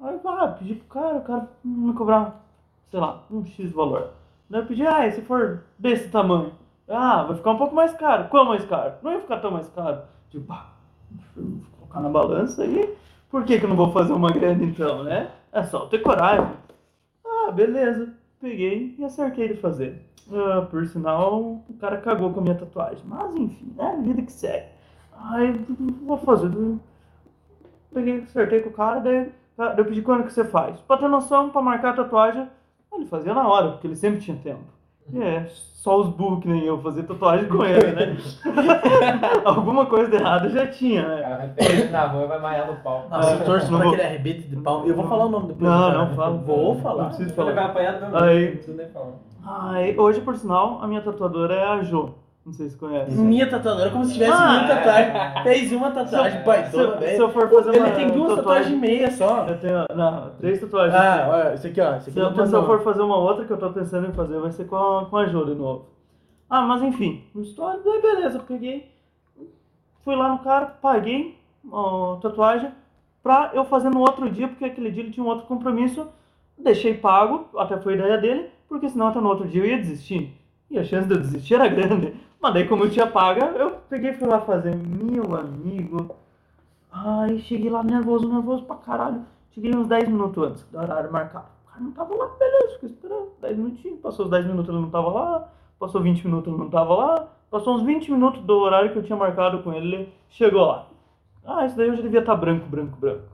Aí 0.00 0.14
eu 0.14 0.28
ah, 0.30 0.48
pedi 0.48 0.74
pro 0.74 1.00
cara, 1.00 1.18
o 1.18 1.22
cara 1.22 1.48
me 1.62 1.92
cobrar, 1.92 2.42
sei 2.90 2.98
lá, 2.98 3.22
um 3.30 3.44
X 3.44 3.70
valor. 3.72 4.10
Daí 4.48 4.62
eu 4.62 4.66
pedi, 4.66 4.86
ah, 4.86 5.10
se 5.10 5.20
for 5.20 5.64
desse 5.78 6.08
tamanho? 6.08 6.52
Ah, 6.88 7.24
vai 7.24 7.36
ficar 7.36 7.50
um 7.52 7.58
pouco 7.58 7.74
mais 7.74 7.92
caro. 7.94 8.28
Qual 8.28 8.46
mais 8.46 8.64
caro? 8.64 8.94
Não 9.02 9.12
ia 9.12 9.20
ficar 9.20 9.38
tão 9.40 9.50
mais 9.50 9.68
caro. 9.68 10.02
Tipo, 10.30 10.54
vou 11.36 11.60
colocar 11.78 12.00
na 12.00 12.08
balança 12.08 12.62
aí. 12.62 12.94
Por 13.30 13.44
que, 13.44 13.58
que 13.58 13.64
eu 13.64 13.68
não 13.68 13.76
vou 13.76 13.92
fazer 13.92 14.12
uma 14.12 14.30
grande 14.30 14.64
então, 14.64 15.02
né? 15.02 15.30
É 15.52 15.62
só 15.64 15.86
ter 15.86 15.98
coragem. 15.98 16.63
Ah, 17.46 17.50
beleza. 17.50 18.14
Peguei 18.40 18.94
e 18.98 19.04
acertei 19.04 19.48
de 19.48 19.54
fazer. 19.54 20.02
Ah, 20.32 20.62
por 20.70 20.86
sinal, 20.86 21.62
o 21.68 21.74
cara 21.78 21.98
cagou 21.98 22.32
com 22.32 22.40
a 22.40 22.42
minha 22.42 22.54
tatuagem. 22.54 23.04
Mas 23.06 23.34
enfim, 23.36 23.74
né? 23.76 24.00
Vida 24.02 24.22
que 24.22 24.32
segue. 24.32 24.66
Aí, 25.16 25.52
vou 26.02 26.16
fazer. 26.18 26.50
Peguei, 27.92 28.20
acertei 28.22 28.60
com 28.60 28.70
o 28.70 28.72
cara, 28.72 29.00
daí 29.00 29.32
eu 29.76 29.84
pedi 29.84 30.02
quando 30.02 30.24
que 30.24 30.32
você 30.32 30.44
faz. 30.44 30.80
Pra 30.80 30.96
ter 30.96 31.08
noção, 31.08 31.50
pra 31.50 31.62
marcar 31.62 31.90
a 31.90 31.96
tatuagem, 31.96 32.48
ele 32.92 33.06
fazia 33.06 33.32
na 33.32 33.46
hora, 33.46 33.72
porque 33.72 33.86
ele 33.86 33.96
sempre 33.96 34.20
tinha 34.20 34.36
tempo. 34.36 34.64
É, 35.12 35.44
só 35.46 36.00
os 36.00 36.08
burros 36.08 36.40
que 36.42 36.48
nem 36.48 36.64
eu 36.64 36.80
fazer 36.80 37.02
tatuagem 37.02 37.46
com 37.48 37.62
ele, 37.64 37.92
né? 37.92 38.16
Alguma 39.44 39.84
coisa 39.86 40.10
de 40.10 40.16
errado 40.16 40.48
já 40.50 40.66
tinha, 40.66 41.06
né? 41.06 41.20
cara 41.22 41.36
vai 41.36 41.48
pegar 41.48 41.70
ele 41.72 41.90
na 41.90 42.06
rua 42.06 42.24
e 42.24 42.26
vai 42.26 42.40
malhar 42.40 42.66
no 42.70 42.76
pau. 42.76 43.06
Nossa, 43.10 43.32
eu 43.34 43.44
torço 43.44 43.70
Não 43.70 43.78
pra 43.78 43.86
vou- 43.86 43.94
aquele 43.94 44.08
arrebite 44.08 44.48
de 44.48 44.56
pau. 44.56 44.86
Eu 44.86 44.94
vou 44.94 45.06
falar 45.06 45.26
o 45.26 45.28
nome 45.28 45.48
depois. 45.48 45.70
Não, 45.70 45.78
do 45.78 45.86
cara. 45.92 45.98
não 46.08 46.14
fala. 46.14 46.36
Vou 46.38 46.74
falar. 46.80 47.02
Não 47.02 47.08
preciso 47.10 47.28
Ele 47.28 47.36
falar. 47.36 47.52
vai 47.52 47.64
apanhar 47.64 47.92
do 47.94 48.00
mesmo 48.00 48.16
Aí- 48.16 48.44
não 48.46 48.52
precisa 48.56 48.76
nem 48.76 48.88
falar. 48.88 49.12
Ai, 49.46 49.94
hoje, 49.98 50.20
por 50.22 50.36
sinal, 50.36 50.78
a 50.80 50.86
minha 50.86 51.02
tatuadora 51.02 51.54
é 51.54 51.64
a 51.68 51.82
Jo. 51.82 52.14
Não 52.44 52.52
sei 52.52 52.68
se 52.68 52.76
conhece. 52.76 53.10
Minha 53.16 53.48
tatuadora, 53.48 53.90
como 53.90 54.04
se 54.04 54.12
tivesse 54.12 54.32
Ah, 54.32 54.48
minha 54.50 54.68
tatuagem. 54.68 55.42
Fez 55.44 55.72
uma 55.72 55.90
tatuagem, 55.90 56.32
Se 56.32 56.38
eu, 56.38 56.44
baitona, 56.44 56.92
se 56.92 56.98
velho. 56.98 57.22
eu 57.22 57.28
for 57.30 57.48
fazer 57.48 57.70
uma 57.70 57.88
Ele 57.88 57.96
tem 57.96 58.10
duas 58.10 58.34
tatuagens 58.36 58.72
e 58.72 58.76
meia 58.76 59.10
só. 59.12 59.46
Eu 59.48 59.58
tenho, 59.58 59.86
não, 59.96 60.30
três 60.38 60.60
tatuagens. 60.60 60.94
Ah, 60.94 61.28
olha, 61.30 61.54
esse 61.54 61.66
aqui, 61.68 61.80
ó. 61.80 61.96
Esse 61.96 62.10
aqui 62.10 62.12
Se 62.12 62.18
eu, 62.20 62.46
se 62.46 62.54
eu 62.54 62.66
for 62.66 62.82
fazer 62.82 63.00
uma 63.00 63.16
outra 63.16 63.46
que 63.46 63.52
eu 63.52 63.56
tô 63.56 63.70
pensando 63.70 64.08
em 64.08 64.12
fazer, 64.12 64.38
vai 64.38 64.50
ser 64.52 64.66
com 64.66 64.76
a, 64.76 65.06
com 65.06 65.16
a 65.16 65.24
Jo 65.26 65.46
de 65.46 65.54
novo. 65.54 65.86
Ah, 66.50 66.62
mas 66.62 66.82
enfim, 66.82 67.24
história, 67.36 67.80
daí 67.82 68.02
beleza, 68.02 68.36
eu 68.36 68.42
peguei, 68.42 68.92
fui 70.02 70.14
lá 70.14 70.28
no 70.28 70.38
cara, 70.40 70.66
paguei 70.66 71.38
a 71.72 72.18
tatuagem 72.20 72.70
pra 73.22 73.50
eu 73.54 73.64
fazer 73.64 73.88
no 73.88 74.00
outro 74.00 74.28
dia, 74.30 74.46
porque 74.46 74.66
aquele 74.66 74.90
dia 74.90 75.02
ele 75.02 75.10
tinha 75.10 75.24
um 75.24 75.28
outro 75.28 75.46
compromisso, 75.46 76.06
deixei 76.58 76.92
pago, 76.94 77.48
até 77.56 77.78
foi 77.78 77.94
ideia 77.94 78.18
dele, 78.18 78.50
porque 78.68 78.88
senão 78.90 79.08
até 79.08 79.18
no 79.20 79.28
outro 79.30 79.48
dia 79.48 79.62
eu 79.62 79.66
ia 79.66 79.78
desistir. 79.78 80.38
E 80.70 80.78
a 80.78 80.84
chance 80.84 81.08
de 81.08 81.14
eu 81.14 81.20
desistir 81.20 81.54
era 81.54 81.66
grande. 81.68 82.14
Mas 82.44 82.52
daí 82.52 82.68
como 82.68 82.84
eu 82.84 82.90
tinha 82.90 83.06
paga, 83.06 83.46
eu 83.56 83.70
peguei 83.88 84.10
e 84.10 84.14
fui 84.18 84.28
lá 84.28 84.38
fazer. 84.38 84.76
Meu 84.76 85.34
amigo. 85.34 86.14
Ai, 86.92 87.38
cheguei 87.38 87.70
lá 87.70 87.82
nervoso, 87.82 88.28
nervoso 88.28 88.64
pra 88.64 88.76
caralho. 88.76 89.22
Cheguei 89.52 89.74
uns 89.74 89.86
10 89.86 90.10
minutos 90.10 90.44
antes 90.44 90.62
do 90.64 90.78
horário 90.78 91.10
marcado. 91.10 91.46
O 91.64 91.70
cara 91.70 91.82
não 91.82 91.92
tava 91.92 92.14
lá, 92.14 92.26
beleza, 92.38 92.74
fiquei 92.74 92.90
esperando. 92.90 93.30
10 93.40 93.56
minutinhos, 93.56 93.98
passou 94.00 94.26
os 94.26 94.30
10 94.30 94.44
minutos 94.44 94.68
ele 94.68 94.78
não 94.78 94.90
tava 94.90 95.08
lá, 95.08 95.48
passou 95.78 96.02
20 96.02 96.26
minutos 96.26 96.52
ele 96.52 96.62
não 96.62 96.68
tava 96.68 96.94
lá, 96.94 97.28
passou 97.50 97.76
uns 97.76 97.82
20 97.82 98.12
minutos 98.12 98.42
do 98.42 98.58
horário 98.58 98.92
que 98.92 98.98
eu 98.98 99.02
tinha 99.02 99.16
marcado 99.16 99.62
com 99.62 99.72
ele, 99.72 99.94
ele 99.94 100.12
chegou 100.28 100.66
lá. 100.66 100.88
Ah, 101.46 101.64
isso 101.64 101.78
daí 101.78 101.88
eu 101.88 101.96
já 101.96 102.02
devia 102.02 102.20
estar 102.20 102.36
branco, 102.36 102.66
branco, 102.66 102.98
branco. 102.98 103.24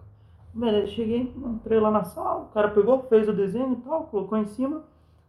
Beleza, 0.55 0.87
cheguei, 0.87 1.35
entrei 1.37 1.81
lá 1.81 1.91
na 1.91 2.05
sala, 2.05 2.43
o 2.43 2.55
cara 2.55 2.69
pegou, 2.69 3.03
fez 3.09 3.29
o 3.29 3.33
desenho 3.33 3.73
e 3.73 3.77
tal, 3.77 4.05
colocou 4.05 4.39
em 4.39 4.47
cima. 4.47 4.83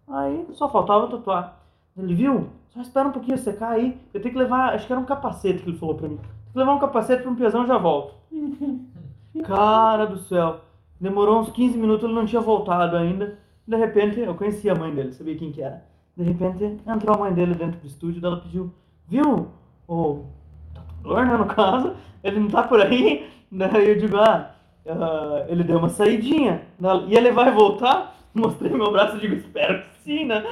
Aí 0.07 0.45
só 0.51 0.69
faltava 0.69 1.07
tatuar. 1.07 1.60
Ele 1.97 2.15
viu? 2.15 2.49
Só 2.69 2.81
espera 2.81 3.07
um 3.07 3.11
pouquinho 3.11 3.37
secar 3.37 3.71
aí. 3.71 3.99
Eu 4.13 4.21
tenho 4.21 4.33
que 4.33 4.39
levar, 4.39 4.73
acho 4.73 4.87
que 4.87 4.93
era 4.93 5.01
um 5.01 5.05
capacete 5.05 5.61
que 5.61 5.69
ele 5.69 5.77
falou 5.77 5.95
pra 5.95 6.07
mim. 6.07 6.17
Tem 6.17 6.53
que 6.53 6.59
levar 6.59 6.73
um 6.73 6.79
capacete 6.79 7.21
pra 7.21 7.31
um 7.31 7.35
pesão 7.35 7.63
e 7.63 7.67
já 7.67 7.77
volto. 7.77 8.15
Cara 9.43 10.05
do 10.05 10.17
céu. 10.17 10.61
Demorou 10.99 11.39
uns 11.39 11.49
15 11.49 11.77
minutos, 11.77 12.03
ele 12.03 12.13
não 12.13 12.25
tinha 12.25 12.41
voltado 12.41 12.95
ainda. 12.95 13.37
De 13.67 13.75
repente, 13.75 14.19
eu 14.19 14.35
conhecia 14.35 14.73
a 14.73 14.75
mãe 14.75 14.93
dele, 14.93 15.11
sabia 15.11 15.35
quem 15.35 15.51
que 15.51 15.61
era. 15.61 15.83
De 16.15 16.23
repente, 16.23 16.77
entrou 16.85 17.15
a 17.15 17.19
mãe 17.19 17.33
dele 17.33 17.55
dentro 17.55 17.79
do 17.79 17.87
estúdio, 17.87 18.25
ela 18.25 18.41
pediu, 18.41 18.73
viu? 19.07 19.47
O 19.87 20.25
tatuador, 20.73 21.25
né, 21.25 21.37
no 21.37 21.45
caso, 21.45 21.95
ele 22.23 22.39
não 22.39 22.49
tá 22.49 22.63
por 22.63 22.81
aí. 22.81 23.27
Daí 23.51 23.89
eu 23.89 23.97
digo, 23.97 24.17
ah, 24.17 24.51
ah, 24.87 25.45
ele 25.47 25.63
deu 25.63 25.77
uma 25.77 25.89
saidinha. 25.89 26.61
E 27.07 27.15
ele 27.15 27.31
vai 27.31 27.51
voltar? 27.51 28.15
Mostrei 28.33 28.71
meu 28.71 28.91
braço 28.91 29.17
e 29.17 29.19
digo, 29.19 29.35
espero 29.35 29.83
que 29.83 29.90
né? 30.05 30.43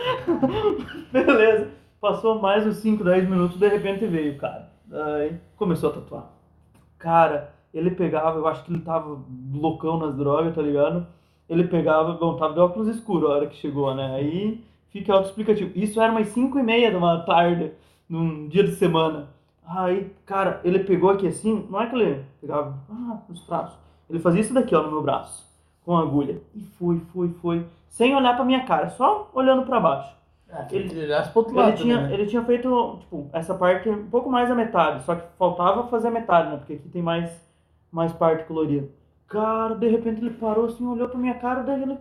Beleza. 1.11 1.71
Passou 1.99 2.39
mais 2.39 2.65
uns 2.65 2.77
5, 2.77 3.03
10 3.03 3.29
minutos, 3.29 3.59
de 3.59 3.67
repente 3.67 4.05
veio, 4.07 4.37
cara. 4.37 4.71
Aí 4.91 5.37
começou 5.57 5.89
a 5.89 5.93
tatuar. 5.93 6.31
Cara, 6.97 7.53
ele 7.73 7.91
pegava, 7.91 8.37
eu 8.37 8.47
acho 8.47 8.63
que 8.63 8.71
ele 8.71 8.81
tava 8.81 9.19
loucão 9.53 9.97
nas 9.97 10.15
drogas, 10.15 10.55
tá 10.55 10.61
ligado? 10.61 11.05
Ele 11.49 11.65
pegava, 11.65 12.13
bom, 12.13 12.37
tava 12.37 12.53
de 12.53 12.59
óculos 12.59 12.87
escuros 12.87 13.29
a 13.29 13.33
hora 13.33 13.47
que 13.47 13.55
chegou, 13.57 13.93
né? 13.93 14.15
Aí 14.15 14.63
fica 14.89 15.13
auto-explicativo. 15.13 15.71
Isso 15.75 15.99
era 16.01 16.11
umas 16.11 16.27
5 16.29 16.57
e 16.57 16.63
meia 16.63 16.89
de 16.89 16.95
uma 16.95 17.19
tarde, 17.25 17.71
num 18.07 18.47
dia 18.47 18.63
de 18.63 18.75
semana. 18.75 19.27
Aí, 19.65 20.11
cara, 20.25 20.61
ele 20.63 20.79
pegou 20.79 21.09
aqui 21.09 21.27
assim, 21.27 21.67
não 21.69 21.81
é 21.81 21.87
que 21.87 21.95
ele 21.95 22.23
pegava, 22.41 22.79
ah, 22.89 23.19
os 23.29 23.41
traços. 23.41 23.77
Ele 24.09 24.19
fazia 24.19 24.41
isso 24.41 24.53
daqui, 24.53 24.73
ó, 24.73 24.81
no 24.81 24.91
meu 24.91 25.01
braço, 25.01 25.45
com 25.85 25.95
a 25.95 26.01
agulha. 26.01 26.41
E 26.55 26.61
foi, 26.61 26.99
foi, 27.13 27.29
foi. 27.41 27.65
Sem 27.89 28.15
olhar 28.15 28.35
pra 28.35 28.45
minha 28.45 28.63
cara, 28.65 28.89
só 28.89 29.29
olhando 29.33 29.63
pra 29.63 29.79
baixo. 29.79 30.15
Ah, 30.51 30.65
Ele- 30.71 30.99
ele 30.99 31.13
Ele 31.67 31.77
tinha, 31.77 31.95
também, 31.97 32.09
né? 32.09 32.13
ele 32.13 32.25
tinha 32.25 32.43
feito, 32.43 32.97
tipo, 33.01 33.29
essa 33.33 33.53
parte 33.53 33.87
um 33.89 34.07
pouco 34.09 34.29
mais 34.29 34.47
da 34.49 34.55
metade, 34.55 35.03
só 35.03 35.13
que 35.15 35.23
faltava 35.37 35.87
fazer 35.87 36.07
a 36.07 36.11
metade, 36.11 36.49
né? 36.49 36.57
Porque 36.57 36.73
aqui 36.73 36.89
tem 36.89 37.01
mais, 37.03 37.29
mais 37.91 38.11
parte 38.13 38.45
colorida. 38.45 38.87
Cara, 39.27 39.75
de 39.75 39.87
repente 39.87 40.21
ele 40.21 40.31
parou 40.31 40.65
assim, 40.65 40.87
olhou 40.87 41.07
pra 41.07 41.19
minha 41.19 41.35
cara, 41.35 41.61
daí 41.61 41.83
ele 41.83 41.97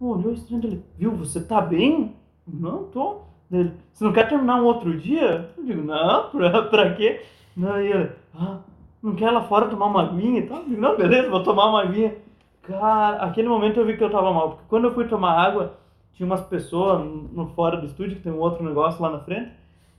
olhou 0.00 0.32
estranho 0.32 0.62
dele, 0.62 0.84
viu, 0.96 1.10
você 1.10 1.40
tá 1.42 1.60
bem? 1.60 2.16
Não, 2.46 2.84
tô. 2.84 3.18
Ele, 3.50 3.74
você 3.92 4.04
não 4.04 4.12
quer 4.12 4.26
terminar 4.26 4.56
um 4.56 4.64
outro 4.64 4.96
dia? 4.98 5.50
Eu 5.58 5.64
digo, 5.64 5.82
não, 5.82 6.30
pra, 6.32 6.62
pra 6.62 6.94
quê? 6.94 7.22
Daí 7.54 7.92
ele, 7.92 8.10
ah, 8.34 8.60
não 9.02 9.14
quer 9.14 9.30
lá 9.30 9.42
fora 9.42 9.68
tomar 9.68 9.86
uma 9.86 10.02
aguinha 10.02 10.40
e 10.40 10.46
tal? 10.46 10.58
Eu 10.60 10.64
digo, 10.64 10.80
não, 10.80 10.96
beleza, 10.96 11.28
vou 11.28 11.42
tomar 11.42 11.66
uma 11.68 11.82
aguinha. 11.82 12.14
Cara, 12.62 13.16
aquele 13.22 13.48
momento 13.48 13.80
eu 13.80 13.86
vi 13.86 13.96
que 13.96 14.04
eu 14.04 14.10
tava 14.10 14.32
mal, 14.32 14.50
porque 14.50 14.64
quando 14.68 14.84
eu 14.84 14.94
fui 14.94 15.06
tomar 15.08 15.32
água, 15.32 15.74
tinha 16.14 16.26
umas 16.26 16.42
pessoas 16.42 17.04
no 17.32 17.48
fora 17.48 17.76
do 17.76 17.86
estúdio, 17.86 18.16
que 18.16 18.22
tem 18.22 18.32
um 18.32 18.38
outro 18.38 18.64
negócio 18.64 19.02
lá 19.02 19.10
na 19.10 19.18
frente. 19.20 19.50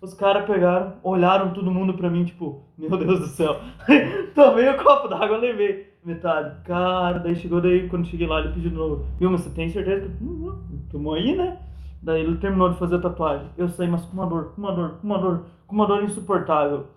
Os 0.02 0.14
caras 0.14 0.46
pegaram, 0.46 0.94
olharam 1.02 1.54
todo 1.54 1.72
mundo 1.72 1.94
pra 1.94 2.10
mim, 2.10 2.26
tipo, 2.26 2.62
meu 2.78 2.98
Deus 2.98 3.20
do 3.20 3.28
céu. 3.28 3.58
Tomei 4.36 4.68
o 4.70 4.84
copo 4.84 5.08
d'água, 5.08 5.38
levei 5.38 5.94
metade. 6.04 6.62
Cara, 6.66 7.20
daí 7.20 7.36
chegou 7.36 7.62
daí, 7.62 7.88
quando 7.88 8.08
cheguei 8.08 8.28
lá, 8.28 8.40
ele 8.40 8.54
pediu 8.54 8.70
de 8.70 8.76
novo. 8.76 9.06
Viu, 9.18 9.32
mas 9.32 9.42
você 9.42 9.50
tem 9.52 9.70
certeza 9.70 10.08
que. 10.08 10.24
Hum, 10.24 10.50
hum, 10.50 10.80
tomou 10.92 11.14
aí, 11.14 11.36
né? 11.36 11.58
Daí 12.02 12.22
ele 12.22 12.38
terminou 12.38 12.70
de 12.70 12.78
fazer 12.78 12.98
a 12.98 13.00
tatuagem. 13.00 13.48
Eu 13.58 13.70
saí, 13.70 13.88
mas 13.88 14.04
com 14.06 14.14
uma 14.14 14.26
dor, 14.26 14.52
com 14.54 14.62
uma 14.62 14.74
dor, 14.74 14.96
com 15.00 15.08
uma 15.08 15.18
dor, 15.18 15.46
com 15.66 15.76
uma 15.76 15.88
dor 15.88 16.04
insuportável. 16.04 16.88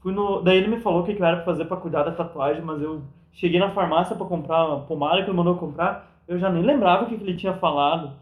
Fui 0.00 0.12
no... 0.12 0.42
Daí 0.42 0.58
ele 0.58 0.68
me 0.68 0.80
falou 0.80 1.00
o 1.00 1.04
que 1.04 1.14
que 1.14 1.22
eu 1.22 1.26
era 1.26 1.36
pra 1.36 1.46
fazer 1.46 1.64
pra 1.64 1.78
cuidar 1.78 2.02
da 2.02 2.12
tatuagem, 2.12 2.62
mas 2.62 2.82
eu 2.82 3.02
cheguei 3.32 3.58
na 3.58 3.70
farmácia 3.70 4.16
pra 4.16 4.26
comprar 4.26 4.72
a 4.72 4.76
pomada 4.76 5.22
que 5.22 5.30
ele 5.30 5.36
mandou 5.36 5.56
comprar. 5.56 6.10
Eu 6.26 6.38
já 6.38 6.50
nem 6.50 6.62
lembrava 6.62 7.04
o 7.04 7.06
que, 7.06 7.14
ele 7.14 7.36
tinha 7.36 7.54
falado. 7.54 8.12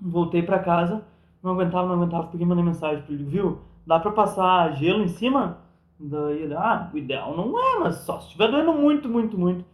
Voltei 0.00 0.42
pra 0.42 0.58
casa, 0.58 1.02
não 1.42 1.52
aguentava, 1.52 1.86
não 1.86 1.94
aguentava, 1.94 2.26
peguei 2.28 2.46
mandei 2.46 2.64
mensagem 2.64 3.02
pra 3.02 3.14
ele, 3.14 3.24
viu? 3.24 3.60
Dá 3.86 3.98
pra 3.98 4.10
passar 4.12 4.72
gelo 4.72 5.02
em 5.02 5.08
cima? 5.08 5.58
Daí 5.98 6.42
ele, 6.42 6.54
ah, 6.54 6.90
o 6.92 6.98
ideal 6.98 7.36
não 7.36 7.58
é, 7.58 7.78
mas 7.80 7.96
só 7.98 8.18
se 8.18 8.26
estiver 8.26 8.50
doendo 8.50 8.72
muito, 8.72 9.08
muito, 9.08 9.38
muito. 9.38 9.64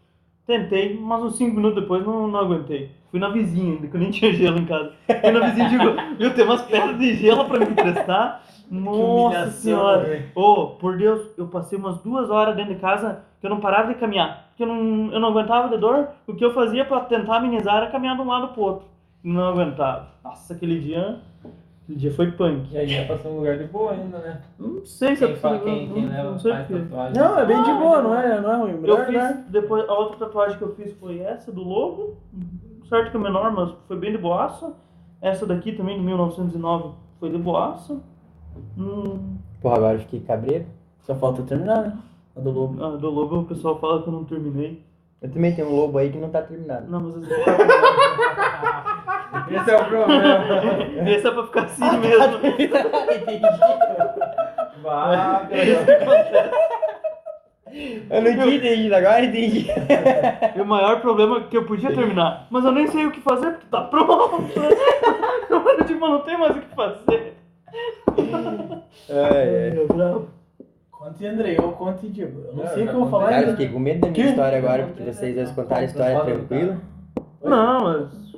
Tentei, 0.46 0.98
mas 0.98 1.22
uns 1.22 1.36
5 1.36 1.54
minutos 1.54 1.82
depois 1.82 2.04
não, 2.04 2.28
não 2.28 2.40
aguentei. 2.40 2.90
Fui 3.10 3.18
na 3.18 3.28
vizinha 3.28 3.74
ainda, 3.74 3.86
que 3.86 3.96
eu 3.96 4.00
nem 4.00 4.10
tinha 4.10 4.32
gelo 4.32 4.58
em 4.58 4.66
casa. 4.66 4.92
Fui 5.06 5.30
na 5.30 5.46
vizinha 5.46 5.66
e 5.66 5.70
digo, 5.70 6.16
viu, 6.18 6.34
tem 6.34 6.44
umas 6.44 6.62
pedras 6.62 6.98
de 6.98 7.14
gelo 7.14 7.44
pra 7.44 7.58
me 7.58 7.66
emprestar. 7.66 8.42
Nossa 8.70 9.50
senhora. 9.50 10.22
Ô, 10.34 10.66
por 10.78 10.96
Deus, 10.96 11.28
eu 11.36 11.46
passei 11.48 11.76
umas 11.78 11.98
duas 11.98 12.30
horas 12.30 12.54
dentro 12.56 12.74
de 12.74 12.80
casa 12.80 13.20
que 13.40 13.46
eu 13.46 13.50
não 13.50 13.60
parava 13.60 13.88
de 13.88 13.98
caminhar. 13.98 14.48
Porque 14.50 14.62
eu 14.62 14.66
não, 14.68 15.12
eu 15.12 15.18
não 15.20 15.28
aguentava 15.28 15.68
de 15.68 15.76
dor. 15.78 16.08
O 16.26 16.34
que 16.34 16.44
eu 16.44 16.52
fazia 16.54 16.84
pra 16.84 17.00
tentar 17.00 17.36
amenizar 17.38 17.78
era 17.78 17.90
caminhar 17.90 18.14
de 18.16 18.22
um 18.22 18.28
lado 18.28 18.48
pro 18.48 18.62
outro. 18.62 18.86
Não 19.24 19.48
aguentava. 19.48 20.08
Nossa, 20.22 20.52
aquele 20.54 20.78
dia. 20.78 21.18
Aquele 21.82 21.98
dia 21.98 22.12
foi 22.14 22.30
punk. 22.30 22.72
E 22.72 22.78
aí 22.78 22.88
ia 22.92 23.06
passar 23.08 23.28
um 23.28 23.38
lugar 23.38 23.58
de 23.58 23.64
boa 23.64 23.92
ainda, 23.92 24.18
né? 24.18 24.40
Não 24.58 24.84
sei 24.84 25.16
se 25.16 25.24
Quem, 25.26 25.34
é 25.34 25.38
fa- 25.38 25.48
possível, 25.50 25.74
quem, 25.74 25.86
não- 25.88 25.94
quem 25.94 26.02
não 26.04 26.10
leva 26.12 26.38
sei 26.38 26.52
porquê. 26.52 26.74
tatuagem. 26.74 27.20
Não, 27.22 27.38
é 27.38 27.46
bem 27.46 27.62
de 27.64 27.72
boa, 27.72 28.02
não 28.02 28.14
é, 28.14 28.40
não 28.40 28.52
é 28.52 28.56
ruim. 28.56 28.70
Eu 28.72 28.80
Melhor, 28.80 29.06
fiz, 29.06 29.14
né? 29.16 29.44
depois, 29.48 29.88
a 29.88 29.92
outra 29.94 30.18
tatuagem 30.18 30.56
que 30.58 30.62
eu 30.62 30.74
fiz 30.76 30.92
foi 31.00 31.18
essa 31.18 31.50
do 31.50 31.62
lobo, 31.64 32.16
certo 32.88 33.10
que 33.10 33.16
é 33.16 33.20
menor, 33.20 33.50
mas 33.52 33.70
foi 33.88 33.96
bem 33.96 34.12
de 34.12 34.18
boaça. 34.18 34.72
Essa 35.20 35.44
daqui 35.44 35.72
também, 35.72 35.98
de 35.98 36.04
1909, 36.04 36.94
foi 37.18 37.30
de 37.30 37.38
boaça. 37.38 38.00
Hum, 38.78 39.36
Porra, 39.60 39.76
agora 39.76 39.94
eu 39.96 40.00
fiquei 40.00 40.20
cabreiro. 40.20 40.64
Só 41.02 41.14
falta 41.14 41.42
terminar, 41.42 41.82
né? 41.82 41.92
A 42.36 42.40
do 42.40 42.50
lobo. 42.50 42.82
a 42.84 42.90
do 42.96 43.10
lobo 43.10 43.40
o 43.40 43.44
pessoal 43.44 43.78
fala 43.78 44.02
que 44.02 44.08
eu 44.08 44.12
não 44.12 44.24
terminei. 44.24 44.82
Eu 45.20 45.30
também 45.30 45.54
tenho 45.54 45.68
um 45.68 45.76
lobo 45.76 45.98
aí 45.98 46.10
que 46.10 46.18
não 46.18 46.30
tá 46.30 46.40
terminado. 46.42 46.90
Não, 46.90 47.00
mas 47.00 47.16
esse, 47.22 47.32
é 47.32 47.44
pra- 47.44 47.56
Esse 49.50 49.70
é 49.70 49.76
o 49.76 49.84
problema. 49.84 51.10
esse 51.10 51.26
é 51.26 51.30
pra 51.30 51.42
ficar 51.44 51.62
assim 51.64 51.98
mesmo. 51.98 52.40
Vá, 54.82 55.46
Eu 58.10 58.22
não 58.22 58.32
tinha 58.32 58.54
entendido, 58.56 58.94
agora 58.96 59.22
eu 59.22 59.28
entendi. 59.28 59.66
E 60.56 60.60
o 60.60 60.64
maior 60.66 61.00
problema 61.00 61.38
é 61.38 61.40
que 61.42 61.56
eu 61.56 61.64
podia 61.66 61.94
terminar, 61.94 62.46
mas 62.50 62.64
eu 62.64 62.72
nem 62.72 62.86
sei 62.88 63.06
o 63.06 63.10
que 63.12 63.20
fazer 63.20 63.52
porque 63.52 63.66
tá 63.70 63.82
pronto. 63.82 64.50
Eu 65.50 65.84
tipo, 65.84 66.08
não 66.08 66.20
tem 66.20 66.38
mais 66.38 66.56
o 66.56 66.60
que 66.60 66.74
fazer. 66.74 67.34
É, 69.08 69.68
é. 69.68 69.86
Conte, 70.90 71.26
André, 71.26 71.56
eu 71.58 71.72
conte, 71.72 72.08
Diego. 72.08 72.40
Eu 72.46 72.54
não 72.54 72.64
Não, 72.64 72.74
sei 72.74 72.84
o 72.84 72.88
que 72.88 72.94
eu 72.94 73.00
vou 73.00 73.08
falar 73.10 73.24
Cara, 73.30 73.34
eu 73.36 73.38
ainda. 73.40 73.52
fiquei 73.52 73.68
com 73.72 73.78
medo 73.78 74.00
da 74.00 74.08
minha 74.10 74.24
Que? 74.24 74.30
história 74.30 74.58
agora, 74.58 74.86
porque 74.86 75.02
vocês 75.04 75.34
dois 75.34 75.50
contaram 75.52 75.80
a 75.80 75.84
história 75.84 76.20
tranquila. 76.20 76.78
Não, 77.42 77.80
mas. 77.84 78.30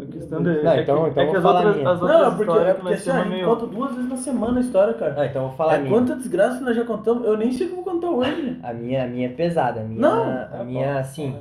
A 0.00 0.06
questão 0.10 0.42
de. 0.42 0.62
Não, 0.62 0.72
é 0.72 0.82
então- 0.82 1.04
que, 1.04 1.10
então 1.10 1.22
é 1.22 1.26
que 1.26 1.32
vou 1.32 1.36
as 1.38 1.42
falar 1.42 1.54
a 1.54 1.56
outras, 1.58 1.76
minha. 1.76 1.90
as 1.90 2.00
outras 2.02 2.18
Não, 2.20 2.26
é 2.26 2.30
porque, 2.30 2.42
histórias 2.42 2.68
é 2.68 2.74
que 2.74 2.80
porque 2.80 2.94
assim, 2.94 3.10
a 3.10 3.12
temos 3.12 3.28
gente 3.28 3.34
meio. 3.36 3.46
conta 3.48 3.66
duas 3.66 3.94
vezes 3.94 4.10
na 4.10 4.16
semana 4.16 4.58
a 4.58 4.60
história, 4.62 4.94
cara. 4.94 5.14
Ah, 5.18 5.26
então 5.26 5.42
eu 5.42 5.48
vou 5.48 5.56
falar 5.56 5.72
a 5.72 5.76
É 5.76 5.78
minha. 5.80 5.90
quanta 5.92 6.16
desgraça 6.16 6.58
que 6.58 6.64
nós 6.64 6.76
já 6.76 6.84
contamos. 6.84 7.24
Eu 7.26 7.36
nem 7.36 7.52
sei 7.52 7.66
o 7.66 7.70
que 7.70 7.76
eu 7.78 7.84
vou 7.84 7.92
contar 7.94 8.10
hoje. 8.10 8.58
A 8.62 8.72
minha, 8.72 9.04
a 9.04 9.06
minha 9.06 9.26
é 9.26 9.30
pesada. 9.32 9.80
A 9.80 9.84
minha, 9.84 10.00
Não, 10.00 10.22
a 10.32 10.44
tá 10.46 10.64
minha 10.64 10.98
assim. 10.98 11.36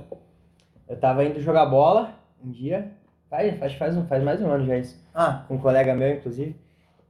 Eu 0.88 0.98
tava 0.98 1.23
indo 1.23 1.39
jogar 1.39 1.65
bola 1.68 2.10
um 2.43 2.52
dia. 2.52 2.91
Faz, 3.30 3.57
faz, 3.57 3.73
faz, 3.76 3.98
um, 3.98 4.06
faz 4.06 4.22
mais 4.22 4.38
de 4.39 4.45
um 4.45 4.52
ano 4.52 4.65
já 4.65 4.77
isso. 4.77 5.02
Ah, 5.15 5.43
Com 5.48 5.56
um 5.56 5.57
colega 5.57 5.95
meu, 5.95 6.10
inclusive. 6.15 6.53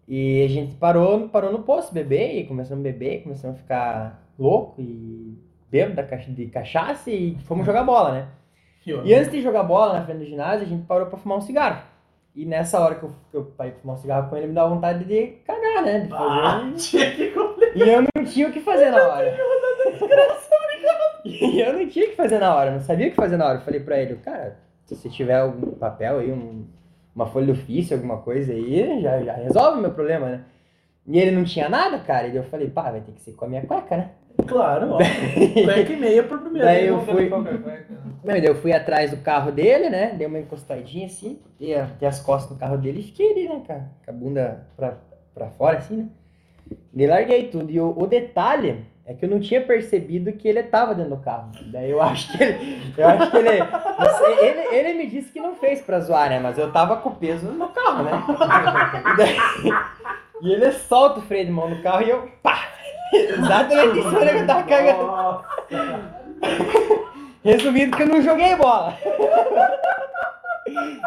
E 0.08 0.44
a 0.44 0.48
gente 0.50 0.76
parou, 0.76 1.30
parou 1.30 1.52
no 1.52 1.60
posto 1.64 1.94
beber 1.94 2.40
e 2.40 2.44
começamos 2.46 2.84
a 2.86 2.90
beber, 2.90 3.24
começamos 3.24 3.58
a 3.58 3.60
ficar 3.62 4.24
louco 4.38 4.82
e 4.82 5.38
bêbado 5.70 5.96
da 5.96 6.04
caixa- 6.04 6.32
de 6.32 6.48
cachaça 6.48 7.10
e 7.10 7.38
fomos 7.46 7.66
jogar 7.66 7.84
bola, 7.84 8.12
né? 8.12 8.28
E 9.06 9.14
antes 9.14 9.32
de 9.32 9.42
jogar 9.42 9.64
bola 9.64 9.94
na 9.94 10.04
frente 10.06 10.18
do 10.20 10.26
ginásio, 10.26 10.66
a 10.66 10.70
gente 10.70 10.86
parou 10.88 11.06
pra 11.08 11.18
fumar 11.18 11.38
um 11.38 11.42
cigarro. 11.42 11.84
E 12.36 12.46
nessa 12.46 12.80
hora 12.80 12.96
que 12.96 13.04
eu, 13.04 13.12
que 13.30 13.38
eu 13.38 13.44
parei 13.58 13.74
pra 13.74 13.82
fumar 13.82 13.96
um 13.96 14.00
cigarro 14.00 14.30
com 14.30 14.36
ele, 14.38 14.48
me 14.48 14.54
dá 14.54 14.66
vontade 14.66 15.04
de 15.06 15.28
cagar, 15.46 15.84
né? 15.84 16.00
De 16.00 16.10
fazer 16.10 16.24
Ah. 16.24 16.64
E 17.76 17.90
eu 17.90 18.02
não 18.02 18.26
tinha 18.26 18.48
o 18.48 18.52
que 18.52 18.60
fazer 18.60 18.90
na 18.90 18.98
hora. 19.08 19.38
E 21.26 21.60
eu 21.62 21.74
não 21.74 21.88
tinha 21.88 22.06
o 22.06 22.10
que 22.10 22.16
fazer 22.16 22.40
na 22.40 22.56
hora, 22.56 22.72
não 22.72 22.80
sabia 22.82 23.08
o 23.08 23.10
que 23.12 23.16
fazer 23.16 23.38
na 23.38 23.46
hora. 23.46 23.58
Eu 23.60 23.62
falei 23.62 23.80
pra 23.80 24.00
ele, 24.02 24.16
cara, 24.16 24.58
se 24.86 24.96
você 24.96 25.08
tiver 25.10 25.36
algum 25.40 25.72
papel 25.74 26.20
aí, 26.20 26.32
um- 26.32 26.66
uma 27.16 27.26
folha 27.26 27.48
de 27.48 27.52
ofício, 27.52 27.96
alguma 27.96 28.18
coisa 28.18 28.54
aí, 28.54 29.02
já, 29.02 29.22
já 29.22 29.34
resolve 29.34 29.80
o 29.80 29.82
meu 29.82 29.92
problema, 29.92 30.30
né? 30.30 30.42
E 31.08 31.20
ele 31.20 31.32
não 31.32 31.44
tinha 31.44 31.68
nada, 31.68 31.98
cara. 32.00 32.28
E 32.28 32.36
eu 32.36 32.44
falei, 32.44 32.70
pá, 32.70 32.92
vai 32.92 33.02
ter 33.02 33.12
que 33.12 33.22
ser 33.22 33.34
com 33.34 33.46
a 33.46 33.48
minha 33.48 33.62
cueca, 33.64 33.98
né? 33.98 34.10
Claro, 34.48 34.92
ó. 34.94 34.98
Cueca 35.66 35.92
e 35.94 35.98
meia 35.98 36.24
por 36.24 36.40
primeiro. 36.40 36.66
Daí 36.66 36.88
eu 36.88 37.02
fui- 37.02 37.26
é, 37.26 37.74
é. 37.74 37.82
Não, 38.24 38.36
e 38.38 38.42
daí 38.42 38.46
eu 38.46 38.56
fui 38.56 38.72
atrás 38.72 39.12
do 39.12 39.18
carro 39.18 39.52
dele, 39.52 39.90
né? 39.90 40.14
Dei 40.14 40.26
uma 40.28 40.40
encostadinha 40.40 41.08
assim, 41.08 41.40
dei 41.60 41.76
as 42.08 42.20
costas 42.20 42.52
no 42.52 42.58
carro 42.58 42.78
dele 42.78 43.00
e 43.00 43.04
fiquei 43.04 43.32
ali, 43.32 43.50
né, 43.50 43.62
cara? 43.68 43.90
Com 44.06 44.12
a 44.12 44.14
bunda 44.14 44.68
pra, 44.78 44.98
pra 45.34 45.48
fora, 45.50 45.80
assim, 45.80 45.98
né? 45.98 46.06
E 46.96 47.08
larguei 47.08 47.48
tudo. 47.50 47.70
E 47.72 47.80
o, 47.80 47.94
o 47.98 48.08
detalhe 48.08 48.86
é 49.06 49.14
que 49.14 49.26
eu 49.26 49.30
não 49.30 49.40
tinha 49.40 49.62
percebido 49.62 50.32
que 50.34 50.48
ele 50.48 50.62
tava 50.64 50.94
dentro 50.96 51.16
do 51.16 51.22
carro. 51.24 51.52
Daí 51.72 51.90
eu 51.90 52.02
acho 52.02 52.32
que 52.38 52.44
ele. 52.44 52.94
Eu 52.98 53.08
acho 53.08 53.32
que 53.32 53.38
ele. 53.38 53.50
ele, 54.40 54.76
ele 54.76 54.94
me 54.94 55.08
disse 55.08 55.32
que 55.32 55.40
não 55.40 55.56
fez 55.56 55.82
pra 55.82 56.00
zoar, 56.00 56.30
né? 56.30 56.40
Mas 56.40 56.58
eu 56.58 56.72
tava 56.72 56.98
com 56.98 57.10
o 57.10 57.16
peso 57.16 57.48
no 57.48 57.68
carro, 57.70 58.04
né? 58.04 58.12
E, 59.14 59.18
daí- 59.18 59.38
e 60.44 60.54
ele 60.54 60.72
solta 60.72 61.20
o 61.20 61.24
freio 61.24 61.46
de 61.46 61.52
mão 61.52 61.70
no 61.70 61.82
carro 61.82 62.04
e 62.04 62.10
eu. 62.10 62.30
pá! 62.44 62.68
Exatamente 63.14 64.00
isso 64.00 64.10
que 64.10 64.16
eu 64.16 64.48
tava 64.48 64.64
cagando. 64.64 65.44
Resumindo 67.44 67.98
que 67.98 68.04
eu 68.04 68.08
não 68.08 68.22
joguei 68.22 68.56
bola. 68.56 68.96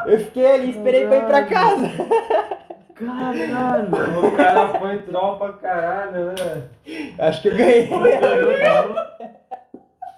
Eu 0.06 0.18
fiquei 0.18 0.46
ali, 0.52 0.70
esperei 0.70 1.06
pra 1.06 1.16
ir 1.16 1.24
pra 1.26 1.44
casa. 1.44 1.90
Caralho! 2.94 3.88
O 4.24 4.36
cara 4.36 4.78
foi 4.78 4.98
troll 4.98 5.36
pra 5.36 5.52
caralho, 5.54 6.26
né? 6.26 6.34
Acho 7.18 7.42
que 7.42 7.48
eu 7.48 7.56
ganhei. 7.56 7.86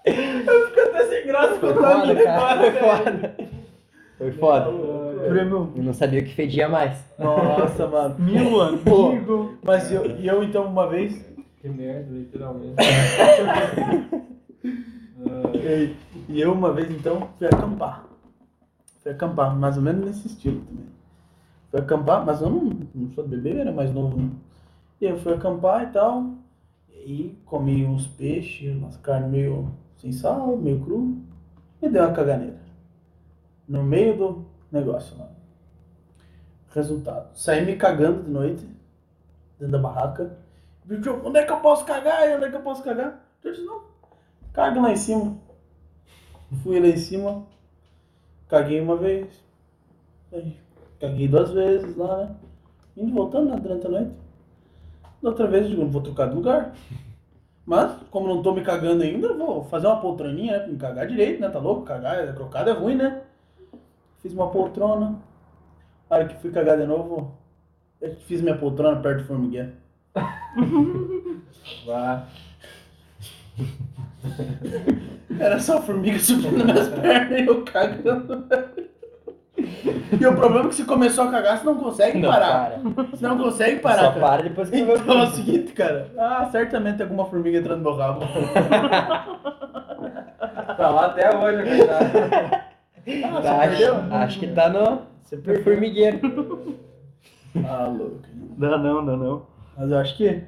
Fica 0.05 0.83
até 0.85 1.07
sem 1.09 1.27
graça 1.27 1.55
Foi 1.55 1.73
contar 1.75 2.01
foda, 2.01 2.15
cara. 2.23 2.57
Foi 2.59 2.71
velho. 2.71 2.85
foda. 2.87 3.37
Foi 4.19 4.33
foda. 4.33 4.71
Prêmio 5.29 5.73
Eu 5.75 5.83
não 5.83 5.93
sabia 5.93 6.21
o 6.21 6.25
que 6.25 6.35
fedia 6.35 6.69
mais. 6.69 6.99
Nossa, 7.19 7.87
mano. 7.89 8.17
mil 8.19 8.79
Pô, 8.85 9.09
amigo. 9.09 9.59
Mas 9.65 9.91
eu, 9.91 10.07
e 10.17 10.27
eu 10.27 10.43
então 10.43 10.65
uma 10.67 10.87
vez. 10.89 11.25
Que 11.61 11.69
merda, 11.69 12.13
literalmente. 12.13 12.77
E 15.55 15.97
e 16.29 16.41
eu 16.41 16.53
uma 16.53 16.73
vez 16.73 16.91
então 16.91 17.29
fui 17.39 17.47
acampar. 17.47 18.05
Fui 19.03 19.11
acampar, 19.13 19.57
mais 19.57 19.77
ou 19.77 19.83
menos 19.83 20.05
nesse 20.07 20.27
estilo 20.27 20.61
também. 20.61 20.96
Fui 21.77 21.83
acampar, 21.83 22.25
mas 22.25 22.41
eu 22.41 22.49
não, 22.49 22.71
não 22.95 23.11
sou 23.11 23.29
bebê, 23.29 23.53
eu 23.53 23.59
era 23.59 23.73
mais 23.73 23.93
novo. 23.93 24.17
Né? 24.17 24.31
E 24.99 25.07
aí 25.07 25.13
eu 25.13 25.19
fui 25.19 25.35
acampar 25.35 25.83
e 25.85 25.87
tal. 25.89 26.31
E 26.89 27.39
comi 27.45 27.85
uns 27.85 28.07
peixes, 28.07 28.75
umas 28.75 28.97
carnes 28.97 29.31
meio 29.31 29.71
sem 29.99 30.11
sal, 30.11 30.57
meio 30.57 30.81
cru. 30.81 31.19
E 31.83 31.89
deu 31.91 32.05
uma 32.05 32.15
caganeira. 32.15 32.59
No 33.69 33.83
meio 33.83 34.17
do 34.17 34.47
negócio 34.73 35.19
lá. 35.19 35.29
Resultado. 36.75 37.37
Saí 37.37 37.67
me 37.67 37.77
cagando 37.77 38.23
de 38.23 38.31
noite, 38.31 38.67
dentro 39.59 39.73
da 39.73 39.79
barraca. 39.79 40.39
Onde 41.25 41.39
é 41.39 41.45
que 41.45 41.53
eu 41.53 41.61
posso 41.61 41.85
cagar? 41.85 42.37
Onde 42.37 42.45
é 42.47 42.51
que 42.51 42.57
eu 42.57 42.63
posso 42.63 42.83
cagar? 42.83 43.23
Eu 43.45 43.53
disse, 43.53 43.67
não, 43.67 43.83
caga 44.55 44.81
lá 44.81 44.93
em 44.93 44.97
cima. 44.97 45.37
Fui 46.63 46.81
lá 46.81 46.87
em 46.87 46.97
cima, 46.97 47.45
caguei 48.49 48.81
uma 48.81 48.97
vez. 48.97 49.45
Aí, 50.33 50.57
caguei 51.01 51.29
duas 51.29 51.51
vezes 51.51 51.97
lá, 51.97 52.19
né? 52.19 52.37
Indo 52.97 53.11
e 53.11 53.13
voltando 53.13 53.51
né, 53.51 53.57
durante 53.57 53.87
a 53.87 53.91
noite. 53.91 54.13
Da 55.23 55.29
outra 55.31 55.47
vez 55.47 55.65
eu 55.65 55.71
digo, 55.71 55.87
vou 55.87 56.03
trocar 56.03 56.29
de 56.29 56.35
lugar. 56.35 56.75
Mas, 57.67 58.01
como 58.11 58.29
não 58.29 58.43
tô 58.43 58.53
me 58.53 58.63
cagando 58.63 59.03
ainda, 59.03 59.35
vou 59.35 59.65
fazer 59.65 59.89
uma 59.89 60.01
poltroninha, 60.01 60.53
né? 60.53 60.59
Pra 60.61 60.69
me 60.69 60.79
cagar 60.79 61.07
direito, 61.09 61.41
né? 61.41 61.49
Tá 61.49 61.59
louco? 61.59 61.83
Cagar, 61.83 62.33
crocada 62.35 62.71
é 62.71 62.75
ruim, 62.75 62.95
né? 62.95 63.23
Fiz 64.23 64.33
uma 64.33 64.51
poltrona. 64.51 65.19
A 66.09 66.15
hora 66.15 66.29
que 66.29 66.41
fui 66.41 66.53
cagar 66.53 66.79
de 66.79 66.87
novo, 66.87 67.37
eu 68.01 68.15
fiz 68.15 68.41
minha 68.41 68.57
poltrona 68.57 69.01
perto 69.01 69.23
do 69.23 69.27
formigueiro. 69.27 69.73
Vá. 71.85 72.29
Era 75.39 75.59
só 75.59 75.79
a 75.79 75.83
formiga 75.83 76.19
subindo 76.19 76.65
nas 76.65 76.67
minhas 76.67 76.89
pernas 76.89 77.41
e 77.41 77.47
eu 77.47 77.65
cagando. 77.65 78.47
E 80.21 80.27
o 80.27 80.35
problema 80.37 80.67
é 80.67 80.69
que 80.69 80.75
se 80.75 80.85
começou 80.85 81.25
a 81.25 81.31
cagar, 81.31 81.59
você 81.59 81.65
não 81.65 81.77
consegue 81.77 82.19
Não, 82.19 82.31
parar. 82.31 82.71
para. 82.71 83.03
Você 83.11 83.27
não 83.29 83.39
consegue 83.39 83.81
parar, 83.81 84.03
Só 84.05 84.11
cara. 84.13 84.21
para 84.27 84.43
depois 84.43 84.71
que 84.71 84.79
eu 84.79 84.87
ver 84.87 84.99
Então 85.01 85.19
é 85.21 85.25
o 85.25 85.31
seguinte, 85.31 85.73
cara. 85.73 86.09
Ah, 86.19 86.49
certamente 86.51 86.97
tem 86.97 87.05
alguma 87.05 87.25
formiga 87.27 87.59
entrando 87.59 87.79
no 87.79 87.91
meu 87.91 87.97
rabo. 87.97 88.21
Tá 90.77 90.91
lá 90.91 91.07
até 91.07 91.35
hoje, 91.37 91.63
coitado. 91.77 92.05
Ah, 92.23 93.41
Tá, 93.41 93.41
você 93.41 93.69
perdeu? 93.71 93.95
acho, 93.97 94.15
acho 94.15 94.39
que 94.41 94.47
tá 94.49 94.69
no, 94.69 95.03
Você 95.23 95.37
no 95.37 95.43
perdeu. 95.43 95.65
formigueiro. 95.65 96.77
Ah, 97.65 97.87
louco. 97.87 98.21
Dá 98.59 98.77
não, 98.79 99.05
dá 99.05 99.17
não. 99.17 99.47
Mas 99.77 99.91
eu 99.91 99.99
acho 99.99 100.17
que. 100.17 100.43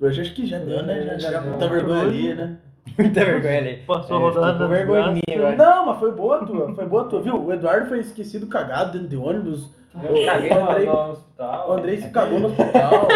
Hoje 0.00 0.20
acho 0.20 0.34
que 0.34 0.46
já 0.46 0.58
deu, 0.58 0.82
né? 0.84 1.02
Já, 1.02 1.18
já, 1.18 1.30
já 1.32 1.40
muita 1.40 1.68
vergonha 1.68 2.02
ali, 2.02 2.34
né? 2.34 2.56
Muita 2.98 3.24
vergonha 3.24 3.58
ali. 3.58 3.76
Passou 3.86 4.16
É, 4.16 4.20
a 4.20 4.22
rodada. 4.22 4.52
tô 4.58 4.64
com 4.64 4.68
vergonha 4.70 5.02
de 5.08 5.14
mim 5.14 5.20
desgraça. 5.26 5.52
agora. 5.54 5.70
Não, 5.76 5.86
mas 5.86 5.98
foi 5.98 6.12
boa 6.12 6.36
a 6.36 6.44
tua, 6.46 6.74
foi 6.74 6.86
boa 6.86 7.02
a 7.02 7.04
tua, 7.06 7.20
viu? 7.22 7.44
O 7.44 7.52
Eduardo 7.52 7.88
foi 7.88 7.98
esquecido 8.00 8.46
cagado 8.46 8.92
dentro 8.92 9.08
de 9.08 9.16
ônibus. 9.16 9.70
Eu 9.94 10.24
caguei 10.26 10.50
o 10.50 10.54
no, 10.54 10.70
Andrei, 10.70 10.86
no 10.86 11.10
hospital. 11.10 11.68
o 11.68 11.72
Andrei 11.72 11.96
se 11.98 12.10
cagou 12.10 12.38
no 12.38 12.46
hospital, 12.48 13.08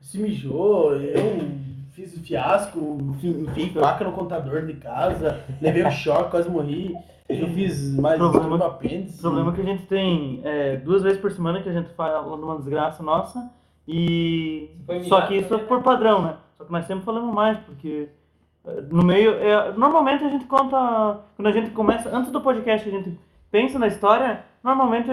se 0.00 0.18
mijou, 0.18 0.94
eu 0.94 1.40
fiz 1.92 2.18
fiasco, 2.20 2.98
enfim, 3.00 3.46
enfiei 3.48 3.70
faca 3.70 4.04
no 4.04 4.12
contador 4.12 4.64
de 4.66 4.74
casa, 4.74 5.40
levei 5.60 5.84
um 5.86 5.90
choque, 5.90 6.30
quase 6.30 6.48
morri. 6.50 6.94
Eu 7.28 7.46
fiz 7.48 7.94
mais 7.98 8.18
Problema- 8.18 8.56
um 8.56 8.62
apêndice. 8.66 9.18
O 9.18 9.20
problema 9.22 9.52
é 9.52 9.54
que 9.54 9.60
a 9.60 9.64
gente 9.64 9.82
tem 9.86 10.40
é, 10.44 10.76
duas 10.76 11.02
vezes 11.02 11.18
por 11.18 11.30
semana 11.30 11.60
que 11.62 11.68
a 11.68 11.72
gente 11.72 11.90
fala 11.94 12.22
numa 12.36 12.56
desgraça 12.56 13.02
nossa. 13.02 13.50
E. 13.86 14.70
Foi 14.86 15.00
Só 15.04 15.22
que 15.22 15.34
isso 15.36 15.54
é 15.54 15.58
por 15.58 15.82
padrão, 15.82 16.22
né? 16.22 16.36
Só 16.56 16.64
que 16.64 16.72
nós 16.72 16.86
sempre 16.86 17.04
falamos 17.04 17.34
mais, 17.34 17.58
porque 17.60 18.08
no 18.90 19.02
meio. 19.02 19.32
é, 19.34 19.72
normalmente 19.72 20.24
a 20.24 20.28
gente 20.28 20.44
conta. 20.46 21.20
Quando 21.36 21.46
a 21.48 21.52
gente 21.52 21.70
começa. 21.70 22.14
Antes 22.14 22.30
do 22.30 22.40
podcast 22.40 22.88
a 22.88 22.92
gente 22.92 23.18
pensa 23.50 23.78
na 23.78 23.86
história, 23.86 24.44
normalmente 24.62 25.08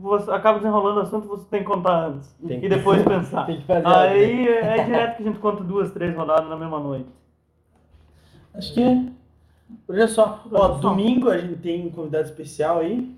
você 0.00 0.30
acaba 0.30 0.58
desenrolando 0.58 1.00
o 1.00 1.02
assunto 1.02 1.28
você 1.28 1.46
tem 1.50 1.60
que 1.60 1.66
contar 1.66 2.08
antes. 2.08 2.34
Tem 2.46 2.64
E 2.64 2.68
depois 2.68 3.02
pensar. 3.04 3.46
Tem 3.46 3.60
que 3.60 3.66
fazer. 3.66 3.86
Aí 3.86 4.48
é 4.48 4.84
direto 4.84 5.16
que 5.16 5.22
a 5.22 5.26
gente 5.26 5.38
conta 5.38 5.62
duas, 5.62 5.90
três 5.92 6.14
rodadas 6.14 6.48
na 6.48 6.56
mesma 6.56 6.78
noite. 6.78 7.08
Acho 8.54 8.74
que. 8.74 9.12
Olha 9.88 10.06
só, 10.06 10.44
ó, 10.52 10.68
domingo 10.68 11.28
a 11.28 11.38
gente 11.38 11.56
tem 11.56 11.86
um 11.86 11.90
convidado 11.90 12.24
especial 12.24 12.78
aí, 12.78 13.12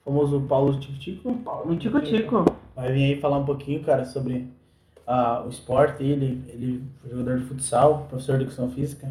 o 0.00 0.10
famoso 0.10 0.40
Paulo 0.48 0.80
Tico 0.80 0.98
Tico. 0.98 1.30
No 1.66 1.76
Tico 1.76 2.00
Tico. 2.00 2.44
Vai 2.74 2.92
vir 2.92 3.04
aí 3.04 3.20
falar 3.20 3.38
um 3.38 3.44
pouquinho, 3.44 3.84
cara, 3.84 4.06
sobre 4.06 4.48
ah, 5.06 5.42
o 5.46 5.48
esporte. 5.48 6.02
Ele, 6.02 6.42
ele 6.48 6.82
foi 7.00 7.10
jogador 7.10 7.38
de 7.38 7.44
futsal, 7.46 8.06
professor 8.08 8.36
de 8.36 8.42
educação 8.44 8.70
física. 8.70 9.08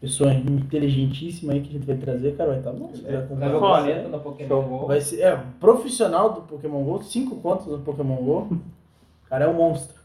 Pessoa 0.00 0.32
inteligentíssima 0.32 1.52
aí 1.54 1.60
que 1.60 1.70
a 1.70 1.72
gente 1.72 1.86
vai 1.86 1.96
trazer, 1.96 2.36
cara. 2.36 2.50
Vai 2.50 2.58
estar 2.58 2.72
bom. 2.72 2.88
se 2.88 3.00
quiser 3.00 3.10
Leva 3.10 3.24
acompanhar. 3.24 3.56
o 3.56 3.58
Foda. 3.60 3.82
planeta 3.82 4.08
no 4.08 4.20
Pokémon 4.20 4.62
Go. 4.62 4.86
Vai 4.86 5.00
ser 5.00 5.20
é, 5.22 5.42
profissional 5.58 6.32
do 6.34 6.40
Pokémon 6.42 6.84
GO, 6.84 7.02
cinco 7.02 7.36
contas 7.36 7.66
do 7.66 7.78
Pokémon 7.80 8.16
GO. 8.16 8.38
O 8.42 8.60
cara 9.28 9.46
é 9.46 9.48
um 9.48 9.54
monstro. 9.54 9.98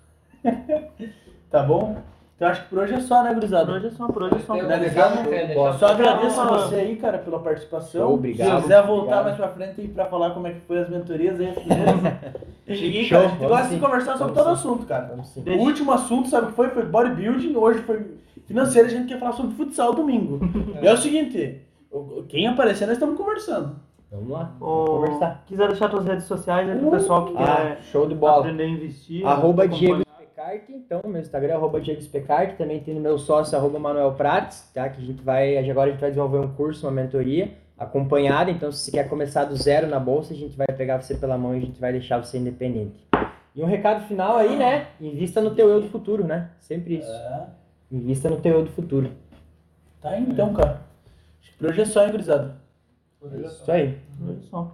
tá 1.52 1.62
bom? 1.64 1.98
Então 2.44 2.52
acho 2.52 2.64
que 2.64 2.70
por 2.72 2.80
hoje 2.80 2.94
é 2.94 3.00
só, 3.00 3.24
né, 3.24 3.30
Por 3.30 3.36
gurizada? 3.36 3.72
hoje 3.72 3.88
é 3.88 3.90
só, 3.92 4.08
por 4.08 4.24
hoje 4.24 4.36
é 4.36 4.40
só. 4.40 4.56
Eu- 4.58 4.70
eu- 4.70 4.78
eu- 5.50 5.56
Gosto. 5.56 5.80
Só 5.80 5.86
agradeço 5.88 6.42
a 6.42 6.46
você 6.46 6.76
aí, 6.76 6.96
cara, 6.98 7.18
pela 7.20 7.40
participação. 7.40 8.14
Obrigado. 8.16 8.58
Se 8.58 8.62
quiser 8.64 8.82
voltar 8.86 9.02
Obrigado. 9.22 9.24
mais 9.24 9.36
pra 9.38 9.48
frente 9.48 9.80
aí 9.82 9.88
pra 9.88 10.06
falar 10.08 10.32
como 10.32 10.48
é 10.48 10.52
que 10.52 10.60
foi 10.62 10.80
as 10.80 10.90
mentorias 10.90 11.40
aí? 11.40 11.54
Cheguei, 12.68 13.06
Show, 13.08 13.18
cara. 13.20 13.28
A 13.28 13.30
gente 13.30 13.40
vamos 13.40 13.58
gosta 13.58 13.74
de 13.76 13.80
conversar 13.80 14.18
sobre 14.18 14.34
Vamos 14.34 14.38
todo 14.44 14.46
sim. 14.46 14.60
assunto, 14.68 14.86
cara. 14.88 15.06
Vamos 15.08 15.28
sim. 15.30 15.44
O 15.48 15.60
último 15.62 15.92
assunto, 15.94 16.28
sabe 16.28 16.48
o 16.48 16.50
que 16.50 16.56
foi? 16.56 16.68
Foi 16.70 16.84
bodybuilding, 16.84 17.56
hoje 17.56 17.80
foi 17.80 18.06
financeiro, 18.46 18.88
a 18.90 18.92
gente 18.92 19.08
quer 19.08 19.20
falar 19.20 19.32
sobre 19.32 19.56
futsal 19.56 19.94
domingo. 19.94 20.40
E 20.84 20.86
é 20.86 20.92
o 20.94 20.98
seguinte, 20.98 21.62
quem 22.28 22.46
aparecer, 22.48 22.86
nós 22.88 22.96
estamos 22.98 23.16
conversando. 23.16 23.78
Vamos 24.12 24.30
lá. 24.30 24.52
Ô, 24.60 24.66
Vamos 24.66 24.90
conversar. 24.90 25.44
quiser 25.48 25.68
deixar 25.70 25.90
suas 25.90 26.06
redes 26.06 26.26
sociais 26.26 26.70
aí 26.70 26.78
pro 26.78 26.92
pessoal 26.92 27.26
que 27.26 27.34
Ah, 27.38 27.56
quer 27.78 27.78
show 27.90 28.06
de 28.06 28.14
bola. 28.14 28.40
aprender 28.40 28.64
a 28.64 28.68
investir. 28.68 29.26
Arroba. 29.26 29.66
Diego 29.66 30.04
Então, 30.70 31.02
meu 31.06 31.22
Instagram 31.22 31.54
é 31.54 31.56
arroba 31.56 31.80
também 32.58 32.80
tem 32.82 32.94
no 32.94 33.02
meu 33.02 33.18
sócio, 33.18 33.58
arroba 33.58 33.80
Manuel 33.80 34.14
Prates, 34.14 34.70
tá? 34.74 34.90
Que 34.90 35.02
a 35.02 35.06
gente 35.06 35.22
vai, 35.24 35.58
agora 35.70 35.90
a 35.90 35.92
gente 35.92 36.02
vai 36.02 36.10
desenvolver 36.10 36.40
um 36.40 36.54
curso, 36.54 36.86
uma 36.86 36.92
mentoria 36.92 37.54
acompanhada, 37.78 38.52
então 38.52 38.72
se 38.72 38.80
você 38.80 38.92
quer 38.92 39.10
começar 39.10 39.46
do 39.46 39.56
zero 39.56 39.88
na 39.88 40.00
bolsa, 40.00 40.34
a 40.34 40.38
gente 40.38 40.56
vai 40.56 40.68
pegar 40.68 41.02
você 41.02 41.16
pela 41.16 41.38
mão 41.38 41.54
e 41.54 41.58
a 41.58 41.62
gente 41.62 41.80
vai 41.80 41.92
deixar 41.92 42.24
você 42.24 42.38
independente. 42.38 43.08
E 43.56 43.62
um 43.62 43.66
recado 43.66 44.08
final 44.08 44.38
aí, 44.38 44.58
né? 44.58 44.88
Invista 45.00 45.42
no 45.42 45.54
teu 45.54 45.70
eu 45.70 45.82
do 45.82 45.90
futuro, 45.90 46.24
né? 46.26 46.50
Sempre 46.60 46.98
isso. 46.98 47.12
É, 47.12 47.48
Invista 47.92 48.30
no 48.30 48.42
teu 48.42 48.54
eu 48.54 48.66
do 48.66 48.72
futuro. 48.72 49.12
tá 50.02 50.10
aí 50.10 50.24
então, 50.24 50.54
cara. 50.54 50.82
Acho 51.42 51.52
que 51.52 51.58
por 51.58 51.70
hoje 51.70 51.82
é 51.82 51.86
só, 51.86 52.04
hein, 52.04 52.12
gurizada? 52.12 52.56
É 53.32 53.38
isso 53.42 53.72
aí. 53.72 53.98
Olha 54.22 54.42
só. 54.50 54.72